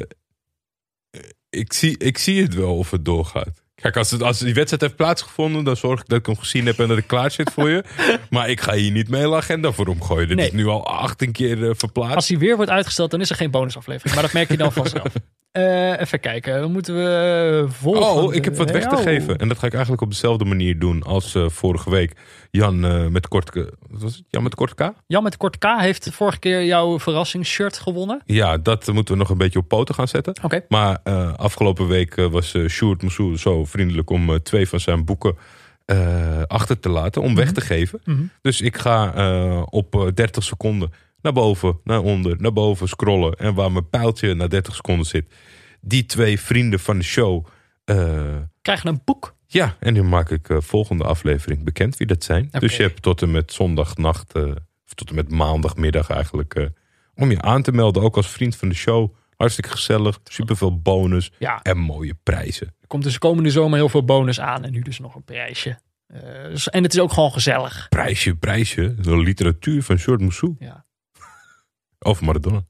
ik, 1.49 1.73
zie, 1.73 1.97
ik 1.97 2.17
zie 2.17 2.41
het 2.41 2.53
wel 2.53 2.77
of 2.77 2.91
het 2.91 3.05
doorgaat. 3.05 3.60
Kijk, 3.81 3.97
als, 3.97 4.11
het, 4.11 4.23
als 4.23 4.39
die 4.39 4.53
wedstrijd 4.53 4.81
heeft 4.81 4.95
plaatsgevonden... 4.95 5.63
dan 5.63 5.75
zorg 5.77 5.99
ik 6.01 6.07
dat 6.07 6.19
ik 6.19 6.25
hem 6.25 6.37
gezien 6.37 6.65
heb 6.65 6.79
en 6.79 6.87
dat 6.87 6.97
ik 6.97 7.07
klaar 7.07 7.31
zit 7.31 7.51
voor 7.51 7.69
je. 7.69 7.83
Maar 8.29 8.49
ik 8.49 8.61
ga 8.61 8.73
hier 8.73 8.91
niet 8.91 9.09
mijn 9.09 9.23
hele 9.23 9.35
agenda 9.35 9.71
voor 9.71 9.87
omgooien. 9.87 10.27
Dit 10.27 10.37
Nee. 10.37 10.45
is 10.47 10.51
nu 10.53 10.67
al 10.67 10.87
18 10.87 11.31
keer 11.31 11.63
eh, 11.69 11.75
verplaatst. 11.75 12.15
Als 12.15 12.27
hij 12.27 12.37
weer 12.37 12.55
wordt 12.55 12.71
uitgesteld, 12.71 13.11
dan 13.11 13.21
is 13.21 13.29
er 13.29 13.35
geen 13.35 13.51
bonusaflevering. 13.51 14.13
Maar 14.13 14.23
dat 14.23 14.33
merk 14.33 14.49
je 14.49 14.57
dan 14.57 14.71
vanzelf. 14.83 15.13
Eh, 15.51 15.99
even 15.99 16.19
kijken, 16.19 16.71
moeten 16.71 16.95
we 16.95 17.65
volgen. 17.69 18.23
Oh, 18.23 18.33
ik 18.33 18.45
heb 18.45 18.57
wat 18.57 18.71
weg 18.71 18.87
te 18.87 18.95
Oh. 18.95 19.01
geven. 19.01 19.37
En 19.37 19.47
dat 19.47 19.59
ga 19.59 19.65
ik 19.65 19.71
eigenlijk 19.73 20.03
op 20.03 20.09
dezelfde 20.09 20.45
manier 20.45 20.79
doen 20.79 21.03
als 21.03 21.35
eh, 21.35 21.49
vorige 21.49 21.89
week. 21.89 22.13
Jan 22.51 22.85
eh, 22.85 23.07
met 23.07 23.27
korte... 23.27 23.73
Wat 23.89 24.01
was 24.01 24.15
het? 24.15 24.23
Jan 24.29 24.43
met 24.43 24.55
korte 24.55 24.75
K? 24.75 24.93
Jan 25.07 25.23
met 25.23 25.37
kort 25.37 25.57
K 25.57 25.65
heeft 25.77 26.09
vorige 26.11 26.39
keer 26.39 26.63
jouw 26.65 26.99
verrassingsshirt 26.99 27.77
gewonnen. 27.77 28.21
Ja, 28.25 28.57
dat 28.57 28.91
moeten 28.93 29.13
we 29.13 29.19
nog 29.19 29.29
een 29.29 29.37
beetje 29.37 29.59
op 29.59 29.67
poten 29.67 29.95
gaan 29.95 30.07
zetten. 30.07 30.35
Oké. 30.43 30.61
Maar 30.69 30.99
eh, 31.03 31.33
afgelopen 31.33 31.87
week 31.87 32.17
eh, 32.17 32.25
was 32.27 32.53
eh 32.53 32.67
Sjoerd 32.67 33.01
Moussou 33.01 33.37
zo 33.37 33.65
vriendelijk 33.65 34.09
om 34.09 34.29
eh, 34.29 34.35
twee 34.35 34.67
van 34.67 34.79
zijn 34.79 35.05
boeken 35.05 35.37
eh, 35.85 36.41
achter 36.47 36.79
te 36.79 36.89
laten, 36.89 37.21
om 37.21 37.35
weg 37.35 37.51
te 37.51 37.61
geven. 37.61 38.01
Mhm. 38.05 38.21
Dus 38.41 38.61
ik 38.61 38.77
ga 38.77 39.13
eh, 39.15 39.61
op 39.69 39.95
eh, 39.95 40.07
30 40.13 40.43
seconden 40.43 40.91
naar 41.21 41.33
boven, 41.33 41.79
naar 41.83 41.99
onder, 41.99 42.41
naar 42.41 42.53
boven 42.53 42.87
scrollen. 42.87 43.33
En 43.33 43.53
waar 43.53 43.71
mijn 43.71 43.89
pijltje 43.89 44.33
na 44.33 44.47
30 44.47 44.75
seconden 44.75 45.05
zit, 45.05 45.33
die 45.81 46.05
twee 46.05 46.39
vrienden 46.39 46.79
van 46.79 46.97
de 46.97 47.03
show. 47.03 47.45
eh, 47.83 48.35
Krijgen 48.61 48.89
een 48.89 49.01
boek. 49.05 49.35
ja, 49.47 49.75
en 49.79 49.93
dan 49.93 50.09
maak 50.09 50.29
ik 50.29 50.49
eh, 50.49 50.57
volgende 50.59 51.03
aflevering 51.03 51.63
bekend 51.63 51.97
wie 51.97 52.07
dat 52.07 52.23
zijn. 52.23 52.47
Dus 52.59 52.75
je 52.77 52.83
hebt 52.83 53.01
tot 53.01 53.21
en 53.21 53.31
met 53.31 53.53
zondagnacht, 53.53 54.33
eh, 54.33 54.43
of 54.85 54.93
tot 54.95 55.09
en 55.09 55.15
met 55.15 55.31
maandagmiddag 55.31 56.09
eigenlijk, 56.09 56.69
om 57.15 57.31
je 57.31 57.41
aan 57.41 57.61
te 57.61 57.71
melden. 57.71 58.03
Ook 58.03 58.15
als 58.15 58.29
vriend 58.29 58.55
van 58.55 58.69
de 58.69 58.75
show. 58.75 59.13
Hartstikke 59.37 59.69
gezellig, 59.71 60.19
superveel 60.23 60.81
bonus 60.81 61.31
Ja, 61.39 61.61
en 61.61 61.77
mooie 61.77 62.13
prijzen. 62.23 62.67
er 62.79 62.87
komt 62.87 63.03
dus 63.03 63.17
komende 63.17 63.49
zomer 63.49 63.77
heel 63.77 63.89
veel 63.89 64.05
bonus 64.05 64.39
aan. 64.39 64.63
En 64.63 64.71
nu 64.71 64.81
dus 64.81 64.99
nog 64.99 65.15
een 65.15 65.23
prijsje. 65.23 65.79
Dus- 66.49 66.69
en 66.69 66.83
het 66.83 66.93
is 66.93 66.99
ook 66.99 67.11
gewoon 67.13 67.31
gezellig. 67.31 67.85
Prijsje, 67.89 68.35
prijsje. 68.35 68.95
De 68.95 69.17
literatuur 69.17 69.83
van 69.83 69.97
Short 69.97 70.21
Moussou. 70.21 70.55
Ja. 70.59 70.85
Over 72.03 72.25
Maradona. 72.25 72.63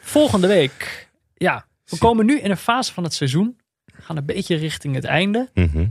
Volgende 0.00 0.46
week. 0.46 1.08
Ja, 1.34 1.56
we 1.56 1.64
Zie- 1.84 1.98
komen 1.98 2.26
nu 2.26 2.40
in 2.40 2.50
een 2.50 2.56
fase 2.56 2.92
van 2.92 3.04
het 3.04 3.14
seizoen. 3.14 3.58
We 3.84 4.02
gaan 4.02 4.16
een 4.16 4.26
beetje 4.26 4.56
richting 4.56 4.94
het 4.94 5.04
einde. 5.04 5.48
Mhm. 5.54 5.86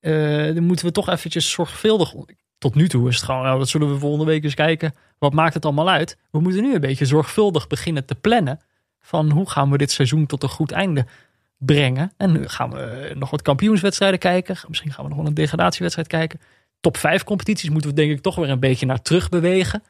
Eh, 0.00 0.54
dan 0.54 0.64
moeten 0.64 0.86
we 0.86 0.92
toch 0.92 1.08
eventjes 1.08 1.50
zorgvuldig. 1.50 2.14
Tot 2.58 2.74
nu 2.74 2.88
toe 2.88 3.08
is 3.08 3.16
het 3.16 3.24
gewoon, 3.24 3.42
nou, 3.42 3.58
dat 3.58 3.68
zullen 3.68 3.92
we 3.92 3.98
volgende 3.98 4.24
week 4.24 4.44
eens 4.44 4.54
kijken. 4.54 4.94
Wat 5.18 5.32
maakt 5.32 5.54
het 5.54 5.64
allemaal 5.64 5.88
uit? 5.90 6.16
We 6.30 6.40
moeten 6.40 6.62
nu 6.62 6.74
een 6.74 6.80
beetje 6.80 7.06
zorgvuldig 7.06 7.66
beginnen 7.66 8.04
te 8.04 8.14
plannen. 8.14 8.60
Van 9.00 9.30
hoe 9.30 9.50
gaan 9.50 9.70
we 9.70 9.78
dit 9.78 9.90
seizoen 9.90 10.26
tot 10.26 10.42
een 10.42 10.48
goed 10.48 10.72
einde 10.72 11.06
brengen? 11.56 12.12
En 12.16 12.32
nu 12.32 12.48
gaan 12.48 12.70
we 12.70 13.12
nog 13.14 13.30
wat 13.30 13.42
kampioenswedstrijden 13.42 14.18
kijken. 14.18 14.56
Misschien 14.68 14.92
gaan 14.92 15.02
we 15.04 15.08
nog 15.10 15.18
wel 15.18 15.26
een 15.28 15.34
degradatiewedstrijd 15.34 16.08
kijken. 16.08 16.40
Top 16.80 16.96
5 16.96 17.24
competities 17.24 17.70
moeten 17.70 17.90
we 17.90 17.96
denk 17.96 18.10
ik 18.10 18.20
toch 18.20 18.34
weer 18.34 18.50
een 18.50 18.60
beetje 18.60 18.86
naar 18.86 19.02
terug 19.02 19.28
bewegen. 19.28 19.82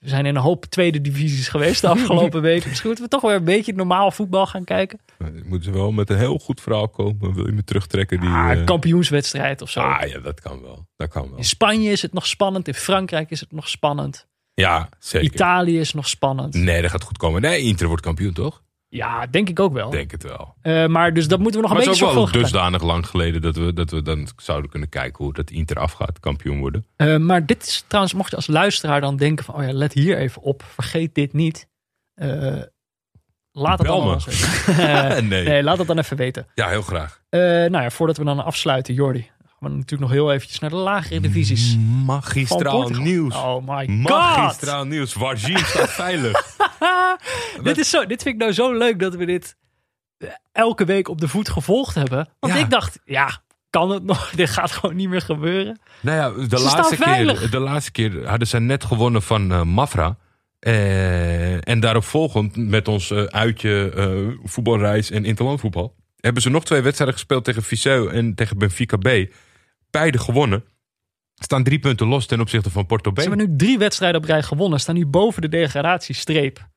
We 0.00 0.08
zijn 0.08 0.26
in 0.26 0.34
een 0.36 0.42
hoop 0.42 0.64
tweede 0.64 1.00
divisies 1.00 1.48
geweest 1.48 1.80
de 1.80 1.88
afgelopen 1.88 2.42
weken. 2.50 2.68
Misschien 2.68 2.88
moeten 2.88 3.04
we 3.08 3.10
toch 3.10 3.22
weer 3.22 3.34
een 3.34 3.44
beetje 3.44 3.72
normaal 3.72 4.10
voetbal 4.10 4.46
gaan 4.46 4.64
kijken. 4.64 4.98
Moeten 5.44 5.62
ze 5.62 5.70
wel 5.70 5.92
met 5.92 6.10
een 6.10 6.18
heel 6.18 6.38
goed 6.38 6.60
verhaal 6.60 6.88
komen. 6.88 7.34
Wil 7.34 7.46
je 7.46 7.52
me 7.52 7.64
terugtrekken? 7.64 8.20
Die, 8.20 8.28
Ah, 8.28 8.50
eh, 8.52 8.58
een 8.58 8.64
kampioenswedstrijd 8.64 9.62
of 9.62 9.70
zo. 9.70 9.80
ah 9.80 10.08
ja, 10.08 10.18
dat 10.18 10.40
kan 10.40 10.62
wel. 10.62 10.86
Dat 10.96 11.08
kan 11.08 11.28
wel. 11.28 11.38
In 11.38 11.44
Spanje 11.44 11.90
is 11.90 12.02
het 12.02 12.12
nog 12.12 12.26
spannend. 12.26 12.68
In 12.68 12.74
Frankrijk 12.74 13.30
is 13.30 13.40
het 13.40 13.52
nog 13.52 13.68
spannend. 13.68 14.26
Ja, 14.54 14.88
zeker. 14.98 15.26
Italië 15.34 15.78
is 15.78 15.92
nog 15.94 16.08
spannend. 16.08 16.54
Nee, 16.54 16.82
dat 16.82 16.90
gaat 16.90 17.02
goed 17.02 17.18
komen. 17.18 17.40
Nee, 17.40 17.60
Inter 17.62 17.86
wordt 17.86 18.02
kampioen, 18.02 18.32
toch? 18.32 18.62
Ja, 18.96 19.26
denk 19.26 19.48
ik 19.48 19.60
ook 19.60 19.72
wel. 19.72 19.90
Denk 19.90 20.10
het 20.10 20.22
wel. 20.22 20.54
Eh, 20.62 20.86
maar 20.86 21.14
dus 21.14 21.28
dat 21.28 21.38
moeten 21.38 21.60
we 21.60 21.66
nog 21.66 21.76
Maar 21.76 21.84
een 21.84 21.88
het 21.88 21.96
is 21.96 22.00
beetje 22.00 22.18
ook 22.18 22.26
wel 22.26 22.26
zorgvuldig 22.26 22.50
dusdanig 22.50 22.82
lang 22.82 23.06
geleden 23.06 23.42
dat 23.42 23.56
we, 23.56 23.72
dat 23.72 23.90
we 23.90 24.02
dan 24.02 24.28
zouden 24.36 24.70
kunnen 24.70 24.88
kijken 24.88 25.24
hoe 25.24 25.32
dat 25.32 25.50
Inter 25.50 25.78
afgaat, 25.78 26.20
kampioen 26.20 26.58
worden. 26.58 26.86
Eh, 26.96 27.16
maar 27.16 27.46
dit 27.46 27.62
is 27.62 27.84
trouwens, 27.86 28.14
mocht 28.14 28.30
je 28.30 28.36
als 28.36 28.46
luisteraar 28.46 29.00
dan 29.00 29.16
denken 29.16 29.44
van, 29.44 29.54
oh 29.54 29.62
ja, 29.62 29.72
let 29.72 29.92
hier 29.92 30.18
even 30.18 30.42
op, 30.42 30.62
vergeet 30.62 31.14
dit 31.14 31.32
niet. 31.32 31.68
Eh, 32.14 32.62
laat 33.52 33.78
het 33.78 33.88
weten. 34.26 34.28
nee. 35.28 35.44
nee, 35.44 35.62
laat 35.62 35.78
het 35.78 35.86
dan 35.86 35.98
even 35.98 36.16
weten. 36.16 36.46
Ja, 36.54 36.68
heel 36.68 36.82
graag. 36.82 37.22
Nou 37.30 37.82
ja, 37.82 37.90
voordat 37.90 38.16
we 38.16 38.24
dan 38.24 38.44
afsluiten, 38.44 38.94
Jordi, 38.94 39.30
natuurlijk 39.70 40.00
nog 40.02 40.10
heel 40.10 40.32
eventjes 40.32 40.58
naar 40.58 40.70
de 40.70 40.76
lagere 40.76 41.20
divisies. 41.20 41.76
Magistraal 42.04 42.88
nieuws. 42.88 43.34
Oh 43.34 43.68
my 43.68 43.86
god! 43.86 43.96
Magistraal 43.96 44.84
nieuws. 44.84 45.14
Wargien 45.14 45.58
staat 45.58 45.90
veilig. 45.90 46.56
dit, 47.62 47.78
is 47.78 47.90
zo, 47.90 48.06
dit 48.06 48.22
vind 48.22 48.34
ik 48.34 48.40
nou 48.40 48.52
zo 48.52 48.72
leuk 48.72 48.98
dat 48.98 49.14
we 49.14 49.26
dit 49.26 49.56
eh, 50.18 50.28
elke 50.52 50.84
week 50.84 51.08
op 51.08 51.20
de 51.20 51.28
voet 51.28 51.48
gevolgd 51.48 51.94
hebben. 51.94 52.28
Want 52.40 52.52
Ja. 52.52 52.58
ik 52.58 52.70
dacht, 52.70 52.98
ja, 53.04 53.40
kan 53.70 53.90
het 53.90 54.04
nog? 54.04 54.30
Dit 54.36 54.50
gaat 54.50 54.70
gewoon 54.72 54.96
niet 54.96 55.08
meer 55.08 55.20
gebeuren. 55.22 55.80
nou 56.00 56.16
ja, 56.16 56.46
de 56.48 56.58
Ze 56.58 56.64
laatste, 56.64 56.96
keer, 56.96 57.50
de 57.50 57.58
laatste 57.60 57.90
keer 57.92 58.28
hadden 58.28 58.48
ze 58.48 58.58
net 58.58 58.84
gewonnen 58.84 59.22
van 59.22 59.52
eh, 59.52 59.62
Mafra. 59.62 60.16
Eh, 60.58 61.68
en 61.68 61.80
daarop 61.80 62.04
volgend 62.04 62.56
met 62.56 62.88
ons 62.88 63.12
uitje 63.12 63.92
voetbalreis 64.44 65.10
en 65.10 65.24
interlandvoetbal. 65.24 65.94
Hebben 66.20 66.42
ze 66.42 66.50
nog 66.50 66.64
twee 66.64 66.80
wedstrijden 66.80 67.16
gespeeld 67.16 67.44
tegen 67.44 67.62
Viseu 67.62 68.08
en 68.08 68.34
tegen 68.34 68.58
Benfica 68.58 68.96
B. 68.96 69.08
Beide 69.98 70.18
gewonnen. 70.18 70.64
Staan 71.34 71.64
drie 71.64 71.78
punten 71.78 72.06
los 72.06 72.26
ten 72.26 72.40
opzichte 72.40 72.70
van 72.70 72.86
Porto 72.86 73.10
B. 73.10 73.20
Ze 73.20 73.28
hebben 73.28 73.48
nu 73.48 73.56
drie 73.56 73.78
wedstrijden 73.78 74.20
op 74.20 74.26
rij 74.26 74.42
gewonnen. 74.42 74.80
Staan 74.80 74.94
nu 74.94 75.06
boven 75.06 75.42
de 75.42 75.48
degradatiestreep. 75.48 76.68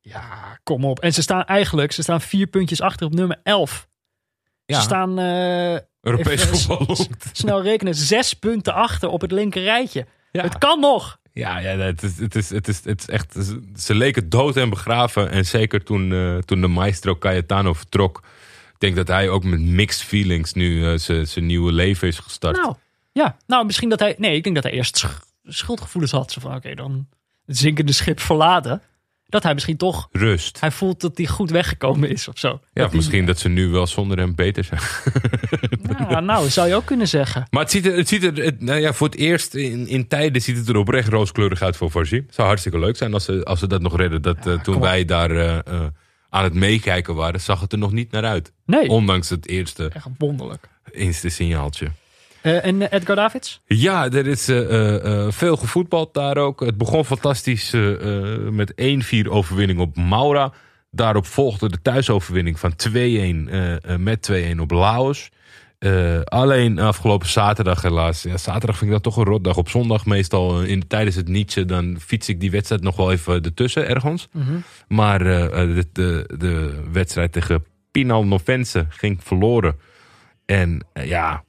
Ja, 0.00 0.58
kom 0.62 0.84
op. 0.84 1.00
En 1.00 1.12
ze 1.12 1.22
staan 1.22 1.44
eigenlijk, 1.44 1.92
ze 1.92 2.02
staan 2.02 2.20
vier 2.20 2.46
puntjes 2.46 2.80
achter 2.80 3.06
op 3.06 3.14
nummer 3.14 3.40
11. 3.42 3.88
Ja. 4.64 4.76
Ze 4.76 4.82
staan, 4.82 5.18
eh, 5.18 5.78
Europees 6.00 6.44
voetbal 6.44 6.96
snel 7.32 7.62
rekenen, 7.62 7.94
zes 7.94 8.34
punten 8.34 8.74
achter 8.74 9.08
op 9.08 9.20
het 9.20 9.32
linker 9.32 9.62
rijtje. 9.62 10.06
Ja. 10.32 10.42
Het 10.42 10.58
kan 10.58 10.80
nog. 10.80 11.18
Ja, 11.32 11.58
ja 11.58 11.76
het, 11.76 12.02
is, 12.02 12.18
het, 12.18 12.34
is, 12.34 12.50
het, 12.50 12.68
is, 12.68 12.84
het 12.84 13.00
is 13.00 13.06
echt. 13.06 13.36
Ze 13.76 13.94
leken 13.94 14.28
dood 14.28 14.56
en 14.56 14.70
begraven. 14.70 15.30
En 15.30 15.46
zeker 15.46 15.84
toen, 15.84 16.12
eh, 16.12 16.38
toen 16.38 16.60
de 16.60 16.66
maestro 16.66 17.16
Cayetano 17.16 17.72
vertrok. 17.72 18.22
Ik 18.82 18.88
denk 18.94 19.06
dat 19.06 19.16
hij 19.16 19.28
ook 19.28 19.44
met 19.44 19.60
mixed 19.60 20.02
feelings 20.02 20.52
nu 20.52 20.86
eh, 20.92 20.98
zijn 21.24 21.46
nieuwe 21.46 21.72
leven 21.72 22.08
is 22.08 22.18
gestart. 22.18 22.56
Nou, 22.56 22.74
ja. 23.12 23.36
Nou, 23.46 23.66
misschien 23.66 23.88
dat 23.88 24.00
hij... 24.00 24.14
Nee, 24.18 24.34
ik 24.36 24.42
denk 24.42 24.54
dat 24.54 24.64
hij 24.64 24.72
eerst 24.72 24.96
sch- 24.98 25.18
schuldgevoelens 25.44 26.12
had. 26.12 26.32
Zo 26.32 26.40
van, 26.40 26.54
oké, 26.54 26.74
dan 26.74 27.08
het 27.46 27.58
zinkende 27.58 27.92
schip 27.92 28.20
verlaten. 28.20 28.82
Dat 29.26 29.42
hij 29.42 29.54
misschien 29.54 29.76
toch... 29.76 30.08
Rust. 30.12 30.60
Hij 30.60 30.70
voelt 30.70 31.00
dat 31.00 31.16
hij 31.16 31.26
goed 31.26 31.50
weggekomen 31.50 32.10
is 32.10 32.28
of 32.28 32.38
zo. 32.38 32.48
Ja, 32.72 32.82
Dat 32.82 32.92
misschien 32.92 33.26
dat 33.26 33.38
ze 33.38 33.48
nu 33.48 33.68
wel 33.68 33.86
zonder 33.86 34.18
hem 34.18 34.34
beter 34.34 34.64
zijn. 34.64 34.80
Ja, 36.10 36.20
nou, 36.20 36.48
zou 36.48 36.68
je 36.68 36.74
ook 36.74 36.84
kunnen 36.86 37.08
zeggen. 37.08 37.46
Maar 37.50 37.62
het 37.62 37.70
ziet 37.70 37.86
er, 37.86 37.96
het 37.96 38.08
ziet 38.08 38.24
er 38.24 38.44
het- 38.44 38.60
nou 38.60 38.80
ja, 38.80 38.92
voor 38.92 39.06
het 39.08 39.16
eerst 39.16 39.54
in, 39.54 39.86
in 39.88 40.08
tijden 40.08 40.42
ziet 40.42 40.56
het 40.56 40.68
er 40.68 40.76
oprecht 40.76 41.08
rooskleurig 41.08 41.62
uit 41.62 41.76
voor 41.76 41.90
Varzi. 41.90 42.24
Zou 42.30 42.46
hartstikke 42.48 42.78
leuk 42.78 42.96
zijn 42.96 43.14
als 43.14 43.24
ze, 43.24 43.44
als 43.44 43.58
ze 43.58 43.66
dat 43.66 43.80
nog 43.82 43.96
redden. 43.96 44.22
Dat, 44.22 44.46
eh, 44.46 44.60
toen 44.60 44.80
wij 44.80 45.04
daar 45.04 45.30
eh, 45.30 45.58
aan 46.32 46.44
het 46.44 46.54
meekijken 46.54 47.14
waren, 47.14 47.40
zag 47.40 47.60
het 47.60 47.72
er 47.72 47.78
nog 47.78 47.92
niet 47.92 48.10
naar 48.10 48.24
uit. 48.24 48.52
Nee, 48.66 48.88
Ondanks 48.88 49.28
het 49.30 49.48
eerste, 49.48 49.90
echt 49.94 50.06
wonderlijk. 50.18 50.68
eerste 50.92 51.28
signaaltje. 51.28 51.86
Eh, 52.42 52.64
en 52.64 52.82
eh, 52.90 52.98
Edgar 52.98 53.16
Davids? 53.16 53.60
Ja, 53.66 54.10
er 54.10 54.26
is 54.26 54.48
eh, 54.48 54.94
eh, 55.24 55.32
veel 55.32 55.56
gevoetbald 55.56 56.14
daar 56.14 56.36
ook. 56.36 56.60
Het 56.60 56.76
begon 56.76 57.04
fantastisch 57.04 57.70
met 58.50 58.72
1-4 58.76 59.28
overwinning 59.28 59.78
op 59.80 59.96
Maura. 59.96 60.52
Daarop 60.90 61.26
volgde 61.26 61.68
de 61.68 61.82
thuisoverwinning 61.82 62.58
van 62.58 62.72
2-1 62.76 62.94
eh, 62.94 63.72
eh, 63.74 63.98
met 63.98 64.22
2-1 64.22 64.60
op 64.60 64.70
Laos. 64.70 65.30
Eh, 65.82 66.20
alleen 66.24 66.78
afgelopen 66.78 67.28
zaterdag 67.28 67.82
helaas. 67.82 68.22
Ja, 68.22 68.36
zaterdag 68.36 68.76
vind 68.76 68.90
ik 68.90 68.96
dat 68.96 69.02
toch 69.02 69.16
een 69.16 69.32
rotdag. 69.32 69.56
Op 69.56 69.68
zondag 69.68 70.06
meestal 70.06 70.62
eh, 70.62 70.68
in, 70.68 70.86
tijdens 70.86 71.16
het 71.16 71.28
Nietzsche... 71.28 71.64
dan 71.64 71.96
fiets 72.00 72.28
ik 72.28 72.40
die 72.40 72.50
wedstrijd 72.50 72.82
nog 72.82 72.96
wel 72.96 73.12
even 73.12 73.42
ertussen 73.42 73.88
ergens. 73.88 74.28
Maar 74.88 75.20
eh, 75.20 75.50
de, 75.50 75.86
de, 75.92 76.34
de 76.38 76.82
wedstrijd 76.92 77.32
tegen 77.32 77.64
Pinal 77.90 78.24
Novense 78.24 78.86
ging 78.88 79.18
verloren. 79.22 79.76
En 80.46 80.86
ja, 81.04 81.44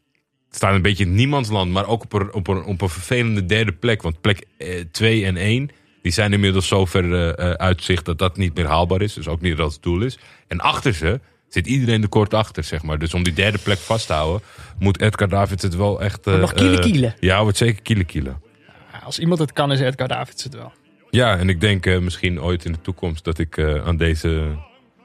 het 0.48 0.56
staat 0.56 0.74
een 0.74 0.82
beetje 0.82 1.06
in 1.06 1.16
niemandsland, 1.16 1.72
maar 1.72 1.88
ook 1.88 2.04
op 2.04 2.14
een, 2.14 2.34
op 2.34 2.48
een, 2.48 2.64
op 2.64 2.82
een 2.82 2.90
vervelende 2.90 3.46
derde 3.46 3.72
plek. 3.72 4.02
Want 4.02 4.22
plek 4.22 4.46
2 4.92 5.26
en 5.26 5.38
1, 5.38 5.70
die 6.02 6.12
zijn 6.12 6.34
inmiddels 6.34 6.68
zo 6.68 6.86
ver 6.86 7.38
uit 7.58 7.84
zicht 7.84 8.06
dat 8.06 8.18
dat 8.18 8.38
niet 8.38 8.56
meer 8.56 8.68
haalbaar 8.68 9.02
is. 9.02 9.14
Dus 9.14 9.28
ook 9.28 9.42
niet 9.42 9.58
dat 9.58 9.74
het 9.74 9.82
doel 9.82 10.02
is. 10.02 10.20
En 10.48 10.60
achter 10.60 10.94
ze 10.94 11.20
zit 11.54 11.68
iedereen 11.68 12.02
er 12.02 12.10
kort 12.10 12.34
achter, 12.34 12.64
zeg 12.64 12.84
maar. 12.84 13.00
Dus 13.00 13.14
om 13.14 13.24
die 13.24 13.34
derde 13.34 13.58
plek 13.58 13.78
vast 13.78 14.08
te 14.08 14.14
houden, 14.14 14.42
moet 14.80 15.02
Edgar 15.02 15.28
Davids 15.30 15.64
het 15.64 15.76
wel 15.76 16.02
echt... 16.02 16.28
eh, 16.28 16.40
nog 16.40 16.54
kielen 16.54 16.82
kielen. 16.82 17.16
ja, 17.20 17.42
wordt 17.42 17.58
zeker 17.58 17.82
kielen 17.82 18.06
kielen. 18.06 18.42
Als 19.04 19.20
iemand 19.20 19.40
het 19.40 19.54
kan, 19.54 19.72
is 19.72 19.80
Edgar 19.80 20.08
Davids 20.08 20.44
het 20.44 20.54
wel. 20.56 20.72
Ja, 21.10 21.38
en 21.38 21.50
ik 21.50 21.62
denk 21.62 21.86
eh, 21.86 22.00
misschien 22.00 22.42
ooit 22.42 22.66
in 22.66 22.72
de 22.72 22.82
toekomst 22.82 23.24
dat 23.24 23.40
ik 23.40 23.58
eh, 23.58 23.86
aan 23.86 23.98
deze... 23.98 24.58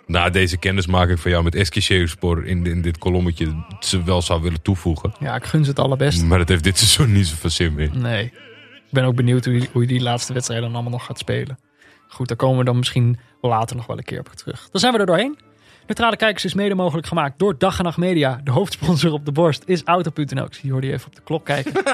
Na 0.06 0.30
deze 0.30 0.56
kennismaking 0.56 1.20
van 1.20 1.30
jou 1.30 1.44
met 1.44 1.54
Eskişehirspor 1.54 2.46
in, 2.46 2.66
in 2.66 2.82
dit 2.82 2.98
kolommetje 2.98 3.64
ze 3.80 4.02
wel 4.02 4.22
zou 4.22 4.42
willen 4.42 4.62
toevoegen. 4.62 5.12
Ja, 5.20 5.34
ik 5.34 5.44
gun 5.44 5.64
ze 5.64 5.70
het 5.70 5.78
allerbest. 5.78 6.24
Maar 6.24 6.38
het 6.38 6.48
heeft 6.48 6.64
dit 6.64 6.78
seizoen 6.82 7.12
niet 7.12 7.26
zoveel 7.26 7.50
zin 7.50 7.74
meer. 7.74 7.90
Nee. 7.94 8.24
Ik 8.24 8.90
ben 8.90 9.04
ook 9.04 9.14
benieuwd 9.14 9.44
hoe 9.44 9.54
je, 9.54 9.68
hoe 9.72 9.82
je 9.82 9.88
die 9.88 10.00
laatste 10.00 10.32
wedstrijden 10.32 10.66
dan 10.66 10.74
allemaal 10.74 10.98
nog 10.98 11.06
gaat 11.06 11.18
spelen. 11.18 11.58
Goed, 12.08 12.28
daar 12.28 12.36
komen 12.36 12.58
we 12.58 12.64
dan 12.64 12.76
misschien 12.76 13.18
later 13.40 13.76
nog 13.76 13.86
wel 13.86 13.98
een 13.98 14.04
keer 14.04 14.18
op 14.18 14.28
terug. 14.28 14.68
Dan 14.70 14.80
zijn 14.80 14.92
we 14.92 14.98
er 14.98 15.06
doorheen. 15.06 15.38
Neutrale 15.88 16.16
Kijkers 16.16 16.44
is 16.44 16.54
mede 16.54 16.74
mogelijk 16.74 17.06
gemaakt 17.06 17.38
door 17.38 17.58
Dag 17.58 17.78
en 17.78 17.84
Nacht 17.84 17.96
Media. 17.96 18.40
De 18.44 18.50
hoofdsponsor 18.50 19.12
op 19.12 19.24
de 19.24 19.32
borst 19.32 19.62
is 19.66 19.82
Auto.nl. 19.84 20.44
Ik 20.44 20.54
zie 20.54 20.68
Jordi 20.68 20.92
even 20.92 21.06
op 21.06 21.14
de 21.14 21.20
klok 21.24 21.44
kijken. 21.44 21.72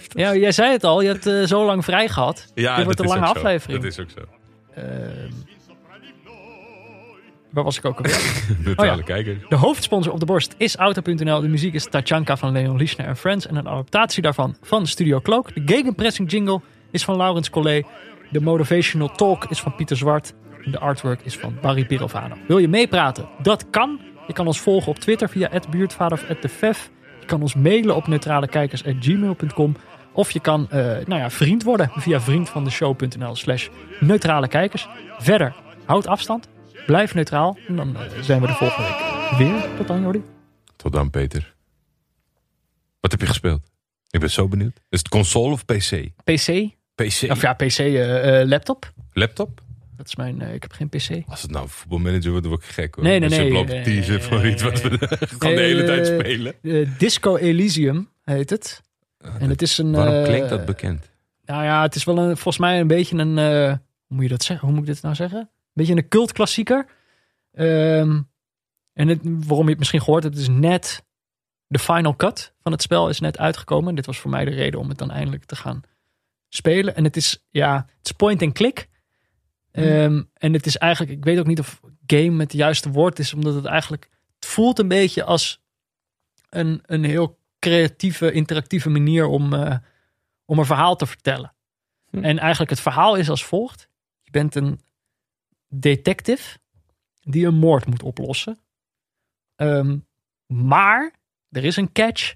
1,52. 0.00 0.06
ja, 0.12 0.34
jij 0.34 0.52
zei 0.52 0.72
het 0.72 0.84
al, 0.84 1.00
je 1.00 1.08
hebt 1.08 1.26
eh, 1.26 1.42
zo 1.42 1.64
lang 1.64 1.84
vrij 1.84 2.08
gehad. 2.08 2.52
Ja, 2.54 2.76
Dit 2.76 2.84
wordt 2.84 3.00
een 3.00 3.06
lange 3.06 3.26
aflevering. 3.26 3.82
Dat 3.82 3.90
is 3.92 3.98
ook 4.00 4.10
zo. 4.10 4.20
Ehm, 4.74 4.86
waar 7.50 7.64
was 7.64 7.78
ik 7.78 7.84
ook 7.84 7.96
alweer? 7.96 8.44
Neutrale 8.64 8.90
Oh 8.90 8.96
ja. 8.96 9.02
kijker. 9.02 9.38
De 9.48 9.56
hoofdsponsor 9.56 10.12
op 10.12 10.20
de 10.20 10.26
borst 10.26 10.54
is 10.56 10.76
Auto.nl. 10.76 11.40
De 11.40 11.48
muziek 11.48 11.74
is 11.74 11.88
Tachanka 11.90 12.36
van 12.36 12.52
Leon 12.52 12.76
Lischner 12.76 13.06
en 13.06 13.16
Friends. 13.16 13.46
En 13.46 13.56
een 13.56 13.68
adaptatie 13.68 14.22
daarvan 14.22 14.56
van 14.62 14.86
Studio 14.86 15.20
Cloak. 15.20 15.54
De 15.54 15.62
gegenpressing 15.66 16.30
jingle 16.30 16.60
is 16.90 17.04
van 17.04 17.16
Laurens 17.16 17.50
Collet. 17.50 17.86
De 18.30 18.40
motivational 18.40 19.08
talk 19.08 19.44
is 19.44 19.60
van 19.60 19.74
Pieter 19.74 19.96
Zwart. 19.96 20.34
De 20.64 20.78
artwork 20.78 21.20
is 21.22 21.36
van 21.36 21.58
Barry 21.60 21.84
Pirovano. 21.84 22.36
Wil 22.46 22.58
je 22.58 22.68
meepraten? 22.68 23.28
Dat 23.42 23.70
kan. 23.70 24.00
Je 24.26 24.32
kan 24.32 24.46
ons 24.46 24.60
volgen 24.60 24.88
op 24.88 24.98
Twitter 24.98 25.28
via 25.28 25.50
@buurtvader 25.70 26.18
of 26.18 26.38
@defef. 26.40 26.90
Je 27.20 27.26
kan 27.26 27.42
ons 27.42 27.54
mailen 27.54 27.96
op 27.96 28.06
neutralekijkers@gmail.com. 28.06 29.76
Of 30.12 30.30
je 30.30 30.40
kan 30.40 30.70
eh, 30.70 30.80
nou 30.80 31.20
ja, 31.20 31.30
vriend 31.30 31.62
worden 31.62 31.90
via 31.94 32.20
vriendvandeshow.nl 32.20 33.36
slash 33.36 33.68
neutrale 34.00 34.48
kijkers. 34.48 34.88
Verder, 35.18 35.54
houd 35.84 36.06
afstand. 36.06 36.48
Blijf 36.86 37.14
neutraal. 37.14 37.58
En 37.68 37.76
dan 37.76 37.96
eh, 37.96 38.02
zijn 38.20 38.40
we 38.40 38.46
de 38.46 38.52
volgende 38.52 38.88
week 38.88 39.38
weer. 39.38 39.76
Tot 39.76 39.86
dan, 39.86 40.02
Jordi. 40.02 40.22
Tot 40.76 40.92
dan, 40.92 41.10
Peter. 41.10 41.54
Wat 43.00 43.10
heb 43.10 43.20
je 43.20 43.26
gespeeld? 43.26 43.60
Ik 44.10 44.20
ben 44.20 44.30
zo 44.30 44.48
benieuwd. 44.48 44.80
Is 44.88 44.98
het 44.98 45.08
console 45.08 45.52
of 45.52 45.64
PC? 45.64 46.08
PC? 46.24 46.68
PC? 46.94 47.30
Of 47.30 47.40
ja, 47.40 47.52
PC, 47.52 47.78
eh, 47.78 48.46
laptop. 48.48 48.92
Laptop? 49.12 49.60
Dat 50.00 50.08
is 50.08 50.16
mijn, 50.16 50.40
eh, 50.40 50.54
ik 50.54 50.62
heb 50.62 50.72
geen 50.72 50.88
PC. 50.88 51.28
Als 51.28 51.42
het 51.42 51.50
nou 51.50 51.64
een 51.64 51.70
voetbalmanager 51.70 52.30
wordt, 52.30 52.42
dan 52.42 52.52
word 52.52 52.64
ik 52.64 52.70
gek 52.70 52.94
hoor. 52.94 53.04
Nee, 53.04 53.18
nee, 53.18 53.28
je 53.28 53.36
nee, 53.36 53.52
loopt 53.52 53.68
nee, 53.68 53.82
teasen 53.82 54.14
nee, 54.14 54.22
voor 54.22 54.46
iets 54.46 54.62
wat 54.62 54.82
we 54.82 54.88
gewoon 55.38 55.54
de 55.54 55.60
hele 55.60 55.84
tijd 55.84 56.08
eh, 56.08 56.18
spelen. 56.18 56.54
Eh, 56.62 56.88
Disco 56.98 57.36
Elysium 57.36 58.08
heet 58.22 58.50
het. 58.50 58.82
En 59.38 59.48
het 59.50 59.62
is 59.62 59.78
een... 59.78 59.92
Waarom 59.92 60.24
klinkt 60.24 60.48
dat 60.48 60.64
bekend? 60.64 61.10
Nou 61.44 61.64
ja, 61.64 61.82
het 61.82 61.94
is 61.94 62.04
wel 62.04 62.18
een, 62.18 62.36
volgens 62.36 62.58
mij 62.58 62.80
een 62.80 62.86
beetje 62.86 63.16
een... 63.16 63.38
eh, 63.38 63.68
hoe 64.06 64.16
moet 64.16 64.22
je 64.22 64.28
dat 64.28 64.42
zeggen? 64.42 64.66
Hoe 64.66 64.76
moet 64.76 64.88
ik 64.88 64.94
dit 64.94 65.02
nou 65.02 65.14
zeggen? 65.14 65.38
Een 65.38 65.48
beetje 65.72 65.96
een 65.96 66.08
cultklassieker. 66.08 66.86
Ehm, 67.52 68.20
en 68.92 69.08
het, 69.08 69.20
waarom 69.22 69.64
je 69.64 69.70
het 69.70 69.78
misschien 69.78 70.02
gehoord 70.02 70.22
hebt, 70.22 70.36
is 70.36 70.48
net... 70.48 71.04
De 71.66 71.78
final 71.78 72.16
cut 72.16 72.52
van 72.62 72.72
het 72.72 72.82
spel 72.82 73.08
is 73.08 73.20
net 73.20 73.38
uitgekomen. 73.38 73.94
Dit 73.94 74.06
was 74.06 74.18
voor 74.18 74.30
mij 74.30 74.44
de 74.44 74.50
reden 74.50 74.80
om 74.80 74.88
het 74.88 74.98
dan 74.98 75.10
eindelijk 75.10 75.44
te 75.44 75.56
gaan 75.56 75.80
spelen. 76.48 76.96
En 76.96 77.04
het 77.04 77.16
is, 77.16 77.46
ja, 77.50 77.76
het 77.96 78.06
is 78.06 78.12
point 78.12 78.42
and 78.42 78.52
click. 78.52 78.88
Ehm, 79.72 80.22
en 80.34 80.52
het 80.52 80.66
is 80.66 80.76
eigenlijk, 80.76 81.12
ik 81.12 81.24
weet 81.24 81.38
ook 81.38 81.46
niet 81.46 81.58
of 81.58 81.80
game 82.06 82.40
het 82.40 82.52
juiste 82.52 82.90
woord 82.90 83.18
is, 83.18 83.34
omdat 83.34 83.54
het 83.54 83.64
eigenlijk, 83.64 84.08
het 84.34 84.46
voelt 84.46 84.78
een 84.78 84.88
beetje 84.88 85.24
als 85.24 85.62
een, 86.48 86.80
een 86.86 87.04
heel 87.04 87.38
creatieve, 87.58 88.32
interactieve 88.32 88.88
manier 88.88 89.26
om, 89.26 89.54
eh, 89.54 89.76
om 90.44 90.58
een 90.58 90.64
verhaal 90.64 90.96
te 90.96 91.06
vertellen. 91.06 91.54
En 92.10 92.38
eigenlijk 92.38 92.70
het 92.70 92.80
verhaal 92.80 93.14
is 93.16 93.30
als 93.30 93.44
volgt. 93.44 93.88
Je 94.22 94.30
bent 94.30 94.54
een 94.54 94.80
detective 95.68 96.58
die 97.22 97.46
een 97.46 97.54
moord 97.54 97.86
moet 97.86 98.02
oplossen. 98.02 98.58
Ehm, 99.56 99.98
maar 100.46 101.14
er 101.50 101.64
is 101.64 101.76
een 101.76 101.92
catch. 101.92 102.34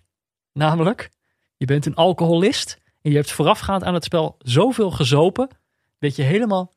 Namelijk, 0.52 1.10
je 1.56 1.66
bent 1.66 1.86
een 1.86 1.94
alcoholist. 1.94 2.80
En 3.02 3.10
je 3.10 3.16
hebt 3.16 3.32
voorafgaand 3.32 3.84
aan 3.84 3.94
het 3.94 4.04
spel 4.04 4.36
zoveel 4.38 4.90
gezopen. 4.90 5.48
dat 5.98 6.16
je 6.16 6.22
helemaal 6.22 6.73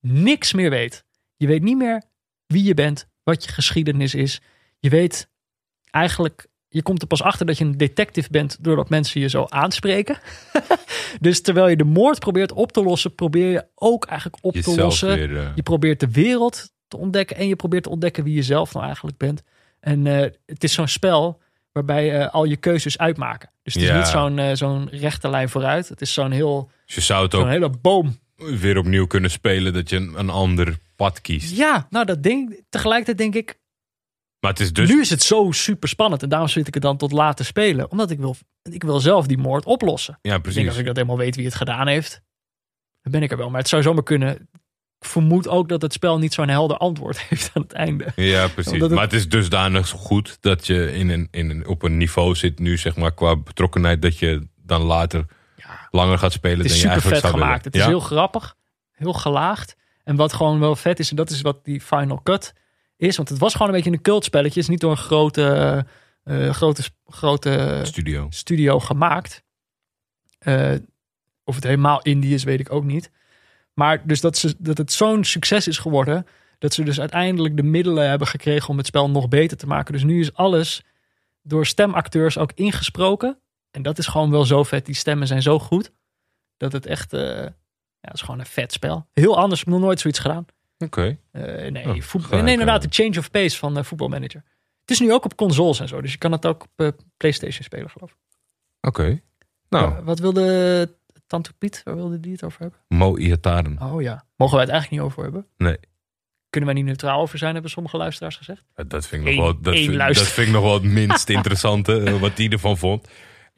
niks 0.00 0.52
meer 0.52 0.70
weet. 0.70 1.04
Je 1.36 1.46
weet 1.46 1.62
niet 1.62 1.76
meer 1.76 2.02
wie 2.46 2.64
je 2.64 2.74
bent, 2.74 3.08
wat 3.22 3.44
je 3.44 3.52
geschiedenis 3.52 4.14
is. 4.14 4.40
Je 4.78 4.88
weet 4.88 5.28
eigenlijk, 5.90 6.46
je 6.68 6.82
komt 6.82 7.02
er 7.02 7.08
pas 7.08 7.22
achter 7.22 7.46
dat 7.46 7.58
je 7.58 7.64
een 7.64 7.76
detective 7.76 8.28
bent 8.30 8.56
doordat 8.64 8.88
mensen 8.88 9.20
je 9.20 9.28
zo 9.28 9.44
aanspreken. 9.48 10.18
dus 11.20 11.40
terwijl 11.42 11.68
je 11.68 11.76
de 11.76 11.84
moord 11.84 12.18
probeert 12.18 12.52
op 12.52 12.72
te 12.72 12.82
lossen, 12.82 13.14
probeer 13.14 13.50
je 13.50 13.66
ook 13.74 14.04
eigenlijk 14.06 14.44
op 14.44 14.54
te 14.54 14.74
lossen. 14.76 15.14
weer, 15.14 15.38
eh, 15.38 15.50
Je 15.54 15.62
probeert 15.62 16.00
de 16.00 16.10
wereld 16.10 16.70
te 16.88 16.96
ontdekken 16.96 17.36
en 17.36 17.48
je 17.48 17.56
probeert 17.56 17.82
te 17.82 17.90
ontdekken 17.90 18.24
wie 18.24 18.34
je 18.34 18.42
zelf 18.42 18.72
nou 18.72 18.84
eigenlijk 18.84 19.16
bent. 19.16 19.42
En 19.80 20.06
eh, 20.06 20.30
het 20.46 20.64
is 20.64 20.72
zo'n 20.72 20.88
spel 20.88 21.40
waarbij 21.72 22.20
eh, 22.20 22.34
al 22.34 22.44
je 22.44 22.56
keuzes 22.56 22.98
uitmaken. 22.98 23.50
Dus 23.62 23.74
het 23.74 23.82
is 23.82 23.88
Ja. 23.88 23.96
niet 23.96 24.06
zo'n 24.06 24.56
zo'n 24.56 24.88
rechte 24.88 25.28
lijn 25.30 25.48
vooruit. 25.48 25.88
Het 25.88 26.00
is 26.00 26.12
zo'n 26.12 26.30
heel 26.30 26.70
Dus 26.86 26.94
je 26.94 27.00
zou 27.00 27.24
het 27.24 27.34
ook 27.34 27.46
hele 27.46 27.70
boom. 27.70 28.18
Weer 28.38 28.78
opnieuw 28.78 29.06
kunnen 29.06 29.30
spelen 29.30 29.72
dat 29.72 29.90
je 29.90 29.96
een, 29.96 30.18
een 30.18 30.30
ander 30.30 30.78
pad 30.96 31.20
kiest. 31.20 31.56
Ja, 31.56 31.86
nou 31.90 32.04
dat 32.06 32.22
ding. 32.22 32.64
Tegelijkertijd 32.68 33.18
denk 33.18 33.34
ik, 33.34 33.58
Maar 34.40 34.50
het 34.50 34.60
is 34.60 34.72
dus... 34.72 34.88
nu 34.88 35.00
is 35.00 35.10
het 35.10 35.22
zo 35.22 35.50
super 35.52 35.88
spannend 35.88 36.22
en 36.22 36.28
daarom 36.28 36.48
zit 36.48 36.66
ik 36.68 36.74
het 36.74 36.82
dan 36.82 36.96
tot 36.96 37.12
later 37.12 37.44
spelen, 37.44 37.90
omdat 37.90 38.10
ik 38.10 38.18
wil, 38.18 38.36
ik 38.62 38.82
wil 38.82 39.00
zelf 39.00 39.26
die 39.26 39.38
moord 39.38 39.64
oplossen. 39.64 40.12
Ja, 40.14 40.18
Ik 40.22 40.30
denk 40.30 40.42
precies. 40.42 40.68
als 40.68 40.76
ik 40.78 40.86
dat 40.86 40.96
helemaal 40.96 41.18
weet 41.18 41.36
wie 41.36 41.44
het 41.44 41.54
gedaan 41.54 41.86
heeft, 41.86 42.22
dan 43.02 43.12
ben 43.12 43.22
ik 43.22 43.30
er 43.30 43.36
wel. 43.36 43.50
Maar 43.50 43.60
het 43.60 43.68
zou 43.68 43.82
zomaar 43.82 44.02
kunnen. 44.02 44.48
Ik 45.00 45.06
vermoed 45.08 45.48
ook 45.48 45.68
dat 45.68 45.82
het 45.82 45.92
spel 45.92 46.18
niet 46.18 46.34
zo'n 46.34 46.48
helder 46.48 46.76
antwoord 46.76 47.20
heeft 47.28 47.50
aan 47.54 47.62
het 47.62 47.72
einde. 47.72 48.12
Ja, 48.16 48.48
precies. 48.48 48.80
Het- 48.80 48.90
Maar 48.90 49.02
het 49.02 49.12
is 49.12 49.28
dusdanig 49.28 49.88
goed 49.88 50.36
dat 50.40 50.66
je 50.66 50.92
in 50.92 51.08
een, 51.08 51.28
in 51.30 51.50
een, 51.50 51.66
op 51.66 51.82
een 51.82 51.96
niveau 51.96 52.34
zit 52.34 52.58
nu, 52.58 52.76
zeg 52.76 52.96
maar, 52.96 53.14
qua 53.14 53.36
betrokkenheid, 53.36 54.02
dat 54.02 54.18
je 54.18 54.48
dan 54.56 54.82
later 54.82 55.24
langer 55.90 56.18
gaat 56.18 56.32
spelen 56.32 56.56
Het 56.58 56.66
is 56.66 56.80
dan 56.82 56.90
je 56.90 56.98
super 57.00 57.02
eigenlijk 57.02 57.20
vet 57.22 57.30
zou 57.30 57.42
gemaakt. 57.42 57.64
willen. 57.64 57.64
Het 57.64 57.74
is 57.74 57.80
Ja? 57.80 57.88
heel 57.88 58.16
grappig, 58.16 58.54
heel 58.92 59.12
gelaagd. 59.12 59.76
En 60.04 60.16
wat 60.16 60.32
gewoon 60.32 60.60
wel 60.60 60.76
vet 60.76 60.98
is, 60.98 61.10
en 61.10 61.16
dat 61.16 61.30
is 61.30 61.40
wat 61.40 61.64
die 61.64 61.80
Final 61.80 62.20
Cut 62.22 62.52
is. 62.96 63.16
Want 63.16 63.28
het 63.28 63.38
was 63.38 63.52
gewoon 63.52 63.68
een 63.68 63.74
beetje 63.74 63.90
een 63.90 64.00
cultspelletje. 64.02 64.54
Het 64.54 64.62
is 64.62 64.68
niet 64.68 64.80
door 64.80 64.90
een 64.90 64.96
grote, 64.96 65.86
eh, 66.24 66.50
grote, 66.50 66.82
grote 67.06 67.80
Studio. 67.82 68.26
studio 68.30 68.80
gemaakt. 68.80 69.42
Eh, 70.38 70.72
of 71.44 71.54
het 71.54 71.64
helemaal 71.64 72.02
indie 72.02 72.34
is, 72.34 72.44
weet 72.44 72.60
ik 72.60 72.72
ook 72.72 72.84
niet. 72.84 73.10
Maar 73.74 74.06
dus 74.06 74.20
dat, 74.20 74.36
ze, 74.36 74.54
dat 74.58 74.78
het 74.78 74.92
zo'n 74.92 75.24
succes 75.24 75.68
is 75.68 75.78
geworden. 75.78 76.26
Dat 76.58 76.74
ze 76.74 76.82
dus 76.82 77.00
uiteindelijk 77.00 77.56
de 77.56 77.62
middelen 77.62 78.08
hebben 78.08 78.28
gekregen 78.28 78.68
om 78.68 78.76
het 78.76 78.86
spel 78.86 79.10
nog 79.10 79.28
beter 79.28 79.56
te 79.56 79.66
maken. 79.66 79.92
Dus 79.92 80.02
nu 80.04 80.20
is 80.20 80.34
alles 80.34 80.82
door 81.42 81.66
stemacteurs 81.66 82.38
ook 82.38 82.52
ingesproken. 82.54 83.38
En 83.70 83.82
dat 83.82 83.98
is 83.98 84.06
gewoon 84.06 84.30
wel 84.30 84.44
zo 84.44 84.62
vet. 84.62 84.86
Die 84.86 84.94
stemmen 84.94 85.26
zijn 85.26 85.42
zo 85.42 85.58
goed. 85.58 85.92
Dat 86.56 86.72
het 86.72 86.86
echt. 86.86 87.12
eh, 87.12 87.20
ja, 88.00 88.08
het 88.08 88.14
is 88.14 88.20
gewoon 88.20 88.40
een 88.40 88.46
vet 88.46 88.72
spel. 88.72 89.06
Heel 89.12 89.36
anders. 89.38 89.60
Ik 89.60 89.66
heb 89.66 89.74
nog 89.74 89.84
nooit 89.84 90.00
zoiets 90.00 90.18
gedaan. 90.18 90.46
Oké. 90.78 91.18
Eh, 91.30 91.42
nee, 91.70 91.88
Oh, 91.88 92.00
voet- 92.00 92.24
gelijk, 92.24 92.42
nee, 92.42 92.52
inderdaad. 92.52 92.82
eh. 92.84 92.88
De 92.90 92.94
Change 93.02 93.18
of 93.18 93.30
Pace 93.30 93.56
van 93.58 93.78
uh, 93.78 93.84
Football 93.84 94.08
Manager. 94.08 94.44
Het 94.80 94.90
is 94.90 95.00
nu 95.00 95.12
ook 95.12 95.24
op 95.24 95.36
consoles 95.36 95.80
en 95.80 95.88
zo. 95.88 96.00
Dus 96.00 96.12
je 96.12 96.18
kan 96.18 96.32
het 96.32 96.46
ook 96.46 96.66
op 96.76 96.96
PlayStation 97.16 97.62
spelen, 97.64 97.90
geloof 97.90 98.10
ik. 98.10 98.16
Oké. 98.80 99.20
Nou, 99.68 99.90
Ja, 99.94 100.02
wat 100.02 100.18
wilde 100.18 100.96
Tante 101.26 101.52
Piet, 101.52 101.80
waar 101.84 101.94
wilde 101.94 102.20
die 102.20 102.32
het 102.32 102.44
over 102.44 102.60
hebben? 102.60 102.78
Mo 102.88 103.16
Iataren. 103.16 103.82
Oh 103.82 104.02
ja. 104.02 104.24
Mogen 104.36 104.54
wij 104.54 104.64
het 104.64 104.72
eigenlijk 104.72 105.02
niet 105.02 105.10
over 105.10 105.22
hebben? 105.22 105.46
Nee. 105.56 105.76
Kunnen 106.50 106.68
wij 106.70 106.78
niet 106.78 106.88
neutraal 106.88 107.20
over 107.20 107.38
zijn, 107.38 107.52
hebben 107.52 107.70
sommige 107.70 107.96
luisteraars 107.96 108.36
gezegd. 108.36 108.64
Dat 108.86 109.06
vind 109.06 109.26
ik 109.26 109.34
nog 109.34 109.44
wel, 109.44 109.60
dat 109.60 109.74
vind, 109.74 109.98
dat 109.98 110.16
vind 110.18 110.46
ik 110.46 110.52
nog 110.52 110.62
wel 110.62 110.74
het 110.74 110.82
minst 110.82 111.28
interessante, 111.28 112.18
wat 112.18 112.36
die 112.36 112.50
ervan 112.50 112.78
vond. 112.78 113.08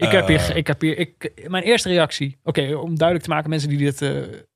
Ik 0.00 0.10
heb 0.10 0.26
hier, 0.26 0.40
Eh. 0.50 0.56
ik 0.56 0.66
heb 0.66 0.80
hier 0.80 0.98
ik, 0.98 1.32
mijn 1.48 1.64
eerste 1.64 1.88
reactie. 1.88 2.38
Oké, 2.42 2.74
om 2.74 2.96
duidelijk 2.96 3.28
te 3.28 3.34
maken, 3.34 3.50
mensen 3.50 3.68
die 3.68 3.78
dit 3.78 4.02
eh, 4.02 4.10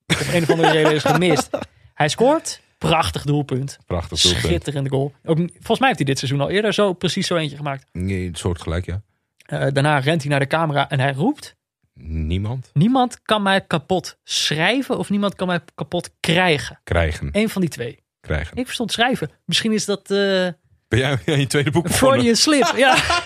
op 0.07 0.27
een 0.33 0.43
of 0.43 0.51
andere 0.51 0.71
reden 0.71 0.93
is 0.95 1.03
gemist. 1.03 1.49
Hij 1.95 2.09
scoort, 2.09 2.61
prachtig 2.79 3.23
doelpunt. 3.25 3.79
Prachtig 3.87 4.21
doelpunt. 4.21 4.45
Schitterende 4.45 4.91
goal. 4.91 5.13
Ook, 5.25 5.37
volgens 5.37 5.79
mij 5.79 5.87
heeft 5.89 5.99
hij 5.99 6.09
dit 6.09 6.19
seizoen 6.19 6.41
al 6.41 6.51
eerder 6.51 6.75
zo 6.75 6.93
precies 6.93 7.27
zo 7.27 7.37
eentje 7.37 7.57
gemaakt. 7.57 7.87
Nee, 7.93 8.27
een 8.27 8.35
soort 8.35 8.61
gelijk, 8.63 8.87
ja. 8.87 9.03
Eh, 9.45 9.67
daarna 9.73 9.99
rent 9.99 10.21
hij 10.21 10.31
naar 10.31 10.41
de 10.41 10.47
camera 10.47 10.89
en 10.91 11.01
hij 11.01 11.13
roept: 11.13 11.57
Niemand 11.95 12.71
Niemand 12.73 13.23
kan 13.23 13.43
mij 13.43 13.61
kapot 13.61 14.19
schrijven 14.25 14.99
of 14.99 15.11
niemand 15.11 15.35
kan 15.35 15.47
mij 15.47 15.61
kapot 15.75 16.11
krijgen. 16.21 16.81
krijgen. 16.85 17.29
Eén 17.33 17.49
van 17.49 17.61
die 17.61 17.71
twee. 17.71 17.99
krijgen. 18.21 18.57
Ik 18.57 18.65
verstond 18.65 18.93
schrijven. 18.93 19.31
Misschien 19.45 19.73
is 19.73 19.85
dat 19.85 20.11
eh 20.11 20.49
Ben 20.89 20.99
jij 20.99 21.11
aan 21.27 21.41
je 21.41 21.47
tweede 21.47 21.71
boek? 21.71 21.89
Freudian 21.91 22.37
slip. 22.37 22.73
ja. 22.77 22.97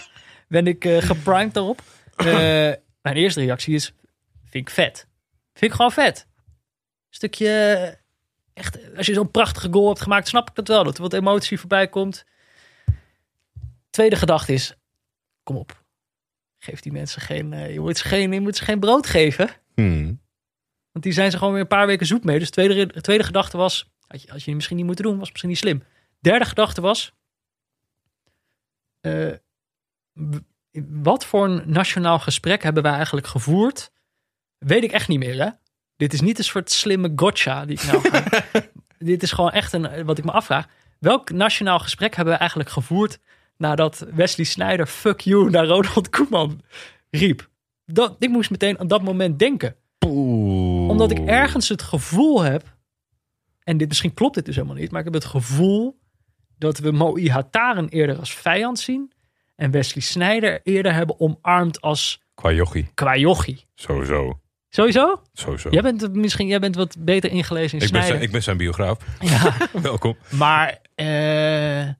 Ben 0.48 0.66
ik 0.66 0.84
eh 0.84 1.02
geprimed 1.02 1.54
daarop. 1.54 1.82
Eh, 2.26 2.72
mijn 3.02 3.16
eerste 3.16 3.40
reactie 3.40 3.74
is: 3.74 3.92
vind 4.44 4.68
ik 4.68 4.70
vet. 4.70 5.06
Vind 5.52 5.70
ik 5.70 5.76
gewoon 5.76 5.92
vet. 5.92 6.26
Stukje. 7.10 7.48
eh, 7.48 7.94
Echt, 8.52 8.96
als 8.96 9.06
je 9.06 9.14
zo'n 9.14 9.30
prachtige 9.30 9.68
goal 9.72 9.86
hebt 9.88 10.00
gemaakt, 10.00 10.28
snap 10.28 10.48
ik 10.48 10.54
dat 10.54 10.68
wel. 10.68 10.84
Dat 10.84 10.96
er 10.96 11.02
wat 11.02 11.12
emotie 11.12 11.58
voorbij 11.58 11.88
komt. 11.88 12.24
Tweede 13.90 14.16
gedachte 14.16 14.52
is: 14.52 14.74
kom 15.42 15.56
op. 15.56 15.84
Geef 16.58 16.80
die 16.80 16.92
mensen 16.92 17.20
geen. 17.22 17.52
eh, 17.52 17.72
je, 17.72 17.80
moet 17.80 17.96
ze 17.98 18.04
geen 18.04 18.32
je 18.32 18.40
moet 18.40 18.56
ze 18.56 18.64
geen 18.64 18.80
brood 18.80 19.06
geven. 19.06 19.48
Hmm. 19.74 20.20
Want 20.92 21.04
die 21.04 21.12
zijn 21.12 21.30
ze 21.30 21.38
gewoon 21.38 21.52
weer 21.52 21.62
een 21.62 21.68
paar 21.68 21.86
weken 21.86 22.06
zoet 22.06 22.24
mee. 22.24 22.38
Dus 22.38 22.50
tweede, 22.50 23.00
tweede 23.00 23.24
gedachte 23.24 23.56
was, 23.56 23.90
had 24.06 24.22
je, 24.22 24.30
had 24.30 24.42
je 24.42 24.54
misschien 24.54 24.76
niet 24.76 24.86
moeten 24.86 25.04
doen, 25.04 25.18
was 25.18 25.28
misschien 25.28 25.48
niet 25.50 25.58
slim. 25.58 25.82
Derde 26.20 26.44
gedachte 26.44 26.80
was, 26.80 27.12
wat 30.88 31.24
voor 31.24 31.44
een 31.44 31.62
nationaal 31.66 32.18
gesprek 32.18 32.62
hebben 32.62 32.82
wij 32.82 32.92
eigenlijk 32.92 33.26
gevoerd? 33.26 33.90
Weet 34.58 34.82
ik 34.82 34.92
echt 34.92 35.08
niet 35.08 35.18
meer, 35.18 35.42
hè? 35.42 35.48
Dit 35.96 36.12
is 36.12 36.20
niet 36.20 36.38
een 36.38 36.44
soort 36.44 36.70
slimme 36.70 37.12
gotcha 37.16 37.64
die 37.64 37.78
ik 37.80 37.84
nou 37.84 38.10
ga. 38.10 38.24
Dit 38.98 39.22
is 39.22 39.32
gewoon 39.32 39.50
echt 39.50 39.72
een, 39.72 40.04
wat 40.04 40.18
ik 40.18 40.24
me 40.24 40.30
afvraag. 40.30 40.66
Welk 40.98 41.30
nationaal 41.30 41.78
gesprek 41.78 42.14
hebben 42.14 42.34
we 42.34 42.40
eigenlijk 42.40 42.70
gevoerd 42.70 43.18
nadat 43.56 44.06
Wesley 44.14 44.46
Sneijder 44.46 44.86
fuck 44.86 45.20
you 45.20 45.50
naar 45.50 45.66
Ronald 45.66 46.08
Koeman 46.10 46.60
riep? 47.10 47.48
Dat, 47.84 48.16
ik 48.18 48.28
moest 48.28 48.50
meteen 48.50 48.78
aan 48.78 48.86
dat 48.86 49.02
moment 49.02 49.38
denken 49.38 49.76
Poeh. 49.98 50.88
omdat 50.88 51.10
ik 51.10 51.18
ergens 51.18 51.68
het 51.68 51.82
gevoel 51.82 52.42
heb, 52.42 52.76
en 53.62 53.76
dit 53.76 53.88
misschien 53.88 54.14
klopt 54.14 54.34
dit 54.34 54.44
dus 54.44 54.54
helemaal 54.54 54.76
niet, 54.76 54.90
maar 54.90 54.98
ik 54.98 55.06
heb 55.06 55.14
het 55.14 55.24
gevoel 55.24 55.98
dat 56.58 56.78
we 56.78 56.90
Mo'i 56.90 57.30
Hataren 57.30 57.88
eerder 57.88 58.18
als 58.18 58.34
vijand 58.34 58.78
zien 58.78 59.12
en 59.58 59.70
Wesley 59.70 60.02
Sneijder 60.02 60.60
eerder 60.64 60.94
hebben 60.94 61.20
omarmd 61.20 61.80
als 61.80 62.22
Qua 62.34 62.52
jochie. 62.52 62.90
kwajochie. 62.94 63.64
Sowieso. 63.74 64.40
Sowieso? 64.70 65.22
Sowieso. 65.32 65.68
Jij 65.70 65.82
bent 65.82 66.14
misschien 66.14 66.46
jij 66.46 66.58
bent 66.60 66.74
wat 66.76 66.96
beter 66.98 67.30
ingelezen 67.30 67.78
in 67.78 67.86
ik, 67.86 67.92
ben 67.92 68.04
zijn, 68.04 68.22
ik 68.22 68.30
ben 68.30 68.42
zijn 68.42 68.56
biograaf. 68.56 68.98
Ja, 69.20 69.56
Welkom. 69.82 70.16
maar 70.28 70.78
eh, 70.94 71.06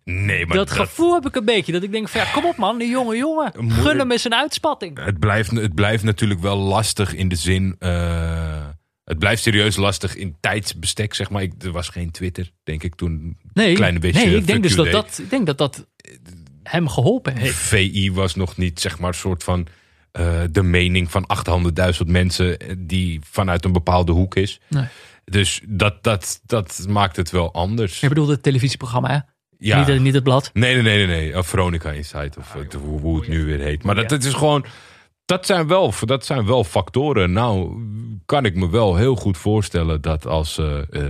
Nee, 0.05 0.47
maar 0.47 0.57
dat, 0.57 0.71
gevoel 0.71 1.15
heb 1.15 1.27
ik 1.27 1.35
een 1.37 1.45
beetje. 1.45 1.73
Dat 1.73 1.83
ik 1.83 1.93
denk 1.93 2.09
van 2.09 2.21
ja, 2.21 2.27
kom 2.33 2.45
op 2.45 2.57
man, 2.57 2.79
die 2.79 2.89
jonge 2.89 3.17
jongen. 3.17 3.53
Gun 3.73 3.99
hem 3.99 4.11
eens 4.13 4.25
een 4.25 4.35
uitspatting. 4.35 5.05
het, 5.05 5.19
blijft, 5.19 5.51
het 5.51 5.75
blijft 5.75 6.03
natuurlijk 6.05 6.41
wel 6.41 6.57
lastig 6.57 7.15
in 7.15 7.29
de 7.29 7.37
zin... 7.37 7.77
eh, 7.79 8.67
het 9.05 9.19
blijft 9.19 9.43
serieus 9.43 9.77
lastig 9.77 10.17
in 10.17 10.37
tijdsbestek, 10.41 11.15
zeg 11.15 11.31
maar. 11.31 11.43
Ik, 11.43 11.53
er 11.63 11.71
was 11.73 11.89
geen 11.89 12.11
Twitter, 12.11 12.51
denk 12.63 12.83
ik, 12.83 12.95
toen 12.95 13.37
Nee, 13.53 13.75
kleine 13.75 13.99
beetje 13.99 14.27
nee 14.27 14.37
ik 14.37 14.47
denk 14.47 14.63
dus 14.63 14.75
dat 14.75 14.85
deed. 14.85 14.95
dat, 14.95 15.19
ik 15.23 15.31
denk 15.31 15.47
dat 15.47 15.59
dat 15.59 15.87
hem 16.71 16.89
geholpen 16.89 17.37
heeft. 17.37 17.55
VI 17.57 18.13
was 18.13 18.35
nog 18.35 18.57
niet, 18.57 18.81
zeg 18.81 18.99
maar, 18.99 19.09
een 19.09 19.15
soort 19.15 19.45
van... 19.45 19.67
eh, 20.13 20.41
de 20.51 20.63
mening 20.63 21.11
van 21.11 21.25
800.000 22.01 22.07
mensen 22.07 22.59
eh, 22.59 22.75
die 22.79 23.21
vanuit 23.31 23.65
een 23.65 23.73
bepaalde 23.73 24.13
hoek 24.13 24.35
is. 24.37 24.61
Nee. 24.69 24.85
Dus 25.25 25.61
dat, 25.67 26.03
dat, 26.03 26.41
dat 26.47 26.85
maakt 26.89 27.17
het 27.17 27.31
wel 27.31 27.53
anders. 27.53 28.01
Je 28.01 28.09
bedoelt 28.09 28.29
het 28.29 28.43
televisieprogramma, 28.43 29.09
hè? 29.09 29.19
Ja. 29.59 29.79
Niet, 29.79 29.87
het- 29.89 30.01
niet 30.01 30.15
het 30.15 30.23
blad. 30.23 30.51
Nee, 30.53 30.75
nee, 30.75 30.83
nee, 30.83 31.07
nee. 31.07 31.17
nee. 31.17 31.37
Oh, 31.39 31.43
Veronica 31.43 31.91
Insight 31.91 32.37
of 32.37 32.53
het- 32.53 32.73
hoe, 32.73 33.01
hoe 33.01 33.19
het 33.21 33.29
nu 33.29 33.45
weer 33.45 33.59
heet. 33.61 33.83
Maar 33.83 33.95
dat, 33.95 34.09
dat 34.09 34.25
is 34.25 34.33
gewoon. 34.35 34.65
Dat 35.25 35.47
zijn, 35.47 35.67
wel, 35.67 35.93
dat 36.01 36.27
zijn 36.27 36.47
wel 36.47 36.65
factoren. 36.65 37.33
Nou, 37.33 37.83
kan 38.27 38.45
ik 38.45 38.55
me 38.55 38.71
wel 38.71 38.97
heel 38.97 39.17
goed 39.17 39.37
voorstellen 39.39 40.01
dat 40.01 40.27
als 40.27 40.59
eh 40.59 40.79
eh, 40.91 41.05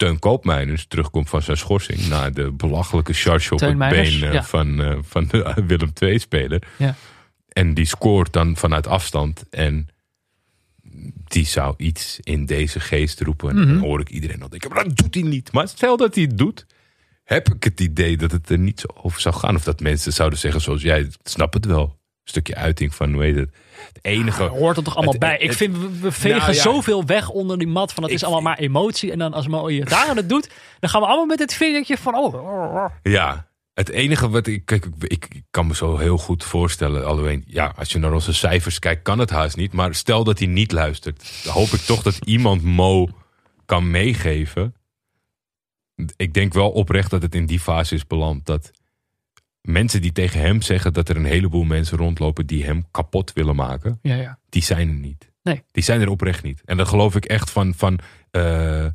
Teun 0.00 0.18
Koopmeiners 0.18 0.86
terugkomt 0.86 1.28
van 1.28 1.42
zijn 1.42 1.56
schorsing. 1.56 2.08
na 2.08 2.30
de 2.30 2.50
belachelijke 2.52 3.12
charge 3.12 3.54
op 3.54 3.60
het 3.60 3.78
been 3.78 4.22
eh, 4.22 4.32
ja. 4.32 4.42
van, 4.44 4.82
eh, 4.82 4.98
van 5.02 5.26
de 5.26 5.54
Willem 5.66 5.92
II-speler. 5.98 6.62
Ja. 6.78 6.94
En 7.48 7.74
die 7.74 7.84
scoort 7.86 8.32
dan 8.32 8.56
vanuit 8.56 8.86
afstand. 8.86 9.44
En 9.50 9.88
die 11.24 11.46
zou 11.46 11.74
iets 11.76 12.18
in 12.22 12.46
deze 12.46 12.80
geest 12.80 13.20
roepen. 13.20 13.48
En 13.50 13.56
Mhm. 13.56 13.66
dan 13.68 13.78
hoor 13.78 14.00
ik 14.00 14.08
iedereen 14.10 14.42
al 14.42 14.48
denken, 14.48 14.70
maar 14.72 14.84
dat 14.84 14.96
doet 14.96 15.14
hij 15.14 15.22
niet. 15.22 15.52
Maar 15.52 15.68
stel 15.68 15.96
dat 15.96 16.14
hij 16.14 16.24
het 16.24 16.38
doet, 16.38 16.66
heb 17.24 17.54
ik 17.54 17.64
het 17.64 17.80
idee 17.80 18.16
dat 18.16 18.32
het 18.32 18.50
er 18.50 18.58
niet 18.58 18.80
zo 18.80 18.86
over 19.02 19.20
zou 19.20 19.34
gaan. 19.34 19.54
Of 19.54 19.64
dat 19.64 19.80
mensen 19.80 20.12
zouden 20.12 20.38
zeggen 20.38 20.60
zoals 20.60 20.82
jij, 20.82 21.08
snap 21.22 21.52
het 21.52 21.64
wel. 21.64 21.98
stukje 22.24 22.54
uiting 22.54 22.94
van, 22.94 23.12
hoe 23.12 23.22
heet 23.22 23.36
het? 23.36 23.50
Het 23.86 23.98
enige... 24.04 24.42
Hoort 24.42 24.76
er 24.76 24.82
toch 24.82 24.94
allemaal 24.94 25.12
Het- 25.12 25.22
bij. 25.22 25.38
Ik 25.38 25.52
vind, 25.52 25.76
we, 26.00 26.12
vegen 26.12 26.38
Nou 26.38 26.52
ja. 26.52 26.60
zoveel 26.62 27.04
weg 27.04 27.28
onder 27.28 27.58
die 27.58 27.68
mat 27.68 27.92
van 27.92 28.02
het 28.02 28.12
is 28.12 28.22
allemaal 28.24 28.42
maar 28.42 28.58
emotie. 28.58 29.12
En 29.12 29.18
dan 29.18 29.32
als 29.32 29.46
Mooie 29.48 29.84
Raren 29.84 30.16
het 30.16 30.28
doet, 30.28 30.50
dan 30.80 30.90
gaan 30.90 31.00
we 31.00 31.06
allemaal 31.06 31.26
met 31.26 31.38
het 31.38 31.54
vingertje 31.54 31.96
van 31.96 32.14
oh. 32.14 32.84
Ja, 33.02 33.48
het 33.74 33.88
enige 33.88 34.28
wat 34.28 34.46
ik, 34.46 34.64
kijk, 34.64 34.86
ik 34.98 35.42
kan 35.50 35.66
me 35.66 35.74
zo 35.74 35.96
heel 35.96 36.18
goed 36.18 36.44
voorstellen, 36.44 37.06
alleen, 37.06 37.44
ja, 37.46 37.72
als 37.76 37.92
je 37.92 37.98
naar 37.98 38.12
onze 38.12 38.32
cijfers 38.34 38.78
kijkt, 38.78 39.02
kan 39.02 39.18
het 39.18 39.30
haast 39.30 39.56
niet. 39.56 39.72
Maar 39.72 39.94
stel 39.94 40.24
dat 40.24 40.38
hij 40.38 40.48
niet 40.48 40.72
luistert, 40.72 41.42
dan 41.44 41.52
hoop 41.52 41.68
ik 41.68 41.80
toch 41.80 42.02
dat 42.02 42.18
iemand 42.24 42.62
Mo 42.62 43.08
kan 43.66 43.90
meegeven. 43.90 44.74
Ik 46.16 46.34
denk 46.34 46.52
wel 46.52 46.70
oprecht 46.70 47.10
dat 47.10 47.22
het 47.22 47.34
in 47.34 47.46
die 47.46 47.60
fase 47.60 47.94
is 47.94 48.06
beland. 48.06 48.46
Dat 48.46 48.70
mensen 49.62 50.00
die 50.00 50.12
tegen 50.12 50.40
hem 50.40 50.62
zeggen 50.62 50.92
dat 50.92 51.08
er 51.08 51.16
een 51.16 51.24
heleboel 51.24 51.64
mensen 51.64 51.98
rondlopen 51.98 52.46
die 52.46 52.64
hem 52.64 52.84
kapot 52.90 53.32
willen 53.32 53.56
maken, 53.56 53.98
Ja, 54.02 54.14
ja. 54.14 54.38
die 54.48 54.62
zijn 54.62 54.88
er 54.88 54.94
niet. 54.94 55.30
Nee. 55.42 55.62
Die 55.72 55.82
zijn 55.82 56.00
er 56.00 56.08
oprecht 56.08 56.42
niet. 56.42 56.62
En 56.64 56.76
dat 56.76 56.88
geloof 56.88 57.16
ik 57.16 57.24
echt 57.24 57.50
van. 57.50 57.74
van 57.74 57.98
eh, 58.30 58.86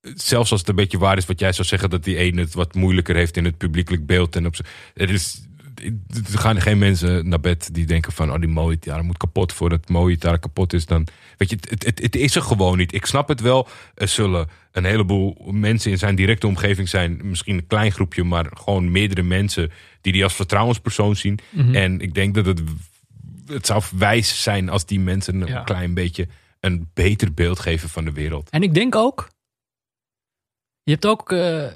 zelfs 0.00 0.50
als 0.50 0.60
het 0.60 0.68
een 0.68 0.74
beetje 0.74 0.98
waar 0.98 1.16
is 1.16 1.26
wat 1.26 1.40
jij 1.40 1.52
zou 1.52 1.66
zeggen, 1.68 1.90
dat 1.90 2.04
die 2.04 2.16
ene 2.16 2.40
het 2.40 2.54
wat 2.54 2.74
moeilijker 2.74 3.16
heeft 3.16 3.36
in 3.36 3.44
het 3.44 3.56
publiekelijk 3.56 4.06
beeld. 4.06 4.36
En 4.36 4.46
op 4.46 4.54
er, 4.94 5.10
is, 5.10 5.45
er 6.32 6.38
gaan 6.38 6.60
geen 6.60 6.78
mensen 6.78 7.28
naar 7.28 7.40
bed 7.40 7.74
die 7.74 7.86
denken 7.86 8.12
van, 8.12 8.32
oh 8.32 8.38
die 8.40 8.48
mooie 8.48 8.76
daar 8.80 9.04
moet 9.04 9.16
kapot 9.16 9.52
voordat 9.52 9.86
daar 10.18 10.38
kapot 10.38 10.72
is. 10.72 10.86
Dan, 10.86 11.06
weet 11.36 11.50
je, 11.50 11.56
het, 11.68 11.84
het, 11.84 12.02
het 12.02 12.16
is 12.16 12.36
er 12.36 12.42
gewoon 12.42 12.78
niet. 12.78 12.94
Ik 12.94 13.06
snap 13.06 13.28
het 13.28 13.40
wel. 13.40 13.68
Er 13.94 14.08
zullen 14.08 14.48
een 14.72 14.84
heleboel 14.84 15.36
mensen 15.50 15.90
in 15.90 15.98
zijn 15.98 16.14
directe 16.14 16.46
omgeving 16.46 16.88
zijn. 16.88 17.20
Misschien 17.22 17.56
een 17.56 17.66
klein 17.66 17.92
groepje, 17.92 18.24
maar 18.24 18.46
gewoon 18.54 18.90
meerdere 18.90 19.22
mensen 19.22 19.70
die 20.00 20.12
die 20.12 20.22
als 20.24 20.34
vertrouwenspersoon 20.34 21.16
zien. 21.16 21.38
En 21.72 22.00
ik 22.00 22.14
denk 22.14 22.34
dat 22.34 22.46
het 22.46 22.62
het 23.46 23.66
zou 23.66 23.82
wijs 23.96 24.42
zijn 24.42 24.68
als 24.68 24.86
die 24.86 25.00
mensen 25.00 25.40
een 25.40 25.48
Ja. 25.48 25.62
klein 25.62 25.94
beetje 25.94 26.28
een 26.60 26.90
beter 26.94 27.34
beeld 27.34 27.60
geven 27.60 27.88
van 27.88 28.04
de 28.04 28.12
wereld. 28.12 28.50
En 28.50 28.62
ik 28.62 28.74
denk 28.74 28.94
ook, 28.94 29.28
je 30.82 30.90
hebt 30.92 31.06
ook 31.06 31.32
eh, 31.32 31.66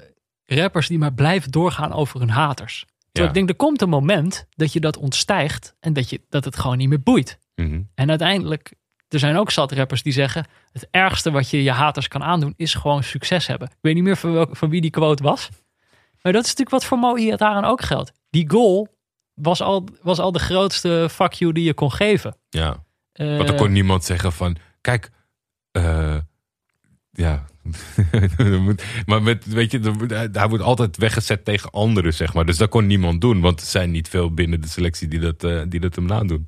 rappers 0.45 0.87
die 0.87 0.97
maar 0.97 1.13
blijven 1.13 1.51
doorgaan 1.51 1.93
over 1.93 2.19
hun 2.19 2.29
haters. 2.29 2.85
Terwijl 3.11 3.27
ik 3.27 3.33
denk, 3.33 3.49
er 3.49 3.65
komt 3.65 3.81
een 3.81 3.89
moment 3.89 4.45
dat 4.49 4.73
je 4.73 4.79
dat 4.79 4.97
ontstijgt 4.97 5.75
en 5.79 5.93
dat, 5.93 6.09
je, 6.09 6.21
dat 6.29 6.45
het 6.45 6.55
gewoon 6.55 6.77
niet 6.77 6.89
meer 6.89 7.01
boeit. 7.03 7.39
Mhm. 7.55 7.81
En 7.95 8.09
uiteindelijk, 8.09 8.73
er 9.07 9.19
zijn 9.19 9.37
ook 9.37 9.51
zat 9.51 9.71
rappers 9.71 10.03
die 10.03 10.13
zeggen, 10.13 10.45
het 10.71 10.87
ergste 10.91 11.31
wat 11.31 11.49
je 11.49 11.63
je 11.63 11.71
haters 11.71 12.07
kan 12.07 12.23
aandoen 12.23 12.53
is 12.57 12.73
gewoon 12.73 13.03
succes 13.03 13.47
hebben. 13.47 13.67
Ik 13.67 13.77
weet 13.81 13.93
niet 13.93 14.03
meer 14.03 14.17
van, 14.17 14.33
welk, 14.33 14.55
van 14.57 14.69
wie 14.69 14.81
die 14.81 14.89
quote 14.89 15.23
was. 15.23 15.49
Maar 16.21 16.31
dat 16.33 16.43
is 16.43 16.49
natuurlijk 16.49 16.69
wat 16.69 16.85
voor 16.85 16.97
Mo 16.99 17.15
Iataren 17.15 17.63
ook 17.63 17.81
geldt. 17.81 18.11
Die 18.29 18.49
goal 18.49 18.87
was 19.33 19.61
al, 19.61 19.87
was 20.01 20.19
al 20.19 20.31
de 20.31 20.39
grootste 20.39 21.07
fuck 21.11 21.33
you 21.33 21.51
die 21.53 21.63
je 21.63 21.73
kon 21.73 21.91
geven. 21.91 22.37
Ja, 22.49 22.83
Eh, 23.11 23.37
want 23.37 23.49
er 23.49 23.55
kon 23.55 23.71
niemand 23.71 24.03
zeggen 24.03 24.31
van, 24.31 24.57
kijk, 24.81 25.09
eh, 25.71 26.17
ja, 27.11 27.45
maar 29.05 29.21
met, 29.21 29.45
weet 29.45 29.71
je, 29.71 29.93
wordt- 29.93 30.13
hij- 30.33 30.47
wordt 30.49 30.63
altijd 30.63 30.97
weggezet 30.97 31.45
tegen 31.45 31.69
anderen, 31.71 32.13
zeg 32.13 32.33
maar. 32.33 32.45
Dus 32.45 32.57
dat 32.57 32.69
kon 32.69 32.87
niemand 32.87 33.21
doen, 33.21 33.41
want 33.41 33.61
er 33.61 33.67
zijn 33.67 33.91
niet 33.91 34.09
veel 34.09 34.33
binnen 34.33 34.61
de 34.61 34.67
selectie 34.67 35.07
die 35.07 35.19
dat, 35.19 35.43
eh, 35.43 35.61
die 35.67 35.79
dat 35.79 35.95
hem 35.95 36.05
nadoen. 36.05 36.47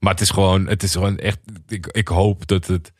Maar 0.00 0.12
het 0.12 0.20
is 0.20 0.30
gewoon, 0.30 0.66
het 0.66 0.82
is 0.82 0.92
gewoon 0.92 1.18
echt, 1.18 1.38
ik, 1.68 1.86
ik 1.86 2.08
hoop 2.08 2.46
dat 2.46 2.66
het, 2.66 2.92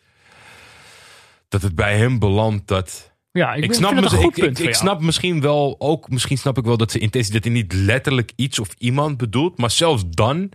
dat 1.49 1.63
het 1.63 1.75
bij 1.75 1.97
hem 1.99 2.19
belandt 2.19 2.67
dat... 2.69 3.13
ja, 3.33 3.55
ik, 3.55 3.65
Ik, 3.65 3.73
snap, 3.73 3.95
mis- 3.95 4.13
ik, 4.13 4.37
ik, 4.59 4.75
snap 4.75 5.01
misschien 5.01 5.41
wel 5.41 5.77
ook, 5.79 6.09
misschien 6.11 6.39
snap 6.39 6.59
ik 6.59 6.65
wel 6.65 6.77
dat 6.77 6.91
ze 6.91 6.99
intentie, 6.99 7.33
dat 7.33 7.45
hij 7.45 7.53
niet 7.53 7.73
letterlijk 7.73 8.33
iets 8.37 8.59
of 8.59 8.69
iemand 8.79 9.17
bedoelt. 9.17 9.59
Maar 9.59 9.71
zelfs 9.71 10.03
dan 10.09 10.51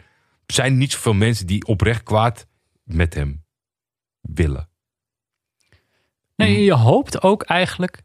zijn 0.46 0.78
niet 0.78 0.92
zoveel 0.92 1.14
mensen 1.14 1.48
die 1.48 1.66
oprecht 1.66 2.04
kwaad 2.04 2.48
met 2.84 3.14
hem 3.14 3.44
willen. 4.22 4.70
Nee, 6.36 6.64
je 6.64 6.74
hoopt 6.74 7.22
ook 7.24 7.44
eigenlijk, 7.44 8.04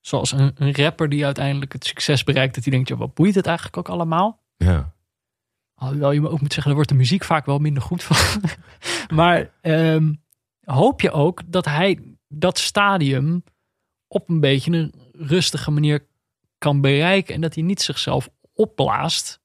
zoals 0.00 0.32
een, 0.32 0.52
een 0.54 0.74
rapper 0.74 1.08
die 1.08 1.24
uiteindelijk 1.24 1.72
het 1.72 1.84
succes 1.84 2.24
bereikt, 2.24 2.54
dat 2.54 2.64
hij 2.64 2.72
denkt, 2.72 2.88
ja, 2.88 2.96
wat 2.96 3.14
boeit 3.14 3.34
het 3.34 3.46
eigenlijk 3.46 3.76
ook 3.76 3.88
allemaal? 3.88 4.42
Ja. 4.56 4.94
Alhoewel 5.74 6.12
je 6.12 6.28
ook 6.28 6.40
moet 6.40 6.52
zeggen, 6.52 6.64
daar 6.64 6.74
wordt 6.74 6.88
de 6.88 6.94
muziek 6.94 7.24
vaak 7.24 7.46
wel 7.46 7.58
minder 7.58 7.82
goed 7.82 8.02
van. 8.02 8.42
maar 9.18 9.50
ehm, 9.60 10.14
hoop 10.64 11.00
je 11.00 11.10
ook 11.10 11.42
dat 11.46 11.64
hij 11.64 12.16
dat 12.28 12.58
stadium 12.58 13.44
op 14.08 14.28
een 14.28 14.40
beetje 14.40 14.72
een 14.72 14.94
rustige 15.12 15.70
manier 15.70 16.06
kan 16.58 16.80
bereiken. 16.80 17.34
En 17.34 17.40
dat 17.40 17.54
hij 17.54 17.64
niet 17.64 17.82
zichzelf 17.82 18.28
opblaast 18.52 19.40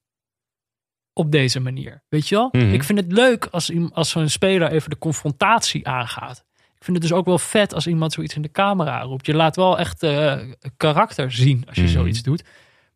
op 1.14 1.32
deze 1.32 1.60
manier. 1.60 2.04
Weet 2.10 2.28
je 2.28 2.36
wel? 2.36 2.50
Mhm. 2.52 2.74
Ik 2.74 2.84
vind 2.84 3.00
het 3.00 3.12
leuk 3.12 3.46
als, 3.46 3.72
als 3.92 4.10
zo'n 4.10 4.30
speler 4.30 4.72
even 4.72 4.90
de 4.90 4.98
confrontatie 4.98 5.88
aangaat. 5.88 6.46
Ik 6.82 6.88
vind 6.88 6.98
het 7.02 7.10
dus 7.10 7.18
ook 7.18 7.26
wel 7.26 7.38
vet 7.38 7.74
als 7.74 7.88
iemand 7.88 8.14
zoiets 8.14 8.36
in 8.36 8.42
de 8.42 8.52
camera 8.52 9.02
roept. 9.02 9.26
Je 9.26 9.34
laat 9.34 9.56
wel 9.56 9.80
echt 9.80 10.04
eh, 10.04 10.40
karakter 10.78 11.32
zien 11.32 11.64
als 11.68 11.76
je 11.76 11.82
Mhm. 11.84 11.92
zoiets 11.92 12.22
doet. 12.22 12.44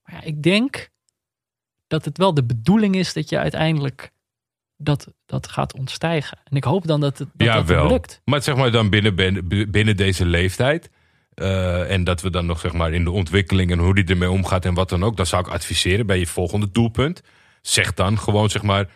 Maar 0.03 0.15
ja, 0.15 0.21
ik 0.21 0.43
denk 0.43 0.89
dat 1.87 2.05
het 2.05 2.17
wel 2.17 2.33
de 2.33 2.43
bedoeling 2.43 2.95
is 2.95 3.13
dat 3.13 3.29
je 3.29 3.37
uiteindelijk 3.37 4.11
dat, 4.77 5.07
dat 5.25 5.47
gaat 5.47 5.73
ontstijgen. 5.77 6.37
En 6.43 6.55
ik 6.55 6.63
hoop 6.63 6.87
dan 6.87 7.01
dat 7.01 7.17
het, 7.17 7.27
dat, 7.33 7.47
ja, 7.47 7.53
dat 7.55 7.65
wel. 7.67 7.87
lukt. 7.87 8.21
Maar 8.23 8.41
zeg 8.41 8.55
maar 8.55 8.71
dan 8.71 8.89
binnen, 8.89 9.15
binnen, 9.15 9.47
binnen 9.71 9.97
deze 9.97 10.25
leeftijd. 10.25 10.89
eh, 11.33 11.91
en 11.91 12.03
dat 12.03 12.21
we 12.21 12.29
dan 12.29 12.45
nog 12.45 12.59
zeg 12.59 12.73
maar 12.73 12.93
in 12.93 13.03
de 13.03 13.11
ontwikkeling 13.11 13.71
en 13.71 13.79
hoe 13.79 13.95
die 13.95 14.05
ermee 14.05 14.31
omgaat 14.31 14.65
en 14.65 14.73
wat 14.73 14.89
dan 14.89 15.03
ook. 15.03 15.17
Dan 15.17 15.25
zou 15.25 15.45
ik 15.47 15.53
adviseren 15.53 16.05
bij 16.05 16.19
je 16.19 16.27
volgende 16.27 16.71
doelpunt. 16.71 17.21
Zeg 17.61 17.93
dan 17.93 18.19
gewoon 18.19 18.49
zeg 18.49 18.61
maar 18.63 18.89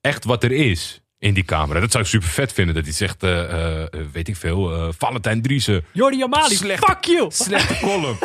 echt 0.00 0.24
wat 0.24 0.44
er 0.44 0.52
is 0.52 0.99
in 1.20 1.34
die 1.34 1.44
camera. 1.44 1.80
Dat 1.80 1.90
zou 1.90 2.04
ik 2.04 2.10
super 2.10 2.28
vet 2.28 2.52
vinden. 2.52 2.74
Dat 2.74 2.84
hij 2.84 2.92
zegt, 2.92 3.22
eh, 3.22 3.82
eh, 3.82 3.88
weet 4.12 4.28
ik 4.28 4.36
veel, 4.36 4.72
eh 4.74 4.88
Valentijn 4.98 5.42
Driessen. 5.42 5.84
Jordi 5.92 6.22
Amali, 6.22 6.54
Slecht. 6.54 6.84
fuck 6.84 7.04
you! 7.04 7.30
Slechte 7.32 7.76
column. 7.80 8.16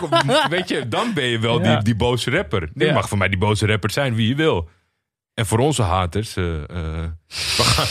Weet 0.50 0.68
je, 0.68 0.88
dan 0.88 1.12
ben 1.14 1.24
je 1.24 1.38
wel 1.38 1.62
Ja. 1.62 1.74
die, 1.74 1.84
die 1.84 1.96
boze 1.96 2.30
rapper. 2.30 2.70
Je 2.74 2.84
Ja. 2.84 2.92
mag 2.92 3.08
voor 3.08 3.18
mij 3.18 3.28
die 3.28 3.38
boze 3.38 3.66
rapper 3.66 3.90
zijn 3.90 4.14
wie 4.14 4.28
je 4.28 4.34
wil. 4.34 4.68
En 5.34 5.46
voor 5.46 5.58
onze 5.58 5.82
haters, 5.82 6.36
eh, 6.36 6.54
eh, 6.54 6.66
we, 7.56 7.62
gaan, 7.62 7.86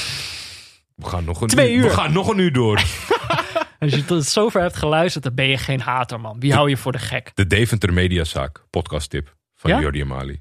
we 0.95 1.05
gaan 1.05 1.23
nog 1.23 1.41
een 1.41 1.47
Twee 1.47 1.73
uur. 1.73 1.83
We 1.83 1.89
gaan 1.89 2.13
nog 2.13 2.27
een 2.27 2.37
uur 2.39 2.53
door. 2.53 2.81
Als 3.79 3.93
je 3.93 4.05
tot 4.05 4.25
zover 4.25 4.61
hebt 4.61 4.75
geluisterd, 4.75 5.23
dan 5.23 5.35
ben 5.35 5.47
je 5.47 5.57
geen 5.57 5.81
hater, 5.81 6.19
man. 6.19 6.39
Wie 6.39 6.53
hou 6.53 6.69
je 6.69 6.77
voor 6.77 6.91
de 6.91 6.99
gek? 6.99 7.31
De 7.33 7.47
Deventer 7.47 7.93
Mediazaak 7.93 8.63
podcast 8.69 9.09
tip 9.09 9.35
van 9.55 9.69
Ja? 9.71 9.79
Jordi 9.79 10.01
Amali. 10.01 10.39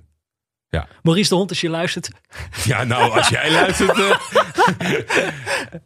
Maurice 1.02 1.28
de 1.28 1.34
Hond, 1.34 1.48
als 1.50 1.60
je 1.60 1.68
luistert. 1.68 2.10
Ja, 2.64 2.84
nou, 2.84 3.10
als 3.18 3.28
jij 3.28 3.50
luistert. 3.60 3.98
eh. 3.98 4.16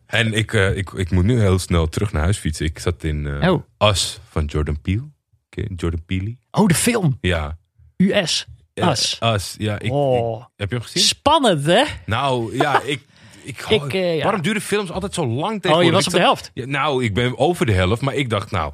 en 0.06 0.32
ik, 0.32 0.52
eh, 0.52 0.76
ik, 0.76 0.90
ik 0.90 1.10
moet 1.10 1.24
nu 1.24 1.40
heel 1.40 1.58
snel 1.58 1.88
terug 1.88 2.12
naar 2.12 2.22
huis 2.22 2.38
fietsen. 2.38 2.66
Ik 2.66 2.78
zat 2.78 3.04
in 3.04 3.26
eh, 3.26 3.50
Oh. 3.52 3.62
As 3.78 4.20
van 4.30 4.44
Jordan 4.44 4.80
Peele. 4.80 5.10
Jordan 5.76 6.04
Peele? 6.06 6.36
Oh, 6.50 6.66
de 6.66 6.74
film. 6.74 7.18
Ja. 7.20 7.58
US. 7.96 8.46
As. 8.74 9.16
As, 9.20 9.54
ja. 9.58 9.78
Ik, 9.78 9.92
Oh. 9.92 10.40
ik- 10.40 10.46
heb 10.56 10.68
je 10.70 10.74
hem 10.74 10.84
gezien? 10.84 11.02
Spannend, 11.02 11.66
hè? 11.66 11.82
Nou, 12.06 12.56
ja, 12.56 12.80
ik... 12.80 13.00
ik, 13.44 13.58
Ik, 13.68 13.92
eh, 13.94 14.16
ja. 14.16 14.22
Waarom 14.22 14.42
duren 14.42 14.60
films 14.62 14.90
altijd 14.90 15.14
zo 15.14 15.26
lang 15.26 15.54
Oh, 15.54 15.60
tegenwoordig? 15.60 15.84
je 15.90 15.94
was 15.94 16.06
op 16.06 16.12
de 16.12 16.18
helft. 16.20 16.50
Ja, 16.54 16.66
nou, 16.66 17.04
ik 17.04 17.14
ben 17.14 17.38
over 17.38 17.66
de 17.66 17.72
helft, 17.72 18.02
maar 18.02 18.14
ik 18.14 18.30
dacht, 18.30 18.50
nou, 18.50 18.72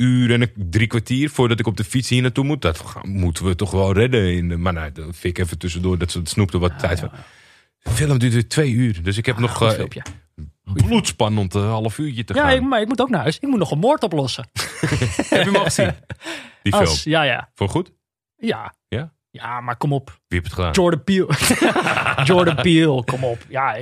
uur 0.00 0.32
en 0.32 0.40
een, 0.42 0.52
drie 0.56 0.86
kwartier 0.86 1.30
voordat 1.30 1.58
ik 1.60 1.66
op 1.66 1.76
de 1.76 1.84
fiets 1.84 2.08
hier 2.08 2.22
naartoe 2.22 2.44
moet, 2.44 2.62
dat 2.62 2.84
moeten 3.02 3.44
we 3.44 3.54
toch 3.54 3.70
wel 3.70 3.92
redden. 3.92 4.32
In, 4.34 4.48
de- 4.48 4.56
maar 4.56 4.72
nou, 4.72 4.92
dat 4.92 5.04
vind 5.04 5.38
ik 5.38 5.44
even 5.44 5.58
tussendoor, 5.58 5.98
dat 5.98 6.10
ze 6.10 6.18
het 6.18 6.28
snoepte 6.28 6.58
wat 6.58 6.78
tijd 6.78 7.00
van. 7.00 7.10
De 7.82 7.90
film 7.90 8.18
duurt 8.18 8.32
weer 8.32 8.48
twee 8.48 8.70
uur, 8.72 9.02
dus 9.02 9.16
ik 9.16 9.26
heb 9.26 9.38
nog 9.38 9.56
Goed 9.56 9.68
eh, 9.68 9.74
filmpje. 9.74 10.02
bloedspannend 10.64 11.54
een 11.54 11.62
half 11.62 11.98
uurtje 11.98 12.24
te 12.24 12.34
Ja, 12.34 12.42
gaan. 12.42 12.52
ik, 12.56 12.62
maar 12.62 12.80
ik 12.80 12.88
moet 12.88 13.00
ook 13.00 13.10
naar 13.10 13.20
huis. 13.20 13.38
Ik 13.38 13.48
moet 13.48 13.58
nog 13.58 13.70
een 13.70 13.78
moord 13.78 14.02
oplossen. 14.02 14.44
Heb 14.52 15.28
je 15.28 15.36
hem 15.36 15.56
al 15.56 15.64
gezien? 15.64 15.90
Die 16.62 16.74
film. 16.76 16.94
Ja, 17.04 17.22
ja. 17.22 17.50
Voor 17.54 17.68
goed? 17.68 17.92
Ja. 18.36 18.74
Ja? 18.88 19.12
Ja, 19.30 19.60
maar 19.60 19.76
kom 19.76 19.92
op. 19.92 20.06
Wie 20.08 20.18
heeft 20.40 20.44
het 20.44 20.54
gedaan? 20.54 20.72
Jordan 20.72 21.04
Peele. 21.04 21.34
Jordan 22.24 22.54
Peele, 22.56 23.04
kom 23.04 23.24
op. 23.24 23.38
Ja, 23.48 23.76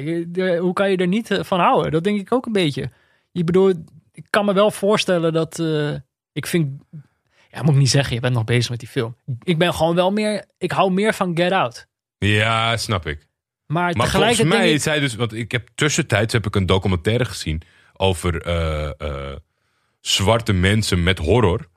hoe 0.58 0.72
kan 0.72 0.90
je 0.90 0.96
er 0.96 1.06
niet 1.06 1.30
eh, 1.30 1.44
van 1.44 1.60
houden? 1.60 1.92
Dat 1.92 2.04
denk 2.04 2.20
ik 2.20 2.32
ook 2.32 2.46
een 2.46 2.52
beetje. 2.52 2.90
Ik 3.32 3.44
bedoel, 3.46 3.68
ik 4.12 4.26
kan 4.30 4.44
me 4.44 4.52
wel 4.52 4.70
voorstellen 4.70 5.32
dat... 5.32 5.58
eh, 5.58 5.94
ik 6.38 6.46
vind... 6.46 6.82
Ja, 7.50 7.62
moet 7.62 7.72
ik 7.72 7.78
niet 7.80 7.90
zeggen, 7.90 8.14
je 8.14 8.20
bent 8.20 8.34
nog 8.34 8.44
bezig 8.44 8.70
met 8.70 8.78
die 8.78 8.88
film. 8.88 9.16
Ik 9.42 9.58
ben 9.58 9.74
gewoon 9.74 9.94
wel 9.94 10.10
meer... 10.10 10.44
Ik 10.58 10.70
hou 10.70 10.92
meer 10.92 11.14
van 11.14 11.36
Get 11.36 11.52
Out. 11.52 11.86
Ja, 12.18 12.76
snap 12.76 13.06
ik. 13.06 13.26
Maar, 13.66 13.96
Maar 13.96 14.08
volgens 14.08 14.42
mij 14.42 14.72
is 14.72 14.84
hij 14.84 15.00
dus, 15.00 15.14
want 15.14 15.32
ik 15.32 15.52
heb 15.52 15.68
tussentijds 15.74 16.32
heb 16.32 16.46
ik 16.46 16.54
een 16.54 16.66
documentaire 16.66 17.24
gezien 17.24 17.62
over 17.96 18.42
eh, 18.42 18.90
eh, 18.98 19.36
zwarte 20.00 20.52
mensen 20.52 21.02
met 21.02 21.18
horror. 21.18 21.68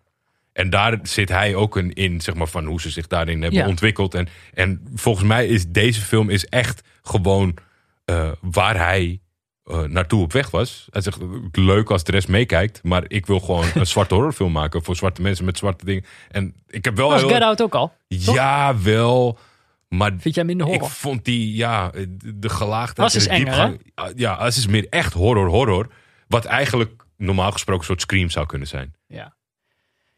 En 0.54 0.70
daar 0.70 1.00
zit 1.04 1.30
hij 1.30 1.56
ook 1.56 1.76
een 1.76 1.94
in, 1.94 2.22
zeg 2.22 2.36
maar, 2.36 2.48
van 2.48 2.66
hoe 2.66 2.82
ze 2.82 2.90
zich 2.90 3.08
daarin 3.08 3.42
hebben 3.42 3.60
Ja. 3.60 3.68
ontwikkeld. 3.68 4.14
En, 4.14 4.28
en 4.54 4.82
volgens 4.96 5.28
mij 5.28 5.48
is 5.48 5.68
deze 5.68 6.02
film 6.02 6.30
is 6.30 6.46
echt 6.46 6.82
gewoon 7.02 7.58
eh, 8.06 8.32
waar 8.42 8.78
hij 8.78 9.20
eh, 9.64 9.82
naartoe 9.82 10.22
op 10.24 10.32
weg 10.34 10.50
was. 10.50 10.88
Hij 10.90 11.02
zegt, 11.02 11.20
leuk 11.52 11.90
als 11.92 12.04
de 12.04 12.12
rest 12.12 12.28
meekijkt, 12.28 12.84
maar 12.84 13.04
ik 13.08 13.26
wil 13.26 13.40
gewoon 13.40 13.66
een 13.74 13.88
zwarte 13.96 14.14
horrorfilm 14.14 14.52
maken 14.52 14.84
voor 14.84 14.96
zwarte 14.96 15.22
mensen 15.22 15.46
met 15.46 15.58
zwarte 15.58 15.86
dingen. 15.86 16.06
En 16.30 16.56
ik 16.68 16.86
heb 16.86 16.96
wel 16.96 17.10
was 17.10 17.22
heel- 17.22 17.30
Get 17.30 17.42
Out 17.42 17.62
ook 17.62 17.76
al. 17.76 17.94
ja, 18.08 18.78
wel. 18.82 19.38
Maar 19.88 20.12
Vind 20.18 20.36
jij 20.36 20.44
minder 20.44 20.68
ik 20.68 20.74
horror? 20.74 20.90
vond 20.90 21.26
die, 21.26 21.56
ja, 21.56 21.92
de, 22.36 22.50
gelaagdheid 22.50 23.08
As 23.10 23.16
is 23.16 23.28
enger, 23.28 23.78
Ja, 24.16 24.34
As 24.34 24.58
is 24.58 24.68
meer 24.68 24.88
echt 24.90 25.14
horror, 25.14 25.48
horror. 25.48 25.88
Wat 26.28 26.46
eigenlijk 26.46 27.04
normaal 27.18 27.52
gesproken 27.52 27.82
een 27.82 27.88
soort 27.88 28.02
scream 28.02 28.30
zou 28.30 28.46
kunnen 28.46 28.68
zijn. 28.68 28.96
Ja. 29.08 29.36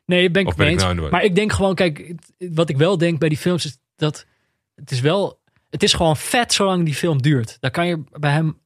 Nee, 0.05 0.31
ben 0.31 0.41
ik 0.47 0.55
ben 0.55 0.65
mee 0.65 0.75
ik 0.75 0.81
nou? 0.95 1.09
Maar 1.09 1.23
ik 1.23 1.35
denk 1.35 1.51
gewoon, 1.51 1.75
kijk, 1.75 2.13
wat 2.37 2.69
ik 2.69 2.77
wel 2.77 2.97
denk 2.97 3.19
bij 3.19 3.29
die 3.29 3.37
films 3.37 3.65
is 3.65 3.77
dat 3.95 4.25
het 4.75 4.91
is 4.91 4.99
wel, 4.99 5.39
het 5.69 5.83
is 5.83 5.93
gewoon 5.93 6.17
vet 6.17 6.53
zolang 6.53 6.85
die 6.85 6.93
film 6.95 7.21
duurt. 7.21 7.57
Daar 7.59 7.71
kan 7.71 7.87
je 7.87 8.03
bij 8.11 8.31
hem 8.31 8.57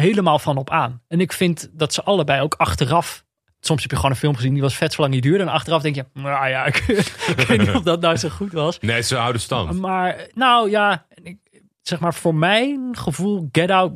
helemaal 0.00 0.38
van 0.38 0.56
op 0.56 0.70
aan. 0.70 1.02
En 1.08 1.20
ik 1.20 1.32
vind 1.32 1.70
dat 1.72 1.94
ze 1.94 2.02
allebei 2.02 2.40
ook 2.40 2.54
achteraf, 2.54 3.24
soms 3.60 3.82
heb 3.82 3.90
je 3.90 3.96
gewoon 3.96 4.10
een 4.10 4.16
film 4.16 4.34
gezien 4.34 4.52
die 4.52 4.62
was 4.62 4.76
vet 4.76 4.92
zolang 4.92 5.12
die 5.12 5.22
duurde. 5.22 5.42
En 5.42 5.48
achteraf 5.50 5.82
denk 5.82 5.94
je, 5.94 6.06
nou 6.12 6.48
ja, 6.48 6.64
ik, 6.64 6.76
ik 7.36 7.44
weet 7.48 7.58
niet 7.58 7.70
of 7.70 7.82
dat 7.82 8.00
nou 8.00 8.16
zo 8.16 8.28
goed 8.28 8.52
was. 8.52 8.78
Nee, 8.78 8.94
het 8.94 9.04
is 9.04 9.10
een 9.10 9.18
oude 9.18 9.38
stand. 9.38 9.78
Maar 9.80 10.26
nou 10.34 10.70
ja, 10.70 11.06
ik, 11.22 11.36
zeg 11.82 12.00
maar 12.00 12.14
voor 12.14 12.34
mijn 12.34 12.96
gevoel 12.96 13.48
Get 13.52 13.70
Out 13.70 13.92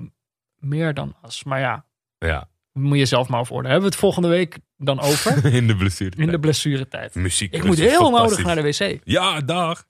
meer 0.59 0.95
dan 0.95 1.15
As. 1.23 1.45
Maar 1.45 1.61
ja, 1.61 1.85
Ja, 2.19 2.49
moet 2.73 2.99
je 2.99 3.07
zelf 3.07 3.29
maar 3.29 3.41
over 3.41 3.55
orde. 3.55 3.69
Hebben 3.69 3.85
we 3.85 3.91
het 3.91 4.01
volgende 4.01 4.29
week 4.29 4.59
dan 4.77 5.01
over 5.01 5.45
in 5.55 5.67
de 5.67 5.77
blessure. 5.77 6.17
in 6.17 6.31
de 6.31 6.39
blessuretijd. 6.39 7.15
Muziek. 7.15 7.53
Ik 7.53 7.65
moet 7.65 7.79
heel 7.79 8.11
nodig 8.11 8.45
naar 8.45 8.55
de 8.55 8.63
wc. 8.63 9.01
Ja, 9.05 9.41
dag. 9.41 9.85